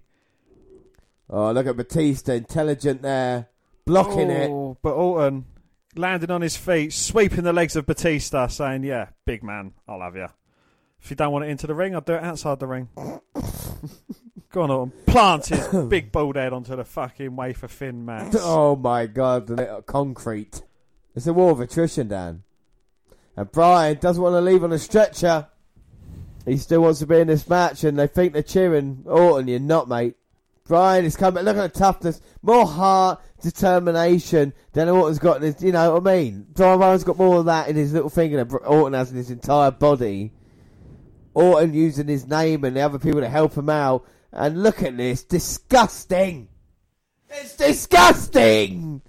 Oh, 1.30 1.51
look 1.51 1.66
at 1.67 1.77
Batista, 1.77 2.33
intelligent 2.33 3.01
there, 3.01 3.48
blocking 3.85 4.30
it. 4.30 4.49
Oh, 4.49 4.77
But 4.82 4.93
Orton 4.93 5.45
landing 5.95 6.32
on 6.32 6.41
his 6.41 6.58
feet, 6.58 6.91
sweeping 6.91 7.43
the 7.43 7.53
legs 7.53 7.75
of 7.75 7.85
Batista, 7.85 8.48
saying, 8.48 8.83
"Yeah, 8.83 9.09
big 9.25 9.43
man, 9.43 9.74
I'll 9.88 10.01
have 10.01 10.16
you." 10.16 10.27
If 11.01 11.09
you 11.09 11.16
don't 11.16 11.32
want 11.32 11.45
it 11.45 11.49
into 11.49 11.67
the 11.67 11.75
ring, 11.75 11.95
I'll 11.95 12.01
do 12.01 12.14
it 12.16 12.24
outside 12.24 12.59
the 12.59 12.67
ring. 12.67 12.90
Go 14.51 14.64
on, 14.64 14.72
Orton. 14.72 14.93
Plant 15.06 15.45
his 15.45 15.67
big 15.90 16.11
bald 16.11 16.35
head 16.35 16.51
onto 16.51 16.75
the 16.75 16.83
fucking 16.83 17.35
wafer 17.35 17.67
thin 17.67 18.06
mat. 18.06 18.35
Oh 18.40 18.75
my 18.75 19.06
god, 19.06 19.48
the 19.48 19.56
little 19.56 19.82
concrete. 19.83 20.64
It's 21.16 21.27
a 21.27 21.33
war 21.33 21.51
of 21.51 21.59
attrition, 21.59 22.08
Dan. 22.08 22.43
And 23.38 23.51
Bryan 23.51 23.98
doesn't 23.99 24.22
want 24.22 24.33
to 24.33 24.41
leave 24.41 24.64
on 24.64 24.74
a 24.74 24.80
stretcher. 24.80 25.48
He 26.49 26.57
still 26.57 26.81
wants 26.81 26.99
to 26.99 27.05
be 27.05 27.19
in 27.19 27.27
this 27.27 27.47
match, 27.47 27.83
and 27.83 27.97
they 27.97 28.07
think 28.07 28.33
they're 28.33 28.41
cheering. 28.41 29.03
Orton, 29.05 29.47
you're 29.47 29.59
not, 29.59 29.87
mate. 29.87 30.15
Bryan 30.67 31.05
is 31.05 31.15
coming. 31.15 31.43
Look 31.43 31.57
at 31.57 31.73
the 31.73 31.79
toughness, 31.79 32.21
more 32.41 32.65
heart, 32.65 33.21
determination 33.41 34.53
than 34.73 34.89
Orton's 34.89 35.19
got 35.19 35.37
in 35.37 35.43
his. 35.43 35.63
You 35.63 35.71
know 35.71 35.93
what 35.93 36.07
I 36.07 36.15
mean? 36.15 36.47
Bryan's 36.53 37.03
got 37.03 37.17
more 37.17 37.37
of 37.37 37.45
that 37.45 37.69
in 37.69 37.75
his 37.75 37.93
little 37.93 38.09
finger 38.09 38.43
than 38.43 38.55
Orton 38.65 38.93
has 38.93 39.11
in 39.11 39.17
his 39.17 39.31
entire 39.31 39.71
body. 39.71 40.31
Orton 41.33 41.73
using 41.73 42.07
his 42.07 42.27
name 42.27 42.63
and 42.63 42.75
the 42.75 42.81
other 42.81 42.99
people 42.99 43.21
to 43.21 43.29
help 43.29 43.55
him 43.55 43.69
out. 43.69 44.05
And 44.31 44.63
look 44.63 44.83
at 44.83 44.97
this, 44.97 45.23
disgusting. 45.23 46.49
It's 47.29 47.55
disgusting. 47.55 49.01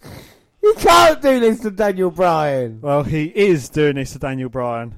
You 0.63 0.75
can't 0.79 1.21
do 1.23 1.41
this 1.41 1.61
to 1.61 1.71
Daniel 1.71 2.11
Bryan. 2.11 2.81
Well, 2.83 3.03
he 3.03 3.25
is 3.25 3.71
doing 3.71 3.97
this 3.97 4.13
to 4.13 4.19
Daniel 4.19 4.51
Bryan. 4.51 4.95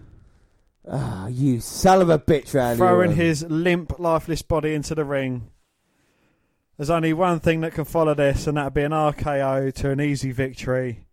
Ah, 0.89 1.29
you 1.29 1.61
son 1.61 2.01
of 2.03 2.11
a 2.11 2.19
bitch, 2.19 2.55
Randy. 2.55 2.79
throwing 2.79 3.11
Orton. 3.11 3.17
his 3.17 3.45
limp, 3.45 3.99
lifeless 4.01 4.43
body 4.43 4.75
into 4.75 4.95
the 4.95 5.05
ring. 5.05 5.49
There's 6.77 6.91
only 6.91 7.13
one 7.13 7.39
thing 7.39 7.61
that 7.61 7.73
can 7.75 7.85
follow 7.85 8.15
this, 8.15 8.47
and 8.47 8.57
that'd 8.57 8.75
be 8.75 8.83
an 8.83 8.93
RKO 8.93 9.73
to 9.75 9.91
an 9.91 10.01
easy 10.01 10.33
victory. 10.33 11.05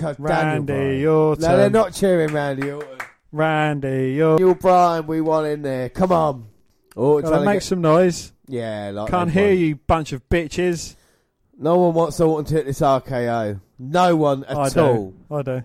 God, 0.00 0.16
Randy. 0.18 1.06
Orton. 1.06 1.42
No, 1.42 1.56
they're 1.56 1.70
not 1.70 1.92
cheering 1.92 2.32
Randy 2.32 2.70
Orton. 2.72 2.98
Randy 3.30 4.20
Orton. 4.20 4.38
Daniel 4.38 4.54
Bryan, 4.56 5.06
we 5.06 5.20
want 5.20 5.46
in 5.46 5.62
there. 5.62 5.88
Come 5.90 6.10
on. 6.10 6.46
Orton 6.96 7.30
Gotta 7.30 7.44
make 7.44 7.56
get- 7.56 7.62
some 7.64 7.80
noise. 7.80 8.32
Yeah, 8.48 8.90
like 8.92 9.10
Can't 9.10 9.30
hear 9.30 9.52
you, 9.52 9.76
bunch 9.76 10.12
of 10.12 10.28
bitches. 10.28 10.96
No 11.56 11.76
one 11.78 11.94
wants 11.94 12.20
Orton 12.20 12.44
to 12.46 12.54
hit 12.54 12.66
this 12.66 12.80
RKO. 12.80 13.60
No 13.78 14.16
one 14.16 14.44
at 14.44 14.56
I 14.56 14.68
do. 14.70 14.80
all. 14.80 15.14
I 15.38 15.42
do. 15.42 15.62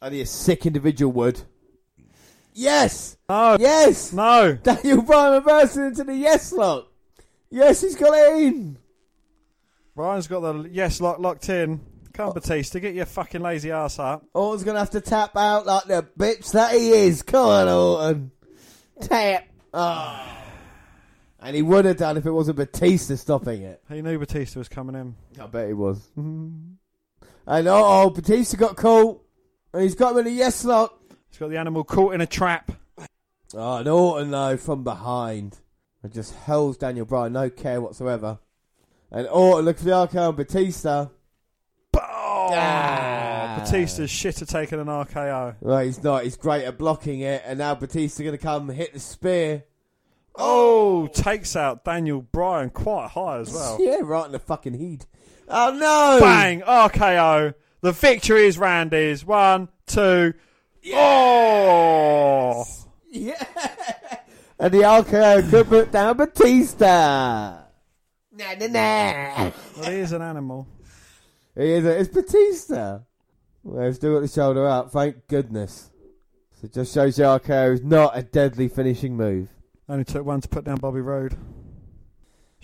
Only 0.00 0.20
a 0.22 0.26
sick 0.26 0.64
individual 0.64 1.12
would. 1.12 1.42
Yes! 2.52 3.16
No! 3.28 3.56
Yes! 3.58 4.12
No! 4.12 4.54
Daniel 4.62 5.02
Bryan 5.02 5.34
reversing 5.34 5.86
into 5.86 6.04
the 6.04 6.14
yes 6.14 6.52
lock. 6.52 6.88
Yes, 7.50 7.80
he's 7.80 7.96
got 7.96 8.16
it 8.16 8.42
in. 8.42 8.78
Ryan's 9.94 10.26
got 10.26 10.40
the 10.40 10.68
yes 10.70 11.00
lock 11.00 11.18
locked 11.18 11.48
in. 11.48 11.80
Come 12.12 12.28
on, 12.28 12.34
Batista, 12.34 12.78
get 12.80 12.94
your 12.94 13.06
fucking 13.06 13.40
lazy 13.40 13.70
ass 13.70 13.98
up. 13.98 14.24
Orton's 14.34 14.64
gonna 14.64 14.78
have 14.78 14.90
to 14.90 15.00
tap 15.00 15.36
out 15.36 15.66
like 15.66 15.84
the 15.84 16.06
bitch 16.18 16.52
that 16.52 16.72
he 16.72 16.90
is. 16.90 17.22
Come 17.22 17.46
on, 17.46 17.68
Orton. 17.68 18.30
Tap. 19.00 19.46
Ah. 19.72 20.36
And 21.40 21.56
he 21.56 21.62
would 21.62 21.86
have 21.86 21.96
done 21.96 22.16
if 22.16 22.26
it 22.26 22.30
wasn't 22.30 22.58
Batista 22.58 23.14
stopping 23.14 23.62
it. 23.62 23.82
He 23.88 24.02
knew 24.02 24.18
Batista 24.18 24.60
was 24.60 24.68
coming 24.68 24.94
in. 24.94 25.14
I 25.40 25.46
bet 25.46 25.68
he 25.68 25.72
was. 25.72 26.06
and 26.16 26.78
oh, 27.46 28.02
oh, 28.04 28.10
Batista 28.10 28.56
got 28.56 28.76
caught. 28.76 29.24
And 29.72 29.82
he's 29.82 29.94
got 29.94 30.12
him 30.12 30.18
in 30.18 30.26
a 30.26 30.36
yes 30.36 30.64
lock. 30.64 30.99
He's 31.30 31.38
got 31.38 31.50
the 31.50 31.58
animal 31.58 31.84
caught 31.84 32.14
in 32.14 32.20
a 32.20 32.26
trap. 32.26 32.72
Ah, 32.98 33.06
oh, 33.54 33.76
and 33.78 33.88
Orton 33.88 34.30
though 34.30 34.56
from 34.56 34.84
behind. 34.84 35.58
And 36.02 36.12
just 36.12 36.34
hurls 36.34 36.76
Daniel 36.78 37.04
Bryan, 37.04 37.32
no 37.32 37.50
care 37.50 37.80
whatsoever. 37.80 38.38
And 39.10 39.26
Orton 39.28 39.64
looks 39.64 39.80
for 39.80 39.86
the 39.86 39.90
RKO 39.92 40.28
on 40.28 40.36
Batista. 40.36 41.08
Oh, 41.94 42.48
Batista's 43.58 44.10
shit 44.10 44.40
at 44.40 44.48
taking 44.48 44.80
an 44.80 44.86
RKO. 44.86 45.56
Well, 45.60 45.80
he's 45.80 46.02
not. 46.02 46.24
He's 46.24 46.36
great 46.36 46.64
at 46.64 46.78
blocking 46.78 47.20
it. 47.20 47.42
And 47.44 47.58
now 47.58 47.74
Batista 47.74 48.22
going 48.22 48.36
to 48.36 48.42
come 48.42 48.68
hit 48.68 48.92
the 48.92 49.00
spear. 49.00 49.64
Oh, 50.36 51.06
takes 51.08 51.54
out 51.56 51.84
Daniel 51.84 52.22
Bryan 52.22 52.70
quite 52.70 53.10
high 53.10 53.38
as 53.38 53.52
well. 53.52 53.78
Yeah, 53.80 53.98
right 54.02 54.26
in 54.26 54.32
the 54.32 54.38
fucking 54.38 54.74
heat. 54.74 55.06
Oh 55.48 55.72
no! 55.72 56.18
Bang! 56.20 56.60
RKO. 56.60 57.54
The 57.80 57.92
victory 57.92 58.46
is 58.46 58.56
Randy's. 58.56 59.24
One, 59.24 59.68
two. 59.86 60.34
Oh! 60.94 62.64
Yeah. 63.10 63.44
And 64.58 64.72
the 64.74 64.78
RKO 64.78 65.48
could 65.50 65.66
put 65.68 65.92
down 65.92 66.16
Batista. 66.16 67.62
Nah, 68.32 68.54
nah, 68.58 68.66
nah. 68.66 69.50
Well, 69.78 69.90
he 69.90 69.96
is 69.98 70.12
an 70.12 70.22
animal. 70.22 70.66
He 71.56 71.64
is. 71.72 71.84
A, 71.84 71.98
it's 71.98 72.08
Batista. 72.10 73.00
Well, 73.62 73.86
he's 73.86 73.96
still 73.96 74.14
got 74.14 74.20
the 74.20 74.28
shoulder 74.28 74.66
up. 74.68 74.90
Thank 74.92 75.26
goodness. 75.28 75.90
So 76.52 76.66
it 76.66 76.72
just 76.74 76.94
shows 76.94 77.18
you 77.18 77.24
RKO 77.24 77.74
is 77.74 77.82
not 77.82 78.16
a 78.16 78.22
deadly 78.22 78.68
finishing 78.68 79.16
move. 79.16 79.48
Only 79.88 80.04
took 80.04 80.24
one 80.24 80.40
to 80.42 80.48
put 80.48 80.64
down 80.64 80.76
Bobby 80.76 81.00
Roode. 81.00 81.36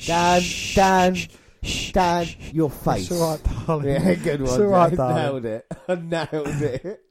Dan, 0.04 0.42
Dan, 0.74 1.16
Dan, 1.92 2.26
your 2.52 2.70
face. 2.70 3.10
It's 3.10 3.20
all 3.20 3.32
right, 3.32 3.66
darling. 3.66 3.88
Yeah, 3.88 4.14
good 4.14 4.40
It's 4.42 4.50
one. 4.50 4.60
all 4.62 4.66
right, 4.68 4.88
Dave. 4.90 4.98
darling. 4.98 5.16
Nailed 5.16 5.44
it. 5.46 5.66
I 5.88 5.94
nailed 6.32 6.62
it. 6.62 7.02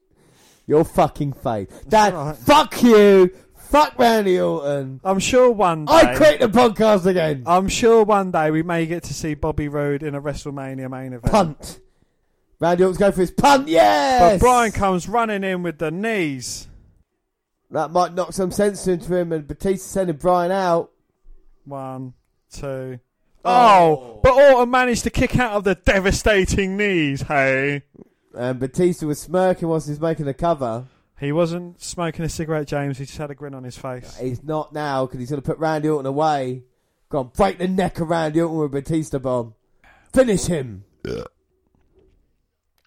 Your 0.67 0.83
fucking 0.83 1.33
face. 1.33 1.67
Dad, 1.87 2.13
right. 2.13 2.35
fuck 2.35 2.81
you. 2.81 3.31
Fuck 3.55 3.97
Randy 3.99 4.39
Orton. 4.39 5.01
I'm 5.03 5.19
sure 5.19 5.51
one 5.51 5.85
day. 5.85 5.93
I 5.93 6.15
quit 6.15 6.39
the 6.39 6.47
podcast 6.47 7.05
again. 7.05 7.43
I'm 7.45 7.67
sure 7.67 8.03
one 8.03 8.31
day 8.31 8.51
we 8.51 8.63
may 8.63 8.85
get 8.85 9.03
to 9.03 9.13
see 9.13 9.33
Bobby 9.33 9.67
Roode 9.67 10.03
in 10.03 10.15
a 10.15 10.21
WrestleMania 10.21 10.89
main 10.89 11.13
event. 11.13 11.31
Punt. 11.31 11.79
Randy 12.59 12.83
Orton's 12.83 12.97
going 12.97 13.11
for 13.11 13.21
his 13.21 13.31
punt. 13.31 13.67
Yes. 13.67 14.21
But 14.21 14.39
Bryan 14.39 14.71
comes 14.71 15.09
running 15.09 15.43
in 15.43 15.63
with 15.63 15.79
the 15.79 15.91
knees. 15.91 16.67
That 17.71 17.91
might 17.91 18.13
knock 18.13 18.33
some 18.33 18.51
sense 18.51 18.87
into 18.87 19.13
him, 19.15 19.33
and 19.33 19.47
Batista 19.47 19.85
sending 19.85 20.15
Bryan 20.17 20.51
out. 20.51 20.91
One, 21.65 22.13
two. 22.51 22.99
Oh, 23.43 23.51
oh 23.51 24.19
but 24.23 24.33
Orton 24.33 24.69
managed 24.69 25.03
to 25.03 25.09
kick 25.09 25.37
out 25.37 25.53
of 25.53 25.63
the 25.63 25.75
devastating 25.75 26.77
knees, 26.77 27.23
hey. 27.23 27.83
And 28.35 28.59
Batista 28.59 29.05
was 29.05 29.19
smirking 29.19 29.67
whilst 29.67 29.87
he's 29.87 29.99
making 29.99 30.25
the 30.25 30.33
cover. 30.33 30.85
He 31.19 31.31
wasn't 31.31 31.81
smoking 31.81 32.25
a 32.25 32.29
cigarette, 32.29 32.67
James. 32.67 32.97
He 32.97 33.05
just 33.05 33.17
had 33.17 33.31
a 33.31 33.35
grin 33.35 33.53
on 33.53 33.63
his 33.63 33.77
face. 33.77 34.17
He's 34.17 34.43
not 34.43 34.73
now 34.73 35.05
because 35.05 35.19
he's 35.19 35.29
going 35.29 35.41
to 35.41 35.45
put 35.45 35.57
Randy 35.57 35.87
Orton 35.87 36.05
away. 36.05 36.63
Go 37.09 37.19
on, 37.19 37.31
break 37.35 37.57
the 37.57 37.67
neck 37.67 37.99
of 37.99 38.09
Randy 38.09 38.41
Orton 38.41 38.57
with 38.57 38.65
a 38.65 38.81
Batista 38.81 39.19
bomb. 39.19 39.53
Finish 40.13 40.45
him. 40.45 40.83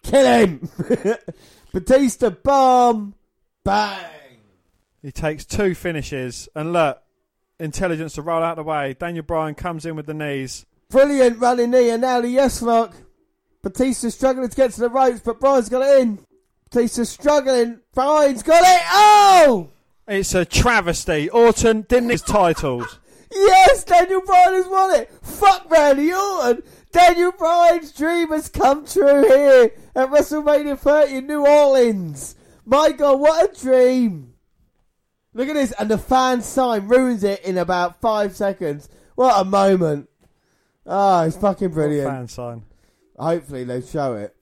Kill 0.03 0.25
him. 0.25 0.69
Batista 1.73 2.29
bomb. 2.29 3.15
Bang. 3.63 4.05
He 5.01 5.11
takes 5.11 5.45
two 5.45 5.75
finishes, 5.75 6.49
and 6.55 6.73
look, 6.73 7.01
intelligence 7.59 8.13
to 8.13 8.21
roll 8.21 8.43
out 8.43 8.57
the 8.57 8.63
way. 8.63 8.95
Daniel 8.99 9.23
Bryan 9.23 9.55
comes 9.55 9.85
in 9.85 9.95
with 9.95 10.05
the 10.05 10.13
knees. 10.13 10.65
Brilliant 10.89 11.39
running 11.39 11.71
knee 11.71 11.89
and 11.89 12.01
now 12.01 12.21
the 12.21 12.27
yes 12.27 12.61
lock. 12.61 12.95
Batista's 13.61 14.15
struggling 14.15 14.49
to 14.49 14.55
get 14.55 14.71
to 14.71 14.79
the 14.79 14.89
ropes, 14.89 15.19
but 15.19 15.39
Bryan's 15.39 15.69
got 15.69 15.81
it 15.81 16.01
in. 16.01 16.19
Batista's 16.71 17.09
struggling. 17.09 17.79
Bryan's 17.93 18.43
got 18.43 18.63
it. 18.63 18.81
Oh! 18.91 19.69
It's 20.07 20.33
a 20.33 20.45
travesty. 20.45 21.29
Orton 21.29 21.81
didn't 21.87 22.09
his 22.09 22.21
titles. 22.21 22.99
Yes, 23.31 23.83
Daniel 23.83 24.21
Bryan 24.25 24.53
has 24.55 24.67
won 24.67 24.95
it. 24.95 25.11
Fuck 25.21 25.69
Randy 25.69 26.11
Orton. 26.11 26.63
Daniel 26.91 27.31
Bryan's 27.31 27.91
dream 27.91 28.29
has 28.29 28.49
come 28.49 28.87
true 28.87 29.23
here 29.23 29.71
at 29.95 30.09
WrestleMania 30.09 30.79
30 30.79 31.17
in 31.17 31.27
New 31.27 31.45
Orleans. 31.45 32.35
My 32.65 32.91
God, 32.91 33.19
what 33.19 33.51
a 33.51 33.61
dream. 33.61 34.33
Look 35.35 35.47
at 35.47 35.53
this. 35.53 35.73
And 35.73 35.91
the 35.91 35.99
fan 35.99 36.41
sign 36.41 36.87
ruins 36.87 37.23
it 37.23 37.43
in 37.43 37.59
about 37.59 38.01
five 38.01 38.35
seconds. 38.35 38.89
What 39.13 39.39
a 39.39 39.45
moment. 39.45 40.09
Oh, 40.87 41.21
it's 41.21 41.37
fucking 41.37 41.69
brilliant. 41.69 42.09
Fan 42.09 42.27
sign. 42.27 42.63
Hopefully 43.19 43.65
they'll 43.65 43.81
show 43.81 44.15
it. 44.15 44.35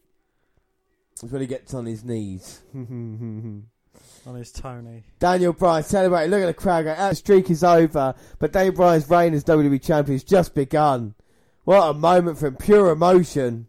It's 1.14 1.24
when 1.24 1.42
he 1.42 1.48
gets 1.48 1.74
on 1.74 1.86
his 1.86 2.04
knees. 2.04 2.62
On 2.76 4.36
his 4.36 4.52
Tony. 4.52 5.04
Daniel 5.20 5.54
Bryan 5.54 5.84
celebrating. 5.84 6.32
Look 6.32 6.42
at 6.42 6.48
the 6.48 6.54
crowd 6.54 6.84
going, 6.84 6.98
ah, 7.00 7.10
that 7.10 7.18
streak 7.18 7.50
is 7.50 7.64
over. 7.64 8.14
But 8.40 8.52
Daniel 8.52 8.76
Bryan's 8.76 9.10
reign 9.10 9.34
as 9.34 9.44
WWE 9.46 9.82
Champion 9.82 10.16
has 10.16 10.24
just 10.24 10.54
begun. 10.54 11.16
What 11.64 11.90
a 11.90 11.94
moment 11.94 12.38
from. 12.38 12.58
Pure 12.58 12.92
emotion. 12.92 13.68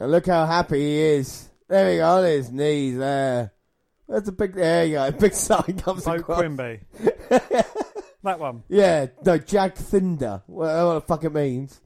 And 0.00 0.10
look 0.10 0.26
how 0.26 0.46
happy 0.46 0.80
he 0.80 0.98
is. 0.98 1.50
There 1.68 1.90
he 1.92 1.98
go, 1.98 2.16
on 2.16 2.24
his 2.24 2.50
knees 2.50 2.96
there. 2.96 3.52
That's 4.08 4.28
a 4.28 4.32
big, 4.32 4.54
there 4.54 4.86
you 4.86 4.94
go. 4.94 5.06
A 5.06 5.12
big 5.18 5.34
sign 5.34 5.78
comes 5.78 6.04
Bo 6.04 6.14
across. 6.14 6.40
Quimby. 6.40 6.80
that 8.22 8.40
one. 8.40 8.64
Yeah, 8.68 9.06
no, 9.24 9.38
Jag 9.38 9.74
Thunder. 9.74 10.42
Whatever 10.46 10.86
what 10.86 10.94
the 10.94 11.00
fuck 11.02 11.24
it 11.24 11.32
means. 11.32 11.80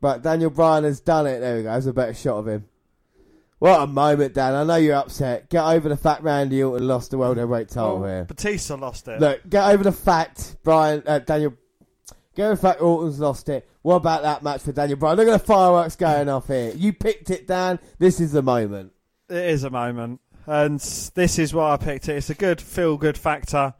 But 0.00 0.22
Daniel 0.22 0.50
Bryan 0.50 0.84
has 0.84 1.00
done 1.00 1.26
it. 1.26 1.40
There 1.40 1.56
we 1.56 1.62
go. 1.62 1.72
That's 1.72 1.86
a 1.86 1.92
better 1.92 2.14
shot 2.14 2.38
of 2.38 2.48
him. 2.48 2.64
What 3.58 3.82
a 3.82 3.86
moment, 3.86 4.32
Dan. 4.32 4.54
I 4.54 4.64
know 4.64 4.76
you're 4.76 4.96
upset. 4.96 5.50
Get 5.50 5.62
over 5.62 5.90
the 5.90 5.96
fact 5.96 6.22
Randy 6.22 6.62
Orton 6.62 6.86
lost 6.88 7.10
the 7.10 7.18
World 7.18 7.36
Heavyweight 7.36 7.68
title 7.68 8.02
Oh, 8.02 8.06
here. 8.06 8.24
Batista 8.24 8.76
lost 8.76 9.06
it. 9.08 9.20
Look, 9.20 9.46
get 9.48 9.68
over 9.70 9.84
the 9.84 9.92
fact, 9.92 10.56
Bryan, 10.62 11.02
uh, 11.06 11.18
Daniel. 11.18 11.52
Get 12.34 12.44
over 12.46 12.54
the 12.54 12.60
fact 12.62 12.80
Orton's 12.80 13.20
lost 13.20 13.50
it. 13.50 13.68
What 13.82 13.96
about 13.96 14.22
that 14.22 14.42
match 14.42 14.62
for 14.62 14.72
Daniel 14.72 14.98
Bryan? 14.98 15.18
Look 15.18 15.28
at 15.28 15.32
the 15.32 15.38
fireworks 15.46 15.96
going 15.96 16.30
off 16.30 16.46
here. 16.46 16.72
You 16.74 16.94
picked 16.94 17.28
it, 17.28 17.46
Dan. 17.46 17.78
This 17.98 18.18
is 18.18 18.32
the 18.32 18.42
moment. 18.42 18.92
It 19.28 19.36
is 19.44 19.64
a 19.64 19.70
moment, 19.70 20.20
and 20.46 20.80
this 20.80 21.38
is 21.38 21.52
why 21.52 21.72
I 21.72 21.76
picked 21.76 22.08
it. 22.08 22.16
It's 22.16 22.30
a 22.30 22.34
good 22.34 22.62
feel-good 22.62 23.18
factor 23.18 23.74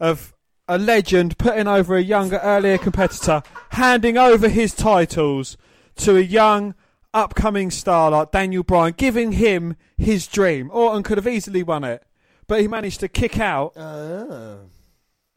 of 0.00 0.34
a 0.70 0.78
legend 0.78 1.36
putting 1.36 1.66
over 1.66 1.96
a 1.96 2.00
younger, 2.00 2.38
earlier 2.38 2.78
competitor, 2.78 3.42
handing 3.70 4.16
over 4.16 4.48
his 4.48 4.72
titles 4.72 5.56
to 5.96 6.16
a 6.16 6.20
young, 6.20 6.76
upcoming 7.12 7.72
star 7.72 8.12
like 8.12 8.30
Daniel 8.30 8.62
Bryan, 8.62 8.94
giving 8.96 9.32
him 9.32 9.74
his 9.98 10.28
dream. 10.28 10.70
Orton 10.72 11.02
could 11.02 11.18
have 11.18 11.26
easily 11.26 11.64
won 11.64 11.82
it, 11.82 12.04
but 12.46 12.60
he 12.60 12.68
managed 12.68 13.00
to 13.00 13.08
kick 13.08 13.40
out 13.40 13.76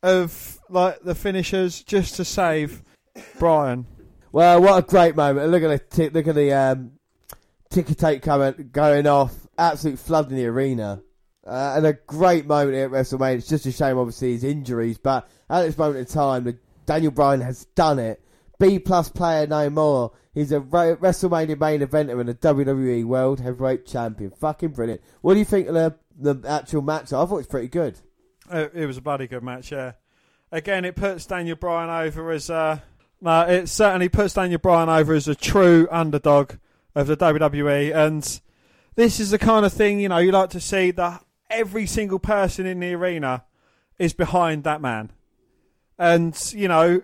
of 0.03 0.59
like 0.69 1.01
the 1.01 1.15
finishers 1.15 1.81
just 1.81 2.15
to 2.17 2.25
save 2.25 2.83
Bryan. 3.39 3.87
Well, 4.31 4.61
what 4.61 4.83
a 4.83 4.87
great 4.87 5.15
moment! 5.15 5.49
Look 5.49 5.63
at 5.63 5.89
the 5.89 5.95
t- 5.95 6.09
look 6.09 6.27
at 6.27 6.35
the 6.35 6.53
um, 6.53 6.91
ticker 7.71 7.95
tape 7.95 8.21
comment 8.21 8.71
going 8.71 9.07
off, 9.07 9.33
absolute 9.57 9.97
flooding 9.97 10.37
the 10.37 10.45
arena, 10.45 11.01
uh, 11.45 11.73
and 11.75 11.85
a 11.85 11.93
great 11.93 12.45
moment 12.45 12.75
here 12.75 12.85
at 12.85 12.91
WrestleMania. 12.91 13.37
It's 13.37 13.47
just 13.47 13.65
a 13.65 13.71
shame, 13.71 13.97
obviously, 13.97 14.31
his 14.31 14.43
injuries, 14.43 14.97
but 14.97 15.29
at 15.49 15.63
this 15.63 15.77
moment 15.77 15.99
in 15.99 16.05
time, 16.05 16.59
Daniel 16.85 17.11
Bryan 17.11 17.41
has 17.41 17.65
done 17.75 17.99
it. 17.99 18.21
B 18.59 18.79
plus 18.79 19.09
player 19.09 19.47
no 19.47 19.69
more. 19.69 20.11
He's 20.33 20.51
a 20.51 20.59
WrestleMania 20.59 21.59
main 21.59 21.81
eventer 21.81 22.19
and 22.19 22.29
a 22.29 22.33
WWE 22.33 23.03
World 23.03 23.39
Heavyweight 23.39 23.85
Champion. 23.85 24.31
Fucking 24.31 24.69
brilliant. 24.69 25.01
What 25.21 25.33
do 25.33 25.39
you 25.39 25.45
think 25.45 25.67
of 25.67 25.73
the 25.73 25.95
the 26.17 26.47
actual 26.47 26.81
match? 26.81 27.13
I 27.13 27.25
thought 27.25 27.31
it 27.31 27.33
was 27.33 27.47
pretty 27.47 27.67
good. 27.67 27.99
It, 28.51 28.71
it 28.73 28.85
was 28.85 28.97
a 28.97 29.01
bloody 29.01 29.27
good 29.27 29.43
match, 29.43 29.71
yeah. 29.71 29.93
Again, 30.51 30.85
it 30.85 30.95
puts 30.95 31.25
Daniel 31.25 31.55
Bryan 31.55 31.89
over 31.89 32.31
as 32.31 32.49
a. 32.49 32.83
No, 33.21 33.41
it 33.41 33.67
certainly 33.67 34.09
puts 34.09 34.33
Daniel 34.33 34.59
Bryan 34.59 34.89
over 34.89 35.13
as 35.13 35.27
a 35.27 35.35
true 35.35 35.87
underdog 35.91 36.53
of 36.95 37.07
the 37.07 37.17
WWE, 37.17 37.93
and 37.95 38.41
this 38.95 39.19
is 39.19 39.31
the 39.31 39.39
kind 39.39 39.65
of 39.65 39.73
thing 39.73 39.99
you 39.99 40.09
know 40.09 40.17
you 40.17 40.31
like 40.31 40.51
to 40.51 40.59
see 40.59 40.91
that 40.91 41.22
every 41.53 41.85
single 41.85 42.19
person 42.19 42.65
in 42.65 42.79
the 42.79 42.93
arena 42.93 43.45
is 43.97 44.13
behind 44.13 44.63
that 44.63 44.81
man, 44.81 45.11
and 45.97 46.37
you 46.53 46.67
know, 46.67 47.01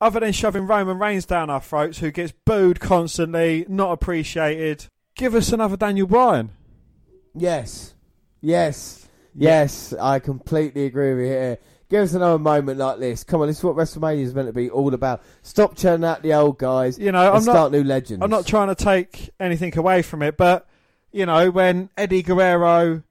other 0.00 0.20
than 0.20 0.32
shoving 0.32 0.66
Roman 0.66 0.98
Reigns 0.98 1.26
down 1.26 1.50
our 1.50 1.60
throats, 1.60 1.98
who 1.98 2.10
gets 2.10 2.32
booed 2.44 2.80
constantly, 2.80 3.64
not 3.68 3.92
appreciated, 3.92 4.86
give 5.14 5.34
us 5.34 5.52
another 5.52 5.76
Daniel 5.76 6.06
Bryan. 6.06 6.50
Yes. 7.34 7.94
Yes. 8.40 9.08
Yes. 9.34 9.92
I 10.00 10.18
completely 10.18 10.86
agree 10.86 11.14
with 11.14 11.24
you 11.24 11.30
here. 11.32 11.58
Give 11.90 12.02
us 12.02 12.14
another 12.14 12.38
moment 12.38 12.78
like 12.78 12.98
this. 12.98 13.24
Come 13.24 13.40
on, 13.42 13.46
this 13.48 13.58
is 13.58 13.64
what 13.64 13.76
WrestleMania 13.76 14.22
is 14.22 14.34
meant 14.34 14.48
to 14.48 14.52
be 14.52 14.70
all 14.70 14.94
about. 14.94 15.22
Stop 15.42 15.76
churning 15.76 16.04
out 16.04 16.22
the 16.22 16.32
old 16.34 16.58
guys. 16.58 16.98
You 16.98 17.12
know, 17.12 17.32
I'm 17.32 17.42
start 17.42 17.56
not, 17.56 17.72
new 17.72 17.84
legends. 17.84 18.22
I'm 18.22 18.30
not 18.30 18.46
trying 18.46 18.68
to 18.68 18.74
take 18.74 19.30
anything 19.38 19.76
away 19.76 20.02
from 20.02 20.22
it, 20.22 20.36
but 20.36 20.66
you 21.12 21.26
know, 21.26 21.50
when 21.50 21.90
Eddie 21.96 22.22
Guerrero 22.22 23.02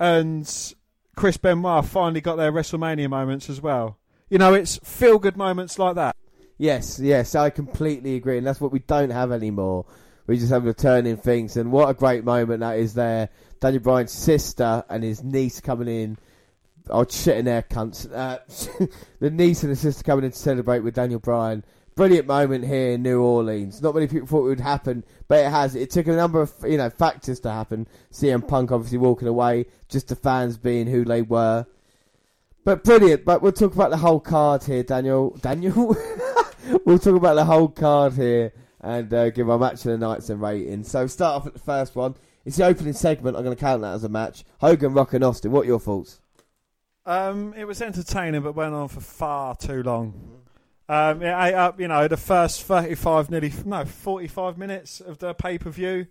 and 0.00 0.74
Chris 1.14 1.36
Benoit 1.36 1.84
finally 1.84 2.20
got 2.20 2.36
their 2.36 2.50
WrestleMania 2.50 3.08
moments 3.08 3.48
as 3.50 3.60
well, 3.60 3.98
you 4.30 4.38
know, 4.38 4.54
it's 4.54 4.78
feel 4.78 5.18
good 5.18 5.36
moments 5.36 5.78
like 5.78 5.94
that. 5.96 6.16
Yes, 6.56 6.98
yes, 6.98 7.34
I 7.34 7.50
completely 7.50 8.16
agree, 8.16 8.38
and 8.38 8.46
that's 8.46 8.60
what 8.60 8.72
we 8.72 8.80
don't 8.80 9.10
have 9.10 9.32
anymore. 9.32 9.86
We 10.26 10.38
just 10.38 10.52
have 10.52 10.64
returning 10.64 11.16
things, 11.16 11.56
and 11.56 11.70
what 11.70 11.88
a 11.88 11.94
great 11.94 12.24
moment 12.24 12.60
that 12.60 12.78
is 12.78 12.94
there. 12.94 13.28
Daniel 13.60 13.82
Bryan's 13.82 14.12
sister 14.12 14.84
and 14.88 15.02
his 15.02 15.22
niece 15.22 15.60
coming 15.60 15.88
in. 15.88 16.18
Oh, 16.88 17.04
shit 17.08 17.36
in 17.36 17.44
there, 17.44 17.62
cunts. 17.62 18.10
Uh, 18.10 18.38
the 19.20 19.30
niece 19.30 19.62
and 19.62 19.72
the 19.72 19.76
sister 19.76 20.02
coming 20.02 20.24
in 20.24 20.32
to 20.32 20.38
celebrate 20.38 20.80
with 20.80 20.94
Daniel 20.94 21.20
Bryan. 21.20 21.64
Brilliant 21.94 22.26
moment 22.26 22.64
here 22.64 22.92
in 22.92 23.02
New 23.02 23.20
Orleans. 23.20 23.82
Not 23.82 23.94
many 23.94 24.06
people 24.06 24.26
thought 24.26 24.46
it 24.46 24.48
would 24.48 24.60
happen, 24.60 25.04
but 25.30 25.46
it 25.46 25.50
has. 25.50 25.76
It 25.76 25.90
took 25.90 26.08
a 26.08 26.16
number 26.16 26.40
of 26.40 26.52
you 26.66 26.76
know 26.76 26.90
factors 26.90 27.38
to 27.40 27.52
happen. 27.52 27.86
CM 28.10 28.46
Punk 28.46 28.72
obviously 28.72 28.98
walking 28.98 29.28
away, 29.28 29.66
just 29.88 30.08
the 30.08 30.16
fans 30.16 30.58
being 30.58 30.88
who 30.88 31.04
they 31.04 31.22
were. 31.22 31.66
But 32.64 32.82
brilliant. 32.82 33.24
But 33.24 33.40
we'll 33.40 33.52
talk 33.52 33.72
about 33.72 33.90
the 33.90 33.96
whole 33.96 34.18
card 34.18 34.64
here, 34.64 34.82
Daniel. 34.82 35.30
Daniel. 35.40 35.96
we'll 36.84 36.98
talk 36.98 37.14
about 37.14 37.34
the 37.34 37.44
whole 37.44 37.68
card 37.68 38.14
here 38.14 38.52
and 38.80 39.14
uh, 39.14 39.30
give 39.30 39.48
our 39.48 39.56
match 39.56 39.74
of 39.74 39.92
the 39.92 39.98
night 39.98 40.24
some 40.24 40.42
rating. 40.42 40.82
So 40.82 41.06
start 41.06 41.36
off 41.36 41.46
at 41.46 41.52
the 41.52 41.60
first 41.60 41.94
one. 41.94 42.16
It's 42.44 42.56
the 42.56 42.64
opening 42.64 42.94
segment. 42.94 43.36
I'm 43.36 43.44
going 43.44 43.54
to 43.54 43.60
count 43.60 43.82
that 43.82 43.94
as 43.94 44.02
a 44.02 44.08
match. 44.08 44.42
Hogan, 44.60 44.94
Rock, 44.94 45.14
and 45.14 45.22
Austin. 45.22 45.52
What 45.52 45.62
are 45.62 45.68
your 45.68 45.78
thoughts? 45.78 46.20
Um, 47.06 47.54
it 47.56 47.66
was 47.66 47.80
entertaining, 47.80 48.42
but 48.42 48.56
went 48.56 48.74
on 48.74 48.88
for 48.88 49.00
far 49.00 49.54
too 49.54 49.84
long. 49.84 50.39
Um, 50.90 51.22
it 51.22 51.32
ate 51.32 51.54
up, 51.54 51.80
you 51.80 51.86
know, 51.86 52.08
the 52.08 52.16
first 52.16 52.64
35, 52.64 53.30
nearly, 53.30 53.52
no, 53.64 53.84
45 53.84 54.58
minutes 54.58 55.00
of 55.00 55.18
the 55.18 55.34
pay 55.34 55.56
per 55.56 55.70
view 55.70 56.08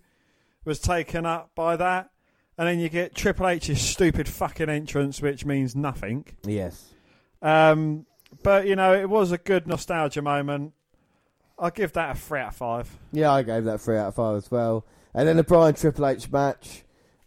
was 0.64 0.80
taken 0.80 1.26
up 1.26 1.50
by 1.54 1.76
that. 1.76 2.08
And 2.56 2.66
then 2.66 2.78
you 2.78 2.88
get 2.88 3.14
Triple 3.14 3.46
H's 3.46 3.78
stupid 3.78 4.26
fucking 4.26 4.70
entrance, 4.70 5.20
which 5.20 5.44
means 5.44 5.76
nothing. 5.76 6.24
Yes. 6.44 6.94
Um, 7.42 8.06
but, 8.42 8.66
you 8.66 8.74
know, 8.74 8.94
it 8.94 9.10
was 9.10 9.32
a 9.32 9.38
good 9.38 9.66
nostalgia 9.66 10.22
moment. 10.22 10.72
I'll 11.58 11.70
give 11.70 11.92
that 11.92 12.16
a 12.16 12.18
3 12.18 12.40
out 12.40 12.48
of 12.48 12.56
5. 12.56 12.98
Yeah, 13.12 13.32
I 13.32 13.42
gave 13.42 13.64
that 13.64 13.82
three 13.82 13.98
out 13.98 14.08
of 14.08 14.14
five 14.14 14.38
as 14.38 14.50
well. 14.50 14.86
And 15.12 15.28
then 15.28 15.36
the 15.36 15.44
Bryan 15.44 15.74
Triple 15.74 16.06
H 16.06 16.32
match. 16.32 16.84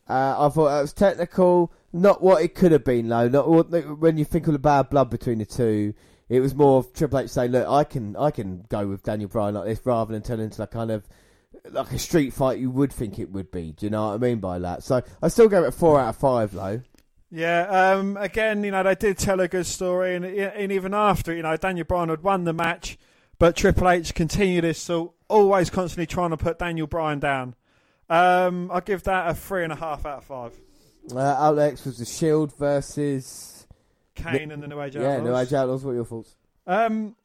Uh, 0.09 0.47
I 0.47 0.49
thought 0.49 0.69
that 0.69 0.81
was 0.81 0.93
technical, 0.93 1.71
not 1.93 2.23
what 2.23 2.41
it 2.41 2.55
could 2.55 2.71
have 2.71 2.83
been 2.83 3.09
though. 3.09 3.27
Not 3.29 3.47
what, 3.47 3.69
when 3.99 4.17
you 4.17 4.25
think 4.25 4.47
of 4.47 4.53
the 4.53 4.59
bad 4.59 4.89
blood 4.89 5.11
between 5.11 5.37
the 5.37 5.45
two. 5.45 5.93
It 6.29 6.39
was 6.39 6.55
more 6.55 6.79
of 6.79 6.93
Triple 6.93 7.19
H 7.19 7.29
saying, 7.29 7.51
"Look, 7.51 7.67
I 7.67 7.83
can, 7.83 8.15
I 8.15 8.31
can 8.31 8.65
go 8.69 8.87
with 8.87 9.03
Daniel 9.03 9.29
Bryan 9.29 9.55
like 9.55 9.65
this," 9.65 9.85
rather 9.85 10.13
than 10.13 10.21
turning 10.21 10.45
into 10.45 10.61
like 10.61 10.71
kind 10.71 10.91
of 10.91 11.07
like 11.71 11.91
a 11.91 11.99
street 11.99 12.33
fight 12.33 12.59
you 12.59 12.69
would 12.71 12.91
think 12.91 13.19
it 13.19 13.31
would 13.31 13.51
be. 13.51 13.71
Do 13.71 13.85
you 13.85 13.89
know 13.89 14.07
what 14.07 14.15
I 14.15 14.17
mean 14.17 14.39
by 14.39 14.59
that? 14.59 14.83
So 14.83 15.01
I 15.21 15.27
still 15.27 15.49
gave 15.49 15.63
it 15.63 15.71
four 15.71 15.99
out 15.99 16.09
of 16.09 16.17
five 16.17 16.51
though. 16.51 16.81
Yeah, 17.35 17.93
um, 17.95 18.15
again, 18.17 18.63
you 18.63 18.69
know, 18.69 18.83
they 18.83 18.93
did 18.93 19.17
tell 19.17 19.39
a 19.39 19.47
good 19.47 19.65
story, 19.65 20.15
and, 20.15 20.23
and 20.23 20.71
even 20.71 20.93
after, 20.93 21.33
you 21.33 21.41
know, 21.41 21.57
Daniel 21.57 21.83
Bryan 21.83 22.09
had 22.09 22.21
won 22.21 22.43
the 22.43 22.53
match, 22.53 22.95
but 23.39 23.55
Triple 23.55 23.89
H 23.89 24.13
continued 24.13 24.65
this, 24.65 24.79
so 24.79 25.15
always 25.29 25.71
constantly 25.71 26.05
trying 26.05 26.29
to 26.29 26.37
put 26.37 26.59
Daniel 26.59 26.85
Bryan 26.85 27.17
down. 27.17 27.55
Um, 28.07 28.69
I'll 28.71 28.81
give 28.81 29.01
that 29.03 29.27
a 29.27 29.33
three 29.33 29.63
and 29.63 29.73
a 29.73 29.75
half 29.75 30.05
out 30.05 30.19
of 30.19 30.25
five. 30.25 30.53
Uh, 31.11 31.51
next 31.55 31.85
was 31.85 31.97
the 31.97 32.05
Shield 32.05 32.55
versus 32.55 33.52
Kane 34.15 34.51
and 34.51 34.61
the 34.61 34.67
New 34.67 34.81
Age 34.81 34.95
Outlaws. 34.95 35.03
Yeah, 35.11 35.17
Outlaws. 35.17 35.25
New 35.29 35.37
Age 35.37 35.53
Outlaws. 35.53 35.85
What 35.85 35.91
are 35.91 35.95
your 35.95 36.05
thoughts? 36.05 36.35
Um, 36.67 37.15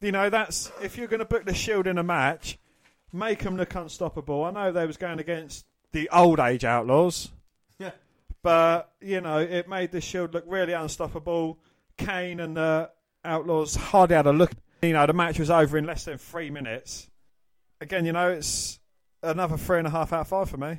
you 0.00 0.12
know, 0.12 0.30
that's 0.30 0.70
if 0.82 0.96
you're 0.96 1.08
going 1.08 1.20
to 1.20 1.24
book 1.26 1.44
the 1.44 1.54
Shield 1.54 1.86
in 1.86 1.98
a 1.98 2.02
match, 2.02 2.58
make 3.12 3.40
them 3.40 3.56
look 3.56 3.74
unstoppable. 3.74 4.44
I 4.44 4.50
know 4.50 4.72
they 4.72 4.86
was 4.86 4.96
going 4.96 5.18
against 5.18 5.66
the 5.92 6.08
old 6.10 6.38
age 6.40 6.64
Outlaws, 6.64 7.30
Yeah. 7.78 7.90
but 8.42 8.92
you 9.00 9.20
know, 9.20 9.38
it 9.38 9.68
made 9.68 9.90
the 9.92 10.00
Shield 10.00 10.32
look 10.34 10.44
really 10.46 10.72
unstoppable. 10.72 11.58
Kane 11.98 12.40
and 12.40 12.56
the 12.56 12.90
Outlaws 13.24 13.74
hardly 13.74 14.16
had 14.16 14.26
a 14.26 14.32
look. 14.32 14.52
You 14.82 14.92
know, 14.94 15.06
the 15.06 15.12
match 15.12 15.38
was 15.38 15.50
over 15.50 15.76
in 15.76 15.84
less 15.84 16.04
than 16.06 16.16
three 16.16 16.48
minutes. 16.50 17.10
Again, 17.82 18.06
you 18.06 18.12
know, 18.12 18.30
it's 18.30 18.78
another 19.22 19.56
three 19.58 19.78
and 19.78 19.86
a 19.86 19.90
half 19.90 20.12
out 20.12 20.20
of 20.20 20.28
five 20.28 20.48
for 20.48 20.56
me. 20.56 20.78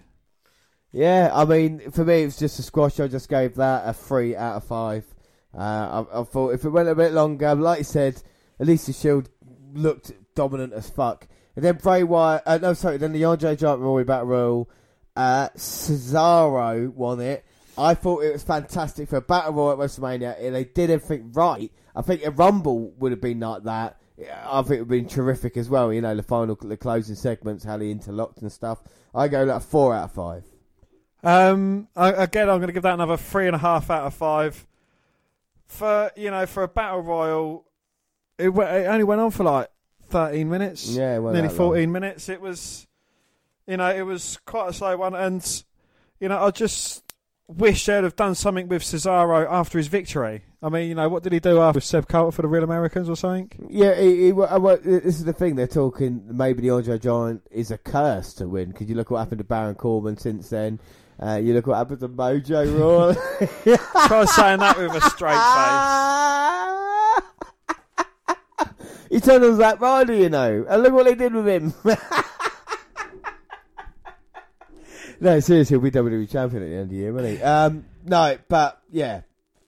Yeah, 0.91 1.31
I 1.33 1.45
mean, 1.45 1.91
for 1.91 2.03
me, 2.03 2.23
it 2.23 2.25
was 2.25 2.37
just 2.37 2.59
a 2.59 2.63
squash. 2.63 2.99
I 2.99 3.07
just 3.07 3.29
gave 3.29 3.55
that 3.55 3.87
a 3.87 3.93
three 3.93 4.35
out 4.35 4.57
of 4.57 4.65
five. 4.65 5.05
Uh, 5.57 6.05
I, 6.13 6.21
I 6.21 6.23
thought 6.23 6.53
if 6.53 6.65
it 6.65 6.69
went 6.69 6.89
a 6.89 6.95
bit 6.95 7.13
longer, 7.13 7.55
like 7.55 7.79
you 7.79 7.83
said, 7.83 8.21
at 8.59 8.67
least 8.67 8.87
the 8.87 8.93
Shield 8.93 9.29
looked 9.73 10.11
dominant 10.35 10.73
as 10.73 10.89
fuck. 10.89 11.27
And 11.55 11.63
then 11.63 11.75
Bray 11.75 12.03
Wyatt, 12.03 12.43
uh, 12.45 12.57
no, 12.57 12.73
sorry, 12.73 12.97
then 12.97 13.13
the 13.13 13.25
Andre 13.25 13.55
Giant 13.55 13.81
Roy 13.81 14.03
Battle 14.03 14.27
Royal, 14.27 14.69
uh, 15.15 15.49
Cesaro 15.57 16.93
won 16.93 17.19
it. 17.19 17.45
I 17.77 17.93
thought 17.93 18.23
it 18.23 18.33
was 18.33 18.43
fantastic 18.43 19.09
for 19.09 19.17
a 19.17 19.21
Battle 19.21 19.53
Royal 19.53 19.71
at 19.73 19.77
WrestleMania. 19.89 20.41
and 20.41 20.55
They 20.55 20.65
did 20.65 20.89
everything 20.89 21.31
right. 21.31 21.71
I 21.95 22.01
think 22.01 22.25
a 22.25 22.31
Rumble 22.31 22.91
would 22.99 23.11
have 23.11 23.21
been 23.21 23.39
like 23.39 23.63
that. 23.63 23.97
I 24.19 24.61
think 24.61 24.71
it 24.71 24.71
would 24.71 24.79
have 24.79 24.87
been 24.89 25.07
terrific 25.07 25.57
as 25.57 25.69
well. 25.69 25.91
You 25.91 26.01
know, 26.01 26.15
the 26.15 26.23
final, 26.23 26.55
the 26.55 26.77
closing 26.77 27.15
segments, 27.15 27.63
how 27.63 27.77
they 27.77 27.91
interlocked 27.91 28.41
and 28.41 28.51
stuff. 28.51 28.83
I 29.15 29.27
go 29.27 29.43
like 29.43 29.61
four 29.61 29.95
out 29.95 30.05
of 30.05 30.11
five. 30.13 30.45
Um, 31.24 31.88
again, 31.95 32.50
I'm 32.50 32.58
going 32.58 32.67
to 32.67 32.74
give 32.74 32.83
that 32.83 32.95
another 32.95 33.17
three 33.17 33.48
and 33.48 33.56
a 33.56 33.59
half 33.59 33.90
out 33.90 34.06
of 34.06 34.14
five. 34.14 34.66
For 35.67 36.11
you 36.17 36.32
know, 36.32 36.45
for 36.45 36.64
a 36.64 36.67
battle 36.67 37.01
royal, 37.01 37.66
it, 38.38 38.50
it 38.50 38.88
only 38.88 39.03
went 39.03 39.22
on 39.22 39.32
for 39.32 39.43
like 39.43 39.69
13 40.09 40.50
minutes. 40.50 40.90
Yeah, 40.90 41.17
nearly 41.17 41.41
that 41.41 41.48
long. 41.48 41.56
14 41.56 41.91
minutes. 41.91 42.27
It 42.27 42.41
was, 42.41 42.88
you 43.67 43.77
know, 43.77 43.90
it 43.90 44.01
was 44.01 44.38
quite 44.45 44.69
a 44.69 44.74
slow 44.74 44.98
one, 44.98 45.16
and 45.16 45.64
you 46.19 46.27
know, 46.27 46.43
I 46.43 46.51
just 46.51 47.03
wish 47.48 47.85
they'd 47.85 48.03
have 48.03 48.16
done 48.16 48.35
something 48.35 48.67
with 48.67 48.82
Cesaro 48.82 49.45
after 49.50 49.77
his 49.77 49.88
victory. 49.88 50.43
I 50.64 50.69
mean, 50.69 50.90
you 50.90 50.95
know, 50.95 51.09
what 51.09 51.24
did 51.24 51.33
he 51.33 51.40
do 51.40 51.59
after 51.59 51.82
Seb 51.82 52.08
Carter 52.08 52.32
for 52.32 52.43
the 52.43 52.48
Real 52.48 52.64
Americans 52.64 53.09
or 53.09 53.16
something? 53.16 53.51
Yeah, 53.69 54.00
he, 54.00 54.25
he, 54.25 54.32
well, 54.32 54.77
this 54.77 55.16
is 55.16 55.24
the 55.24 55.33
thing. 55.33 55.56
They're 55.56 55.67
talking 55.67 56.24
maybe 56.30 56.61
the 56.61 56.69
Andre 56.69 57.00
Giant 57.00 57.41
is 57.50 57.72
a 57.72 57.77
curse 57.77 58.33
to 58.35 58.48
win 58.48 58.69
because 58.69 58.88
you 58.88 58.95
look 58.95 59.09
what 59.09 59.19
happened 59.19 59.40
to 59.40 59.43
Baron 59.43 59.75
Corbin 59.75 60.17
since 60.17 60.50
then. 60.50 60.80
Uh, 61.22 61.35
you 61.35 61.53
look 61.53 61.67
what 61.67 61.77
happened 61.77 62.00
to 62.00 62.09
Mojo 62.09 62.80
Raw. 62.80 63.14
Try 64.08 64.25
saying 64.25 64.59
that 64.59 64.75
with 64.77 64.95
a 64.95 65.01
straight 65.01 65.38
face. 68.58 68.98
he 69.11 69.19
turned 69.19 69.43
on 69.43 69.56
Zack 69.58 69.80
Ryder, 69.80 70.16
you 70.16 70.30
know, 70.30 70.66
and 70.67 70.82
look 70.82 70.93
what 70.93 71.06
they 71.06 71.14
did 71.14 71.33
with 71.33 71.48
him. 71.48 71.75
no, 75.19 75.40
seriously, 75.40 75.75
he'll 75.75 75.82
be 75.82 75.91
WWE 75.91 76.27
champion 76.27 76.64
at 76.64 76.69
the 76.69 76.74
end 76.74 76.83
of 76.83 76.90
the 76.90 76.95
year, 76.95 77.14
won't 77.14 77.27
he? 77.27 77.40
Um, 77.43 77.85
no, 78.03 78.40
but 78.48 78.82
yeah, 78.90 79.22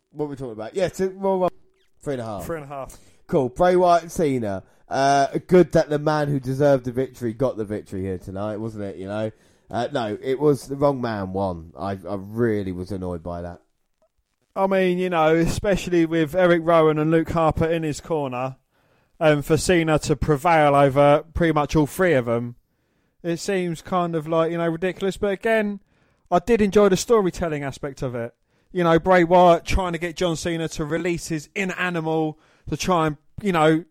what 0.09 0.29
we're 0.29 0.35
talking 0.35 0.53
about? 0.53 0.75
Yeah, 0.75 0.87
so, 0.91 1.07
well, 1.15 1.37
well, 1.37 1.51
three 2.01 2.13
and 2.13 2.21
a 2.23 2.25
half. 2.25 2.45
Three 2.47 2.57
and 2.57 2.65
a 2.65 2.69
half. 2.69 2.97
Cool. 3.27 3.49
Bray 3.49 3.75
Wyatt 3.75 4.01
and 4.03 4.11
Cena. 4.11 4.63
Uh, 4.89 5.27
good 5.47 5.71
that 5.73 5.89
the 5.89 5.99
man 5.99 6.29
who 6.29 6.39
deserved 6.39 6.85
the 6.85 6.91
victory 6.91 7.31
got 7.33 7.57
the 7.57 7.65
victory 7.65 8.01
here 8.01 8.17
tonight, 8.17 8.57
wasn't 8.57 8.83
it? 8.83 8.95
You 8.97 9.07
know, 9.07 9.31
uh, 9.73 9.87
no, 9.91 10.17
it 10.21 10.39
was 10.39 10.67
the 10.67 10.75
wrong 10.75 11.01
man 11.01 11.33
won. 11.33 11.73
I, 11.77 11.93
I 11.93 12.15
really 12.15 12.71
was 12.71 12.91
annoyed 12.91 13.23
by 13.23 13.41
that. 13.41 13.59
I 14.55 14.67
mean, 14.67 14.99
you 14.99 15.09
know, 15.09 15.35
especially 15.35 16.05
with 16.05 16.35
Eric 16.35 16.61
Rowan 16.63 16.99
and 16.99 17.09
Luke 17.09 17.31
Harper 17.31 17.65
in 17.65 17.81
his 17.81 17.99
corner, 17.99 18.57
and 19.19 19.43
for 19.43 19.57
Cena 19.57 19.97
to 19.99 20.15
prevail 20.15 20.75
over 20.75 21.23
pretty 21.33 21.53
much 21.53 21.75
all 21.75 21.87
three 21.87 22.13
of 22.13 22.25
them, 22.25 22.55
it 23.23 23.37
seems 23.37 23.81
kind 23.81 24.13
of 24.15 24.27
like 24.27 24.51
you 24.51 24.59
know 24.59 24.67
ridiculous. 24.67 25.17
But 25.17 25.31
again, 25.31 25.79
I 26.29 26.37
did 26.37 26.61
enjoy 26.61 26.89
the 26.89 26.97
storytelling 26.97 27.63
aspect 27.63 28.03
of 28.03 28.13
it. 28.13 28.35
You 28.71 28.83
know, 28.83 28.99
Bray 28.99 29.23
Wyatt 29.23 29.65
trying 29.65 29.93
to 29.93 29.99
get 29.99 30.15
John 30.15 30.35
Cena 30.35 30.67
to 30.69 30.85
release 30.85 31.29
his 31.29 31.49
inner 31.55 31.75
animal 31.79 32.37
to 32.69 32.77
try 32.77 33.07
and 33.07 33.17
you 33.41 33.53
know 33.53 33.85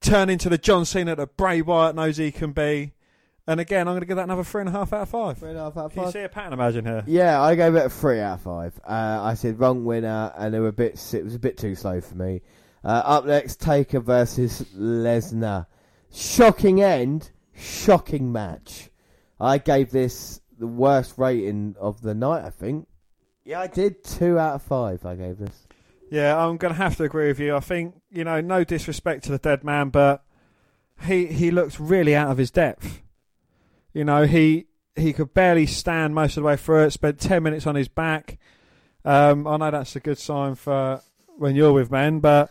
turn 0.00 0.28
into 0.28 0.48
the 0.48 0.58
John 0.58 0.84
Cena 0.84 1.14
that 1.14 1.36
Bray 1.36 1.62
Wyatt 1.62 1.94
knows 1.94 2.16
he 2.16 2.32
can 2.32 2.50
be. 2.50 2.94
And 3.46 3.60
again, 3.60 3.86
I'm 3.86 3.92
going 3.92 4.00
to 4.00 4.06
give 4.06 4.16
that 4.16 4.24
another 4.24 4.44
three 4.44 4.62
and 4.62 4.70
a 4.70 4.72
half 4.72 4.92
out 4.94 5.02
of 5.02 5.08
five. 5.10 5.38
Three 5.38 5.50
and 5.50 5.58
a 5.58 5.64
half 5.64 5.76
out 5.76 5.86
of 5.86 5.92
Can 5.92 6.04
you 6.04 6.10
see 6.10 6.20
a 6.20 6.28
pattern 6.30 6.54
imagine 6.54 6.86
here? 6.86 7.04
Yeah, 7.06 7.42
I 7.42 7.54
gave 7.54 7.74
it 7.74 7.84
a 7.84 7.90
three 7.90 8.20
out 8.20 8.34
of 8.34 8.40
five. 8.40 8.80
Uh, 8.82 9.20
I 9.22 9.34
said 9.34 9.60
wrong 9.60 9.84
winner, 9.84 10.32
and 10.36 10.54
they 10.54 10.60
were 10.60 10.68
a 10.68 10.72
bit. 10.72 10.98
It 11.12 11.24
was 11.24 11.34
a 11.34 11.38
bit 11.38 11.58
too 11.58 11.74
slow 11.74 12.00
for 12.00 12.14
me. 12.14 12.40
Uh, 12.82 13.02
up 13.04 13.26
next, 13.26 13.60
Taker 13.60 14.00
versus 14.00 14.62
Lesnar. 14.74 15.66
Shocking 16.10 16.82
end, 16.82 17.32
shocking 17.54 18.32
match. 18.32 18.88
I 19.38 19.58
gave 19.58 19.90
this 19.90 20.40
the 20.58 20.66
worst 20.66 21.14
rating 21.18 21.76
of 21.78 22.00
the 22.00 22.14
night. 22.14 22.44
I 22.44 22.50
think. 22.50 22.88
Yeah, 23.44 23.60
I 23.60 23.66
did 23.66 24.04
two 24.04 24.38
out 24.38 24.54
of 24.54 24.62
five. 24.62 25.04
I 25.04 25.16
gave 25.16 25.36
this. 25.36 25.66
Yeah, 26.10 26.38
I'm 26.38 26.56
going 26.56 26.72
to 26.72 26.78
have 26.78 26.96
to 26.96 27.04
agree 27.04 27.28
with 27.28 27.40
you. 27.40 27.54
I 27.56 27.60
think 27.60 28.00
you 28.10 28.24
know, 28.24 28.40
no 28.40 28.64
disrespect 28.64 29.24
to 29.24 29.32
the 29.32 29.38
dead 29.38 29.64
man, 29.64 29.90
but 29.90 30.24
he 31.02 31.26
he 31.26 31.50
looks 31.50 31.78
really 31.78 32.14
out 32.14 32.30
of 32.30 32.38
his 32.38 32.50
depth. 32.50 33.02
You 33.94 34.04
know, 34.04 34.24
he 34.26 34.66
he 34.96 35.12
could 35.12 35.32
barely 35.32 35.66
stand 35.66 36.14
most 36.14 36.36
of 36.36 36.42
the 36.42 36.46
way 36.48 36.56
through 36.56 36.84
it. 36.84 36.90
Spent 36.90 37.18
ten 37.18 37.42
minutes 37.42 37.66
on 37.66 37.74
his 37.74 37.88
back. 37.88 38.38
Um, 39.04 39.46
I 39.46 39.56
know 39.56 39.70
that's 39.70 39.96
a 39.96 40.00
good 40.00 40.18
sign 40.18 40.54
for 40.54 41.00
when 41.38 41.56
you're 41.56 41.72
with 41.72 41.90
men, 41.90 42.20
but 42.20 42.50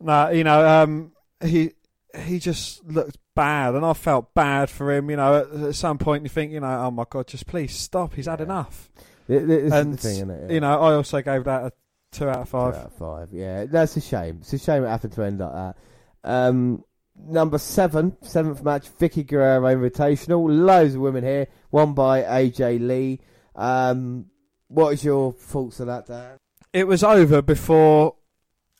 no, 0.00 0.28
you 0.30 0.44
know, 0.44 0.66
um, 0.82 1.12
he 1.42 1.72
he 2.16 2.38
just 2.38 2.84
looked 2.86 3.18
bad, 3.34 3.74
and 3.74 3.84
I 3.84 3.92
felt 3.92 4.34
bad 4.34 4.68
for 4.70 4.92
him. 4.92 5.10
You 5.10 5.16
know, 5.16 5.38
at, 5.40 5.60
at 5.68 5.74
some 5.74 5.98
point 5.98 6.22
you 6.24 6.28
think, 6.28 6.52
you 6.52 6.60
know, 6.60 6.84
oh 6.86 6.90
my 6.90 7.04
god, 7.08 7.26
just 7.26 7.46
please 7.46 7.74
stop. 7.74 8.14
He's 8.14 8.26
had 8.26 8.40
enough. 8.40 8.90
Th- 9.26 9.42
This 9.42 9.72
and 9.72 9.94
the 9.94 9.96
thing, 9.96 10.16
isn't 10.16 10.30
it? 10.30 10.42
Yeah. 10.48 10.54
you 10.54 10.60
know, 10.60 10.80
I 10.80 10.94
also 10.94 11.20
gave 11.22 11.44
that 11.44 11.64
a 11.64 11.72
two 12.12 12.28
out 12.28 12.38
of 12.38 12.48
five. 12.48 12.74
Two 12.74 12.80
out 12.80 12.86
of 12.86 12.92
five. 12.94 13.28
Yeah, 13.32 13.66
that's 13.66 13.96
a 13.96 14.00
shame. 14.00 14.38
It's 14.40 14.52
a 14.52 14.58
shame 14.58 14.84
it 14.84 14.88
happened 14.88 15.12
to 15.12 15.22
end 15.22 15.38
like 15.38 15.52
that. 15.52 15.76
Um, 16.24 16.84
number 17.26 17.58
seven, 17.58 18.16
seventh 18.22 18.62
match, 18.62 18.88
Vickie 18.98 19.26
Guerrero 19.26 19.62
Invitational. 19.62 20.46
Loads 20.48 20.94
of 20.94 21.00
women 21.00 21.24
here. 21.24 21.48
Won 21.70 21.94
by 21.94 22.22
AJ 22.22 22.86
Lee. 22.86 23.20
Um, 23.54 24.26
what 24.68 24.94
is 24.94 25.04
your 25.04 25.32
thoughts 25.32 25.80
on 25.80 25.88
that, 25.88 26.06
Dan? 26.06 26.38
it 26.72 26.86
was 26.86 27.02
over 27.02 27.42
before 27.42 28.16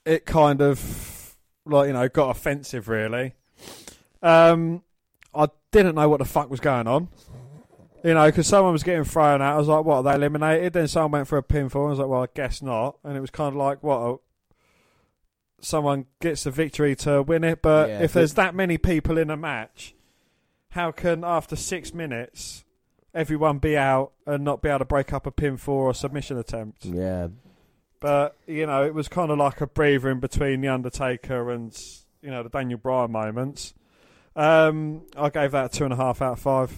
it 0.05 0.25
kind 0.25 0.61
of 0.61 1.37
like 1.67 1.89
you 1.89 1.93
know 1.93 2.09
got 2.09 2.31
offensive 2.31 2.89
really 2.89 3.35
um 4.23 4.83
i 5.35 5.47
didn't 5.73 5.95
know 5.95 6.09
what 6.09 6.19
the 6.19 6.25
fuck 6.25 6.51
was 6.51 6.61
going 6.61 6.87
on 6.87 7.09
you 8.05 8.15
know 8.15 8.27
because 8.27 8.47
someone 8.47 8.73
was 8.73 8.83
getting 8.83 9.05
thrown 9.05 9.43
out 9.43 9.55
i 9.55 9.59
was 9.59 9.69
like 9.69 9.85
what 9.85 9.97
are 9.97 10.03
they 10.03 10.15
eliminated 10.15 10.73
then 10.73 10.89
someone 10.89 11.13
went 11.13 11.29
for 11.29 11.39
a 11.39 11.43
pinfall 11.43 11.87
i 11.87 11.91
was 11.91 11.99
like 11.99 12.09
well 12.09 12.23
i 12.23 12.29
guess 12.35 12.63
not 12.63 12.97
and 13.05 13.17
it 13.17 13.21
was 13.21 13.31
kind 13.31 13.49
of 13.49 13.57
like 13.57 13.83
what 13.83 14.21
someone 15.65 16.07
gets 16.21 16.45
the 16.45 16.51
victory 16.51 16.95
to 16.97 17.23
win 17.23 17.45
it 17.45 17.61
but 17.63 17.89
Yeah, 17.89 18.01
if 18.03 18.13
there's 18.13 18.35
that 18.35 18.55
many 18.55 18.79
people 18.79 19.19
in 19.19 19.31
a 19.31 19.37
match 19.37 19.95
how 20.71 20.93
can 20.93 21.25
after 21.25 21.57
six 21.57 21.93
minutes 21.93 22.65
everyone 23.15 23.59
be 23.59 23.77
out 23.77 24.13
and 24.27 24.45
not 24.45 24.63
be 24.63 24.69
able 24.69 24.79
to 24.81 24.85
break 24.85 25.13
up 25.13 25.27
a 25.27 25.33
pinfall 25.33 25.69
or 25.69 25.95
submission 25.95 26.39
attempt 26.39 26.85
Yeah. 26.85 27.29
but 28.01 28.37
you 28.47 28.67
know, 28.67 28.85
it 28.85 28.95
was 28.95 29.09
kind 29.09 29.31
of 29.31 29.39
like 29.39 29.61
a 29.61 29.67
breather 29.67 30.11
in 30.11 30.21
between 30.21 30.61
the 30.61 30.69
Undertaker 30.69 31.51
and 31.51 31.77
you 32.23 32.31
know 32.31 32.43
the 32.43 32.49
Daniel 32.49 32.79
Bryan 32.79 33.11
moments. 33.13 33.75
Um, 34.37 35.03
I 35.17 35.29
gave 35.31 35.51
that 35.53 35.67
a 35.67 35.69
two 35.79 35.85
and 35.85 35.93
a 35.93 35.97
half 35.97 36.23
out 36.23 36.35
of 36.35 36.39
five. 36.41 36.73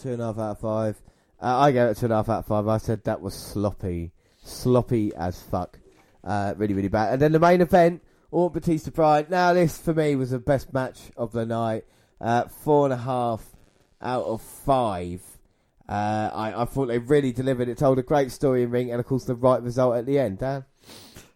Two 0.00 0.12
and 0.12 0.20
a 0.22 0.26
half 0.26 0.38
out 0.38 0.50
of 0.52 0.58
five. 0.60 1.00
Uh, 1.40 1.58
I 1.58 1.70
gave 1.72 1.88
it 1.90 1.96
two 1.96 2.06
and 2.06 2.12
a 2.12 2.16
half 2.16 2.28
out 2.28 2.38
of 2.40 2.46
five. 2.46 2.66
I 2.66 2.78
said 2.78 3.04
that 3.04 3.20
was 3.20 3.34
sloppy. 3.34 4.12
Sloppy 4.42 5.12
as 5.14 5.40
fuck. 5.40 5.78
Uh, 6.24 6.54
really, 6.56 6.74
really 6.74 6.88
bad. 6.88 7.12
And 7.14 7.22
then 7.22 7.32
the 7.32 7.38
main 7.38 7.60
event, 7.60 8.02
Orton 8.30 8.60
Batista 8.60 8.90
Bryan. 8.90 9.26
Now, 9.30 9.52
this 9.52 9.78
for 9.78 9.94
me 9.94 10.16
was 10.16 10.30
the 10.30 10.38
best 10.38 10.72
match 10.72 10.98
of 11.16 11.32
the 11.32 11.46
night. 11.46 11.84
Uh, 12.20 12.44
four 12.44 12.84
and 12.86 12.92
a 12.92 12.98
half 12.98 13.44
out 14.02 14.24
of 14.24 14.42
five. 14.42 15.22
Uh, 15.88 16.30
I, 16.34 16.62
I 16.62 16.64
thought 16.66 16.86
they 16.86 16.98
really 16.98 17.32
delivered. 17.32 17.68
It 17.68 17.78
told 17.78 17.98
a 17.98 18.02
great 18.02 18.30
story 18.30 18.62
in 18.62 18.70
ring, 18.70 18.90
and 18.90 19.00
of 19.00 19.06
course, 19.06 19.24
the 19.24 19.34
right 19.34 19.62
result 19.62 19.96
at 19.96 20.06
the 20.06 20.18
end. 20.18 20.38
Dan? 20.38 20.64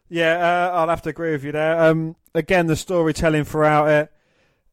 Yeah, 0.08 0.36
uh, 0.36 0.76
I'll 0.76 0.88
have 0.88 1.02
to 1.02 1.10
agree 1.10 1.32
with 1.32 1.44
you 1.44 1.52
there. 1.52 1.80
Um, 1.80 2.16
again, 2.34 2.66
the 2.66 2.76
storytelling 2.76 3.44
throughout 3.44 3.88
it, 3.88 4.12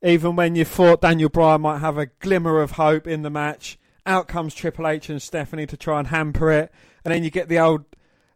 even 0.02 0.36
when 0.36 0.56
you 0.56 0.66
thought 0.66 1.02
Daniel 1.02 1.30
Bryan 1.30 1.62
might 1.62 1.80
have 1.80 1.98
a 1.98 2.08
glimmer 2.08 2.60
of 2.60 2.72
hope 2.72 3.08
in 3.08 3.22
the 3.22 3.30
match, 3.30 3.80
out 4.06 4.28
comes 4.28 4.54
Triple 4.54 4.88
H 4.88 5.10
and 5.10 5.22
Stephanie 5.22 5.68
to 5.68 5.78
try 5.78 6.00
and 6.00 6.10
hamper 6.10 6.52
it, 6.52 6.74
and 7.06 7.14
then 7.14 7.24
you 7.24 7.30
get 7.30 7.48
the 7.48 7.60
old 7.60 7.86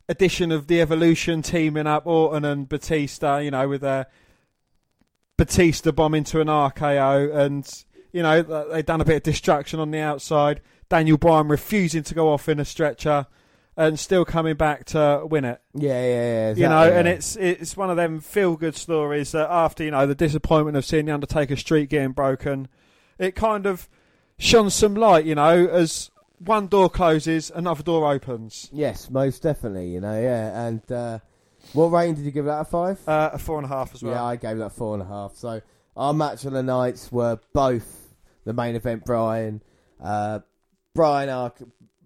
addition 0.10 0.52
of 0.52 0.68
the 0.68 0.82
Evolution 0.82 1.42
teaming 1.42 1.88
up 1.88 2.06
Orton 2.06 2.46
and 2.46 2.68
Batista, 2.68 3.38
you 3.38 3.52
know, 3.52 3.68
with 3.68 3.84
a 3.84 4.08
Batista 5.38 5.92
bomb 5.92 6.14
into 6.14 6.40
an 6.42 6.48
RKO, 6.48 7.36
and 7.36 7.86
you 8.12 8.22
know 8.22 8.42
they've 8.42 8.86
done 8.86 9.02
a 9.02 9.06
bit 9.06 9.18
of 9.18 9.24
destruction 9.24 9.80
on 9.80 9.92
the 9.92 10.00
outside. 10.00 10.62
Daniel 10.90 11.18
Bryan 11.18 11.48
refusing 11.48 12.04
to 12.04 12.14
go 12.14 12.32
off 12.32 12.48
in 12.48 12.60
a 12.60 12.66
stretcher, 12.66 13.26
and 13.76 14.00
still 14.00 14.26
coming 14.26 14.56
back 14.56 14.86
to 14.86 15.26
win 15.26 15.46
it 15.46 15.60
Yeah, 15.74 16.02
yeah, 16.02 16.50
yeah. 16.50 16.54
you 16.56 16.70
know, 16.70 16.92
and 16.92 17.08
it's 17.08 17.36
it's 17.36 17.76
one 17.76 17.90
of 17.90 17.98
them 17.98 18.20
feel 18.20 18.56
good 18.56 18.76
stories 18.76 19.32
that 19.32 19.50
after 19.50 19.84
you 19.84 19.92
know 19.92 20.06
the 20.06 20.16
disappointment 20.16 20.78
of 20.78 20.86
seeing 20.86 21.06
the 21.06 21.14
Undertaker 21.14 21.56
streak 21.56 21.90
getting 21.90 22.12
broken, 22.12 22.68
it 23.18 23.36
kind 23.36 23.66
of 23.66 23.90
shone 24.38 24.70
some 24.70 24.94
light. 24.94 25.26
You 25.26 25.36
know, 25.36 25.68
as 25.68 26.12
one 26.46 26.68
door 26.68 26.90
closes, 26.90 27.52
another 27.54 27.84
door 27.84 28.12
opens. 28.12 28.70
Yes, 28.72 29.10
most 29.10 29.42
definitely. 29.42 29.90
You 29.90 30.02
know, 30.02 30.20
yeah. 30.20 30.68
And 30.68 30.92
uh, 30.92 31.20
what 31.74 31.88
rating 31.88 32.16
did 32.16 32.26
you 32.26 32.32
give 32.32 32.48
it 32.48 32.50
out 32.50 32.62
of 32.62 32.70
five? 32.70 33.00
Uh, 33.08 33.32
a 33.34 33.38
four 33.38 33.58
and 33.58 33.66
a 33.66 33.70
half 33.70 33.94
as 33.94 34.04
well. 34.04 34.14
Yeah, 34.14 34.24
I 34.24 34.36
gave 34.36 34.58
that 34.58 34.72
four 34.72 34.94
and 34.94 35.04
a 35.04 35.08
half. 35.08 35.36
So 35.36 35.62
our 35.96 36.14
match 36.14 36.46
of 36.46 36.54
the 36.54 36.64
nights 36.64 37.12
were 37.12 37.40
both 37.54 38.14
the 38.46 38.54
main 38.54 38.76
event. 38.76 39.06
Bryan, 39.06 39.62
uh, 40.02 40.40
Bryan, 40.94 41.30
Ark, 41.30 41.62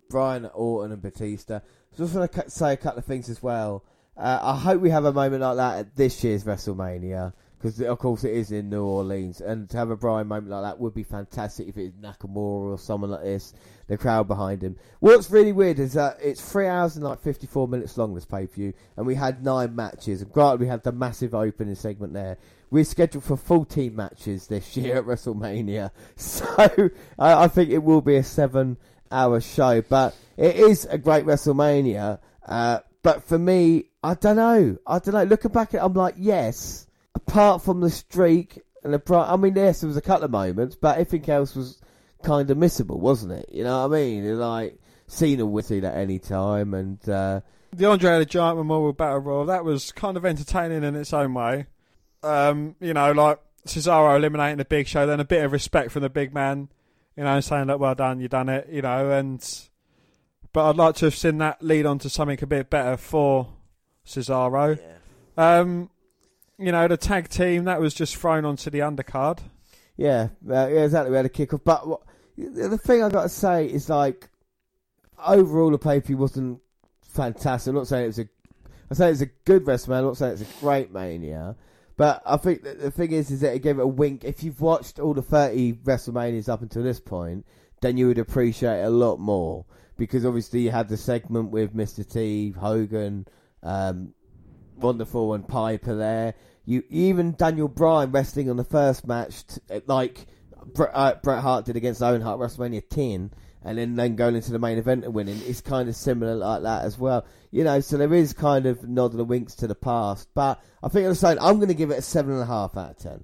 Bryan 0.10 0.46
Orton, 0.54 0.92
and 0.92 1.02
Batista. 1.02 1.62
So 1.94 2.04
just 2.04 2.16
want 2.16 2.32
to 2.32 2.50
say 2.50 2.74
a 2.74 2.78
couple 2.78 3.00
of 3.00 3.06
things 3.06 3.30
as 3.30 3.42
well. 3.42 3.84
Uh, 4.16 4.40
I 4.42 4.56
hope 4.58 4.82
we 4.82 4.90
have 4.90 5.06
a 5.06 5.14
moment 5.14 5.42
like 5.42 5.58
that 5.58 5.78
at 5.80 5.96
this 5.96 6.24
year's 6.24 6.44
WrestleMania 6.44 7.34
because 7.68 7.82
of 7.82 8.00
course 8.00 8.24
it 8.24 8.34
is 8.34 8.52
in 8.52 8.70
New 8.70 8.84
Orleans, 8.84 9.42
and 9.42 9.70
to 9.70 9.78
have 9.78 9.90
a 9.90 9.98
Bryan 9.98 10.28
moment 10.28 10.52
like 10.52 10.64
that 10.64 10.80
would 10.80 10.94
be 10.94 11.04
fantastic 11.04 11.68
if 11.68 11.78
it 11.78 11.86
is 11.86 11.94
Nakamura 11.94 12.72
or 12.72 12.78
someone 12.80 13.12
like 13.12 13.24
this. 13.24 13.54
The 13.88 13.98
crowd 13.98 14.28
behind 14.28 14.62
him. 14.62 14.76
What's 15.00 15.32
really 15.32 15.54
weird 15.54 15.80
is 15.80 15.94
that 15.94 16.18
it's 16.22 16.42
three 16.42 16.68
hours 16.68 16.96
and 16.96 17.06
like 17.06 17.22
fifty-four 17.22 17.68
minutes 17.68 17.98
long. 17.98 18.14
This 18.16 18.26
pay-per-view, 18.26 18.74
and 18.96 19.06
we 19.06 19.16
had 19.16 19.44
nine 19.44 19.76
matches. 19.76 20.22
And 20.22 20.32
granted, 20.32 20.60
we 20.60 20.68
had 20.68 20.84
the 20.84 20.92
massive 20.92 21.34
opening 21.34 21.76
segment 21.76 22.14
there. 22.14 22.38
We're 22.70 22.84
scheduled 22.84 23.24
for 23.24 23.38
14 23.38 23.96
matches 23.96 24.48
this 24.48 24.76
year 24.76 24.98
at 24.98 25.06
WrestleMania, 25.06 25.92
so 26.18 26.90
I, 27.18 27.48
think 27.48 27.70
it 27.70 27.78
will 27.78 28.02
be 28.02 28.18
a 28.18 28.24
seven-hour 28.24 29.40
show. 29.40 29.82
But 29.84 30.18
it 30.36 30.58
is 30.58 30.86
a 30.86 30.98
great 30.98 31.26
WrestleMania. 31.26 32.20
Uh, 32.46 32.80
but 33.04 33.24
for 33.24 33.40
me, 33.40 33.86
I 34.04 34.16
don't 34.16 34.36
know. 34.36 34.78
I 34.86 35.00
don't 35.00 35.14
know. 35.14 35.24
Looking 35.24 35.52
back 35.52 35.74
at, 35.74 35.76
it, 35.76 35.84
I'm 35.86 35.94
like, 35.94 36.16
yes. 36.18 36.87
Apart 37.28 37.62
from 37.62 37.82
the 37.82 37.90
streak 37.90 38.62
and 38.84 38.94
the 38.94 39.00
bright, 39.00 39.30
I 39.30 39.36
mean, 39.36 39.56
yes, 39.56 39.82
there 39.82 39.88
was 39.88 39.98
a 39.98 40.02
couple 40.02 40.26
of 40.26 40.32
moments, 40.32 40.76
but 40.76 40.98
everything 40.98 41.30
else 41.30 41.56
was 41.56 41.82
kind 42.24 42.50
of 42.50 42.58
missable, 42.58 43.00
wasn't 43.00 43.34
it? 43.34 43.50
You 43.52 43.64
know 43.64 43.88
what 43.88 43.98
I 43.98 44.00
mean? 44.02 44.26
And, 44.26 44.40
Like 44.40 44.80
Cena 45.08 45.46
would 45.46 45.66
see 45.66 45.80
that 45.82 45.96
any 45.96 46.20
time, 46.20 46.74
and 46.74 46.98
uh, 47.10 47.42
The 47.74 47.86
Andre 47.86 48.20
the 48.20 48.26
Giant 48.26 48.58
Memorial 48.58 48.94
Battle 48.94 49.20
Royal 49.20 49.46
that 49.46 49.66
was 49.66 49.92
kind 49.92 50.18
of 50.18 50.26
entertaining 50.26 50.84
in 50.84 50.96
its 50.96 51.14
own 51.14 51.34
way. 51.34 51.68
Um, 52.24 52.76
you 52.80 52.94
know, 52.94 53.12
like 53.12 53.40
Cesaro 53.66 54.16
eliminating 54.16 54.58
the 54.58 54.66
Big 54.66 54.88
Show, 54.88 55.06
then 55.06 55.20
a 55.20 55.26
bit 55.26 55.44
of 55.44 55.52
respect 55.52 55.92
from 55.92 56.02
the 56.04 56.10
big 56.10 56.34
man. 56.34 56.70
You 57.16 57.24
know, 57.24 57.40
saying 57.40 57.68
that 57.68 57.80
well 57.80 57.96
done, 57.96 58.20
you 58.20 58.28
done 58.28 58.50
it. 58.50 58.68
You 58.72 58.82
know, 58.84 59.12
and 59.12 59.44
but 60.54 60.70
I'd 60.70 60.76
like 60.76 60.96
to 60.96 61.06
have 61.06 61.16
seen 61.16 61.40
that 61.40 61.62
lead 61.62 61.86
on 61.86 62.00
to 62.00 62.10
something 62.10 62.40
a 62.42 62.48
bit 62.48 62.70
better 62.70 62.96
for 62.98 63.48
Cesaro. 64.06 64.80
Um, 65.38 65.90
you 66.58 66.72
know, 66.72 66.88
the 66.88 66.98
tag 66.98 67.30
team 67.30 67.66
that 67.66 67.80
was 67.80 67.94
just 67.94 68.16
thrown 68.16 68.46
onto 68.46 68.70
the 68.70 68.80
undercard. 68.80 69.40
Yeah, 69.96 70.30
uh, 70.50 70.68
yeah, 70.68 70.84
exactly. 70.84 71.12
We 71.12 71.18
had 71.18 71.26
a 71.26 71.30
kick 71.30 71.54
off, 71.54 71.62
but 71.64 71.88
what, 71.88 72.02
the 72.38 72.78
thing 72.78 73.04
I 73.04 73.10
got 73.10 73.24
to 73.24 73.30
say 73.30 73.66
is 73.66 73.90
like 73.90 74.30
overall 75.26 75.72
the 75.72 75.78
pay 75.78 76.00
per 76.00 76.08
view 76.08 76.18
wasn't 76.18 76.62
fantastic. 77.02 77.72
I'm 77.72 77.76
not 77.76 77.88
saying 77.88 78.04
it 78.04 78.08
was 78.08 78.20
a. 78.20 78.30
I 78.90 78.94
say 78.94 79.12
it's 79.12 79.22
a 79.22 79.26
good 79.26 79.66
WrestleMania. 79.66 79.98
I'm 79.98 80.06
not 80.06 80.18
saying 80.18 80.34
it's 80.34 80.42
a 80.42 80.60
great 80.62 80.94
Mania. 80.94 81.56
But 81.98 82.22
I 82.26 82.38
think 82.38 82.62
the 82.62 82.92
thing 82.92 83.12
is, 83.12 83.32
is 83.32 83.42
that 83.42 83.56
it 83.56 83.64
gave 83.64 83.80
it 83.80 83.82
a 83.82 83.88
wink. 83.88 84.24
If 84.24 84.44
you've 84.44 84.62
watched 84.62 85.00
all 85.00 85.16
the 85.16 85.24
30 85.24 85.74
WrestleManias 85.84 86.48
up 86.48 86.62
until 86.62 86.84
this 86.84 87.00
point, 87.00 87.44
then 87.82 87.98
you 87.98 88.08
would 88.08 88.20
appreciate 88.20 88.82
it 88.82 88.86
a 88.86 88.90
lot 88.90 89.20
more. 89.20 89.66
Because 89.98 90.24
obviously 90.24 90.60
you 90.60 90.70
had 90.70 90.90
the 90.90 90.96
segment 90.96 91.50
with 91.50 91.76
Mr. 91.76 92.08
T, 92.08 92.52
Hogan, 92.52 93.28
um, 93.64 94.14
Wonderful 94.78 95.34
and 95.34 95.48
Piper 95.48 95.96
there. 95.96 96.34
You 96.66 96.84
even 96.90 97.34
Daniel 97.38 97.68
Bryan 97.68 98.12
wrestling 98.12 98.50
on 98.50 98.58
the 98.58 98.64
first 98.64 99.08
match, 99.08 99.46
t- 99.48 99.62
like 99.88 100.28
Bret, 100.74 100.92
uh, 100.94 101.16
Bret 101.24 101.42
Hart 101.42 101.66
did 101.66 101.76
against 101.78 102.02
Owen 102.04 102.22
Hart 102.22 102.40
WrestleMania 102.40 102.84
10, 102.90 103.32
and 103.64 103.78
then 103.78 103.96
then 103.96 104.16
going 104.18 104.36
into 104.36 104.52
the 104.52 104.60
main 104.60 104.78
event 104.78 105.06
and 105.06 105.14
winning 105.14 105.42
is 105.44 105.62
kind 105.62 105.88
of 105.88 105.96
similar 105.96 106.36
like 106.36 106.64
that 106.64 106.84
as 106.84 106.98
well. 106.98 107.26
You 107.52 107.64
know, 107.64 107.80
so 107.80 107.98
there 107.98 108.14
is 108.14 108.34
kind 108.34 108.66
of 108.66 108.88
nod 108.88 109.14
and 109.14 109.28
winks 109.30 109.56
to 109.56 109.68
the 109.68 109.76
past. 109.76 110.28
But 110.34 110.62
I 110.84 110.90
think 110.90 111.08
I'm 111.08 111.16
saying 111.16 111.38
I'm 111.40 111.56
going 111.56 111.70
to 111.70 111.74
give 111.74 111.92
it 111.92 112.00
a 112.00 112.02
seven 112.02 112.34
and 112.34 112.42
a 112.42 112.46
half 112.46 112.76
out 112.76 112.92
of 112.92 112.98
ten. 112.98 113.24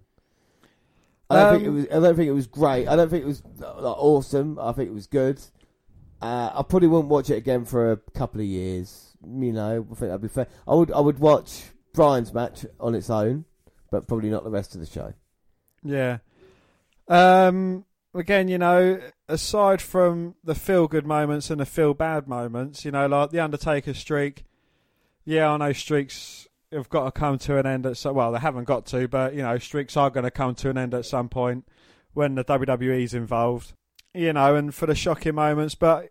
I 1.29 1.35
don't 1.35 1.53
think 1.53 1.65
it 1.65 1.69
Um, 1.69 1.75
was. 1.75 1.85
I 1.85 1.99
don't 1.99 2.15
think 2.15 2.29
it 2.29 2.33
was 2.33 2.47
great. 2.47 2.87
I 2.87 2.95
don't 2.95 3.09
think 3.09 3.23
it 3.23 3.27
was 3.27 3.43
like, 3.59 3.67
awesome. 3.97 4.57
I 4.59 4.71
think 4.71 4.89
it 4.89 4.93
was 4.93 5.07
good. 5.07 5.41
Uh, 6.21 6.51
I 6.53 6.63
probably 6.63 6.87
wouldn't 6.87 7.09
watch 7.09 7.29
it 7.29 7.35
again 7.35 7.65
for 7.65 7.91
a 7.91 7.97
couple 7.97 8.39
of 8.39 8.47
years. 8.47 9.12
You 9.25 9.53
know, 9.53 9.87
I 9.91 9.95
think 9.95 10.09
that'd 10.09 10.21
be 10.21 10.27
fair. 10.27 10.47
I 10.67 10.73
would. 10.73 10.91
I 10.91 10.99
would 10.99 11.19
watch 11.19 11.63
Bryan's 11.93 12.33
match 12.33 12.65
on 12.79 12.95
its 12.95 13.09
own, 13.09 13.45
but 13.91 14.07
probably 14.07 14.29
not 14.29 14.43
the 14.43 14.49
rest 14.49 14.75
of 14.75 14.81
the 14.81 14.87
show. 14.87 15.13
Yeah. 15.83 16.19
Um. 17.07 17.85
Again, 18.15 18.47
you 18.47 18.59
know, 18.59 18.99
aside 19.27 19.81
from 19.81 20.35
the 20.43 20.53
feel 20.53 20.87
good 20.87 21.07
moments 21.07 21.49
and 21.49 21.59
the 21.59 21.65
feel 21.65 21.95
bad 21.95 22.27
moments, 22.27 22.85
you 22.85 22.91
know, 22.91 23.07
like 23.07 23.31
the 23.31 23.39
Undertaker 23.39 23.95
streak. 23.95 24.45
Yeah, 25.25 25.49
I 25.49 25.57
know 25.57 25.73
streaks 25.73 26.47
have 26.71 26.89
got 26.89 27.05
to 27.05 27.11
come 27.11 27.39
to 27.39 27.57
an 27.57 27.65
end 27.65 27.85
at 27.85 27.97
some. 27.97 28.15
Well, 28.15 28.31
they 28.31 28.39
haven't 28.39 28.65
got 28.65 28.85
to, 28.87 29.07
but 29.07 29.33
you 29.33 29.41
know, 29.41 29.57
streaks 29.57 29.97
are 29.97 30.09
going 30.09 30.25
to 30.25 30.31
come 30.31 30.53
to 30.55 30.69
an 30.69 30.77
end 30.77 30.93
at 30.93 31.05
some 31.05 31.29
point 31.29 31.67
when 32.13 32.35
the 32.35 32.43
WWE's 32.43 33.13
involved. 33.13 33.73
You 34.13 34.33
know, 34.33 34.55
and 34.55 34.75
for 34.75 34.85
the 34.85 34.93
shocking 34.93 35.33
moments, 35.33 35.73
but 35.73 36.09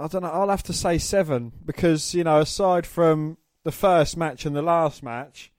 I 0.00 0.06
don't 0.08 0.22
know. 0.22 0.30
I'll 0.30 0.48
have 0.48 0.62
to 0.64 0.72
say 0.72 0.98
seven 0.98 1.52
because 1.64 2.14
you 2.14 2.24
know, 2.24 2.40
aside 2.40 2.86
from 2.86 3.36
the 3.64 3.72
first 3.72 4.16
match 4.16 4.46
and 4.46 4.56
the 4.56 4.62
last 4.62 5.02
match, 5.02 5.52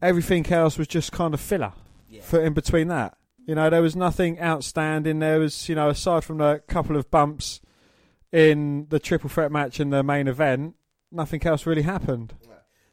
everything 0.00 0.46
else 0.52 0.78
was 0.78 0.88
just 0.88 1.12
kind 1.12 1.34
of 1.34 1.40
filler 1.40 1.72
for 2.22 2.40
in 2.40 2.52
between 2.52 2.88
that. 2.88 3.16
You 3.46 3.54
know, 3.54 3.70
there 3.70 3.82
was 3.82 3.96
nothing 3.96 4.40
outstanding. 4.40 5.18
There 5.18 5.40
was, 5.40 5.68
you 5.68 5.74
know, 5.74 5.88
aside 5.88 6.24
from 6.24 6.40
a 6.40 6.60
couple 6.60 6.96
of 6.96 7.10
bumps 7.10 7.60
in 8.30 8.86
the 8.88 8.98
triple 8.98 9.28
threat 9.28 9.50
match 9.50 9.80
in 9.80 9.90
the 9.90 10.02
main 10.02 10.28
event, 10.28 10.76
nothing 11.10 11.44
else 11.44 11.66
really 11.66 11.82
happened. 11.82 12.34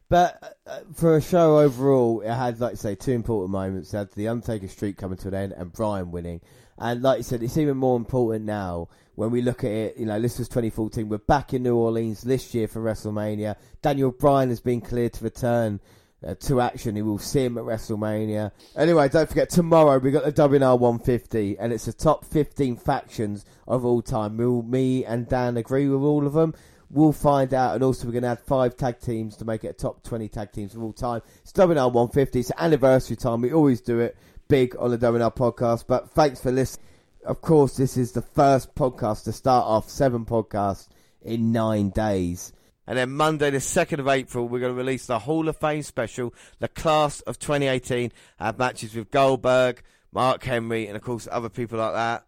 But 0.09 0.57
uh, 0.65 0.79
for 0.95 1.17
a 1.17 1.21
show 1.21 1.59
overall, 1.59 2.21
it 2.21 2.33
had, 2.33 2.59
like 2.59 2.71
you 2.71 2.77
say, 2.77 2.95
two 2.95 3.11
important 3.11 3.51
moments. 3.51 3.93
It 3.93 3.97
had 3.97 4.11
the 4.13 4.27
Undertaker 4.27 4.67
streak 4.67 4.97
coming 4.97 5.19
to 5.19 5.27
an 5.27 5.35
end 5.35 5.53
and 5.53 5.71
Bryan 5.71 6.09
winning. 6.09 6.41
And 6.79 7.03
like 7.03 7.17
you 7.17 7.23
said, 7.23 7.43
it's 7.43 7.57
even 7.57 7.77
more 7.77 7.95
important 7.95 8.45
now 8.45 8.87
when 9.19 9.31
we 9.31 9.41
look 9.41 9.65
at 9.65 9.71
it. 9.71 9.97
You 9.97 10.05
know, 10.05 10.19
this 10.19 10.39
was 10.39 10.47
2014. 10.47 11.09
We're 11.09 11.17
back 11.17 11.53
in 11.53 11.63
New 11.63 11.75
Orleans 11.75 12.21
this 12.21 12.53
year 12.53 12.69
for 12.69 12.81
WrestleMania. 12.81 13.57
Daniel 13.81 14.11
Bryan 14.11 14.47
has 14.47 14.61
been 14.61 14.79
cleared 14.79 15.11
to 15.13 15.25
return 15.25 15.81
uh, 16.25 16.35
to 16.35 16.61
action. 16.61 16.95
We 16.95 17.01
will 17.01 17.19
see 17.19 17.43
him 17.43 17.57
at 17.57 17.65
WrestleMania. 17.65 18.51
Anyway, 18.77 19.09
don't 19.09 19.27
forget, 19.27 19.49
tomorrow 19.49 19.97
we've 19.97 20.13
got 20.13 20.23
the 20.23 20.31
WNR 20.31 20.79
150, 20.79 21.59
and 21.59 21.73
it's 21.73 21.83
the 21.83 21.91
top 21.91 22.23
15 22.23 22.77
factions 22.77 23.43
of 23.67 23.83
all 23.83 24.01
time. 24.01 24.37
Will 24.37 24.61
me 24.61 25.03
and 25.03 25.27
Dan 25.27 25.57
agree 25.57 25.89
with 25.89 26.01
all 26.01 26.25
of 26.25 26.31
them? 26.31 26.53
We'll 26.89 27.11
find 27.11 27.53
out, 27.53 27.75
and 27.75 27.83
also 27.83 28.07
we're 28.07 28.13
going 28.13 28.23
to 28.23 28.29
add 28.29 28.39
five 28.39 28.77
tag 28.77 29.01
teams 29.01 29.35
to 29.37 29.45
make 29.45 29.65
it 29.65 29.67
a 29.67 29.73
top 29.73 30.01
20 30.03 30.29
tag 30.29 30.53
teams 30.53 30.75
of 30.75 30.81
all 30.81 30.93
time. 30.93 31.21
It's 31.41 31.51
WNR 31.51 31.91
150, 31.91 32.39
it's 32.39 32.51
anniversary 32.57 33.17
time. 33.17 33.41
We 33.41 33.51
always 33.51 33.81
do 33.81 33.99
it 33.99 34.15
big 34.47 34.77
on 34.79 34.91
the 34.91 34.97
WNR 34.97 35.35
podcast, 35.35 35.87
but 35.87 36.09
thanks 36.11 36.39
for 36.39 36.53
listening. 36.53 36.85
Of 37.25 37.41
course, 37.41 37.75
this 37.75 37.97
is 37.97 38.13
the 38.13 38.21
first 38.21 38.75
podcast 38.75 39.25
to 39.25 39.33
start 39.33 39.65
off 39.65 39.89
seven 39.89 40.25
podcasts 40.25 40.87
in 41.21 41.51
nine 41.51 41.89
days. 41.89 42.53
And 42.87 42.97
then 42.97 43.11
Monday, 43.11 43.49
the 43.49 43.57
2nd 43.57 43.99
of 43.99 44.07
April, 44.07 44.47
we're 44.47 44.61
going 44.61 44.73
to 44.73 44.77
release 44.77 45.05
the 45.05 45.19
Hall 45.19 45.47
of 45.49 45.57
Fame 45.57 45.83
special, 45.83 46.33
the 46.59 46.69
class 46.69 47.19
of 47.21 47.37
2018. 47.37 48.13
Have 48.39 48.57
matches 48.57 48.95
with 48.95 49.11
Goldberg, 49.11 49.83
Mark 50.13 50.43
Henry, 50.43 50.87
and 50.87 50.95
of 50.95 51.03
course 51.03 51.27
other 51.29 51.49
people 51.49 51.77
like 51.77 51.93
that. 51.93 52.25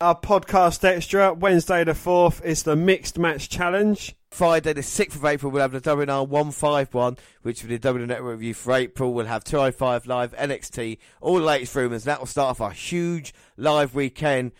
Our 0.00 0.20
podcast 0.20 0.84
extra, 0.84 1.32
Wednesday 1.32 1.82
the 1.82 1.92
4th, 1.92 2.44
is 2.44 2.64
the 2.64 2.76
Mixed 2.76 3.18
Match 3.18 3.48
Challenge. 3.48 4.14
Friday, 4.34 4.72
the 4.72 4.80
6th 4.80 5.14
of 5.14 5.24
April, 5.24 5.52
we'll 5.52 5.62
have 5.62 5.70
the 5.70 5.80
WNR 5.80 6.26
151, 6.26 7.18
which 7.42 7.62
will 7.62 7.68
be 7.68 7.76
the 7.76 7.82
W 7.82 8.04
Network 8.04 8.32
review 8.32 8.52
for 8.52 8.72
April. 8.72 9.14
We'll 9.14 9.26
have 9.26 9.44
205 9.44 10.08
Live, 10.08 10.34
NXT, 10.34 10.98
all 11.20 11.38
the 11.38 11.44
latest 11.44 11.72
rumours. 11.76 12.02
That 12.02 12.18
will 12.18 12.26
start 12.26 12.50
off 12.50 12.60
our 12.60 12.72
huge 12.72 13.32
live 13.56 13.94
weekend. 13.94 14.50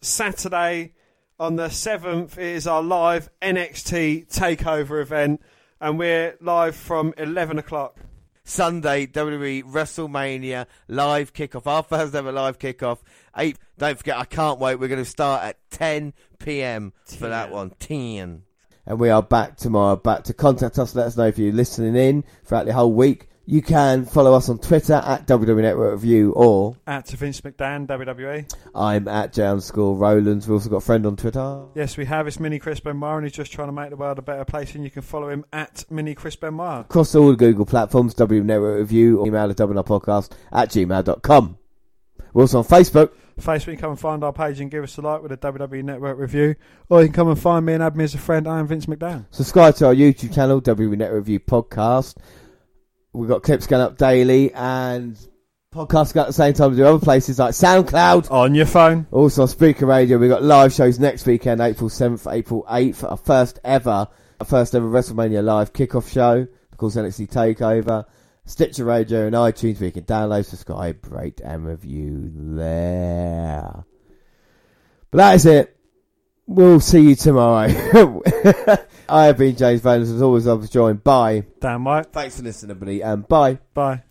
Saturday 0.00 0.94
on 1.38 1.56
the 1.56 1.68
7th 1.68 2.38
is 2.38 2.66
our 2.66 2.82
live 2.82 3.28
NXT 3.42 4.34
takeover 4.34 5.02
event, 5.02 5.42
and 5.82 5.98
we're 5.98 6.38
live 6.40 6.74
from 6.74 7.12
11 7.18 7.58
o'clock. 7.58 7.98
Sunday, 8.44 9.06
WWE 9.06 9.64
WrestleMania 9.64 10.64
live 10.88 11.34
kickoff. 11.34 11.66
Our 11.66 11.82
first 11.82 12.14
ever 12.14 12.32
live 12.32 12.58
kickoff. 12.58 13.00
Eight. 13.36 13.58
Don't 13.76 13.98
forget, 13.98 14.16
I 14.16 14.24
can't 14.24 14.58
wait. 14.58 14.76
We're 14.76 14.88
going 14.88 15.04
to 15.04 15.10
start 15.10 15.42
at 15.44 15.58
10 15.72 16.14
p.m. 16.38 16.94
for 17.04 17.28
that 17.28 17.50
one. 17.50 17.74
10. 17.78 18.44
And 18.86 18.98
we 18.98 19.10
are 19.10 19.22
back 19.22 19.56
tomorrow. 19.56 19.96
Back 19.96 20.24
to 20.24 20.34
contact 20.34 20.78
us. 20.78 20.94
Let 20.94 21.06
us 21.06 21.16
know 21.16 21.26
if 21.26 21.38
you're 21.38 21.52
listening 21.52 21.96
in 21.96 22.24
throughout 22.44 22.66
the 22.66 22.72
whole 22.72 22.92
week. 22.92 23.28
You 23.46 23.62
can 23.62 24.04
follow 24.04 24.34
us 24.34 24.48
on 24.48 24.58
Twitter 24.58 24.94
at 24.94 25.26
WWE 25.26 25.62
Network 25.62 25.92
Review 25.94 26.32
or 26.32 26.76
At 26.86 27.08
Vince 27.08 27.40
McDan, 27.40 27.86
WWE. 27.88 28.52
I'm 28.76 29.08
at 29.08 29.32
J 29.32 29.44
underscore 29.44 29.96
Rollins. 29.96 30.46
We've 30.46 30.54
also 30.54 30.70
got 30.70 30.76
a 30.76 30.80
friend 30.80 31.04
on 31.04 31.16
Twitter. 31.16 31.64
Yes, 31.74 31.96
we 31.96 32.04
have. 32.04 32.28
It's 32.28 32.38
Mini 32.38 32.60
Chris 32.60 32.78
Benoit, 32.78 33.16
and 33.16 33.24
he's 33.24 33.32
just 33.32 33.50
trying 33.50 33.66
to 33.66 33.72
make 33.72 33.90
the 33.90 33.96
world 33.96 34.20
a 34.20 34.22
better 34.22 34.44
place, 34.44 34.76
and 34.76 34.84
you 34.84 34.90
can 34.90 35.02
follow 35.02 35.28
him 35.30 35.44
at 35.52 35.84
Mini 35.90 36.14
Chris 36.14 36.36
Benoit. 36.36 36.82
Across 36.82 37.16
all 37.16 37.30
the 37.30 37.36
Google 37.36 37.66
platforms, 37.66 38.14
W 38.14 38.44
Network 38.44 38.78
Review 38.78 39.18
or 39.18 39.26
email 39.26 39.50
at 39.50 39.56
WNR 39.56 39.84
podcast 39.84 40.30
at 40.52 40.68
gmail.com. 40.68 41.58
We're 42.32 42.42
also 42.42 42.58
on 42.58 42.64
Facebook. 42.64 43.10
Facebook, 43.38 43.66
you 43.68 43.72
can 43.72 43.80
come 43.80 43.90
and 43.90 44.00
find 44.00 44.24
our 44.24 44.32
page 44.32 44.60
and 44.60 44.70
give 44.70 44.84
us 44.84 44.96
a 44.98 45.00
like 45.00 45.22
with 45.22 45.32
a 45.32 45.36
WWE 45.36 45.82
Network 45.82 46.18
review, 46.18 46.54
or 46.88 47.00
you 47.00 47.08
can 47.08 47.14
come 47.14 47.28
and 47.28 47.38
find 47.38 47.64
me 47.64 47.72
and 47.74 47.82
add 47.82 47.96
me 47.96 48.04
as 48.04 48.14
a 48.14 48.18
friend. 48.18 48.46
I 48.46 48.58
am 48.58 48.66
Vince 48.66 48.86
McDan. 48.86 49.26
Subscribe 49.30 49.76
to 49.76 49.86
our 49.86 49.94
YouTube 49.94 50.34
channel, 50.34 50.60
W 50.60 50.90
Network 50.90 51.20
Review 51.20 51.40
Podcast. 51.40 52.16
We've 53.12 53.28
got 53.28 53.42
clips 53.42 53.66
going 53.66 53.82
up 53.82 53.98
daily 53.98 54.52
and 54.52 55.16
podcasts 55.74 56.12
go 56.12 56.22
at 56.22 56.26
the 56.26 56.32
same 56.32 56.52
time 56.52 56.72
as 56.72 56.76
do 56.76 56.84
other 56.84 56.98
places 56.98 57.38
like 57.38 57.52
SoundCloud. 57.52 58.30
On 58.30 58.54
your 58.54 58.66
phone. 58.66 59.06
Also 59.10 59.42
on 59.42 59.48
Spreaker 59.48 59.86
Radio. 59.86 60.18
We've 60.18 60.30
got 60.30 60.42
live 60.42 60.72
shows 60.72 60.98
next 60.98 61.26
weekend, 61.26 61.60
April 61.60 61.88
7th, 61.88 62.32
April 62.32 62.64
8th. 62.68 63.08
Our 63.08 63.16
first 63.16 63.58
ever, 63.64 64.08
our 64.40 64.46
first 64.46 64.74
ever 64.74 64.86
WrestleMania 64.86 65.44
live 65.44 65.72
kickoff 65.72 66.12
show. 66.12 66.46
Of 66.72 66.78
course, 66.78 66.96
NXT 66.96 67.30
TakeOver. 67.30 68.04
Stitcher 68.50 68.84
Radio 68.84 69.26
and 69.26 69.34
iTunes 69.36 69.78
where 69.78 69.86
you 69.86 69.92
can 69.92 70.02
download, 70.02 70.44
subscribe, 70.44 71.06
rate 71.08 71.40
and 71.40 71.64
review 71.64 72.32
there. 72.34 73.84
But 75.12 75.18
that 75.18 75.34
is 75.36 75.46
it. 75.46 75.76
We'll 76.48 76.80
see 76.80 77.10
you 77.10 77.14
tomorrow. 77.14 77.68
I 79.08 79.26
have 79.26 79.38
been 79.38 79.54
James 79.54 79.82
Valens. 79.82 80.10
As 80.10 80.20
always, 80.20 80.48
I 80.48 80.54
was 80.54 80.68
joined 80.68 81.04
by 81.04 81.44
Dan 81.60 81.84
White. 81.84 82.12
Thanks 82.12 82.38
for 82.38 82.42
listening, 82.42 82.72
everybody, 82.72 83.02
and 83.02 83.26
bye. 83.28 83.60
Bye. 83.72 84.02